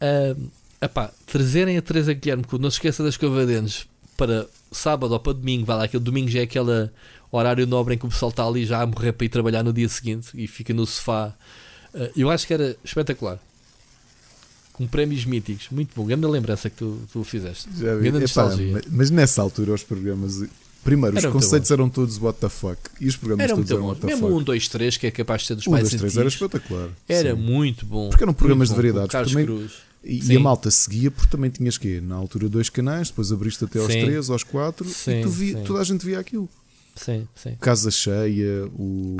Uh, 0.00 0.50
epá, 0.80 1.10
trazerem 1.26 1.76
a 1.76 1.82
Teresa 1.82 2.12
Guilherme, 2.12 2.44
que 2.44 2.58
não 2.58 2.70
se 2.70 2.76
esqueça 2.76 3.02
das 3.02 3.16
covadentes, 3.16 3.86
para 4.16 4.46
sábado 4.70 5.12
ou 5.12 5.20
para 5.20 5.32
domingo, 5.32 5.64
vai 5.64 5.76
lá, 5.76 5.84
aquele 5.84 6.02
domingo 6.02 6.28
já 6.28 6.40
é 6.40 6.42
aquele 6.42 6.90
horário 7.30 7.66
nobre 7.66 7.94
em 7.94 7.98
que 7.98 8.06
o 8.06 8.08
pessoal 8.08 8.30
está 8.30 8.44
ali 8.44 8.64
já 8.64 8.82
a 8.82 8.86
morrer 8.86 9.12
para 9.12 9.24
ir 9.24 9.28
trabalhar 9.28 9.62
no 9.62 9.72
dia 9.72 9.88
seguinte 9.88 10.30
e 10.34 10.46
fica 10.46 10.72
no 10.72 10.86
sofá. 10.86 11.34
Uh, 11.94 12.10
eu 12.16 12.30
acho 12.30 12.46
que 12.46 12.54
era 12.54 12.76
espetacular. 12.84 13.38
Com 14.72 14.86
prémios 14.86 15.24
míticos, 15.24 15.68
muito 15.70 15.90
bom. 15.96 16.04
Grande 16.04 16.24
lembrança 16.26 16.70
que 16.70 16.76
tu, 16.76 17.00
tu 17.12 17.24
fizeste. 17.24 17.68
Já 17.76 17.96
vi. 17.96 18.08
Epá, 18.08 18.48
mas 18.90 19.10
nessa 19.10 19.42
altura 19.42 19.72
os 19.72 19.82
programas 19.82 20.40
Primeiro, 20.84 21.18
era 21.18 21.28
os 21.28 21.32
conceitos 21.32 21.70
eram 21.70 21.88
todos 21.88 22.18
what 22.18 22.38
the 22.38 22.48
fuck. 22.48 22.78
E 23.00 23.08
os 23.08 23.16
programas 23.16 23.44
era 23.44 23.54
todos 23.54 23.70
eram 23.70 23.86
what 23.86 24.00
the 24.00 24.06
Mesmo 24.06 24.20
fuck. 24.20 24.32
Mesmo 24.32 24.40
1, 24.40 24.44
2, 24.44 24.68
3, 24.68 24.96
que 24.96 25.06
é 25.06 25.10
capaz 25.10 25.42
de 25.42 25.48
ser 25.48 25.54
dos 25.56 25.66
um, 25.66 25.70
mais 25.72 25.90
2, 25.90 26.00
3 26.00 26.16
era 26.16 26.28
espetacular. 26.28 26.88
Era 27.08 27.34
sim. 27.34 27.40
muito 27.40 27.84
bom. 27.84 28.08
Porque 28.08 28.24
eram 28.24 28.32
programas 28.32 28.68
de 28.68 28.74
variedades. 28.74 29.32
Também, 29.32 29.68
e, 30.04 30.32
e, 30.32 30.36
a 30.36 30.40
malta 30.40 30.70
seguia 30.70 31.10
porque 31.10 31.30
também 31.30 31.50
tinhas 31.50 31.76
que 31.76 32.00
Na 32.00 32.14
altura 32.14 32.48
dois 32.48 32.68
canais, 32.68 33.08
depois 33.08 33.32
abriste 33.32 33.64
até 33.64 33.80
aos 33.80 33.92
sim. 33.92 34.04
três, 34.04 34.30
aos 34.30 34.44
quatro 34.44 34.88
sim, 34.88 35.20
e 35.20 35.22
tu 35.22 35.28
via, 35.28 35.58
toda 35.62 35.80
a 35.80 35.84
gente 35.84 36.04
via 36.06 36.18
aquilo. 36.18 36.48
Sim, 36.94 37.28
sim. 37.34 37.56
Casa 37.60 37.90
Cheia, 37.90 38.66
o. 38.74 39.16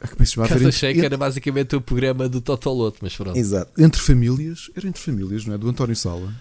Ah, 0.00 0.08
como 0.08 0.20
é 0.20 0.24
que 0.24 0.26
se 0.26 0.32
chama? 0.32 0.48
Casa 0.48 0.72
Cheia, 0.72 0.94
que 0.94 1.00
era 1.00 1.16
basicamente 1.16 1.74
o 1.76 1.80
programa 1.80 2.28
do 2.28 2.40
Totoloto, 2.40 2.98
mas 3.00 3.16
pronto. 3.16 3.36
Exato. 3.36 3.80
Entre 3.80 4.00
famílias, 4.00 4.70
era 4.76 4.86
entre 4.86 5.00
famílias, 5.00 5.46
não 5.46 5.54
é? 5.54 5.58
Do 5.58 5.68
António 5.68 5.96
Sala. 5.96 6.34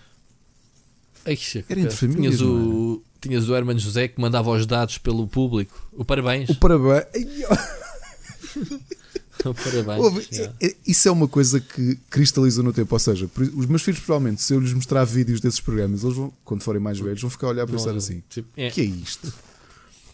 Ai, 1.25 1.37
era 1.69 1.79
entre 1.79 1.95
famílias. 1.95 2.35
Tinhas 2.35 2.41
o, 2.41 3.01
tinhas 3.23 3.47
o 3.47 3.55
Herman 3.55 3.79
José 3.79 4.07
que 4.07 4.19
mandava 4.19 4.51
os 4.51 4.65
dados 4.65 4.97
pelo 4.97 5.27
público. 5.27 5.87
O 5.93 6.03
parabéns. 6.03 6.49
O 6.49 6.55
parabéns. 6.55 7.05
o 9.45 9.53
parabéns. 9.53 10.49
Isso 10.85 11.07
é 11.07 11.11
uma 11.11 11.27
coisa 11.27 11.59
que 11.59 11.95
cristaliza 12.09 12.61
no 12.61 12.73
tempo. 12.73 12.93
Ou 12.93 12.99
seja, 12.99 13.29
os 13.55 13.65
meus 13.65 13.81
filhos, 13.81 14.01
provavelmente, 14.01 14.41
se 14.41 14.53
eu 14.53 14.59
lhes 14.59 14.73
mostrar 14.73 15.03
vídeos 15.05 15.39
desses 15.39 15.59
programas, 15.59 16.03
eles 16.03 16.15
vão, 16.15 16.33
quando 16.43 16.63
forem 16.63 16.81
mais 16.81 16.99
velhos, 16.99 17.21
vão 17.21 17.29
ficar 17.29 17.47
a 17.47 17.49
olhar 17.51 17.67
e 17.67 17.71
pensar 17.71 17.95
assim: 17.95 18.21
tipo, 18.29 18.49
é. 18.57 18.69
que 18.69 18.81
é 18.81 18.85
isto? 18.85 19.33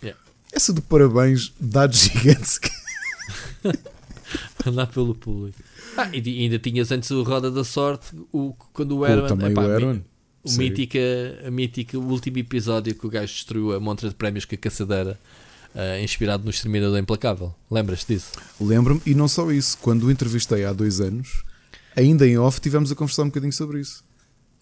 Yeah. 0.01 0.19
Essa 0.51 0.71
do 0.71 0.81
parabéns, 0.81 1.51
dados 1.59 1.99
gigantes. 2.13 2.59
Andar 4.65 4.87
pelo 4.87 5.15
público. 5.15 5.57
Ah, 5.97 6.09
e 6.13 6.43
ainda 6.43 6.59
tinhas 6.59 6.91
antes 6.91 7.09
o 7.09 7.23
Roda 7.23 7.49
da 7.49 7.63
Sorte, 7.63 8.15
o, 8.31 8.53
quando 8.71 8.97
o 8.97 9.05
Herman. 9.05 9.27
Também 9.27 9.51
epá, 9.51 9.65
o 9.65 9.71
Herman 9.71 10.05
o 10.43 10.51
mítica, 10.53 10.99
a 11.45 11.51
mítica, 11.51 11.97
o 11.97 12.07
último 12.09 12.37
episódio 12.37 12.95
que 12.95 13.05
o 13.05 13.09
gajo 13.09 13.33
destruiu 13.33 13.73
a 13.73 13.79
montra 13.79 14.09
de 14.09 14.15
prémios 14.15 14.45
com 14.45 14.55
a 14.55 14.57
caçadeira, 14.57 15.19
uh, 15.75 16.03
inspirado 16.03 16.43
no 16.43 16.49
Exterminador 16.49 16.97
Implacável. 16.97 17.53
Lembras-te 17.69 18.13
disso? 18.15 18.31
Lembro-me, 18.59 19.01
e 19.05 19.13
não 19.13 19.27
só 19.27 19.51
isso, 19.51 19.77
quando 19.81 20.03
o 20.03 20.11
entrevistei 20.11 20.65
há 20.65 20.73
dois 20.73 21.01
anos, 21.01 21.43
ainda 21.95 22.27
em 22.27 22.37
off, 22.37 22.59
tivemos 22.61 22.91
a 22.91 22.95
conversar 22.95 23.23
um 23.23 23.27
bocadinho 23.27 23.53
sobre 23.53 23.79
isso. 23.81 24.03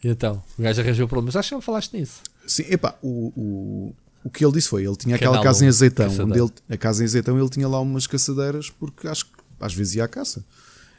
E 0.03 0.07
então, 0.07 0.43
o 0.57 0.61
gajo 0.61 0.82
arranjou 0.82 1.07
problemas. 1.07 1.36
Acho 1.36 1.49
que 1.49 1.55
não 1.55 1.61
falaste 1.61 1.93
nisso. 1.97 2.21
Sim, 2.45 2.65
epá, 2.69 2.95
o, 3.01 3.34
o, 3.36 3.95
o 4.23 4.30
que 4.30 4.45
ele 4.45 4.53
disse 4.53 4.69
foi: 4.69 4.86
ele 4.86 4.95
tinha 4.95 5.15
aquela 5.15 5.41
casa 5.41 5.65
em 5.65 5.67
azeitão, 5.67 6.07
onde 6.07 6.39
ele, 6.39 6.51
a 6.69 6.78
casa 6.78 7.03
em 7.03 7.05
azeitão, 7.05 7.39
ele 7.39 7.49
tinha 7.49 7.67
lá 7.67 7.80
umas 7.80 8.05
caçadeiras, 8.05 8.69
porque 8.69 9.07
acho 9.07 9.25
que 9.25 9.32
às 9.59 9.73
vezes 9.73 9.95
ia 9.95 10.03
à 10.03 10.07
caça. 10.07 10.43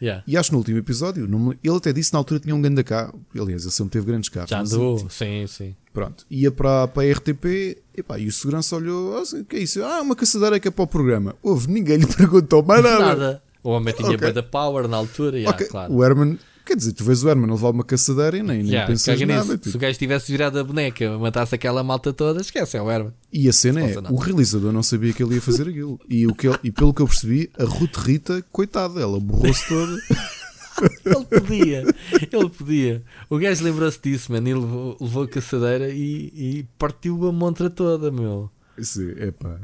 Yeah. 0.01 0.23
E 0.27 0.37
acho 0.37 0.51
que 0.51 0.53
no 0.53 0.59
último 0.59 0.79
episódio, 0.79 1.29
ele 1.63 1.77
até 1.77 1.93
disse 1.93 2.13
na 2.13 2.19
altura 2.19 2.41
tinha 2.41 2.55
um 2.55 2.63
grande 2.63 2.85
carro. 2.85 3.21
Aliás, 3.35 3.63
ele 3.63 3.73
sempre 3.73 3.93
teve 3.93 4.07
grandes 4.07 4.29
carros. 4.29 4.51
Já 4.51 4.61
andou, 4.61 4.99
sim, 5.11 5.47
sim. 5.47 5.75
Pronto. 5.93 6.25
Ia 6.31 6.51
para, 6.51 6.87
para 6.89 7.03
a 7.09 7.13
RTP 7.13 7.79
epá, 7.97 8.19
e 8.19 8.29
o 8.29 8.33
segurança 8.33 8.77
olhou: 8.77 9.19
assim, 9.19 9.43
que 9.45 9.57
é 9.57 9.61
isso? 9.61 9.83
Ah, 9.83 10.01
uma 10.01 10.15
caçadeira 10.15 10.61
que 10.61 10.69
é 10.69 10.71
para 10.71 10.85
o 10.85 10.87
programa. 10.87 11.35
Houve, 11.43 11.69
ninguém 11.71 11.97
lhe 11.97 12.07
perguntou 12.15 12.63
mais 12.63 12.83
nada. 12.83 12.99
Nada. 12.99 13.43
O 13.63 13.71
homem 13.71 13.93
tinha 13.93 14.11
okay. 14.11 14.33
da 14.33 14.43
power 14.43 14.87
na 14.87 14.97
altura. 14.97 15.37
Yeah, 15.37 15.55
okay. 15.55 15.69
claro. 15.69 15.93
O 15.93 16.05
Herman 16.05 16.39
Quer 16.69 16.77
dizer, 16.77 16.93
tu 16.93 17.03
vês 17.03 17.25
o 17.25 17.31
Herman 17.31 17.51
levar 17.51 17.71
uma 17.71 17.83
caçadeira 17.83 18.37
e 18.37 18.43
nem, 18.43 18.59
nem 18.59 18.73
yeah, 18.73 18.87
pensas 18.87 19.19
nada. 19.23 19.57
Tipo. 19.57 19.71
Se 19.71 19.77
o 19.79 19.81
gajo 19.81 19.99
tivesse 19.99 20.31
virado 20.31 20.59
a 20.59 20.63
boneca, 20.63 21.17
matasse 21.17 21.55
aquela 21.55 21.83
malta 21.83 22.13
toda, 22.13 22.43
esquece, 22.43 22.77
é 22.77 22.83
o 22.83 22.91
Herman. 22.91 23.15
E 23.33 23.49
a 23.49 23.53
cena 23.55 23.81
é, 23.81 23.95
o 24.11 24.17
realizador 24.17 24.71
não 24.71 24.83
sabia 24.83 25.15
que 25.15 25.23
ele 25.23 25.37
ia 25.37 25.41
fazer 25.41 25.67
aquilo. 25.67 25.99
E, 26.07 26.27
o 26.27 26.35
que 26.35 26.47
ele, 26.47 26.59
e 26.63 26.71
pelo 26.71 26.93
que 26.93 27.01
eu 27.01 27.07
percebi, 27.07 27.51
a 27.59 27.65
Ruth 27.65 27.97
Rita, 27.97 28.45
coitada, 28.53 29.01
ela 29.01 29.19
borrou-se 29.19 29.67
toda. 29.67 29.97
ele 31.07 31.25
podia, 31.25 31.85
ele 32.31 32.51
podia. 32.51 33.03
O 33.31 33.39
gajo 33.39 33.65
lembrou-se 33.65 33.99
disso, 34.03 34.31
mano. 34.31 34.47
Ele 34.47 34.61
levou, 34.61 34.97
levou 35.01 35.23
a 35.23 35.29
caçadeira 35.29 35.89
e, 35.89 36.33
e, 36.35 36.67
partiu 36.79 37.27
a 37.27 37.33
montra 37.33 37.71
toda, 37.71 38.11
meu. 38.11 38.51
Sim, 38.79 39.15
é 39.17 39.31
pá. 39.31 39.59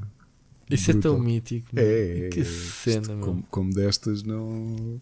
Isso 0.71 0.91
brutal. 0.91 1.13
é 1.13 1.15
tão 1.17 1.23
mítico. 1.23 1.69
É, 1.77 2.31
que 2.33 2.41
é, 2.41 2.45
cena, 2.45 3.09
meu. 3.09 3.27
Como, 3.27 3.45
como 3.51 3.75
destas, 3.75 4.23
não. 4.23 4.99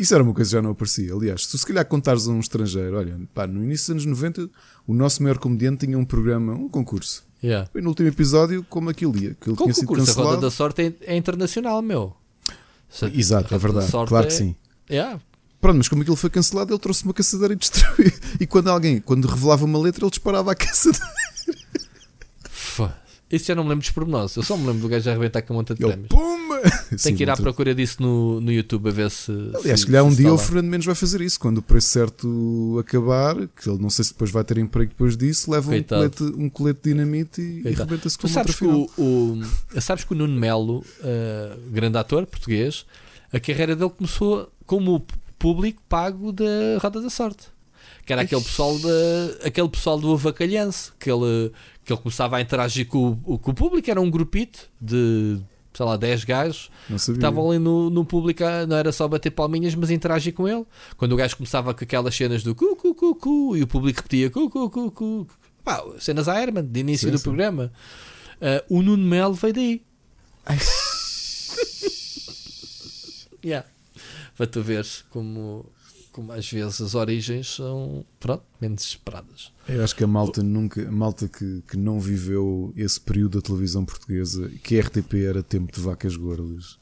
Isso 0.00 0.14
era 0.14 0.22
uma 0.22 0.32
coisa 0.32 0.48
que 0.48 0.56
já 0.56 0.62
não 0.62 0.70
aparecia. 0.70 1.12
Aliás, 1.12 1.44
se 1.44 1.58
se 1.58 1.66
calhar 1.66 1.84
contares 1.84 2.26
a 2.26 2.30
um 2.30 2.40
estrangeiro, 2.40 2.96
olha, 2.96 3.20
pá, 3.34 3.46
no 3.46 3.62
início 3.62 3.94
dos 3.94 4.06
anos 4.06 4.20
90, 4.20 4.48
o 4.86 4.94
nosso 4.94 5.22
maior 5.22 5.36
comediante 5.36 5.86
tinha 5.86 5.98
um 5.98 6.06
programa, 6.06 6.54
um 6.54 6.70
concurso. 6.70 7.22
Yeah. 7.44 7.68
E 7.74 7.82
no 7.82 7.90
último 7.90 8.08
episódio, 8.08 8.64
como 8.68 8.88
aquilo 8.88 9.14
ia, 9.18 9.36
que 9.38 9.50
ele 9.50 9.56
tinha 9.58 9.74
sido 9.74 9.92
cancelado. 9.92 10.20
A 10.20 10.24
Roda 10.30 10.40
da 10.40 10.50
Sorte 10.50 10.82
é, 10.82 11.12
é 11.12 11.16
internacional, 11.16 11.82
meu. 11.82 12.16
Exato, 13.14 13.54
é 13.54 13.58
verdade. 13.58 13.90
Claro 13.90 14.24
é... 14.24 14.26
que 14.26 14.32
sim. 14.32 14.56
Yeah. 14.90 15.20
Pronto, 15.60 15.76
mas 15.76 15.88
como 15.88 16.00
aquilo 16.00 16.16
foi 16.16 16.30
cancelado, 16.30 16.72
ele 16.72 16.80
trouxe 16.80 17.04
uma 17.04 17.12
caçadeira 17.12 17.52
e 17.52 17.56
destruiu. 17.56 18.10
E 18.40 18.46
quando 18.46 18.68
alguém, 18.68 19.02
quando 19.02 19.28
revelava 19.28 19.66
uma 19.66 19.78
letra, 19.78 20.04
ele 20.04 20.10
disparava 20.10 20.50
a 20.50 20.54
caçadeira. 20.56 21.06
Isso 23.30 23.44
já 23.44 23.54
não 23.54 23.62
me 23.62 23.68
lembro 23.68 23.82
dos 23.82 23.92
pormenores. 23.92 24.34
Eu 24.34 24.42
só 24.42 24.56
me 24.56 24.66
lembro 24.66 24.80
do 24.80 24.88
gajo 24.88 25.08
a 25.08 25.12
arrebentar 25.12 25.42
com 25.42 25.52
a 25.52 25.56
monta 25.56 25.74
de 25.74 25.84
prémios. 25.84 26.08
Pumba! 26.08 26.49
Tem 27.02 27.14
que 27.14 27.22
ir 27.22 27.30
à 27.30 27.36
procura 27.36 27.74
disso 27.74 28.02
no, 28.02 28.40
no 28.40 28.52
YouTube 28.52 28.88
a 28.88 28.92
ver 28.92 29.10
se. 29.10 29.30
Aliás, 29.54 29.80
se, 29.80 29.86
calhar 29.86 30.04
um 30.04 30.14
dia 30.14 30.32
o 30.32 30.38
Fernando 30.38 30.66
Mendes 30.66 30.86
vai 30.86 30.94
fazer 30.94 31.20
isso. 31.20 31.38
Quando 31.38 31.58
o 31.58 31.62
preço 31.62 31.88
certo 31.88 32.78
acabar, 32.80 33.34
que 33.48 33.68
ele 33.68 33.78
não 33.78 33.90
sei 33.90 34.04
se 34.04 34.12
depois 34.12 34.30
vai 34.30 34.44
ter 34.44 34.58
emprego 34.58 34.90
depois 34.90 35.16
disso, 35.16 35.50
leva 35.50 35.74
um 35.74 35.82
colete, 35.82 36.22
um 36.22 36.48
colete 36.48 36.80
de 36.82 36.90
dinamite 36.90 37.40
e, 37.40 37.68
e 37.68 37.72
rebenta-se 37.72 38.18
com 38.18 38.28
sabes 38.28 38.56
que 38.56 38.64
o, 38.64 38.90
o, 38.98 39.40
Sabes 39.80 40.04
que 40.04 40.12
o 40.12 40.16
Nuno 40.16 40.38
Melo, 40.38 40.78
uh, 40.78 41.70
grande 41.70 41.98
ator 41.98 42.26
português, 42.26 42.84
a 43.32 43.40
carreira 43.40 43.76
dele 43.76 43.90
começou 43.90 44.50
como 44.66 45.04
público 45.38 45.82
pago 45.88 46.32
da 46.32 46.44
Roda 46.80 47.00
da 47.00 47.10
Sorte 47.10 47.48
que 48.04 48.12
era 48.12 48.22
aquele 48.22 48.42
pessoal, 48.42 48.76
de, 48.76 49.46
aquele 49.46 49.68
pessoal 49.68 50.00
do 50.00 50.12
Avacalhanço, 50.12 50.92
que 50.98 51.08
ele, 51.08 51.52
que 51.84 51.92
ele 51.92 52.00
começava 52.00 52.38
a 52.38 52.40
interagir 52.40 52.86
com, 52.88 53.14
com 53.14 53.50
o 53.50 53.54
público, 53.54 53.88
era 53.88 54.00
um 54.00 54.10
grupito 54.10 54.68
de 54.80 55.38
sei 55.72 55.86
lá, 55.86 55.96
10 55.96 56.24
gajos 56.24 56.70
que 56.88 56.94
estavam 56.94 57.50
ali 57.50 57.58
no, 57.58 57.90
no 57.90 58.04
público, 58.04 58.42
não 58.68 58.76
era 58.76 58.92
só 58.92 59.06
bater 59.06 59.30
palminhas, 59.30 59.74
mas 59.74 59.90
interagir 59.90 60.34
com 60.34 60.48
ele. 60.48 60.64
Quando 60.96 61.12
o 61.12 61.16
gajo 61.16 61.36
começava 61.36 61.72
com 61.72 61.84
aquelas 61.84 62.14
cenas 62.14 62.42
do 62.42 62.54
cu, 62.54 62.76
cu, 62.76 62.94
cu, 62.94 63.14
cu 63.14 63.56
e 63.56 63.62
o 63.62 63.66
público 63.66 63.98
repetia 63.98 64.30
cu, 64.30 64.50
cu, 64.50 64.68
cu, 64.68 64.90
cu. 64.90 65.26
Pá, 65.62 65.82
cenas 65.98 66.28
a 66.28 66.40
Herman, 66.40 66.64
de 66.64 66.80
início 66.80 67.08
sim, 67.08 67.12
do 67.12 67.18
sim. 67.18 67.24
programa. 67.24 67.72
Uh, 68.40 68.78
o 68.78 68.82
Nuno 68.82 69.04
Melo 69.04 69.34
veio 69.34 69.54
daí. 69.54 69.82
yeah. 73.44 73.66
Para 74.36 74.46
tu 74.46 74.62
veres 74.62 75.04
como 75.10 75.69
como 76.12 76.32
às 76.32 76.50
vezes 76.50 76.80
as 76.80 76.94
origens 76.94 77.54
são 77.54 78.04
pronto, 78.18 78.42
menos 78.60 78.82
esperadas. 78.82 79.52
Eu 79.68 79.82
acho 79.82 79.94
que 79.94 80.04
a 80.04 80.06
malta 80.06 80.42
nunca, 80.42 80.86
a 80.86 80.90
malta 80.90 81.28
que, 81.28 81.62
que 81.68 81.76
não 81.76 82.00
viveu 82.00 82.72
esse 82.76 83.00
período 83.00 83.40
da 83.40 83.46
televisão 83.46 83.84
portuguesa, 83.84 84.50
que 84.62 84.78
a 84.78 84.82
RTP 84.82 85.14
era 85.26 85.42
tempo 85.42 85.72
de 85.72 85.80
vacas 85.80 86.16
gordas, 86.16 86.78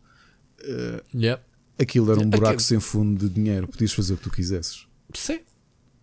uh, 0.60 1.38
aquilo 1.78 2.12
era 2.12 2.20
um 2.20 2.28
buraco 2.28 2.54
Aquilo... 2.54 2.60
sem 2.60 2.80
fundo 2.80 3.28
de 3.28 3.34
dinheiro, 3.34 3.68
podias 3.68 3.92
fazer 3.92 4.14
o 4.14 4.16
que 4.16 4.24
tu 4.24 4.30
quisesses. 4.30 4.86
Sim. 5.14 5.40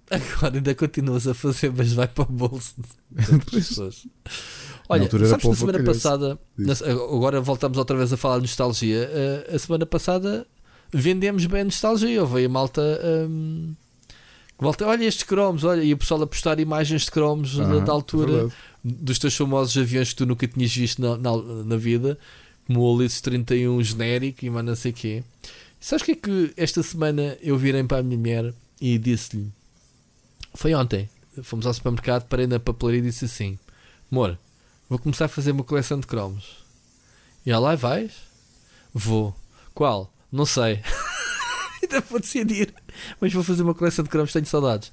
Agora 0.09 0.55
ainda 0.55 0.75
continuas 0.75 1.27
a 1.27 1.33
fazer, 1.33 1.73
mas 1.75 1.91
vai 1.91 2.07
para 2.07 2.23
o 2.23 2.31
bolso 2.31 2.75
das 3.09 3.27
pessoas. 3.49 4.07
Olha, 4.87 5.09
sabes 5.09 5.43
na 5.43 5.55
semana 5.55 5.83
passada, 5.83 6.39
na, 6.55 6.73
agora 6.73 7.41
voltamos 7.41 7.77
outra 7.77 7.97
vez 7.97 8.13
a 8.13 8.17
falar 8.17 8.35
de 8.35 8.43
nostalgia. 8.43 9.09
Eh, 9.11 9.55
a 9.55 9.57
semana 9.57 9.83
passada 9.83 10.45
vendemos 10.95 11.45
bem 11.45 11.61
a 11.61 11.65
nostalgia. 11.65 12.21
Houve 12.21 12.45
a 12.45 12.49
malta. 12.49 12.81
Um, 13.29 13.75
volta, 14.57 14.87
olha 14.87 15.03
estes 15.03 15.23
cromos, 15.23 15.63
olha, 15.63 15.83
e 15.83 15.93
o 15.93 15.97
pessoal 15.97 16.23
a 16.23 16.27
postar 16.27 16.59
imagens 16.59 17.03
de 17.03 17.11
cromos 17.11 17.57
da, 17.57 17.79
da, 17.79 17.91
altura 17.91 18.47
é 18.47 18.51
dos 18.83 19.19
teus 19.19 19.35
famosos 19.35 19.77
aviões 19.77 20.09
que 20.09 20.15
tu 20.15 20.25
nunca 20.25 20.47
tinhas 20.47 20.73
visto 20.73 21.01
na, 21.01 21.17
na, 21.17 21.37
na 21.65 21.77
vida, 21.77 22.17
como 22.65 22.79
o 22.79 22.95
Ulisses 22.95 23.19
31 23.19 23.83
genérico 23.83 24.45
e 24.45 24.49
mais 24.49 24.65
não 24.65 24.75
sei 24.75 24.91
o 24.91 24.93
quê. 24.93 25.23
Sabes 25.79 26.03
o 26.03 26.05
que 26.05 26.11
é 26.13 26.15
que 26.15 26.53
esta 26.55 26.81
semana 26.81 27.37
eu 27.41 27.57
virei 27.57 27.83
para 27.83 27.97
a 27.97 28.03
minha 28.03 28.17
mulher 28.17 28.53
e 28.79 28.97
disse-lhe: 28.97 29.51
Foi 30.53 30.73
ontem, 30.73 31.09
fomos 31.43 31.67
ao 31.67 31.73
supermercado, 31.73 32.27
parei 32.27 32.47
na 32.47 32.59
papelaria 32.59 32.99
e 32.99 33.03
disse 33.03 33.25
assim: 33.25 33.59
Amor, 34.09 34.37
vou 34.89 34.97
começar 34.97 35.25
a 35.25 35.29
fazer 35.29 35.51
uma 35.51 35.63
coleção 35.63 35.99
de 35.99 36.07
cromos. 36.07 36.63
E 37.45 37.51
ela, 37.51 37.71
lá 37.71 37.75
vais? 37.75 38.13
Vou. 38.93 39.35
Qual? 39.73 40.14
Não 40.35 40.45
sei. 40.45 40.81
Ainda 41.81 42.01
vou 42.01 42.19
decidir. 42.19 42.73
Mas 43.21 43.31
vou 43.31 43.43
fazer 43.43 43.63
uma 43.63 43.73
coleção 43.73 44.03
de 44.03 44.09
cromos, 44.09 44.33
tenho 44.33 44.45
saudades. 44.45 44.91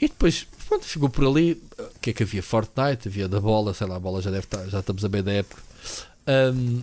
E 0.00 0.08
depois, 0.08 0.46
pronto, 0.66 0.84
ficou 0.84 1.08
por 1.08 1.24
ali. 1.24 1.62
O 1.78 2.00
que 2.00 2.10
é 2.10 2.12
que 2.12 2.22
havia? 2.24 2.42
Fortnite, 2.42 3.06
havia 3.06 3.28
da 3.28 3.38
bola, 3.38 3.72
sei 3.74 3.86
lá, 3.86 3.96
a 3.96 4.00
bola 4.00 4.20
já 4.20 4.30
deve 4.30 4.44
estar, 4.44 4.66
já 4.66 4.80
estamos 4.80 5.04
a 5.04 5.08
bem 5.08 5.22
da 5.22 5.32
época. 5.32 5.62
Um, 6.26 6.82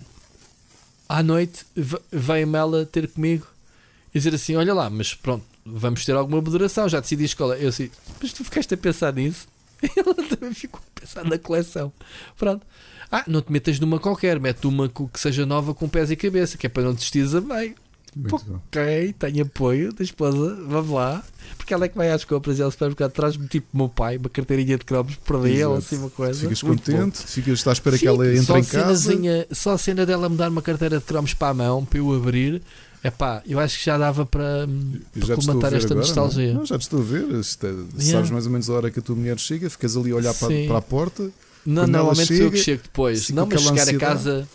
à 1.09 1.21
noite 1.21 1.65
veio-me 2.11 2.57
ela 2.57 2.85
ter 2.85 3.09
comigo 3.09 3.45
e 4.13 4.19
dizer 4.19 4.33
assim: 4.33 4.55
Olha 4.55 4.73
lá, 4.73 4.89
mas 4.89 5.13
pronto, 5.13 5.43
vamos 5.65 6.05
ter 6.05 6.13
alguma 6.13 6.41
moderação, 6.41 6.87
já 6.87 6.99
decidi 7.01 7.23
a 7.23 7.25
escola. 7.25 7.57
Eu 7.57 7.69
assim, 7.69 7.89
mas 8.21 8.31
tu 8.31 8.45
ficaste 8.45 8.73
a 8.73 8.77
pensar 8.77 9.13
nisso? 9.13 9.47
Ela 9.95 10.15
também 10.15 10.53
ficou 10.53 10.79
a 10.79 10.99
pensar 10.99 11.25
na 11.25 11.37
coleção. 11.37 11.91
Pronto. 12.37 12.65
Ah, 13.11 13.23
não 13.27 13.41
te 13.41 13.51
metas 13.51 13.79
numa 13.79 13.99
qualquer, 13.99 14.39
mete 14.39 14.67
uma 14.67 14.89
que 14.89 15.19
seja 15.19 15.45
nova 15.45 15.73
com 15.73 15.87
pés 15.87 16.11
e 16.11 16.15
cabeça, 16.15 16.57
que 16.57 16.65
é 16.65 16.69
para 16.69 16.83
não 16.83 16.93
desistires 16.93 17.33
a 17.33 17.41
meio. 17.41 17.75
ok, 18.31 19.13
tenho 19.17 19.43
apoio 19.43 19.93
da 19.93 20.03
esposa, 20.03 20.57
vamos 20.67 20.91
lá. 20.91 21.23
Porque 21.55 21.73
ela 21.73 21.85
é 21.85 21.87
que 21.87 21.95
vai 21.95 22.11
às 22.11 22.25
compras 22.25 22.57
e 22.57 22.61
ela 22.61 22.71
supermercado 22.71 23.11
traz-me 23.11 23.47
tipo 23.47 23.67
meu 23.73 23.87
pai, 23.87 24.17
uma 24.17 24.29
carteirinha 24.29 24.77
de 24.77 24.83
cromos 24.83 25.15
para 25.15 25.49
ele, 25.49 25.63
assim 25.63 25.97
uma 25.97 26.09
coisa. 26.09 26.41
Ficas 26.41 26.61
contente, 26.61 27.19
ficas, 27.19 27.53
está 27.59 27.71
à 27.71 27.73
espera 27.73 27.95
Sim, 27.95 28.01
que 28.01 28.07
ela 28.07 28.35
entre 28.35 28.59
em 28.59 28.63
casa. 28.63 29.13
Só 29.51 29.73
a 29.73 29.77
cena 29.77 30.05
dela 30.05 30.27
me 30.27 30.35
dar 30.35 30.49
uma 30.49 30.61
carteira 30.61 30.97
de 30.97 31.05
cromos 31.05 31.33
para 31.33 31.49
a 31.49 31.53
mão, 31.53 31.85
para 31.85 31.99
eu 31.99 32.13
abrir. 32.13 32.61
É 33.03 33.11
pá, 33.11 33.41
eu 33.45 33.59
acho 33.59 33.77
que 33.77 33.85
já 33.85 33.97
dava 33.97 34.25
para, 34.25 34.67
para 35.59 35.77
esta 35.77 35.93
agora, 35.93 35.95
nostalgia. 35.95 36.47
Não? 36.47 36.59
não? 36.59 36.65
já 36.65 36.77
te 36.77 36.81
estou 36.81 36.99
a 36.99 37.03
ver. 37.03 37.23
É, 37.23 37.43
sabes 37.43 38.07
yeah. 38.07 38.31
mais 38.31 38.45
ou 38.45 38.51
menos 38.51 38.69
a 38.69 38.73
hora 38.73 38.91
que 38.91 38.99
a 38.99 39.01
tua 39.01 39.15
mulher 39.15 39.39
chega, 39.39 39.69
ficas 39.69 39.95
ali 39.95 40.11
a 40.11 40.15
olhar 40.15 40.33
para, 40.33 40.53
para, 40.67 40.77
a 40.77 40.81
porta 40.81 41.31
não, 41.67 41.83
Quando 41.83 41.91
normalmente 41.91 42.27
chega, 42.27 42.37
sou 42.37 42.45
eu 42.45 42.51
que 42.51 42.57
chego 42.57 42.83
depois. 42.83 43.29
Não, 43.29 43.45
mas 43.45 43.61
chegar 43.61 43.81
ansiedade. 43.81 43.95
a 43.97 43.99
casa, 44.07 44.49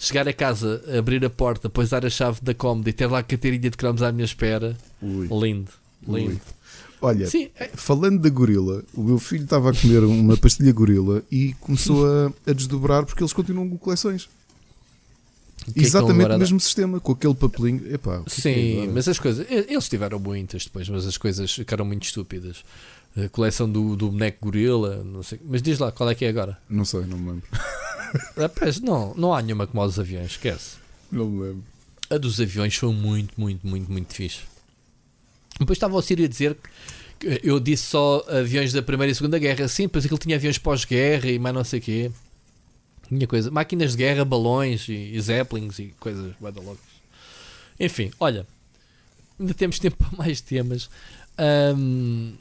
chegar 0.00 0.28
a 0.28 0.32
casa, 0.32 0.82
abrir 0.98 1.24
a 1.24 1.30
porta, 1.30 1.68
depois 1.68 1.90
dar 1.90 2.04
a 2.04 2.10
chave 2.10 2.40
da 2.42 2.52
cómoda 2.52 2.90
e 2.90 2.92
ter 2.92 3.06
lá 3.06 3.20
a 3.20 3.22
carteirinha 3.22 3.70
de 3.70 3.76
cromos 3.76 4.02
à 4.02 4.10
minha 4.10 4.24
espera. 4.24 4.76
Ui. 5.00 5.28
Lindo, 5.28 5.70
lindo. 6.06 6.32
Ui. 6.32 6.40
Olha, 7.00 7.28
Sim. 7.28 7.50
É- 7.56 7.70
falando 7.74 8.20
da 8.20 8.28
gorila, 8.28 8.82
o 8.92 9.02
meu 9.02 9.18
filho 9.18 9.44
estava 9.44 9.70
a 9.70 9.74
comer 9.74 10.02
uma 10.02 10.36
pastilha 10.36 10.72
gorila 10.72 11.22
e 11.30 11.54
começou 11.60 12.04
a, 12.04 12.32
a 12.50 12.52
desdobrar 12.52 13.06
porque 13.06 13.22
eles 13.22 13.32
continuam 13.32 13.68
com 13.68 13.78
coleções. 13.78 14.28
É 15.68 15.82
Exatamente 15.82 16.32
o 16.34 16.38
mesmo 16.38 16.60
sistema, 16.60 17.00
com 17.00 17.12
aquele 17.12 17.34
papelinho. 17.34 17.92
Epá, 17.92 18.22
é 18.26 18.30
Sim, 18.30 18.84
é 18.84 18.86
mas 18.88 19.08
as 19.08 19.18
coisas. 19.18 19.46
Eles 19.48 19.88
tiveram 19.88 20.18
muitas 20.18 20.64
depois, 20.64 20.88
mas 20.88 21.06
as 21.06 21.16
coisas 21.16 21.52
ficaram 21.52 21.84
muito 21.84 22.04
estúpidas 22.04 22.64
a 23.24 23.28
coleção 23.28 23.70
do, 23.70 23.96
do 23.96 24.10
boneco 24.10 24.38
gorila, 24.42 25.02
não 25.02 25.22
sei. 25.22 25.40
Mas 25.44 25.62
diz 25.62 25.78
lá, 25.78 25.90
qual 25.90 26.10
é 26.10 26.14
que 26.14 26.24
é 26.24 26.28
agora? 26.28 26.58
Não 26.68 26.84
sei, 26.84 27.00
não 27.06 27.16
me 27.16 27.30
lembro. 27.30 27.48
Rapaz, 28.36 28.80
não, 28.80 29.14
não 29.14 29.34
há 29.34 29.40
nenhuma 29.40 29.66
como 29.66 29.82
a 29.82 29.86
dos 29.86 29.98
aviões, 29.98 30.32
esquece. 30.32 30.76
Não 31.10 31.26
me 31.26 31.42
lembro. 31.42 31.64
A 32.10 32.18
dos 32.18 32.40
aviões 32.40 32.76
foi 32.76 32.92
muito, 32.92 33.40
muito, 33.40 33.66
muito, 33.66 33.90
muito 33.90 34.12
fixe. 34.12 34.40
Depois 35.58 35.76
estava 35.76 35.96
o 35.96 36.02
Sírio 36.02 36.26
a 36.26 36.28
dizer 36.28 36.56
que 37.18 37.40
eu 37.42 37.58
disse 37.58 37.84
só 37.84 38.24
aviões 38.28 38.72
da 38.72 38.82
Primeira 38.82 39.10
e 39.10 39.14
Segunda 39.14 39.38
Guerra. 39.38 39.66
Sim, 39.68 39.84
depois 39.84 40.04
aquilo 40.04 40.18
tinha 40.18 40.36
aviões 40.36 40.58
pós-guerra 40.58 41.30
e 41.30 41.38
mais 41.38 41.54
não 41.54 41.64
sei 41.64 41.78
o 41.78 41.82
quê. 41.82 42.10
Tinha 43.08 43.26
coisa. 43.26 43.50
Máquinas 43.50 43.92
de 43.92 43.98
guerra, 43.98 44.24
balões 44.24 44.88
e, 44.88 44.92
e 44.92 45.20
zeppelins 45.20 45.78
e 45.78 45.94
coisas 45.98 46.34
loucas. 46.40 46.78
Enfim, 47.80 48.10
olha. 48.20 48.46
Ainda 49.38 49.54
temos 49.54 49.78
tempo 49.78 49.96
para 50.04 50.18
mais 50.18 50.40
temas. 50.40 50.90
Um, 51.38 52.34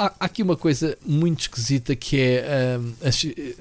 há, 0.00 0.12
aqui 0.18 0.42
uma 0.42 0.56
coisa 0.56 0.96
muito 1.04 1.40
esquisita 1.40 1.94
que 1.94 2.18
é. 2.20 2.78
Um, 2.78 2.94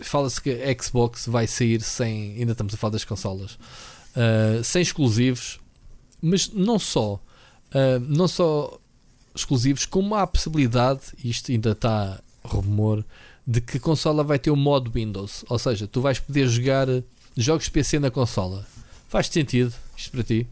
Fala-se 0.01 0.41
que 0.41 0.49
a 0.49 0.81
Xbox 0.83 1.27
vai 1.27 1.45
sair 1.45 1.81
sem. 1.81 2.35
Ainda 2.37 2.53
estamos 2.53 2.73
a 2.73 2.77
falar 2.77 2.91
das 2.91 3.03
consolas. 3.03 3.53
Uh, 4.15 4.63
sem 4.63 4.81
exclusivos, 4.81 5.59
mas 6.21 6.49
não 6.49 6.79
só. 6.79 7.15
Uh, 7.15 7.99
não 8.07 8.27
só 8.27 8.79
exclusivos, 9.35 9.85
como 9.85 10.15
há 10.15 10.23
a 10.23 10.27
possibilidade, 10.27 11.01
isto 11.23 11.51
ainda 11.51 11.71
está 11.71 12.19
rumor, 12.43 13.05
de 13.45 13.61
que 13.61 13.77
a 13.77 13.79
consola 13.79 14.23
vai 14.23 14.39
ter 14.39 14.49
o 14.49 14.53
um 14.53 14.57
modo 14.57 14.89
Windows. 14.89 15.45
Ou 15.49 15.59
seja, 15.59 15.87
tu 15.87 16.01
vais 16.01 16.19
poder 16.19 16.47
jogar 16.47 16.87
jogos 17.37 17.69
PC 17.69 17.99
na 17.99 18.09
consola. 18.09 18.65
Faz 19.07 19.27
sentido 19.27 19.73
isto 19.95 20.11
para 20.11 20.23
ti? 20.23 20.47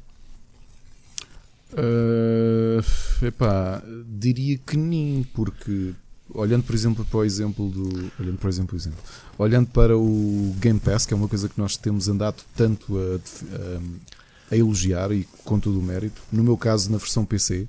Uh, 1.73 3.25
epá, 3.25 3.83
diria 4.07 4.57
que 4.57 4.77
nem, 4.77 5.23
porque 5.33 5.93
olhando 6.33 6.63
por 6.63 6.75
exemplo 6.75 7.05
para 7.05 7.17
o 7.17 7.23
exemplo 7.25 7.69
do. 7.69 8.11
Olhando, 8.19 8.37
por 8.37 8.49
exemplo, 8.49 8.77
exemplo, 8.77 8.99
olhando 9.37 9.67
para 9.67 9.97
o 9.97 10.55
Game 10.59 10.79
Pass, 10.79 11.05
que 11.05 11.13
é 11.13 11.17
uma 11.17 11.27
coisa 11.27 11.49
que 11.49 11.59
nós 11.59 11.77
temos 11.77 12.07
andado 12.07 12.43
tanto 12.55 12.97
a, 12.97 13.15
a, 13.15 14.53
a 14.53 14.57
elogiar 14.57 15.11
e 15.11 15.27
com 15.43 15.59
todo 15.59 15.79
o 15.79 15.83
mérito, 15.83 16.21
no 16.31 16.43
meu 16.43 16.57
caso 16.57 16.91
na 16.91 16.97
versão 16.97 17.25
PC, 17.25 17.61
uh, 17.61 17.67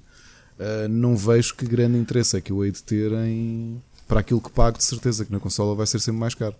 ah, 0.60 0.88
não 0.88 1.16
vejo 1.16 1.54
que 1.54 1.66
grande 1.66 1.98
interesse 1.98 2.36
é 2.36 2.40
que 2.40 2.52
eu 2.52 2.64
hei 2.64 2.70
de 2.70 2.82
ter 2.82 3.12
em. 3.12 3.82
Para 4.06 4.20
aquilo 4.20 4.40
que 4.40 4.50
pago, 4.50 4.78
de 4.78 4.84
certeza 4.84 5.24
que 5.24 5.32
na 5.32 5.38
consola 5.38 5.74
vai 5.74 5.86
ser 5.86 6.00
sempre 6.00 6.18
mais 6.18 6.34
caro, 6.34 6.54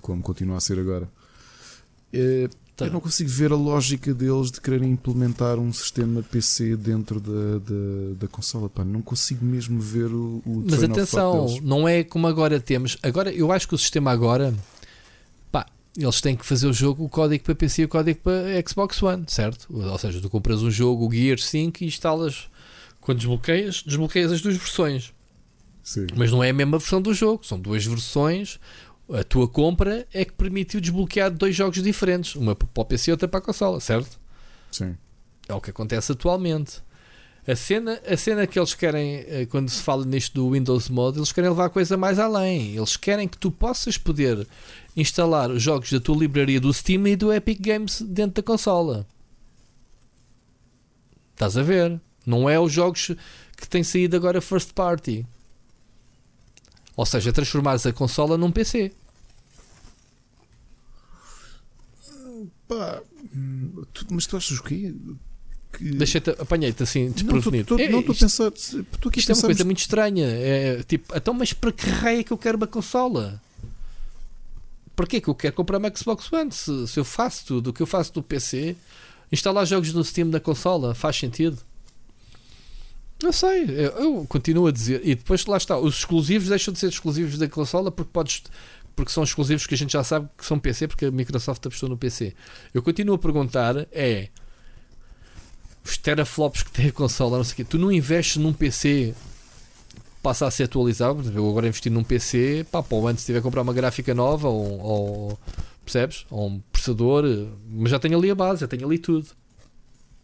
como 0.00 0.22
continua 0.22 0.56
a 0.56 0.60
ser 0.60 0.78
agora. 0.78 1.08
Uh, 2.12 2.50
Tá. 2.80 2.86
Eu 2.86 2.92
não 2.92 3.00
consigo 3.00 3.28
ver 3.28 3.52
a 3.52 3.56
lógica 3.56 4.14
deles 4.14 4.50
de 4.50 4.58
quererem 4.58 4.90
implementar 4.90 5.58
um 5.58 5.70
sistema 5.70 6.22
PC 6.22 6.76
dentro 6.76 7.20
da, 7.20 7.58
da, 7.58 8.14
da 8.20 8.28
consola. 8.28 8.70
Pá, 8.70 8.82
não 8.82 9.02
consigo 9.02 9.44
mesmo 9.44 9.78
ver 9.78 10.06
o, 10.06 10.42
o 10.46 10.64
Mas 10.68 10.82
atenção, 10.82 11.58
não 11.62 11.86
é 11.86 12.02
como 12.02 12.26
agora 12.26 12.58
temos. 12.58 12.96
Agora, 13.02 13.30
eu 13.30 13.52
acho 13.52 13.68
que 13.68 13.74
o 13.74 13.78
sistema 13.78 14.10
agora. 14.10 14.54
Pá, 15.52 15.66
eles 15.94 16.22
têm 16.22 16.34
que 16.34 16.46
fazer 16.46 16.68
o 16.68 16.72
jogo, 16.72 17.04
o 17.04 17.08
código 17.08 17.44
para 17.44 17.54
PC 17.54 17.82
e 17.82 17.84
o 17.84 17.88
código 17.88 18.20
para 18.20 18.66
Xbox 18.66 19.02
One, 19.02 19.24
certo? 19.28 19.66
Ou 19.68 19.98
seja, 19.98 20.18
tu 20.18 20.30
compras 20.30 20.62
um 20.62 20.70
jogo, 20.70 21.06
o 21.06 21.12
Gears 21.12 21.44
5 21.46 21.84
e 21.84 21.86
instalas. 21.86 22.48
Quando 22.98 23.18
desbloqueias, 23.18 23.82
desbloqueias 23.86 24.32
as 24.32 24.40
duas 24.40 24.56
versões. 24.56 25.12
Sim. 25.82 26.06
Mas 26.16 26.30
não 26.30 26.42
é 26.42 26.50
a 26.50 26.52
mesma 26.52 26.78
versão 26.78 27.00
do 27.00 27.12
jogo, 27.12 27.44
são 27.44 27.58
duas 27.58 27.84
versões 27.84 28.58
a 29.12 29.24
tua 29.24 29.48
compra 29.48 30.06
é 30.12 30.24
que 30.24 30.32
permitiu 30.32 30.80
desbloquear 30.80 31.30
dois 31.30 31.54
jogos 31.54 31.82
diferentes, 31.82 32.34
uma 32.34 32.54
para 32.54 32.68
o 32.74 32.84
PC 32.84 33.10
e 33.10 33.12
outra 33.12 33.28
para 33.28 33.38
a 33.38 33.42
consola, 33.42 33.80
certo? 33.80 34.18
Sim. 34.70 34.96
É 35.48 35.54
o 35.54 35.60
que 35.60 35.70
acontece 35.70 36.12
atualmente. 36.12 36.82
A 37.46 37.56
cena, 37.56 38.00
a 38.06 38.16
cena 38.16 38.46
que 38.46 38.58
eles 38.58 38.74
querem, 38.74 39.24
eh, 39.26 39.46
quando 39.50 39.68
se 39.68 39.82
fala 39.82 40.04
nisto 40.04 40.34
do 40.34 40.50
Windows 40.50 40.88
Mode, 40.88 41.18
eles 41.18 41.32
querem 41.32 41.50
levar 41.50 41.64
a 41.66 41.70
coisa 41.70 41.96
mais 41.96 42.18
além. 42.18 42.76
Eles 42.76 42.96
querem 42.96 43.26
que 43.26 43.38
tu 43.38 43.50
possas 43.50 43.96
poder 43.96 44.46
instalar 44.96 45.50
os 45.50 45.62
jogos 45.62 45.90
da 45.90 45.98
tua 45.98 46.16
livraria 46.16 46.60
do 46.60 46.72
Steam 46.72 47.06
e 47.08 47.16
do 47.16 47.32
Epic 47.32 47.58
Games 47.60 48.02
dentro 48.02 48.42
da 48.42 48.46
consola. 48.46 49.06
Estás 51.32 51.56
a 51.56 51.62
ver? 51.62 51.98
Não 52.26 52.48
é 52.48 52.60
os 52.60 52.70
jogos 52.70 53.12
que 53.56 53.68
têm 53.68 53.82
saído 53.82 54.14
agora 54.14 54.40
first 54.40 54.72
party. 54.74 55.26
Ou 56.94 57.06
seja, 57.06 57.32
transformares 57.32 57.86
a 57.86 57.92
consola 57.92 58.36
num 58.36 58.52
PC. 58.52 58.92
Pá, 62.70 63.02
tu, 63.92 64.06
mas 64.10 64.28
tu 64.28 64.36
achas 64.36 64.56
o 64.56 64.62
quê? 64.62 64.94
Que... 65.72 65.90
Deixa-te, 65.90 66.30
apanhei-te 66.30 66.84
assim, 66.84 67.10
desprevenido. 67.10 67.76
Não 67.76 67.98
estou 67.98 68.14
a 68.14 68.16
pensar. 68.16 68.46
Aqui 68.46 69.18
isto 69.18 69.32
é 69.32 69.34
uma 69.34 69.42
coisa 69.42 69.64
muito 69.64 69.80
estranha. 69.80 70.26
É 70.28 70.82
tipo, 70.84 71.12
então, 71.16 71.34
mas 71.34 71.52
para 71.52 71.72
que 71.72 71.90
raio 71.90 72.20
é 72.20 72.22
que 72.22 72.32
eu 72.32 72.38
quero 72.38 72.56
uma 72.56 72.68
consola? 72.68 73.42
Para 74.94 75.04
que 75.04 75.16
é 75.16 75.20
que 75.20 75.26
eu 75.26 75.34
quero 75.34 75.52
comprar 75.52 75.78
uma 75.78 75.92
Xbox 75.92 76.32
One? 76.32 76.52
Se, 76.52 76.86
se 76.86 77.00
eu 77.00 77.04
faço 77.04 77.44
tudo 77.46 77.70
o 77.70 77.72
que 77.72 77.82
eu 77.82 77.86
faço 77.86 78.12
do 78.12 78.22
PC, 78.22 78.76
instalar 79.32 79.66
jogos 79.66 79.92
no 79.92 80.04
Steam 80.04 80.30
da 80.30 80.38
consola, 80.38 80.94
faz 80.94 81.16
sentido? 81.16 81.58
Eu 83.20 83.32
sei, 83.32 83.64
eu, 83.64 83.90
eu, 83.98 84.26
continuo 84.28 84.68
a 84.68 84.72
dizer. 84.72 85.02
E 85.04 85.16
depois 85.16 85.44
lá 85.44 85.56
está, 85.56 85.76
os 85.76 85.98
exclusivos 85.98 86.48
deixam 86.48 86.72
de 86.72 86.78
ser 86.78 86.88
exclusivos 86.88 87.36
da 87.36 87.48
consola 87.48 87.90
porque 87.90 88.10
podes. 88.12 88.44
Porque 88.94 89.12
são 89.12 89.22
exclusivos 89.22 89.66
que 89.66 89.74
a 89.74 89.78
gente 89.78 89.92
já 89.92 90.04
sabe 90.04 90.28
que 90.36 90.44
são 90.44 90.58
PC, 90.58 90.88
porque 90.88 91.06
a 91.06 91.10
Microsoft 91.10 91.64
apostou 91.64 91.88
no 91.88 91.96
PC. 91.96 92.34
Eu 92.74 92.82
continuo 92.82 93.14
a 93.14 93.18
perguntar: 93.18 93.86
é 93.92 94.28
os 95.84 95.96
teraflops 95.96 96.62
que 96.62 96.70
tem 96.70 96.88
a 96.88 96.92
consola, 96.92 97.38
não 97.38 97.44
sei 97.44 97.52
o 97.52 97.56
quê, 97.56 97.64
tu 97.64 97.78
não 97.78 97.90
investes 97.90 98.36
num 98.36 98.52
PC 98.52 99.14
passa 100.22 100.46
a 100.46 100.50
ser 100.50 100.64
atualizado. 100.64 101.30
Eu 101.34 101.48
agora 101.48 101.66
investir 101.66 101.90
num 101.90 102.04
PC, 102.04 102.66
pá, 102.70 102.84
o 102.90 103.06
ano 103.06 103.18
se 103.18 103.26
tiver 103.26 103.38
a 103.38 103.42
comprar 103.42 103.62
uma 103.62 103.72
gráfica 103.72 104.14
nova 104.14 104.48
ou, 104.48 104.80
ou 104.80 105.38
percebes? 105.84 106.26
Ou 106.30 106.48
um 106.48 106.60
processador, 106.72 107.24
mas 107.68 107.90
já 107.90 107.98
tenho 107.98 108.18
ali 108.18 108.30
a 108.30 108.34
base, 108.34 108.60
já 108.60 108.68
tenho 108.68 108.86
ali 108.86 108.98
tudo. 108.98 109.28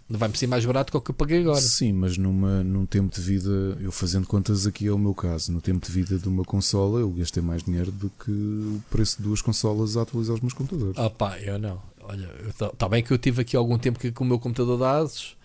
Vai-me 0.08 0.36
ser 0.36 0.46
mais 0.46 0.64
barato 0.64 0.92
que 0.92 0.96
o 0.96 1.00
que 1.00 1.10
eu 1.10 1.14
paguei 1.14 1.40
agora. 1.40 1.60
Sim, 1.60 1.92
mas 1.92 2.16
numa, 2.16 2.62
num 2.62 2.86
tempo 2.86 3.12
de 3.12 3.20
vida, 3.20 3.50
eu 3.80 3.90
fazendo 3.90 4.26
contas 4.26 4.64
aqui 4.64 4.86
é 4.86 4.92
o 4.92 4.98
meu 4.98 5.12
caso, 5.14 5.50
no 5.50 5.60
tempo 5.60 5.84
de 5.84 5.90
vida 5.90 6.16
de 6.16 6.28
uma 6.28 6.44
consola 6.44 7.00
eu 7.00 7.10
gastei 7.10 7.42
mais 7.42 7.64
dinheiro 7.64 7.90
do 7.90 8.08
que 8.10 8.30
o 8.30 8.80
preço 8.88 9.16
de 9.16 9.24
duas 9.24 9.42
consolas 9.42 9.96
a 9.96 10.02
atualizar 10.02 10.36
os 10.36 10.40
meus 10.40 10.52
computadores. 10.52 10.96
Ah 10.96 11.10
pá, 11.10 11.38
eu 11.40 11.58
não. 11.58 11.82
Olha, 12.02 12.30
está 12.48 12.88
bem 12.88 13.02
que 13.02 13.10
eu 13.12 13.18
tive 13.18 13.42
aqui 13.42 13.56
algum 13.56 13.76
tempo 13.76 13.98
que, 13.98 14.12
com 14.12 14.22
o 14.22 14.26
meu 14.28 14.38
computador 14.38 14.78
de 14.78 14.84
ASUS, 14.84 15.36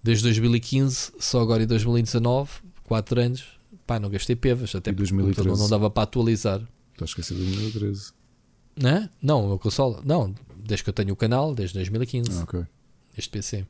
desde 0.00 0.22
2015, 0.24 1.12
só 1.18 1.40
agora 1.40 1.64
em 1.64 1.66
2019, 1.66 2.50
4 2.84 3.20
anos, 3.20 3.44
pá, 3.84 3.98
não 3.98 4.08
gastei 4.08 4.36
pevas, 4.36 4.72
até 4.76 4.92
porque 4.92 5.12
2013. 5.12 5.58
não 5.58 5.68
dava 5.68 5.90
para 5.90 6.04
atualizar. 6.04 6.60
Estás 6.92 7.02
a 7.02 7.04
esquecer 7.10 7.34
de 7.34 7.44
2013. 7.46 8.12
Não 8.76 8.90
é? 8.90 9.10
Não, 9.20 9.44
o 9.44 9.48
meu 9.48 9.58
console, 9.58 9.96
não, 10.04 10.32
desde 10.56 10.84
que 10.84 10.90
eu 10.90 10.94
tenho 10.94 11.12
o 11.12 11.16
canal, 11.16 11.52
desde 11.52 11.74
2015. 11.74 12.30
Ah, 12.38 12.42
ok. 12.44 12.64
Este 13.16 13.30
PC. 13.30 13.66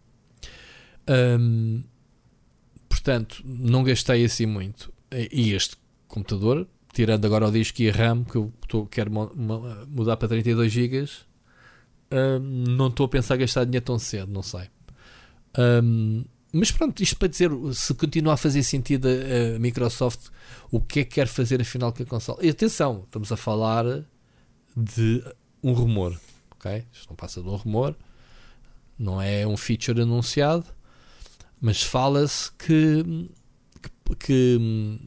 Um, 1.08 1.82
portanto, 2.88 3.42
não 3.44 3.82
gastei 3.84 4.24
assim 4.24 4.46
muito. 4.46 4.92
E 5.12 5.52
este 5.52 5.76
computador, 6.08 6.66
tirando 6.92 7.24
agora 7.24 7.48
o 7.48 7.52
disco 7.52 7.82
e 7.82 7.90
a 7.90 7.92
RAM, 7.92 8.24
que 8.24 8.36
eu 8.36 8.52
tô, 8.68 8.86
quero 8.86 9.10
mudar 9.10 10.16
para 10.16 10.28
32 10.28 10.72
GB, 10.72 11.08
um, 12.12 12.38
não 12.76 12.88
estou 12.88 13.06
a 13.06 13.08
pensar 13.08 13.36
gastar 13.36 13.64
dinheiro 13.64 13.84
tão 13.84 13.98
cedo, 13.98 14.32
não 14.32 14.42
sei. 14.42 14.68
Um, 15.58 16.24
mas 16.52 16.70
pronto, 16.70 17.02
isto 17.02 17.16
para 17.16 17.28
dizer 17.28 17.50
se 17.72 17.92
continua 17.94 18.34
a 18.34 18.36
fazer 18.36 18.62
sentido 18.62 19.08
a, 19.08 19.56
a, 19.56 19.58
Microsoft, 19.58 20.28
o 20.70 20.80
que 20.80 21.00
é 21.00 21.04
que 21.04 21.16
quer 21.16 21.26
fazer 21.26 21.60
afinal 21.60 21.92
com 21.92 22.02
a 22.02 22.06
console. 22.06 22.46
E 22.46 22.50
atenção, 22.50 23.02
estamos 23.04 23.32
a 23.32 23.36
falar 23.36 23.84
de 24.76 25.24
um 25.62 25.72
rumor, 25.72 26.18
ok? 26.52 26.84
Isto 26.92 27.08
não 27.08 27.16
passa 27.16 27.42
de 27.42 27.48
um 27.48 27.56
rumor, 27.56 27.96
não 28.96 29.20
é 29.20 29.44
um 29.44 29.56
feature 29.56 30.00
anunciado, 30.00 30.64
mas 31.64 31.82
fala-se 31.82 32.52
que, 32.52 33.30
que, 34.18 35.00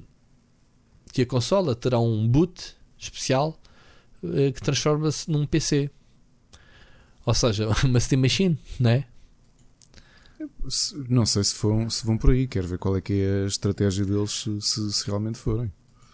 que, 1.13 1.21
a 1.21 1.25
consola 1.27 1.75
terá 1.75 1.99
um 1.99 2.27
boot 2.27 2.75
especial 2.97 3.61
eh, 4.23 4.51
que 4.51 4.59
transforma-se 4.59 5.29
num 5.29 5.45
PC. 5.45 5.91
Ou 7.23 7.34
seja, 7.35 7.69
uma 7.85 7.99
Steam 7.99 8.19
Machine, 8.23 8.57
não 8.79 8.89
é? 8.89 9.07
Não 11.07 11.27
sei 11.27 11.43
se 11.43 11.55
vão, 11.61 11.88
se 11.91 12.03
vão 12.03 12.17
por 12.17 12.31
aí, 12.31 12.47
quero 12.47 12.67
ver 12.67 12.79
qual 12.79 12.97
é 12.97 13.01
que 13.01 13.13
é 13.13 13.43
a 13.43 13.47
estratégia 13.47 14.03
deles 14.03 14.47
se, 14.59 14.91
se 14.91 15.05
realmente 15.05 15.38
forem. 15.38 15.71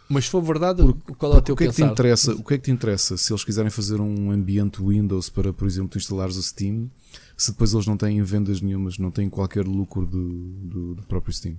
Mas 0.09 0.25
se 0.25 0.31
for 0.31 0.41
verdade, 0.41 0.83
porque, 0.83 1.13
qual 1.13 1.35
é 1.35 1.37
o 1.37 1.41
teu 1.41 1.55
o 1.55 1.57
que 1.57 1.63
é 1.63 1.67
que 1.67 1.75
te 1.75 1.83
interessa? 1.83 2.33
O 2.33 2.43
que 2.43 2.53
é 2.53 2.57
que 2.57 2.65
te 2.65 2.71
interessa 2.71 3.15
se 3.15 3.31
eles 3.31 3.45
quiserem 3.45 3.71
fazer 3.71 4.01
um 4.01 4.29
ambiente 4.29 4.83
Windows 4.83 5.29
para, 5.29 5.53
por 5.53 5.65
exemplo, 5.65 5.97
instalares 5.97 6.35
o 6.35 6.43
Steam, 6.43 6.91
se 7.35 7.51
depois 7.51 7.73
eles 7.73 7.88
não 7.88 7.97
têm 7.97 8.22
vendas 8.23 8.61
nenhumas, 8.61 8.97
não 8.97 9.11
têm 9.11 9.30
qualquer 9.30 9.65
lucro 9.65 10.05
do, 10.05 10.30
do, 10.30 10.95
do 10.95 11.03
próprio 11.03 11.34
Steam? 11.34 11.57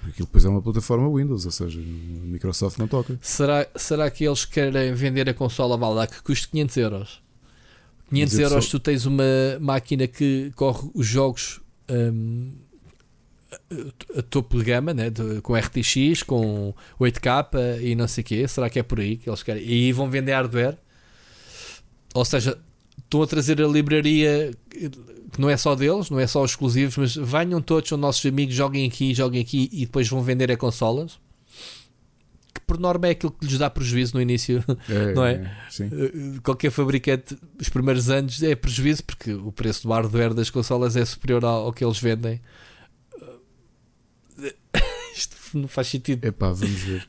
Porque 0.00 0.12
aquilo 0.12 0.26
depois 0.26 0.44
é 0.44 0.48
uma 0.48 0.62
plataforma 0.62 1.14
Windows, 1.14 1.44
ou 1.44 1.52
seja, 1.52 1.78
a 1.78 2.26
Microsoft 2.26 2.78
não 2.78 2.88
toca. 2.88 3.18
Será, 3.20 3.66
será 3.76 4.10
que 4.10 4.24
eles 4.24 4.44
querem 4.44 4.94
vender 4.94 5.28
a 5.28 5.34
consola 5.34 6.02
a 6.02 6.06
que 6.06 6.22
custa 6.22 6.48
500 6.50 6.76
euros? 6.78 7.22
500 8.08 8.38
euros 8.38 8.68
tu 8.68 8.80
tens 8.80 9.06
uma 9.06 9.22
máquina 9.60 10.06
que 10.06 10.50
corre 10.56 10.90
os 10.94 11.06
jogos 11.06 11.60
um, 11.88 12.52
a 14.16 14.22
topo 14.22 14.58
de 14.58 14.64
gama, 14.64 14.94
né? 14.94 15.10
De, 15.10 15.40
com 15.42 15.54
RTX, 15.54 16.22
com 16.22 16.74
8K 16.98 17.80
e 17.82 17.94
não 17.94 18.08
sei 18.08 18.22
o 18.22 18.26
quê. 18.26 18.48
Será 18.48 18.70
que 18.70 18.78
é 18.78 18.82
por 18.82 19.00
aí 19.00 19.16
que 19.16 19.28
eles 19.28 19.42
querem? 19.42 19.62
E 19.62 19.72
aí 19.72 19.92
vão 19.92 20.10
vender 20.10 20.32
hardware. 20.32 20.76
Ou 22.14 22.24
seja, 22.24 22.58
estão 23.10 23.22
a 23.22 23.26
trazer 23.26 23.60
a 23.60 23.66
livraria 23.66 24.52
que 24.70 25.40
não 25.40 25.50
é 25.50 25.56
só 25.56 25.74
deles, 25.74 26.10
não 26.10 26.20
é 26.20 26.26
só 26.26 26.42
os 26.42 26.52
exclusivos, 26.52 26.96
mas 26.96 27.16
venham 27.16 27.60
todos, 27.60 27.88
são 27.88 27.98
nossos 27.98 28.24
amigos, 28.24 28.54
joguem 28.54 28.86
aqui, 28.86 29.12
joguem 29.12 29.40
aqui 29.40 29.68
e 29.72 29.84
depois 29.84 30.08
vão 30.08 30.22
vender 30.22 30.50
a 30.50 30.56
consolas. 30.56 31.18
Que 32.54 32.60
por 32.62 32.78
norma 32.78 33.08
é 33.08 33.10
aquilo 33.10 33.32
que 33.32 33.46
lhes 33.46 33.58
dá 33.58 33.68
prejuízo 33.68 34.14
no 34.14 34.22
início, 34.22 34.64
é, 34.88 35.12
não 35.14 35.24
é? 35.24 35.34
é 35.80 36.40
Qualquer 36.42 36.70
fabricante, 36.70 37.36
os 37.60 37.68
primeiros 37.68 38.08
anos 38.10 38.42
é 38.42 38.54
prejuízo 38.54 39.04
porque 39.04 39.32
o 39.32 39.52
preço 39.52 39.86
do 39.86 39.92
hardware 39.92 40.34
das 40.34 40.50
consolas 40.50 40.96
é 40.96 41.04
superior 41.04 41.44
ao, 41.44 41.66
ao 41.66 41.72
que 41.72 41.84
eles 41.84 41.98
vendem 41.98 42.40
Isto 45.14 45.36
não 45.54 45.68
faz 45.68 45.88
sentido. 45.88 46.24
Epá, 46.24 46.50
vamos 46.52 46.80
ver. 46.80 47.08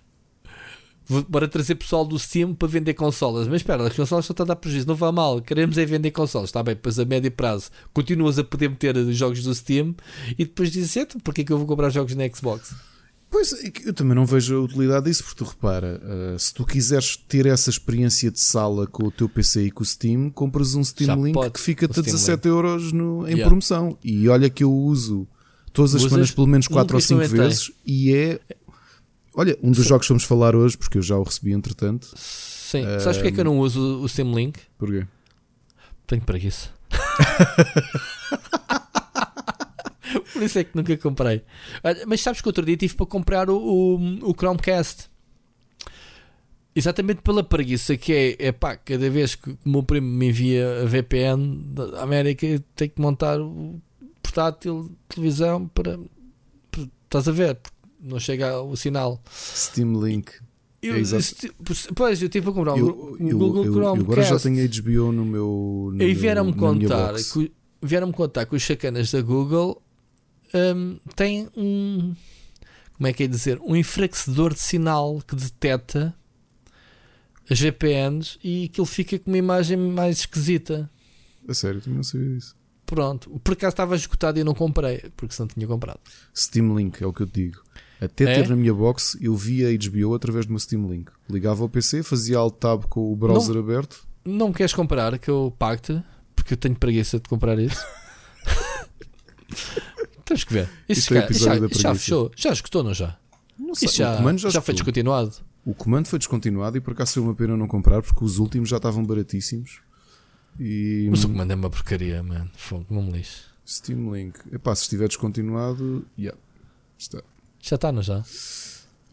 Bora 1.27 1.47
trazer 1.47 1.75
pessoal 1.75 2.05
do 2.05 2.17
Steam 2.17 2.53
para 2.53 2.67
vender 2.67 2.93
consolas. 2.93 3.47
Mas 3.47 3.57
espera, 3.57 3.85
as 3.87 3.95
consolas 3.95 4.29
estão 4.29 4.43
a 4.43 4.47
dar 4.47 4.55
prejuízo, 4.55 4.87
não 4.87 4.95
vai 4.95 5.11
mal. 5.11 5.41
Queremos 5.41 5.77
é 5.77 5.85
vender 5.85 6.11
consolas. 6.11 6.49
Está 6.49 6.63
bem, 6.63 6.75
depois 6.75 6.97
a 6.99 7.05
médio 7.05 7.31
prazo 7.31 7.69
continuas 7.93 8.39
a 8.39 8.43
poder 8.43 8.69
meter 8.69 8.95
jogos 9.11 9.43
do 9.43 9.53
Steam 9.53 9.95
e 10.37 10.45
depois 10.45 10.71
dizes: 10.71 10.95
então, 10.95 11.19
porquê 11.21 11.43
que 11.43 11.51
eu 11.51 11.57
vou 11.57 11.67
comprar 11.67 11.89
jogos 11.89 12.15
na 12.15 12.27
Xbox? 12.29 12.73
Pois, 13.31 13.53
é 13.53 13.71
eu 13.85 13.93
também 13.93 14.13
não 14.13 14.25
vejo 14.25 14.57
a 14.57 14.59
utilidade 14.59 15.05
disso, 15.05 15.23
porque 15.23 15.37
tu 15.37 15.49
repara, 15.49 16.01
uh, 16.03 16.37
se 16.37 16.53
tu 16.53 16.65
quiseres 16.65 17.15
ter 17.15 17.45
essa 17.45 17.69
experiência 17.69 18.29
de 18.29 18.41
sala 18.41 18.85
com 18.85 19.07
o 19.07 19.11
teu 19.11 19.29
PC 19.29 19.67
e 19.67 19.71
com 19.71 19.83
o 19.83 19.85
Steam, 19.85 20.29
compras 20.29 20.75
um 20.75 20.83
Steam 20.83 21.07
Já 21.07 21.15
Link 21.15 21.33
pode, 21.33 21.51
que 21.51 21.59
fica-te 21.61 21.97
a 21.97 22.03
17 22.03 22.35
Link. 22.35 22.45
euros 22.45 22.91
no, 22.91 23.25
em 23.25 23.31
yeah. 23.31 23.45
promoção. 23.45 23.97
E 24.03 24.27
olha 24.27 24.49
que 24.49 24.65
eu 24.65 24.71
uso 24.71 25.25
todas 25.71 25.95
as 25.95 26.01
semanas 26.01 26.31
pelo 26.31 26.47
menos 26.47 26.67
4 26.67 26.95
ou 26.95 27.01
5 27.01 27.27
vezes 27.29 27.71
e 27.85 28.13
é. 28.13 28.39
Olha, 29.33 29.57
um 29.63 29.71
dos 29.71 29.83
Sim. 29.83 29.89
jogos 29.89 30.07
que 30.07 30.13
vamos 30.13 30.23
falar 30.23 30.55
hoje, 30.55 30.77
porque 30.77 30.97
eu 30.97 31.01
já 31.01 31.17
o 31.17 31.23
recebi 31.23 31.53
entretanto. 31.53 32.07
Sim, 32.17 32.85
uh, 32.85 32.99
sabes 32.99 33.17
porque 33.17 33.29
é 33.29 33.31
que 33.31 33.39
eu 33.39 33.45
não 33.45 33.59
uso 33.59 34.01
o 34.01 34.09
Steam 34.09 34.33
Link? 34.33 34.59
Porquê? 34.77 35.05
Tenho 36.05 36.21
preguiça. 36.21 36.69
Por 40.33 40.43
isso 40.43 40.59
é 40.59 40.63
que 40.63 40.75
nunca 40.75 40.97
comprei. 40.97 41.43
Mas 42.07 42.21
sabes 42.21 42.41
que 42.41 42.47
outro 42.47 42.65
dia 42.65 42.75
tive 42.75 42.95
para 42.95 43.05
comprar 43.05 43.49
o, 43.49 43.55
o, 43.55 44.29
o 44.29 44.33
Chromecast. 44.33 45.09
Exatamente 46.75 47.21
pela 47.21 47.43
preguiça 47.43 47.95
que 47.97 48.13
é, 48.39 48.47
é 48.47 48.51
pá, 48.51 48.75
cada 48.75 49.09
vez 49.09 49.35
que 49.35 49.51
o 49.51 49.57
meu 49.65 49.83
primo 49.83 50.07
me 50.07 50.29
envia 50.29 50.81
a 50.81 50.85
VPN 50.85 51.57
da 51.73 52.01
América, 52.01 52.47
tenho 52.75 52.91
que 52.91 53.01
montar 53.01 53.39
o 53.39 53.79
portátil, 54.23 54.89
televisão, 55.09 55.67
para, 55.67 55.99
para 56.71 56.83
estás 57.05 57.27
a 57.27 57.31
ver, 57.31 57.59
não 58.01 58.19
chega 58.19 58.61
o 58.61 58.75
sinal. 58.75 59.21
Steam 59.29 60.03
Link. 60.03 60.31
Eu, 60.81 60.95
é 60.95 61.01
pois, 61.93 62.21
eu 62.21 62.27
tive 62.27 62.49
a 62.49 62.51
comprar 62.51 62.75
eu, 62.75 63.15
um 63.19 63.37
Google 63.37 63.65
eu, 63.65 63.73
Chrome. 63.73 64.01
agora 64.01 64.23
já 64.23 64.39
tenho 64.39 64.67
HBO 64.67 65.11
no 65.11 65.23
meu. 65.23 65.91
No 65.93 66.01
e 66.01 66.13
vieram-me 66.15 66.53
contar, 66.53 67.13
que, 67.13 67.51
vieram 67.81 68.11
contar 68.11 68.47
que 68.47 68.55
os 68.55 68.63
chacanas 68.63 69.11
da 69.11 69.21
Google 69.21 69.79
um, 70.53 70.97
têm 71.15 71.47
um. 71.55 72.15
Como 72.93 73.07
é 73.07 73.13
que 73.13 73.23
é 73.23 73.27
dizer? 73.27 73.59
Um 73.63 73.75
enfraquecedor 73.75 74.53
de 74.53 74.59
sinal 74.59 75.21
que 75.27 75.35
detecta 75.35 76.15
as 77.49 77.59
VPNs 77.59 78.39
e 78.43 78.65
aquilo 78.65 78.85
fica 78.85 79.19
com 79.19 79.29
uma 79.29 79.37
imagem 79.37 79.77
mais 79.77 80.19
esquisita. 80.19 80.89
A 81.47 81.53
sério, 81.53 81.81
também 81.81 81.97
não 81.97 82.03
sabia 82.03 82.29
disso. 82.29 82.55
Pronto, 82.85 83.39
por 83.43 83.53
acaso 83.53 83.73
estava 83.73 83.95
esgotado 83.95 84.39
e 84.39 84.43
não 84.43 84.53
comprei, 84.53 85.11
porque 85.15 85.33
senão 85.33 85.47
tinha 85.47 85.65
comprado. 85.65 85.99
Steam 86.35 86.75
Link 86.75 87.01
é 87.01 87.05
o 87.05 87.13
que 87.13 87.21
eu 87.23 87.27
te 87.27 87.45
digo. 87.45 87.61
Até 88.01 88.23
é? 88.23 88.33
ter 88.33 88.49
na 88.49 88.55
minha 88.55 88.73
box, 88.73 89.15
eu 89.21 89.35
via 89.35 89.67
HBO 89.77 90.15
através 90.15 90.47
do 90.47 90.49
meu 90.49 90.59
Steam 90.59 90.89
Link. 90.89 91.11
Ligava 91.29 91.61
ao 91.61 91.69
PC, 91.69 92.01
fazia 92.01 92.39
alt 92.39 92.55
tab 92.55 92.85
com 92.85 93.13
o 93.13 93.15
browser 93.15 93.53
não, 93.53 93.61
aberto. 93.61 94.03
Não 94.25 94.51
queres 94.51 94.73
comprar, 94.73 95.19
que 95.19 95.29
eu 95.29 95.53
pago-te, 95.59 96.01
porque 96.35 96.55
eu 96.55 96.57
tenho 96.57 96.75
preguiça 96.75 97.19
de 97.19 97.29
comprar 97.29 97.59
isso. 97.59 97.85
Temos 100.25 100.43
que 100.43 100.51
ver. 100.51 100.67
Isso, 100.89 101.13
é 101.15 101.31
já, 101.31 101.55
já 101.67 101.93
fechou. 101.93 102.31
Já 102.35 102.51
escutou, 102.51 102.83
não 102.83 102.93
já? 102.93 103.19
Não 103.59 103.75
sei. 103.75 103.87
Já, 103.87 104.19
já, 104.37 104.49
já 104.49 104.61
foi 104.61 104.73
descontinuado. 104.73 105.35
O 105.63 105.75
comando 105.75 106.07
foi 106.07 106.17
descontinuado 106.17 106.77
e 106.77 106.81
por 106.81 106.93
acaso 106.93 107.13
foi 107.13 107.21
uma 107.21 107.35
pena 107.35 107.55
não 107.55 107.67
comprar 107.67 108.01
porque 108.01 108.25
os 108.25 108.39
últimos 108.39 108.67
já 108.67 108.77
estavam 108.77 109.05
baratíssimos. 109.05 109.79
E... 110.59 111.07
Mas 111.11 111.23
o 111.23 111.27
comando 111.27 111.51
é 111.51 111.55
uma 111.55 111.69
porcaria, 111.69 112.23
mano. 112.23 112.49
Fogo, 112.55 112.87
não 112.89 113.03
me 113.03 113.11
lixe. 113.11 113.43
Steam 113.67 114.11
Link. 114.13 114.39
Epá, 114.51 114.73
se 114.73 114.83
estiver 114.83 115.07
descontinuado, 115.07 116.03
yeah, 116.17 116.37
está. 116.97 117.21
Já 117.61 117.75
está, 117.75 117.91
não 117.91 118.01
já? 118.01 118.23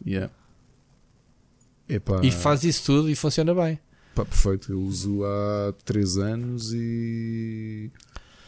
Yeah. 0.05 0.31
Epá. 1.87 2.21
E 2.23 2.31
faz 2.31 2.63
isso 2.63 2.83
tudo 2.85 3.09
e 3.09 3.15
funciona 3.15 3.53
bem. 3.53 3.79
Pá, 4.15 4.25
perfeito. 4.25 4.71
Eu 4.71 4.79
uso 4.81 5.23
há 5.23 5.73
3 5.85 6.17
anos 6.17 6.71
e. 6.73 7.91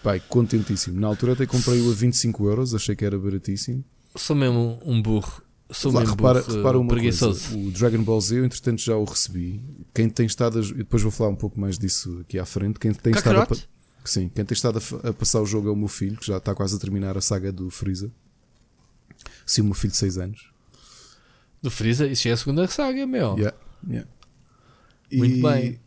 Pai, 0.04 0.22
contentíssimo. 0.28 1.00
Na 1.00 1.08
altura 1.08 1.34
até 1.34 1.46
comprei-o 1.46 1.90
a 1.92 1.94
25 1.94 2.48
euros, 2.48 2.74
achei 2.74 2.96
que 2.96 3.06
era 3.06 3.18
baratíssimo. 3.18 3.84
Sou 4.16 4.36
mesmo 4.36 4.80
um 4.86 5.02
burro. 5.02 5.42
Sou 5.72 5.92
Lá, 5.92 6.02
mesmo 6.02 6.16
repara, 6.16 6.42
burro, 6.42 6.58
repara 6.58 6.80
uma 6.80 6.90
preguiçoso. 6.90 7.50
coisa. 7.52 7.68
O 7.68 7.72
Dragon 7.72 8.04
Ball 8.04 8.20
Z, 8.20 8.40
eu 8.40 8.46
entretanto 8.46 8.82
já 8.82 8.96
o 8.96 9.04
recebi. 9.06 9.64
Quem 9.94 10.10
tem 10.10 10.26
estado 10.26 10.60
a, 10.60 10.62
e 10.62 10.74
depois 10.74 11.02
vou 11.02 11.12
falar 11.12 11.30
um 11.30 11.36
pouco 11.36 11.60
mais 11.60 11.78
disso 11.78 12.20
aqui 12.22 12.38
à 12.38 12.46
frente. 12.46 12.80
Quem 12.80 12.94
tem 12.94 13.14
estado 13.14 13.40
a, 13.42 13.48
sim, 14.04 14.28
quem 14.28 14.44
tem 14.44 14.54
estado 14.54 14.80
a, 15.04 15.10
a 15.10 15.14
passar 15.14 15.40
o 15.42 15.46
jogo 15.46 15.70
é 15.70 15.72
o 15.72 15.76
meu 15.76 15.88
filho, 15.88 16.18
que 16.18 16.26
já 16.28 16.38
está 16.38 16.54
quase 16.54 16.76
a 16.76 16.80
terminar 16.80 17.18
a 17.18 17.22
saga 17.22 17.52
do 17.52 17.70
Freeza. 17.70 18.12
Sim, 19.52 19.64
o 19.64 19.66
meu 19.66 19.74
filho 19.74 19.92
de 19.92 19.98
6 19.98 20.18
anos. 20.18 20.50
Do 21.62 21.70
Freeza, 21.70 22.08
isso 22.08 22.26
é 22.30 22.32
a 22.32 22.38
segunda 22.38 22.66
saga, 22.68 23.06
meu. 23.06 23.36
Yeah, 23.36 23.58
yeah. 23.86 24.10
Muito 25.12 25.36
e, 25.36 25.42
bem. 25.42 25.80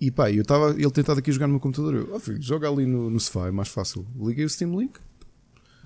E 0.00 0.10
pá, 0.10 0.32
eu 0.32 0.42
estava 0.42 0.72
ele 0.72 0.90
tentado 0.90 1.20
aqui 1.20 1.30
jogar 1.30 1.46
no 1.46 1.52
meu 1.52 1.60
computador. 1.60 1.94
Eu, 1.94 2.10
oh, 2.12 2.18
filho, 2.18 2.42
joga 2.42 2.68
ali 2.68 2.84
no, 2.84 3.08
no 3.08 3.20
sofá, 3.20 3.46
é 3.46 3.50
mais 3.52 3.68
fácil. 3.68 4.04
Liguei 4.16 4.44
o 4.44 4.48
Steam 4.48 4.76
Link. 4.80 4.98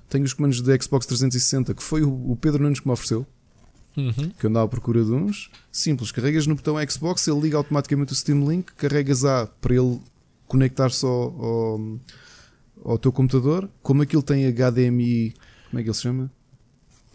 Tenho 0.08 0.24
os 0.24 0.32
comandos 0.32 0.62
da 0.62 0.74
Xbox 0.80 1.04
360, 1.04 1.74
que 1.74 1.82
foi 1.82 2.02
o, 2.02 2.30
o 2.30 2.34
Pedro 2.34 2.62
Nunes 2.62 2.80
que 2.80 2.86
me 2.86 2.94
ofereceu. 2.94 3.26
Uhum. 3.94 4.30
que 4.38 4.46
eu 4.46 4.48
andava 4.48 4.64
à 4.64 4.68
procura 4.68 5.04
de 5.04 5.12
uns. 5.12 5.50
Simples, 5.70 6.10
carregas 6.10 6.46
no 6.46 6.54
botão 6.54 6.76
Xbox, 6.88 7.28
ele 7.28 7.40
liga 7.40 7.58
automaticamente 7.58 8.14
o 8.14 8.16
Steam 8.16 8.48
Link, 8.48 8.72
carregas 8.72 9.22
A 9.26 9.46
para 9.46 9.74
ele 9.74 10.00
conectar-se 10.46 11.04
ao, 11.04 11.44
ao, 11.44 12.00
ao 12.84 12.98
teu 12.98 13.12
computador. 13.12 13.68
Como 13.82 14.00
aquilo 14.00 14.22
tem 14.22 14.50
HDMI, 14.50 15.34
como 15.68 15.78
é 15.78 15.82
que 15.82 15.88
ele 15.88 15.94
se 15.94 16.02
chama? 16.02 16.32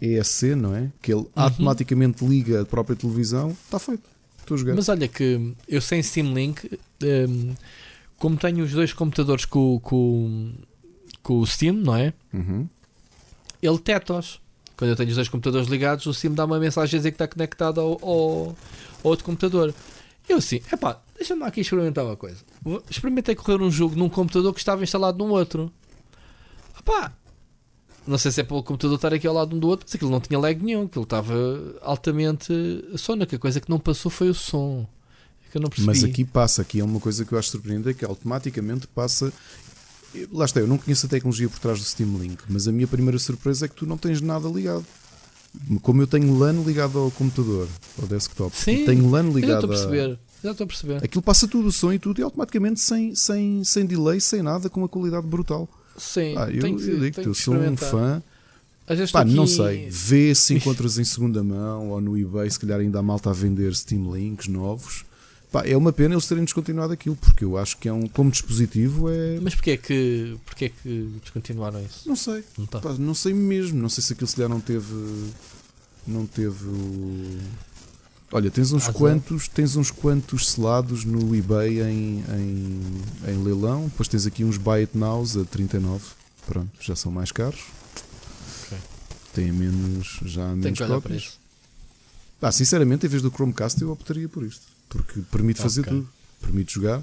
ESC, 0.00 0.54
não 0.54 0.74
é? 0.74 0.90
Que 1.00 1.12
ele 1.12 1.26
automaticamente 1.34 2.24
liga 2.24 2.62
a 2.62 2.64
própria 2.64 2.96
televisão, 2.96 3.50
está 3.50 3.78
feito. 3.78 4.02
Estou 4.38 4.56
jogar. 4.56 4.74
Mas 4.74 4.88
olha 4.88 5.08
que 5.08 5.54
eu 5.66 5.80
sem 5.80 6.02
Steam 6.02 6.32
Link, 6.32 6.78
hum, 7.02 7.54
como 8.18 8.36
tenho 8.36 8.64
os 8.64 8.72
dois 8.72 8.92
computadores 8.92 9.44
com, 9.44 9.80
com, 9.80 10.52
com 11.22 11.40
o 11.40 11.46
Steam, 11.46 11.74
não 11.74 11.96
é? 11.96 12.12
Uhum. 12.32 12.68
Ele 13.60 13.76
deteta-os. 13.76 14.40
Quando 14.76 14.90
eu 14.90 14.96
tenho 14.96 15.08
os 15.08 15.16
dois 15.16 15.28
computadores 15.28 15.68
ligados, 15.68 16.06
o 16.06 16.14
Steam 16.14 16.34
dá 16.34 16.44
uma 16.44 16.58
mensagem 16.58 16.96
a 16.96 16.98
dizer 16.98 17.10
que 17.10 17.14
está 17.14 17.26
conectado 17.26 17.80
ao, 17.80 17.92
ao, 18.02 18.48
ao 18.48 18.56
outro 19.02 19.24
computador. 19.24 19.74
Eu 20.28 20.38
assim, 20.38 20.60
epá, 20.72 21.00
deixa-me 21.16 21.44
aqui 21.44 21.62
experimentar 21.62 22.04
uma 22.04 22.16
coisa. 22.16 22.38
Experimentei 22.90 23.34
correr 23.34 23.62
um 23.62 23.70
jogo 23.70 23.96
num 23.96 24.08
computador 24.08 24.52
que 24.52 24.60
estava 24.60 24.82
instalado 24.82 25.18
num 25.18 25.30
outro. 25.30 25.72
Epá, 26.78 27.12
não 28.06 28.18
sei 28.18 28.30
se 28.30 28.40
é 28.40 28.44
pelo 28.44 28.62
computador 28.62 28.96
estar 28.96 29.12
aqui 29.12 29.26
ao 29.26 29.34
lado 29.34 29.54
um 29.54 29.58
do 29.58 29.68
outro, 29.68 29.86
mas 29.86 29.94
aquilo 29.94 30.10
não 30.10 30.20
tinha 30.20 30.38
lag 30.38 30.62
nenhum, 30.62 30.84
aquilo 30.84 31.04
estava 31.04 31.34
altamente 31.82 32.52
sónico. 32.96 33.34
A 33.34 33.38
coisa 33.38 33.60
que 33.60 33.68
não 33.68 33.78
passou 33.78 34.10
foi 34.10 34.30
o 34.30 34.34
som. 34.34 34.86
É 35.46 35.50
que 35.50 35.58
eu 35.58 35.60
não 35.62 35.68
percebi. 35.68 35.86
Mas 35.86 36.04
aqui 36.04 36.24
passa, 36.24 36.62
aqui 36.62 36.80
é 36.80 36.84
uma 36.84 37.00
coisa 37.00 37.24
que 37.24 37.32
eu 37.32 37.38
acho 37.38 37.50
surpreendente, 37.50 37.90
é 37.90 37.94
que 37.94 38.04
automaticamente 38.04 38.86
passa. 38.86 39.32
Lá 40.32 40.44
está, 40.44 40.60
eu 40.60 40.66
não 40.66 40.78
conheço 40.78 41.06
a 41.06 41.08
tecnologia 41.08 41.48
por 41.48 41.58
trás 41.58 41.78
do 41.78 41.84
Steam 41.84 42.16
Link, 42.18 42.42
mas 42.48 42.66
a 42.68 42.72
minha 42.72 42.86
primeira 42.86 43.18
surpresa 43.18 43.66
é 43.66 43.68
que 43.68 43.74
tu 43.74 43.86
não 43.86 43.98
tens 43.98 44.20
nada 44.20 44.48
ligado. 44.48 44.84
Como 45.82 46.02
eu 46.02 46.06
tenho 46.06 46.38
LAN 46.38 46.62
ligado 46.62 46.98
ao 46.98 47.10
computador, 47.10 47.66
ao 48.00 48.06
desktop, 48.06 48.54
Sim, 48.54 48.84
tenho 48.84 49.10
LAN 49.10 49.24
Eu 49.24 49.32
ligado 49.32 49.64
estou 49.64 49.70
a 49.70 49.74
a, 49.74 49.78
perceber. 49.78 50.18
Já 50.44 50.50
estou 50.52 50.64
a 50.64 50.66
perceber. 50.66 51.04
Aquilo 51.04 51.22
passa 51.22 51.48
tudo, 51.48 51.68
o 51.68 51.72
som 51.72 51.92
e 51.92 51.98
tudo, 51.98 52.20
e 52.20 52.22
automaticamente 52.22 52.80
sem, 52.80 53.14
sem, 53.14 53.64
sem 53.64 53.86
delay, 53.86 54.20
sem 54.20 54.42
nada, 54.42 54.68
com 54.68 54.80
uma 54.80 54.88
qualidade 54.88 55.26
brutal. 55.26 55.68
Sim, 55.96 56.34
Ah, 56.36 56.50
eu, 56.50 56.60
tenho 56.60 56.76
que, 56.78 56.84
eu 56.90 56.98
tenho 57.12 57.28
eu 57.28 57.32
que 57.32 57.34
sou 57.42 57.54
um 57.54 57.76
fã. 57.76 58.22
Às 58.88 58.98
vezes 58.98 59.10
Pá, 59.10 59.22
estou 59.22 59.34
não 59.36 59.42
aqui- 59.44 59.52
sei, 59.54 59.88
vê 59.90 60.34
se 60.34 60.54
encontras 60.54 60.96
em 60.98 61.04
segunda 61.04 61.42
mão 61.42 61.88
ou 61.90 62.00
no 62.00 62.16
eBay, 62.16 62.48
se 62.48 62.58
calhar 62.60 62.78
ainda 62.78 63.00
há 63.00 63.02
malta 63.02 63.30
a 63.30 63.32
vender 63.32 63.74
Steam 63.74 64.14
Links 64.14 64.46
novos. 64.46 65.04
Pá, 65.50 65.62
é 65.66 65.76
uma 65.76 65.92
pena 65.92 66.14
eles 66.14 66.26
terem 66.26 66.44
descontinuado 66.44 66.92
aquilo, 66.92 67.16
porque 67.16 67.44
eu 67.44 67.56
acho 67.56 67.78
que 67.78 67.88
é 67.88 67.92
um, 67.92 68.06
como 68.06 68.30
dispositivo, 68.30 69.08
é. 69.08 69.40
Mas 69.40 69.54
porquê 69.54 69.72
é 69.72 69.76
que, 69.76 70.36
porquê 70.44 70.64
é 70.66 70.68
que 70.68 71.10
descontinuaram 71.20 71.80
isso? 71.84 72.08
Não 72.08 72.14
sei, 72.16 72.44
Não 72.58 72.66
tá. 72.66 72.78
pá, 72.80 72.92
não 72.98 73.14
sei 73.14 73.32
mesmo. 73.34 73.80
Não 73.80 73.88
sei 73.88 74.02
se 74.04 74.12
aquilo 74.12 74.26
se 74.28 74.36
calhar 74.36 74.48
não 74.50 74.60
teve. 74.60 74.92
Não 76.06 76.24
teve. 76.26 76.64
o- 76.66 77.38
Olha, 78.32 78.50
tens 78.50 78.72
uns 78.72 78.88
quantos, 78.88 79.46
tens 79.48 79.76
uns 79.76 79.90
quantos 79.90 80.48
selados 80.50 81.04
no 81.04 81.34
eBay 81.34 81.80
em, 81.82 82.24
em, 82.28 82.80
em 83.32 83.42
leilão, 83.44 83.84
depois 83.84 84.08
tens 84.08 84.26
aqui 84.26 84.44
uns 84.44 84.56
Buy 84.56 84.80
It 84.80 84.98
Nows 84.98 85.36
a 85.36 85.44
39. 85.44 86.02
Pronto, 86.46 86.70
já 86.80 86.96
são 86.96 87.10
mais 87.12 87.30
caros. 87.30 87.60
Ok. 88.66 88.78
Têm 89.32 89.52
menos, 89.52 90.18
já 90.24 90.50
há 90.50 90.56
menos 90.56 90.78
cópias. 90.78 91.38
Ah, 92.42 92.52
sinceramente, 92.52 93.06
em 93.06 93.08
vez 93.08 93.22
do 93.22 93.30
Chromecast, 93.30 93.80
eu 93.80 93.90
optaria 93.92 94.28
por 94.28 94.44
isto. 94.44 94.62
Porque 94.88 95.20
permite 95.30 95.60
fazer 95.60 95.80
Ok. 95.82 95.92
tudo. 95.92 96.08
Permite 96.40 96.74
jogar. 96.74 97.02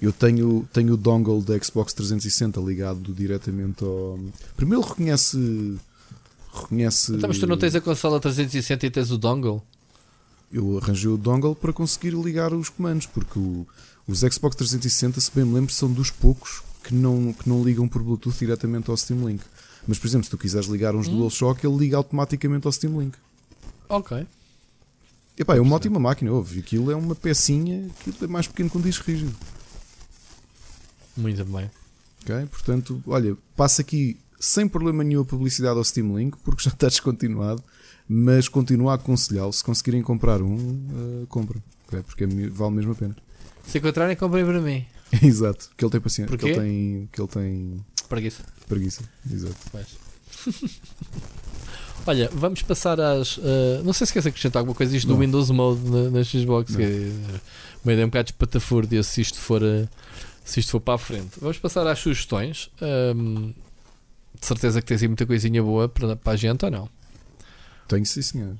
Eu 0.00 0.12
tenho, 0.12 0.68
tenho 0.72 0.94
o 0.94 0.96
dongle 0.96 1.42
da 1.42 1.58
Xbox 1.58 1.92
360 1.92 2.60
ligado 2.60 3.12
diretamente 3.12 3.82
ao. 3.82 4.18
Primeiro 4.56 4.82
reconhece. 4.82 5.76
Reconhece. 6.52 7.12
Então, 7.14 7.28
mas 7.28 7.38
tu 7.38 7.46
não 7.46 7.56
tens 7.56 7.74
a 7.74 7.80
consola 7.80 8.20
360 8.20 8.86
e 8.86 8.90
tens 8.90 9.10
o 9.10 9.18
dongle? 9.18 9.62
Eu 10.52 10.78
arranjei 10.78 11.10
o 11.10 11.16
dongle 11.16 11.54
para 11.54 11.72
conseguir 11.72 12.10
ligar 12.14 12.52
os 12.54 12.68
comandos, 12.68 13.06
porque 13.06 13.38
o- 13.38 13.66
os 14.06 14.20
Xbox 14.20 14.56
360, 14.56 15.20
se 15.20 15.30
bem 15.34 15.44
me 15.44 15.54
lembro, 15.54 15.72
são 15.72 15.92
dos 15.92 16.10
poucos 16.10 16.62
que 16.82 16.94
não, 16.94 17.32
que 17.34 17.48
não 17.48 17.62
ligam 17.62 17.86
por 17.86 18.02
Bluetooth 18.02 18.38
diretamente 18.38 18.90
ao 18.90 18.96
Steam 18.96 19.28
Link. 19.28 19.42
Mas, 19.86 19.98
por 19.98 20.06
exemplo, 20.06 20.24
se 20.24 20.30
tu 20.30 20.38
quiseres 20.38 20.66
ligar 20.68 20.94
uns 20.94 21.06
Hum. 21.08 21.18
DualShock, 21.18 21.66
ele 21.66 21.76
liga 21.76 21.96
automaticamente 21.98 22.66
ao 22.66 22.72
Steam 22.72 22.98
Link. 23.00 23.14
Ok. 23.88 24.26
Epá, 25.36 25.56
é 25.56 25.60
uma 25.60 25.76
ótima 25.76 26.00
máquina, 26.00 26.32
ouve. 26.32 26.60
Aquilo 26.60 26.90
é 26.90 26.96
uma 26.96 27.14
pecinha 27.14 27.88
que 28.02 28.24
é 28.24 28.26
mais 28.26 28.46
pequeno 28.46 28.68
que 28.70 28.78
um 28.78 28.80
disco 28.80 29.04
rígido. 29.06 29.34
Muito 31.16 31.44
bem. 31.44 31.70
ok? 32.22 32.46
Portanto, 32.46 33.02
olha, 33.06 33.36
passa 33.56 33.82
aqui 33.82 34.16
sem 34.40 34.68
problema 34.68 35.02
nenhum 35.04 35.22
a 35.22 35.24
publicidade 35.24 35.76
ao 35.78 35.84
Steam 35.84 36.16
Link, 36.16 36.36
porque 36.44 36.62
já 36.62 36.70
está 36.70 36.88
descontinuado, 36.88 37.62
mas 38.08 38.48
continuo 38.48 38.88
a 38.88 38.94
aconselhá-lo. 38.94 39.52
Se 39.52 39.62
conseguirem 39.62 40.02
comprar 40.02 40.40
um, 40.42 40.54
uh, 40.56 41.26
porque 42.06 42.24
é 42.24 42.26
vale 42.50 42.74
mesmo 42.74 42.92
a 42.92 42.94
pena. 42.94 43.16
Se 43.66 43.78
encontrarem, 43.78 44.16
comprem 44.16 44.44
para 44.44 44.60
mim. 44.60 44.84
Exato, 45.22 45.70
que 45.76 45.84
ele 45.84 45.90
tem 45.92 46.00
paciência, 46.00 46.36
que 46.36 46.44
ele 46.44 46.54
tem, 46.54 47.08
que 47.12 47.20
ele 47.20 47.28
tem 47.28 47.84
Preguiça. 48.08 48.42
preguiça. 48.68 49.02
Exato. 49.30 49.56
Olha, 52.06 52.30
vamos 52.32 52.62
passar 52.62 52.98
às. 53.00 53.38
eh, 53.42 53.82
não 53.84 53.92
sei 53.92 54.06
se 54.06 54.12
queres 54.12 54.26
acrescentar 54.26 54.60
alguma 54.60 54.74
coisa 54.74 54.96
isto 54.96 55.06
do 55.06 55.12
Não. 55.14 55.20
Windows 55.20 55.50
Mode 55.50 55.80
na, 55.90 56.10
na 56.10 56.24
Xbox, 56.24 56.70
Não. 56.72 56.78
que 56.78 56.84
é 56.84 57.12
uma 57.84 57.92
ideia 57.92 58.06
um 58.06 58.08
bocado 58.08 58.28
espatafúrdia 58.30 59.02
se 59.02 59.20
isto 59.20 59.38
for. 59.38 59.62
eh, 59.62 59.86
se 60.44 60.60
isto 60.60 60.70
for 60.72 60.80
para 60.80 60.94
a 60.94 60.98
frente. 60.98 61.32
Vamos 61.40 61.58
passar 61.58 61.86
às 61.86 61.98
sugestões. 61.98 62.70
Ahm, 62.80 63.52
de 64.40 64.46
certeza 64.46 64.80
que 64.80 64.86
tens 64.86 65.02
aí 65.02 65.08
muita 65.08 65.26
coisinha 65.26 65.62
boa 65.62 65.88
para, 65.88 66.16
para 66.16 66.32
a 66.32 66.36
gente 66.36 66.64
ou 66.64 66.70
não? 66.70 66.88
Tenho 67.88 68.06
sim, 68.06 68.22
senhor. 68.22 68.56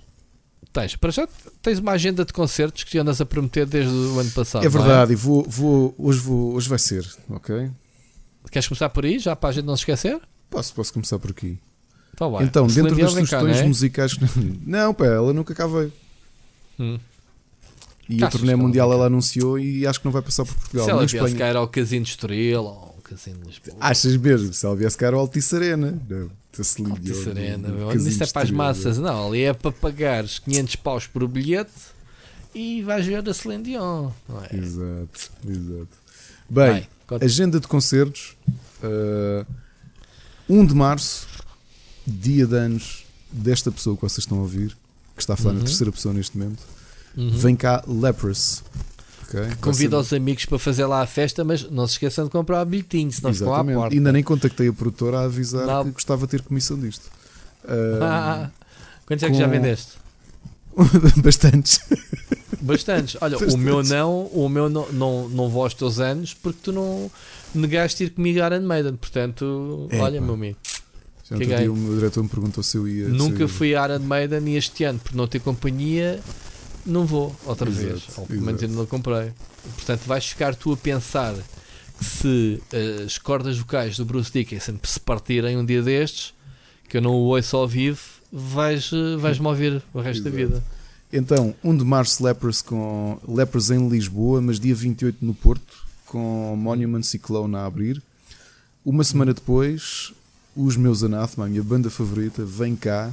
Tens, 0.73 0.97
para 0.97 1.11
já 1.11 1.29
tens 1.63 1.79
uma 1.79 1.93
agenda 1.93 2.25
de 2.25 2.33
concertos 2.33 2.85
que 2.85 2.99
andas 2.99 3.21
a 3.21 3.27
prometer 3.27 3.67
desde 3.67 3.93
o 3.93 4.19
ano 4.19 4.31
passado. 4.31 4.63
é 4.63 4.65
não 4.65 4.71
verdade, 4.71 5.13
e 5.13 5.17
vou, 5.17 5.43
vou, 5.49 5.95
hoje, 5.97 6.19
vou, 6.21 6.55
hoje 6.55 6.69
vai 6.69 6.79
ser, 6.79 7.07
ok? 7.29 7.71
Queres 8.51 8.69
começar 8.69 8.89
por 8.89 9.05
aí, 9.05 9.19
já 9.19 9.37
para 9.37 9.51
a 9.51 9.53
gente 9.53 9.65
não 9.65 9.77
se 9.77 9.83
esquecer? 9.83 10.21
Posso, 10.51 10.75
posso 10.75 10.93
começar 10.93 11.19
por 11.19 11.31
aqui. 11.31 11.59
Então, 12.15 12.33
vai. 12.33 12.45
então, 12.45 12.67
dentro 12.67 12.97
das 12.97 13.13
vem 13.13 13.25
cá, 13.25 13.39
sugestões 13.39 13.57
não 13.57 13.65
é? 13.65 13.69
musicais. 13.69 14.17
Não, 14.67 14.93
pá, 14.93 15.07
ela 15.07 15.33
nunca 15.33 15.55
cá 15.55 15.69
veio. 15.69 15.93
Hum. 16.81 16.99
E 18.09 18.25
a 18.25 18.29
turnê 18.29 18.57
mundial 18.57 18.93
ela 18.93 19.07
anunciou 19.07 19.59
e 19.59 19.87
acho 19.87 20.01
que 20.01 20.07
não 20.07 20.13
vai 20.13 20.23
passar 20.23 20.45
por 20.45 20.55
Portugal. 20.55 20.85
Se 20.87 20.91
ela 20.91 21.07
viesse 21.07 21.37
cá 21.37 21.47
era 21.47 21.59
ao 21.59 21.69
Casino 21.69 22.05
de 22.05 22.11
Estrela 22.11 22.71
ou 22.71 22.95
ao 22.97 23.03
Casino 23.05 23.39
de 23.41 23.49
Lisboa. 23.49 23.77
Achas 23.79 24.17
mesmo? 24.17 24.53
Se 24.53 24.65
ela 24.65 24.75
viesse 24.75 24.97
cá 24.97 25.09
era 25.09 25.17
o 25.17 25.21
Altice 25.21 25.55
Arena. 25.55 26.01
Não, 26.09 26.31
a 26.63 26.91
Altice 26.91 27.29
Arena, 27.31 27.69
meu. 27.69 27.93
Isso 27.93 28.23
é 28.23 28.27
para 28.27 28.43
as 28.43 28.51
massas, 28.51 28.99
não. 28.99 29.29
Ali 29.29 29.43
é 29.43 29.53
para 29.53 29.73
pagares 29.73 30.39
500 30.41 30.77
paus 30.77 31.07
por 31.07 31.27
bilhete 31.29 31.71
e 32.55 32.83
vais 32.83 33.07
ver 33.07 33.29
a 33.29 33.35
Celine 33.35 33.63
Dion. 33.65 34.11
É? 34.51 34.57
Exato, 34.57 35.31
exato. 35.47 35.89
Bem, 36.51 36.87
Vai, 37.09 37.19
agenda 37.23 37.61
de 37.61 37.67
concertos. 37.69 38.37
uh, 38.83 39.47
1 40.49 40.65
de 40.67 40.75
março, 40.75 41.27
dia 42.07 42.47
de 42.47 42.57
anos 42.57 43.05
desta 43.31 43.71
pessoa 43.71 43.95
que 43.97 44.03
vocês 44.03 44.19
estão 44.25 44.39
a 44.39 44.41
ouvir, 44.43 44.77
que 45.15 45.21
está 45.23 45.35
a 45.35 45.37
falar 45.37 45.51
Uhum. 45.53 45.59
na 45.61 45.65
terceira 45.67 45.93
pessoa 45.93 46.15
neste 46.15 46.37
momento. 46.39 46.63
Uhum. 47.17 47.31
Vem 47.31 47.55
cá 47.57 47.83
Leprous. 47.87 48.63
Ok? 49.29 49.41
Vai 49.41 49.57
Convida 49.61 49.99
os 49.99 50.13
amigos 50.13 50.45
para 50.45 50.59
fazer 50.59 50.87
lá 50.87 51.03
a 51.03 51.07
festa, 51.07 51.45
mas 51.45 51.71
não 51.71 51.87
se 51.87 51.95
esqueçam 51.95 52.25
de 52.25 52.31
comprar 52.31 52.65
bilhetinho, 52.65 53.13
senão 53.13 53.33
ficam 53.35 53.55
à 53.55 53.65
porta. 53.65 53.95
Ainda 53.95 54.13
nem 54.13 54.23
contactei 54.23 54.69
a 54.69 54.73
produtora 54.73 55.21
a 55.21 55.25
avisar 55.25 55.67
Não. 55.67 55.85
que 55.85 55.91
gostava 55.93 56.27
de 56.27 56.31
ter 56.33 56.43
comissão 56.43 56.79
disto. 56.79 57.09
Ah, 58.01 58.49
Uh, 58.49 58.51
quantos 59.07 59.23
é 59.25 59.31
que 59.31 59.35
já 59.37 59.45
com- 59.45 59.51
vendeste? 59.51 59.93
bastantes. 61.23 61.81
Bastantes. 62.61 63.17
Olha, 63.21 63.37
o 63.37 63.41
Bastantes. 63.41 63.65
meu 63.65 63.83
não, 63.83 64.23
o 64.27 64.49
meu 64.49 64.69
não, 64.69 64.89
não, 64.93 65.29
não 65.29 65.49
vou 65.49 65.63
aos 65.65 65.75
teus 65.75 65.99
anos 66.01 66.35
porque 66.35 66.59
tu 66.63 66.73
não 66.73 67.11
negaste 67.55 68.05
ir 68.05 68.11
comigo 68.11 68.41
a 68.43 68.47
Iron 68.47 68.61
Maiden. 68.67 68.97
Portanto, 68.97 69.89
É, 69.91 69.99
olha, 70.01 70.21
pá. 70.21 70.25
meu 70.27 70.35
amigo. 70.35 70.57
Já 71.29 71.37
Caguei. 71.37 71.57
dia 71.59 71.73
o 71.73 71.77
meu 71.77 71.95
diretor 71.97 72.23
me 72.23 72.29
perguntou 72.29 72.63
se 72.63 72.77
eu 72.77 72.89
ia. 72.89 73.05
eu 73.05 73.11
Nunca 73.11 73.41
ia. 73.43 73.49
fui 73.49 73.75
a 73.75 73.85
Iron 73.87 73.99
Maiden 74.01 74.49
e 74.49 74.57
este 74.57 74.85
ano, 74.85 74.99
por 74.99 75.15
não 75.15 75.27
ter 75.27 75.41
companhia, 75.41 76.21
não 76.85 77.07
vou 77.07 77.35
outra 77.45 77.69
Exato, 77.69 77.87
vez. 77.87 78.05
Ou 78.17 78.27
pelo 78.27 78.43
menos 78.43 78.63
ainda 78.63 78.75
não 78.75 78.87
comprei. 78.87 79.33
Portanto, 79.75 80.03
vais 80.07 80.27
ficar 80.27 80.55
tu 80.55 80.73
a 80.73 80.77
pensar 80.77 81.35
que 81.99 82.05
se 82.05 82.63
eh, 82.73 83.05
as 83.05 83.19
cordas 83.19 83.59
vocais 83.59 83.97
do 83.97 84.05
Bruce 84.05 84.33
Dickinson 84.33 84.77
se 84.85 85.01
partirem 85.01 85.57
um 85.57 85.65
dia 85.65 85.83
destes, 85.83 86.35
que 86.89 86.97
eu 86.97 87.03
não 87.03 87.13
o 87.13 87.27
ouço 87.27 87.57
ao 87.57 87.67
vivo, 87.67 88.01
vais, 88.33 88.91
vais-me 89.19 89.47
ouvir 89.47 89.83
o 89.93 90.01
resto 90.01 90.21
Exato. 90.21 90.31
da 90.31 90.37
vida. 90.37 90.65
Então, 91.13 91.55
1 91.65 91.77
de 91.77 91.85
março 91.85 92.23
Lepers, 92.23 92.61
com, 92.61 93.19
Lepers 93.27 93.71
em 93.71 93.89
Lisboa, 93.89 94.41
mas 94.43 94.61
dia 94.61 94.75
28 94.75 95.25
no 95.25 95.35
Porto, 95.35 95.87
com 96.07 96.55
Monument 96.57 97.03
Cyclone 97.03 97.57
a 97.57 97.65
abrir. 97.65 98.03
Uma 98.85 99.03
semana 99.05 99.33
depois, 99.33 100.13
os 100.55 100.77
meus 100.77 101.03
Anathema, 101.03 101.47
a 101.47 101.49
minha 101.49 101.63
banda 101.63 101.89
favorita, 101.89 102.45
vem 102.45 102.77
cá. 102.77 103.11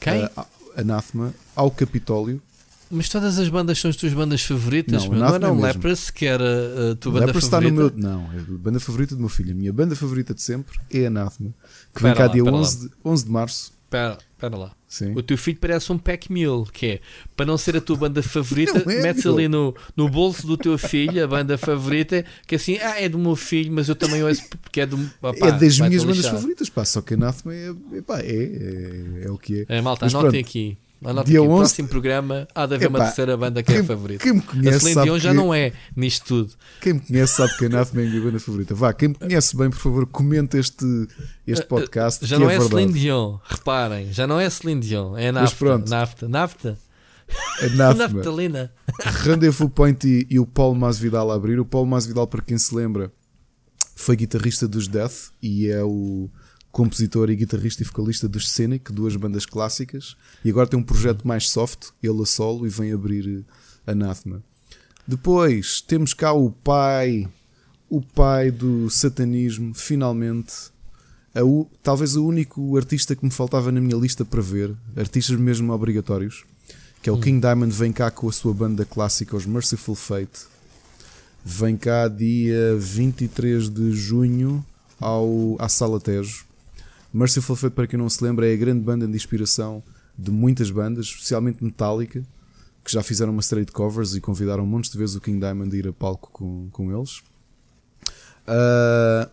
Quem? 0.00 0.24
Uh, 0.24 0.46
Anathema, 0.76 1.34
ao 1.56 1.70
Capitólio. 1.70 2.40
Mas 2.90 3.08
todas 3.08 3.38
as 3.38 3.48
bandas 3.48 3.78
são 3.78 3.90
as 3.90 3.96
tuas 3.96 4.12
bandas 4.12 4.42
favoritas, 4.42 5.06
não, 5.06 5.14
não 5.14 5.34
era 5.34 5.52
o 5.52 5.58
é 5.66 5.72
Lepers 5.72 6.10
que 6.10 6.26
era 6.26 6.92
a 6.92 6.94
tua 6.96 7.12
banda 7.12 7.26
Lepers 7.26 7.46
favorita? 7.48 7.72
Está 7.72 8.08
no 8.08 8.20
meu, 8.20 8.26
não, 8.26 8.32
é 8.32 8.38
a 8.38 8.58
banda 8.58 8.80
favorita 8.80 9.14
do 9.14 9.20
meu 9.20 9.28
filho. 9.28 9.52
A 9.52 9.54
minha 9.54 9.72
banda 9.72 9.96
favorita 9.96 10.34
de 10.34 10.42
sempre 10.42 10.78
é 10.92 11.06
Anathema, 11.06 11.54
que 11.94 12.02
vem 12.02 12.14
cá 12.14 12.26
lá, 12.26 12.32
dia 12.32 12.44
11 12.44 12.80
de, 12.80 12.94
11 13.04 13.24
de 13.24 13.30
março. 13.30 13.72
Espera, 13.84 14.18
espera 14.32 14.56
lá. 14.56 14.72
Sim. 14.88 15.12
O 15.16 15.22
teu 15.22 15.36
filho 15.36 15.58
parece 15.60 15.92
um 15.92 15.98
pack 15.98 16.30
mule, 16.30 16.70
que 16.72 16.86
é 16.86 17.00
para 17.36 17.46
não 17.46 17.58
ser 17.58 17.76
a 17.76 17.80
tua 17.80 17.96
banda 17.96 18.22
favorita, 18.22 18.78
é, 18.90 19.02
metes 19.02 19.26
ali 19.26 19.48
no, 19.48 19.74
no 19.96 20.08
bolso 20.08 20.46
do 20.46 20.56
teu 20.56 20.78
filho 20.78 21.22
a 21.22 21.26
banda 21.26 21.58
favorita, 21.58 22.24
que 22.46 22.54
assim, 22.54 22.78
ah, 22.78 23.00
é 23.00 23.08
do 23.08 23.18
meu 23.18 23.34
filho, 23.34 23.72
mas 23.72 23.88
eu 23.88 23.96
também 23.96 24.22
ouço 24.22 24.42
porque 24.62 24.80
é 24.80 24.86
do. 24.86 24.96
Opá, 25.20 25.48
é 25.48 25.52
das 25.52 25.78
minhas 25.80 26.04
bandas 26.04 26.26
favoritas, 26.26 26.68
pá, 26.68 26.84
só 26.84 27.00
que 27.00 27.14
Anathema 27.14 27.54
é, 27.54 27.66
é, 27.66 27.70
é, 27.70 29.22
é, 29.22 29.24
é, 29.24 29.30
o 29.30 29.38
que 29.38 29.66
é. 29.68 29.78
É, 29.78 29.80
malta, 29.80 30.06
anotem 30.06 30.40
aqui. 30.40 30.78
Anota 31.04 31.30
Dia 31.30 31.40
aqui, 31.40 31.48
11... 31.48 31.58
próximo 31.58 31.88
programa 31.88 32.48
há 32.54 32.66
de 32.66 32.74
haver 32.74 32.86
Epá, 32.86 32.98
uma 32.98 33.04
terceira 33.04 33.36
banda 33.36 33.62
que 33.62 33.72
quem, 33.72 33.80
é 33.80 33.80
a 33.80 33.84
favorita. 33.84 34.24
Quem 34.24 34.32
me 34.34 34.42
conhece 34.42 34.76
a 34.76 34.80
Celine 34.80 35.02
Dion 35.02 35.18
já 35.18 35.34
não 35.34 35.54
é 35.54 35.72
nisto 35.94 36.24
tudo. 36.26 36.54
Quem 36.80 36.94
me 36.94 37.00
conhece 37.00 37.34
sabe 37.34 37.56
que 37.56 37.64
a 37.64 37.68
Anathema 37.68 38.02
é 38.02 38.06
a 38.06 38.10
minha 38.10 38.22
banda 38.22 38.40
favorita. 38.40 38.74
Vá, 38.74 38.92
quem 38.92 39.08
me 39.08 39.14
conhece 39.14 39.56
bem, 39.56 39.70
por 39.70 39.78
favor, 39.78 40.06
comenta 40.06 40.58
este, 40.58 40.84
este 41.46 41.60
eh, 41.60 41.64
eh, 41.64 41.68
podcast. 41.68 42.26
Já 42.26 42.38
não 42.38 42.48
é, 42.48 42.56
é 42.56 42.60
Celine 42.60 42.92
Dion, 42.92 43.38
reparem, 43.44 44.12
já 44.12 44.26
não 44.26 44.40
é 44.40 44.48
Celine 44.48 44.80
Dion, 44.80 45.16
é 45.16 45.30
Nafta. 45.30 45.78
Nafta. 45.78 46.28
Nafta. 46.28 46.78
A 47.60 47.68
Naftalina. 47.94 48.72
Rendezvous 49.22 49.70
Point 49.74 50.06
e, 50.06 50.26
e, 50.30 50.38
o 50.38 50.46
Paulo 50.46 50.74
Masvidal 50.74 51.30
a 51.30 51.34
abrir. 51.34 51.58
O 51.58 51.64
Paulo 51.64 51.86
Masvidal, 51.86 52.26
para 52.26 52.42
quem 52.42 52.58
se 52.58 52.74
lembra, 52.74 53.10
foi 53.96 54.16
guitarrista 54.16 54.68
dos 54.68 54.88
Death 54.88 55.30
e 55.42 55.68
é 55.68 55.82
o 55.82 56.28
compositor 56.74 57.30
e 57.30 57.36
guitarrista 57.36 57.84
e 57.84 57.86
vocalista 57.86 58.28
dos 58.28 58.50
Scenic, 58.50 58.92
duas 58.92 59.14
bandas 59.14 59.46
clássicas, 59.46 60.16
e 60.44 60.50
agora 60.50 60.66
tem 60.66 60.78
um 60.78 60.82
projeto 60.82 61.26
mais 61.26 61.48
soft, 61.48 61.90
ele 62.02 62.20
a 62.20 62.26
solo, 62.26 62.66
e 62.66 62.68
vem 62.68 62.92
abrir 62.92 63.44
eh, 63.86 63.92
Anathema. 63.92 64.42
Depois 65.06 65.80
temos 65.80 66.12
cá 66.12 66.32
o 66.32 66.50
pai, 66.50 67.28
o 67.88 68.02
pai 68.02 68.50
do 68.50 68.90
satanismo, 68.90 69.72
finalmente. 69.72 70.52
O, 71.36 71.66
talvez 71.80 72.16
o 72.16 72.26
único 72.26 72.76
artista 72.76 73.14
que 73.14 73.24
me 73.24 73.30
faltava 73.30 73.70
na 73.70 73.80
minha 73.80 73.96
lista 73.96 74.24
para 74.24 74.42
ver, 74.42 74.74
artistas 74.96 75.38
mesmo 75.38 75.72
obrigatórios, 75.72 76.44
que 77.00 77.08
é 77.08 77.12
o 77.12 77.16
hum. 77.16 77.20
King 77.20 77.40
Diamond, 77.40 77.72
vem 77.72 77.92
cá 77.92 78.10
com 78.10 78.28
a 78.28 78.32
sua 78.32 78.52
banda 78.52 78.84
clássica, 78.84 79.36
os 79.36 79.46
Merciful 79.46 79.94
Fate. 79.94 80.40
Vem 81.44 81.76
cá 81.76 82.08
dia 82.08 82.76
23 82.76 83.70
de 83.70 83.92
junho 83.92 84.64
ao, 85.00 85.54
à 85.60 85.68
Sala 85.68 86.00
Tejo. 86.00 86.52
Merciful 87.14 87.54
Fate, 87.54 87.74
para 87.74 87.86
quem 87.86 87.96
não 87.96 88.08
se 88.10 88.22
lembra, 88.24 88.50
é 88.50 88.52
a 88.52 88.56
grande 88.56 88.80
banda 88.80 89.06
de 89.06 89.14
inspiração 89.14 89.84
de 90.18 90.32
muitas 90.32 90.68
bandas, 90.68 91.06
especialmente 91.06 91.62
Metallica, 91.62 92.24
que 92.84 92.92
já 92.92 93.04
fizeram 93.04 93.32
uma 93.32 93.40
série 93.40 93.64
de 93.64 93.70
covers 93.70 94.16
e 94.16 94.20
convidaram 94.20 94.66
montes 94.66 94.90
de 94.90 94.98
vezes 94.98 95.14
o 95.14 95.20
King 95.20 95.38
Diamond 95.38 95.74
a 95.74 95.78
ir 95.78 95.86
a 95.86 95.92
palco 95.92 96.28
com, 96.32 96.68
com 96.72 96.92
eles. 96.92 97.18
Uh, 98.48 99.30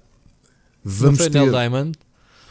vamos 0.84 1.18
não 1.20 1.26
foi 1.26 1.30
ter... 1.32 1.40
Neil 1.40 1.52
Diamond? 1.52 2.00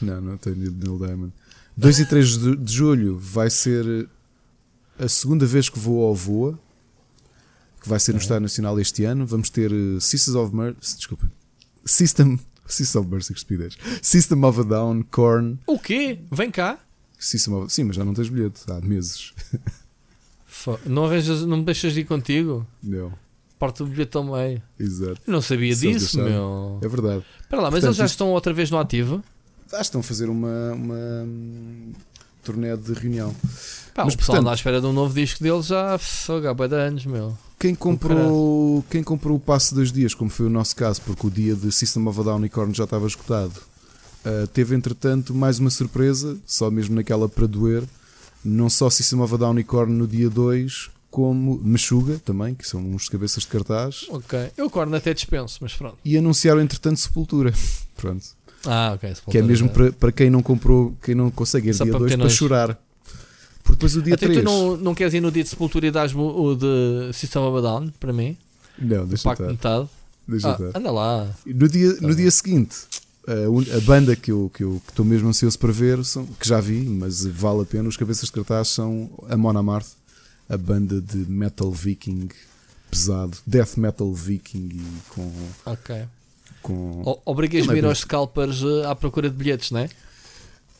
Não, 0.02 0.20
não 0.20 0.36
tem 0.36 0.52
Neil 0.54 0.98
Diamond. 0.98 1.32
2 1.76 2.00
e 2.00 2.06
3 2.06 2.38
de, 2.38 2.56
de 2.56 2.72
julho 2.72 3.16
vai 3.16 3.48
ser 3.48 4.08
a 4.98 5.08
segunda 5.08 5.46
vez 5.46 5.68
que 5.68 5.78
vou 5.78 6.04
ao 6.04 6.14
Voa, 6.14 6.58
que 7.80 7.88
vai 7.88 8.00
ser 8.00 8.12
no 8.12 8.18
Estado 8.18 8.42
Nacional 8.42 8.78
este 8.80 9.04
ano. 9.04 9.24
Vamos 9.24 9.48
ter 9.48 9.72
uh, 9.72 10.00
Sisters 10.00 10.34
of 10.34 10.54
Mercy, 10.54 10.96
desculpa, 10.96 11.30
System 11.84 12.38
System 12.70 13.02
of 13.02 13.10
Mercy, 13.10 13.32
estupidez. 13.32 13.76
System 14.02 14.44
of 14.44 14.60
a 14.60 14.62
Down, 14.62 15.02
Korn. 15.10 15.58
O 15.66 15.78
quê? 15.78 16.18
Vem 16.30 16.50
cá. 16.50 16.78
System 17.18 17.54
of... 17.54 17.72
Sim, 17.72 17.84
mas 17.84 17.96
já 17.96 18.04
não 18.04 18.14
tens 18.14 18.28
bilhete 18.28 18.60
há 18.68 18.80
meses. 18.80 19.32
Não, 20.84 21.06
arranjas, 21.06 21.44
não 21.46 21.58
me 21.58 21.64
deixas 21.64 21.92
de 21.94 22.00
ir 22.00 22.04
contigo? 22.04 22.66
Não. 22.82 23.12
Parte 23.58 23.78
do 23.78 23.86
bilhete 23.86 24.16
ao 24.16 24.24
meio. 24.24 24.62
Exato. 24.78 25.20
Eu 25.26 25.32
não 25.32 25.42
sabia 25.42 25.74
Se 25.74 25.90
disso, 25.90 26.18
meu. 26.18 26.78
É 26.82 26.88
verdade. 26.88 27.24
Espera 27.40 27.62
lá, 27.62 27.70
mas 27.70 27.80
Portanto, 27.80 27.84
eles 27.84 27.96
já 27.96 28.04
isto... 28.04 28.14
estão 28.14 28.28
outra 28.28 28.52
vez 28.52 28.70
no 28.70 28.78
ativo? 28.78 29.22
Ah, 29.72 29.80
estão 29.80 30.00
a 30.00 30.04
fazer 30.04 30.28
uma, 30.28 30.72
uma 30.72 30.94
um, 30.94 31.92
turnê 32.42 32.76
de 32.76 32.92
reunião. 32.92 33.34
Pá, 33.94 34.04
mas, 34.04 34.14
o 34.14 34.16
pessoal 34.16 34.36
portanto, 34.36 34.40
anda 34.40 34.50
à 34.50 34.54
espera 34.54 34.80
de 34.80 34.86
um 34.86 34.92
novo 34.92 35.14
disco 35.14 35.42
deles 35.42 35.66
já 35.66 35.94
há 35.94 36.66
de 36.68 36.74
anos, 36.74 37.06
meu. 37.06 37.36
Quem 37.58 37.74
comprou, 37.74 38.82
quem 38.88 39.02
comprou 39.02 39.36
o 39.36 39.40
passe 39.40 39.74
dois 39.74 39.92
dias, 39.92 40.14
como 40.14 40.30
foi 40.30 40.46
o 40.46 40.50
nosso 40.50 40.74
caso, 40.74 41.02
porque 41.02 41.26
o 41.26 41.30
dia 41.30 41.54
de 41.54 41.70
System 41.70 42.06
of 42.08 42.18
a 42.18 42.22
Down 42.22 42.36
Unicorn 42.36 42.72
já 42.72 42.84
estava 42.84 43.06
esgotado, 43.06 43.52
uh, 44.24 44.46
teve 44.46 44.74
entretanto 44.74 45.34
mais 45.34 45.58
uma 45.58 45.68
surpresa, 45.68 46.38
só 46.46 46.70
mesmo 46.70 46.94
naquela 46.94 47.28
para 47.28 47.46
doer. 47.46 47.84
Não 48.42 48.70
só 48.70 48.88
System 48.88 49.20
of 49.20 49.34
a 49.34 49.36
Down 49.36 49.50
Unicorn 49.50 49.92
no 49.92 50.06
dia 50.06 50.30
2, 50.30 50.90
como 51.10 51.60
Meshuga 51.62 52.18
também, 52.24 52.54
que 52.54 52.66
são 52.66 52.80
uns 52.80 53.08
cabeças 53.08 53.42
de 53.42 53.48
cartaz. 53.48 54.06
Ok, 54.08 54.52
eu 54.56 54.70
corno 54.70 54.96
até 54.96 55.12
dispenso, 55.12 55.58
mas 55.60 55.74
pronto. 55.74 55.98
E 56.04 56.16
anunciaram 56.16 56.60
entretanto 56.60 57.00
Sepultura. 57.00 57.52
pronto. 57.96 58.24
Ah, 58.66 58.92
ok. 58.94 59.14
Que 59.30 59.38
é 59.38 59.42
mesmo. 59.42 59.68
Para, 59.68 59.92
para 59.92 60.12
quem 60.12 60.30
não 60.30 60.42
comprou, 60.42 60.96
quem 61.02 61.14
não 61.14 61.30
consegue 61.30 61.70
ir 61.70 61.74
Só 61.74 61.84
dia 61.84 61.92
2 61.92 62.12
para, 62.12 62.18
para 62.18 62.28
chorar. 62.28 62.78
Porque 63.62 63.76
depois 63.76 63.96
o 63.96 64.02
dia 64.02 64.14
Até 64.14 64.26
3. 64.26 64.40
tu 64.40 64.44
não, 64.44 64.76
não 64.76 64.94
queres 64.94 65.14
ir 65.14 65.20
no 65.20 65.30
dia 65.30 65.42
de 65.42 65.48
sepultura 65.48 65.86
e 65.86 65.90
dás 65.90 66.12
o 66.14 66.54
de 66.54 67.12
System 67.12 67.42
of 67.42 67.58
a 67.58 67.60
Down 67.60 67.92
para 68.00 68.12
mim? 68.12 68.36
Não, 68.78 69.06
deixa 69.06 69.30
estar. 69.30 69.46
metade. 69.46 69.88
Deixa 70.26 70.48
ah, 70.48 70.78
anda 70.78 70.90
lá. 70.90 71.28
No 71.46 71.68
dia, 71.68 71.96
no 72.00 72.14
dia 72.14 72.30
seguinte, 72.30 72.78
a, 73.26 73.76
a 73.76 73.80
banda 73.80 74.14
que 74.16 74.30
eu 74.30 74.46
estou 74.52 74.80
que 74.94 75.00
eu, 75.00 75.04
mesmo 75.04 75.28
ansioso 75.28 75.58
para 75.58 75.72
ver, 75.72 76.04
são, 76.04 76.24
que 76.26 76.48
já 76.48 76.60
vi, 76.60 76.82
mas 76.84 77.24
vale 77.26 77.62
a 77.62 77.64
pena, 77.64 77.88
os 77.88 77.96
cabeças 77.96 78.26
de 78.26 78.32
cartaz 78.32 78.68
são 78.68 79.10
a 79.28 79.36
Mona 79.36 79.62
Marth, 79.62 79.88
a 80.48 80.56
banda 80.56 81.00
de 81.00 81.18
metal 81.30 81.70
viking 81.70 82.28
pesado, 82.90 83.36
death 83.46 83.76
metal 83.76 84.12
viking 84.12 84.68
e 84.72 84.84
com. 85.10 85.32
Ok. 85.66 86.04
Com... 86.62 87.20
Obrigas-me 87.24 87.74
a 87.74 87.76
ir 87.76 87.84
aos 87.84 88.00
scalpers 88.00 88.62
eh, 88.62 88.86
à 88.86 88.94
procura 88.94 89.30
de 89.30 89.36
bilhetes, 89.36 89.70
não 89.70 89.80
é? 89.80 89.88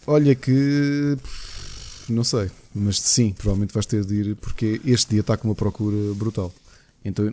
Olha 0.07 0.35
que. 0.35 1.17
Não 2.09 2.25
sei. 2.25 2.51
Mas 2.75 3.01
sim, 3.01 3.33
provavelmente 3.33 3.73
vais 3.73 3.87
ter 3.87 4.05
de 4.05 4.15
ir 4.15 4.37
porque 4.37 4.81
este 4.85 5.11
dia 5.11 5.21
está 5.21 5.37
com 5.37 5.49
uma 5.49 5.55
procura 5.55 6.15
brutal. 6.15 6.53
Então, 7.05 7.33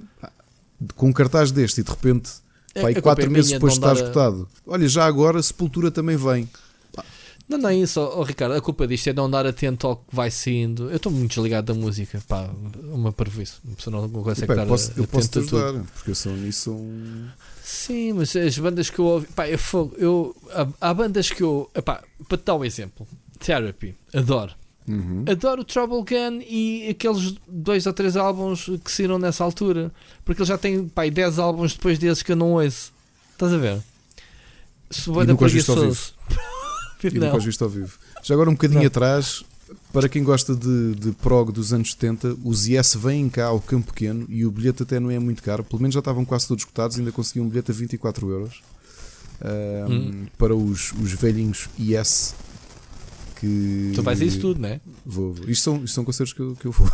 com 0.95 1.07
um 1.07 1.13
cartaz 1.13 1.51
deste 1.51 1.81
e 1.81 1.83
de 1.83 1.89
repente, 1.89 2.31
é, 2.73 2.81
pá, 2.81 2.91
e 2.91 3.01
quatro 3.01 3.25
é 3.25 3.29
meses 3.29 3.51
depois 3.51 3.73
está 3.73 3.93
esgotado. 3.93 4.47
A... 4.65 4.71
Olha, 4.71 4.87
já 4.87 5.05
agora 5.05 5.39
a 5.39 5.43
Sepultura 5.43 5.91
também 5.91 6.15
vem. 6.15 6.49
Não, 7.47 7.57
não 7.57 7.69
é 7.69 7.75
isso, 7.75 8.01
oh, 8.01 8.23
Ricardo. 8.23 8.53
A 8.53 8.61
culpa 8.61 8.85
disto 8.85 9.07
é 9.07 9.13
não 9.13 9.25
andar 9.25 9.45
atento 9.45 9.87
ao 9.87 9.95
que 9.97 10.13
vai 10.13 10.29
saindo. 10.29 10.89
Eu 10.89 10.97
estou 10.97 11.11
muito 11.11 11.29
desligado 11.29 11.73
da 11.73 11.79
música, 11.79 12.21
pá, 12.27 12.49
uma 12.91 13.13
parvoíce. 13.13 13.53
Uma 13.63 13.75
pessoa 13.75 14.01
não 14.01 14.09
consegue 14.09 14.51
estar 14.51 14.65
posso, 14.65 14.91
Eu 14.97 15.07
posso 15.07 15.29
te 15.29 15.39
ajudar, 15.39 15.73
porque 15.93 16.11
eu 16.11 16.15
sou 16.15 16.33
nisso 16.33 16.71
um... 16.71 17.27
Sim, 17.67 18.13
mas 18.13 18.33
as 18.33 18.57
bandas 18.57 18.89
que 18.89 18.97
eu 18.97 19.03
ouvi, 19.03 19.27
pá, 19.27 19.45
eu, 19.45 19.59
eu, 19.97 20.35
há, 20.79 20.89
há 20.89 20.93
bandas 20.93 21.29
que 21.29 21.43
eu, 21.43 21.69
epá, 21.75 22.01
para 22.25 22.37
te 22.37 22.45
dar 22.45 22.55
um 22.55 22.63
exemplo, 22.63 23.05
Therapy, 23.39 23.93
adoro. 24.13 24.53
Uhum. 24.87 25.25
Adoro 25.29 25.65
Trouble 25.65 25.97
Gun 25.97 26.41
e 26.47 26.87
aqueles 26.89 27.35
dois 27.45 27.85
ou 27.85 27.91
três 27.91 28.15
álbuns 28.15 28.69
que 28.85 28.89
saíram 28.89 29.19
nessa 29.19 29.43
altura. 29.43 29.91
Porque 30.23 30.41
ele 30.41 30.47
já 30.47 30.57
tem 30.57 30.87
pai, 30.87 31.11
10 31.11 31.39
álbuns 31.39 31.73
depois 31.73 31.99
desses 31.99 32.23
que 32.23 32.31
eu 32.31 32.37
não 32.37 32.53
ouço. 32.53 32.93
Estás 33.33 33.51
a 33.51 33.57
ver? 33.57 33.83
Se 34.89 35.11
visto 35.49 35.73
ao 35.73 35.77
vivo. 35.77 35.99
e 37.03 37.19
nunca 37.19 37.37
visto 37.39 37.63
ao 37.65 37.69
vivo. 37.69 37.99
Já 38.23 38.33
agora 38.33 38.49
um 38.49 38.53
bocadinho 38.53 38.79
não. 38.79 38.87
atrás, 38.87 39.43
para 39.91 40.07
quem 40.07 40.23
gosta 40.23 40.55
de, 40.55 40.95
de 40.95 41.11
prog 41.11 41.51
dos 41.51 41.73
anos 41.73 41.91
70, 41.91 42.37
os 42.43 42.67
Yes 42.67 42.95
vêm 42.95 43.29
cá 43.29 43.47
ao 43.47 43.59
Campo 43.59 43.93
Pequeno 43.93 44.25
e 44.29 44.45
o 44.45 44.51
bilhete 44.51 44.83
até 44.83 44.99
não 44.99 45.09
é 45.11 45.19
muito 45.19 45.43
caro. 45.43 45.63
Pelo 45.63 45.81
menos 45.81 45.93
já 45.93 45.99
estavam 45.99 46.23
quase 46.25 46.47
todos 46.47 46.63
esgotados, 46.63 46.97
ainda 46.97 47.11
consegui 47.11 47.39
um 47.39 47.49
bilhete 47.49 47.71
a 47.71 47.73
24 47.73 48.29
euros. 48.29 48.61
Um, 49.89 49.93
hum. 49.93 50.25
Para 50.37 50.55
os, 50.55 50.91
os 50.93 51.13
velhinhos 51.13 51.69
Yes 51.79 52.33
que. 53.39 53.91
Tu 53.95 54.01
vais 54.01 54.21
a 54.21 54.25
isso 54.25 54.39
tudo, 54.39 54.59
não 54.59 54.69
é? 54.69 54.81
Vou, 55.05 55.33
vou. 55.33 55.49
Isto, 55.49 55.63
são, 55.63 55.75
isto 55.83 55.93
são 55.93 56.03
concertos 56.03 56.33
que 56.33 56.41
eu, 56.41 56.55
que 56.55 56.65
eu 56.65 56.71
vou. 56.71 56.89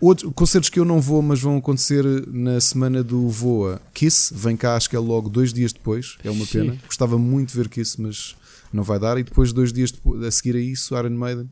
Outro, 0.00 0.30
concertos 0.32 0.70
que 0.70 0.78
eu 0.78 0.84
não 0.84 1.00
vou, 1.00 1.22
mas 1.22 1.40
vão 1.40 1.56
acontecer 1.56 2.04
na 2.28 2.60
semana 2.60 3.02
do 3.02 3.28
Voa. 3.28 3.80
Kiss, 3.92 4.32
vem 4.34 4.56
cá, 4.56 4.76
acho 4.76 4.88
que 4.88 4.96
é 4.96 4.98
logo 4.98 5.28
dois 5.28 5.52
dias 5.52 5.72
depois. 5.72 6.16
É 6.24 6.30
uma 6.30 6.46
pena. 6.46 6.72
Sim. 6.72 6.80
Gostava 6.86 7.18
muito 7.18 7.50
de 7.50 7.56
ver 7.56 7.68
Kiss, 7.68 8.00
mas 8.00 8.36
não 8.72 8.82
vai 8.82 8.98
dar. 8.98 9.18
E 9.18 9.22
depois, 9.22 9.52
dois 9.52 9.72
dias 9.72 9.90
depois, 9.90 10.22
a 10.22 10.30
seguir 10.30 10.56
a 10.56 10.60
isso, 10.60 10.96
Iron 10.96 11.10
Maiden, 11.10 11.50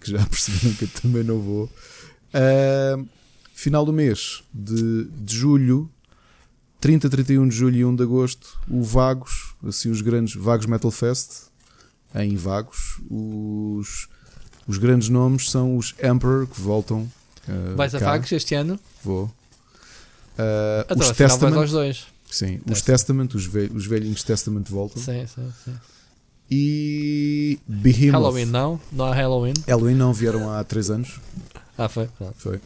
que 0.00 0.10
já 0.10 0.24
perceberam 0.26 0.74
que 0.74 0.84
eu 0.84 0.88
também 1.02 1.24
não 1.24 1.40
vou. 1.40 1.70
Uh, 2.34 3.06
final 3.54 3.84
do 3.84 3.92
mês 3.92 4.42
de, 4.52 5.04
de 5.04 5.36
julho, 5.36 5.90
30, 6.80 7.08
31 7.08 7.48
de 7.48 7.56
julho 7.56 7.76
e 7.76 7.84
1 7.84 7.96
de 7.96 8.02
agosto, 8.02 8.58
o 8.68 8.82
Vagos 8.82 9.54
assim, 9.66 9.90
os 9.90 10.02
grandes 10.02 10.34
Vagos 10.34 10.66
Metal 10.66 10.90
Fest, 10.90 11.44
em 12.14 12.36
Vagos, 12.36 13.00
os, 13.10 14.08
os 14.66 14.78
grandes 14.78 15.08
nomes 15.08 15.50
são 15.50 15.76
os 15.76 15.94
Emperor, 16.02 16.46
que 16.46 16.60
voltam. 16.60 17.10
Uh, 17.48 17.76
Vais 17.76 17.92
cá. 17.92 17.98
a 17.98 18.00
Vagos 18.00 18.32
este 18.32 18.54
ano? 18.54 18.78
Vou. 19.02 19.24
Uh, 19.24 19.30
então, 20.90 20.98
os 20.98 21.16
Testament, 21.16 21.56
aos 21.56 21.70
dois. 21.70 22.06
Sim, 22.30 22.60
os 22.70 22.82
Testament, 22.82 23.34
os, 23.34 23.46
ve 23.46 23.70
os 23.72 23.86
velhinhos 23.86 24.22
Testament 24.22 24.64
voltam. 24.68 25.02
Sim, 25.02 25.26
sim, 25.26 25.52
sim. 25.64 25.74
E 26.50 27.58
Behemoth. 27.66 28.12
Halloween 28.12 28.46
não? 28.46 28.80
Não 28.92 29.06
há 29.06 29.14
Halloween? 29.14 29.54
Halloween 29.66 29.94
não, 29.94 30.12
vieram 30.12 30.50
há 30.50 30.62
3 30.62 30.90
anos. 30.90 31.20
Ah, 31.76 31.88
foi? 31.88 32.08
Foi. 32.36 32.60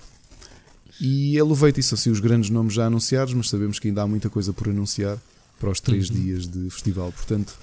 E 1.01 1.37
Elevate, 1.37 1.79
isso 1.79 1.95
assim, 1.95 2.11
os 2.11 2.19
grandes 2.19 2.51
nomes 2.51 2.75
já 2.75 2.87
anunciados, 2.87 3.33
mas 3.35 3.49
sabemos 3.49 3.79
que 3.79 3.89
ainda 3.89 4.03
há 4.03 4.07
muita 4.07 4.29
coisa 4.29 4.53
por 4.53 4.69
anunciar 4.69 5.17
para 5.61 5.71
os 5.71 5.81
3 5.81 6.11
uhum. 6.11 6.17
dias 6.17 6.47
de 6.47 6.71
festival. 6.71 7.13
Portanto, 7.13 7.55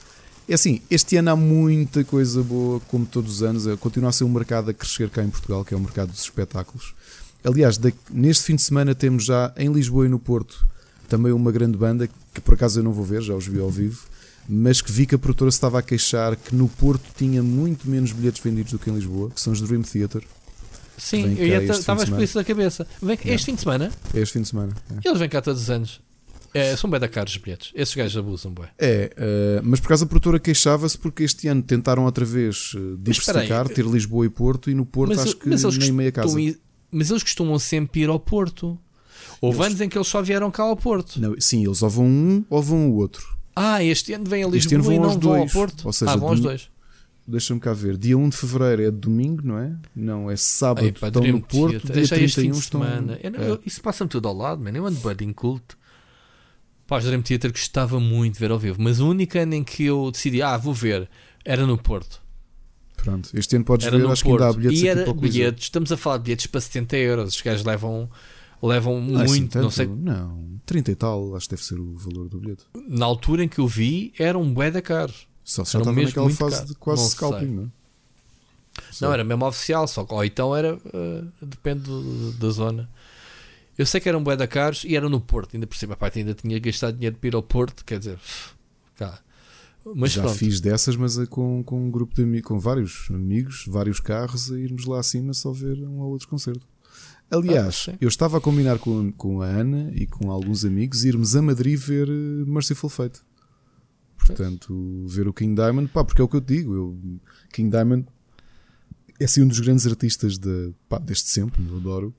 é 0.47 0.53
assim, 0.53 0.81
este 0.89 1.17
ano 1.17 1.31
há 1.31 1.35
muita 1.35 2.03
coisa 2.03 2.43
boa, 2.43 2.79
como 2.81 3.05
todos 3.05 3.35
os 3.35 3.43
anos. 3.43 3.67
É, 3.67 3.75
continua 3.75 4.09
a 4.09 4.13
ser 4.13 4.23
um 4.23 4.29
mercado 4.29 4.69
a 4.69 4.73
crescer 4.73 5.09
cá 5.09 5.23
em 5.23 5.29
Portugal, 5.29 5.65
que 5.65 5.73
é 5.73 5.77
o 5.77 5.79
mercado 5.79 6.11
dos 6.11 6.21
espetáculos. 6.21 6.93
Aliás, 7.43 7.79
neste 8.11 8.43
fim 8.43 8.55
de 8.55 8.61
semana 8.61 8.95
temos 8.95 9.25
já 9.25 9.53
em 9.57 9.71
Lisboa 9.71 10.05
e 10.05 10.09
no 10.09 10.19
Porto 10.19 10.65
também 11.07 11.31
uma 11.31 11.51
grande 11.51 11.77
banda 11.77 12.09
que 12.33 12.41
por 12.41 12.55
acaso 12.55 12.79
eu 12.79 12.83
não 12.83 12.91
vou 12.91 13.05
ver, 13.05 13.21
já 13.21 13.35
os 13.35 13.45
vi 13.45 13.59
ao 13.59 13.69
vivo, 13.69 14.03
mas 14.49 14.81
que 14.81 14.91
vi 14.91 15.05
que 15.05 15.15
a 15.15 15.17
produtora 15.17 15.51
se 15.51 15.57
estava 15.57 15.79
a 15.79 15.81
queixar 15.81 16.35
que 16.35 16.55
no 16.55 16.67
Porto 16.67 17.05
tinha 17.15 17.41
muito 17.43 17.89
menos 17.89 18.11
bilhetes 18.11 18.41
vendidos 18.43 18.71
do 18.71 18.79
que 18.79 18.89
em 18.89 18.95
Lisboa, 18.95 19.29
que 19.29 19.39
são 19.39 19.53
os 19.53 19.61
Dream 19.61 19.83
Theater. 19.83 20.23
Sim, 20.97 21.35
eu 21.37 21.61
estava 21.71 22.05
com 22.05 22.21
isso 22.21 22.37
na 22.37 22.43
cabeça. 22.43 22.87
Vem, 23.01 23.17
é. 23.25 23.33
Este 23.33 23.45
fim 23.45 23.55
de 23.55 23.61
semana? 23.61 23.91
É 24.13 24.19
este 24.19 24.33
fim 24.33 24.41
de 24.41 24.47
semana. 24.47 24.73
É. 24.91 25.07
Eles 25.07 25.19
vêm 25.19 25.29
cá 25.29 25.41
todos 25.41 25.61
os 25.61 25.69
anos. 25.69 26.01
É, 26.55 26.75
são 26.77 26.89
bem 26.89 26.99
da 26.99 27.07
caros 27.09 27.33
os 27.33 27.37
bilhetes. 27.37 27.71
Esses 27.75 27.93
gajos 27.93 28.15
abusam, 28.15 28.53
bem. 28.53 28.65
É, 28.79 29.11
uh, 29.17 29.61
mas 29.61 29.81
por 29.81 29.89
causa 29.89 30.05
a 30.05 30.07
produtora 30.07 30.39
queixava-se 30.39 30.97
porque 30.97 31.23
este 31.23 31.49
ano 31.49 31.61
tentaram 31.61 32.05
outra 32.05 32.23
vez 32.23 32.73
uh, 32.75 32.97
diversificar, 32.97 33.67
ter 33.67 33.83
Lisboa 33.85 34.25
e 34.25 34.29
Porto, 34.29 34.69
e 34.69 34.73
no 34.73 34.85
Porto 34.85 35.09
mas, 35.09 35.19
acho 35.65 35.77
que 35.77 35.79
nem 35.79 35.91
meia 35.91 36.11
casa. 36.13 36.37
Mas 36.89 37.09
eles 37.09 37.23
costumam 37.23 37.59
sempre 37.59 38.01
ir 38.01 38.09
ao 38.09 38.17
Porto. 38.17 38.79
Houve 39.41 39.57
eles... 39.57 39.67
anos 39.67 39.81
em 39.81 39.89
que 39.89 39.97
eles 39.97 40.07
só 40.07 40.21
vieram 40.21 40.49
cá 40.49 40.63
ao 40.63 40.77
Porto. 40.77 41.19
Não, 41.19 41.35
sim, 41.39 41.65
eles 41.65 41.81
ou 41.81 41.89
vão 41.89 42.05
um 42.05 42.45
ou 42.49 42.61
vão 42.61 42.89
o 42.89 42.95
outro. 42.95 43.35
Ah, 43.53 43.83
este 43.83 44.13
ano 44.13 44.23
vem 44.25 44.43
a 44.43 44.47
Lisboa 44.47 44.57
este 44.57 44.75
ano 44.75 44.83
vão 44.85 44.93
e 44.93 44.99
não 44.99 45.19
vão 45.19 45.41
ao 45.41 45.47
Porto. 45.47 45.85
Ou 45.85 45.91
seja, 45.91 46.11
ah, 46.11 46.15
vão 46.15 46.29
aos 46.29 46.39
dois. 46.39 46.69
Deixa-me 47.27 47.59
cá 47.59 47.73
ver. 47.73 47.97
Dia 47.97 48.17
1 48.17 48.29
de 48.29 48.37
Fevereiro 48.37 48.83
é 48.83 48.91
domingo, 48.91 49.41
não 49.45 49.57
é? 49.57 49.75
Não, 49.95 50.31
é 50.31 50.35
sábado. 50.35 50.85
Ei, 50.85 50.91
pá, 50.91 51.07
estão 51.07 51.23
no 51.23 51.41
Porto. 51.41 51.91
Dia 51.91 52.07
31 52.07 52.51
estão... 52.51 52.81
semana. 52.81 53.19
Eu, 53.21 53.35
é. 53.35 53.49
eu, 53.49 53.59
isso 53.65 53.81
passa-me 53.81 54.09
tudo 54.09 54.27
ao 54.27 54.35
lado, 54.35 54.63
mano. 54.63 54.77
Eu 54.77 54.85
ando 54.85 54.99
budding 54.99 55.33
culto. 55.33 55.77
Pá, 56.87 56.97
os 56.97 57.05
Dream 57.05 57.21
Theater 57.21 57.51
gostava 57.51 57.99
muito 57.99 58.33
de 58.35 58.39
ver 58.39 58.51
ao 58.51 58.59
vivo. 58.59 58.77
Mas 58.79 58.99
o 58.99 59.07
único 59.07 59.37
ano 59.37 59.55
em 59.55 59.63
que 59.63 59.85
eu 59.85 60.11
decidi, 60.11 60.41
ah, 60.41 60.57
vou 60.57 60.73
ver, 60.73 61.09
era 61.43 61.65
no 61.65 61.77
Porto. 61.77 62.21
Pronto, 62.97 63.29
este 63.33 63.55
ano 63.55 63.65
podes 63.65 63.87
era 63.87 63.97
ver, 63.97 64.07
acho 64.07 64.23
Porto. 64.23 64.37
que 64.37 64.43
ainda 64.43 64.49
há 64.49 64.57
bilhetes 64.57 64.81
E 64.81 64.87
era 64.87 65.13
bilhetes, 65.13 65.63
estamos 65.63 65.91
a 65.91 65.97
falar 65.97 66.17
de 66.17 66.23
bilhetes 66.23 66.47
para 66.47 66.61
70 66.61 66.97
euros. 66.97 67.35
Os 67.35 67.41
gajos 67.41 67.65
levam 67.65 68.09
levam 68.61 68.95
é 69.19 69.23
assim 69.23 69.39
muito, 69.41 69.57
assim 69.57 69.63
não 69.63 69.71
sei. 69.71 69.87
Não, 69.87 70.59
30 70.65 70.91
e 70.91 70.95
tal, 70.95 71.35
acho 71.35 71.47
que 71.47 71.55
deve 71.55 71.63
ser 71.63 71.79
o 71.79 71.95
valor 71.95 72.29
do 72.29 72.39
bilhete. 72.39 72.63
Na 72.87 73.05
altura 73.05 73.43
em 73.43 73.47
que 73.47 73.59
eu 73.59 73.67
vi, 73.67 74.13
era 74.17 74.37
um 74.37 74.53
bué 74.53 74.71
da 74.71 74.81
caro. 74.81 75.13
Só 75.43 75.63
se 75.63 75.73
já 75.73 75.79
estava 75.79 76.01
naquela 76.01 76.29
fase 76.31 76.55
caro. 76.55 76.67
de 76.67 76.75
quase 76.75 77.01
não 77.01 77.09
scalping, 77.09 77.45
não 77.45 77.63
é? 77.63 77.67
Não, 79.01 79.13
era 79.13 79.23
mesmo 79.23 79.45
oficial, 79.45 79.87
só 79.87 80.05
ou 80.09 80.23
então 80.23 80.55
era, 80.55 80.75
uh, 80.75 81.31
depende 81.41 81.81
do, 81.81 82.31
da 82.33 82.49
zona. 82.49 82.89
Eu 83.77 83.85
sei 83.85 83.99
que 83.99 84.07
eram 84.07 84.23
bué 84.23 84.37
da 84.37 84.47
caros 84.47 84.83
e 84.85 84.95
era 84.95 85.09
no 85.09 85.19
Porto, 85.19 85.55
ainda 85.55 85.67
por 85.67 85.75
cima, 85.75 85.95
pá, 85.95 86.11
ainda 86.15 86.33
tinha 86.33 86.57
gastado 86.59 86.95
dinheiro 86.95 87.17
para 87.17 87.27
ir 87.27 87.35
ao 87.35 87.43
Porto, 87.43 87.83
quer 87.83 87.99
dizer, 87.99 88.19
cá. 88.95 89.19
Mas 89.93 90.13
já 90.13 90.23
pronto. 90.23 90.37
fiz 90.37 90.59
dessas, 90.59 90.95
mas 90.95 91.19
é 91.19 91.25
com, 91.27 91.63
com 91.63 91.85
um 91.85 91.91
grupo 91.91 92.15
de 92.15 92.23
amigos, 92.23 92.47
com 92.47 92.59
vários 92.59 93.07
amigos, 93.11 93.65
vários 93.67 93.99
carros, 93.99 94.51
a 94.51 94.57
irmos 94.57 94.85
lá 94.85 94.99
acima 94.99 95.33
só 95.33 95.51
ver 95.51 95.77
um 95.77 95.99
ou 95.99 96.11
outro 96.11 96.27
concerto. 96.27 96.65
Aliás, 97.29 97.87
ah, 97.89 97.97
eu 97.99 98.07
estava 98.07 98.37
a 98.37 98.41
combinar 98.41 98.79
com, 98.79 99.11
com 99.11 99.41
a 99.41 99.45
Ana 99.45 99.91
e 99.93 100.07
com 100.07 100.31
alguns 100.31 100.63
amigos 100.63 101.03
irmos 101.03 101.35
a 101.35 101.41
Madrid 101.41 101.77
ver 101.77 102.07
eh, 102.07 102.45
Merciful 102.45 102.89
Fate. 102.89 103.19
Portanto, 104.17 105.05
ver 105.07 105.27
o 105.27 105.33
King 105.33 105.53
Diamond, 105.53 105.87
pá, 105.89 106.03
porque 106.03 106.21
é 106.21 106.23
o 106.23 106.27
que 106.27 106.35
eu 106.35 106.41
digo. 106.41 106.73
Eu, 106.73 107.19
King 107.51 107.69
Diamond 107.69 108.05
é 109.19 109.25
assim 109.25 109.41
um 109.41 109.47
dos 109.47 109.59
grandes 109.59 109.85
artistas 109.85 110.37
de, 110.37 110.73
pá, 110.89 110.97
desde 110.97 111.25
sempre, 111.25 111.63
eu 111.67 111.77
adoro. 111.77 112.13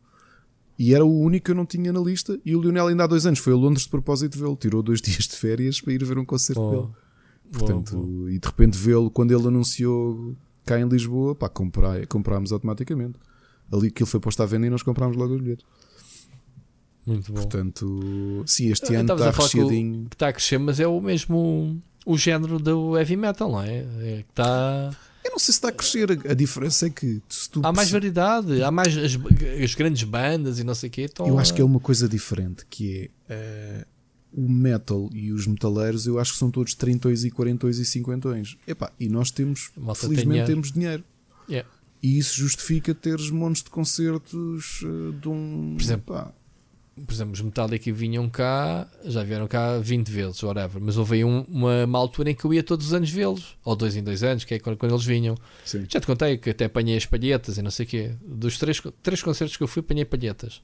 E 0.78 0.94
era 0.94 1.04
o 1.04 1.20
único 1.20 1.46
que 1.46 1.50
eu 1.50 1.54
não 1.54 1.64
tinha 1.64 1.92
na 1.92 2.00
lista. 2.00 2.38
E 2.44 2.54
o 2.54 2.60
Lionel 2.60 2.88
ainda 2.88 3.04
há 3.04 3.06
dois 3.06 3.24
anos 3.26 3.38
foi 3.38 3.52
a 3.52 3.56
Londres 3.56 3.84
de 3.84 3.90
propósito 3.90 4.38
vê-lo. 4.38 4.56
Tirou 4.56 4.82
dois 4.82 5.00
dias 5.02 5.26
de 5.26 5.36
férias 5.36 5.80
para 5.80 5.92
ir 5.92 6.04
ver 6.04 6.18
um 6.18 6.24
concerto 6.24 6.60
oh. 6.60 6.70
dele. 6.70 6.88
Portanto, 7.52 7.96
oh, 7.96 8.24
oh. 8.24 8.28
e 8.28 8.38
de 8.38 8.46
repente 8.46 8.76
vê-lo 8.76 9.10
quando 9.10 9.32
ele 9.32 9.46
anunciou 9.46 10.36
cá 10.64 10.78
em 10.78 10.88
Lisboa, 10.88 11.34
pá, 11.34 11.48
comprar, 11.48 12.06
comprámos 12.06 12.52
automaticamente 12.52 13.18
ali 13.72 13.88
aquilo 13.88 14.06
foi 14.06 14.20
posto 14.20 14.42
à 14.42 14.46
venda 14.46 14.66
e 14.66 14.70
nós 14.70 14.82
comprámos 14.82 15.16
logo 15.16 15.34
os 15.34 15.40
bilhetes. 15.40 15.64
Muito 17.06 17.32
bom. 17.32 17.40
Portanto, 17.40 18.42
sim, 18.46 18.70
este 18.70 18.94
ano 18.94 19.12
está 19.12 19.30
recheadinho. 19.30 20.06
Que 20.08 20.16
está 20.16 20.28
a 20.28 20.32
crescer, 20.32 20.58
mas 20.58 20.80
é 20.80 20.86
o 20.86 21.00
mesmo 21.00 21.80
o 22.04 22.16
género 22.16 22.58
do 22.58 22.96
heavy 22.96 23.16
metal, 23.16 23.50
não 23.50 23.62
é? 23.62 23.78
é 23.78 24.24
que 24.24 24.30
está. 24.30 24.90
Não 25.36 25.38
sei 25.38 25.52
se 25.52 25.58
está 25.58 25.68
a 25.68 25.72
crescer, 25.72 26.10
a 26.30 26.32
diferença 26.32 26.86
é 26.86 26.90
que 26.90 27.20
há 27.62 27.70
mais 27.70 27.90
variedade, 27.90 28.62
há 28.62 28.70
mais 28.70 28.96
as, 28.96 29.18
as, 29.62 29.74
grandes 29.74 30.02
bandas 30.02 30.58
e 30.58 30.64
não 30.64 30.74
sei 30.74 30.88
o 30.88 30.90
quê. 30.90 31.02
Estão 31.02 31.26
eu 31.26 31.38
acho 31.38 31.52
que 31.52 31.60
é 31.60 31.64
uma 31.64 31.78
coisa 31.78 32.08
diferente, 32.08 32.64
que 32.70 33.10
é 33.28 33.84
uh, 33.84 33.86
o 34.32 34.50
metal 34.50 35.10
e 35.12 35.34
os 35.34 35.46
metaleiros, 35.46 36.06
eu 36.06 36.18
acho 36.18 36.32
que 36.32 36.38
são 36.38 36.50
todos 36.50 36.72
30 36.72 37.12
e 37.12 37.30
40 37.30 37.68
e 37.68 37.84
50 37.84 38.42
Epá, 38.66 38.90
e 38.98 39.10
nós 39.10 39.30
temos, 39.30 39.70
felizmente, 39.94 40.38
tem 40.38 40.46
temos 40.46 40.72
dinheiro. 40.72 41.04
Yeah. 41.46 41.68
E 42.02 42.16
isso 42.16 42.34
justifica 42.34 42.94
teres 42.94 43.28
montes 43.28 43.62
de 43.62 43.68
concertos 43.68 44.80
uh, 44.84 45.12
de 45.20 45.28
um. 45.28 45.74
Por 45.76 45.82
exemplo, 45.82 46.14
pá. 46.14 46.32
Por 47.04 47.12
exemplo, 47.12 47.34
os 47.34 47.40
Metallica 47.40 47.92
vinham 47.92 48.28
cá, 48.28 48.88
já 49.04 49.22
vieram 49.22 49.46
cá 49.46 49.78
20 49.78 50.08
vezes, 50.08 50.42
whatever, 50.42 50.80
mas 50.80 50.96
houve 50.96 51.16
aí 51.16 51.24
um, 51.24 51.40
uma, 51.42 51.84
uma, 51.84 51.98
altura 51.98 52.30
em 52.30 52.34
que 52.34 52.44
eu 52.44 52.54
ia 52.54 52.62
todos 52.62 52.86
os 52.86 52.94
anos 52.94 53.10
vê-los, 53.10 53.56
ou 53.64 53.76
dois 53.76 53.96
em 53.96 54.02
dois 54.02 54.22
anos, 54.22 54.44
que 54.44 54.54
é 54.54 54.58
quando, 54.58 54.76
quando 54.76 54.92
eles 54.92 55.04
vinham. 55.04 55.36
Sim. 55.64 55.84
Já 55.88 56.00
te 56.00 56.06
contei 56.06 56.38
que 56.38 56.50
até 56.50 56.64
apanhei 56.64 56.96
as 56.96 57.04
palhetas 57.04 57.58
e 57.58 57.62
não 57.62 57.70
sei 57.70 57.84
o 57.84 57.88
quê. 57.88 58.12
Dos 58.22 58.58
três, 58.58 58.80
três 59.02 59.22
concertos 59.22 59.56
que 59.56 59.62
eu 59.62 59.68
fui, 59.68 59.80
apanhei 59.80 60.04
palhetas 60.04 60.62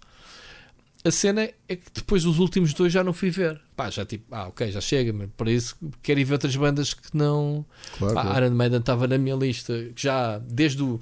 a 1.05 1.11
cena 1.11 1.51
é 1.69 1.77
que 1.77 1.91
depois 1.93 2.23
dos 2.23 2.39
últimos 2.39 2.73
dois 2.75 2.93
já 2.93 3.03
não 3.03 3.13
fui 3.13 3.29
ver. 3.29 3.61
Pá, 3.75 3.91
já 3.91 4.05
tipo, 4.05 4.25
ah, 4.31 4.47
ok, 4.49 4.71
já 4.71 4.81
chega, 4.81 5.13
mas 5.13 5.29
para 5.37 5.51
isso 5.51 5.77
quero 6.01 6.21
ir 6.21 6.25
ver 6.25 6.35
outras 6.35 6.55
bandas 6.55 6.95
que 6.95 7.17
não. 7.17 7.67
Claro, 7.99 8.15
Pá, 8.15 8.23
claro. 8.23 8.47
Iron 8.47 8.55
Maiden 8.55 8.79
estava 8.79 9.09
na 9.09 9.19
minha 9.19 9.35
lista 9.35 9.91
já 9.97 10.39
desde 10.39 10.83
o. 10.83 11.01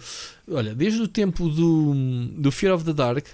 Olha, 0.51 0.75
desde 0.75 1.03
o 1.03 1.09
tempo 1.09 1.49
do, 1.51 1.95
do 2.39 2.51
Fear 2.51 2.75
of 2.75 2.85
the 2.85 2.95
Dark, 2.95 3.27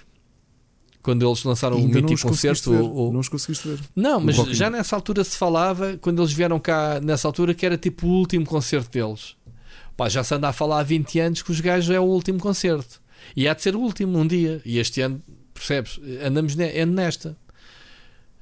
quando 1.01 1.25
eles 1.25 1.43
lançaram 1.43 1.77
o 1.77 1.87
mítico 1.87 2.27
concerto. 2.27 2.73
Ou, 2.73 3.11
Não 3.13 3.19
os 3.19 3.29
conseguiste 3.29 3.67
ver. 3.67 3.79
Não, 3.95 4.19
mas 4.19 4.35
já 4.35 4.69
nessa 4.69 4.95
altura 4.95 5.23
se 5.23 5.37
falava, 5.37 5.97
quando 5.97 6.21
eles 6.21 6.33
vieram 6.33 6.59
cá, 6.59 6.99
nessa 7.01 7.27
altura, 7.27 7.53
que 7.53 7.65
era 7.65 7.77
tipo 7.77 8.07
o 8.07 8.11
último 8.11 8.45
concerto 8.45 8.91
deles. 8.91 9.35
Pá, 9.95 10.09
já 10.09 10.23
se 10.23 10.33
anda 10.35 10.49
a 10.49 10.53
falar 10.53 10.79
há 10.79 10.83
20 10.83 11.19
anos 11.19 11.41
que 11.41 11.51
os 11.51 11.59
gajos 11.59 11.89
é 11.89 11.99
o 11.99 12.03
último 12.03 12.39
concerto. 12.39 13.01
E 13.35 13.47
há 13.47 13.53
de 13.53 13.63
ser 13.63 13.75
o 13.75 13.79
último 13.79 14.17
um 14.17 14.27
dia. 14.27 14.61
E 14.63 14.77
este 14.77 15.01
ano 15.01 15.21
Percebes? 15.57 15.99
Andamos 16.23 16.55
ne 16.55 16.79
ando 16.79 16.93
nesta. 16.93 17.37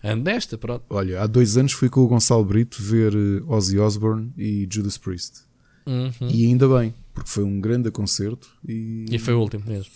Ando 0.03 0.23
nesta, 0.23 0.57
pronto. 0.57 0.83
Olha, 0.89 1.21
há 1.21 1.27
dois 1.27 1.57
anos 1.57 1.71
fui 1.71 1.89
com 1.89 2.01
o 2.01 2.07
Gonçalo 2.07 2.45
Brito 2.45 2.81
ver 2.81 3.13
eh, 3.13 3.43
Ozzy 3.47 3.79
Osbourne 3.79 4.31
e 4.37 4.67
Judas 4.69 4.97
Priest. 4.97 5.43
Uhum. 5.85 6.29
E 6.29 6.45
ainda 6.45 6.67
bem, 6.67 6.93
porque 7.13 7.29
foi 7.29 7.43
um 7.43 7.59
grande 7.59 7.89
concerto. 7.89 8.49
E, 8.67 9.05
e 9.09 9.17
foi 9.17 9.33
o 9.33 9.39
último 9.39 9.63
mesmo. 9.65 9.91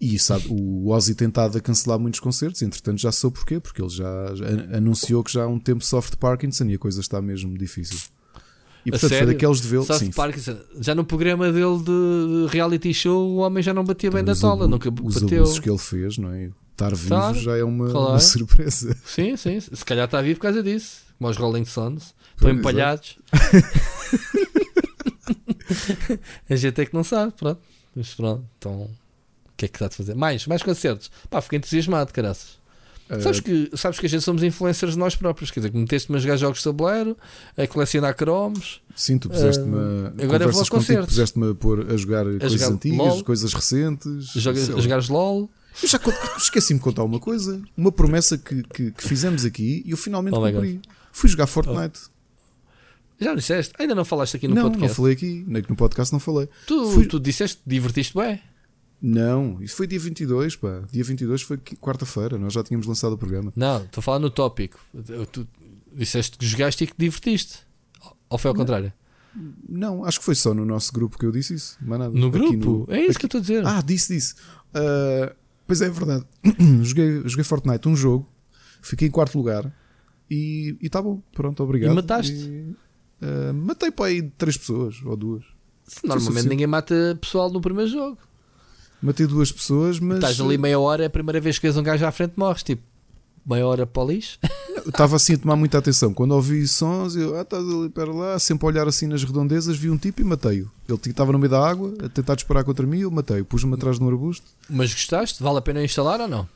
E 0.00 0.16
sabe, 0.18 0.46
o 0.48 0.90
Ozzy 0.90 1.14
tentado 1.14 1.58
a 1.58 1.60
cancelar 1.60 1.98
muitos 1.98 2.20
concertos, 2.20 2.62
entretanto 2.62 3.00
já 3.00 3.10
soube 3.10 3.36
porquê, 3.36 3.58
porque 3.58 3.82
ele 3.82 3.88
já, 3.88 4.34
já 4.34 4.46
anunciou 4.76 5.24
que 5.24 5.32
já 5.32 5.42
há 5.42 5.48
um 5.48 5.58
tempo 5.58 5.84
sofre 5.84 6.12
de 6.12 6.16
Parkinson 6.18 6.66
e 6.66 6.74
a 6.74 6.78
coisa 6.78 7.00
está 7.00 7.20
mesmo 7.20 7.58
difícil. 7.58 7.98
E 8.86 8.92
portanto 8.92 9.14
foi 9.14 9.26
daqueles 9.26 9.60
de 9.60 9.66
vê-lo. 9.66 9.86
Parkinson, 10.14 10.56
já 10.80 10.94
no 10.94 11.04
programa 11.04 11.50
dele 11.50 11.82
de 11.82 12.46
reality 12.52 12.94
show, 12.94 13.28
o 13.28 13.36
homem 13.38 13.60
já 13.60 13.74
não 13.74 13.82
batia 13.82 14.08
bem 14.10 14.22
da 14.22 14.36
tola, 14.36 14.68
nunca 14.68 14.88
os 15.02 15.20
bateu. 15.20 15.42
Os 15.42 15.58
que 15.58 15.68
ele 15.68 15.78
fez, 15.78 16.16
não 16.16 16.32
é? 16.32 16.50
Estar 16.70 16.94
vivo 16.94 17.08
tá, 17.08 17.32
já 17.32 17.56
é 17.56 17.64
uma, 17.64 17.90
claro. 17.90 18.10
uma, 18.10 18.20
surpresa. 18.20 18.96
Sim, 19.04 19.36
sim. 19.36 19.58
Se 19.58 19.84
calhar 19.84 20.04
está 20.04 20.22
vivo 20.22 20.38
por 20.38 20.42
causa 20.42 20.62
disso. 20.62 21.00
Como 21.18 21.28
os 21.28 21.36
Rolling 21.36 21.64
Stones. 21.64 22.14
Estão 22.36 22.52
empalhados. 22.52 23.18
a 26.48 26.54
gente 26.54 26.80
é 26.80 26.86
que 26.86 26.94
não 26.94 27.02
sabe, 27.02 27.32
pronto. 27.32 27.60
Mas 27.96 28.14
pronto, 28.14 28.44
então 28.58 28.88
que 29.58 29.64
é 29.64 29.68
que 29.68 29.78
dá 29.78 29.88
de 29.88 29.96
fazer? 29.96 30.14
Mais, 30.14 30.46
mais 30.46 30.62
concertos. 30.62 31.10
Pá, 31.28 31.42
fiquei 31.42 31.58
entusiasmado, 31.58 32.12
caraças. 32.12 32.56
Uh, 33.10 33.20
sabes, 33.20 33.40
que, 33.40 33.70
sabes 33.74 33.98
que 33.98 34.06
a 34.06 34.08
gente 34.08 34.22
somos 34.22 34.42
influencers 34.42 34.92
de 34.92 34.98
nós 34.98 35.16
próprios, 35.16 35.50
quer 35.50 35.60
dizer, 35.60 35.70
que 35.70 35.78
meteste-me 35.78 36.16
a 36.16 36.20
jogar 36.20 36.36
jogos 36.36 36.58
de 36.58 36.64
tabuleiro, 36.64 37.16
a 37.56 37.66
colecionar 37.66 38.14
cromos. 38.14 38.80
Sim, 38.94 39.18
tu 39.18 39.28
puseste-me 39.28 39.74
uh, 39.74 40.12
agora 40.22 40.46
vou 40.46 40.62
a 40.62 40.66
contigo, 40.66 41.06
puseste-me 41.06 41.50
a, 41.50 41.54
pôr, 41.54 41.90
a 41.90 41.96
jogar 41.96 42.26
a 42.26 42.38
coisas 42.38 42.52
jogar 42.52 42.74
antigas, 42.74 42.98
LOL, 42.98 43.24
coisas 43.24 43.52
recentes. 43.52 44.26
Joga, 44.34 44.60
a 44.60 44.80
jogares 44.80 45.08
LOL. 45.08 45.50
Eu 45.82 45.88
já 45.88 46.00
esqueci-me 46.36 46.78
de 46.78 46.84
contar 46.84 47.02
uma 47.02 47.18
coisa, 47.18 47.60
uma 47.76 47.90
promessa 47.90 48.36
que, 48.36 48.62
que, 48.62 48.90
que 48.92 49.02
fizemos 49.02 49.44
aqui 49.44 49.82
e 49.84 49.90
eu 49.90 49.96
finalmente 49.96 50.36
oh 50.36 50.40
cumpri. 50.40 50.80
Fui 51.12 51.28
jogar 51.28 51.46
Fortnite. 51.46 52.00
Já 53.20 53.34
disseste? 53.34 53.74
Ainda 53.78 53.94
não 53.94 54.04
falaste 54.04 54.36
aqui 54.36 54.46
no 54.46 54.54
não, 54.54 54.62
podcast? 54.64 54.88
Não, 54.88 54.94
falei 54.94 55.12
aqui. 55.14 55.44
No 55.46 55.76
podcast 55.76 56.12
não 56.12 56.20
falei. 56.20 56.48
Tu, 56.66 56.90
Fui... 56.92 57.06
tu 57.06 57.18
disseste, 57.18 57.60
divertiste 57.66 58.14
bem? 58.16 58.40
Não, 59.00 59.62
isso 59.62 59.76
foi 59.76 59.86
dia 59.86 59.98
22, 59.98 60.56
pá. 60.56 60.82
Dia 60.90 61.04
22 61.04 61.42
foi 61.42 61.56
quarta-feira, 61.80 62.36
nós 62.36 62.52
já 62.52 62.62
tínhamos 62.64 62.86
lançado 62.86 63.12
o 63.12 63.18
programa. 63.18 63.52
Não, 63.54 63.84
estou 63.84 64.00
a 64.00 64.02
falar 64.02 64.18
no 64.18 64.30
tópico. 64.30 64.80
Tu 65.30 65.46
disseste 65.92 66.36
que 66.36 66.46
jogaste 66.46 66.84
e 66.84 66.86
que 66.86 66.94
divertiste. 66.98 67.60
Ou 68.28 68.38
foi 68.38 68.48
ao 68.48 68.54
não. 68.54 68.60
contrário? 68.60 68.92
Não, 69.68 70.04
acho 70.04 70.18
que 70.18 70.24
foi 70.24 70.34
só 70.34 70.52
no 70.52 70.64
nosso 70.64 70.92
grupo 70.92 71.18
que 71.18 71.24
eu 71.24 71.30
disse 71.30 71.54
isso. 71.54 71.78
Mais 71.80 72.00
nada. 72.00 72.18
No 72.18 72.30
grupo? 72.30 72.86
No... 72.88 72.94
É 72.94 73.00
isso 73.02 73.10
Aqui... 73.12 73.18
que 73.20 73.24
eu 73.24 73.26
estou 73.26 73.38
a 73.38 73.42
dizer. 73.42 73.66
Ah, 73.66 73.82
disse, 73.82 74.14
disse. 74.14 74.34
Uh, 74.70 75.34
pois 75.66 75.80
é, 75.80 75.86
é 75.86 75.90
verdade. 75.90 76.24
joguei, 76.82 77.22
joguei 77.24 77.44
Fortnite 77.44 77.88
um 77.88 77.94
jogo, 77.94 78.28
fiquei 78.82 79.08
em 79.08 79.10
quarto 79.10 79.38
lugar 79.38 79.72
e 80.30 80.76
está 80.82 81.00
bom. 81.00 81.22
Pronto, 81.32 81.62
obrigado. 81.62 81.92
E 81.92 81.94
mataste? 81.94 82.32
E, 82.32 82.74
uh, 83.24 83.54
matei 83.54 83.90
para 83.90 84.06
aí 84.06 84.22
três 84.22 84.56
pessoas 84.56 85.00
ou 85.04 85.16
duas. 85.16 85.44
Normalmente 86.04 86.48
ninguém 86.48 86.66
mata 86.66 87.16
pessoal 87.20 87.50
no 87.50 87.60
primeiro 87.60 87.90
jogo. 87.90 88.18
Matei 89.00 89.26
duas 89.26 89.52
pessoas, 89.52 90.00
mas. 90.00 90.18
Estás 90.18 90.40
ali 90.40 90.58
meia 90.58 90.78
hora, 90.78 91.04
é 91.04 91.06
a 91.06 91.10
primeira 91.10 91.40
vez 91.40 91.58
que 91.58 91.62
vês 91.66 91.76
um 91.76 91.82
gajo 91.82 92.04
à 92.04 92.10
frente, 92.10 92.34
morres. 92.36 92.62
Tipo, 92.62 92.82
meia 93.46 93.66
hora 93.66 93.86
para 93.86 94.02
o 94.02 94.10
lixo. 94.10 94.38
Estava 94.86 95.16
assim 95.16 95.34
a 95.34 95.38
tomar 95.38 95.56
muita 95.56 95.78
atenção. 95.78 96.14
Quando 96.14 96.32
ouvi 96.32 96.66
sons, 96.66 97.14
eu, 97.14 97.36
ah, 97.36 97.42
estás 97.42 97.62
ali 97.62 97.90
para 97.90 98.10
lá, 98.10 98.38
sempre 98.38 98.66
a 98.66 98.68
olhar 98.68 98.88
assim 98.88 99.06
nas 99.06 99.22
redondezas, 99.22 99.76
vi 99.76 99.90
um 99.90 99.98
tipo 99.98 100.22
e 100.22 100.24
matei-o. 100.24 100.70
Ele 100.88 100.98
estava 101.04 101.30
no 101.32 101.38
meio 101.38 101.50
da 101.50 101.68
água, 101.68 101.92
a 102.02 102.08
tentar 102.08 102.34
disparar 102.36 102.64
contra 102.64 102.86
mim, 102.86 103.00
eu 103.00 103.10
matei-o. 103.10 103.44
Pus-me 103.44 103.74
atrás 103.74 103.98
de 103.98 104.04
um 104.04 104.08
arbusto. 104.08 104.46
Mas 104.68 104.92
gostaste? 104.94 105.42
Vale 105.42 105.58
a 105.58 105.60
pena 105.60 105.84
instalar 105.84 106.20
ou 106.20 106.28
não? 106.28 106.48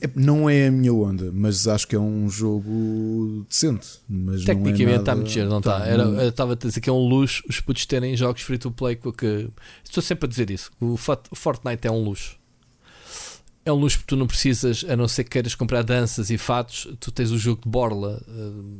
É, 0.00 0.08
não 0.14 0.48
é 0.48 0.68
a 0.68 0.70
minha 0.70 0.92
onda, 0.92 1.32
mas 1.32 1.66
acho 1.66 1.88
que 1.88 1.96
é 1.96 1.98
um 1.98 2.28
jogo 2.28 3.44
decente. 3.48 3.98
Mas 4.08 4.44
Tecnicamente 4.44 4.84
não 4.84 4.92
é 4.92 4.96
está 4.96 5.14
muito 5.16 5.30
giro, 5.30 5.48
não 5.48 5.58
está? 5.58 5.80
Tá, 5.80 6.24
estava 6.26 6.52
a 6.52 6.56
dizer 6.56 6.80
que 6.80 6.88
é 6.88 6.92
um 6.92 7.08
luxo 7.08 7.42
os 7.48 7.60
putos 7.60 7.84
terem 7.86 8.16
jogos 8.16 8.42
free 8.42 8.58
to 8.58 8.70
play. 8.70 8.94
Que, 8.94 9.48
estou 9.82 10.02
sempre 10.02 10.26
a 10.26 10.28
dizer 10.28 10.50
isso. 10.50 10.70
O 10.80 10.96
Fortnite 10.96 11.88
é 11.88 11.90
um 11.90 12.04
luxo. 12.04 12.38
É 13.64 13.72
um 13.72 13.76
luxo 13.76 13.98
porque 13.98 14.14
tu 14.14 14.16
não 14.16 14.26
precisas, 14.26 14.84
a 14.88 14.96
não 14.96 15.08
ser 15.08 15.24
que 15.24 15.30
queiras 15.30 15.54
comprar 15.54 15.82
danças 15.82 16.30
e 16.30 16.38
fatos, 16.38 16.88
tu 17.00 17.10
tens 17.10 17.30
o 17.32 17.38
jogo 17.38 17.62
de 17.62 17.68
borla 17.68 18.22
uh, 18.28 18.74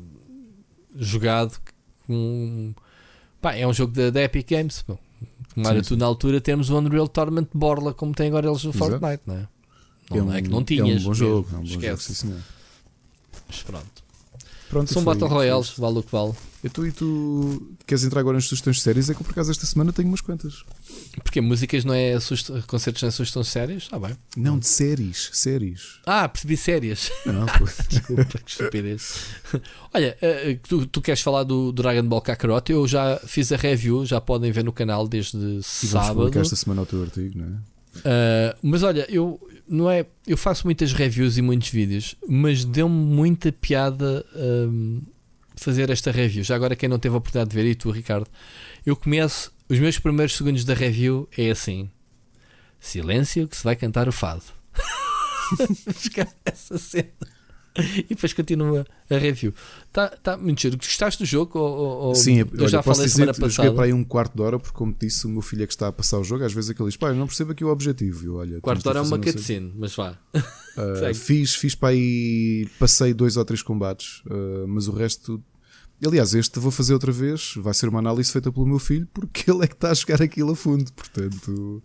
jogado 0.95 1.59
com. 2.07 2.73
Pá, 3.41 3.55
é 3.55 3.67
um 3.67 3.73
jogo 3.73 3.93
da, 3.93 4.11
da 4.11 4.23
Epic 4.23 4.49
Games. 4.49 4.85
Como 5.55 5.69
era 5.69 5.83
tu 5.83 5.97
na 5.97 6.07
altura, 6.07 6.41
temos 6.41 6.71
o 6.71 6.79
Unreal 6.79 7.09
Tournament 7.09 7.49
de 7.53 7.59
borla, 7.59 7.93
como 7.93 8.15
tem 8.15 8.29
agora 8.29 8.49
eles 8.49 8.63
no. 8.63 8.73
Fortnite, 8.73 9.23
não 9.27 9.35
é? 9.35 9.49
Não 10.11 10.19
é, 10.19 10.23
um, 10.23 10.33
é 10.35 10.43
que 10.43 10.49
não 10.49 10.65
tinhas. 10.65 10.89
É 10.89 11.01
um 11.01 11.05
bom 11.05 11.15
jogo. 11.15 11.49
É 11.53 11.57
um 11.57 11.59
bom 11.61 11.65
Esquece. 11.65 11.87
jogo 11.87 12.01
sim, 12.03 12.15
senhor. 12.15 12.41
Mas 13.49 13.63
pronto. 13.63 13.87
pronto 14.69 14.93
São 14.93 15.05
Battle 15.05 15.29
Royales, 15.29 15.71
vale 15.71 15.99
o 15.99 16.03
que 16.03 16.13
vale. 16.13 16.35
E 16.63 16.69
tu, 16.69 16.87
e 16.87 16.93
tu 16.93 17.75
queres 17.87 18.05
entrar 18.05 18.21
agora 18.21 18.37
nas 18.37 18.45
sugestões 18.45 18.77
de 18.77 18.83
séries? 18.83 19.09
É 19.09 19.15
que 19.15 19.25
por 19.25 19.31
acaso 19.31 19.51
esta 19.51 19.65
semana 19.65 19.95
tenho 19.95 20.09
umas 20.09 20.21
quantas. 20.21 20.63
Porque 21.25 21.41
músicas 21.41 21.85
não 21.87 21.95
é 21.95 22.19
concertos 22.67 23.03
não 23.03 23.09
é 23.09 23.11
sugestão 23.11 23.41
de 23.41 23.49
séries? 23.49 23.89
Ah, 23.91 23.99
bem. 23.99 24.17
Não, 24.37 24.59
de 24.59 24.67
séries. 24.67 25.31
Séries. 25.33 26.01
Ah, 26.05 26.29
percebi 26.29 26.59
séries. 26.59 27.11
Não, 27.25 27.47
Desculpa, 27.89 28.39
que 28.39 28.51
estupidez. 28.51 29.25
Olha, 29.95 30.17
uh, 30.21 30.69
tu, 30.69 30.87
tu, 30.87 31.01
queres 31.01 31.23
falar 31.23 31.45
do 31.45 31.73
Dragon 31.73 32.07
Ball 32.07 32.21
Kakarot? 32.21 32.71
Eu 32.71 32.87
já 32.87 33.19
fiz 33.27 33.51
a 33.53 33.57
review, 33.57 34.05
já 34.05 34.21
podem 34.21 34.53
ver 34.53 34.63
no 34.63 34.73
canal 34.73 35.09
desde 35.09 35.39
e 35.39 35.63
sábado. 35.63 36.39
esta 36.39 36.57
semana 36.57 36.83
o 36.83 36.87
teu 36.87 37.03
artigo, 37.03 37.39
não 37.39 37.47
é? 37.47 37.81
Uh, 37.97 38.57
mas 38.63 38.83
olha, 38.83 39.07
eu 39.11 39.41
não 39.71 39.89
é, 39.89 40.05
eu 40.27 40.37
faço 40.37 40.67
muitas 40.67 40.93
reviews 40.93 41.39
e 41.39 41.43
muitos 41.43 41.69
vídeos, 41.69 42.17
mas 42.29 42.65
deu-me 42.65 42.95
muita 42.95 43.53
piada 43.53 44.27
um, 44.35 45.01
fazer 45.55 45.91
esta 45.91 46.11
review. 46.11 46.43
Já 46.43 46.57
agora 46.57 46.75
quem 46.75 46.89
não 46.89 46.99
teve 46.99 47.15
a 47.15 47.19
oportunidade 47.19 47.51
de 47.51 47.57
ver, 47.57 47.71
e 47.71 47.75
tu, 47.77 47.91
Ricardo, 47.91 48.27
eu 48.85 48.97
começo 48.97 49.53
os 49.69 49.79
meus 49.79 49.97
primeiros 49.97 50.37
segundos 50.37 50.65
da 50.65 50.75
review 50.75 51.29
é 51.39 51.51
assim: 51.51 51.89
silêncio 52.81 53.47
que 53.47 53.57
se 53.57 53.63
vai 53.63 53.77
cantar 53.77 54.09
o 54.09 54.13
fado. 54.13 54.43
essa 56.45 56.77
cena. 56.77 57.40
e 57.99 58.15
depois 58.15 58.33
continua 58.33 58.85
a 59.09 59.17
review. 59.17 59.55
Está 59.87 60.09
tá 60.09 60.37
muito 60.37 60.61
giro. 60.61 60.77
Gostaste 60.77 61.23
do 61.23 61.27
jogo? 61.27 61.59
Ou, 61.59 62.09
ou 62.09 62.15
Sim, 62.15 62.41
eu 62.41 62.49
olha, 62.59 62.69
já 62.69 62.83
falei 62.83 63.05
dizer, 63.05 63.15
semana 63.17 63.35
passada. 63.35 63.69
Eu 63.69 63.75
para 63.75 63.85
aí 63.85 63.93
um 63.93 64.03
quarto 64.03 64.35
de 64.35 64.43
hora, 64.43 64.59
porque, 64.59 64.77
como 64.77 64.93
te 64.93 65.07
disse, 65.07 65.27
o 65.27 65.31
meu 65.31 65.43
filho 65.43 65.63
é 65.63 65.67
que 65.67 65.73
está 65.73 65.89
a 65.89 65.93
passar 65.93 66.19
o 66.19 66.25
jogo. 66.25 66.45
Às 66.45 66.53
vezes 66.53 66.71
é 66.71 66.75
que 66.75 66.83
ele 66.83 66.89
diz: 66.89 66.97
pai, 66.97 67.15
não 67.15 67.27
percebo 67.27 67.53
aqui 67.53 67.65
o 67.65 67.69
objetivo. 67.69 68.27
Eu, 68.27 68.35
olha, 68.37 68.61
quarto 68.61 68.83
de 68.83 68.89
hora 68.89 68.99
é 68.99 69.03
uma 69.03 69.19
cutscene, 69.19 69.73
mas 69.77 69.95
vá. 69.95 70.19
Uh, 70.71 71.13
fiz, 71.13 71.57
fiz 71.57 71.75
para 71.75 71.89
aí, 71.89 72.67
passei 72.79 73.13
dois 73.13 73.37
ou 73.37 73.45
três 73.45 73.61
combates, 73.61 74.23
uh, 74.27 74.67
mas 74.69 74.87
o 74.87 74.93
resto. 74.93 75.43
Aliás, 76.03 76.33
este 76.33 76.61
vou 76.61 76.71
fazer 76.71 76.95
outra 76.95 77.11
vez. 77.11 77.55
Vai 77.57 77.75
ser 77.75 77.89
uma 77.89 77.99
análise 77.99 78.31
feita 78.31 78.53
pelo 78.53 78.65
meu 78.65 78.79
filho, 78.79 79.07
porque 79.13 79.51
ele 79.51 79.65
é 79.65 79.67
que 79.67 79.75
está 79.75 79.91
a 79.91 79.95
chegar 79.95 80.23
aquilo 80.23 80.53
a 80.53 80.57
fundo. 80.57 80.91
Portanto. 80.93 81.83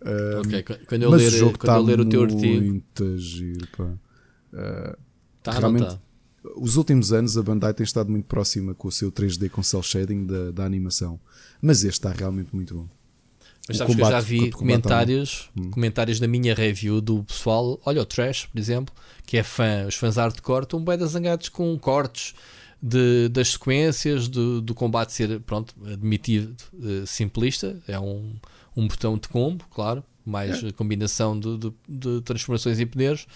Uh, 0.00 0.40
ok, 0.40 0.62
quando 0.88 1.02
eu 1.02 1.10
ler, 1.10 1.28
o, 1.28 1.30
jogo 1.30 1.58
quando 1.58 1.76
eu 1.76 1.82
ler 1.82 2.00
o 2.00 2.04
teu 2.06 2.22
artigo. 2.22 2.64
Muito 2.64 3.18
giro, 3.18 3.68
pá. 3.76 3.84
Uh, 3.84 5.03
Tá, 5.44 5.52
Realmente, 5.52 5.88
tá. 5.88 6.00
os 6.56 6.76
últimos 6.76 7.12
anos 7.12 7.36
a 7.36 7.42
Bandai 7.42 7.74
tem 7.74 7.84
estado 7.84 8.10
muito 8.10 8.24
próxima 8.24 8.74
com 8.74 8.88
o 8.88 8.90
seu 8.90 9.12
3D 9.12 9.50
com 9.50 9.62
cel 9.62 9.82
shading 9.82 10.24
da, 10.24 10.50
da 10.50 10.64
animação, 10.64 11.20
mas 11.60 11.84
este 11.84 11.98
está 11.98 12.10
realmente 12.10 12.48
muito 12.56 12.74
bom. 12.74 12.88
Mas 13.68 13.76
sabes 13.76 13.94
combate, 13.94 14.10
que 14.10 14.16
eu 14.16 14.20
já 14.20 14.26
vi 14.26 14.50
comentários, 14.50 15.50
hum. 15.54 15.70
comentários 15.70 16.18
da 16.18 16.26
minha 16.26 16.54
review 16.54 17.00
do 17.02 17.22
pessoal. 17.24 17.78
Olha, 17.84 18.00
o 18.00 18.06
Trash, 18.06 18.46
por 18.46 18.58
exemplo, 18.58 18.94
que 19.26 19.36
é 19.36 19.42
fã, 19.42 19.86
os 19.86 19.94
fãs 19.94 20.16
hardcore 20.16 20.64
estão 20.64 20.82
bem 20.82 20.96
desangados 20.96 21.50
com 21.50 21.78
cortes 21.78 22.34
de, 22.80 23.28
das 23.28 23.52
sequências, 23.52 24.26
do, 24.26 24.62
do 24.62 24.74
combate 24.74 25.12
ser, 25.12 25.40
pronto, 25.40 25.74
admitido 25.86 26.56
uh, 26.72 27.06
simplista. 27.06 27.76
É 27.86 28.00
um, 28.00 28.34
um 28.74 28.88
botão 28.88 29.18
de 29.18 29.28
combo, 29.28 29.64
claro, 29.70 30.02
mais 30.24 30.62
é. 30.62 30.72
combinação 30.72 31.38
de, 31.38 31.58
de, 31.58 31.72
de 31.86 32.20
transformações 32.22 32.80
e 32.80 32.86
poderes. 32.86 33.26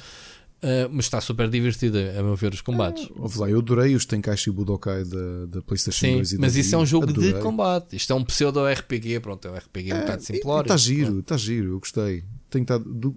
Uh, 0.60 0.90
mas 0.90 1.04
está 1.04 1.20
super 1.20 1.48
divertida 1.48 2.18
a 2.18 2.22
meu 2.22 2.34
ver 2.34 2.52
os 2.52 2.60
combates. 2.60 3.08
É, 3.08 3.38
lá, 3.38 3.48
eu 3.48 3.60
adorei 3.60 3.94
os 3.94 4.04
Tenkaichi 4.04 4.50
Budokai 4.50 5.04
da, 5.04 5.46
da 5.46 5.62
PlayStation 5.62 6.06
Sim, 6.06 6.16
2 6.16 6.32
e 6.32 6.38
mas 6.38 6.56
isso 6.56 6.74
é 6.74 6.78
um 6.78 6.84
jogo 6.84 7.08
adorei. 7.08 7.32
de 7.32 7.40
combate. 7.40 7.94
Isto 7.94 8.12
é 8.12 8.16
um 8.16 8.24
pseudo 8.24 8.66
RPG, 8.66 9.20
pronto, 9.20 9.46
é 9.46 9.52
um 9.52 9.54
RPG 9.54 9.92
é, 9.92 9.94
um 9.94 10.00
bocado 10.00 10.22
simplório. 10.24 10.66
Está 10.66 10.76
giro, 10.76 11.20
está 11.20 11.36
giro, 11.36 11.74
eu 11.74 11.78
gostei. 11.78 12.24
Tenho 12.50 12.62
estado, 12.64 12.92
do, 12.92 13.14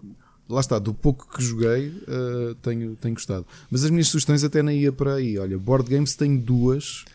lá 0.47 0.59
está, 0.59 0.77
do 0.77 0.93
pouco 0.93 1.27
que 1.35 1.43
joguei, 1.43 1.87
uh, 1.87 2.53
tenho, 2.61 2.95
tenho 2.97 3.15
gostado. 3.15 3.47
Mas 3.71 3.83
as 3.83 3.89
minhas 3.89 4.09
sugestões 4.09 4.43
até 4.43 4.61
nem 4.61 4.79
ia 4.79 4.91
para 4.91 5.15
aí. 5.15 5.39
Olha, 5.39 5.57
Board 5.57 5.89
Games 5.89 6.15
tenho 6.15 6.39
duas. 6.39 7.05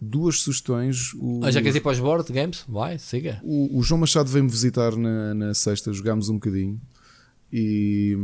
Duas 0.00 0.40
sugestões. 0.40 1.12
O, 1.14 1.40
ah, 1.42 1.50
já 1.50 1.60
queres 1.60 1.76
ir 1.76 1.80
para 1.80 1.92
os 1.92 1.98
board 1.98 2.30
games? 2.30 2.64
Vai, 2.68 2.98
siga. 2.98 3.40
O, 3.42 3.78
o 3.78 3.82
João 3.82 4.00
Machado 4.00 4.28
veio-me 4.30 4.50
visitar 4.50 4.94
na, 4.94 5.32
na 5.32 5.54
sexta, 5.54 5.90
jogámos 5.90 6.28
um 6.28 6.34
bocadinho 6.34 6.78
e, 7.52 8.16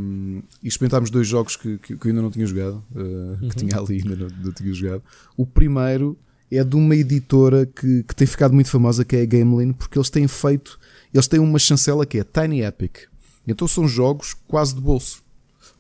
e 0.62 0.68
experimentámos 0.68 1.10
dois 1.10 1.26
jogos 1.26 1.56
que, 1.56 1.78
que, 1.78 1.96
que, 1.96 2.06
eu 2.06 2.10
ainda 2.10 2.22
não 2.22 2.30
tinha 2.30 2.46
jogado, 2.46 2.84
uh, 2.94 2.98
uhum. 3.40 3.48
que 3.48 3.56
tinha 3.56 3.76
ali 3.76 4.02
ainda 4.02 4.16
não, 4.16 4.28
não, 4.44 4.52
tinha 4.52 4.72
jogado. 4.72 5.02
O 5.36 5.46
primeiro 5.46 6.18
é 6.50 6.62
de 6.62 6.76
uma 6.76 6.94
editora 6.94 7.64
que, 7.64 8.02
que 8.02 8.14
tem 8.14 8.26
ficado 8.26 8.52
muito 8.52 8.68
famosa, 8.68 9.04
que 9.04 9.16
é 9.16 9.22
a 9.22 9.26
Gamelin, 9.26 9.72
porque 9.72 9.96
eles 9.96 10.10
têm 10.10 10.26
feito, 10.26 10.78
eles 11.14 11.26
têm 11.26 11.40
uma 11.40 11.58
chancela 11.58 12.04
que 12.04 12.18
é 12.18 12.24
Tiny 12.24 12.62
Epic. 12.62 12.98
Então 13.46 13.66
são 13.66 13.88
jogos 13.88 14.34
quase 14.46 14.74
de 14.74 14.80
bolso, 14.80 15.22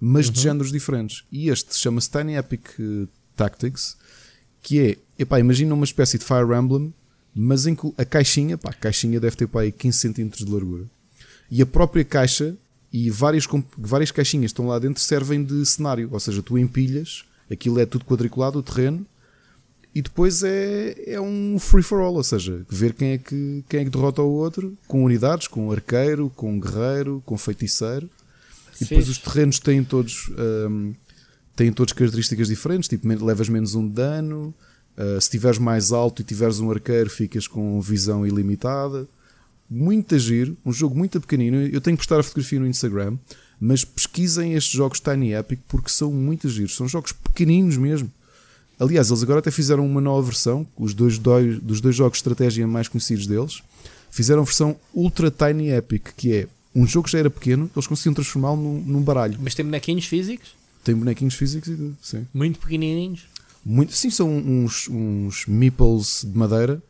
mas 0.00 0.26
uhum. 0.26 0.32
de 0.32 0.40
géneros 0.40 0.72
diferentes. 0.72 1.24
E 1.30 1.48
este 1.48 1.76
chama-se 1.76 2.10
Tiny 2.10 2.36
Epic 2.36 2.68
eh, 2.78 3.06
Tactics, 3.36 3.96
que 4.60 4.80
é, 4.80 4.96
epá, 5.18 5.38
imagina 5.38 5.74
uma 5.74 5.84
espécie 5.84 6.18
de 6.18 6.24
Fire 6.24 6.56
Emblem, 6.56 6.92
mas 7.34 7.66
em 7.66 7.74
que 7.74 7.92
a 7.96 8.04
caixinha, 8.04 8.56
pá, 8.56 8.70
a 8.70 8.74
caixinha 8.74 9.20
deve 9.20 9.36
ter 9.36 9.46
pá, 9.46 9.60
aí 9.62 9.72
15 9.72 10.12
cm 10.12 10.28
de 10.28 10.44
largura. 10.50 10.84
E 11.50 11.60
a 11.60 11.66
própria 11.66 12.04
caixa 12.04 12.56
e 12.92 13.08
várias, 13.10 13.48
várias 13.78 14.10
caixinhas 14.10 14.50
estão 14.50 14.66
lá 14.66 14.78
dentro 14.78 15.02
servem 15.02 15.42
de 15.42 15.64
cenário, 15.64 16.08
ou 16.12 16.20
seja, 16.20 16.42
tu 16.42 16.58
empilhas, 16.58 17.24
aquilo 17.50 17.80
é 17.80 17.86
tudo 17.86 18.04
quadriculado, 18.04 18.58
o 18.58 18.62
terreno, 18.62 19.06
e 19.94 20.02
depois 20.02 20.42
é, 20.42 20.94
é 21.14 21.20
um 21.20 21.58
free 21.58 21.82
for 21.82 22.00
all, 22.00 22.14
ou 22.14 22.22
seja, 22.22 22.64
ver 22.68 22.92
quem 22.92 23.12
é, 23.12 23.18
que, 23.18 23.64
quem 23.68 23.80
é 23.80 23.84
que 23.84 23.90
derrota 23.90 24.20
o 24.22 24.30
outro, 24.30 24.76
com 24.86 25.04
unidades, 25.04 25.48
com 25.48 25.72
arqueiro, 25.72 26.30
com 26.36 26.60
guerreiro, 26.60 27.22
com 27.24 27.36
feiticeiro, 27.38 28.10
e 28.80 28.84
depois 28.84 29.08
os 29.08 29.18
terrenos 29.18 29.58
têm 29.58 29.82
todos, 29.84 30.30
um, 30.68 30.94
têm 31.54 31.72
todos 31.72 31.92
características 31.92 32.48
diferentes, 32.48 32.88
tipo, 32.88 33.06
levas 33.24 33.48
menos 33.48 33.74
um 33.74 33.86
de 33.86 33.94
dano, 33.94 34.54
uh, 34.96 35.20
se 35.20 35.26
estiveres 35.26 35.58
mais 35.58 35.92
alto 35.92 36.20
e 36.20 36.24
tiveres 36.24 36.58
um 36.58 36.70
arqueiro, 36.70 37.08
ficas 37.08 37.46
com 37.46 37.80
visão 37.80 38.26
ilimitada 38.26 39.08
muito 39.72 40.18
giro, 40.18 40.56
um 40.64 40.72
jogo 40.72 40.96
muito 40.96 41.20
pequenino. 41.20 41.62
Eu 41.66 41.80
tenho 41.80 41.96
que 41.96 42.02
postar 42.02 42.20
a 42.20 42.22
fotografia 42.22 42.60
no 42.60 42.66
Instagram, 42.66 43.16
mas 43.58 43.84
pesquisem 43.84 44.52
estes 44.54 44.72
jogos 44.72 45.00
Tiny 45.00 45.32
Epic 45.32 45.60
porque 45.66 45.88
são 45.88 46.12
muito 46.12 46.48
giros. 46.48 46.76
São 46.76 46.86
jogos 46.86 47.12
pequeninos 47.12 47.76
mesmo. 47.76 48.10
Aliás, 48.78 49.08
eles 49.08 49.22
agora 49.22 49.38
até 49.38 49.50
fizeram 49.50 49.86
uma 49.86 50.00
nova 50.00 50.22
versão, 50.22 50.66
os 50.76 50.92
dois, 50.92 51.18
dois 51.18 51.60
dos 51.60 51.80
dois 51.80 51.94
jogos 51.94 52.18
de 52.18 52.22
estratégia 52.22 52.66
mais 52.66 52.88
conhecidos 52.88 53.26
deles. 53.26 53.62
Fizeram 54.10 54.42
a 54.42 54.44
versão 54.44 54.76
Ultra 54.92 55.30
Tiny 55.30 55.70
Epic, 55.70 56.08
que 56.16 56.34
é 56.34 56.48
um 56.74 56.86
jogo 56.86 57.06
que 57.06 57.12
já 57.12 57.18
era 57.18 57.30
pequeno, 57.30 57.70
eles 57.74 57.86
conseguiam 57.86 58.14
transformá-lo 58.14 58.56
num, 58.56 58.80
num, 58.80 59.02
baralho. 59.02 59.38
Mas 59.40 59.54
tem 59.54 59.64
bonequinhos 59.64 60.06
físicos? 60.06 60.54
Tem 60.84 60.94
bonequinhos 60.94 61.34
físicos 61.34 61.68
e 61.68 61.76
tudo, 61.76 61.96
sim. 62.02 62.26
Muito 62.34 62.58
pequenininhos? 62.58 63.26
Muito, 63.64 63.92
sim, 63.92 64.10
são 64.10 64.28
uns, 64.28 64.88
uns 64.88 65.46
meeples 65.46 66.26
de 66.26 66.36
madeira, 66.36 66.82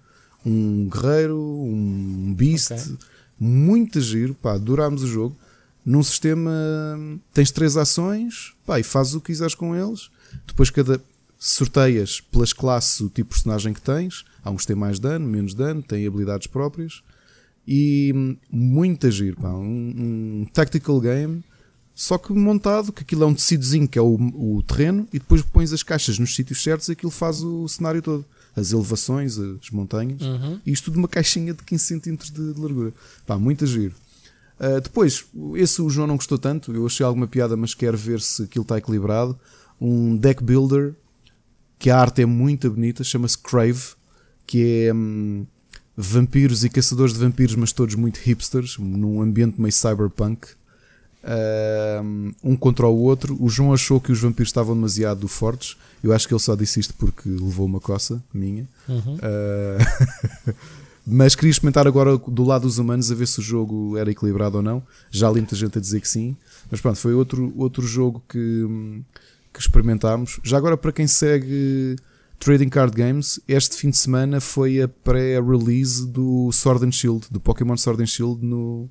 um 0.45 0.89
guerreiro, 0.89 1.39
um 1.39 2.35
beast, 2.35 2.73
okay. 2.73 2.97
muito 3.39 4.01
giro, 4.01 4.35
pá, 4.35 4.57
durámos 4.59 5.03
o 5.03 5.07
jogo. 5.07 5.37
Num 5.85 6.03
sistema 6.03 6.53
tens 7.33 7.51
três 7.51 7.77
ações, 7.77 8.55
pá, 8.65 8.79
e 8.79 8.83
fazes 8.83 9.15
o 9.15 9.21
que 9.21 9.33
quiseres 9.33 9.55
com 9.55 9.75
eles. 9.75 10.11
Depois 10.47 10.71
cada 10.71 11.01
sorteias 11.39 12.21
pelas 12.21 12.53
classes 12.53 13.01
o 13.01 13.09
tipo 13.09 13.31
de 13.31 13.43
personagem 13.43 13.73
que 13.73 13.81
tens. 13.81 14.25
Há 14.45 14.51
uns 14.51 14.63
que 14.63 14.69
têm 14.69 14.77
mais 14.77 14.99
dano, 14.99 15.27
menos 15.27 15.55
dano, 15.55 15.83
têm 15.83 16.07
habilidades 16.07 16.47
próprias. 16.47 17.03
E 17.67 18.37
muito 18.51 19.11
giro, 19.11 19.37
pá, 19.41 19.49
um, 19.49 20.43
um 20.43 20.47
tactical 20.53 21.01
game 21.01 21.43
só 21.95 22.17
que 22.17 22.33
montado, 22.33 22.93
que 22.93 23.03
aquilo 23.03 23.25
é 23.25 23.27
um 23.27 23.35
tecidozinho 23.35 23.87
que 23.87 23.99
é 23.99 24.03
o, 24.03 24.15
o 24.15 24.63
terreno, 24.63 25.07
e 25.13 25.19
depois 25.19 25.43
pões 25.43 25.73
as 25.73 25.83
caixas 25.83 26.19
nos 26.19 26.35
sítios 26.35 26.63
certos 26.63 26.89
e 26.89 26.93
aquilo 26.93 27.11
faz 27.11 27.43
o 27.43 27.69
cenário 27.69 28.01
todo. 28.01 28.25
As 28.55 28.73
elevações, 28.73 29.39
as 29.39 29.71
montanhas, 29.71 30.21
uhum. 30.21 30.61
e 30.67 30.73
isto 30.73 30.85
tudo 30.87 30.97
numa 30.97 31.09
caixinha 31.09 31.55
de 31.55 31.63
15 31.63 32.01
cm 32.01 32.17
de, 32.17 32.53
de 32.53 32.61
largura. 32.61 32.93
Pá, 33.27 33.39
muito 33.39 33.67
giro. 33.67 33.95
Uh, 34.61 34.81
depois, 34.81 35.25
esse 35.55 35.81
o 35.81 35.89
João 35.89 36.07
não 36.07 36.17
gostou 36.17 36.39
tanto, 36.39 36.73
eu 36.73 36.85
achei 36.85 37.05
alguma 37.05 37.27
piada, 37.27 37.57
mas 37.57 37.75
quero 37.75 37.97
ver 37.97 38.21
se 38.21 38.43
aquilo 38.43 38.63
está 38.63 38.77
equilibrado. 38.77 39.39
Um 39.81 40.17
deck 40.17 40.45
builder, 40.45 40.95
que 41.79 41.91
a 41.91 41.99
arte 41.99 42.23
é 42.23 42.27
muito 42.27 42.71
bonita, 42.71 43.03
chama-se 43.03 43.39
Crave, 43.39 43.83
que 44.47 44.87
é 44.87 44.95
hum, 44.95 45.47
vampiros 45.97 46.63
e 46.63 46.69
caçadores 46.69 47.15
de 47.15 47.21
vampiros, 47.21 47.57
mas 47.57 47.73
todos 47.73 47.95
muito 47.95 48.19
hipsters, 48.19 48.77
num 48.79 49.23
ambiente 49.23 49.61
meio 49.61 49.73
cyberpunk 49.73 50.49
um 52.43 52.57
contra 52.57 52.87
o 52.87 52.99
outro. 52.99 53.37
O 53.41 53.49
João 53.49 53.73
achou 53.73 54.01
que 54.01 54.13
os 54.13 54.21
vampiros 54.21 54.49
estavam 54.49 54.75
demasiado 54.75 55.27
fortes. 55.29 55.77
Eu 56.03 56.13
acho 56.13 56.27
que 56.27 56.35
ele 56.35 56.41
só 56.41 56.55
disse 56.57 56.81
isto 56.81 56.95
porque 56.95 57.29
levou 57.29 57.67
uma 57.67 57.81
coça 57.81 58.23
minha. 58.33 58.67
Uhum. 58.89 59.17
Uh, 59.17 60.55
mas 61.07 61.35
queria 61.35 61.51
experimentar 61.51 61.87
agora 61.87 62.17
do 62.17 62.45
lado 62.45 62.63
dos 62.63 62.79
humanos 62.79 63.11
a 63.11 63.15
ver 63.15 63.27
se 63.29 63.39
o 63.39 63.43
jogo 63.43 63.97
era 63.97 64.11
equilibrado 64.11 64.57
ou 64.57 64.63
não. 64.63 64.83
Já 65.11 65.29
li 65.29 65.41
muita 65.41 65.57
gente 65.57 65.79
a 65.79 65.81
dizer 65.81 66.01
que 66.01 66.09
sim. 66.09 66.37
Mas 66.71 66.81
pronto, 66.81 66.99
foi 66.99 67.15
outro, 67.15 67.53
outro 67.57 67.87
jogo 67.87 68.23
que, 68.29 69.03
que 69.53 69.61
experimentámos. 69.61 70.41
Já 70.43 70.57
agora, 70.57 70.77
para 70.77 70.93
quem 70.93 71.07
segue 71.07 71.97
Trading 72.41 72.69
Card 72.69 72.97
Games, 72.97 73.39
este 73.47 73.77
fim 73.77 73.91
de 73.91 73.99
semana 73.99 74.41
foi 74.41 74.83
a 74.83 74.89
pré-release 74.89 76.05
do 76.05 76.51
Sword 76.51 76.85
and 76.85 76.91
Shield, 76.91 77.29
do 77.31 77.39
Pokémon 77.39 77.77
Sword 77.77 78.03
and 78.03 78.07
Shield 78.07 78.45
no, 78.45 78.91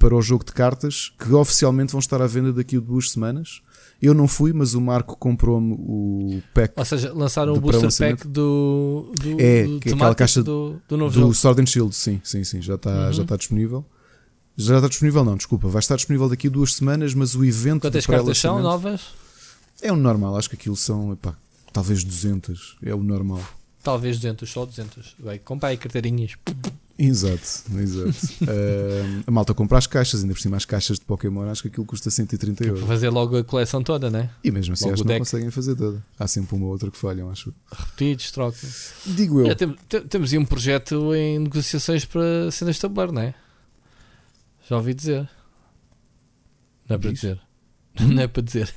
para 0.00 0.16
o 0.16 0.22
jogo 0.22 0.44
de 0.44 0.52
cartas 0.52 1.12
que 1.18 1.30
oficialmente 1.32 1.92
vão 1.92 1.98
estar 1.98 2.20
à 2.22 2.26
venda 2.26 2.52
daqui 2.52 2.78
a 2.78 2.80
duas 2.80 3.10
semanas. 3.10 3.60
Eu 4.00 4.14
não 4.14 4.26
fui, 4.26 4.50
mas 4.50 4.72
o 4.72 4.80
Marco 4.80 5.14
comprou-me 5.14 5.74
o 5.74 6.42
pack. 6.54 6.72
Ou 6.74 6.84
seja, 6.86 7.12
lançaram 7.12 7.52
o 7.52 7.60
booster 7.60 7.94
pack 7.98 8.26
do, 8.26 9.12
do, 9.14 9.38
é, 9.38 9.64
do 9.64 9.74
é 9.74 9.92
aquela 9.92 10.14
caixa 10.14 10.42
do, 10.42 10.80
do 10.88 10.96
novo 10.96 11.14
do 11.14 11.20
jogo. 11.20 11.34
Sword 11.34 11.60
and 11.60 11.66
Shield, 11.66 11.94
sim, 11.94 12.18
sim, 12.24 12.42
sim, 12.42 12.62
já 12.62 12.76
está, 12.76 13.08
uhum. 13.08 13.12
já 13.12 13.22
está 13.22 13.36
disponível. 13.36 13.84
Já 14.56 14.76
está 14.76 14.88
disponível, 14.88 15.22
não, 15.22 15.36
desculpa, 15.36 15.68
vai 15.68 15.80
estar 15.80 15.96
disponível 15.96 16.30
daqui 16.30 16.46
a 16.46 16.50
duas 16.50 16.74
semanas, 16.74 17.12
mas 17.12 17.34
o 17.34 17.44
evento. 17.44 17.82
Quantas 17.82 18.06
cartas 18.06 18.38
são 18.38 18.60
novas? 18.60 19.02
É 19.82 19.92
o 19.92 19.96
normal, 19.96 20.36
acho 20.36 20.48
que 20.48 20.56
aquilo 20.56 20.76
são, 20.76 21.12
epá, 21.12 21.36
talvez 21.70 22.02
200, 22.02 22.78
é 22.82 22.94
o 22.94 23.02
normal. 23.02 23.42
Talvez 23.82 24.16
200, 24.16 24.50
só 24.50 24.64
200. 24.64 25.16
Vai, 25.18 25.38
compra 25.38 25.68
aí 25.68 25.76
carteirinhas. 25.76 26.36
Exato, 27.02 27.64
exato. 27.78 28.10
uh, 28.44 29.24
a 29.26 29.30
malta 29.30 29.54
compra 29.54 29.78
as 29.78 29.86
caixas, 29.86 30.20
ainda 30.22 30.34
por 30.34 30.40
cima 30.40 30.58
as 30.58 30.66
caixas 30.66 30.98
de 30.98 31.04
Pokémon, 31.06 31.48
acho 31.48 31.62
que 31.62 31.68
aquilo 31.68 31.86
custa 31.86 32.10
130 32.10 32.62
euros. 32.62 32.84
Fazer 32.84 33.08
logo 33.08 33.38
a 33.38 33.42
coleção 33.42 33.82
toda, 33.82 34.10
né? 34.10 34.28
E 34.44 34.50
mesmo 34.50 34.74
assim, 34.74 34.84
logo 34.84 34.94
acho 34.94 35.02
que 35.04 35.08
não 35.08 35.18
conseguem 35.18 35.50
fazer 35.50 35.74
toda. 35.76 36.04
Há 36.18 36.28
sempre 36.28 36.54
uma 36.54 36.66
ou 36.66 36.72
outra 36.72 36.90
que 36.90 36.98
falham, 36.98 37.30
acho. 37.30 37.54
Repetidos, 37.72 38.30
troca. 38.30 38.58
Digo 39.06 39.40
eu. 39.40 39.46
É, 39.46 39.54
tem, 39.54 39.74
tem, 39.88 40.02
temos 40.02 40.30
aí 40.30 40.38
um 40.38 40.44
projeto 40.44 41.14
em 41.14 41.38
negociações 41.38 42.04
para 42.04 42.50
cenas 42.50 42.74
de 42.74 42.82
tabuleiro, 42.82 43.12
não 43.12 43.22
é? 43.22 43.34
Já 44.68 44.76
ouvi 44.76 44.92
dizer. 44.92 45.26
Não 46.86 46.96
é 46.96 46.98
para 46.98 47.12
dizer. 47.12 47.40
Não 47.98 48.22
é 48.22 48.28
para 48.28 48.42
dizer. 48.42 48.72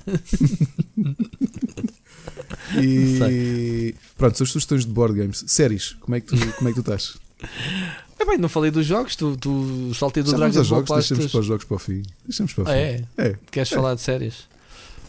e 2.81 3.95
pronto, 4.17 4.37
são 4.37 4.43
as 4.43 4.51
sugestões 4.51 4.85
de 4.85 4.91
board 4.91 5.15
games. 5.15 5.43
Séries, 5.47 5.93
como 5.99 6.15
é 6.15 6.19
que 6.19 6.27
tu, 6.27 6.53
como 6.55 6.67
é 6.67 6.73
que 6.73 6.81
tu 6.81 6.81
estás? 6.81 7.17
É 8.23 8.25
bem, 8.25 8.37
não 8.37 8.47
falei 8.47 8.71
dos 8.71 8.85
jogos, 8.85 9.17
tu, 9.17 9.35
tu 9.35 9.93
saltei 9.93 10.23
do 10.23 10.31
Já 10.31 10.37
Dragon 10.37 10.53
Ball 10.53 10.63
jogos, 10.63 10.89
Deixamos 10.89 11.29
para 11.29 11.39
os 11.41 11.45
jogos 11.45 11.65
para 11.65 11.75
o 11.75 11.79
fim. 11.79 12.03
Deixamos 12.25 12.53
para 12.53 12.61
o 12.63 12.65
fim. 12.65 12.71
Ah, 12.71 12.75
é? 12.77 13.03
é? 13.17 13.35
Queres 13.51 13.69
é. 13.69 13.75
falar 13.75 13.95
de 13.95 14.01
séries? 14.01 14.47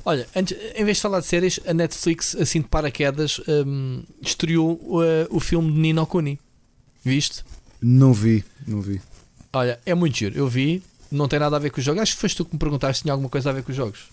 Olha, 0.05 0.27
antes, 0.35 0.57
em 0.75 0.85
vez 0.85 0.97
de 0.97 1.03
falar 1.03 1.21
de 1.21 1.27
séries, 1.27 1.61
a 1.65 1.73
Netflix, 1.73 2.35
assim 2.35 2.61
de 2.61 2.67
paraquedas, 2.67 3.41
um, 3.47 4.03
estreou 4.21 4.73
uh, 4.73 5.01
o 5.31 5.39
filme 5.39 5.73
de 5.73 5.79
Nino 5.79 6.05
Kuni. 6.09 6.41
Viste? 7.05 7.45
Não 7.81 8.13
vi, 8.13 8.45
não 8.67 8.83
vi. 8.83 9.01
Olha, 9.53 9.79
é 9.87 9.95
muito 9.95 10.19
giro. 10.19 10.37
Eu 10.37 10.49
vi, 10.49 10.83
não 11.09 11.29
tem 11.29 11.39
nada 11.39 11.55
a 11.55 11.61
ver 11.61 11.71
com 11.71 11.79
os 11.79 11.85
jogos. 11.85 12.03
Acho 12.03 12.17
que 12.17 12.21
foste 12.21 12.37
tu 12.37 12.45
que 12.45 12.55
me 12.55 12.59
perguntaste 12.59 12.97
se 12.97 13.03
tinha 13.03 13.13
alguma 13.13 13.31
coisa 13.31 13.51
a 13.51 13.53
ver 13.53 13.63
com 13.63 13.71
os 13.71 13.77
jogos. 13.77 14.09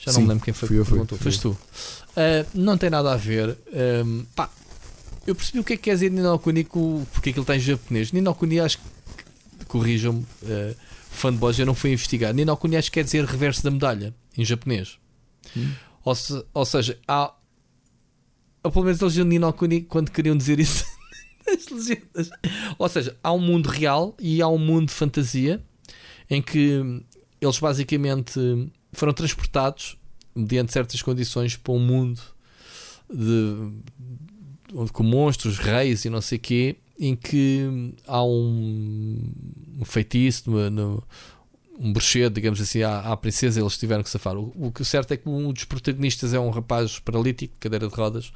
Já 0.00 0.10
Sim, 0.10 0.18
não 0.18 0.22
me 0.22 0.28
lembro 0.30 0.44
quem 0.44 0.52
foi 0.52 0.68
que 0.68 0.74
me 0.74 0.84
perguntou. 0.84 1.16
Foste 1.18 1.40
tu. 1.40 1.50
Uh, 1.50 2.46
não 2.52 2.76
tem 2.76 2.90
nada 2.90 3.12
a 3.12 3.16
ver. 3.16 3.56
Um, 4.04 4.24
pá, 4.34 4.50
eu 5.26 5.34
percebi 5.34 5.58
o 5.58 5.64
que 5.64 5.74
é 5.74 5.76
que 5.76 5.84
quer 5.84 5.94
dizer 5.94 6.10
Ninokuni 6.10 6.64
porque 6.64 7.30
é 7.30 7.32
que 7.32 7.38
ele 7.38 7.40
está 7.40 7.56
em 7.56 7.60
japonês. 7.60 8.12
Ninokuni 8.12 8.60
acho 8.60 8.78
que 8.78 9.64
corrijam-me, 9.66 10.20
uh, 10.20 10.76
fanboys, 11.10 11.58
eu 11.58 11.66
não 11.66 11.74
fui 11.74 11.92
investigar. 11.92 12.34
Ninokuni 12.34 12.76
acho 12.76 12.90
que 12.90 13.00
quer 13.00 13.04
dizer 13.04 13.24
reverso 13.24 13.62
da 13.62 13.70
medalha 13.70 14.14
em 14.36 14.44
japonês. 14.44 14.98
Hum. 15.56 15.72
Ou, 16.04 16.14
se, 16.14 16.44
ou 16.52 16.64
seja, 16.64 16.98
há. 17.08 17.34
Ou 18.62 18.70
pelo 18.70 18.84
menos 18.84 19.00
eles 19.00 19.12
diziam 19.12 19.26
Ninokuni 19.26 19.82
quando 19.82 20.10
queriam 20.10 20.36
dizer 20.36 20.58
isso 20.60 20.84
nas 21.46 21.68
legendas. 21.68 22.30
Ou 22.78 22.88
seja, 22.88 23.16
há 23.22 23.32
um 23.32 23.40
mundo 23.40 23.68
real 23.68 24.14
e 24.18 24.42
há 24.42 24.48
um 24.48 24.58
mundo 24.58 24.88
de 24.88 24.94
fantasia 24.94 25.62
em 26.28 26.40
que 26.40 27.02
eles 27.40 27.58
basicamente 27.58 28.40
foram 28.92 29.12
transportados 29.12 29.98
mediante 30.34 30.72
certas 30.72 31.00
condições 31.02 31.56
para 31.56 31.72
um 31.72 31.78
mundo 31.78 32.20
de 33.12 33.70
com 34.92 35.02
monstros, 35.02 35.58
reis 35.58 36.04
e 36.04 36.10
não 36.10 36.20
sei 36.20 36.38
quê, 36.38 36.76
em 36.98 37.14
que 37.16 37.92
há 38.06 38.24
um, 38.24 39.18
um 39.80 39.84
feitiço, 39.84 40.50
no, 40.50 40.70
no, 40.70 41.04
um 41.78 41.92
bruxedo, 41.92 42.34
digamos 42.34 42.60
assim, 42.60 42.82
à, 42.82 43.00
à 43.00 43.16
princesa, 43.16 43.60
eles 43.60 43.76
tiveram 43.76 44.02
que 44.02 44.10
safar. 44.10 44.36
O, 44.36 44.52
o 44.56 44.72
que 44.72 44.84
certo 44.84 45.12
é 45.12 45.16
que 45.16 45.28
um 45.28 45.52
dos 45.52 45.64
protagonistas 45.64 46.32
é 46.32 46.38
um 46.38 46.50
rapaz 46.50 46.98
paralítico, 46.98 47.54
cadeira 47.58 47.88
de 47.88 47.94
rodas. 47.94 48.32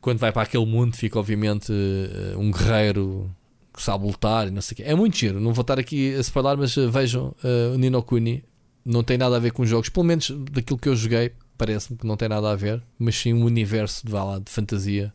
Quando 0.00 0.18
vai 0.18 0.30
para 0.30 0.42
aquele 0.42 0.66
mundo, 0.66 0.96
fica 0.96 1.18
obviamente 1.18 1.72
eh, 1.72 2.36
um 2.36 2.52
guerreiro 2.52 3.34
que 3.72 3.82
sabe 3.82 4.06
lutar 4.06 4.46
e 4.46 4.50
não 4.50 4.62
sei 4.62 4.74
o 4.74 4.76
quê. 4.76 4.82
É 4.84 4.94
muito 4.94 5.16
giro, 5.16 5.40
não 5.40 5.52
vou 5.52 5.62
estar 5.62 5.78
aqui 5.78 6.14
a 6.14 6.22
separar, 6.22 6.56
mas 6.56 6.76
eh, 6.76 6.86
vejam 6.86 7.34
uh, 7.42 7.74
o 7.74 7.78
Nino 7.78 8.02
Kuni. 8.02 8.44
Não 8.84 9.02
tem 9.02 9.18
nada 9.18 9.36
a 9.36 9.38
ver 9.38 9.52
com 9.52 9.62
os 9.62 9.68
jogos, 9.68 9.88
pelo 9.88 10.06
menos 10.06 10.30
daquilo 10.52 10.78
que 10.78 10.88
eu 10.88 10.96
joguei, 10.96 11.32
parece-me 11.58 11.98
que 11.98 12.06
não 12.06 12.16
tem 12.16 12.28
nada 12.28 12.50
a 12.50 12.56
ver, 12.56 12.82
mas 12.98 13.16
sim 13.16 13.34
um 13.34 13.44
universo 13.44 14.06
de, 14.06 14.12
lá, 14.12 14.38
de 14.38 14.50
fantasia 14.50 15.12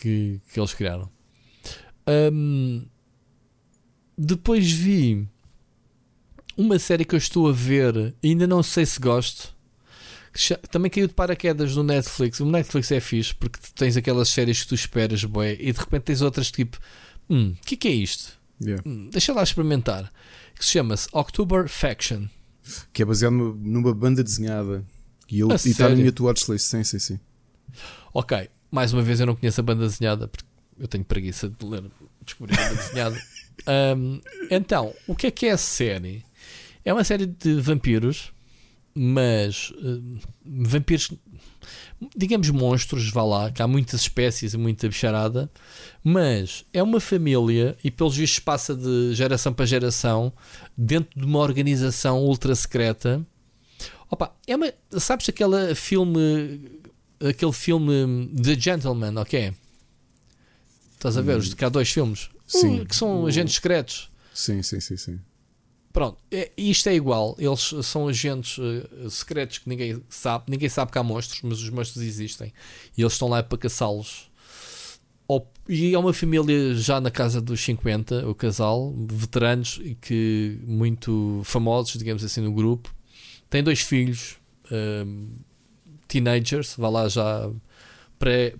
que, 0.00 0.40
que 0.52 0.58
eles 0.58 0.74
criaram. 0.74 1.08
Um, 2.06 2.84
depois 4.16 4.70
vi 4.70 5.26
uma 6.56 6.78
série 6.78 7.04
que 7.04 7.14
eu 7.14 7.18
estou 7.18 7.48
a 7.48 7.52
ver, 7.52 8.14
ainda 8.22 8.46
não 8.46 8.62
sei 8.62 8.86
se 8.86 9.00
gosto. 9.00 9.54
Também 10.70 10.90
caiu 10.90 11.06
de 11.06 11.14
paraquedas 11.14 11.76
no 11.76 11.84
Netflix. 11.84 12.40
O 12.40 12.46
Netflix 12.46 12.90
é 12.90 13.00
fixe 13.00 13.34
porque 13.34 13.58
tens 13.74 13.96
aquelas 13.96 14.28
séries 14.28 14.62
que 14.62 14.68
tu 14.68 14.74
esperas, 14.74 15.24
boé, 15.24 15.56
e 15.60 15.72
de 15.72 15.78
repente 15.78 16.02
tens 16.02 16.22
outras 16.22 16.50
tipo: 16.50 16.78
Hum, 17.30 17.54
o 17.60 17.64
que, 17.64 17.76
que 17.76 17.88
é 17.88 17.92
isto? 17.92 18.38
Yeah. 18.60 18.82
Hum, 18.86 19.10
deixa 19.10 19.32
lá 19.32 19.42
experimentar. 19.42 20.12
Que 20.56 20.64
se 20.64 20.72
chama-se 20.72 21.08
October 21.12 21.68
Faction. 21.68 22.26
Que 22.92 23.02
é 23.02 23.04
baseado 23.04 23.32
numa 23.32 23.94
banda 23.94 24.22
desenhada. 24.22 24.84
E, 25.30 25.40
eu, 25.40 25.50
e 25.50 25.54
está 25.54 25.88
na 25.88 25.96
minha 25.96 26.12
watchlist. 26.20 26.66
Sim, 26.66 26.84
sim, 26.84 26.98
sim. 26.98 27.20
Ok, 28.12 28.48
mais 28.74 28.92
uma 28.92 29.02
vez 29.02 29.20
eu 29.20 29.26
não 29.26 29.36
conheço 29.36 29.60
a 29.60 29.62
banda 29.62 29.86
desenhada 29.86 30.26
porque 30.26 30.44
eu 30.80 30.88
tenho 30.88 31.04
preguiça 31.04 31.48
de 31.48 31.64
ler, 31.64 31.84
descobrir 32.24 32.58
a 32.58 32.68
banda 32.68 32.82
desenhada. 32.82 33.22
Um, 33.96 34.20
então, 34.50 34.92
o 35.06 35.14
que 35.14 35.28
é 35.28 35.30
que 35.30 35.46
é 35.46 35.52
a 35.52 35.56
série? 35.56 36.24
É 36.84 36.92
uma 36.92 37.04
série 37.04 37.24
de 37.24 37.54
vampiros, 37.60 38.32
mas 38.92 39.70
uh, 39.70 40.18
vampiros, 40.44 41.12
digamos 42.16 42.50
monstros, 42.50 43.08
vá 43.10 43.22
lá, 43.22 43.52
que 43.52 43.62
há 43.62 43.68
muitas 43.68 44.00
espécies 44.00 44.54
e 44.54 44.58
muita 44.58 44.88
bicharada, 44.88 45.48
mas 46.02 46.66
é 46.72 46.82
uma 46.82 46.98
família 46.98 47.76
e 47.82 47.92
pelos 47.92 48.16
vistos 48.16 48.40
passa 48.40 48.74
de 48.74 49.14
geração 49.14 49.52
para 49.52 49.64
geração 49.64 50.32
dentro 50.76 51.18
de 51.18 51.24
uma 51.24 51.38
organização 51.38 52.24
ultra 52.24 52.56
secreta. 52.56 53.24
Opa, 54.10 54.34
é 54.48 54.56
uma, 54.56 54.74
sabes 54.98 55.28
aquele 55.28 55.76
filme 55.76 56.82
aquele 57.20 57.52
filme 57.52 58.30
The 58.42 58.58
Gentleman, 58.58 59.20
ok? 59.20 59.52
Estás 60.94 61.16
a 61.16 61.22
ver? 61.22 61.38
Hum. 61.38 61.54
Que 61.56 61.64
há 61.64 61.68
dois 61.68 61.90
filmes 61.90 62.30
sim. 62.46 62.84
que 62.84 62.96
são 62.96 63.26
agentes 63.26 63.54
secretos. 63.54 64.10
Sim, 64.32 64.62
sim, 64.62 64.80
sim, 64.80 64.96
sim. 64.96 65.20
Pronto, 65.92 66.18
é, 66.30 66.50
isto 66.56 66.88
é 66.88 66.94
igual. 66.94 67.36
Eles 67.38 67.72
são 67.82 68.08
agentes 68.08 68.58
uh, 68.58 69.10
secretos 69.10 69.58
que 69.58 69.68
ninguém 69.68 70.02
sabe. 70.08 70.44
Ninguém 70.48 70.68
sabe 70.68 70.90
que 70.90 70.98
há 70.98 71.02
monstros, 71.02 71.40
mas 71.42 71.60
os 71.60 71.70
monstros 71.70 72.02
existem. 72.02 72.52
E 72.96 73.02
eles 73.02 73.12
estão 73.12 73.28
lá 73.28 73.42
para 73.42 73.58
caçá-los. 73.58 74.28
E 75.68 75.94
é 75.94 75.98
uma 75.98 76.12
família 76.12 76.74
já 76.74 77.00
na 77.00 77.10
casa 77.10 77.40
dos 77.40 77.60
50, 77.64 78.28
o 78.28 78.34
casal, 78.34 78.92
veteranos 79.08 79.80
e 79.82 79.94
que 79.94 80.58
muito 80.66 81.40
famosos, 81.44 81.94
digamos 81.94 82.22
assim, 82.22 82.42
no 82.42 82.52
grupo. 82.52 82.94
Tem 83.48 83.62
dois 83.62 83.80
filhos, 83.80 84.36
um, 84.70 85.28
teenagers, 86.14 86.74
vá 86.78 86.88
lá 86.88 87.08
já 87.08 87.50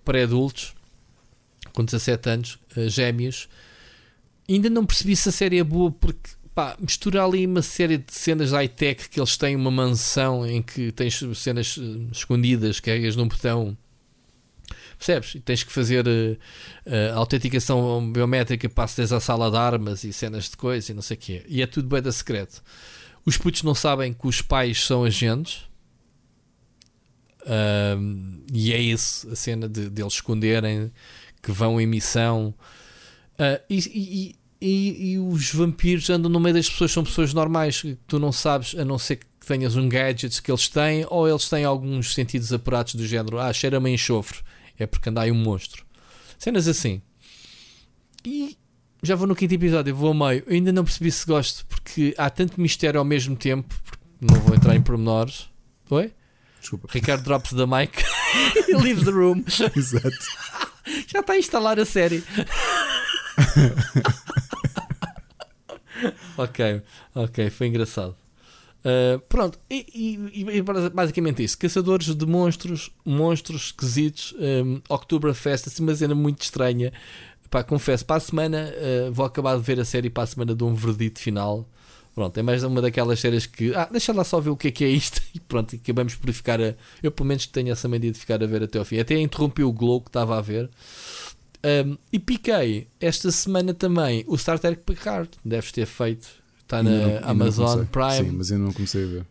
pré-adultos, 0.04 0.74
pré 0.74 1.70
com 1.72 1.84
17 1.84 2.28
anos, 2.28 2.58
uh, 2.76 2.88
gêmeos. 2.88 3.48
Ainda 4.48 4.68
não 4.68 4.84
percebi 4.84 5.16
se 5.16 5.28
a 5.28 5.32
série 5.32 5.58
é 5.58 5.64
boa 5.64 5.90
porque 5.90 6.30
pá, 6.54 6.76
mistura 6.78 7.24
ali 7.24 7.46
uma 7.46 7.62
série 7.62 7.98
de 7.98 8.12
cenas 8.12 8.52
high-tech 8.52 9.08
que 9.08 9.18
eles 9.18 9.36
têm 9.36 9.56
uma 9.56 9.70
mansão 9.70 10.46
em 10.46 10.62
que 10.62 10.92
tens 10.92 11.20
cenas 11.36 11.78
eh, 11.78 12.12
escondidas, 12.12 12.78
carregas 12.78 13.16
num 13.16 13.26
botão. 13.26 13.76
Percebes? 14.98 15.34
E 15.34 15.40
tens 15.40 15.62
que 15.62 15.72
fazer 15.72 16.06
uh, 16.06 16.38
uh, 16.86 17.18
autenticação 17.18 18.12
biométrica 18.12 18.68
para 18.68 18.84
aceder 18.84 19.12
à 19.14 19.20
sala 19.20 19.50
de 19.50 19.56
armas 19.56 20.04
e 20.04 20.12
cenas 20.12 20.48
de 20.48 20.56
coisa 20.56 20.92
e 20.92 20.94
não 20.94 21.02
sei 21.02 21.16
o 21.16 21.20
quê. 21.20 21.44
E 21.48 21.62
é 21.62 21.66
tudo 21.66 21.88
bem 21.88 22.00
da 22.00 22.12
secreto. 22.12 22.62
Os 23.26 23.38
putos 23.38 23.62
não 23.62 23.74
sabem 23.74 24.12
que 24.12 24.26
os 24.26 24.42
pais 24.42 24.84
são 24.84 25.04
agentes. 25.04 25.62
E 28.52 28.72
é 28.72 28.78
isso, 28.78 29.30
a 29.30 29.36
cena 29.36 29.68
de, 29.68 29.90
de 29.90 30.02
eles 30.02 30.14
esconderem 30.14 30.90
que 31.42 31.52
vão 31.52 31.80
em 31.80 31.86
missão. 31.86 32.54
Uh, 33.34 33.60
e, 33.68 33.78
e, 33.78 34.36
e, 34.60 35.12
e, 35.12 35.18
os 35.18 35.52
vampiros 35.52 36.08
andam 36.08 36.30
no 36.30 36.40
meio 36.40 36.54
das 36.54 36.70
pessoas, 36.70 36.92
são 36.92 37.04
pessoas 37.04 37.34
normais 37.34 37.82
que 37.82 37.98
tu 38.06 38.18
não 38.18 38.32
sabes, 38.32 38.74
a 38.74 38.84
não 38.84 38.98
ser 38.98 39.16
que 39.16 39.26
tenhas 39.46 39.76
um 39.76 39.88
gadget 39.88 40.40
que 40.40 40.50
eles 40.50 40.68
têm, 40.68 41.04
ou 41.10 41.28
eles 41.28 41.48
têm 41.48 41.64
alguns 41.64 42.14
sentidos 42.14 42.52
apurados 42.52 42.94
do 42.94 43.06
género, 43.06 43.38
ah, 43.38 43.52
cheira-me 43.52 43.90
enxofre, 43.90 44.38
é 44.78 44.86
porque 44.86 45.10
anda 45.10 45.22
aí 45.22 45.30
um 45.30 45.34
monstro. 45.34 45.84
Cenas 46.38 46.66
assim. 46.66 47.02
E 48.24 48.56
já 49.02 49.14
vou 49.14 49.26
no 49.26 49.36
quinto 49.36 49.54
episódio, 49.54 49.90
eu 49.90 49.96
vou 49.96 50.08
ao 50.08 50.14
meio. 50.14 50.42
Eu 50.46 50.54
ainda 50.54 50.72
não 50.72 50.84
percebi 50.84 51.10
se 51.10 51.26
gosto, 51.26 51.66
porque 51.66 52.14
há 52.16 52.30
tanto 52.30 52.58
mistério 52.60 52.98
ao 52.98 53.04
mesmo 53.04 53.36
tempo, 53.36 53.74
não 54.20 54.40
vou 54.40 54.54
entrar 54.54 54.74
em 54.74 54.80
pormenores. 54.80 55.48
Oi? 55.90 56.12
Desculpa. 56.64 56.88
Ricardo 56.90 57.22
drops 57.24 57.50
the 57.50 57.66
mic 57.66 58.02
e 58.66 58.74
leave 58.74 59.04
the 59.04 59.10
room. 59.10 59.44
Exato. 59.76 60.08
Já 61.06 61.20
está 61.20 61.34
a 61.34 61.38
instalar 61.38 61.78
a 61.78 61.84
série. 61.84 62.24
ok, 66.38 66.82
ok, 67.14 67.50
foi 67.50 67.66
engraçado. 67.66 68.16
Uh, 68.80 69.18
pronto, 69.28 69.58
e, 69.70 69.86
e, 69.94 70.58
e, 70.58 70.62
basicamente 70.62 71.44
isso: 71.44 71.58
caçadores 71.58 72.14
de 72.14 72.26
monstros, 72.26 72.90
monstros 73.04 73.66
esquisitos, 73.66 74.34
um, 74.38 74.80
Oktoberfest, 74.88 75.68
assim, 75.68 75.82
uma 75.82 75.94
cena 75.94 76.14
muito 76.14 76.40
estranha. 76.40 76.94
Pá, 77.50 77.62
confesso, 77.62 78.06
para 78.06 78.16
a 78.16 78.20
semana 78.20 78.72
uh, 78.72 79.12
vou 79.12 79.26
acabar 79.26 79.56
de 79.58 79.62
ver 79.62 79.78
a 79.78 79.84
série 79.84 80.08
para 80.08 80.22
a 80.22 80.26
semana 80.26 80.54
de 80.54 80.64
um 80.64 80.74
verdito 80.74 81.20
final. 81.20 81.68
Pronto, 82.14 82.38
é 82.38 82.42
mais 82.42 82.62
uma 82.62 82.80
daquelas 82.80 83.18
séries 83.18 83.44
que, 83.44 83.74
ah, 83.74 83.88
deixa 83.90 84.12
lá 84.12 84.22
só 84.22 84.38
ver 84.40 84.50
o 84.50 84.56
que 84.56 84.68
é 84.68 84.70
que 84.70 84.84
é 84.84 84.88
isto 84.88 85.20
e 85.34 85.40
pronto, 85.40 85.74
acabamos 85.74 86.14
por 86.14 86.32
ficar 86.32 86.60
a. 86.60 86.74
Eu 87.02 87.10
pelo 87.10 87.26
menos 87.26 87.46
tenho 87.46 87.72
essa 87.72 87.88
mania 87.88 88.12
de 88.12 88.18
ficar 88.18 88.42
a 88.42 88.46
ver 88.46 88.62
até 88.62 88.78
ao 88.78 88.84
fim. 88.84 88.98
Até 88.98 89.18
interrompi 89.18 89.64
o 89.64 89.72
Glow 89.72 90.00
que 90.00 90.08
estava 90.08 90.38
a 90.38 90.40
ver. 90.40 90.70
Um, 91.64 91.96
e 92.12 92.18
piquei 92.18 92.86
esta 93.00 93.32
semana 93.32 93.72
também 93.72 94.22
o 94.28 94.36
Star 94.36 94.58
Trek 94.58 94.82
Picard. 94.84 95.30
Deves 95.44 95.72
ter 95.72 95.86
feito. 95.86 96.28
Está 96.60 96.82
na 96.82 96.90
não, 96.90 97.28
Amazon 97.28 97.84
Prime. 97.86 98.30
Sim, 98.30 98.36
mas 98.36 98.50
eu 98.50 98.58
não 98.58 98.72
comecei 98.72 99.04
a 99.04 99.06
ver. 99.06 99.26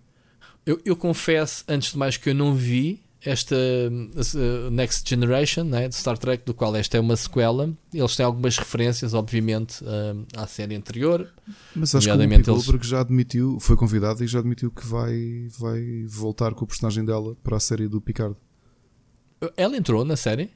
Eu, 0.65 0.81
eu, 0.85 0.95
confesso, 0.95 1.63
antes 1.67 1.91
de 1.91 1.97
mais, 1.97 2.15
que 2.15 2.29
eu 2.29 2.35
não 2.35 2.55
vi 2.55 3.02
esta 3.25 3.55
uh, 3.55 4.69
Next 4.71 5.09
Generation 5.09 5.63
né, 5.63 5.87
de 5.87 5.95
Star 5.95 6.17
Trek, 6.17 6.43
do 6.45 6.53
qual 6.53 6.75
esta 6.75 6.97
é 6.97 6.99
uma 6.99 7.15
sequela. 7.15 7.73
Eles 7.93 8.15
têm 8.15 8.25
algumas 8.25 8.57
referências, 8.57 9.13
obviamente, 9.13 9.83
uh, 9.83 10.25
à 10.35 10.45
série 10.47 10.75
anterior. 10.75 11.31
Mas 11.75 11.95
acho 11.95 12.07
que 12.07 12.11
o 12.11 12.15
Spielberg 12.15 12.49
eles... 12.49 12.87
já 12.87 13.01
admitiu, 13.01 13.59
foi 13.59 13.75
convidado 13.75 14.23
e 14.23 14.27
já 14.27 14.39
admitiu 14.39 14.71
que 14.71 14.85
vai, 14.85 15.47
vai 15.57 16.05
voltar 16.07 16.53
com 16.53 16.65
o 16.65 16.67
personagem 16.67 17.05
dela 17.05 17.35
para 17.43 17.57
a 17.57 17.59
série 17.59 17.87
do 17.87 18.01
Picard. 18.01 18.35
Ela 19.57 19.77
entrou 19.77 20.05
na 20.05 20.15
série? 20.15 20.51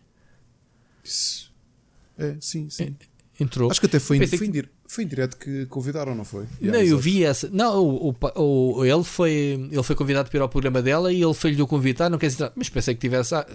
Isso 1.04 1.48
é, 2.18 2.36
sim, 2.42 2.70
sim. 2.70 2.96
É, 3.00 3.06
entrou. 3.40 3.70
Acho 3.70 3.80
que 3.80 3.86
até 3.86 4.00
foi, 4.00 4.18
foi, 4.18 4.28
que... 4.50 4.66
foi 4.88 5.04
em 5.04 5.08
direto 5.08 5.38
que 5.38 5.66
convidaram, 5.68 6.16
não 6.16 6.26
foi? 6.26 6.46
Yeah, 6.62 6.80
não, 6.80 6.86
eu 6.86 6.98
vi 6.98 7.24
essa. 7.24 7.50
Não, 7.52 7.84
o, 7.84 8.16
o, 8.36 8.78
o, 8.80 8.86
ele, 8.86 9.04
foi, 9.04 9.32
ele 9.72 9.84
foi 9.84 9.96
convidado 9.96 10.30
para 10.30 10.38
ir 10.38 10.42
ao 10.42 10.50
programa 10.50 10.82
dela 10.82 11.12
e 11.12 11.22
ele 11.22 11.34
foi-lhe 11.34 11.62
o 11.62 11.68
convidar, 11.68 12.10
não 12.10 12.18
quer 12.18 12.28
dizer, 12.28 12.52
mas 12.56 12.70
pensei 12.70 12.94
que 12.96 13.02
tivesse. 13.02 13.36
Ah, 13.36 13.46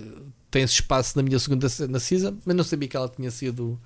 tem 0.51 0.63
esse 0.63 0.75
espaço 0.75 1.17
na 1.17 1.23
minha 1.23 1.39
segunda 1.39 1.67
na 1.89 1.99
season, 1.99 2.37
mas 2.45 2.55
não 2.55 2.65
sabia 2.65 2.89
que 2.89 2.97
ela 2.97 3.09
tinha 3.09 3.31
sido 3.31 3.81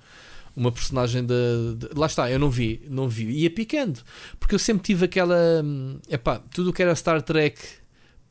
uma 0.55 0.71
personagem 0.71 1.23
de, 1.23 1.75
de, 1.77 1.89
lá 1.95 2.07
está, 2.07 2.29
eu 2.31 2.39
não 2.39 2.49
vi, 2.49 2.81
não 2.89 3.07
vi, 3.07 3.25
ia 3.29 3.49
picando, 3.49 4.01
porque 4.39 4.55
eu 4.55 4.59
sempre 4.59 4.83
tive 4.83 5.05
aquela 5.05 5.61
hum, 5.63 5.99
epá, 6.09 6.41
tudo 6.51 6.71
o 6.71 6.73
que 6.73 6.81
era 6.81 6.95
Star 6.95 7.21
Trek 7.21 7.59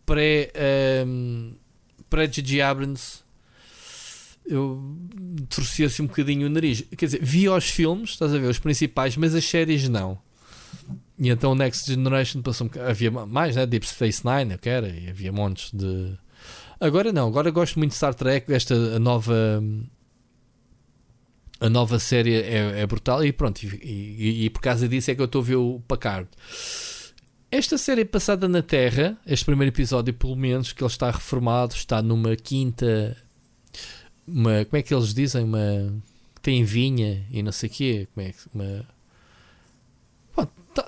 pré 0.07 0.53
um, 1.07 1.55
pré. 2.09 2.31
Abrams 2.63 3.26
eu 4.47 4.97
torcia 5.49 5.87
assim 5.87 6.03
um 6.03 6.07
bocadinho 6.07 6.47
o 6.47 6.51
nariz. 6.51 6.85
Quer 6.97 7.07
dizer, 7.07 7.23
via 7.23 7.53
os 7.53 7.69
filmes, 7.69 8.11
estás 8.11 8.33
a 8.33 8.39
ver, 8.39 8.49
os 8.49 8.59
principais, 8.59 9.17
mas 9.17 9.35
as 9.35 9.45
séries 9.45 9.89
não. 9.89 10.19
E 11.19 11.29
então 11.29 11.53
o 11.53 11.55
Next 11.55 11.91
Generation 11.91 12.43
passou 12.43 12.67
um 12.67 12.89
Havia 12.89 13.11
mais, 13.11 13.57
né? 13.57 13.67
Deep 13.67 13.87
Space 13.87 14.23
Nine, 14.25 14.53
eu 14.53 14.59
quero, 14.59 14.87
e 14.87 15.09
havia 15.09 15.33
montes 15.33 15.71
de. 15.73 16.17
Agora 16.79 17.13
não, 17.13 17.27
agora 17.27 17.51
gosto 17.51 17.79
muito 17.79 17.93
de 17.93 17.97
Star 17.97 18.15
Trek, 18.15 18.53
esta 18.53 18.75
a 18.75 18.99
nova. 18.99 19.63
A 21.59 21.71
nova 21.71 21.99
série 21.99 22.35
é, 22.35 22.81
é 22.81 22.87
brutal 22.87 23.25
e 23.25 23.33
pronto, 23.33 23.63
e, 23.63 23.69
e, 23.83 24.45
e, 24.45 24.51
por 24.51 24.61
causa 24.61 24.87
disso 24.87 25.11
é 25.11 25.15
que 25.15 25.23
eu 25.23 25.25
estou 25.25 25.41
a 25.41 25.45
ver 25.45 25.57
o 25.57 25.81
Packard. 25.89 26.29
Esta 27.51 27.79
série 27.79 28.05
passada 28.05 28.47
na 28.47 28.61
Terra, 28.61 29.17
este 29.27 29.47
primeiro 29.47 29.73
episódio, 29.73 30.13
pelo 30.13 30.37
menos, 30.37 30.75
que 30.75 30.83
ele 30.83 30.91
está 30.91 31.11
reformado, 31.11 31.75
está 31.75 32.03
numa 32.03 32.37
quinta 32.37 33.17
uma. 34.27 34.65
Como 34.65 34.77
é 34.79 34.83
que 34.83 34.95
eles 34.95 35.15
dizem? 35.15 35.45
Uma. 35.45 35.93
Tem 36.43 36.65
vinha 36.65 37.27
e 37.31 37.43
não 37.43 37.53
sei 37.53 37.69
o 37.69 37.73
quê. 37.73 38.09
Como 38.15 38.27
é 38.27 38.33
que. 38.33 38.39
Uma. 38.55 38.87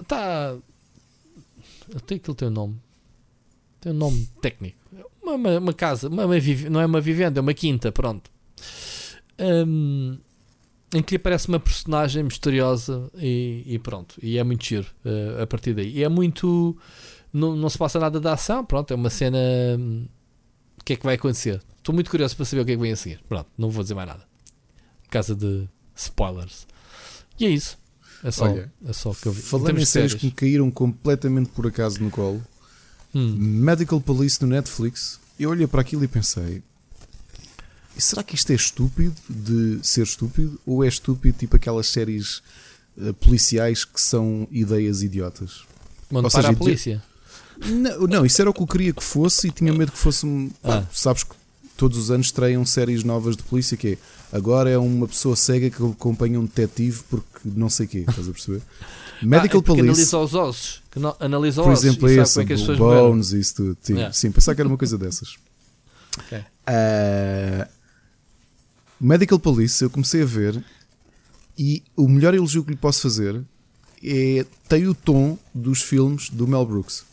Tá. 0.07 0.57
tem 2.07 2.17
aquilo 2.17 2.35
tem 2.35 2.49
um 2.49 2.53
nome. 2.53 2.77
Tem 3.81 3.93
um 3.93 3.97
nome 3.97 4.29
técnico. 4.41 4.79
Uma, 5.23 5.35
uma, 5.35 5.59
uma 5.59 5.73
casa. 5.73 6.09
Uma, 6.09 6.27
uma, 6.27 6.37
não 6.71 6.81
é 6.81 6.87
uma 6.87 7.01
vivenda, 7.01 7.41
é 7.41 7.43
uma 7.43 7.55
quinta, 7.55 7.91
pronto. 7.91 8.31
Um, 9.39 10.19
em 10.95 11.03
que 11.03 11.13
lhe 11.13 11.17
aparece 11.17 11.49
uma 11.49 11.61
personagem 11.61 12.23
misteriosa 12.23 13.11
e, 13.15 13.63
e 13.67 13.79
pronto. 13.79 14.17
E 14.23 14.39
é 14.39 14.45
muito 14.45 14.65
giro 14.65 14.87
uh, 15.05 15.43
a 15.43 15.47
partir 15.47 15.75
daí. 15.75 15.99
E 15.99 16.05
é 16.05 16.09
muito. 16.09 16.77
Não, 17.33 17.55
não 17.55 17.69
se 17.69 17.77
passa 17.77 17.99
nada 17.99 18.19
da 18.21 18.33
ação, 18.33 18.65
pronto. 18.65 18.91
É 18.93 18.95
uma 18.95 19.11
cena. 19.11 19.39
O 19.79 20.09
que 20.89 20.95
é 20.95 20.97
que 20.97 21.05
vai 21.05 21.17
acontecer? 21.17 21.61
Estou 21.77 21.95
muito 21.95 22.11
curioso 22.11 22.35
para 22.35 22.47
saber 22.47 22.63
o 22.63 22.65
que 22.65 22.73
é 22.73 22.75
que 22.75 22.81
vem 22.81 22.93
a 22.93 22.97
seguir. 22.97 23.21
Pronto, 23.29 23.47
não 23.59 23.69
vou 23.69 23.83
dizer 23.83 23.95
mais 23.95 24.09
nada. 24.09 24.27
Por 25.03 25.11
causa 25.11 25.35
de 25.35 25.69
spoilers. 25.95 26.67
E 27.39 27.45
é 27.45 27.51
isso. 27.51 27.77
É 28.25 28.31
só, 28.31 28.47
Olha, 28.47 28.73
é 28.87 28.93
só 28.95 29.13
que 29.13 29.27
eu 29.27 29.33
vi. 29.33 29.43
Falando 29.43 29.79
em 29.79 29.85
séries 29.85 30.15
que 30.15 30.27
me 30.27 30.33
caíram 30.33 30.71
completamente 30.71 31.51
por 31.51 31.67
acaso 31.67 32.03
no 32.03 32.11
colo, 32.11 32.43
hum. 33.15 33.37
Medical 33.37 34.01
Police 34.01 34.41
no 34.41 34.49
Netflix, 34.49 35.21
eu 35.39 35.51
olhei 35.51 35.67
para 35.67 35.83
aquilo 35.83 36.03
e 36.05 36.09
pensei: 36.09 36.63
será 37.97 38.23
que 38.23 38.35
isto 38.35 38.51
é 38.51 38.55
estúpido 38.55 39.15
de 39.29 39.87
ser 39.87 40.05
estúpido? 40.05 40.59
Ou 40.65 40.83
é 40.83 40.89
estúpido 40.89 41.37
tipo 41.37 41.55
aquelas 41.55 41.87
séries 41.87 42.43
uh, 42.97 43.13
policiais 43.15 43.85
que 43.85 44.01
são 44.01 44.49
ideias 44.51 45.03
idiotas? 45.03 45.65
Manda 46.11 46.31
para 46.31 46.43
seja, 46.43 46.53
a 46.53 46.57
polícia. 46.57 47.03
Não, 47.67 48.07
não, 48.07 48.27
isso 48.27 48.41
era 48.41 48.51
o 48.51 48.55
que 48.55 48.63
eu 48.63 48.67
queria 48.67 48.93
que 48.93 49.03
fosse 49.03 49.49
e 49.49 49.51
tinha 49.51 49.73
medo 49.73 49.93
que 49.93 49.99
fosse. 49.99 50.27
Ah. 50.63 50.85
sabes 50.93 51.25
que 51.25 51.35
todos 51.77 51.97
os 51.97 52.11
anos 52.11 52.27
estreiam 52.27 52.65
séries 52.67 53.05
novas 53.05 53.37
de 53.37 53.43
polícia 53.43 53.77
que 53.77 53.89
é, 53.93 53.99
agora 54.37 54.69
é 54.69 54.77
uma 54.77 55.07
pessoa 55.07 55.37
cega 55.37 55.71
que 55.71 55.83
acompanha 55.83 56.39
um 56.39 56.45
detetive 56.45 57.03
porque 57.09 57.41
não 57.45 57.71
sei 57.71 57.87
o 57.87 57.89
quê, 57.89 58.05
estás 58.09 58.29
a 58.29 58.33
perceber? 58.33 58.63
Medical 59.23 59.61
ah, 59.61 59.63
é 59.63 59.67
Police. 59.67 59.83
analisa 59.83 60.19
os 60.19 60.35
ossos. 60.35 60.83
Que 60.91 60.99
no, 60.99 61.17
analisa 61.19 61.63
Por 61.63 61.73
exemplo, 61.73 62.09
esse, 62.09 62.41
é 62.41 62.45
o 62.45 62.77
Bones 62.77 63.33
e 63.33 63.41
isso 63.41 63.55
tudo. 63.57 63.77
Sim, 63.81 63.95
yeah. 63.95 64.13
sim, 64.13 64.31
pensar 64.31 64.55
que 64.55 64.61
era 64.61 64.69
uma 64.69 64.79
coisa 64.79 64.99
dessas. 64.99 65.37
Okay. 66.27 66.41
Uh, 66.41 67.69
Medical 69.01 69.39
Police, 69.39 69.85
eu 69.85 69.89
comecei 69.89 70.23
a 70.23 70.25
ver 70.25 70.65
e 71.57 71.81
o 71.97 72.09
melhor 72.09 72.35
elogio 72.35 72.65
que 72.65 72.71
lhe 72.71 72.77
posso 72.77 73.03
fazer 73.03 73.41
é 74.03 74.45
tem 74.69 74.89
o 74.89 74.95
tom 74.95 75.39
dos 75.55 75.81
filmes 75.83 76.29
do 76.29 76.47
Mel 76.49 76.67
Brooks. 76.67 77.05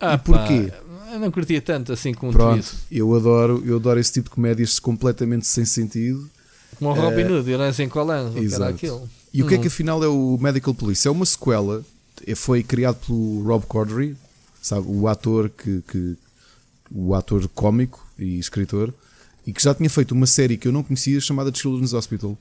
Ah, 0.00 0.14
e 0.14 0.18
porquê? 0.18 0.70
Pá 0.70 0.84
eu 1.14 1.20
não 1.20 1.30
curtia 1.30 1.62
tanto 1.62 1.92
assim 1.92 2.12
como 2.12 2.32
Pronto, 2.32 2.64
tu 2.64 2.76
eu 2.90 3.14
adoro, 3.14 3.62
eu 3.64 3.76
adoro 3.76 4.00
esse 4.00 4.12
tipo 4.12 4.28
de 4.28 4.34
comédias 4.34 4.78
completamente 4.78 5.46
sem 5.46 5.64
sentido. 5.64 6.28
Como 6.76 6.90
o 6.90 6.92
Robin 6.92 7.22
uh, 7.24 7.38
Hood, 7.38 7.50
eu 7.50 7.58
não 7.58 7.72
sei 7.72 7.86
qual 7.86 8.10
ano, 8.10 8.34
era 8.52 8.68
aquilo. 8.68 9.08
E 9.32 9.42
o 9.42 9.46
que 9.46 9.54
é 9.54 9.58
que 9.58 9.68
afinal 9.68 10.02
é 10.02 10.08
o 10.08 10.36
Medical 10.40 10.74
Police? 10.74 11.06
É 11.06 11.10
uma 11.10 11.24
sequela, 11.24 11.84
foi 12.36 12.62
criado 12.62 12.96
pelo 13.06 13.42
Rob 13.44 13.64
Corddry, 13.66 14.16
sabe, 14.60 14.86
o 14.88 15.06
ator 15.06 15.50
que, 15.50 15.82
que 15.86 16.16
o 16.90 17.14
ator 17.14 17.48
cómico 17.48 18.04
e 18.18 18.38
escritor, 18.38 18.92
e 19.46 19.52
que 19.52 19.62
já 19.62 19.74
tinha 19.74 19.90
feito 19.90 20.12
uma 20.12 20.26
série 20.26 20.56
que 20.56 20.66
eu 20.66 20.72
não 20.72 20.82
conhecia 20.82 21.20
chamada 21.20 21.54
Children's 21.54 21.92
Hospital. 21.92 22.36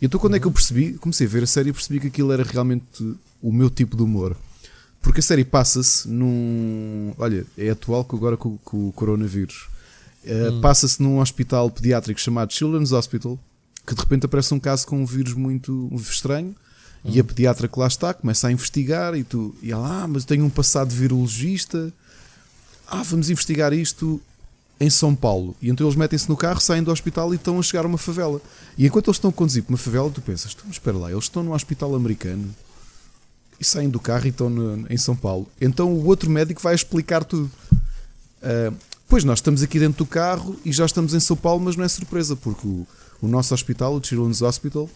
E 0.00 0.06
então 0.06 0.18
quando 0.18 0.36
é 0.36 0.40
que 0.40 0.46
eu 0.46 0.52
percebi, 0.52 0.94
comecei 0.94 1.26
a 1.26 1.30
ver 1.30 1.44
a 1.44 1.46
série 1.46 1.70
e 1.70 1.72
percebi 1.72 2.00
que 2.00 2.06
aquilo 2.08 2.32
era 2.32 2.42
realmente 2.42 3.16
o 3.40 3.52
meu 3.52 3.70
tipo 3.70 3.96
de 3.96 4.02
humor. 4.02 4.36
Porque 5.00 5.20
a 5.20 5.22
série 5.22 5.44
passa-se 5.44 6.08
num. 6.08 7.14
Olha, 7.18 7.46
é 7.56 7.70
atual 7.70 8.06
agora 8.12 8.36
com, 8.36 8.58
com 8.58 8.88
o 8.88 8.92
coronavírus. 8.92 9.68
Uh, 10.24 10.52
hum. 10.52 10.60
Passa-se 10.60 11.02
num 11.02 11.20
hospital 11.20 11.70
pediátrico 11.70 12.20
chamado 12.20 12.52
Children's 12.52 12.92
Hospital, 12.92 13.38
que 13.86 13.94
de 13.94 14.00
repente 14.00 14.26
aparece 14.26 14.52
um 14.52 14.60
caso 14.60 14.86
com 14.86 15.00
um 15.00 15.06
vírus 15.06 15.34
muito 15.34 15.90
estranho. 15.96 16.54
Hum. 17.04 17.10
E 17.14 17.20
a 17.20 17.24
pediatra 17.24 17.68
que 17.68 17.78
lá 17.78 17.86
está 17.86 18.12
começa 18.12 18.48
a 18.48 18.52
investigar 18.52 19.14
e 19.14 19.22
tu, 19.22 19.54
e 19.62 19.70
ela, 19.70 20.02
ah, 20.02 20.08
mas 20.08 20.22
eu 20.22 20.28
tenho 20.28 20.44
um 20.44 20.50
passado 20.50 20.88
de 20.88 20.96
virologista. 20.96 21.92
Ah, 22.86 23.02
vamos 23.02 23.30
investigar 23.30 23.72
isto 23.72 24.20
em 24.80 24.90
São 24.90 25.14
Paulo. 25.14 25.56
E 25.60 25.70
então 25.70 25.86
eles 25.86 25.96
metem-se 25.96 26.28
no 26.28 26.36
carro, 26.36 26.60
saem 26.60 26.82
do 26.82 26.90
hospital 26.90 27.32
e 27.32 27.36
estão 27.36 27.58
a 27.58 27.62
chegar 27.62 27.84
a 27.84 27.88
uma 27.88 27.98
favela. 27.98 28.40
E 28.76 28.86
enquanto 28.86 29.08
eles 29.08 29.16
estão 29.16 29.30
a 29.30 29.32
conduzir 29.32 29.62
para 29.62 29.72
uma 29.72 29.78
favela, 29.78 30.10
tu 30.10 30.20
pensas, 30.20 30.56
mas 30.64 30.74
espera 30.74 30.96
lá, 30.96 31.10
eles 31.10 31.24
estão 31.24 31.42
num 31.42 31.52
hospital 31.52 31.94
americano 31.94 32.54
e 33.60 33.64
saem 33.64 33.88
do 33.88 33.98
carro 33.98 34.26
e 34.26 34.28
estão 34.28 34.48
no, 34.48 34.86
em 34.88 34.96
São 34.96 35.16
Paulo. 35.16 35.46
Então 35.60 35.92
o 35.92 36.06
outro 36.06 36.30
médico 36.30 36.60
vai 36.60 36.74
explicar 36.74 37.24
tudo. 37.24 37.50
Uh, 38.42 38.74
pois 39.08 39.24
nós 39.24 39.38
estamos 39.38 39.62
aqui 39.62 39.78
dentro 39.78 39.98
do 39.98 40.06
carro 40.06 40.58
e 40.64 40.72
já 40.72 40.86
estamos 40.86 41.14
em 41.14 41.20
São 41.20 41.36
Paulo, 41.36 41.64
mas 41.64 41.76
não 41.76 41.84
é 41.84 41.88
surpresa, 41.88 42.36
porque 42.36 42.66
o, 42.66 42.86
o 43.20 43.28
nosso 43.28 43.52
hospital, 43.52 43.94
o 43.94 44.04
Children's 44.04 44.42
Hospital, 44.42 44.88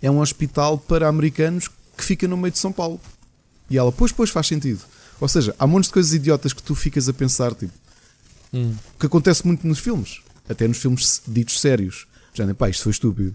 é 0.00 0.10
um 0.10 0.20
hospital 0.20 0.76
para 0.78 1.08
americanos 1.08 1.68
que 1.96 2.04
fica 2.04 2.26
no 2.26 2.36
meio 2.36 2.50
de 2.50 2.58
São 2.58 2.72
Paulo. 2.72 3.00
E 3.70 3.78
ela, 3.78 3.92
pois, 3.92 4.10
pois, 4.10 4.30
faz 4.30 4.48
sentido. 4.48 4.80
Ou 5.20 5.28
seja, 5.28 5.54
há 5.58 5.66
montes 5.66 5.88
de 5.88 5.94
coisas 5.94 6.12
idiotas 6.12 6.52
que 6.52 6.62
tu 6.62 6.74
ficas 6.74 7.08
a 7.08 7.12
pensar, 7.12 7.54
tipo, 7.54 7.72
hum. 8.52 8.74
que 8.98 9.06
acontece 9.06 9.46
muito 9.46 9.66
nos 9.66 9.78
filmes, 9.78 10.20
até 10.48 10.66
nos 10.66 10.78
filmes 10.78 11.22
ditos 11.26 11.60
sérios. 11.60 12.06
Já 12.34 12.44
nem, 12.44 12.54
pá, 12.54 12.68
isto 12.68 12.82
foi 12.82 12.92
estúpido. 12.92 13.34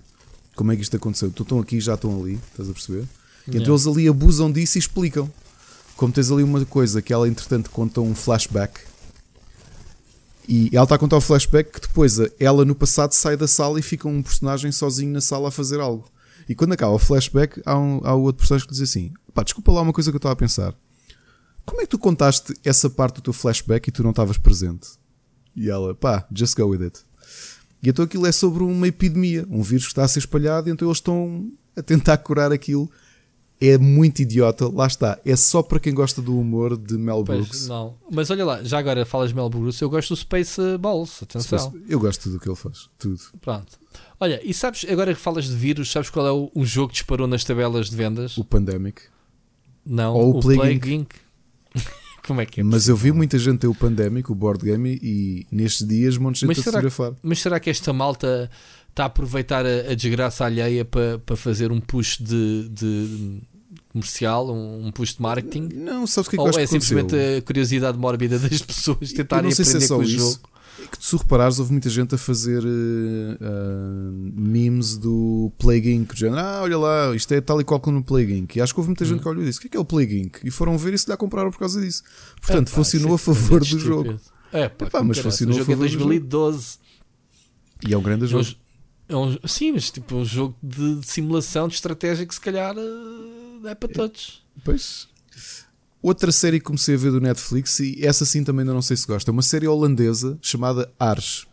Como 0.55 0.71
é 0.71 0.75
que 0.75 0.81
isto 0.81 0.95
aconteceu? 0.97 1.29
Estão 1.29 1.59
aqui 1.59 1.79
já 1.79 1.93
estão 1.93 2.19
ali, 2.19 2.39
estás 2.51 2.69
a 2.69 2.73
perceber? 2.73 3.07
Yeah. 3.47 3.63
Então 3.63 3.73
eles 3.73 3.87
ali 3.87 4.07
abusam 4.07 4.51
disso 4.51 4.77
e 4.77 4.79
explicam. 4.79 5.31
Como 5.95 6.13
tens 6.13 6.31
ali 6.31 6.43
uma 6.43 6.63
coisa 6.65 7.01
que 7.01 7.11
ela, 7.11 7.27
entretanto, 7.27 7.71
conta 7.71 8.01
um 8.01 8.13
flashback. 8.13 8.81
E 10.47 10.69
ela 10.71 10.83
está 10.83 10.95
a 10.95 10.99
contar 10.99 11.17
o 11.17 11.21
flashback 11.21 11.71
que 11.71 11.87
depois 11.87 12.17
ela 12.39 12.63
no 12.63 12.75
passado 12.75 13.11
sai 13.13 13.35
da 13.35 13.47
sala 13.47 13.79
e 13.79 13.81
fica 13.81 14.07
um 14.07 14.21
personagem 14.21 14.71
sozinho 14.71 15.11
na 15.11 15.19
sala 15.19 15.49
a 15.49 15.51
fazer 15.51 15.79
algo. 15.79 16.05
E 16.47 16.55
quando 16.55 16.73
acaba 16.73 16.93
o 16.93 16.99
flashback, 16.99 17.61
há, 17.65 17.77
um, 17.77 17.99
há 18.03 18.13
outro 18.13 18.39
personagem 18.39 18.67
que 18.67 18.73
diz 18.73 18.81
assim: 18.81 19.11
pá, 19.33 19.43
desculpa 19.43 19.71
lá 19.71 19.81
uma 19.81 19.91
coisa 19.91 20.11
que 20.11 20.15
eu 20.15 20.19
estava 20.19 20.33
a 20.33 20.37
pensar. 20.37 20.73
Como 21.65 21.81
é 21.81 21.83
que 21.83 21.89
tu 21.89 21.99
contaste 21.99 22.53
essa 22.63 22.89
parte 22.89 23.15
do 23.15 23.21
teu 23.21 23.33
flashback 23.33 23.89
e 23.89 23.91
tu 23.91 24.01
não 24.01 24.11
estavas 24.11 24.37
presente? 24.37 24.87
E 25.53 25.69
ela, 25.69 25.93
pá, 25.93 26.25
just 26.33 26.55
go 26.55 26.67
with 26.67 26.83
it. 26.83 27.01
E 27.83 27.89
então 27.89 28.05
aquilo 28.05 28.25
é 28.25 28.31
sobre 28.31 28.63
uma 28.63 28.87
epidemia, 28.87 29.45
um 29.49 29.61
vírus 29.61 29.85
que 29.85 29.91
está 29.91 30.05
a 30.05 30.07
ser 30.07 30.19
espalhado, 30.19 30.69
e 30.69 30.71
então 30.71 30.87
eles 30.87 30.99
estão 30.99 31.51
a 31.75 31.81
tentar 31.81 32.17
curar 32.19 32.53
aquilo 32.53 32.89
é 33.59 33.77
muito 33.77 34.21
idiota, 34.21 34.69
lá 34.71 34.85
está. 34.85 35.19
É 35.25 35.35
só 35.35 35.63
para 35.63 35.79
quem 35.79 35.93
gosta 35.93 36.21
do 36.21 36.39
humor 36.39 36.77
de 36.77 36.95
Mel 36.97 37.23
Brooks. 37.23 37.49
Pois, 37.49 37.67
não, 37.67 37.95
mas 38.09 38.29
olha 38.29 38.45
lá, 38.45 38.63
já 38.63 38.77
agora 38.77 39.05
falas 39.05 39.29
de 39.29 39.35
Mel 39.35 39.49
Brooks, 39.49 39.81
eu 39.81 39.89
gosto 39.89 40.09
do 40.09 40.17
Space 40.17 40.61
Balls, 40.79 41.23
atenção. 41.23 41.59
Space, 41.59 41.85
eu 41.89 41.99
gosto 41.99 42.19
de 42.19 42.23
tudo 42.25 42.37
o 42.37 42.39
que 42.39 42.49
ele 42.49 42.55
faz, 42.55 42.89
tudo. 42.97 43.19
Pronto. 43.41 43.79
Olha, 44.19 44.39
e 44.43 44.53
sabes, 44.53 44.85
agora 44.89 45.13
que 45.13 45.19
falas 45.19 45.45
de 45.45 45.55
vírus, 45.55 45.91
sabes 45.91 46.09
qual 46.09 46.27
é 46.27 46.31
o, 46.31 46.51
o 46.53 46.65
jogo 46.65 46.89
que 46.89 46.93
disparou 46.95 47.27
nas 47.27 47.43
tabelas 47.43 47.89
de 47.89 47.95
vendas? 47.95 48.37
O 48.37 48.43
Pandemic. 48.43 49.01
Não, 49.85 50.13
Ou 50.13 50.35
o, 50.35 50.37
o 50.37 50.41
Plague, 50.41 50.59
Plague 50.79 50.93
Inc. 50.93 51.11
Como 52.27 52.41
é 52.41 52.45
que 52.45 52.59
é? 52.59 52.63
Mas 52.63 52.89
eu 52.89 52.95
vi 52.95 53.11
muita 53.13 53.39
gente 53.39 53.59
ter 53.59 53.67
o 53.67 53.73
Pandemic, 53.73 54.29
o 54.29 54.35
board 54.35 54.65
game, 54.65 54.99
e 55.01 55.47
nestes 55.49 55.87
dias 55.87 56.17
monte 56.17 56.35
de 56.35 56.39
gente 56.41 56.47
mas 56.49 56.59
a 56.59 56.63
fotografar. 56.63 57.13
Mas 57.23 57.39
será 57.39 57.57
que 57.57 57.69
esta 57.69 57.93
malta 57.93 58.51
está 58.97 59.03
a 59.03 59.07
aproveitar 59.07 59.63
a, 59.65 59.91
a 59.91 59.95
desgraça 59.95 60.43
alheia 60.43 60.83
para, 60.83 61.19
para 61.19 61.35
fazer 61.35 61.71
um 61.71 61.79
push 61.79 62.17
de, 62.17 62.67
de 62.69 63.41
comercial, 63.89 64.49
um, 64.49 64.87
um 64.87 64.91
push 64.91 65.15
de 65.15 65.21
marketing? 65.21 65.69
Não, 65.75 66.07
sabes 66.07 66.27
o 66.27 66.29
que 66.31 66.35
é 66.35 66.39
que 66.39 66.49
Ou 66.49 66.59
é 66.59 66.65
simplesmente 66.65 67.15
a 67.15 67.41
curiosidade 67.43 67.97
mórbida 67.97 68.39
das 68.39 68.61
pessoas 68.61 69.13
tentarem 69.13 69.51
aprender 69.51 69.79
se 69.79 69.85
é 69.85 69.87
com 69.87 69.97
o 69.97 70.03
isso. 70.03 70.17
jogo? 70.17 70.49
É 70.79 70.85
que 70.85 71.03
se 71.03 71.15
reparares, 71.15 71.57
houve 71.57 71.71
muita 71.71 71.89
gente 71.89 72.13
a 72.13 72.17
fazer 72.19 72.63
uh, 72.63 72.67
uh, 72.67 74.31
memes 74.35 74.95
do 74.95 75.51
Plague 75.57 75.91
Inc. 75.91 76.13
Do 76.13 76.19
género, 76.19 76.39
ah, 76.39 76.61
olha 76.61 76.77
lá, 76.77 77.15
isto 77.15 77.33
é 77.33 77.41
tal 77.41 77.59
e 77.59 77.63
qual 77.63 77.79
como 77.79 77.97
no 77.97 78.03
Plague 78.03 78.37
Inc. 78.37 78.55
E 78.55 78.61
acho 78.61 78.75
que 78.75 78.79
houve 78.79 78.89
muita 78.89 79.03
gente 79.03 79.19
hum. 79.19 79.23
que 79.23 79.27
olhou 79.27 79.41
e 79.41 79.47
disse: 79.47 79.57
o 79.57 79.61
que 79.61 79.67
é, 79.67 79.69
que 79.71 79.77
é 79.77 79.79
o 79.79 79.85
Plague 79.85 80.21
Inc? 80.21 80.37
E 80.43 80.51
foram 80.51 80.77
ver 80.77 80.93
e 80.93 80.97
se 80.99 81.09
lhe 81.09 81.17
compraram 81.17 81.49
por 81.49 81.57
causa 81.57 81.81
disso. 81.81 82.03
Portanto, 82.39 82.67
é, 82.67 82.71
funcionou 82.71 83.15
a 83.15 83.17
favor 83.17 83.59
do 83.59 83.65
estúpido. 83.65 83.87
jogo. 83.87 84.19
É, 84.53 84.69
pá, 84.69 84.85
pá 84.87 85.03
mas 85.03 85.17
funcionou 85.17 85.55
o 85.55 85.57
jogo 85.57 85.71
a 85.71 85.75
favor 85.75 85.85
é 85.85 85.89
2012. 85.89 86.77
E 87.87 87.93
é 87.93 87.97
um 87.97 88.03
grande 88.03 88.27
jogo. 88.27 88.47
É 89.09 89.15
um, 89.15 89.37
sim, 89.47 89.71
mas 89.71 89.89
tipo 89.89 90.15
um 90.15 90.25
jogo 90.25 90.55
de, 90.61 90.95
de 90.95 91.05
simulação 91.05 91.67
de 91.67 91.75
estratégia 91.75 92.25
que 92.25 92.33
se 92.33 92.41
calhar 92.41 92.75
uh, 92.77 93.67
é 93.67 93.73
para 93.73 93.89
todos. 93.89 94.45
Pois. 94.63 95.07
Outra 96.01 96.31
série 96.31 96.59
que 96.59 96.65
comecei 96.65 96.95
a 96.95 96.97
ver 96.97 97.11
do 97.11 97.21
Netflix 97.21 97.79
e 97.79 98.05
essa 98.05 98.25
sim 98.25 98.43
também 98.43 98.61
ainda 98.61 98.73
não 98.73 98.81
sei 98.81 98.97
se 98.97 99.07
gosta. 99.07 99.31
É 99.31 99.33
uma 99.33 99.41
série 99.41 99.67
holandesa 99.67 100.37
chamada 100.41 100.91
Ars. 100.99 101.47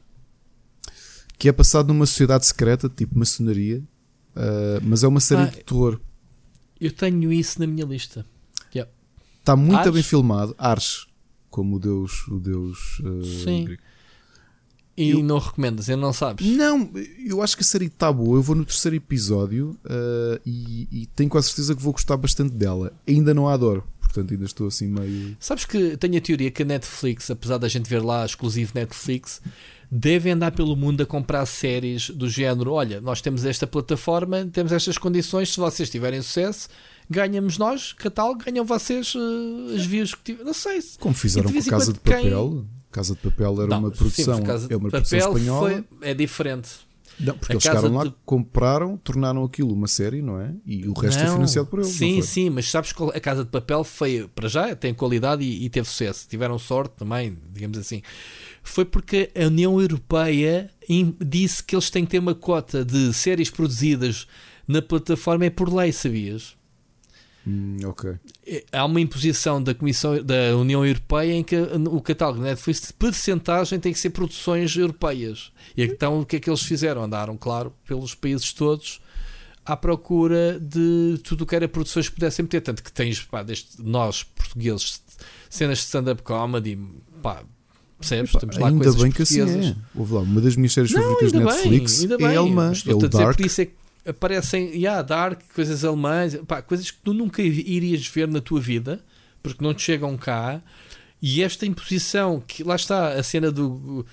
Que 1.39 1.49
é 1.49 1.53
passada 1.53 1.89
numa 1.89 2.07
sociedade 2.07 2.47
secreta, 2.47 2.89
tipo 2.89 3.19
maçonaria. 3.19 3.83
Uh, 4.37 4.81
mas 4.83 5.03
é 5.05 5.09
uma 5.09 5.21
série 5.21 5.43
ah, 5.43 5.47
de 5.47 5.63
terror. 5.63 6.01
Eu 6.81 6.91
tenho 6.91 7.33
isso 7.33 7.61
na 7.61 7.67
minha 7.67 7.87
lista. 7.87 8.27
Está 9.45 9.55
muito 9.55 9.77
Ars? 9.77 9.91
bem 9.91 10.03
filmado. 10.03 10.55
Ars. 10.57 11.07
Como 11.51 11.77
o 11.77 11.79
Deus. 11.79 12.27
O 12.29 12.41
Deus 12.41 12.99
uh, 13.01 13.23
sim. 13.45 13.65
Grego. 13.67 13.83
E 14.97 15.11
eu, 15.11 15.23
não 15.23 15.39
recomendas, 15.39 15.89
eu 15.89 15.97
não 15.97 16.13
sabes? 16.13 16.47
Não, 16.47 16.89
eu 17.27 17.43
acho 17.43 17.57
que 17.57 17.63
a 17.63 17.67
série 17.67 17.87
está 17.87 18.13
boa. 18.13 18.39
Eu 18.39 18.43
vou 18.43 18.55
no 18.55 18.65
terceiro 18.65 18.97
episódio 18.97 19.77
uh, 19.85 20.41
e, 20.47 20.89
e, 20.91 21.07
tenho 21.17 21.29
quase 21.29 21.49
certeza 21.49 21.75
que 21.75 21.83
vou 21.83 21.93
gostar 21.93 22.17
bastante 22.17 22.55
dela. 22.55 22.93
Ainda 23.07 23.35
não 23.35 23.49
a 23.49 23.55
adoro, 23.55 23.83
portanto 23.99 24.33
ainda 24.33 24.45
estou 24.45 24.69
assim 24.69 24.87
meio. 24.87 25.37
Sabes 25.41 25.65
que 25.65 25.97
tenho 25.97 26.17
a 26.17 26.21
teoria 26.21 26.51
que 26.51 26.63
a 26.63 26.67
Netflix, 26.67 27.29
apesar 27.29 27.59
da 27.59 27.69
gente 27.69 27.91
ver 27.91 28.03
lá 28.03 28.25
exclusivo 28.25 28.73
Netflix, 28.75 29.43
deve 29.91 30.31
andar 30.31 30.53
pelo 30.53 30.77
mundo 30.77 31.03
a 31.03 31.07
comprar 31.07 31.45
séries 31.47 32.11
do 32.11 32.29
género: 32.29 32.73
olha, 32.73 33.01
nós 33.01 33.21
temos 33.21 33.45
esta 33.45 33.67
plataforma, 33.67 34.49
temos 34.53 34.71
estas 34.71 34.97
condições, 34.97 35.53
se 35.53 35.59
vocês 35.59 35.91
tiverem 35.91 36.23
sucesso, 36.23 36.69
ganhamos 37.11 37.59
nós, 37.59 37.93
catálogo, 37.93 38.45
ganham 38.45 38.65
vocês 38.65 39.13
uh, 39.15 39.75
as 39.75 39.85
views 39.85 40.15
que 40.15 40.23
tiverem. 40.23 40.47
Não 40.47 40.55
sei. 40.55 40.81
Como 41.01 41.15
fizeram 41.15 41.53
com 41.53 41.63
Casa 41.65 41.93
de 41.93 41.99
Papel. 41.99 42.21
Quem 42.23 42.33
Casa 42.95 43.15
de 43.15 43.21
Papel 43.21 43.63
era 43.63 43.67
não, 43.67 43.79
uma 43.81 43.91
produção, 43.91 44.37
sim, 44.37 44.69
é 44.71 44.77
uma 44.77 44.89
produção 44.89 45.19
espanhola. 45.19 45.69
Foi, 45.69 45.85
é 46.09 46.15
diferente. 46.15 46.71
Não, 47.19 47.37
porque 47.37 47.53
a 47.53 47.55
eles 47.55 47.63
chegaram 47.65 47.93
lá, 47.93 48.05
de... 48.05 48.15
compraram, 48.25 48.97
tornaram 48.97 49.45
aquilo 49.45 49.73
uma 49.73 49.89
série, 49.89 50.23
não 50.23 50.41
é? 50.41 50.53
E 50.65 50.87
o 50.87 50.93
resto 50.93 51.21
é 51.21 51.25
não, 51.25 51.31
é 51.31 51.35
financiado 51.35 51.69
por 51.69 51.81
eles. 51.81 51.91
Sim, 51.91 52.23
sim, 52.23 52.51
mas 52.51 52.71
sabes 52.71 52.93
que 52.93 53.03
a 53.03 53.21
Casa 53.21 53.45
de 53.45 53.51
Papel 53.51 53.83
foi, 53.83 54.29
para 54.33 54.49
já, 54.49 54.77
tem 54.77 54.95
qualidade 54.95 55.43
e, 55.43 55.65
e, 55.65 55.69
teve 55.69 55.89
sucesso. 55.89 56.29
Tiveram 56.29 56.57
sorte 56.57 56.95
também, 56.97 57.37
digamos 57.53 57.79
assim. 57.79 58.01
Foi 58.63 58.85
porque 58.85 59.31
a 59.35 59.47
União 59.47 59.81
Europeia 59.81 60.71
disse 61.21 61.65
que 61.65 61.75
eles 61.75 61.91
têm 61.91 62.05
que 62.05 62.13
ter 62.13 62.21
uma 62.21 62.35
cota 62.35 62.85
de 62.85 63.13
séries 63.13 63.51
produzidas 63.51 64.29
na 64.67 64.81
plataforma, 64.81 65.47
é 65.47 65.51
por 65.51 65.73
lei, 65.73 65.93
sabias? 65.93 66.57
Hum. 67.47 67.77
É, 68.47 68.65
há 68.73 68.85
uma 68.85 69.01
imposição 69.01 69.63
da 69.63 69.75
Comissão 69.75 70.23
da 70.23 70.57
União 70.57 70.85
Europeia 70.85 71.33
em 71.35 71.45
que 71.45 71.57
o 71.57 72.01
catálogo 72.01 72.41
Netflix 72.41 72.81
de 72.87 72.93
percentagem 72.95 73.79
tem 73.79 73.93
que 73.93 73.99
ser 73.99 74.11
produções 74.11 74.75
europeias. 74.77 75.53
E 75.77 75.83
então 75.83 76.21
o 76.21 76.27
que 76.27 76.37
é 76.37 76.41
que 76.41 76.49
eles 76.49 76.63
fizeram? 76.63 77.05
Andaram, 77.05 77.37
claro, 77.37 77.73
pelos 77.87 78.15
países 78.15 78.53
todos 78.53 79.01
à 79.65 79.77
procura 79.77 80.59
de 80.61 81.19
tudo 81.25 81.43
o 81.43 81.47
que 81.47 81.57
era 81.57 81.67
produções 81.69 82.09
que 82.09 82.15
pudessem 82.15 82.47
ter. 82.47 82.61
Tanto 82.61 82.83
que 82.83 82.93
tens, 82.93 83.23
pá, 83.23 83.43
desde 83.43 83.67
nós 83.79 84.23
portugueses, 84.23 85.03
cenas 85.49 85.79
de 85.79 85.85
stand-up 85.85 86.23
comedy, 86.23 86.79
pá, 87.23 87.43
percebes? 87.99 88.31
Epá, 88.31 88.41
Temos 88.41 88.59
lá 88.59 88.69
ainda 88.69 88.93
bem 88.93 89.11
que 89.11 89.23
assim 89.23 89.41
é. 89.41 89.77
Houve 89.95 90.15
lá, 90.15 90.21
uma 90.21 90.41
das 90.41 90.57
minhas 90.57 90.73
séries 90.73 90.93
favoritas 90.93 91.33
de 91.33 91.39
Netflix 91.39 92.05
bem, 92.05 92.27
é 92.27 92.37
alemã, 92.37 92.73
é 92.87 92.95
o 92.95 92.99
Dark. 93.09 93.37
Por 93.37 93.47
isso 93.47 93.61
é 93.61 93.67
que 93.67 93.84
aparecem, 94.07 94.71
yeah, 94.75 95.03
dark, 95.03 95.41
coisas 95.55 95.85
alemãs, 95.85 96.37
pá, 96.47 96.63
coisas 96.63 96.91
que 96.91 96.99
tu 96.99 97.13
nunca 97.13 97.43
irias 97.43 98.07
ver 98.07 98.29
na 98.29 98.41
tua 98.41 98.61
vida, 98.61 99.05
porque 99.43 99.63
não 99.63 99.75
te 99.75 99.83
chegam 99.83 100.17
cá. 100.17 100.61
E 101.21 101.43
esta 101.43 101.65
imposição, 101.65 102.43
que 102.47 102.63
lá 102.63 102.77
está 102.77 103.15
a 103.15 103.23
cena 103.23 103.51
do. 103.51 104.05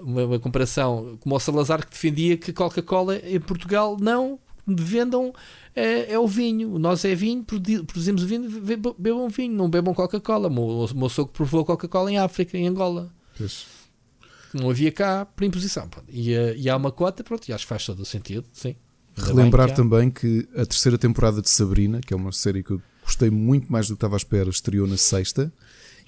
Uma, 0.00 0.24
uma 0.24 0.38
comparação, 0.38 1.18
como 1.20 1.34
o 1.34 1.40
Salazar 1.40 1.84
que 1.84 1.90
defendia 1.90 2.38
que 2.38 2.54
Coca-Cola 2.54 3.16
em 3.16 3.38
Portugal 3.38 3.98
não 4.00 4.38
vendam 4.66 5.32
é, 5.76 6.12
é, 6.12 6.18
o 6.18 6.26
vinho. 6.26 6.78
Nós 6.78 7.04
é 7.04 7.14
vinho, 7.14 7.44
produzimos 7.44 8.22
vinho, 8.22 8.48
bebam 8.98 9.28
vinho, 9.28 9.54
não 9.54 9.68
bebam 9.68 9.92
Coca-Cola. 9.92 10.48
O 10.48 10.94
meu 10.94 11.08
sogro 11.08 11.32
provou 11.34 11.64
Coca-Cola 11.64 12.10
em 12.10 12.18
África, 12.18 12.56
em 12.56 12.66
Angola. 12.66 13.12
Isso. 13.38 13.66
Não 14.54 14.70
havia 14.70 14.90
cá 14.90 15.26
por 15.26 15.44
imposição. 15.44 15.88
E, 16.08 16.32
eh, 16.32 16.54
e 16.56 16.70
há 16.70 16.76
uma 16.76 16.90
cota, 16.90 17.22
pronto, 17.22 17.46
e 17.46 17.52
acho 17.52 17.64
que 17.64 17.68
faz 17.68 17.84
todo 17.84 18.00
o 18.00 18.06
sentido, 18.06 18.46
sim. 18.52 18.74
Relembrar 19.26 19.74
também 19.74 20.10
que 20.10 20.48
a 20.54 20.64
terceira 20.64 20.98
temporada 20.98 21.42
de 21.42 21.50
Sabrina, 21.50 22.00
que 22.00 22.12
é 22.12 22.16
uma 22.16 22.32
série 22.32 22.62
que 22.62 22.72
eu 22.72 22.82
gostei 23.02 23.30
muito 23.30 23.70
mais 23.70 23.88
do 23.88 23.94
que 23.94 23.96
estava 23.96 24.16
à 24.16 24.18
espera, 24.18 24.50
estreou 24.50 24.86
na 24.86 24.96
sexta. 24.96 25.52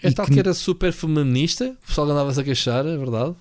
É 0.03 0.11
tal 0.11 0.27
que... 0.27 0.32
que 0.32 0.39
era 0.39 0.55
super 0.55 0.93
feminista, 0.93 1.77
o 1.82 1.87
pessoal 1.87 2.11
andava-se 2.11 2.41
a 2.41 2.45
queixar, 2.45 2.87
é 2.87 2.97
verdade? 2.97 3.35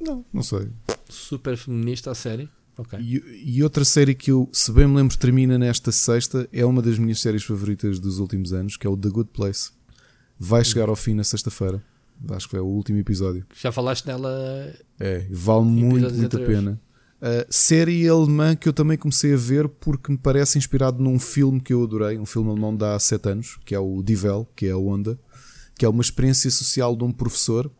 Não, 0.00 0.24
não 0.32 0.42
sei. 0.42 0.68
Super 1.08 1.56
feminista 1.56 2.10
a 2.10 2.14
série. 2.14 2.48
Okay. 2.76 2.98
E, 3.00 3.56
e, 3.56 3.62
outra 3.62 3.84
série 3.84 4.14
que 4.14 4.30
eu, 4.30 4.48
se 4.52 4.72
bem 4.72 4.86
me 4.86 4.96
lembro, 4.96 5.16
termina 5.18 5.58
nesta 5.58 5.92
sexta, 5.92 6.48
é 6.50 6.64
uma 6.64 6.80
das 6.80 6.98
minhas 6.98 7.20
séries 7.20 7.44
favoritas 7.44 7.98
dos 7.98 8.18
últimos 8.18 8.52
anos, 8.52 8.76
que 8.76 8.86
é 8.86 8.90
o 8.90 8.96
The 8.96 9.08
Good 9.10 9.30
Place. 9.34 9.70
Vai 10.38 10.64
chegar 10.64 10.88
ao 10.88 10.96
fim 10.96 11.12
na 11.12 11.22
sexta-feira. 11.22 11.82
Acho 12.30 12.48
que 12.48 12.56
é 12.56 12.60
o 12.60 12.64
último 12.64 12.98
episódio. 12.98 13.44
Já 13.60 13.70
falaste 13.70 14.06
nela? 14.06 14.74
É, 14.98 15.26
vale 15.30 15.64
muito, 15.64 16.14
muito 16.14 16.36
a 16.36 16.40
pena. 16.40 16.80
Uh, 17.20 17.44
série 17.50 18.08
alemã 18.08 18.56
que 18.56 18.66
eu 18.66 18.72
também 18.72 18.96
comecei 18.96 19.34
a 19.34 19.36
ver 19.36 19.68
porque 19.68 20.10
me 20.10 20.16
parece 20.16 20.56
inspirado 20.56 21.02
num 21.02 21.18
filme 21.18 21.60
que 21.60 21.72
eu 21.72 21.82
adorei, 21.82 22.18
um 22.18 22.24
filme 22.24 22.48
alemão 22.48 22.74
de 22.74 22.82
há 22.82 22.98
7 22.98 23.28
anos, 23.28 23.58
que 23.64 23.74
é 23.74 23.78
o 23.78 24.02
Divel, 24.02 24.48
que 24.56 24.66
é 24.66 24.70
a 24.70 24.78
Onda, 24.78 25.18
que 25.76 25.84
é 25.84 25.88
uma 25.88 26.00
experiência 26.00 26.50
social 26.50 26.96
de 26.96 27.04
um 27.04 27.12
professor 27.12 27.70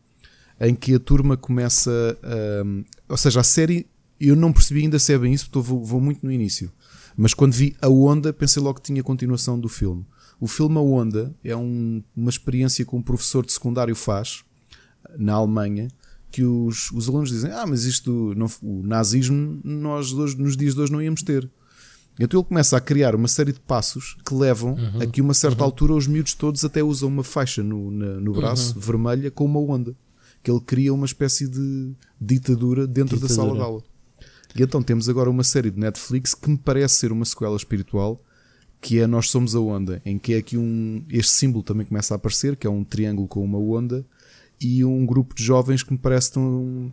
em 0.61 0.75
que 0.75 0.95
a 0.95 1.01
turma 1.01 1.39
começa. 1.39 1.91
Uh, 2.23 2.85
ou 3.09 3.17
seja, 3.17 3.41
a 3.41 3.45
série 3.45 3.87
eu 4.21 4.37
não 4.37 4.53
percebi 4.53 4.83
ainda 4.83 4.99
se 4.99 5.13
é 5.13 5.19
bem 5.19 5.33
isso, 5.33 5.49
porque 5.51 5.67
vou, 5.67 5.83
vou 5.83 6.01
muito 6.01 6.25
no 6.25 6.31
início. 6.31 6.71
Mas 7.17 7.33
quando 7.33 7.55
vi 7.55 7.75
a 7.81 7.89
Onda, 7.89 8.33
pensei 8.33 8.63
logo 8.63 8.79
que 8.79 8.87
tinha 8.87 9.03
continuação 9.03 9.59
do 9.59 9.69
filme. 9.69 10.05
O 10.39 10.47
filme 10.47 10.77
A 10.77 10.81
Onda 10.81 11.35
é 11.43 11.57
um, 11.57 12.03
uma 12.15 12.31
experiência 12.31 12.85
que 12.85 12.95
um 12.95 13.03
professor 13.03 13.45
de 13.45 13.53
secundário 13.53 13.95
faz 13.95 14.43
na 15.19 15.35
Alemanha 15.35 15.89
que 16.31 16.45
os, 16.45 16.91
os 16.93 17.09
alunos 17.09 17.31
dizem: 17.31 17.51
Ah, 17.51 17.67
mas 17.67 17.85
isto, 17.85 18.35
não, 18.37 18.47
o 18.63 18.83
nazismo, 18.83 19.61
nós 19.65 20.13
hoje, 20.13 20.37
nos 20.39 20.57
dias 20.57 20.75
de 20.75 20.81
hoje 20.81 20.93
não 20.93 21.03
íamos 21.03 21.23
ter. 21.23 21.51
Então 22.19 22.41
ele 22.41 22.49
começa 22.49 22.77
a 22.77 22.81
criar 22.81 23.15
uma 23.15 23.29
série 23.29 23.53
de 23.53 23.61
passos 23.61 24.17
que 24.27 24.35
levam 24.35 24.75
uhum. 24.75 25.03
a 25.03 25.07
que, 25.07 25.23
uma 25.23 25.33
certa 25.33 25.61
uhum. 25.61 25.65
altura, 25.65 25.95
os 25.95 26.07
miúdos 26.07 26.35
todos 26.35 26.65
até 26.65 26.83
usam 26.83 27.09
uma 27.09 27.25
faixa 27.25 27.63
no, 27.63 27.91
na, 27.91 28.21
no 28.21 28.33
braço 28.33 28.75
uhum. 28.75 28.81
vermelha 28.81 29.31
com 29.31 29.45
uma 29.45 29.61
onda. 29.61 29.97
Que 30.43 30.51
ele 30.51 30.61
cria 30.61 30.93
uma 30.93 31.07
espécie 31.07 31.49
de 31.49 31.93
ditadura 32.21 32.87
dentro 32.87 33.17
ditadura. 33.17 33.29
da 33.29 33.35
sala 33.35 33.55
de 33.55 33.63
aula. 33.63 33.83
E 34.55 34.63
então 34.63 34.83
temos 34.83 35.09
agora 35.09 35.31
uma 35.31 35.45
série 35.45 35.71
de 35.71 35.79
Netflix 35.79 36.35
que 36.35 36.51
me 36.51 36.59
parece 36.59 36.97
ser 36.97 37.13
uma 37.13 37.25
sequela 37.25 37.57
espiritual, 37.57 38.23
que 38.81 38.99
é 38.99 39.07
Nós 39.07 39.31
Somos 39.31 39.55
a 39.55 39.61
Onda, 39.61 40.01
em 40.05 40.19
que 40.19 40.35
é 40.35 40.39
aqui 40.39 40.57
um. 40.57 41.05
Este 41.09 41.33
símbolo 41.33 41.63
também 41.63 41.87
começa 41.87 42.15
a 42.15 42.17
aparecer, 42.17 42.57
que 42.57 42.67
é 42.67 42.71
um 42.71 42.83
triângulo 42.83 43.29
com 43.29 43.45
uma 43.45 43.59
onda, 43.59 44.05
e 44.61 44.85
um 44.85 45.07
grupo 45.07 45.35
de 45.35 45.43
jovens 45.43 45.83
que 45.83 45.93
me 45.93 45.99
parece 45.99 46.39
um, 46.39 46.93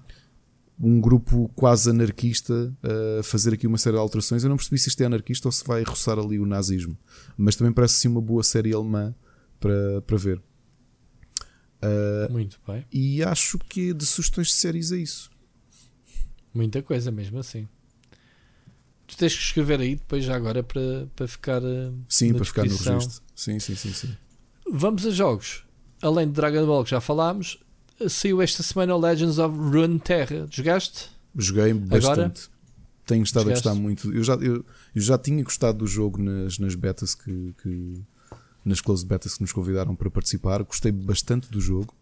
um 0.80 1.02
grupo 1.02 1.52
quase 1.56 1.90
anarquista 1.90 2.74
a 3.20 3.24
fazer 3.24 3.54
aqui 3.54 3.68
uma 3.68 3.78
série 3.78 3.96
de 3.96 4.02
alterações. 4.02 4.44
Eu 4.44 4.50
não 4.50 4.58
percebi 4.58 4.78
se 4.78 4.90
isto 4.90 5.02
é 5.02 5.06
anarquista 5.06 5.48
ou 5.48 5.52
se 5.52 5.66
vai 5.66 5.84
roçar 5.84 6.18
ali 6.18 6.40
o 6.40 6.46
nazismo, 6.46 6.98
mas 7.36 7.56
também 7.56 7.74
parece 7.74 7.96
assim 7.98 8.08
uma 8.08 8.22
boa 8.22 8.44
série 8.44 8.74
alemã 8.74 9.14
para, 9.60 10.02
para 10.02 10.18
ver. 10.18 10.42
Uh, 11.82 12.32
Muito 12.32 12.60
bem. 12.68 12.86
E 12.92 13.24
acho 13.24 13.60
que 13.60 13.94
de 13.94 14.06
sugestões 14.06 14.48
de 14.48 14.54
séries 14.54 14.92
é 14.92 14.98
isso. 14.98 15.30
Muita 16.54 16.82
coisa 16.82 17.12
mesmo 17.12 17.38
assim. 17.40 17.68
Tu 19.06 19.16
tens 19.16 19.36
que 19.36 19.42
escrever 19.42 19.80
aí 19.80 19.96
depois 19.96 20.24
já 20.24 20.36
agora 20.36 20.62
para, 20.64 21.08
para 21.16 21.28
ficar 21.28 21.64
eh, 21.64 21.92
Sim, 22.10 22.34
para 22.34 22.44
ficar 22.44 22.66
no 22.66 22.76
registro. 22.76 23.24
Sim, 23.34 23.58
sim, 23.58 23.76
sim, 23.76 23.94
sim. 23.94 24.18
Vamos 24.70 25.06
a 25.06 25.12
jogos. 25.12 25.67
Além 26.02 26.28
de 26.28 26.34
Dragon 26.34 26.66
Ball 26.66 26.84
que 26.84 26.92
já 26.92 27.02
falámos, 27.02 27.60
saiu 28.08 28.42
esta 28.42 28.62
semana 28.62 28.96
Legends 28.96 29.40
of 29.40 29.58
Runeterra. 29.58 30.48
Jogaste? 30.50 31.10
Joguei 31.36 31.74
bastante. 31.74 32.12
Agora? 32.12 32.34
Tenho 33.06 33.24
estado 33.24 33.44
Jogaste? 33.46 33.68
a 33.68 33.72
gostar 33.72 33.82
muito. 33.82 34.14
Eu 34.14 34.24
já, 34.24 34.34
eu, 34.36 34.66
eu, 34.96 35.02
já 35.02 35.18
tinha 35.18 35.44
gostado 35.44 35.80
do 35.80 35.88
jogo 35.88 36.22
nas, 36.22 36.60
nas 36.60 36.76
betas 36.76 37.16
que, 37.16 37.54
que 37.62 38.02
nas 38.64 38.82
close 38.82 39.06
betas 39.06 39.36
que 39.36 39.42
nos 39.42 39.52
convidaram 39.52 39.96
para 39.96 40.10
participar. 40.10 40.62
Gostei 40.64 40.92
bastante 40.92 41.50
do 41.50 41.60
jogo. 41.62 41.94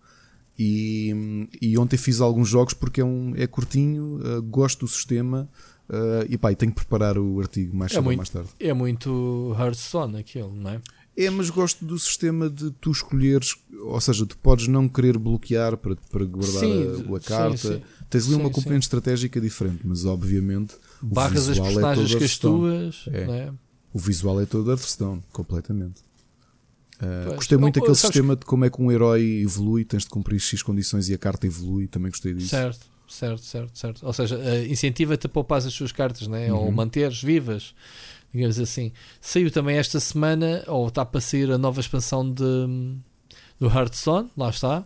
E, 0.58 1.48
e 1.62 1.78
ontem 1.78 1.98
fiz 1.98 2.22
alguns 2.22 2.48
jogos 2.48 2.74
porque 2.74 3.02
é, 3.02 3.06
um, 3.06 3.34
é 3.36 3.46
curtinho, 3.46 4.20
uh, 4.20 4.42
gosto 4.42 4.86
do 4.86 4.88
sistema 4.88 5.50
uh, 5.90 6.26
e 6.30 6.38
pá, 6.38 6.52
e 6.52 6.56
tenho 6.56 6.72
que 6.72 6.78
preparar 6.78 7.18
o 7.18 7.42
artigo 7.42 7.76
mais 7.76 7.92
é 7.92 7.96
cedo 7.96 8.10
ou 8.10 8.16
mais 8.16 8.30
tarde. 8.30 8.50
É 8.58 8.74
muito 8.74 9.54
Hearthstone 9.60 10.18
aquilo, 10.18 10.56
não 10.56 10.72
é? 10.72 10.82
É, 11.18 11.30
mas 11.30 11.50
gosto 11.50 11.86
do 11.86 11.98
sistema 11.98 12.50
de 12.50 12.72
tu 12.72 12.92
escolheres, 12.92 13.56
ou 13.84 14.02
seja, 14.02 14.26
tu 14.26 14.38
podes 14.38 14.68
não 14.68 14.90
querer 14.90 15.18
bloquear 15.18 15.78
para, 15.78 15.96
para 15.96 16.26
guardar 16.26 16.60
sim, 16.60 16.84
a, 16.84 17.16
a, 17.16 17.20
carta. 17.22 17.58
Sim, 17.58 17.74
sim. 17.76 17.82
Tens 18.10 18.28
ali 18.28 18.36
uma 18.36 18.50
componente 18.50 18.84
estratégica 18.84 19.40
diferente, 19.40 19.82
mas 19.86 20.04
obviamente 20.04 20.76
barras 21.02 21.48
as 21.48 21.58
personagens 21.58 22.14
é 22.14 22.18
que 22.18 22.24
as 22.24 22.38
tuas. 22.38 23.06
É. 23.12 23.22
É? 23.22 23.54
O 23.94 24.00
visual 24.00 24.42
é 24.42 24.46
todo 24.46 24.70
Hearthstone, 24.70 25.24
completamente. 25.32 26.04
Uh, 27.02 27.36
gostei 27.36 27.58
muito 27.58 27.80
daquele 27.80 27.96
sistema 27.96 28.36
que... 28.36 28.42
de 28.42 28.46
como 28.46 28.66
é 28.66 28.70
que 28.70 28.82
um 28.82 28.92
herói 28.92 29.42
evolui, 29.42 29.86
tens 29.86 30.04
de 30.04 30.10
cumprir 30.10 30.40
X 30.40 30.62
condições 30.62 31.10
e 31.10 31.14
a 31.14 31.18
carta 31.18 31.46
evolui, 31.48 31.88
também 31.88 32.10
gostei 32.10 32.34
disso. 32.34 32.50
Certo, 32.50 32.86
certo, 33.08 33.42
certo, 33.42 33.78
certo. 33.78 34.06
Ou 34.06 34.14
seja, 34.14 34.38
uh, 34.38 34.72
incentiva-te 34.72 35.28
a 35.28 35.30
poupar 35.30 35.60
as 35.60 35.74
suas 35.74 35.92
cartas, 35.92 36.28
né? 36.28 36.52
Uhum. 36.52 36.60
ou 36.60 36.72
manteres 36.72 37.22
vivas, 37.22 37.74
digamos 38.36 38.60
assim. 38.60 38.92
Saiu 39.22 39.50
também 39.50 39.78
esta 39.78 40.00
semana, 40.00 40.64
ou 40.68 40.88
está 40.88 41.06
para 41.06 41.22
sair 41.22 41.52
a 41.52 41.58
nova 41.58 41.80
expansão 41.80 42.30
de, 42.30 42.44
do 43.60 43.68
Hearthstone, 43.68 44.30
lá 44.38 44.50
está. 44.50 44.86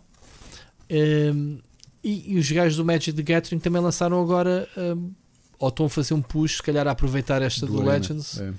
Um, 0.89 1.59
e, 2.03 2.33
e, 2.33 2.37
os 2.39 2.49
gajos 2.51 2.77
do 2.77 2.85
Magic 2.85 3.13
the 3.13 3.21
Gathering 3.21 3.59
também 3.59 3.81
lançaram 3.81 4.21
agora, 4.21 4.67
um, 4.77 5.11
ou 5.57 5.69
estão 5.69 5.87
a 5.87 5.89
fazer 5.89 6.13
um 6.13 6.21
push, 6.21 6.57
se 6.57 6.63
calhar 6.63 6.87
a 6.87 6.91
aproveitar 6.91 7.41
esta 7.41 7.65
do, 7.65 7.73
do 7.73 7.83
Legends. 7.83 8.39
É 8.39 8.53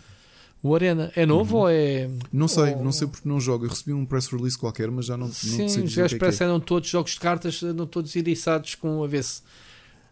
o 0.62 0.74
Arena 0.74 1.10
é 1.16 1.24
novo 1.24 1.56
uhum. 1.56 1.62
ou 1.62 1.70
é. 1.70 2.10
Não 2.30 2.46
sei, 2.46 2.74
ou... 2.74 2.84
não 2.84 2.92
sei 2.92 3.08
porque 3.08 3.26
não 3.28 3.40
jogo. 3.40 3.64
Eu 3.64 3.70
recebi 3.70 3.94
um 3.94 4.04
press 4.04 4.26
release 4.26 4.58
qualquer, 4.58 4.90
mas 4.90 5.06
já 5.06 5.16
não, 5.16 5.32
Sim, 5.32 5.48
não 5.48 5.56
sei. 5.56 5.68
Sim, 5.68 5.82
os 5.84 5.94
gajos 5.94 6.18
parecem 6.18 6.54
é. 6.54 6.60
todos 6.60 6.88
jogos 6.88 7.12
de 7.12 7.20
cartas, 7.20 7.62
andam 7.62 7.86
todos 7.86 8.14
iriçados 8.14 8.74
com 8.74 9.02
a 9.02 9.06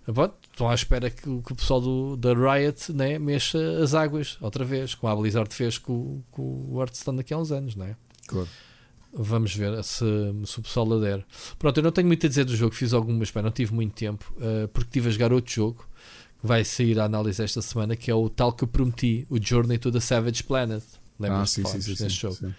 estão 0.09 0.68
à 0.68 0.74
espera 0.74 1.10
que, 1.10 1.22
que, 1.22 1.52
o 1.52 1.56
pessoal 1.56 1.80
do, 1.80 2.16
da 2.16 2.32
Riot 2.32 2.93
né, 2.93 3.18
mexa 3.18 3.59
as 3.82 3.94
águas 3.94 4.39
outra 4.40 4.64
vez, 4.64 4.94
como 4.94 5.12
a 5.12 5.16
Blizzard 5.16 5.55
fez 5.55 5.78
com, 5.78 6.22
com 6.30 6.66
o 6.70 6.80
Hearthstone 6.80 7.18
daqui 7.18 7.35
a 7.35 7.39
uns 7.39 7.52
anos, 7.52 7.74
não 7.74 7.86
é? 7.86 7.97
Claro. 8.26 8.48
Vamos 9.12 9.55
ver 9.55 9.82
se, 9.85 10.05
se 10.47 10.59
o 10.59 10.62
pessoal 10.62 10.93
adere. 10.93 11.24
Pronto, 11.59 11.78
eu 11.78 11.82
não 11.82 11.90
tenho 11.90 12.06
muito 12.06 12.24
a 12.26 12.28
dizer 12.28 12.44
do 12.44 12.55
jogo, 12.55 12.74
fiz 12.74 12.93
algumas, 12.93 13.32
mas 13.32 13.44
não 13.44 13.51
tive 13.51 13.72
muito 13.72 13.94
tempo, 13.94 14.32
uh, 14.36 14.68
porque 14.68 14.89
estive 14.89 15.09
a 15.09 15.10
jogar 15.12 15.32
outro 15.32 15.52
jogo 15.52 15.89
vai 16.43 16.64
sair 16.64 16.98
a 17.01 17.05
análise 17.05 17.43
esta 17.43 17.60
semana, 17.60 17.97
que 17.97 18.10
é 18.10 18.14
o 18.14 18.28
tal 18.28 18.52
que 18.52 18.64
eu 18.64 18.68
prometi, 18.68 19.26
o 19.28 19.43
Journey 19.43 19.78
to 19.78 19.90
the 19.90 20.01
Savage 20.01 20.43
Planet. 20.44 20.85
Lembras 21.18 21.40
ah, 21.40 21.47
sim, 21.47 21.64
sim, 21.64 21.80
sim, 21.80 22.02
neste 22.05 22.20
jogo? 22.20 22.36
Sim. 22.36 22.55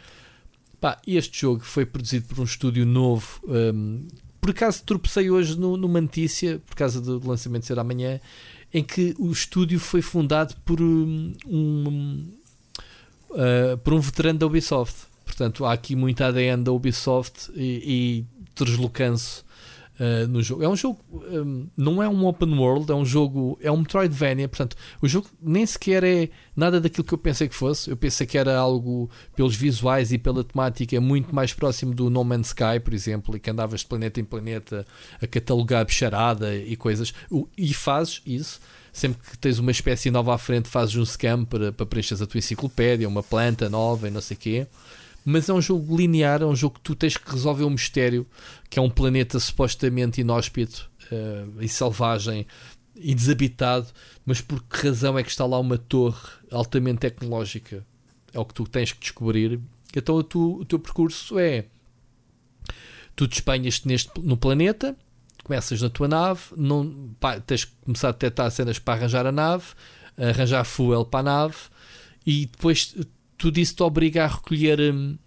Pá, 0.82 1.00
este 1.08 1.42
jogo 1.42 1.62
foi 1.62 1.86
produzido 1.86 2.28
por 2.28 2.40
um 2.40 2.44
estúdio 2.44 2.86
novo. 2.86 3.40
Um, 3.46 4.08
por 4.40 4.52
acaso 4.52 4.84
tropecei 4.84 5.30
hoje 5.30 5.58
no, 5.58 5.76
numa 5.78 6.02
notícia, 6.02 6.62
por 6.66 6.76
causa 6.76 7.02
do 7.02 7.26
lançamento 7.28 7.66
ser 7.66 7.80
amanhã, 7.80 8.20
em 8.74 8.84
que 8.84 9.16
o 9.18 9.32
estúdio 9.32 9.80
foi 9.80 10.02
fundado 10.02 10.56
por 10.66 10.82
um, 10.82 11.34
um 11.46 12.28
uh, 13.32 13.78
por 13.84 13.94
um 13.94 14.00
veterano 14.00 14.40
da 14.40 14.46
Ubisoft. 14.46 15.08
Portanto, 15.26 15.66
há 15.66 15.74
aqui 15.74 15.96
muita 15.96 16.28
ADN 16.28 16.64
da 16.64 16.72
Ubisoft 16.72 17.52
e, 17.56 18.26
e 18.26 18.66
deslocância 18.66 19.49
uh, 20.00 20.28
no 20.28 20.42
jogo. 20.42 20.64
É 20.64 20.70
um 20.70 20.76
jogo, 20.76 21.00
um, 21.12 21.68
não 21.76 22.02
é 22.02 22.08
um 22.08 22.26
open 22.26 22.58
world, 22.58 22.92
é 22.92 22.96
um 22.96 23.06
jogo, 23.06 23.60
é 23.62 23.72
um 23.72 23.78
Metroidvania. 23.78 24.48
Portanto, 24.48 24.76
o 25.02 25.08
jogo 25.08 25.28
nem 25.42 25.66
sequer 25.66 26.04
é 26.04 26.30
nada 26.56 26.80
daquilo 26.80 27.04
que 27.04 27.14
eu 27.14 27.18
pensei 27.18 27.48
que 27.48 27.56
fosse. 27.56 27.90
Eu 27.90 27.98
pensei 27.98 28.26
que 28.26 28.38
era 28.38 28.58
algo, 28.58 29.10
pelos 29.36 29.56
visuais 29.56 30.12
e 30.12 30.18
pela 30.18 30.44
temática, 30.44 31.00
muito 31.02 31.34
mais 31.34 31.54
próximo 31.54 31.94
do 31.94 32.10
No 32.10 32.24
Man's 32.24 32.48
Sky, 32.48 32.80
por 32.84 32.94
exemplo, 32.94 33.36
e 33.36 33.40
que 33.40 33.50
andavas 33.50 33.82
de 33.82 33.86
planeta 33.86 34.20
em 34.20 34.26
planeta 34.26 34.86
a 35.22 35.28
catalogar 35.28 35.86
bicharada 35.86 36.56
e 36.56 36.76
coisas. 36.76 37.14
E 37.58 37.74
fazes 37.74 38.22
isso 38.26 38.60
sempre 38.92 39.22
que 39.30 39.38
tens 39.38 39.60
uma 39.60 39.70
espécie 39.70 40.10
nova 40.10 40.34
à 40.34 40.38
frente, 40.38 40.68
fazes 40.68 40.96
um 40.96 41.06
scam 41.06 41.46
para, 41.46 41.72
para 41.72 41.86
preencheres 41.86 42.24
a 42.24 42.26
tua 42.26 42.40
enciclopédia, 42.40 43.08
uma 43.08 43.22
planta 43.22 43.70
nova 43.70 44.08
e 44.08 44.12
não 44.12 44.20
sei 44.20 44.36
o 44.36 44.40
quê 44.40 44.68
mas 45.30 45.48
é 45.48 45.54
um 45.54 45.62
jogo 45.62 45.96
linear, 45.96 46.42
é 46.42 46.46
um 46.46 46.56
jogo 46.56 46.76
que 46.76 46.82
tu 46.82 46.96
tens 46.96 47.16
que 47.16 47.32
resolver 47.32 47.64
um 47.64 47.70
mistério, 47.70 48.26
que 48.68 48.80
é 48.80 48.82
um 48.82 48.90
planeta 48.90 49.40
supostamente 49.40 50.22
inóspito 50.22 50.90
uh, 51.12 51.62
e 51.62 51.70
selvagem 51.70 52.48
e 52.96 53.14
desabitado, 53.14 53.88
mas 54.26 54.42
por 54.42 54.64
que 54.64 54.88
razão 54.88 55.20
é 55.20 55.24
que 55.24 55.30
está 55.30 55.46
lá 55.46 55.60
uma 55.60 55.78
torre 55.78 56.18
altamente 56.52 57.02
tecnológica? 57.02 57.86
É 58.34 58.40
o 58.40 58.46
que 58.46 58.56
tu 58.56 58.64
tens 58.64 58.92
que 58.92 59.00
descobrir. 59.00 59.60
Então 59.96 60.16
o, 60.16 60.24
tu, 60.24 60.62
o 60.62 60.66
teu 60.66 60.80
percurso 60.80 61.38
é 61.38 61.66
tu 63.16 63.28
despenhas-te 63.28 63.88
neste, 63.88 64.20
no 64.22 64.36
planeta, 64.36 64.98
começas 65.44 65.80
na 65.80 65.92
tua 65.92 66.08
nave, 66.08 66.42
não, 66.58 67.14
pá, 67.20 67.40
tens 67.40 67.66
que 67.66 67.72
começar 67.86 68.10
a 68.10 68.12
detectar 68.14 68.50
cenas 68.50 68.80
para 68.80 68.96
arranjar 68.96 69.28
a 69.28 69.32
nave, 69.32 69.66
arranjar 70.18 70.64
fuel 70.64 71.06
para 71.06 71.20
a 71.20 71.24
nave 71.24 71.56
e 72.26 72.48
depois 72.48 72.96
tudo 73.40 73.58
isso 73.58 73.74
te 73.74 73.82
obriga 73.82 74.26
a 74.26 74.28
recolher 74.28 74.94
hum, 74.94 75.18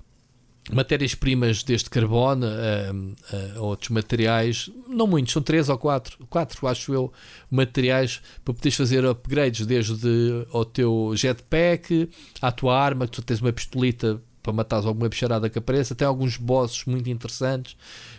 matérias-primas 0.70 1.64
desde 1.64 1.88
carbono 1.90 2.46
a, 2.46 3.56
a, 3.56 3.60
outros 3.60 3.88
materiais, 3.88 4.70
não 4.86 5.06
muitos, 5.06 5.32
são 5.32 5.42
três 5.42 5.68
ou 5.68 5.78
quatro, 5.78 6.24
quatro 6.28 6.68
acho 6.68 6.92
eu, 6.92 7.12
materiais 7.50 8.20
para 8.44 8.54
poderes 8.54 8.76
fazer 8.76 9.04
upgrades 9.04 9.66
desde 9.66 10.46
ao 10.52 10.64
teu 10.64 11.12
jetpack, 11.16 12.08
à 12.40 12.52
tua 12.52 12.78
arma, 12.78 13.06
que 13.06 13.12
tu 13.12 13.22
tens 13.22 13.40
uma 13.40 13.52
pistolita 13.52 14.20
para 14.42 14.52
matar 14.52 14.84
alguma 14.84 15.08
bicharada 15.08 15.48
que 15.48 15.58
apareça, 15.58 15.94
tem 15.94 16.06
alguns 16.06 16.36
bosses 16.36 16.84
muito 16.84 17.08
interessantes, 17.08 17.76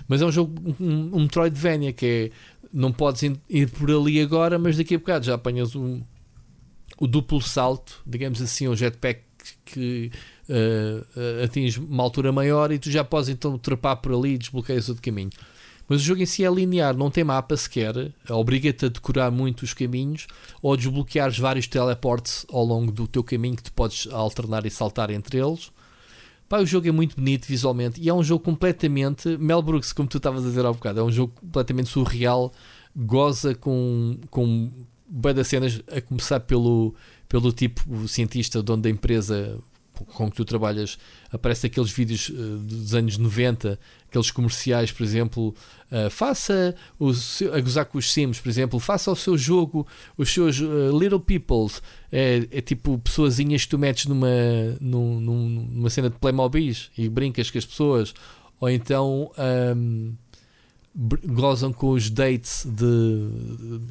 mas 0.07 0.21
é 0.21 0.25
um 0.25 0.31
jogo, 0.31 0.75
um, 0.79 1.17
um 1.17 1.21
Metroidvania 1.21 1.93
que 1.93 2.05
é, 2.05 2.31
não 2.73 2.91
podes 2.91 3.21
ir 3.49 3.69
por 3.69 3.91
ali 3.91 4.19
agora, 4.19 4.57
mas 4.57 4.75
daqui 4.75 4.95
a 4.95 4.97
bocado 4.97 5.25
já 5.25 5.35
apanhas 5.35 5.75
um, 5.75 6.01
o 6.97 7.05
duplo 7.05 7.41
salto, 7.41 8.01
digamos 8.07 8.41
assim, 8.41 8.67
um 8.67 8.75
jetpack 8.75 9.21
que 9.65 10.11
uh, 10.49 11.43
atinge 11.43 11.79
uma 11.79 12.03
altura 12.03 12.31
maior 12.31 12.71
e 12.71 12.79
tu 12.79 12.89
já 12.89 13.03
podes 13.03 13.29
então 13.29 13.57
trepar 13.57 13.97
por 13.97 14.13
ali 14.13 14.33
e 14.33 14.37
desbloqueias 14.37 14.89
outro 14.89 15.03
caminho. 15.03 15.31
Mas 15.87 16.01
o 16.01 16.03
jogo 16.03 16.21
em 16.21 16.25
si 16.25 16.45
é 16.45 16.49
linear, 16.49 16.95
não 16.95 17.11
tem 17.11 17.23
mapa 17.23 17.57
sequer, 17.57 18.13
obriga-te 18.29 18.85
a 18.85 18.89
decorar 18.89 19.31
muito 19.31 19.63
os 19.63 19.73
caminhos 19.73 20.27
ou 20.61 20.73
a 20.73 20.77
desbloqueares 20.77 21.37
vários 21.37 21.67
teleportes 21.67 22.45
ao 22.51 22.63
longo 22.63 22.91
do 22.91 23.05
teu 23.05 23.23
caminho 23.23 23.57
que 23.57 23.63
tu 23.63 23.73
podes 23.73 24.07
alternar 24.11 24.65
e 24.65 24.69
saltar 24.69 25.09
entre 25.11 25.37
eles. 25.37 25.71
Pá, 26.47 26.59
o 26.59 26.65
jogo 26.65 26.87
é 26.87 26.91
muito 26.91 27.15
bonito 27.15 27.45
visualmente 27.45 28.01
e 28.01 28.07
é 28.07 28.13
um 28.13 28.23
jogo 28.23 28.43
completamente 28.43 29.37
Mel 29.37 29.61
Brooks, 29.61 29.91
como 29.91 30.07
tu 30.07 30.17
estavas 30.17 30.45
a 30.45 30.47
dizer 30.47 30.65
há 30.65 30.69
um 30.69 30.73
bocado, 30.73 30.99
é 30.99 31.03
um 31.03 31.11
jogo 31.11 31.33
completamente 31.39 31.89
surreal, 31.89 32.53
goza 32.95 33.53
com, 33.55 34.17
com 34.29 34.71
bem 35.07 35.33
das 35.33 35.47
cenas, 35.47 35.81
a 35.91 35.99
começar 35.99 36.39
pelo, 36.41 36.95
pelo 37.33 37.51
tipo 37.51 38.07
cientista, 38.07 38.61
dono 38.61 38.83
da 38.83 38.91
empresa 38.91 39.57
com 40.13 40.29
que 40.29 40.37
tu 40.37 40.45
trabalhas, 40.45 40.99
aparece 41.31 41.65
aqueles 41.65 41.89
vídeos 41.89 42.29
uh, 42.29 42.57
dos 42.59 42.93
anos 42.93 43.17
90, 43.17 43.79
aqueles 44.07 44.29
comerciais, 44.29 44.91
por 44.91 45.01
exemplo, 45.01 45.55
uh, 45.91 46.11
faça 46.11 46.75
o 46.99 47.11
seu, 47.11 47.51
a 47.55 47.59
gozar 47.59 47.85
com 47.87 47.97
os 47.97 48.11
Sims, 48.11 48.39
por 48.39 48.49
exemplo, 48.49 48.79
faça 48.79 49.09
o 49.09 49.15
seu 49.15 49.35
jogo, 49.35 49.87
os 50.15 50.31
seus 50.31 50.59
uh, 50.59 50.95
Little 50.95 51.19
Peoples, 51.19 51.81
é, 52.11 52.47
é, 52.51 52.61
tipo 52.61 52.99
pessoazinhas 52.99 53.63
que 53.63 53.69
tu 53.69 53.79
metes 53.79 54.05
numa, 54.05 54.27
num, 54.79 55.19
numa 55.19 55.89
cena 55.89 56.11
de 56.11 56.19
Playmobil 56.19 56.75
e 56.95 57.09
brincas 57.09 57.49
com 57.49 57.57
as 57.57 57.65
pessoas, 57.65 58.13
ou 58.59 58.69
então 58.69 59.31
um, 59.75 60.13
gozam 60.95 61.73
com 61.73 61.91
os 61.91 62.09
dates 62.09 62.65
de, 62.65 63.29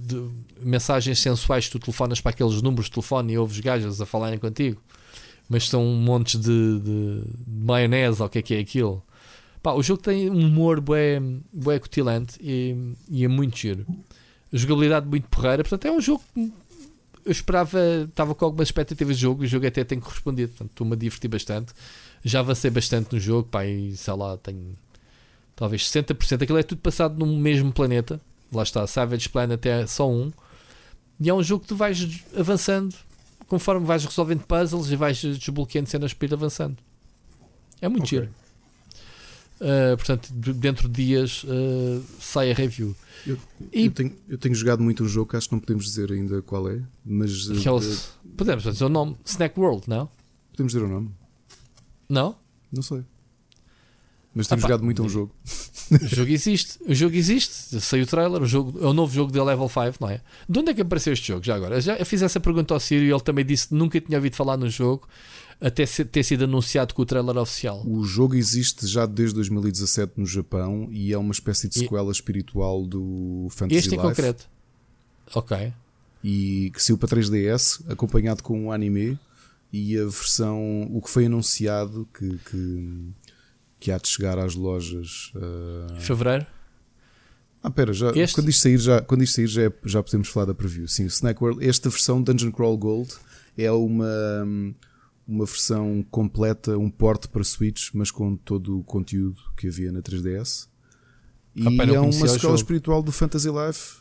de, 0.06 0.30
mensagens 0.60 1.18
sensuais 1.18 1.66
que 1.66 1.72
tu 1.72 1.78
telefonas 1.78 2.20
para 2.20 2.30
aqueles 2.30 2.62
números 2.62 2.86
de 2.86 2.92
telefone 2.92 3.32
e 3.32 3.38
ouves 3.38 3.58
gajas 3.58 4.00
a 4.00 4.06
falarem 4.06 4.38
contigo 4.38 4.80
mas 5.48 5.68
são 5.68 5.84
um 5.84 5.96
monte 5.96 6.38
de, 6.38 6.80
de, 6.80 7.22
de 7.46 7.64
maionese 7.64 8.22
ou 8.22 8.26
o 8.26 8.30
que 8.30 8.38
é 8.38 8.42
que 8.42 8.54
é 8.54 8.60
aquilo. 8.60 9.02
Pá, 9.62 9.72
o 9.72 9.82
jogo 9.82 10.00
tem 10.00 10.30
um 10.30 10.46
humor 10.46 10.80
bué, 10.80 11.20
bué 11.52 11.78
cutilante 11.78 12.38
e, 12.40 12.94
e 13.10 13.22
é 13.22 13.28
muito 13.28 13.58
giro. 13.58 13.86
A 14.50 14.56
jogabilidade 14.56 15.06
muito 15.06 15.28
porreira, 15.28 15.62
portanto 15.62 15.84
é 15.84 15.92
um 15.92 16.00
jogo 16.00 16.22
eu 17.24 17.30
esperava, 17.30 17.78
estava 18.08 18.34
com 18.34 18.44
algumas 18.44 18.68
expectativas 18.68 19.16
de 19.16 19.22
jogo 19.22 19.44
e 19.44 19.46
o 19.46 19.48
jogo 19.48 19.66
até 19.66 19.84
tem 19.84 20.00
correspondido, 20.00 20.48
portanto 20.50 20.70
estou-me 20.70 20.94
a 20.94 20.96
divertir 20.96 21.28
bastante. 21.28 21.72
Já 22.24 22.40
avancei 22.40 22.70
bastante 22.70 23.12
no 23.12 23.20
jogo, 23.20 23.48
pá, 23.48 23.64
e 23.64 23.96
sei 23.96 24.14
lá, 24.14 24.36
tenho 24.36 24.76
talvez 25.56 25.82
60%. 25.82 26.42
Aquilo 26.42 26.58
é 26.58 26.62
tudo 26.62 26.80
passado 26.80 27.18
no 27.18 27.26
mesmo 27.26 27.72
planeta, 27.72 28.20
lá 28.52 28.62
está, 28.62 28.86
Savage 28.86 29.28
Planet 29.28 29.64
é 29.66 29.86
só 29.86 30.10
um, 30.10 30.32
e 31.20 31.28
é 31.28 31.34
um 31.34 31.42
jogo 31.42 31.62
que 31.62 31.68
tu 31.68 31.76
vais 31.76 32.22
avançando 32.36 32.94
conforme 33.46 33.86
vais 33.86 34.04
resolvendo 34.04 34.42
puzzles 34.44 34.90
e 34.90 34.96
vais 34.96 35.20
desbloqueando 35.20 35.88
cenas 35.88 36.14
para 36.14 36.26
ir 36.26 36.34
avançando. 36.34 36.78
É 37.80 37.88
muito 37.88 38.04
okay. 38.04 38.20
giro. 38.20 38.32
Uh, 39.60 39.96
portanto, 39.96 40.32
dentro 40.32 40.88
de 40.88 41.04
dias 41.04 41.44
uh, 41.44 42.02
sai 42.18 42.50
a 42.50 42.54
review. 42.54 42.96
Eu, 43.24 43.38
e... 43.72 43.86
eu, 43.86 43.92
tenho, 43.92 44.16
eu 44.28 44.38
tenho 44.38 44.54
jogado 44.54 44.82
muito 44.82 45.04
um 45.04 45.08
jogo 45.08 45.30
que 45.30 45.36
acho 45.36 45.48
que 45.48 45.54
não 45.54 45.60
podemos 45.60 45.84
dizer 45.84 46.10
ainda 46.10 46.42
qual 46.42 46.68
é, 46.68 46.82
mas. 47.04 47.48
Uh, 47.48 47.54
podemos 48.36 48.64
dizer 48.64 48.84
o 48.84 48.88
nome: 48.88 49.16
Snack 49.24 49.58
World, 49.60 49.88
não? 49.88 50.08
Podemos 50.50 50.72
dizer 50.72 50.84
o 50.84 50.88
nome? 50.88 51.10
Não? 52.08 52.34
Não 52.72 52.82
sei. 52.82 53.04
Mas 54.34 54.46
temos 54.46 54.64
ah, 54.64 54.68
jogado 54.68 54.84
muito 54.84 55.02
um 55.02 55.08
jogo. 55.08 55.34
O 55.90 56.06
jogo 56.06 56.30
existe, 56.30 56.78
o 56.86 56.94
jogo 56.94 57.14
existe, 57.14 57.78
saiu 57.80 58.04
o 58.04 58.06
trailer, 58.06 58.40
o 58.40 58.46
jogo, 58.46 58.82
é 58.82 58.86
o 58.86 58.94
novo 58.94 59.14
jogo 59.14 59.30
da 59.30 59.44
Level 59.44 59.68
5, 59.68 59.98
não 60.00 60.08
é? 60.08 60.22
De 60.48 60.58
onde 60.58 60.70
é 60.70 60.74
que 60.74 60.80
apareceu 60.80 61.12
este 61.12 61.28
jogo? 61.28 61.44
Já 61.44 61.54
agora, 61.54 61.80
já, 61.80 61.96
eu 61.96 62.06
fiz 62.06 62.22
essa 62.22 62.40
pergunta 62.40 62.72
ao 62.72 62.80
Ciro 62.80 63.04
e 63.04 63.10
ele 63.10 63.20
também 63.20 63.44
disse 63.44 63.68
que 63.68 63.74
nunca 63.74 64.00
tinha 64.00 64.16
ouvido 64.16 64.34
falar 64.34 64.56
no 64.56 64.70
jogo 64.70 65.06
até 65.60 65.84
ter 65.84 66.22
sido 66.24 66.44
anunciado 66.44 66.94
com 66.94 67.02
o 67.02 67.06
trailer 67.06 67.36
oficial. 67.36 67.86
O 67.86 68.04
jogo 68.04 68.34
existe 68.34 68.86
já 68.86 69.06
desde 69.06 69.34
2017 69.36 70.14
no 70.16 70.26
Japão 70.26 70.88
e 70.90 71.12
é 71.12 71.18
uma 71.18 71.32
espécie 71.32 71.68
de 71.68 71.78
sequela 71.78 72.08
e... 72.08 72.12
espiritual 72.12 72.84
do 72.84 73.48
Fantasy 73.50 73.78
Este 73.78 73.90
Life. 73.90 74.00
em 74.00 74.08
concreto. 74.08 74.48
Ok. 75.34 75.72
E 76.24 76.70
que 76.74 76.82
saiu 76.82 76.98
para 76.98 77.16
3DS, 77.16 77.82
acompanhado 77.88 78.42
com 78.42 78.58
um 78.58 78.72
anime 78.72 79.18
e 79.72 79.96
a 79.96 80.04
versão, 80.04 80.88
o 80.90 81.00
que 81.00 81.08
foi 81.08 81.26
anunciado 81.26 82.08
que, 82.12 82.38
que 82.50 83.12
que 83.82 83.90
há 83.90 83.98
de 83.98 84.06
chegar 84.06 84.38
às 84.38 84.54
lojas. 84.54 85.32
Uh... 85.34 86.00
Fevereiro? 86.00 86.46
Ah, 87.60 87.70
pera, 87.70 87.92
já, 87.92 88.12
quando 88.32 88.48
isto 88.48 88.62
sair, 88.62 88.78
já, 88.78 89.00
quando 89.00 89.22
isto 89.24 89.34
sair 89.34 89.46
já, 89.48 89.62
é, 89.62 89.72
já 89.84 90.00
podemos 90.02 90.28
falar 90.28 90.46
da 90.46 90.54
preview. 90.54 90.86
Sim, 90.86 91.04
o 91.04 91.08
Snack 91.08 91.42
World, 91.42 91.68
esta 91.68 91.90
versão 91.90 92.22
Dungeon 92.22 92.52
Crawl 92.52 92.76
Gold 92.76 93.12
é 93.58 93.70
uma, 93.72 94.46
uma 95.26 95.44
versão 95.44 96.04
completa, 96.10 96.78
um 96.78 96.88
porte 96.88 97.26
para 97.26 97.42
Switch, 97.42 97.90
mas 97.92 98.10
com 98.10 98.36
todo 98.36 98.78
o 98.78 98.84
conteúdo 98.84 99.40
que 99.56 99.66
havia 99.66 99.90
na 99.90 100.00
3DS. 100.00 100.68
E 101.56 101.66
ah, 101.66 101.84
é 101.84 102.00
uma 102.00 102.26
escola 102.26 102.54
espiritual 102.54 103.02
do 103.02 103.10
Fantasy 103.10 103.48
Life. 103.48 103.96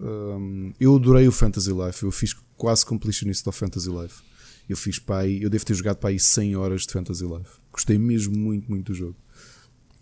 Um, 0.00 0.72
eu 0.78 0.94
adorei 0.94 1.26
o 1.26 1.32
Fantasy 1.32 1.72
Life, 1.72 2.04
eu 2.04 2.10
fiz 2.10 2.34
quase 2.56 2.86
completionista 2.86 3.50
do 3.50 3.52
Fantasy 3.52 3.90
Life. 3.90 4.22
Eu 4.68 4.76
fiz 4.76 4.98
pai, 4.98 5.38
eu 5.40 5.50
devo 5.50 5.64
ter 5.64 5.74
jogado 5.74 5.96
para 5.96 6.10
aí 6.10 6.18
100 6.18 6.56
horas 6.56 6.82
de 6.82 6.92
Fantasy 6.92 7.24
Life. 7.24 7.50
Gostei 7.72 7.98
mesmo 7.98 8.36
muito, 8.36 8.68
muito 8.68 8.92
do 8.92 8.94
jogo. 8.94 9.16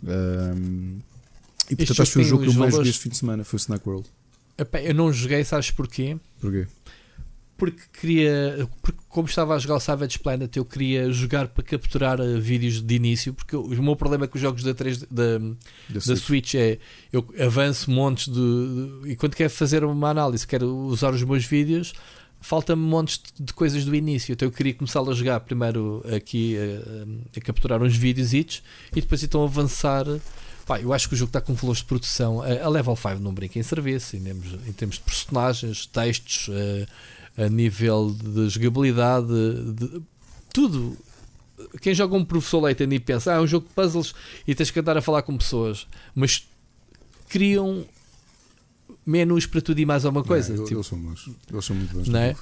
Um, 0.02 0.98
e 1.70 1.76
portanto 1.76 2.02
acho 2.02 2.10
que 2.10 2.14
foi 2.14 2.22
o 2.22 2.26
jogo 2.26 2.42
que 2.44 2.50
eu 2.50 2.54
mais 2.54 2.74
joguei 2.74 2.90
este 2.90 3.02
fim 3.02 3.10
de 3.10 3.16
semana, 3.16 3.44
foi 3.44 3.56
o 3.56 3.60
Snack 3.60 3.88
World. 3.88 4.08
Eu 4.84 4.94
não 4.94 5.12
joguei, 5.12 5.44
sabes 5.44 5.70
porquê? 5.70 6.16
Porquê? 6.40 6.66
Porque 7.56 7.82
queria, 7.92 8.68
porque 8.82 8.98
como 9.08 9.28
estava 9.28 9.54
a 9.54 9.58
jogar 9.58 9.76
o 9.76 9.80
Savage 9.80 10.18
Planet, 10.18 10.56
eu 10.56 10.64
queria 10.64 11.12
jogar 11.12 11.46
para 11.46 11.62
capturar 11.62 12.20
uh, 12.20 12.40
vídeos 12.40 12.80
de 12.82 12.94
início. 12.94 13.32
Porque 13.32 13.54
o 13.54 13.68
meu 13.82 13.94
problema 13.94 14.26
com 14.26 14.34
os 14.36 14.42
jogos 14.42 14.64
da, 14.64 14.74
3, 14.74 14.98
da, 14.98 15.06
da, 15.06 15.38
da 15.38 16.00
Switch. 16.00 16.18
Switch. 16.18 16.54
é 16.56 16.78
eu 17.12 17.24
avanço 17.38 17.88
montes 17.90 18.26
de, 18.26 18.34
de, 18.34 19.12
e 19.12 19.16
quando 19.16 19.36
quero 19.36 19.50
fazer 19.50 19.84
uma 19.84 20.08
análise, 20.10 20.44
quero 20.44 20.66
usar 20.86 21.14
os 21.14 21.22
meus 21.22 21.44
vídeos, 21.44 21.92
falta-me 22.42 22.82
montes 22.82 23.22
de 23.38 23.52
coisas 23.54 23.84
do 23.84 23.94
início. 23.94 24.32
Então 24.32 24.46
eu 24.46 24.52
queria 24.52 24.74
começar 24.74 25.00
a 25.00 25.14
jogar 25.14 25.40
primeiro 25.40 26.04
aqui 26.14 26.56
a, 26.58 27.38
a 27.38 27.40
capturar 27.40 27.82
uns 27.82 27.96
vídeos 27.96 28.32
e 28.34 29.00
depois 29.00 29.22
então 29.22 29.42
avançar. 29.42 30.04
Pá, 30.66 30.80
eu 30.80 30.92
acho 30.92 31.08
que 31.08 31.14
o 31.14 31.16
jogo 31.16 31.30
está 31.30 31.40
com 31.40 31.54
valores 31.54 31.78
de 31.78 31.86
produção. 31.86 32.42
A, 32.42 32.64
a 32.64 32.68
Level 32.68 32.94
5 32.94 33.20
não 33.20 33.32
brinca 33.32 33.58
em 33.58 33.62
serviço, 33.62 34.16
em 34.16 34.22
termos, 34.22 34.52
em 34.66 34.72
termos 34.72 34.96
de 34.96 35.02
personagens, 35.02 35.86
textos, 35.86 36.50
a, 37.38 37.44
a 37.44 37.48
nível 37.48 38.14
de 38.22 38.48
jogabilidade, 38.48 39.26
de, 39.74 40.02
tudo. 40.52 40.96
Quem 41.80 41.94
joga 41.94 42.16
um 42.16 42.24
professor 42.24 42.60
Layton 42.60 42.84
e 42.90 42.98
pensa, 42.98 43.32
ah, 43.32 43.36
é 43.36 43.40
um 43.40 43.46
jogo 43.46 43.68
de 43.68 43.74
puzzles 43.74 44.14
e 44.46 44.54
tens 44.54 44.70
que 44.70 44.80
andar 44.80 44.96
a 44.96 45.02
falar 45.02 45.22
com 45.22 45.36
pessoas, 45.36 45.86
mas 46.14 46.46
criam 47.28 47.84
menus 49.04 49.46
para 49.46 49.60
tudo 49.60 49.78
e 49.80 49.86
mais 49.86 50.04
alguma 50.04 50.24
coisa. 50.24 50.54
Não, 50.54 50.64
tipo, 50.64 50.76
eles, 50.76 50.86
são 50.86 50.98
bons. 50.98 51.30
eles 51.50 51.64
são 51.64 51.76
muito 51.76 51.94
bons 51.94 52.08
não 52.08 52.20
é? 52.20 52.36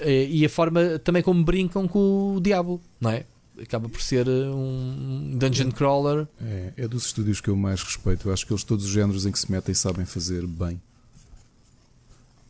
Eh, 0.00 0.28
e 0.30 0.44
a 0.44 0.48
forma 0.48 0.98
também 1.00 1.22
como 1.22 1.42
brincam 1.44 1.88
com 1.88 2.36
o 2.36 2.40
Diabo, 2.40 2.80
não 3.00 3.10
é? 3.10 3.24
Acaba 3.60 3.88
por 3.88 4.00
ser 4.00 4.28
eh, 4.28 4.48
um 4.48 5.36
dungeon 5.36 5.70
crawler. 5.72 6.28
É, 6.40 6.72
é 6.76 6.88
dos 6.88 7.06
estúdios 7.06 7.40
que 7.40 7.48
eu 7.48 7.56
mais 7.56 7.82
respeito. 7.82 8.28
Eu 8.28 8.32
acho 8.32 8.46
que 8.46 8.52
eles, 8.52 8.62
todos 8.62 8.84
os 8.84 8.90
géneros 8.90 9.26
em 9.26 9.32
que 9.32 9.38
se 9.38 9.50
metem, 9.50 9.74
sabem 9.74 10.06
fazer 10.06 10.46
bem. 10.46 10.80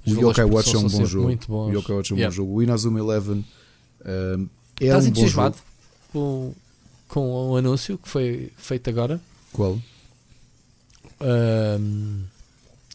O 0.06 0.10
Yokai 0.10 0.44
Watch 0.44 0.74
é 0.74 0.78
um 0.78 0.88
bom 0.88 1.04
jogo. 1.04 1.38
O 1.48 1.72
Yokai 1.72 1.96
Watch 1.96 2.12
é 2.12 2.14
um 2.14 2.18
yeah. 2.18 2.30
bom 2.30 2.36
jogo. 2.36 2.52
O 2.54 2.62
Inazuma 2.62 2.98
Eleven 2.98 3.44
um, 4.04 4.48
é 4.80 4.84
Estás 4.84 5.06
um 5.06 5.10
bom 5.10 5.26
jogo. 5.26 5.56
Com, 6.12 6.54
com 7.08 7.50
o 7.50 7.56
anúncio 7.56 7.98
que 7.98 8.08
foi 8.08 8.50
feito 8.56 8.88
agora? 8.88 9.20
Qual? 9.52 9.78
Um, 11.20 12.22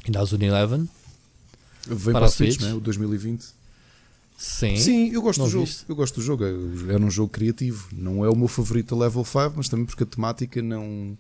Inazuma 0.07 0.45
Eleven. 0.45 0.89
Vem 1.87 2.13
para, 2.13 2.25
a 2.25 2.29
Switch, 2.29 2.61
né? 2.61 2.73
o 2.73 2.79
2020. 2.79 3.45
Sim, 4.37 4.75
Sim, 4.75 5.09
eu 5.09 5.21
gosto 5.21 5.43
do 5.43 5.49
jogo. 5.49 5.65
Viste? 5.65 5.85
Eu 5.87 5.95
gosto 5.95 6.15
do 6.15 6.21
jogo. 6.21 6.43
Era 6.89 7.03
um 7.03 7.11
jogo 7.11 7.29
criativo. 7.29 7.87
Não 7.93 8.25
é 8.25 8.29
o 8.29 8.35
meu 8.35 8.47
favorito 8.47 8.95
a 8.95 8.97
level 8.97 9.23
5, 9.23 9.53
mas 9.55 9.69
também 9.69 9.85
porque 9.85 10.03
a 10.03 10.05
temática 10.05 10.61
não. 10.61 11.17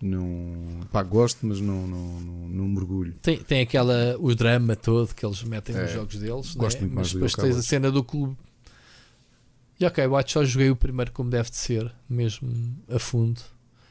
Não. 0.00 0.80
Pá, 0.92 1.02
gosto, 1.02 1.46
mas 1.46 1.60
não, 1.60 1.86
não, 1.86 2.20
não, 2.20 2.48
não 2.48 2.68
mergulho. 2.68 3.14
Tem, 3.22 3.38
tem 3.38 3.62
aquela. 3.62 4.16
o 4.18 4.34
drama 4.34 4.76
todo 4.76 5.14
que 5.14 5.24
eles 5.24 5.42
metem 5.42 5.74
é, 5.74 5.82
nos 5.82 5.92
jogos 5.92 6.16
deles. 6.16 6.54
Gosto 6.54 6.76
né? 6.76 6.80
muito 6.82 6.94
mais 6.94 7.12
mas 7.12 7.14
depois 7.14 7.34
tens 7.34 7.56
a 7.56 7.62
cena 7.62 7.90
do 7.90 8.04
clube. 8.04 8.36
E 9.80 9.84
ok, 9.84 10.06
Watch 10.06 10.32
só 10.32 10.44
joguei 10.44 10.70
o 10.70 10.76
primeiro 10.76 11.10
como 11.10 11.30
deve 11.30 11.50
de 11.50 11.56
ser, 11.56 11.92
mesmo 12.08 12.76
a 12.88 12.98
fundo. 12.98 13.40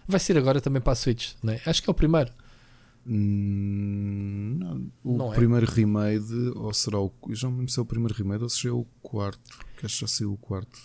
Vai 0.08 0.20
ser 0.20 0.38
agora 0.38 0.62
também 0.62 0.82
para 0.82 0.94
a 0.94 0.96
Switch, 0.96 1.32
não 1.42 1.54
é? 1.54 1.62
Acho 1.66 1.84
que 1.84 1.90
é 1.90 1.92
o 1.92 1.94
primeiro. 1.94 2.32
Hum, 3.06 4.58
não, 4.60 4.92
o 5.04 5.18
não 5.18 5.34
é? 5.34 5.36
primeiro 5.36 5.66
é? 5.66 5.70
remake, 5.70 6.34
ou 6.56 6.74
será 6.74 7.00
o. 7.00 7.12
Eu 7.28 7.36
já 7.36 7.50
não 7.50 7.58
lembro 7.58 7.72
se 7.72 7.80
é 7.80 7.82
o 7.82 7.86
primeiro 7.86 8.14
remake 8.14 8.44
ou 8.44 8.50
se 8.50 8.68
é 8.68 8.72
o 8.72 8.86
quarto. 9.02 9.60
Que 9.78 9.86
acho 9.86 9.96
que 9.96 10.02
já 10.02 10.08
saiu 10.08 10.34
o 10.34 10.38
quarto. 10.38 10.80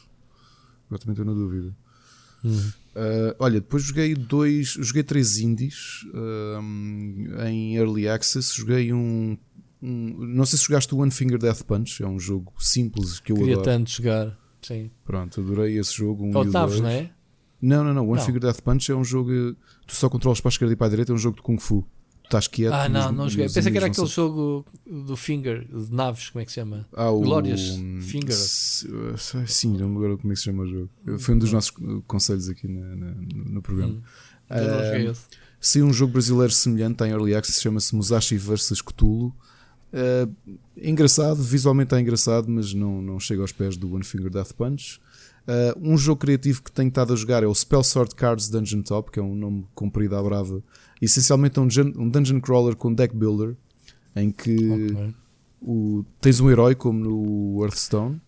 Agora 0.86 1.00
também 1.00 1.12
estou 1.12 1.24
na 1.24 1.32
dúvida. 1.32 1.76
Uhum. 2.42 2.72
Uh, 2.96 3.34
olha, 3.38 3.60
depois 3.60 3.84
joguei 3.84 4.14
dois. 4.14 4.76
Joguei 4.80 5.04
três 5.04 5.38
indies 5.38 6.04
uh, 6.12 7.44
em 7.46 7.76
Early 7.76 8.08
Access. 8.08 8.56
Joguei 8.56 8.92
um, 8.92 9.38
um, 9.80 10.26
Não 10.26 10.44
sei 10.44 10.58
se 10.58 10.64
jogaste 10.64 10.92
o 10.94 10.98
One 10.98 11.12
Finger 11.12 11.38
Death 11.38 11.62
Punch. 11.62 12.02
É 12.02 12.06
um 12.06 12.18
jogo 12.18 12.52
simples 12.58 13.20
que 13.20 13.30
eu 13.30 13.36
Queria 13.36 13.54
adoro. 13.54 13.64
tanto 13.64 13.90
jogar. 13.90 14.36
Sim. 14.60 14.90
Pronto, 15.04 15.40
adorei 15.40 15.78
esse 15.78 15.94
jogo. 15.94 16.24
Um 16.24 16.32
é 16.32 16.38
o 16.38 16.50
Taves, 16.50 16.80
não 16.80 16.88
é? 16.88 17.12
Não, 17.62 17.84
não, 17.84 17.94
não. 17.94 18.08
One 18.08 18.18
não. 18.18 18.26
Finger 18.26 18.40
Death 18.40 18.60
Punch 18.60 18.90
é 18.90 18.96
um 18.96 19.04
jogo. 19.04 19.30
Tu 19.86 19.94
só 19.94 20.08
controlas 20.08 20.40
para 20.40 20.48
a 20.48 20.52
esquerda 20.52 20.72
e 20.72 20.76
para 20.76 20.88
a 20.88 20.90
direita. 20.90 21.12
É 21.12 21.14
um 21.14 21.18
jogo 21.18 21.36
de 21.36 21.42
Kung 21.42 21.58
Fu 21.58 21.86
estás 22.28 22.46
quieto. 22.46 22.72
Ah, 22.72 22.88
não, 22.88 23.10
não 23.10 23.28
joguei. 23.28 23.46
Pensei 23.46 23.72
que 23.72 23.78
era 23.78 23.86
aquele 23.86 24.06
jogo 24.06 24.64
do 24.86 25.16
Finger, 25.16 25.66
de 25.66 25.92
naves, 25.92 26.30
como 26.30 26.42
é 26.42 26.44
que 26.44 26.52
se 26.52 26.56
chama? 26.56 26.86
Ah, 26.94 27.10
o 27.10 27.20
Glorious 27.20 27.78
Finger. 28.02 28.36
Sim, 29.46 29.76
não 29.76 29.88
me 29.88 29.98
lembro 30.00 30.18
como 30.18 30.32
é 30.32 30.34
que 30.34 30.40
se 30.40 30.44
chama 30.44 30.62
o 30.62 30.66
jogo. 30.66 30.90
Foi 31.18 31.34
um 31.34 31.38
dos 31.38 31.52
nossos 31.52 31.72
conselhos 32.06 32.48
aqui 32.48 32.68
na, 32.68 32.96
na, 32.96 33.14
no 33.18 33.62
programa. 33.62 33.94
Hum, 33.94 35.10
uh, 35.10 35.16
Saiu 35.60 35.86
um 35.86 35.92
jogo 35.92 36.12
brasileiro 36.12 36.52
semelhante 36.52 37.02
em 37.02 37.10
Early 37.10 37.34
Access, 37.34 37.60
chama-se 37.60 37.94
Musashi 37.94 38.36
vs 38.36 38.80
Cthulhu. 38.80 39.34
Uh, 39.92 40.56
engraçado, 40.76 41.42
visualmente 41.42 41.94
é 41.94 42.00
engraçado, 42.00 42.48
mas 42.48 42.72
não, 42.74 43.02
não 43.02 43.18
chega 43.18 43.42
aos 43.42 43.52
pés 43.52 43.76
do 43.76 43.92
One 43.92 44.04
Finger 44.04 44.30
Death 44.30 44.52
Punch. 44.52 45.00
Uh, 45.48 45.72
um 45.80 45.96
jogo 45.96 46.20
criativo 46.20 46.62
que 46.62 46.70
tenho 46.70 46.88
estado 46.88 47.12
a 47.12 47.16
jogar 47.16 47.42
é 47.42 47.46
o 47.46 47.54
Spell 47.54 47.82
Sword 47.82 48.14
Cards 48.14 48.50
Dungeon 48.50 48.82
Top, 48.82 49.10
que 49.10 49.18
é 49.18 49.22
um 49.22 49.34
nome 49.34 49.66
comprido 49.74 50.14
à 50.14 50.22
brava 50.22 50.62
essencialmente 51.04 51.58
é 51.58 51.62
um, 51.62 51.68
um 51.96 52.08
dungeon 52.08 52.40
crawler 52.40 52.76
com 52.76 52.92
deck 52.92 53.14
builder 53.14 53.54
em 54.14 54.30
que 54.30 54.70
okay. 54.70 55.14
o, 55.62 56.04
tens 56.20 56.40
um 56.40 56.50
herói 56.50 56.74
como 56.74 56.98
no 56.98 57.62
Hearthstone 57.62 58.20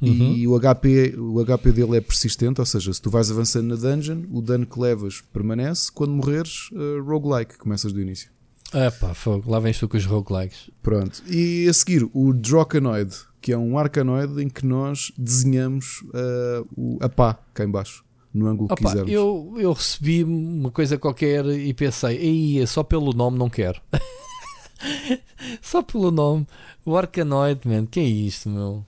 uhum. 0.00 0.34
e 0.34 0.48
o 0.48 0.58
HP, 0.58 1.14
o 1.16 1.44
HP 1.44 1.72
dele 1.72 1.96
é 1.96 2.00
persistente, 2.00 2.60
ou 2.60 2.66
seja, 2.66 2.92
se 2.92 3.00
tu 3.00 3.10
vais 3.10 3.30
avançando 3.30 3.68
na 3.68 3.76
dungeon, 3.76 4.24
o 4.30 4.42
dano 4.42 4.66
que 4.66 4.78
levas 4.78 5.20
permanece, 5.32 5.90
quando 5.92 6.12
morreres, 6.12 6.70
uh, 6.72 7.02
roguelike, 7.02 7.56
começas 7.56 7.92
do 7.92 8.00
início. 8.00 8.30
É 8.72 8.90
pá, 8.90 9.12
fogo, 9.14 9.50
lá 9.50 9.60
vens 9.60 9.78
tu 9.78 9.88
com 9.88 9.96
os 9.96 10.06
roguelikes. 10.06 10.70
Pronto, 10.82 11.22
e 11.28 11.68
a 11.68 11.72
seguir 11.72 12.08
o 12.12 12.32
Drocanoid, 12.32 13.14
que 13.40 13.52
é 13.52 13.58
um 13.58 13.78
arcanoide 13.78 14.42
em 14.42 14.48
que 14.48 14.64
nós 14.64 15.12
desenhamos 15.16 16.02
uh, 16.08 16.66
o, 16.76 16.98
a 17.00 17.08
pá 17.08 17.38
cá 17.52 17.64
em 17.64 17.70
baixo 17.70 18.02
no 18.32 18.46
ângulo 18.46 18.66
Opa, 18.66 18.76
que 18.76 18.84
quisermos. 18.84 19.12
Eu, 19.12 19.54
eu 19.58 19.72
recebi 19.72 20.24
uma 20.24 20.70
coisa 20.70 20.98
qualquer 20.98 21.44
e 21.46 21.72
pensei, 21.74 22.18
aí 22.18 22.66
só 22.66 22.82
pelo 22.82 23.12
nome 23.12 23.38
não 23.38 23.50
quero. 23.50 23.80
só 25.60 25.82
pelo 25.82 26.10
nome. 26.10 26.46
O 26.84 26.96
Arcanoid, 26.96 27.60
man, 27.66 27.86
que 27.86 28.00
é 28.00 28.04
isto, 28.04 28.48
meu? 28.48 28.84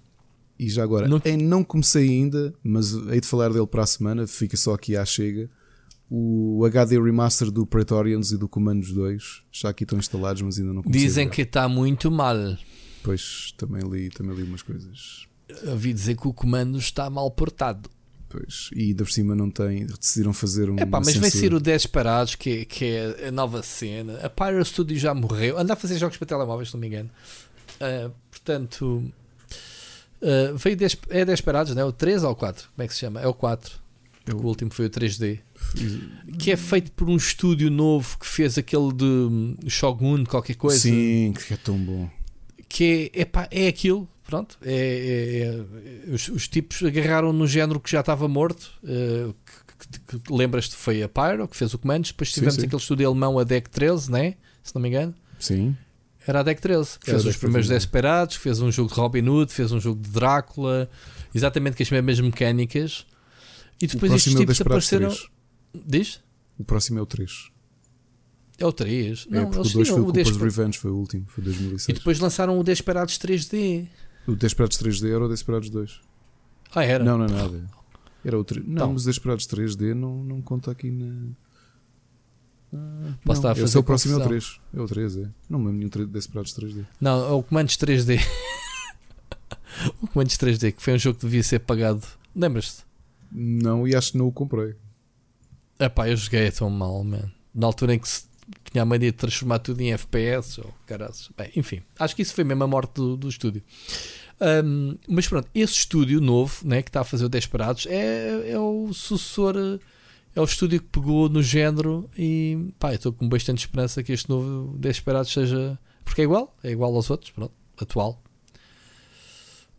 E 0.59 0.69
já 0.69 0.83
agora, 0.83 1.09
não... 1.09 1.21
Não 1.41 1.65
comecei 1.65 2.09
ainda, 2.09 2.55
mas 2.63 2.93
hei 2.93 3.21
de 3.21 3.27
falar 3.27 3.51
dele 3.51 3.67
para 3.67 3.83
a 3.83 3.87
semana, 3.87 4.27
fica 4.27 4.57
só 4.57 4.75
aqui 4.75 4.97
à 4.97 5.05
chega. 5.05 5.51
O 6.09 6.65
HD 6.65 7.01
Remaster 7.01 7.51
do 7.51 7.67
Praetorians 7.67 8.31
e 8.31 8.39
do 8.39 8.49
Commandos 8.49 8.93
2 8.93 9.43
já 9.51 9.71
aqui 9.71 9.85
estão 9.85 9.99
instalados, 9.99 10.43
mas 10.43 10.59
ainda 10.59 10.73
não 10.73 10.83
comecei. 10.83 11.07
Dizem 11.07 11.29
que 11.29 11.43
está 11.43 11.69
muito 11.69 12.11
mal. 12.11 12.37
Pois, 13.03 13.53
também 13.57 13.83
li, 13.83 14.11
também 14.11 14.37
li 14.37 14.43
umas 14.43 14.63
coisas. 14.63 15.27
Ouvi 15.67 15.93
dizer 15.93 16.17
que 16.17 16.29
o 16.29 16.33
comando 16.33 16.79
está 16.79 17.11
mal 17.11 17.31
portado. 17.31 17.91
Pois, 18.35 18.69
e 18.75 18.89
ainda 18.89 19.05
por 19.05 19.13
cima 19.13 19.33
não 19.33 19.49
tem, 19.49 19.87
decidiram 19.87 20.33
fazer 20.33 20.69
um. 20.69 20.77
Epá, 20.77 20.99
mas 20.99 21.07
censura. 21.07 21.21
vai 21.21 21.31
ser 21.31 21.55
o 21.55 21.61
10 21.61 21.87
Parados, 21.87 22.35
que, 22.35 22.65
que 22.65 22.85
é 22.85 23.29
a 23.29 23.31
nova 23.31 23.63
cena. 23.63 24.19
A 24.25 24.29
Pyro 24.29 24.65
Studio 24.65 24.99
já 24.99 25.15
morreu, 25.15 25.57
anda 25.57 25.75
a 25.75 25.77
fazer 25.77 25.99
jogos 25.99 26.17
para 26.17 26.27
telemóveis, 26.27 26.71
se 26.71 26.75
não 26.75 26.81
me 26.81 26.89
engano. 26.89 27.11
Uh, 27.77 28.13
portanto, 28.33 29.05
uh, 30.21 30.57
veio 30.57 30.77
10, 30.77 30.99
é 31.11 31.25
10 31.25 31.41
Parados, 31.43 31.77
não 31.77 31.83
é? 31.83 31.85
O 31.85 31.93
3 31.93 32.25
ou 32.25 32.33
o 32.33 32.35
4? 32.35 32.71
Como 32.75 32.85
é 32.85 32.89
que 32.89 32.95
se 32.95 33.01
chama? 33.01 33.21
É 33.21 33.27
o 33.29 33.35
4. 33.35 33.73
Eu... 34.27 34.39
O 34.39 34.47
último 34.47 34.75
foi 34.75 34.87
o 34.87 34.91
3D. 34.91 35.39
Que 36.37 36.51
é 36.51 36.57
feito 36.57 36.91
por 36.91 37.09
um 37.09 37.17
estúdio 37.17 37.71
novo 37.71 38.19
que 38.19 38.27
fez 38.27 38.59
aquele 38.59 38.93
de 38.93 39.71
Shogun, 39.71 40.25
qualquer 40.25 40.57
coisa. 40.57 40.81
Sim, 40.81 41.35
que 41.47 41.55
é 41.55 41.57
tão 41.57 41.79
bom. 41.79 42.11
Que 42.69 43.13
é, 43.15 43.21
epá, 43.21 43.47
é 43.53 43.69
aquilo 43.69 44.09
pronto, 44.27 44.59
é, 44.63 44.73
é, 44.73 46.11
é, 46.11 46.15
os, 46.15 46.29
os, 46.29 46.49
tipos 46.49 46.83
agarraram 46.83 47.33
no 47.33 47.47
género 47.47 47.79
que 47.79 47.91
já 47.91 48.01
estava 48.01 48.27
morto. 48.29 48.71
Uh, 48.83 49.35
que, 49.45 49.99
que, 49.99 50.19
que 50.19 50.33
lembras-te 50.33 50.75
foi 50.77 51.03
a 51.03 51.09
Pyro 51.09 51.47
que 51.49 51.57
fez 51.57 51.75
o 51.75 51.79
comando. 51.79 52.07
Depois 52.07 52.33
tivemos 52.33 52.55
sim, 52.55 52.61
sim. 52.61 52.67
aquele 52.67 52.81
estúdio 52.81 53.09
alemão, 53.09 53.39
a 53.39 53.45
Deck 53.45 53.69
13, 53.71 54.11
né? 54.11 54.35
se 54.65 54.75
não 54.75 54.83
me 54.83 54.89
engano. 54.89 55.15
Sim. 55.39 55.77
Era 56.27 56.41
a 56.41 56.43
Deck 56.43 56.61
13, 56.61 56.99
que 56.99 57.11
fez 57.11 57.25
os 57.27 57.37
primeiros 57.37 57.69
Desperados, 57.69 58.37
fez 58.37 58.59
um 58.61 58.73
jogo 58.73 58.89
de 58.89 58.99
Robin 58.99 59.29
Hood, 59.29 59.53
fez 59.53 59.71
um 59.71 59.79
jogo 59.79 60.01
de 60.01 60.09
Drácula, 60.09 60.89
exatamente 61.35 61.77
com 61.77 61.83
as 61.83 61.91
mesmas 61.91 62.19
mecânicas. 62.19 63.07
E 63.81 63.87
depois 63.87 64.11
estes 64.11 64.35
é 64.35 64.39
tipos 64.39 64.59
apareceram. 64.59 65.11
3. 65.11 65.29
Diz? 65.87 66.21
O 66.59 66.65
próximo 66.65 66.99
é 66.99 67.03
o 67.03 67.07
3. 67.07 67.51
É 68.59 68.65
o 68.65 68.73
3. 68.73 69.27
É, 69.31 69.35
não, 69.35 69.51
porque 69.51 69.69
o 69.69 69.73
2 69.73 69.89
foi 69.89 70.01
o 70.01 70.05
Culpas 70.05 70.37
Revenge, 70.37 70.79
foi 70.79 70.91
o 70.91 70.97
último, 70.97 71.27
foi 71.29 71.45
2006. 71.45 71.89
E 71.91 71.93
depois 71.93 72.19
lançaram 72.19 72.59
o 72.59 72.65
Desperados 72.65 73.19
3D. 73.19 73.87
O 74.27 74.35
Desperados 74.35 74.79
3D 74.79 75.15
era 75.15 75.25
o 75.25 75.29
Desperados 75.29 75.71
2. 75.71 76.01
Ah, 76.75 76.85
era? 76.85 77.05
Não, 77.05 77.19
não 77.19 77.27
é 77.27 77.31
nada. 77.31 77.65
Era 78.25 78.39
o 78.39 78.45
3. 78.45 78.65
Não, 78.67 78.75
então. 78.75 78.93
mas 78.93 79.03
o 79.03 79.07
Desperados 79.07 79.47
3D 79.47 79.95
não, 79.95 80.25
não 80.25 80.41
conta 80.41 80.71
aqui 80.71 80.91
na. 80.91 81.33
Ah, 82.73 83.15
Posso 83.25 83.43
não, 83.43 83.51
estar 83.51 83.51
a 83.51 83.55
fazer 83.55 83.65
esse 83.65 83.77
é 83.77 83.81
o 83.81 83.85
próximo, 83.85 84.15
é 84.15 84.17
o 84.17 84.25
3. 84.25 84.61
É 84.75 84.81
o 84.81 84.87
3, 84.87 85.17
é. 85.19 85.29
Não 85.49 85.59
me 85.59 85.67
lembro 85.67 85.79
nenhum 85.79 86.11
Desperados 86.11 86.53
3D. 86.55 86.85
Não, 87.01 87.25
é 87.25 87.33
o 87.33 87.43
Comandos 87.43 87.77
3D. 87.77 88.21
o 90.03 90.07
Comandos 90.09 90.37
3D, 90.37 90.73
que 90.73 90.83
foi 90.83 90.95
um 90.95 90.99
jogo 90.99 91.19
que 91.19 91.27
devia 91.27 91.43
ser 91.43 91.61
pagado. 91.61 92.03
Lembras-te? 92.35 92.83
Não, 93.31 93.87
e 93.87 93.95
acho 93.95 94.13
que 94.13 94.19
não 94.19 94.27
o 94.27 94.33
comprei. 94.33 94.75
Epá, 95.79 96.09
eu 96.09 96.17
joguei 96.17 96.51
tão 96.51 96.71
mal, 96.71 97.03
man. 97.05 97.31
Na 97.55 97.67
altura 97.67 97.95
em 97.95 97.99
que 97.99 98.09
se 98.09 98.25
tinha 98.71 98.83
a 98.83 98.85
mania 98.85 99.11
de 99.11 99.17
transformar 99.17 99.59
tudo 99.59 99.81
em 99.81 99.93
FPS 99.93 100.61
ou 100.61 100.73
caras. 100.87 101.31
Bem, 101.37 101.51
enfim, 101.57 101.83
acho 101.99 102.15
que 102.15 102.23
isso 102.23 102.35
foi 102.35 102.45
mesmo 102.45 102.65
a 102.65 102.67
morte 102.67 102.95
do, 102.95 103.17
do 103.17 103.29
estúdio. 103.29 103.63
Um, 104.41 104.97
mas 105.09 105.29
pronto, 105.29 105.49
esse 105.55 105.75
estúdio 105.75 106.21
novo 106.21 106.67
né, 106.67 106.83
que 106.83 106.89
está 106.89 107.01
a 107.01 107.05
fazer 107.05 107.25
o 107.25 107.29
Desperados 107.29 107.87
é, 107.87 108.51
é 108.51 108.59
o 108.59 108.93
sucessor, 108.93 109.57
é 110.35 110.41
o 110.41 110.45
estúdio 110.45 110.81
que 110.81 110.89
pegou 110.89 111.29
no 111.29 111.43
género 111.43 112.11
e 112.19 112.73
pá, 112.79 112.93
estou 112.93 113.13
com 113.13 113.29
bastante 113.29 113.59
esperança 113.59 114.03
que 114.03 114.13
este 114.13 114.29
novo 114.29 114.77
Desperados 114.79 115.33
seja. 115.33 115.79
Porque 116.05 116.21
é 116.21 116.25
igual, 116.25 116.55
é 116.63 116.71
igual 116.71 116.95
aos 116.95 117.09
outros, 117.11 117.31
pronto, 117.31 117.55
atual. 117.81 118.23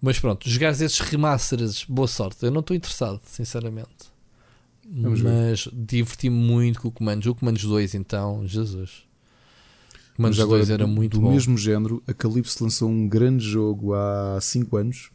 Mas 0.01 0.19
pronto, 0.19 0.49
jogar 0.49 0.71
esses 0.71 0.99
remasters, 0.99 1.83
boa 1.83 2.07
sorte. 2.07 2.45
Eu 2.45 2.51
não 2.51 2.61
estou 2.61 2.75
interessado, 2.75 3.21
sinceramente. 3.25 4.14
Vamos 4.87 5.21
mas 5.21 5.67
diverti-me 5.73 6.35
muito 6.35 6.81
com 6.81 6.87
o 6.89 6.91
Comandos. 6.91 7.25
O 7.27 7.35
Comandos 7.35 7.63
2, 7.63 7.95
então, 7.95 8.47
Jesus. 8.47 9.03
O 10.13 10.15
Comandos 10.17 10.37
2 10.37 10.69
era 10.69 10.85
muito 10.85 11.13
do 11.13 11.21
bom. 11.21 11.27
Do 11.27 11.33
mesmo 11.33 11.57
género, 11.57 12.03
a 12.07 12.13
Calypso 12.13 12.63
lançou 12.63 12.89
um 12.89 13.07
grande 13.07 13.43
jogo 13.43 13.93
há 13.93 14.39
5 14.39 14.77
anos 14.77 15.09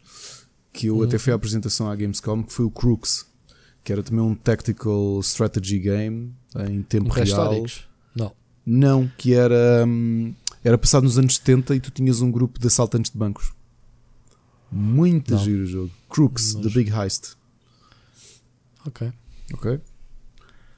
que 0.73 0.87
eu 0.87 1.03
até 1.03 1.19
fui 1.19 1.33
à 1.33 1.37
apresentação 1.37 1.91
à 1.91 1.97
Gamescom, 1.97 2.43
que 2.43 2.53
foi 2.53 2.65
o 2.65 2.71
Crooks, 2.71 3.27
que 3.83 3.93
era 3.93 4.03
também 4.03 4.25
um 4.25 4.35
tactical 4.35 5.21
strategy 5.21 5.79
game 5.79 6.33
em 6.69 6.83
tempo 6.83 7.11
real. 7.11 7.65
Não. 8.15 8.33
Não, 8.65 9.11
que 9.17 9.35
era, 9.35 9.85
hum, 9.87 10.35
era 10.63 10.79
passado 10.79 11.05
nos 11.05 11.19
anos 11.19 11.37
70 11.37 11.75
e 11.77 11.81
tu 11.81 11.91
tinhas 11.91 12.21
um 12.21 12.31
grupo 12.31 12.59
de 12.59 12.67
assaltantes 12.67 13.11
de 13.11 13.19
bancos. 13.19 13.53
Muito 14.71 15.33
Não. 15.33 15.43
giro 15.43 15.63
o 15.63 15.67
jogo. 15.67 15.91
Crooks, 16.09 16.55
The 16.55 16.69
Big 16.69 16.93
Heist. 16.93 17.33
Ok. 18.87 19.13
Ok? 19.55 19.81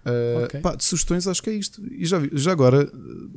Uh, 0.04 0.44
okay. 0.46 0.60
Pá, 0.60 0.74
de 0.74 0.82
sugestões, 0.82 1.28
acho 1.28 1.40
que 1.40 1.48
é 1.48 1.54
isto. 1.54 1.80
E 1.86 2.04
já, 2.04 2.20
já 2.32 2.50
agora, 2.50 2.90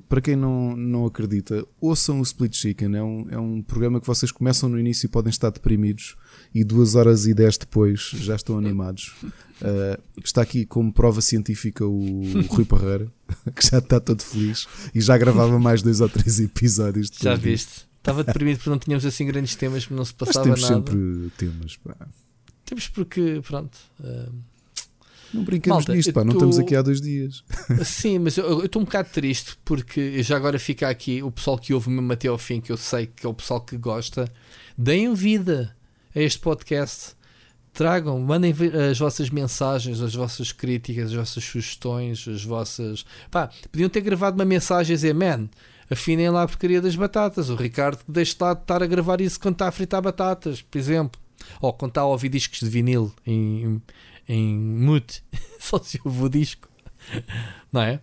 para 0.10 0.20
quem 0.20 0.36
não, 0.36 0.76
não 0.76 1.06
acredita, 1.06 1.66
ouçam 1.80 2.20
o 2.20 2.24
Split 2.24 2.56
Chicken. 2.56 2.96
É 2.96 3.04
um, 3.04 3.28
é 3.30 3.38
um 3.38 3.62
programa 3.62 4.02
que 4.02 4.08
vocês 4.08 4.32
começam 4.32 4.68
no 4.68 4.80
início 4.80 5.06
e 5.06 5.10
podem 5.10 5.30
estar 5.30 5.52
deprimidos, 5.52 6.16
e 6.54 6.64
duas 6.64 6.96
horas 6.96 7.28
e 7.28 7.34
dez 7.34 7.58
depois 7.58 8.10
já 8.16 8.36
estão 8.36 8.58
animados. 8.58 9.16
Uh, 9.62 10.02
está 10.24 10.42
aqui 10.42 10.66
como 10.66 10.92
prova 10.92 11.22
científica 11.22 11.86
o, 11.86 12.22
o 12.22 12.42
Rui 12.48 12.66
Parreira, 12.66 13.12
que 13.56 13.68
já 13.68 13.78
está 13.78 14.00
todo 14.00 14.22
feliz 14.22 14.68
e 14.94 15.00
já 15.00 15.18
gravava 15.18 15.60
mais 15.60 15.84
dois 15.84 16.02
ou 16.02 16.10
três 16.10 16.40
episódios. 16.40 17.10
Já 17.22 17.36
viste? 17.36 17.86
Estava 18.00 18.24
deprimido 18.24 18.58
porque 18.58 18.70
não 18.70 18.80
tínhamos 18.80 19.06
assim 19.06 19.26
grandes 19.26 19.56
temas, 19.56 19.88
não 19.90 20.06
se 20.06 20.14
passava 20.14 20.50
Mas 20.50 20.62
temos 20.62 20.70
nada. 20.70 20.92
sempre 20.92 21.32
temas. 21.38 21.78
Pá. 21.78 22.08
Temos 22.66 22.88
porque, 22.88 23.42
pronto. 23.44 23.78
Uh 24.00 24.55
não 25.34 25.44
brincamos 25.44 25.86
Malta, 25.86 25.96
nisto, 25.96 26.14
pá, 26.14 26.24
não 26.24 26.32
tô... 26.32 26.38
estamos 26.38 26.60
aqui 26.60 26.76
há 26.76 26.82
dois 26.82 27.02
dias. 27.02 27.44
Sim, 27.84 28.20
mas 28.20 28.38
eu 28.38 28.66
estou 28.66 28.82
um 28.82 28.86
bocado 28.86 29.10
triste 29.12 29.58
porque 29.66 30.22
já 30.24 30.38
agora 30.38 30.58
fica 30.60 30.90
aqui 30.90 31.22
o 31.22 31.32
pessoal 31.32 31.58
que 31.58 31.74
ouve 31.74 31.90
mesmo 31.90 32.12
até 32.12 32.28
ao 32.28 32.38
fim, 32.38 32.62
que 32.62 32.72
eu 32.72 32.78
sei 32.78 33.08
que 33.08 33.26
é 33.26 33.30
o 33.30 33.34
pessoal 33.34 33.62
que 33.62 33.78
gosta, 33.78 34.32
deem 34.78 35.14
vida 35.14 35.76
a 36.16 36.20
este 36.20 36.40
podcast. 36.40 37.16
tragam, 37.74 38.18
mandem 38.20 38.54
as 38.90 38.98
vossas 38.98 39.30
mensagens, 39.30 40.00
as 40.02 40.16
vossas 40.16 40.54
críticas, 40.54 41.10
as 41.10 41.14
vossas 41.14 41.44
sugestões, 41.44 42.26
as 42.28 42.44
vossas. 42.44 43.06
Pá, 43.30 43.50
podiam 43.70 43.90
ter 43.90 44.02
gravado 44.02 44.38
uma 44.38 44.46
mensagem 44.46 44.94
a 44.94 44.96
dizer, 44.96 45.14
man, 45.14 45.50
afinem 45.90 46.30
lá 46.30 46.44
a 46.44 46.48
porcaria 46.48 46.82
das 46.82 46.96
batatas. 46.96 47.50
O 47.50 47.56
Ricardo 47.56 48.00
deixe 48.08 48.36
lá 48.40 48.54
de 48.54 48.62
estar 48.62 48.82
a 48.82 48.88
gravar 48.88 49.22
isso 49.22 49.40
quando 49.40 49.56
está 49.56 49.68
a 49.68 49.72
fritar 49.72 50.02
batatas, 50.02 50.62
por 50.62 50.78
exemplo. 50.78 51.20
Ou 51.62 51.74
quando 51.74 51.92
está 51.92 52.02
a 52.02 52.06
ouvir 52.06 52.30
discos 52.30 52.60
de 52.60 52.70
vinil 52.70 53.14
em, 53.26 53.82
em 54.28 54.58
mute, 54.58 55.24
só 55.60 55.78
se 55.80 56.00
ouve 56.04 56.24
o 56.24 56.30
disco, 56.30 56.70
não 57.72 57.82
é? 57.82 58.02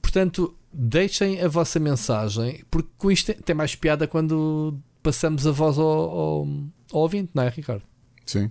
Portanto, 0.00 0.56
deixem 0.72 1.40
a 1.40 1.48
vossa 1.48 1.78
mensagem, 1.78 2.64
porque 2.70 2.88
com 2.96 3.10
isto 3.10 3.32
tem 3.42 3.54
mais 3.54 3.74
piada 3.74 4.06
quando 4.06 4.78
passamos 5.02 5.46
a 5.46 5.50
voz 5.50 5.78
ao, 5.78 5.86
ao, 5.86 6.48
ao 6.92 7.00
ouvinte, 7.00 7.30
não 7.34 7.42
é, 7.42 7.48
Ricardo? 7.48 7.82
Sim. 8.24 8.50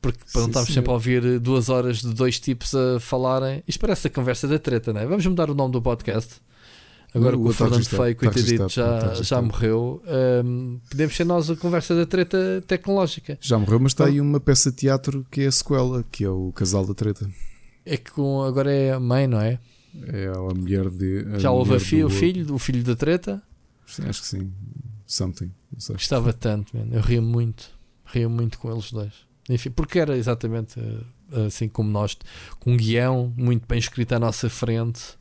Porque 0.00 0.18
para 0.32 0.42
não 0.42 0.48
estarmos 0.48 0.74
sempre 0.74 0.90
a 0.90 0.94
ouvir 0.94 1.40
duas 1.40 1.70
horas 1.70 2.02
de 2.02 2.12
dois 2.12 2.38
tipos 2.38 2.74
a 2.74 3.00
falarem. 3.00 3.62
Isto 3.66 3.80
parece 3.80 4.06
a 4.06 4.10
conversa 4.10 4.46
da 4.46 4.58
treta, 4.58 4.92
não 4.92 5.00
é? 5.00 5.06
Vamos 5.06 5.24
mudar 5.24 5.48
o 5.48 5.54
nome 5.54 5.72
do 5.72 5.80
podcast. 5.80 6.42
Agora 7.14 7.36
que 7.36 7.42
o, 7.42 7.52
Fernando 7.52 7.84
Feio, 7.84 8.16
coitadito, 8.16 8.68
já, 8.68 9.14
já 9.14 9.40
morreu, 9.40 10.02
um, 10.44 10.80
podemos 10.90 11.14
ser 11.14 11.24
nós 11.24 11.48
a 11.48 11.54
conversa 11.54 11.94
da 11.94 12.04
treta 12.04 12.62
tecnológica. 12.66 13.38
Já 13.40 13.56
morreu, 13.56 13.78
mas 13.78 13.92
está 13.92 14.06
aí 14.06 14.20
uma 14.20 14.40
peça 14.40 14.70
de 14.72 14.78
teatro 14.78 15.24
que 15.30 15.42
é 15.42 15.46
a 15.46 15.52
sequela, 15.52 16.04
que 16.10 16.24
é 16.24 16.28
o 16.28 16.50
Casal 16.52 16.84
da 16.84 16.92
Treta. 16.92 17.30
É 17.86 17.96
que 17.96 18.10
com, 18.10 18.42
agora 18.42 18.72
é 18.72 18.92
a 18.92 18.98
mãe, 18.98 19.28
não 19.28 19.40
é? 19.40 19.60
É 20.08 20.26
a 20.26 20.54
mulher 20.54 20.90
de. 20.90 21.24
A 21.34 21.38
já 21.38 21.52
houve 21.52 21.78
fi, 21.78 22.02
o 22.02 22.10
filho, 22.10 22.52
o 22.52 22.58
filho 22.58 22.82
da 22.82 22.96
treta? 22.96 23.40
Sim, 23.86 24.08
acho 24.08 24.22
que 24.22 24.26
sim. 24.26 24.52
Something. 25.06 25.52
Gostava 25.90 26.32
tanto, 26.32 26.76
man. 26.76 26.88
eu 26.90 27.00
ria 27.00 27.22
muito. 27.22 27.70
Ria 28.06 28.28
muito 28.28 28.58
com 28.58 28.72
eles 28.72 28.90
dois. 28.90 29.12
Enfim, 29.48 29.70
porque 29.70 30.00
era 30.00 30.16
exatamente 30.16 30.80
eh, 31.32 31.46
assim 31.46 31.68
como 31.68 31.90
nós, 31.90 32.16
com 32.58 32.72
um 32.72 32.76
guião 32.76 33.32
muito 33.36 33.66
bem 33.68 33.78
escrito 33.78 34.14
à 34.14 34.18
nossa 34.18 34.48
frente 34.48 35.16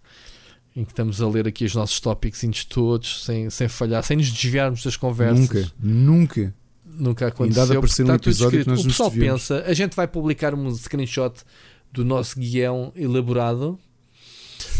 em 0.75 0.83
que 0.83 0.91
estamos 0.91 1.21
a 1.21 1.27
ler 1.27 1.47
aqui 1.47 1.65
os 1.65 1.75
nossos 1.75 1.99
tópicos 1.99 2.65
todos, 2.65 3.23
sem, 3.23 3.49
sem 3.49 3.67
falhar, 3.67 4.03
sem 4.03 4.17
nos 4.17 4.29
desviarmos 4.29 4.83
das 4.83 4.97
conversas. 4.97 5.39
Nunca, 5.39 5.71
nunca. 5.79 6.53
Nunca 6.85 7.27
aconteceu. 7.27 7.63
Ainda 7.63 7.77
aparecer 7.77 8.05
um 8.05 8.13
episódio 8.13 8.63
que 8.63 8.69
nós 8.69 8.81
o 8.81 8.87
pessoal 8.87 9.11
pensa, 9.11 9.63
a 9.65 9.73
gente 9.73 9.95
vai 9.95 10.07
publicar 10.07 10.53
um 10.53 10.71
screenshot 10.75 11.33
do 11.91 12.05
nosso 12.05 12.39
guião 12.39 12.91
elaborado 12.95 13.79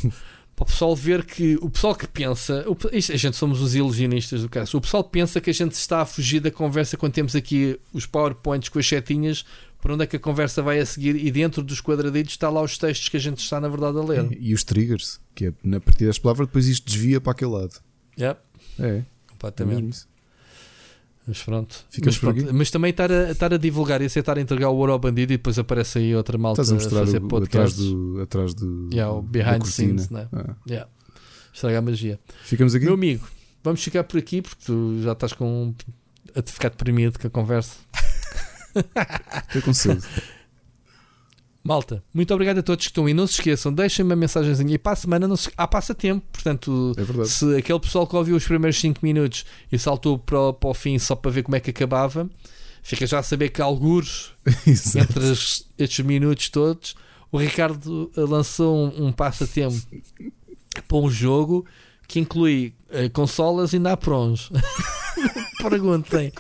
para 0.56 0.64
o 0.64 0.66
pessoal 0.66 0.96
ver 0.96 1.26
que 1.26 1.58
o 1.62 1.70
pessoal 1.70 1.96
que 1.96 2.08
pensa, 2.08 2.64
o, 2.68 2.78
isto, 2.92 3.12
a 3.12 3.18
gente 3.18 3.36
somos 3.36 3.62
os 3.62 3.74
ilusionistas 3.74 4.42
do 4.42 4.50
caso, 4.50 4.78
o 4.78 4.82
pessoal 4.82 5.04
pensa 5.04 5.42
que 5.42 5.50
a 5.50 5.54
gente 5.54 5.74
está 5.74 6.02
a 6.02 6.06
fugir 6.06 6.40
da 6.40 6.52
conversa 6.52 6.98
quando 6.98 7.14
temos 7.14 7.36
aqui 7.36 7.80
os 7.92 8.06
PowerPoints 8.06 8.70
com 8.70 8.78
as 8.78 8.88
setinhas 8.88 9.44
para 9.84 9.96
onde 9.96 10.06
é 10.06 10.08
que 10.08 10.16
a 10.16 10.20
conversa 10.20 10.62
vai 10.62 10.80
a 10.80 10.86
seguir 10.86 11.14
e 11.14 11.30
dentro 11.30 11.62
dos 11.62 11.82
quadradinhos 11.82 12.30
está 12.30 12.50
lá 12.50 12.62
os 12.62 12.78
textos 12.78 13.10
que 13.10 13.18
a 13.18 13.20
gente 13.20 13.40
está 13.40 13.60
na 13.60 13.68
verdade 13.68 13.98
a 13.98 14.02
ler. 14.02 14.32
E, 14.32 14.52
e 14.52 14.54
os 14.54 14.64
triggers, 14.64 15.20
que 15.36 15.48
é 15.48 15.54
na 15.62 15.82
partida 15.82 16.08
das 16.08 16.18
palavras, 16.18 16.48
depois 16.48 16.70
isto 16.70 16.90
desvia 16.90 17.20
para 17.20 17.34
aquele 17.34 17.52
lado. 17.52 17.82
Yep. 18.18 18.40
É. 18.80 19.04
Completamente. 19.28 20.08
É 20.08 21.28
mas 21.28 21.44
pronto. 21.44 21.86
Mas, 22.06 22.18
pronto. 22.18 22.54
mas, 22.54 22.72
também 22.72 22.92
estar 22.92 23.12
a, 23.12 23.32
estar 23.32 23.54
a 23.54 23.58
divulgar 23.58 24.02
e 24.02 24.06
aceitar 24.06 24.38
entregar 24.38 24.70
o 24.70 24.76
ouro 24.78 24.94
ao 24.94 25.00
bandido 25.00 25.34
e 25.34 25.38
depois 25.38 25.60
aparece 25.60 25.98
aí 26.00 26.16
outra 26.16 26.38
malta 26.38 26.62
Estás 26.62 26.72
a, 26.72 26.76
mostrar 26.76 27.02
a 27.02 27.06
fazer 27.06 27.22
o, 27.22 27.38
atrás 27.44 27.76
do, 27.76 28.22
atrás 28.22 28.54
do 28.54 28.90
yeah, 28.90 29.14
o 29.14 29.22
behind 29.22 29.64
the 29.64 29.70
scenes, 29.70 30.10
né? 30.10 30.30
Ah. 30.32 30.56
Yeah. 30.66 30.90
Estragar 31.54 31.80
a 31.80 31.82
magia. 31.82 32.18
Ficamos 32.46 32.74
aqui. 32.74 32.86
Meu 32.86 32.94
amigo, 32.94 33.28
vamos 33.62 33.84
ficar 33.84 34.06
por 34.06 34.18
aqui 34.18 34.42
porque 34.42 34.64
tu 34.66 35.02
já 35.02 35.12
estás 35.12 35.34
com 35.34 35.76
a 36.34 36.42
te 36.42 36.54
ficar 36.54 36.70
deprimido 36.70 37.20
com 37.20 37.28
a 37.28 37.30
conversa. 37.30 37.76
Estou 39.48 39.62
com 39.62 39.74
sede. 39.74 40.04
Malta, 41.64 42.04
muito 42.14 42.34
obrigado 42.34 42.58
a 42.58 42.64
todos 42.64 42.86
que 42.86 42.92
estão 42.92 43.06
aí. 43.06 43.14
Não 43.14 43.26
se 43.26 43.36
esqueçam, 43.36 43.74
deixem 43.74 44.04
uma 44.04 44.18
mensagenzinha. 44.18 44.76
E 44.76 44.78
para 44.78 44.92
a 44.92 44.96
semana 44.98 45.28
não 45.28 45.38
se... 45.38 45.50
há 45.56 45.66
passatempo. 45.66 46.26
Portanto, 46.32 46.94
é 46.98 47.26
se 47.26 47.56
aquele 47.56 47.80
pessoal 47.80 48.06
que 48.06 48.16
ouviu 48.16 48.36
os 48.36 48.44
primeiros 48.44 48.78
5 48.80 49.00
minutos 49.02 49.46
e 49.72 49.80
saltou 49.80 50.20
para 50.20 50.40
o, 50.40 50.54
para 50.54 50.70
o 50.70 50.74
fim 50.74 51.00
só 51.00 51.16
para 51.16 51.32
ver 51.32 51.44
como 51.44 51.56
é 51.56 51.62
que 51.62 51.70
acabava, 51.70 52.30
fica 52.82 53.08
já 53.08 53.20
a 53.20 53.24
saber 53.24 53.50
que 53.50 53.62
alguns 53.62 54.34
entre 54.68 55.32
as, 55.32 55.66
estes 55.78 56.06
minutos 56.06 56.50
todos, 56.50 56.96
o 57.32 57.38
Ricardo 57.38 58.12
lançou 58.18 58.76
um, 58.76 59.08
um 59.08 59.12
passatempo 59.14 59.82
para 60.86 60.98
um 60.98 61.10
jogo 61.10 61.66
que 62.10 62.20
inclui 62.20 62.76
uh, 62.90 63.10
consolas 63.12 63.72
e 63.72 63.80
naprons. 63.80 64.52
Perguntem, 65.70 66.32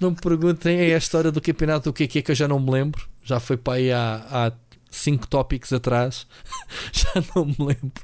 não 0.00 0.10
me 0.10 0.16
perguntem. 0.16 0.78
É 0.90 0.94
a 0.94 0.98
história 0.98 1.30
do 1.30 1.40
campeonato 1.40 1.90
do 1.90 2.02
é 2.02 2.06
que 2.06 2.18
é 2.18 2.22
que 2.22 2.30
eu 2.30 2.34
já 2.34 2.48
não 2.48 2.60
me 2.60 2.70
lembro. 2.70 3.06
Já 3.22 3.40
foi 3.40 3.56
para 3.56 3.74
aí 3.74 3.92
há, 3.92 4.26
há 4.30 4.52
cinco 4.90 5.26
tópicos 5.26 5.72
atrás, 5.72 6.26
já 6.92 7.12
não 7.34 7.46
me 7.46 7.56
lembro. 7.58 8.02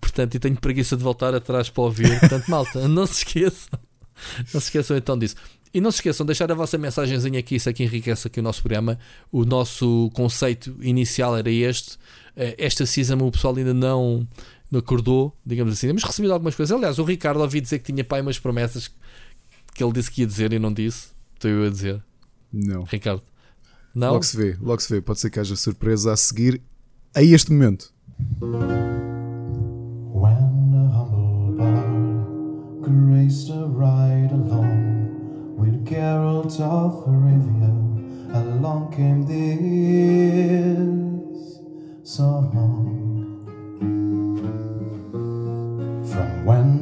Portanto, 0.00 0.34
e 0.34 0.38
tenho 0.38 0.56
preguiça 0.56 0.96
de 0.96 1.02
voltar 1.02 1.34
atrás 1.34 1.68
para 1.68 1.82
ouvir. 1.82 2.18
Portanto, 2.20 2.46
malta, 2.48 2.88
não 2.88 3.06
se 3.06 3.24
esqueçam. 3.24 3.78
Não 4.52 4.60
se 4.60 4.66
esqueçam 4.66 4.96
então 4.96 5.18
disso. 5.18 5.36
E 5.72 5.80
não 5.80 5.90
se 5.90 5.98
esqueçam 5.98 6.24
de 6.24 6.28
deixar 6.28 6.50
a 6.50 6.54
vossa 6.54 6.76
mensagenzinha 6.76 7.38
aqui, 7.38 7.54
isso 7.54 7.68
aqui 7.68 7.84
enriquece 7.84 8.26
aqui 8.26 8.40
o 8.40 8.42
nosso 8.42 8.60
programa. 8.60 8.98
O 9.30 9.44
nosso 9.44 10.10
conceito 10.14 10.76
inicial 10.80 11.36
era 11.36 11.50
este. 11.50 11.96
Eh, 12.36 12.56
esta 12.58 12.84
season 12.86 13.18
o 13.18 13.30
pessoal 13.30 13.54
ainda 13.54 13.72
não, 13.72 14.26
não 14.70 14.80
acordou, 14.80 15.36
digamos 15.46 15.74
assim. 15.74 15.86
Temos 15.86 16.02
recebido 16.02 16.32
algumas 16.32 16.54
coisas. 16.56 16.76
Aliás, 16.76 16.98
o 16.98 17.04
Ricardo 17.04 17.40
ouvi 17.40 17.60
dizer 17.60 17.78
que 17.78 17.92
tinha 17.92 18.02
pai 18.02 18.20
umas 18.20 18.38
promessas 18.38 18.90
que 19.74 19.82
ele 19.82 19.92
disse 19.92 20.10
que 20.10 20.22
ia 20.22 20.26
dizer 20.26 20.52
e 20.52 20.58
não 20.58 20.72
disse. 20.72 21.08
Estou 21.34 21.50
eu 21.50 21.66
a 21.66 21.70
dizer. 21.70 22.02
Não. 22.52 22.82
Ricardo. 22.84 23.22
Não? 23.94 24.12
Logo 24.12 24.24
se 24.24 24.36
vê, 24.36 24.56
logo 24.60 24.80
se 24.80 24.92
vê. 24.92 25.00
Pode 25.00 25.20
ser 25.20 25.30
que 25.30 25.40
haja 25.40 25.56
surpresa 25.56 26.12
a 26.12 26.16
seguir 26.16 26.60
a 27.14 27.22
este 27.22 27.50
momento. 27.52 27.92
When 30.12 30.74
a 30.74 30.88
humble 30.92 31.56
bard 31.56 32.82
graced 32.82 33.50
a 33.50 33.66
ride 33.66 34.32
along 34.32 35.56
with 35.56 35.84
Geralt 35.84 36.60
of 36.60 37.04
Rivia, 37.08 37.72
along 38.34 38.90
came 38.92 39.24
this 39.26 40.00
song. 42.04 42.50
From 46.10 46.44
when 46.44 46.79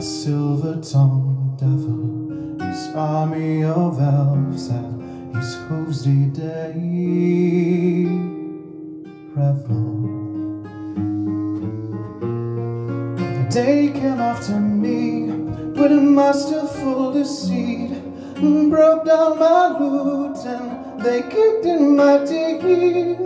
a 0.00 0.02
silver-tongued 0.02 1.58
devil 1.58 2.56
His 2.66 2.88
army 2.94 3.64
of 3.64 4.00
elves 4.00 4.68
and 4.68 5.36
his 5.36 5.56
hooves 5.56 6.04
did 6.04 6.36
they 6.36 6.72
revel. 9.36 9.90
The 13.18 13.46
day 13.50 13.90
came 13.92 14.20
after 14.20 14.58
me 14.58 15.24
with 15.78 15.92
a 15.92 16.00
masterful 16.00 17.12
deceit, 17.12 17.90
and 18.36 18.70
broke 18.70 19.04
down 19.04 19.38
my 19.38 19.78
lute 19.78 20.46
and 20.46 21.02
they 21.02 21.20
kicked 21.20 21.66
in 21.66 21.94
my 21.94 22.24
teeth, 22.24 23.20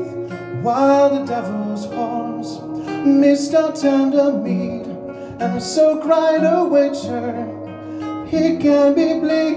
while 0.65 1.09
the 1.15 1.25
devil's 1.25 1.85
horns 1.85 2.61
missed 3.07 3.55
out 3.55 3.77
tender 3.77 4.33
meat, 4.33 4.94
and 5.41 5.63
so 5.63 6.01
cried 6.01 6.45
a 6.45 6.65
witcher 6.65 7.63
he 8.35 8.57
can 8.57 8.95
be 8.95 9.21
bleed. 9.21 9.55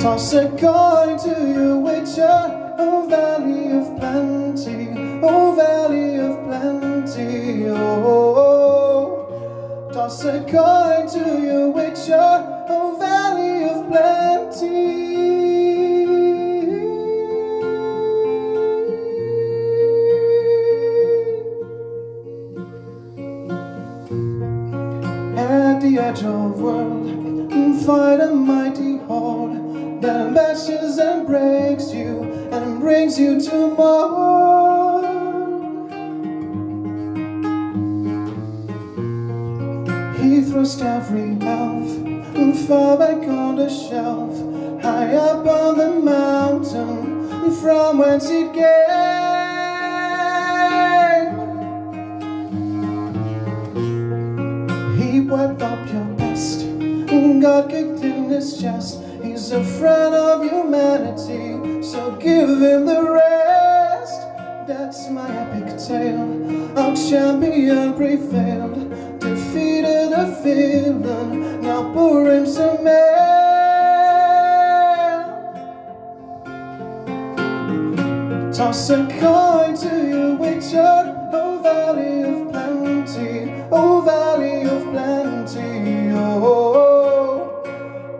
Toss 0.00 0.32
a 0.34 0.48
coin 0.58 1.18
to 1.18 1.34
you, 1.54 1.78
Witcher, 1.78 2.74
oh 2.78 3.06
valley 3.08 3.72
of 3.78 3.96
plenty, 3.98 4.88
oh 5.22 5.54
valley 5.54 6.16
of 6.16 6.34
plenty, 6.46 7.68
oh. 7.68 9.28
Toss 9.92 10.24
a 10.24 10.40
coin 10.44 11.06
to 11.14 11.24
you, 11.46 11.70
Witcher, 11.70 12.66
oh 12.68 12.96
valley 12.98 13.64
of 13.68 13.86
plenty. 13.88 15.45
Of 26.06 26.60
world 26.60 27.06
and 27.52 27.84
fight 27.84 28.20
a 28.20 28.30
mighty 28.30 28.98
horde 29.06 30.00
that 30.02 30.34
bashes 30.34 30.98
and 30.98 31.26
breaks 31.26 31.92
you 31.92 32.22
and 32.52 32.80
brings 32.80 33.18
you 33.18 33.40
to 33.40 33.68
more. 33.74 35.02
He 40.18 40.42
thrust 40.42 40.82
every 40.82 41.36
elf 41.40 42.06
far 42.66 42.98
back 42.98 43.28
on 43.28 43.56
the 43.56 43.68
shelf, 43.68 44.34
high 44.82 45.14
up 45.14 45.46
on 45.46 45.78
the 45.78 45.90
mountain 46.00 47.50
from 47.60 47.98
whence 47.98 48.28
it 48.28 48.52
came. 48.52 49.25
Wipe 55.36 55.62
up 55.62 55.92
your 55.92 56.04
best. 56.16 56.60
God 57.42 57.68
kicked 57.68 58.02
in 58.02 58.30
his 58.30 58.58
chest. 58.60 59.02
He's 59.22 59.52
a 59.52 59.62
friend 59.62 60.14
of 60.14 60.42
humanity, 60.44 61.82
so 61.82 62.16
give 62.16 62.48
him 62.48 62.86
the 62.86 63.02
rest. 63.02 64.20
That's 64.66 65.10
my 65.10 65.28
epic 65.42 65.68
tale. 65.86 66.78
Our 66.78 66.96
champion 66.96 67.94
prevailed, 67.94 68.78
defeated 69.20 70.12
a 70.12 70.26
villain. 70.42 71.60
Now 71.60 71.92
pour 71.92 72.30
him 72.30 72.46
some 72.46 72.86
ale. 72.86 73.26
Toss 78.54 78.88
a 78.88 79.06
coin 79.20 79.76
to 79.82 79.92
your 80.12 80.36
witcher, 80.36 81.30
oh 81.34 81.60
valley 81.62 82.22
of 82.22 82.50
plenty, 82.52 83.52
oh 83.70 84.00
valley 84.00 84.65
oh. 86.18 87.62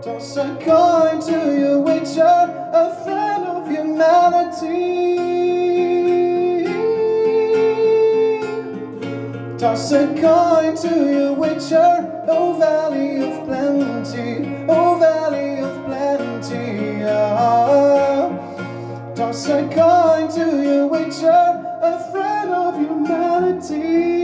Toss 0.02 0.36
a 0.36 0.56
coin 0.64 1.20
to 1.23 1.59
your 1.59 1.81
witcher, 1.81 2.23
a 2.23 2.94
friend 3.05 3.44
of 3.44 3.68
humanity. 3.68 4.97
Toss 9.59 9.90
a 9.93 10.06
coin 10.20 10.77
to 10.77 11.12
your 11.12 11.32
witcher, 11.32 12.24
oh 12.28 12.52
valley 12.59 13.23
of 13.23 13.44
plenty, 13.47 14.47
oh 14.68 14.98
valley 14.98 15.60
of 15.60 15.85
plenty. 15.86 17.02
Ah. 17.05 18.28
Toss 19.14 19.48
a 19.48 19.62
coin 19.68 20.28
to 20.35 20.62
your 20.62 20.86
witcher, 20.86 21.78
a 21.82 22.10
friend 22.12 22.51
of 22.51 22.77
humanity. 22.78 24.16